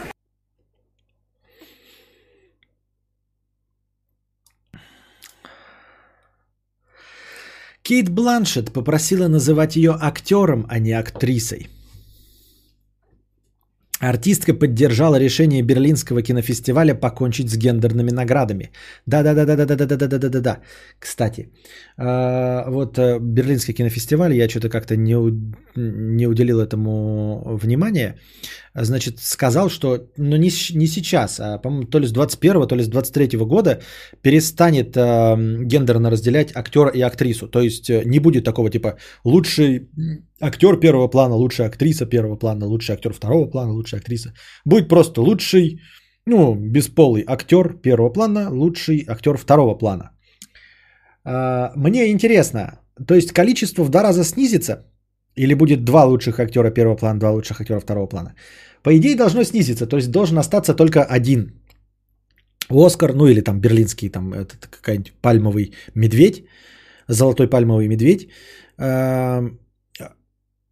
Кейт 7.90 8.09
Бланшет 8.09 8.72
попросила 8.72 9.27
называть 9.27 9.76
ее 9.76 9.98
актером, 10.00 10.68
а 10.69 10.77
не 10.77 10.92
актрисой. 10.92 11.69
Артистка 14.00 14.53
поддержала 14.53 15.19
решение 15.19 15.64
Берлинского 15.64 16.22
кинофестиваля 16.22 16.93
покончить 16.93 17.50
с 17.50 17.58
гендерными 17.58 18.11
наградами. 18.11 18.69
Да-да-да-да-да-да-да-да-да-да-да. 19.08 20.59
Кстати, 21.00 21.50
вот 21.98 22.98
э, 23.00 23.19
Берлинский 23.19 23.74
кинофестиваль, 23.74 24.34
я 24.35 24.48
что-то 24.48 24.69
как-то 24.69 24.95
не, 24.95 25.16
не 25.76 26.27
уделил 26.27 26.59
этому 26.59 27.58
внимания. 27.58 28.16
Значит, 28.75 29.19
сказал, 29.19 29.69
что 29.69 29.98
ну, 30.17 30.35
не, 30.38 30.51
не 30.75 30.88
сейчас, 30.88 31.39
а, 31.39 31.57
по-моему, 31.57 31.88
то 31.88 31.99
ли 31.99 32.07
с 32.07 32.11
21 32.11 32.67
то 32.67 32.75
ли 32.75 32.83
с 32.83 32.88
23 32.88 33.38
года 33.39 33.81
перестанет 34.22 34.95
э, 34.95 35.35
гендерно 35.65 36.11
разделять 36.11 36.56
актера 36.56 36.91
и 36.91 37.01
актрису. 37.01 37.48
То 37.48 37.61
есть 37.61 37.89
э, 37.89 38.03
не 38.06 38.19
будет 38.19 38.43
такого 38.43 38.69
типа 38.69 38.98
лучший 39.23 39.89
актер 40.41 40.80
первого 40.80 41.07
плана, 41.07 41.35
лучшая 41.35 41.67
актриса 41.67 42.06
первого 42.06 42.35
плана, 42.35 42.65
лучший 42.65 42.95
актер 42.95 43.14
второго 43.14 43.49
плана, 43.49 43.73
лучшая 43.73 44.01
актриса. 44.01 44.33
Будет 44.65 44.88
просто 44.88 45.22
лучший, 45.22 45.81
ну, 46.25 46.56
бесполый 46.56 47.23
актер 47.27 47.73
первого 47.81 48.14
плана, 48.14 48.49
лучший 48.51 49.06
актер 49.07 49.38
второго 49.38 49.75
плана. 49.75 50.11
А, 51.23 51.72
мне 51.75 52.11
интересно, 52.11 52.80
то 53.07 53.15
есть 53.15 53.31
количество 53.31 53.83
в 53.83 53.89
два 53.89 54.03
раза 54.03 54.23
снизится, 54.23 54.85
или 55.40 55.56
будет 55.56 55.84
два 55.84 56.06
лучших 56.06 56.40
актера 56.40 56.72
первого 56.72 56.98
плана, 56.98 57.19
два 57.19 57.32
лучших 57.32 57.61
актера 57.61 57.80
второго 57.80 58.08
плана. 58.08 58.34
По 58.84 58.90
идее 58.98 59.16
должно 59.16 59.43
снизиться, 59.43 59.88
то 59.88 59.98
есть 59.98 60.11
должен 60.11 60.38
остаться 60.38 60.74
только 60.74 61.03
один 61.03 61.51
Оскар, 62.69 63.14
ну 63.14 63.27
или 63.27 63.42
там 63.42 63.59
берлинский, 63.59 64.09
там 64.09 64.34
этот 64.34 64.68
какой-нибудь 64.68 65.14
пальмовый 65.22 65.74
медведь, 65.95 66.43
золотой 67.08 67.48
пальмовый 67.50 67.88
медведь. 67.88 68.30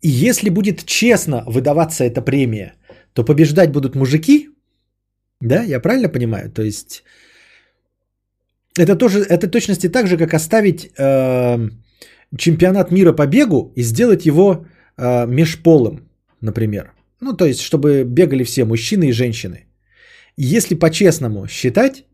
И 0.01 0.09
если 0.09 0.49
будет 0.49 0.85
честно 0.85 1.43
выдаваться 1.47 2.03
эта 2.03 2.21
премия, 2.21 2.73
то 3.13 3.25
побеждать 3.25 3.71
будут 3.71 3.95
мужики, 3.95 4.49
да, 5.41 5.63
я 5.63 5.79
правильно 5.81 6.09
понимаю? 6.09 6.51
То 6.51 6.61
есть 6.61 7.03
это 8.77 8.95
тоже, 8.95 9.19
это 9.19 9.47
точности 9.47 9.89
так 9.89 10.07
же, 10.07 10.17
как 10.17 10.33
оставить 10.33 10.91
э, 10.97 11.69
чемпионат 12.35 12.91
мира 12.91 13.13
по 13.13 13.27
бегу 13.27 13.71
и 13.75 13.83
сделать 13.83 14.25
его 14.25 14.65
э, 14.97 15.25
межполым, 15.27 16.09
например. 16.41 16.91
Ну, 17.21 17.33
то 17.33 17.45
есть, 17.45 17.61
чтобы 17.61 18.03
бегали 18.03 18.43
все 18.43 18.65
мужчины 18.65 19.09
и 19.09 19.11
женщины. 19.11 19.65
Если 20.37 20.75
по-честному 20.75 21.47
считать, 21.47 22.05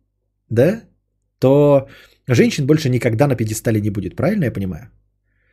да, 0.50 0.84
то 1.40 1.88
женщин 2.28 2.66
больше 2.66 2.90
никогда 2.90 3.28
на 3.28 3.36
пьедестале 3.36 3.82
не 3.82 3.90
будет. 3.90 4.16
Правильно 4.16 4.46
я 4.46 4.52
понимаю? 4.52 4.90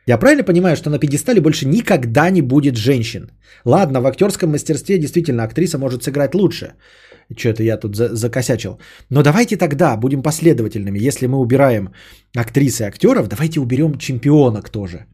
Я 0.07 0.17
правильно 0.17 0.43
понимаю, 0.43 0.75
что 0.75 0.89
на 0.89 0.99
пьедестале 0.99 1.41
больше 1.41 1.67
никогда 1.67 2.29
не 2.29 2.41
будет 2.41 2.75
женщин? 2.75 3.31
Ладно, 3.65 4.01
в 4.01 4.07
актерском 4.07 4.51
мастерстве 4.51 4.97
действительно 4.97 5.43
актриса 5.43 5.77
может 5.77 6.03
сыграть 6.03 6.35
лучше. 6.35 6.73
Что-то 7.37 7.63
я 7.63 7.77
тут 7.77 7.95
закосячил. 7.95 8.79
Но 9.09 9.21
давайте 9.23 9.57
тогда 9.57 9.95
будем 9.97 10.23
последовательными. 10.23 11.07
Если 11.07 11.27
мы 11.27 11.37
убираем 11.37 11.93
актрисы 12.35 12.83
и 12.83 12.87
актеров, 12.87 13.27
давайте 13.27 13.59
уберем 13.59 13.97
чемпионок 13.97 14.69
тоже. 14.69 15.05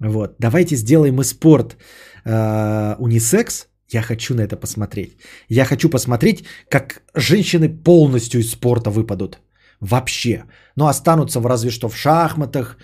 Вот. 0.00 0.36
Давайте 0.38 0.76
сделаем 0.76 1.20
и 1.20 1.24
спорт 1.24 1.76
э, 2.24 2.94
унисекс. 2.98 3.66
Я 3.88 4.02
хочу 4.02 4.34
на 4.34 4.42
это 4.42 4.56
посмотреть. 4.56 5.16
Я 5.48 5.64
хочу 5.64 5.88
посмотреть, 5.88 6.44
как 6.68 7.02
женщины 7.14 7.68
полностью 7.68 8.40
из 8.40 8.50
спорта 8.50 8.90
выпадут. 8.90 9.38
Вообще. 9.80 10.44
Но 10.76 10.86
останутся 10.86 11.40
в 11.40 11.46
разве 11.46 11.70
что 11.70 11.88
в 11.88 11.96
шахматах, 11.96 12.78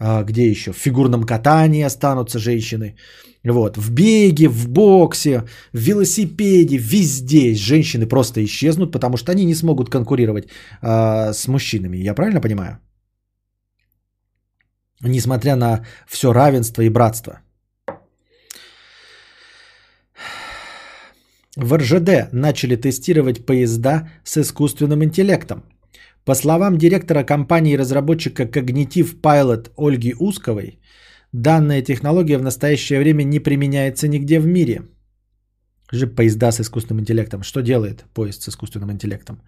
э, 0.00 0.24
где 0.24 0.50
еще? 0.50 0.72
В 0.72 0.76
фигурном 0.76 1.24
катании 1.24 1.84
останутся 1.84 2.38
женщины. 2.38 2.96
Вот, 3.44 3.76
в 3.76 3.90
беге, 3.90 4.48
в 4.48 4.68
боксе, 4.68 5.44
в 5.72 5.78
велосипеде, 5.78 6.76
везде 6.76 7.54
женщины 7.54 8.06
просто 8.06 8.40
исчезнут, 8.44 8.92
потому 8.92 9.16
что 9.16 9.32
они 9.32 9.44
не 9.44 9.54
смогут 9.54 9.90
конкурировать 9.90 10.48
э, 10.82 11.32
с 11.32 11.48
мужчинами. 11.48 11.96
Я 11.96 12.14
правильно 12.14 12.40
понимаю? 12.40 12.78
Несмотря 15.00 15.56
на 15.56 15.86
все 16.08 16.32
равенство 16.32 16.82
и 16.82 16.90
братство. 16.90 17.40
В 21.56 21.76
РЖД 21.76 22.32
начали 22.32 22.76
тестировать 22.76 23.44
поезда 23.46 24.08
с 24.24 24.36
искусственным 24.36 25.02
интеллектом. 25.02 25.62
По 26.28 26.34
словам 26.34 26.76
директора 26.76 27.24
компании 27.24 27.78
разработчика 27.78 28.42
Cognitive 28.42 29.18
Pilot 29.22 29.70
Ольги 29.78 30.14
Узковой, 30.18 30.78
Данная 31.32 31.80
технология 31.80 32.36
в 32.36 32.42
настоящее 32.42 33.00
время 33.00 33.22
не 33.22 33.40
применяется 33.40 34.08
нигде 34.08 34.38
в 34.38 34.46
мире. 34.46 34.82
Же 35.90 36.06
поезда 36.06 36.52
с 36.52 36.60
искусственным 36.60 37.00
интеллектом. 37.00 37.42
Что 37.42 37.62
делает 37.62 38.04
поезд 38.12 38.42
с 38.42 38.48
искусственным 38.48 38.90
интеллектом? 38.92 39.40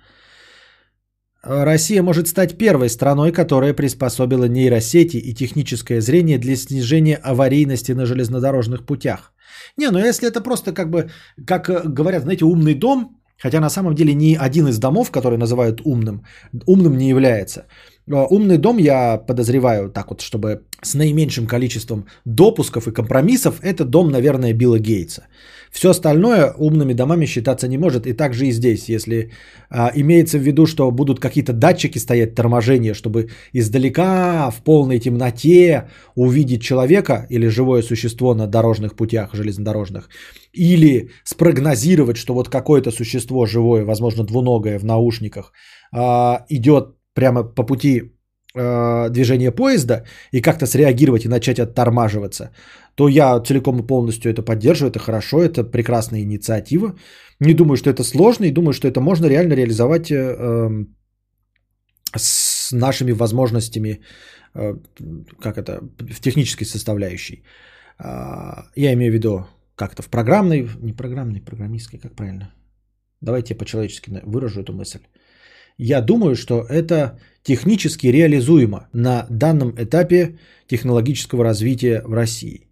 Россия 1.42 2.02
может 2.02 2.28
стать 2.28 2.56
первой 2.56 2.88
страной, 2.88 3.30
которая 3.30 3.74
приспособила 3.74 4.48
нейросети 4.48 5.18
и 5.18 5.34
техническое 5.34 6.00
зрение 6.00 6.38
для 6.38 6.56
снижения 6.56 7.16
аварийности 7.16 7.92
на 7.92 8.06
железнодорожных 8.06 8.86
путях. 8.86 9.34
Не, 9.76 9.90
ну 9.90 9.98
если 9.98 10.28
это 10.28 10.40
просто 10.40 10.72
как 10.72 10.90
бы, 10.90 11.10
как 11.46 11.68
э, 11.68 11.82
говорят, 11.84 12.22
знаете, 12.22 12.46
умный 12.46 12.74
дом, 12.74 13.19
хотя 13.42 13.60
на 13.60 13.70
самом 13.70 13.94
деле 13.94 14.14
ни 14.14 14.34
один 14.34 14.68
из 14.68 14.78
домов, 14.78 15.10
который 15.10 15.38
называют 15.38 15.80
умным, 15.84 16.24
умным 16.66 16.96
не 16.96 17.08
является. 17.08 17.66
Э, 18.06 18.26
умный 18.30 18.58
дом, 18.58 18.78
я 18.78 19.18
подозреваю, 19.18 19.90
так 19.90 20.10
вот, 20.10 20.20
чтобы 20.20 20.62
с 20.82 20.94
наименьшим 20.94 21.46
количеством 21.46 22.06
допусков 22.24 22.86
и 22.88 22.92
компромиссов, 22.92 23.60
это 23.62 23.84
дом, 23.84 24.10
наверное, 24.10 24.52
Билла 24.52 24.78
Гейтса. 24.78 25.22
Все 25.70 25.90
остальное 25.90 26.52
умными 26.58 26.94
домами 26.94 27.26
считаться 27.26 27.68
не 27.68 27.78
может. 27.78 28.06
И 28.06 28.12
также 28.12 28.46
и 28.46 28.52
здесь, 28.52 28.88
если 28.88 29.30
а, 29.70 29.92
имеется 29.94 30.38
в 30.38 30.42
виду, 30.42 30.66
что 30.66 30.90
будут 30.90 31.20
какие-то 31.20 31.52
датчики 31.52 31.98
стоять, 31.98 32.34
торможения, 32.34 32.94
чтобы 32.94 33.28
издалека 33.52 34.50
в 34.50 34.62
полной 34.64 34.98
темноте 34.98 35.88
увидеть 36.16 36.62
человека 36.62 37.26
или 37.30 37.48
живое 37.48 37.82
существо 37.82 38.34
на 38.34 38.46
дорожных 38.46 38.96
путях 38.96 39.34
железнодорожных, 39.34 40.08
или 40.52 41.10
спрогнозировать, 41.24 42.16
что 42.16 42.34
вот 42.34 42.48
какое-то 42.48 42.90
существо 42.90 43.46
живое, 43.46 43.84
возможно 43.84 44.24
двуногое 44.24 44.78
в 44.78 44.84
наушниках, 44.84 45.52
а, 45.92 46.44
идет 46.48 46.96
прямо 47.14 47.44
по 47.44 47.62
пути 47.62 48.12
а, 48.52 49.08
движения 49.10 49.52
поезда 49.52 50.04
и 50.32 50.40
как-то 50.40 50.66
среагировать 50.66 51.24
и 51.24 51.28
начать 51.28 51.60
оттормаживаться, 51.60 52.50
то 52.94 53.08
я 53.08 53.40
целиком 53.40 53.80
и 53.80 53.86
полностью 53.86 54.30
это 54.30 54.42
поддерживаю, 54.42 54.90
это 54.90 54.98
хорошо, 54.98 55.42
это 55.42 55.64
прекрасная 55.64 56.22
инициатива. 56.22 56.94
Не 57.40 57.54
думаю, 57.54 57.76
что 57.76 57.90
это 57.90 58.04
сложно, 58.04 58.44
и 58.44 58.52
думаю, 58.52 58.72
что 58.72 58.88
это 58.88 59.00
можно 59.00 59.26
реально 59.26 59.54
реализовать 59.54 60.10
э, 60.10 60.16
эм, 60.16 60.96
с 62.16 62.72
нашими 62.72 63.12
возможностями, 63.12 64.00
э, 64.54 64.76
как 65.40 65.58
это, 65.58 65.80
в 65.98 66.20
технической 66.20 66.66
составляющей. 66.66 67.42
Э, 67.98 68.64
я 68.76 68.92
имею 68.92 69.12
в 69.12 69.14
виду 69.14 69.46
как-то 69.76 70.02
в 70.02 70.08
программной, 70.08 70.68
не 70.82 70.92
программной, 70.92 71.40
программистской, 71.40 71.98
как 71.98 72.14
правильно? 72.14 72.52
Давайте 73.20 73.54
я 73.54 73.58
по-человечески 73.58 74.10
выражу 74.24 74.60
эту 74.60 74.72
мысль. 74.72 75.00
Я 75.78 76.02
думаю, 76.02 76.36
что 76.36 76.66
это 76.68 77.18
технически 77.42 78.08
реализуемо 78.08 78.88
на 78.92 79.26
данном 79.30 79.74
этапе 79.78 80.38
технологического 80.66 81.44
развития 81.44 82.02
в 82.04 82.12
России. 82.12 82.69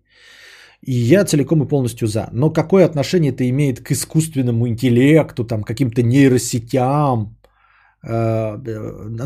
И 0.83 0.93
я 0.93 1.25
целиком 1.25 1.63
и 1.63 1.69
полностью 1.69 2.09
за. 2.09 2.29
Но 2.33 2.51
какое 2.51 2.85
отношение 2.85 3.33
это 3.33 3.49
имеет 3.49 3.81
к 3.81 3.93
искусственному 3.93 4.69
интеллекту, 4.69 5.45
там, 5.45 5.63
каким-то 5.63 6.03
нейросетям, 6.03 7.37
э, 8.05 8.57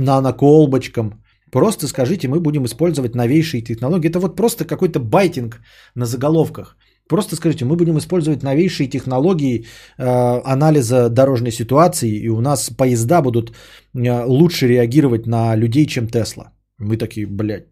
наноколбочкам? 0.01 1.23
Просто 1.51 1.87
скажите, 1.87 2.29
мы 2.29 2.41
будем 2.41 2.65
использовать 2.65 3.15
новейшие 3.15 3.63
технологии. 3.63 4.09
Это 4.09 4.19
вот 4.19 4.37
просто 4.37 4.65
какой-то 4.65 5.01
байтинг 5.01 5.61
на 5.95 6.07
заголовках. 6.07 6.77
Просто 7.09 7.37
скажите, 7.37 7.65
мы 7.65 7.77
будем 7.77 7.99
использовать 7.99 8.43
новейшие 8.43 8.89
технологии 8.89 9.67
э, 9.99 10.43
анализа 10.45 11.11
дорожной 11.11 11.53
ситуации, 11.53 12.09
и 12.09 12.31
у 12.31 12.41
нас 12.41 12.71
поезда 12.71 13.21
будут 13.21 13.51
э, 13.95 14.25
лучше 14.25 14.67
реагировать 14.67 15.27
на 15.27 15.55
людей, 15.57 15.87
чем 15.87 16.09
Тесла. 16.09 16.53
Мы 16.79 16.97
такие, 16.97 17.27
блядь. 17.27 17.67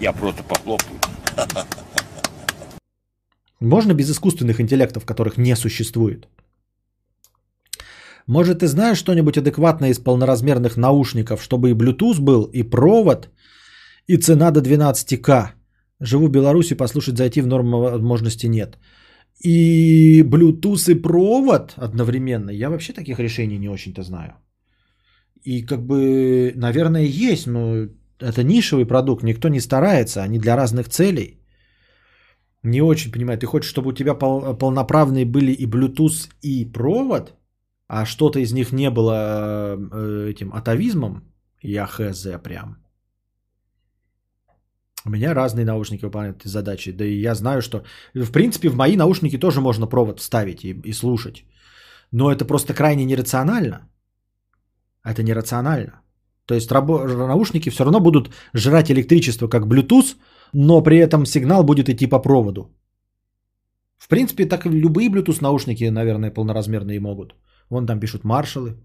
Я 0.00 0.12
просто 0.12 0.42
похлопаю. 0.42 0.98
Можно 3.60 3.94
без 3.94 4.10
искусственных 4.10 4.60
интеллектов, 4.60 5.04
которых 5.04 5.36
не 5.38 5.56
существует? 5.56 6.28
Может, 8.26 8.58
ты 8.58 8.66
знаешь 8.66 8.98
что-нибудь 8.98 9.38
адекватное 9.38 9.90
из 9.90 9.98
полноразмерных 9.98 10.76
наушников, 10.76 11.42
чтобы 11.42 11.70
и 11.70 11.74
Bluetooth 11.74 12.20
был, 12.20 12.44
и 12.52 12.62
провод, 12.62 13.30
и 14.06 14.16
цена 14.16 14.50
до 14.50 14.60
12к? 14.60 15.52
Живу 16.00 16.26
в 16.28 16.30
Беларуси, 16.30 16.74
послушать 16.74 17.16
зайти 17.16 17.40
в 17.40 17.46
норму 17.46 17.80
возможности 17.80 18.46
нет. 18.46 18.78
И 19.44 20.22
Bluetooth 20.22 20.90
и 20.90 20.94
провод 20.94 21.74
одновременно. 21.76 22.50
Я 22.50 22.68
вообще 22.70 22.92
таких 22.92 23.18
решений 23.18 23.58
не 23.58 23.68
очень-то 23.68 24.02
знаю. 24.02 24.32
И 25.42 25.62
как 25.62 25.86
бы, 25.86 26.52
наверное, 26.56 27.04
есть, 27.04 27.46
но 27.46 27.88
это 28.20 28.42
нишевый 28.42 28.86
продукт, 28.86 29.22
никто 29.22 29.48
не 29.48 29.60
старается, 29.60 30.22
они 30.22 30.38
для 30.38 30.56
разных 30.56 30.88
целей. 30.88 31.40
Не 32.62 32.82
очень 32.82 33.12
понимаю. 33.12 33.38
Ты 33.38 33.46
хочешь, 33.46 33.70
чтобы 33.70 33.90
у 33.90 33.92
тебя 33.92 34.14
пол- 34.14 34.56
полноправные 34.56 35.24
были 35.24 35.52
и 35.52 35.66
Bluetooth, 35.66 36.28
и 36.42 36.64
провод, 36.64 37.34
а 37.88 38.04
что-то 38.04 38.40
из 38.40 38.52
них 38.52 38.72
не 38.72 38.90
было 38.90 39.76
э, 39.76 40.30
этим 40.30 40.52
атовизмом? 40.52 41.22
Я 41.62 41.86
хз 41.86 42.26
прям. 42.42 42.76
У 45.06 45.10
меня 45.10 45.34
разные 45.34 45.64
наушники 45.64 46.04
выполняют 46.04 46.40
эти 46.40 46.48
задачи. 46.48 46.92
Да 46.92 47.04
и 47.04 47.20
я 47.20 47.34
знаю, 47.34 47.62
что... 47.62 47.84
В 48.14 48.32
принципе, 48.32 48.68
в 48.68 48.76
мои 48.76 48.96
наушники 48.96 49.38
тоже 49.38 49.60
можно 49.60 49.86
провод 49.86 50.20
вставить 50.20 50.64
и, 50.64 50.80
и 50.84 50.92
слушать. 50.92 51.44
Но 52.12 52.30
это 52.30 52.44
просто 52.44 52.74
крайне 52.74 53.04
нерационально. 53.04 53.88
Это 55.04 55.22
нерационально. 55.22 56.02
То 56.46 56.54
есть 56.54 56.70
рабо- 56.70 57.06
наушники 57.26 57.70
все 57.70 57.84
равно 57.84 58.00
будут 58.00 58.30
жрать 58.54 58.90
электричество 58.90 59.48
как 59.48 59.66
Bluetooth, 59.66 60.16
но 60.52 60.82
при 60.82 60.98
этом 60.98 61.26
сигнал 61.26 61.64
будет 61.64 61.88
идти 61.88 62.06
по 62.06 62.18
проводу. 62.18 62.70
В 63.98 64.08
принципе, 64.08 64.46
так 64.46 64.66
и 64.66 64.70
любые 64.70 65.10
Bluetooth 65.10 65.42
наушники, 65.42 65.90
наверное, 65.90 66.30
полноразмерные 66.30 67.00
могут. 67.00 67.34
Вон 67.70 67.86
там 67.86 68.00
пишут 68.00 68.24
маршалы. 68.24 68.76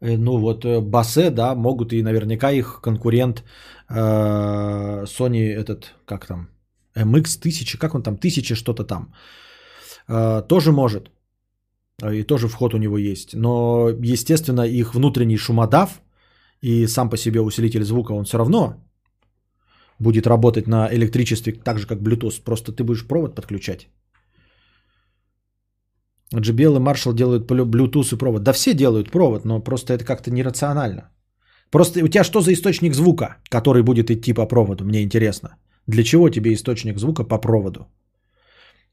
Э, 0.00 0.16
ну 0.16 0.38
вот 0.38 0.64
э, 0.64 0.80
басе, 0.80 1.30
да, 1.30 1.54
могут 1.54 1.92
и 1.92 2.02
наверняка 2.02 2.50
их 2.50 2.80
конкурент 2.80 3.44
э, 3.88 5.04
Sony 5.04 5.52
этот, 5.54 5.94
как 6.04 6.26
там, 6.26 6.48
MX 6.96 7.38
1000, 7.40 7.78
как 7.78 7.94
он 7.94 8.02
там, 8.02 8.14
1000 8.14 8.54
что-то 8.54 8.84
там, 8.84 9.14
тоже 10.48 10.72
может. 10.72 11.10
И 12.12 12.22
тоже 12.22 12.48
вход 12.48 12.74
у 12.74 12.78
него 12.78 12.96
есть. 12.96 13.34
Но, 13.34 13.90
естественно, 13.90 14.62
их 14.62 14.94
внутренний 14.94 15.36
шумодав 15.36 16.00
и 16.62 16.86
сам 16.86 17.10
по 17.10 17.16
себе 17.16 17.40
усилитель 17.40 17.84
звука, 17.84 18.12
он 18.12 18.24
все 18.24 18.38
равно 18.38 18.74
будет 19.98 20.26
работать 20.26 20.66
на 20.66 20.88
электричестве 20.92 21.52
так 21.52 21.78
же, 21.78 21.86
как 21.86 21.98
Bluetooth. 21.98 22.42
Просто 22.44 22.72
ты 22.72 22.84
будешь 22.84 23.06
провод 23.06 23.34
подключать. 23.34 23.88
JBL 26.34 26.76
и 26.76 26.80
Marshall 26.80 27.14
делают 27.14 27.50
Bluetooth 27.50 28.14
и 28.14 28.18
провод. 28.18 28.42
Да 28.42 28.52
все 28.52 28.74
делают 28.74 29.10
провод, 29.10 29.44
но 29.44 29.60
просто 29.60 29.94
это 29.94 30.04
как-то 30.04 30.30
нерационально. 30.30 31.10
Просто 31.70 32.04
у 32.04 32.08
тебя 32.08 32.24
что 32.24 32.40
за 32.40 32.52
источник 32.52 32.94
звука, 32.94 33.36
который 33.50 33.82
будет 33.82 34.10
идти 34.10 34.32
по 34.32 34.46
проводу? 34.46 34.84
Мне 34.84 35.02
интересно. 35.02 35.56
Для 35.86 36.04
чего 36.04 36.28
тебе 36.28 36.52
источник 36.52 36.98
звука 36.98 37.24
по 37.24 37.38
проводу? 37.38 37.86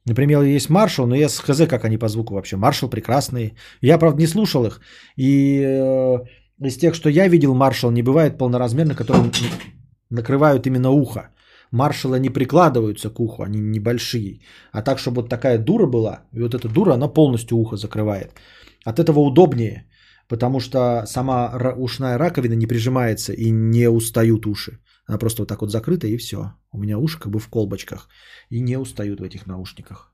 Например, 0.08 0.44
есть 0.44 0.70
Marshall, 0.70 1.06
но 1.08 1.16
я 1.16 1.30
с 1.30 1.40
хз, 1.40 1.68
как 1.68 1.84
они 1.86 1.98
по 1.98 2.08
звуку 2.08 2.34
вообще. 2.34 2.56
Marshall 2.56 2.90
прекрасные. 2.90 3.56
Я, 3.82 3.98
правда, 3.98 4.22
не 4.22 4.28
слушал 4.28 4.66
их. 4.66 4.80
И 5.18 5.62
э, 5.62 6.18
из 6.62 6.78
тех, 6.78 6.96
что 6.96 7.10
я 7.10 7.28
видел, 7.28 7.56
Marshall 7.56 7.92
не 7.92 8.04
бывает 8.04 8.38
полноразмерно, 8.38 8.96
который 8.96 9.32
накрывают 10.10 10.68
именно 10.68 10.90
ухо. 10.90 11.30
Маршалы 11.72 12.20
не 12.20 12.30
прикладываются 12.30 13.10
к 13.10 13.20
уху, 13.20 13.44
они 13.44 13.60
небольшие. 13.60 14.42
А 14.72 14.82
так, 14.82 15.00
чтобы 15.00 15.22
вот 15.22 15.30
такая 15.30 15.58
дура 15.58 15.88
была, 15.88 16.22
и 16.34 16.42
вот 16.42 16.54
эта 16.54 16.68
дура, 16.68 16.94
она 16.94 17.08
полностью 17.08 17.58
ухо 17.58 17.78
закрывает. 17.78 18.32
От 18.86 19.00
этого 19.00 19.20
удобнее, 19.20 19.90
потому 20.28 20.60
что 20.60 21.04
сама 21.06 21.74
ушная 21.78 22.18
раковина 22.18 22.54
не 22.54 22.68
прижимается 22.68 23.34
и 23.34 23.50
не 23.52 23.90
устают 23.90 24.46
уши. 24.46 24.80
Она 25.08 25.18
просто 25.18 25.42
вот 25.42 25.50
так 25.50 25.62
вот 25.62 25.72
закрыта 25.72 26.08
и 26.08 26.18
все. 26.18 26.54
У 26.72 26.78
меня 26.78 26.98
уши 26.98 27.20
как 27.20 27.32
бы 27.32 27.40
в 27.40 27.48
колбочках 27.48 28.10
и 28.50 28.62
не 28.62 28.78
устают 28.78 29.20
в 29.20 29.24
этих 29.24 29.46
наушниках. 29.48 30.12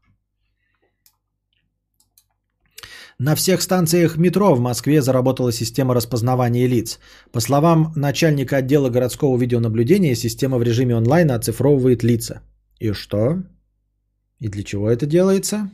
На 3.24 3.36
всех 3.36 3.62
станциях 3.62 4.18
метро 4.18 4.56
в 4.56 4.60
Москве 4.60 5.02
заработала 5.02 5.52
система 5.52 5.94
распознавания 5.94 6.68
лиц. 6.68 7.00
По 7.32 7.40
словам 7.40 7.94
начальника 7.96 8.58
отдела 8.58 8.90
городского 8.90 9.38
видеонаблюдения, 9.38 10.16
система 10.16 10.58
в 10.58 10.64
режиме 10.64 10.96
онлайн 10.96 11.30
оцифровывает 11.30 12.04
лица. 12.04 12.42
И 12.80 12.94
что? 12.94 13.44
И 14.40 14.48
для 14.48 14.64
чего 14.64 14.90
это 14.90 15.06
делается? 15.06 15.70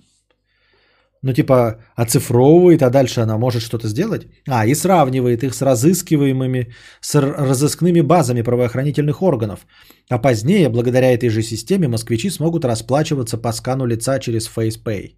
Ну, 1.21 1.33
типа, 1.33 1.79
оцифровывает, 1.95 2.81
а 2.81 2.89
дальше 2.89 3.21
она 3.21 3.37
может 3.37 3.61
что-то 3.61 3.87
сделать? 3.87 4.27
А, 4.49 4.65
и 4.67 4.75
сравнивает 4.75 5.43
их 5.43 5.55
с 5.55 5.61
разыскиваемыми, 5.61 6.73
с 6.99 7.15
разыскными 7.15 8.01
базами 8.01 8.41
правоохранительных 8.41 9.21
органов. 9.21 9.65
А 10.09 10.19
позднее, 10.19 10.67
благодаря 10.67 11.13
этой 11.13 11.29
же 11.29 11.41
системе, 11.41 11.87
москвичи 11.87 12.29
смогут 12.29 12.65
расплачиваться 12.65 13.37
по 13.37 13.53
скану 13.53 13.85
лица 13.85 14.19
через 14.19 14.49
FacePay. 14.49 15.11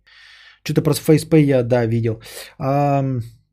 Что-то 0.64 0.82
про 0.82 0.94
FacePay 0.94 1.42
я, 1.42 1.64
да, 1.64 1.86
видел. 1.86 2.22
А, 2.58 3.04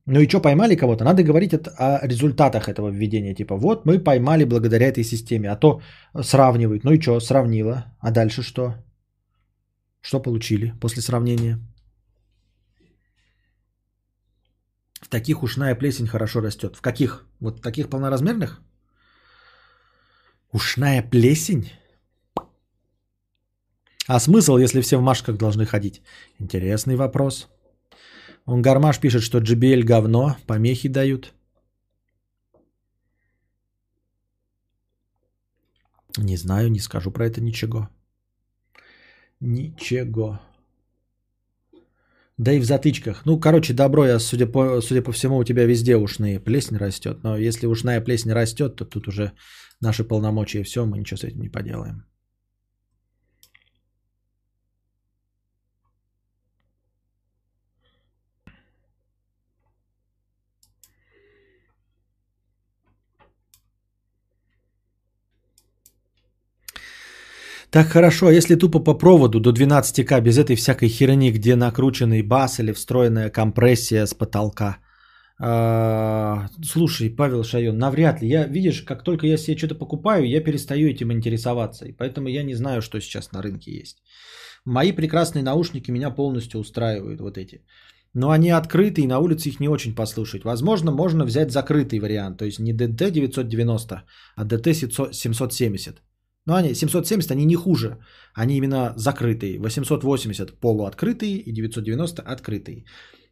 Ну 0.07 0.20
и 0.20 0.28
что, 0.28 0.41
поймали 0.41 0.76
кого-то? 0.76 1.05
Надо 1.05 1.25
говорить 1.25 1.52
о 1.52 2.07
результатах 2.07 2.68
этого 2.68 2.91
введения. 2.91 3.35
Типа, 3.35 3.57
вот 3.57 3.86
мы 3.86 3.99
поймали 3.99 4.44
благодаря 4.44 4.86
этой 4.86 5.05
системе. 5.05 5.51
А 5.51 5.57
то 5.57 5.81
сравнивают. 6.23 6.85
Ну 6.85 6.93
и 6.93 7.01
что, 7.01 7.20
сравнила. 7.20 7.85
А 8.01 8.10
дальше 8.12 8.43
что? 8.43 8.75
Что 10.01 10.23
получили 10.23 10.73
после 10.81 11.02
сравнения? 11.02 11.59
В 15.02 15.09
таких 15.09 15.43
ушная 15.43 15.75
плесень 15.75 16.07
хорошо 16.07 16.41
растет. 16.41 16.76
В 16.76 16.81
каких? 16.81 17.26
Вот 17.41 17.62
таких 17.62 17.89
полноразмерных? 17.91 18.60
Ушная 20.52 21.02
плесень? 21.02 21.70
А 24.09 24.20
смысл, 24.20 24.57
если 24.57 24.81
все 24.81 24.99
в 24.99 25.02
машках 25.02 25.36
должны 25.36 25.67
ходить? 25.67 26.02
Интересный 26.39 26.97
вопрос. 26.97 27.49
Он 28.44 28.62
Гармаш 28.62 29.01
пишет, 29.01 29.23
что 29.23 29.39
JBL 29.39 29.83
говно, 29.83 30.36
помехи 30.47 30.89
дают. 30.89 31.33
Не 36.17 36.36
знаю, 36.36 36.70
не 36.70 36.78
скажу 36.78 37.10
про 37.10 37.26
это 37.26 37.41
ничего. 37.41 37.89
Ничего. 39.41 40.41
Да 42.39 42.52
и 42.52 42.60
в 42.60 42.65
затычках. 42.65 43.26
Ну, 43.26 43.41
короче, 43.41 43.73
добро, 43.75 44.07
я, 44.07 44.18
судя 44.18 44.47
по, 44.47 44.81
судя 44.81 45.02
по 45.02 45.12
всему, 45.12 45.39
у 45.39 45.44
тебя 45.44 45.65
везде 45.65 45.97
ушные 45.97 46.39
плесень 46.39 46.76
растет. 46.76 47.23
Но 47.23 47.36
если 47.36 47.67
ушная 47.67 48.01
плесень 48.01 48.33
растет, 48.33 48.76
то 48.76 48.85
тут 48.85 49.09
уже 49.09 49.33
наши 49.81 50.05
полномочия 50.05 50.62
все, 50.62 50.85
мы 50.85 50.99
ничего 50.99 51.17
с 51.17 51.25
этим 51.25 51.41
не 51.41 51.49
поделаем. 51.49 52.05
Так 67.77 67.89
хорошо, 67.89 68.27
а 68.27 68.33
если 68.33 68.55
тупо 68.55 68.81
по 68.81 68.95
проводу 68.95 69.39
до 69.39 69.53
12к 69.53 70.21
без 70.23 70.39
этой 70.39 70.57
всякой 70.57 70.89
херни, 70.89 71.31
где 71.31 71.57
накрученный 71.57 72.23
бас 72.23 72.59
или 72.59 72.73
встроенная 72.73 73.29
компрессия 73.29 74.07
с 74.07 74.15
потолка. 74.15 74.79
А, 75.39 76.49
слушай, 76.65 77.11
Павел 77.11 77.45
Шайон, 77.45 77.77
навряд 77.77 78.23
ли. 78.23 78.29
Я, 78.29 78.47
видишь, 78.47 78.81
как 78.81 79.03
только 79.03 79.27
я 79.27 79.37
себе 79.37 79.59
что-то 79.59 79.75
покупаю, 79.75 80.25
я 80.25 80.41
перестаю 80.41 80.89
этим 80.89 81.13
интересоваться. 81.13 81.85
И 81.85 81.93
поэтому 81.93 82.29
я 82.29 82.45
не 82.45 82.55
знаю, 82.55 82.81
что 82.81 82.99
сейчас 82.99 83.33
на 83.33 83.43
рынке 83.43 83.71
есть. 83.73 84.03
Мои 84.65 84.93
прекрасные 84.93 85.43
наушники 85.43 85.91
меня 85.91 86.09
полностью 86.11 86.61
устраивают, 86.61 87.21
вот 87.21 87.37
эти. 87.37 87.61
Но 88.15 88.31
они 88.31 88.53
открыты, 88.53 89.03
и 89.03 89.07
на 89.07 89.19
улице 89.19 89.51
их 89.51 89.61
не 89.61 89.69
очень 89.69 89.95
послушать. 89.95 90.45
Возможно, 90.45 90.93
можно 90.93 91.27
взять 91.27 91.53
закрытый 91.53 91.99
вариант, 91.99 92.39
то 92.39 92.47
есть 92.47 92.59
не 92.59 92.73
DT990, 92.73 94.01
а 94.37 94.45
DT770. 94.45 95.97
Но 96.47 96.55
они 96.55 96.75
770, 96.75 97.31
они 97.31 97.44
не 97.44 97.57
хуже. 97.57 97.99
Они 98.34 98.57
именно 98.57 98.92
закрытые. 98.97 99.58
880 99.58 100.60
полуоткрытые 100.60 101.39
и 101.39 101.52
990 101.52 102.23
открытые. 102.23 102.84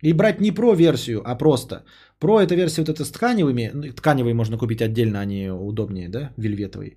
И 0.03 0.13
брать 0.13 0.41
не 0.41 0.51
про 0.51 0.75
версию, 0.75 1.23
а 1.25 1.39
просто. 1.39 1.85
Про 2.19 2.41
это 2.41 2.55
версия 2.55 2.83
вот 2.83 2.89
эта 2.89 3.05
с 3.05 3.11
тканевыми. 3.11 3.71
Ну, 3.75 3.93
тканевые 3.93 4.35
можно 4.35 4.59
купить 4.59 4.83
отдельно, 4.83 5.21
они 5.21 5.51
удобнее, 5.51 6.09
да, 6.09 6.33
вельветовые. 6.37 6.97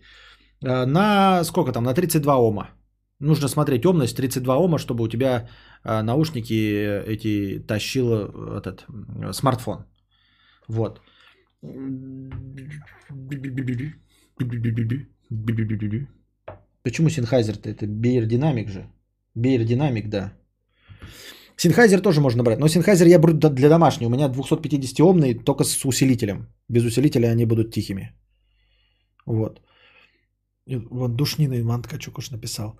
А, 0.65 0.85
на 0.85 1.43
сколько 1.43 1.71
там? 1.71 1.83
На 1.83 1.93
32 1.93 2.35
ома. 2.35 2.71
Нужно 3.19 3.47
смотреть 3.47 3.85
омность 3.85 4.17
32 4.17 4.57
ома, 4.57 4.77
чтобы 4.79 5.03
у 5.03 5.07
тебя 5.07 5.49
а, 5.83 6.03
наушники 6.03 6.53
эти 7.07 7.59
тащил 7.67 8.07
этот 8.57 8.85
смартфон. 9.33 9.85
Вот. 10.67 11.01
Почему 16.83 17.09
Sennheiser-то? 17.09 17.69
Это 17.69 17.85
Бейер 17.85 18.25
же. 18.69 18.88
Бейер 19.35 20.09
да. 20.09 20.33
Sennheiser 21.57 22.01
тоже 22.01 22.22
можно 22.22 22.43
брать. 22.43 22.59
Но 22.59 22.67
Sennheiser 22.67 23.07
я 23.07 23.19
беру 23.19 23.33
для 23.33 23.69
домашнего. 23.69 24.09
У 24.09 24.11
меня 24.11 24.30
250-омный, 24.30 25.43
только 25.43 25.64
с 25.64 25.85
усилителем. 25.85 26.47
Без 26.69 26.85
усилителя 26.85 27.31
они 27.31 27.45
будут 27.45 27.72
тихими. 27.72 28.11
Вот. 29.25 29.61
Вот 30.65 31.15
душнина 31.15 31.59
Иван 31.59 31.81
Ткачук 31.81 32.17
уж 32.17 32.31
написал. 32.31 32.80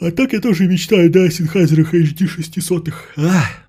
А 0.00 0.10
так 0.10 0.32
я 0.32 0.40
тоже 0.40 0.66
мечтаю, 0.66 1.10
да, 1.10 1.20
о 1.20 1.28
Sennheiser 1.28 1.84
HD 1.84 2.26
600. 2.26 2.88
Ах. 3.16 3.63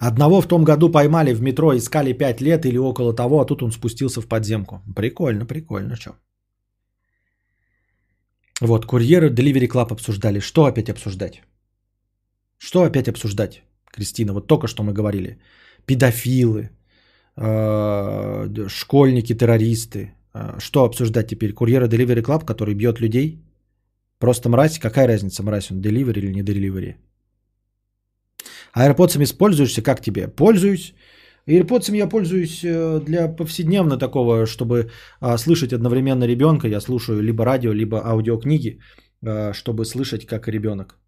Одного 0.00 0.40
в 0.40 0.46
том 0.46 0.64
году 0.64 0.88
поймали 0.90 1.34
в 1.34 1.42
метро, 1.42 1.76
искали 1.76 2.14
5 2.14 2.40
лет 2.40 2.64
или 2.64 2.78
около 2.78 3.12
того, 3.12 3.40
а 3.40 3.44
тут 3.44 3.62
он 3.62 3.70
спустился 3.70 4.22
в 4.22 4.26
подземку. 4.26 4.80
Прикольно, 4.96 5.44
прикольно, 5.44 5.96
что. 5.96 6.14
Вот, 8.62 8.86
курьеры 8.86 9.28
Delivery 9.28 9.68
Club 9.68 9.92
обсуждали. 9.92 10.40
Что 10.40 10.64
опять 10.64 10.88
обсуждать? 10.88 11.42
Что 12.58 12.82
опять 12.82 13.08
обсуждать, 13.08 13.62
Кристина? 13.92 14.32
Вот 14.32 14.46
только 14.46 14.68
что 14.68 14.82
мы 14.82 14.94
говорили. 14.94 15.38
Педофилы, 15.86 16.70
э, 17.36 18.68
школьники, 18.68 19.34
террористы. 19.34 20.14
Э, 20.34 20.58
что 20.58 20.84
обсуждать 20.84 21.28
теперь? 21.28 21.52
Курьеры 21.52 21.88
Delivery 21.88 22.22
Club, 22.22 22.46
который 22.46 22.74
бьет 22.74 23.00
людей? 23.00 23.42
Просто 24.18 24.48
мразь? 24.48 24.78
Какая 24.78 25.06
разница, 25.06 25.42
мразь 25.42 25.70
он, 25.70 25.80
delivery 25.80 26.18
или 26.18 26.32
не 26.32 26.42
delivery? 26.42 26.94
AirPods 28.76 29.22
используешься? 29.22 29.82
Как 29.82 30.00
тебе? 30.00 30.28
Пользуюсь. 30.28 30.94
AirPods 31.46 31.96
я 31.96 32.08
пользуюсь 32.08 32.62
э, 32.64 33.00
для 33.00 33.28
повседневно 33.28 33.96
такого, 33.98 34.46
чтобы 34.46 34.90
а, 35.20 35.38
слышать 35.38 35.72
одновременно 35.72 36.26
ребенка. 36.26 36.68
Я 36.68 36.80
слушаю 36.80 37.22
либо 37.22 37.44
радио, 37.44 37.72
либо 37.72 37.96
аудиокниги, 38.04 38.78
а, 39.24 39.52
чтобы 39.52 39.84
слышать 39.84 40.26
как 40.26 40.48
ребенок. 40.48 40.98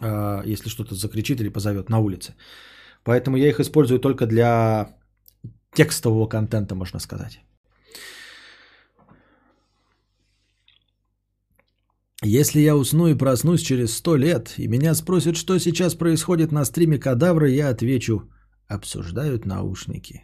А, 0.00 0.42
если 0.44 0.68
что-то 0.68 0.94
закричит 0.94 1.40
или 1.40 1.48
позовет 1.48 1.88
на 1.88 1.98
улице. 1.98 2.34
Поэтому 3.04 3.36
я 3.36 3.48
их 3.48 3.60
использую 3.60 3.98
только 3.98 4.26
для 4.26 4.96
текстового 5.74 6.28
контента, 6.28 6.74
можно 6.74 7.00
сказать. 7.00 7.40
Если 12.24 12.60
я 12.60 12.76
усну 12.76 13.08
и 13.08 13.18
проснусь 13.18 13.62
через 13.62 13.96
сто 13.96 14.16
лет, 14.16 14.54
и 14.58 14.68
меня 14.68 14.94
спросят, 14.94 15.36
что 15.36 15.58
сейчас 15.58 15.96
происходит 15.96 16.52
на 16.52 16.64
стриме 16.64 16.98
кадавра, 16.98 17.48
я 17.48 17.68
отвечу, 17.68 18.30
обсуждают 18.68 19.44
наушники. 19.44 20.22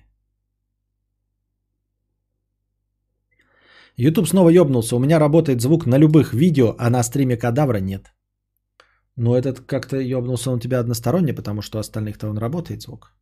YouTube 3.97 4.29
снова 4.29 4.51
ёбнулся. 4.51 4.95
У 4.95 5.01
меня 5.01 5.19
работает 5.19 5.61
звук 5.61 5.87
на 5.87 5.99
любых 5.99 6.33
видео, 6.35 6.77
а 6.79 6.89
на 6.89 7.03
стриме 7.03 7.37
кадавра 7.37 7.81
нет. 7.81 8.13
Но 9.17 9.37
этот 9.37 9.61
как-то 9.67 9.97
ёбнулся 9.97 10.53
он 10.53 10.61
тебя 10.61 10.79
односторонне, 10.79 11.35
потому 11.35 11.63
что 11.63 11.81
остальных-то 11.81 12.29
он 12.29 12.39
работает 12.39 12.83
звук. 12.83 13.13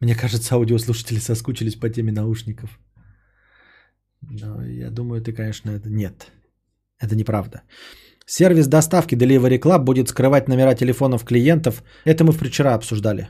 Мне 0.00 0.14
кажется, 0.14 0.54
аудиослушатели 0.54 1.18
соскучились 1.18 1.76
по 1.76 1.88
теме 1.88 2.12
наушников. 2.12 2.78
Но 4.20 4.62
я 4.66 4.90
думаю, 4.90 5.22
ты, 5.22 5.32
конечно, 5.32 5.70
это 5.70 5.88
нет. 5.88 6.30
Это 7.00 7.14
неправда. 7.16 7.62
Сервис 8.26 8.66
доставки 8.66 9.16
Delivery 9.16 9.58
Club 9.58 9.78
будет 9.78 10.08
скрывать 10.08 10.48
номера 10.48 10.74
телефонов 10.74 11.24
клиентов. 11.24 11.82
Это 12.04 12.24
мы 12.24 12.32
вчера 12.32 12.74
обсуждали. 12.74 13.28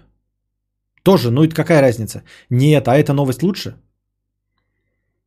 Тоже, 1.03 1.31
ну 1.31 1.45
и 1.45 1.49
какая 1.49 1.81
разница? 1.81 2.23
Нет, 2.51 2.89
а 2.89 2.97
эта 2.97 3.13
новость 3.13 3.43
лучше? 3.43 3.75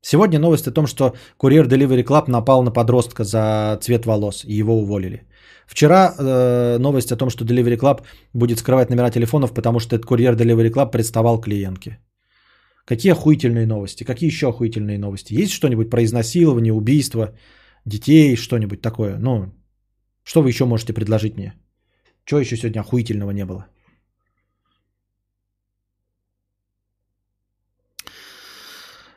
Сегодня 0.02 0.40
новость 0.40 0.68
о 0.68 0.72
том, 0.72 0.88
что 0.88 1.14
курьер 1.38 1.68
Delivery 1.68 2.04
Club 2.04 2.30
напал 2.30 2.64
на 2.64 2.72
подростка 2.72 3.24
за 3.24 3.78
цвет 3.82 4.06
волос 4.06 4.44
и 4.46 4.54
его 4.54 4.74
уволили. 4.82 5.28
Вчера 5.68 6.14
э, 6.18 6.78
новость 6.80 7.12
о 7.12 7.16
том, 7.16 7.30
что 7.30 7.46
Delivery 7.46 7.78
Club 7.78 8.02
будет 8.34 8.60
скрывать 8.60 8.90
номера 8.90 9.12
телефонов, 9.12 9.54
потому 9.54 9.80
что 9.80 9.96
этот 9.96 10.06
курьер 10.06 10.34
Delivery 10.34 10.72
Club 10.72 10.92
представал 10.92 11.40
клиентке. 11.40 12.00
Какие 12.86 13.12
охуительные 13.12 13.68
новости? 13.68 14.04
Какие 14.04 14.30
еще 14.30 14.48
охуительные 14.48 14.98
новости? 14.98 15.34
Есть 15.34 15.54
что-нибудь 15.54 15.90
про 15.90 16.04
изнасилование, 16.04 16.74
убийство? 16.74 17.30
Детей, 17.86 18.36
что-нибудь 18.36 18.82
такое. 18.82 19.18
Ну, 19.18 19.54
что 20.24 20.42
вы 20.42 20.50
еще 20.50 20.66
можете 20.66 20.94
предложить 20.94 21.36
мне? 21.38 21.54
Чего 22.26 22.40
еще 22.40 22.58
сегодня 22.58 22.82
охуительного 22.82 23.32
не 23.32 23.46
было? 23.46 23.68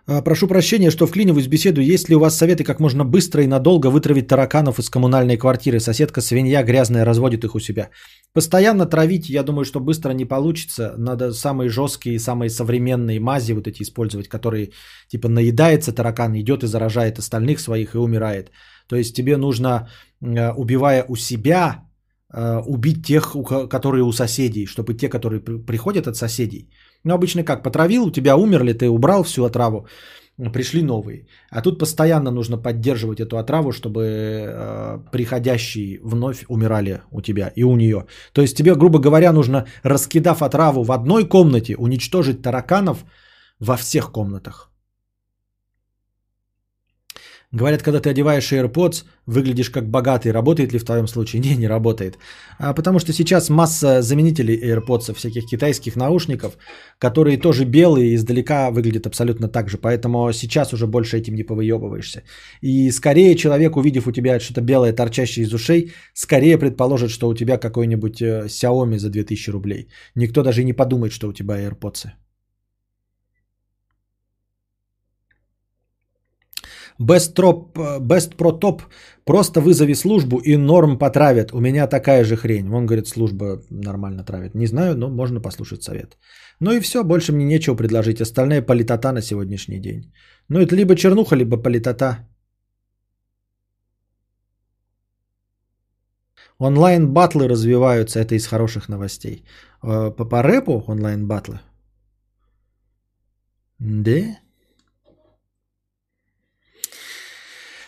Прошу 0.06 0.48
прощения, 0.48 0.90
что 0.90 1.06
вклиниваюсь 1.06 1.46
в 1.46 1.50
беседу. 1.50 1.80
Есть 1.80 2.08
ли 2.08 2.16
у 2.16 2.20
вас 2.20 2.36
советы, 2.36 2.62
как 2.64 2.80
можно 2.80 3.04
быстро 3.04 3.42
и 3.42 3.46
надолго 3.46 3.90
вытравить 3.90 4.28
тараканов 4.28 4.78
из 4.78 4.90
коммунальной 4.90 5.38
квартиры? 5.38 5.80
Соседка 5.80 6.20
свинья 6.20 6.62
грязная 6.62 7.06
разводит 7.06 7.44
их 7.44 7.54
у 7.54 7.60
себя. 7.60 7.88
Постоянно 8.34 8.86
травить, 8.86 9.30
я 9.30 9.42
думаю, 9.42 9.64
что 9.64 9.80
быстро 9.80 10.12
не 10.12 10.24
получится. 10.26 10.94
Надо 10.98 11.32
самые 11.32 11.70
жесткие, 11.70 12.18
самые 12.18 12.50
современные 12.50 13.18
мази 13.20 13.52
вот 13.52 13.66
эти 13.66 13.82
использовать, 13.82 14.28
которые 14.28 14.70
типа 15.08 15.28
наедается 15.28 15.92
таракан, 15.92 16.34
идет 16.36 16.62
и 16.62 16.66
заражает 16.66 17.18
остальных 17.18 17.60
своих 17.60 17.94
и 17.94 17.98
умирает. 17.98 18.50
То 18.88 18.96
есть 18.96 19.16
тебе 19.16 19.36
нужно, 19.36 19.88
э, 20.20 20.52
убивая 20.52 21.04
у 21.08 21.16
себя, 21.16 21.84
э, 22.32 22.60
убить 22.66 23.06
тех, 23.06 23.36
которые 23.70 24.02
у 24.02 24.12
соседей, 24.12 24.66
чтобы 24.66 24.94
те, 24.94 25.08
которые 25.08 25.40
при- 25.40 25.64
приходят 25.64 26.06
от 26.06 26.16
соседей. 26.16 26.68
Ну, 27.04 27.14
обычно 27.14 27.44
как, 27.44 27.62
потравил, 27.62 28.04
у 28.04 28.10
тебя 28.10 28.36
умерли, 28.36 28.72
ты 28.72 28.88
убрал 28.88 29.22
всю 29.22 29.44
отраву, 29.44 29.86
пришли 30.52 30.82
новые. 30.82 31.26
А 31.50 31.60
тут 31.60 31.78
постоянно 31.78 32.30
нужно 32.30 32.56
поддерживать 32.56 33.20
эту 33.20 33.36
отраву, 33.36 33.72
чтобы 33.72 34.02
э, 34.02 34.98
приходящие 35.12 36.00
вновь 36.02 36.44
умирали 36.48 37.00
у 37.12 37.20
тебя 37.20 37.52
и 37.56 37.64
у 37.64 37.76
нее. 37.76 38.06
То 38.32 38.42
есть 38.42 38.56
тебе, 38.56 38.74
грубо 38.74 38.98
говоря, 38.98 39.32
нужно, 39.32 39.66
раскидав 39.82 40.42
отраву 40.42 40.82
в 40.82 40.92
одной 40.92 41.28
комнате, 41.28 41.76
уничтожить 41.76 42.42
тараканов 42.42 43.04
во 43.60 43.76
всех 43.76 44.10
комнатах. 44.10 44.73
Говорят, 47.54 47.82
когда 47.82 48.00
ты 48.00 48.10
одеваешь 48.10 48.52
AirPods, 48.52 49.04
выглядишь 49.26 49.70
как 49.70 49.88
богатый. 49.88 50.32
Работает 50.32 50.72
ли 50.72 50.78
в 50.78 50.84
твоем 50.84 51.06
случае? 51.06 51.40
Не, 51.44 51.56
не 51.56 51.68
работает. 51.68 52.18
А 52.58 52.74
потому 52.74 52.98
что 52.98 53.12
сейчас 53.12 53.48
масса 53.48 54.02
заменителей 54.02 54.56
AirPods, 54.56 55.14
всяких 55.14 55.46
китайских 55.46 55.94
наушников, 55.96 56.58
которые 56.98 57.38
тоже 57.38 57.64
белые 57.64 58.08
и 58.08 58.14
издалека 58.16 58.70
выглядят 58.72 59.06
абсолютно 59.06 59.48
так 59.48 59.68
же. 59.68 59.78
Поэтому 59.78 60.32
сейчас 60.32 60.72
уже 60.72 60.86
больше 60.86 61.16
этим 61.16 61.36
не 61.36 61.44
повыебываешься. 61.44 62.22
И 62.60 62.90
скорее 62.90 63.36
человек, 63.36 63.76
увидев 63.76 64.06
у 64.08 64.12
тебя 64.12 64.40
что-то 64.40 64.60
белое, 64.60 64.92
торчащее 64.92 65.46
из 65.46 65.54
ушей, 65.54 65.92
скорее 66.12 66.58
предположит, 66.58 67.10
что 67.10 67.28
у 67.28 67.34
тебя 67.34 67.56
какой-нибудь 67.56 68.20
э, 68.20 68.46
Xiaomi 68.48 68.98
за 68.98 69.10
2000 69.10 69.50
рублей. 69.50 69.88
Никто 70.16 70.42
даже 70.42 70.64
не 70.64 70.72
подумает, 70.72 71.12
что 71.12 71.28
у 71.28 71.32
тебя 71.32 71.54
AirPods. 71.54 72.08
Best, 77.00 77.34
Trop, 77.34 77.76
э, 77.76 78.00
Best 78.00 78.36
Pro 78.36 78.60
Top 78.60 78.82
просто 79.24 79.60
вызови 79.60 79.94
службу 79.94 80.38
и 80.38 80.56
норм 80.56 80.98
потравят. 80.98 81.52
У 81.52 81.60
меня 81.60 81.86
такая 81.86 82.24
же 82.24 82.36
хрень. 82.36 82.68
Он 82.72 82.86
говорит, 82.86 83.08
служба 83.08 83.62
нормально 83.70 84.24
травит. 84.24 84.54
Не 84.54 84.66
знаю, 84.66 84.96
но 84.96 85.08
можно 85.08 85.40
послушать 85.40 85.82
совет. 85.82 86.16
Ну 86.60 86.72
и 86.72 86.80
все, 86.80 87.02
больше 87.04 87.32
мне 87.32 87.44
нечего 87.44 87.76
предложить. 87.76 88.20
Остальная 88.20 88.62
политота 88.62 89.12
на 89.12 89.22
сегодняшний 89.22 89.80
день. 89.80 90.12
Ну 90.48 90.60
это 90.60 90.76
либо 90.76 90.94
чернуха, 90.94 91.36
либо 91.36 91.56
политота. 91.56 92.28
Онлайн-батлы 96.58 97.48
развиваются, 97.48 98.20
это 98.20 98.36
из 98.36 98.46
хороших 98.46 98.88
новостей. 98.88 99.44
Э, 99.82 100.10
По, 100.16 100.24
по 100.24 100.42
рэпу 100.42 100.84
онлайн-батлы? 100.86 101.60
Да? 103.78 104.43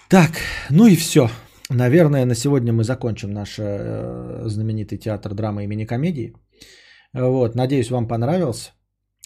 Так, 0.09 0.31
ну 0.71 0.87
и 0.87 0.97
все. 0.97 1.29
Наверное, 1.71 2.27
на 2.27 2.35
сегодня 2.35 2.73
мы 2.73 2.85
закончим 2.85 3.31
наш 3.33 3.57
э, 3.59 4.43
знаменитый 4.47 4.99
театр 4.99 5.35
драмы 5.35 5.65
и 5.65 5.67
мини-комедии. 5.67 6.33
Вот, 7.13 7.57
надеюсь, 7.57 7.91
вам 7.91 8.07
понравился. 8.07 8.71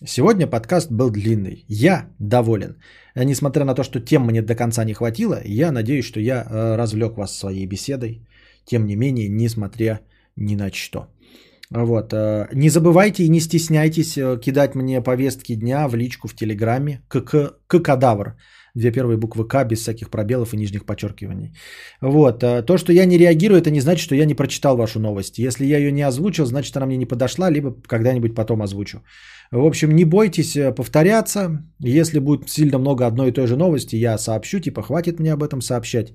Сегодня 0.06 0.46
подкаст 0.46 0.90
был 0.90 1.10
длинный. 1.10 1.66
Я 1.68 2.06
доволен. 2.18 2.76
А 3.14 3.24
Несмотря 3.24 3.64
на 3.64 3.74
то, 3.74 3.82
что 3.82 4.00
тем 4.00 4.24
мне 4.24 4.40
до 4.40 4.54
конца 4.54 4.84
не 4.84 4.94
хватило, 4.94 5.40
я 5.44 5.70
надеюсь, 5.70 6.06
что 6.06 6.20
я 6.20 6.46
э, 6.48 6.76
развлек 6.76 7.16
вас 7.18 7.38
своей 7.38 7.66
беседой. 7.66 8.26
Тем 8.64 8.86
не 8.86 8.96
менее, 8.96 9.28
несмотря 9.28 10.00
ни 10.36 10.56
на 10.56 10.72
что. 10.72 11.08
Вот. 11.70 12.14
э, 12.14 12.48
Не 12.54 12.70
забывайте 12.70 13.24
и 13.24 13.28
не 13.28 13.40
стесняйтесь 13.40 14.16
э, 14.16 14.40
кидать 14.40 14.74
мне 14.74 15.02
повестки 15.02 15.54
дня 15.54 15.88
в 15.88 15.94
личку 15.94 16.26
в 16.28 16.34
Телеграме. 16.34 17.02
КК 17.08 17.50
кадавр. 17.68 18.36
Две 18.74 18.92
первые 18.92 19.16
буквы 19.16 19.48
К 19.48 19.64
без 19.64 19.80
всяких 19.80 20.10
пробелов 20.10 20.54
и 20.54 20.56
нижних 20.56 20.84
подчеркиваний. 20.84 21.52
Вот. 22.00 22.42
э, 22.42 22.62
То, 22.62 22.78
что 22.78 22.92
я 22.92 23.04
не 23.04 23.18
реагирую, 23.18 23.60
это 23.60 23.70
не 23.70 23.80
значит, 23.80 24.02
что 24.02 24.14
я 24.14 24.24
не 24.24 24.34
прочитал 24.34 24.76
вашу 24.76 25.00
новость. 25.00 25.38
Если 25.38 25.66
я 25.66 25.78
ее 25.78 25.92
не 25.92 26.02
озвучил, 26.02 26.46
значит, 26.46 26.76
она 26.76 26.86
мне 26.86 26.96
не 26.96 27.06
подошла, 27.06 27.50
либо 27.50 27.74
когда-нибудь 27.86 28.34
потом 28.34 28.62
озвучу. 28.62 29.02
В 29.50 29.66
общем, 29.66 29.90
не 29.90 30.04
бойтесь 30.04 30.56
э, 30.56 30.72
повторяться. 30.72 31.64
Если 31.80 32.20
будет 32.20 32.48
сильно 32.48 32.78
много 32.78 33.06
одной 33.06 33.28
и 33.28 33.32
той 33.32 33.46
же 33.46 33.56
новости, 33.56 33.96
я 33.96 34.18
сообщу, 34.18 34.60
типа, 34.60 34.82
хватит 34.82 35.20
мне 35.20 35.32
об 35.32 35.42
этом 35.42 35.60
сообщать. 35.60 36.12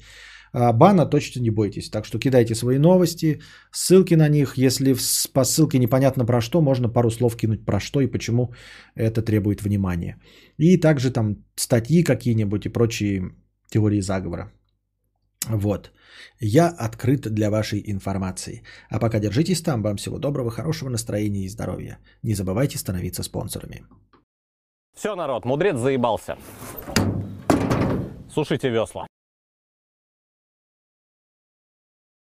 А 0.58 0.72
бана 0.72 1.06
точно 1.06 1.42
не 1.42 1.50
бойтесь. 1.50 1.90
Так 1.90 2.06
что 2.06 2.18
кидайте 2.18 2.56
свои 2.56 2.78
новости, 2.78 3.42
ссылки 3.72 4.16
на 4.16 4.30
них. 4.30 4.58
Если 4.58 4.96
по 5.34 5.44
ссылке 5.44 5.80
непонятно 5.80 6.26
про 6.26 6.42
что, 6.42 6.62
можно 6.62 6.94
пару 6.94 7.12
слов 7.12 7.36
кинуть 7.36 7.66
про 7.66 7.80
что 7.80 8.00
и 8.00 8.08
почему 8.08 8.54
это 8.96 9.22
требует 9.22 9.62
внимания. 9.62 10.18
И 10.58 10.78
также 10.78 11.12
там 11.12 11.36
статьи 11.56 12.04
какие-нибудь 12.04 12.66
и 12.66 12.70
прочие 12.70 13.32
теории 13.70 14.02
заговора. 14.02 14.52
Вот. 15.50 15.92
Я 16.40 16.70
открыт 16.70 17.28
для 17.34 17.50
вашей 17.50 17.84
информации. 17.92 18.64
А 18.90 19.00
пока 19.00 19.20
держитесь 19.20 19.62
там. 19.62 19.82
Вам 19.82 19.98
всего 19.98 20.20
доброго, 20.20 20.52
хорошего 20.52 20.90
настроения 20.90 21.44
и 21.44 21.50
здоровья. 21.50 21.98
Не 22.24 22.34
забывайте 22.34 22.78
становиться 22.78 23.24
спонсорами. 23.24 23.84
Все, 24.96 25.16
народ, 25.16 25.46
мудрец 25.46 25.78
заебался. 25.78 26.38
Сушите 28.34 28.70
весла. 28.70 29.06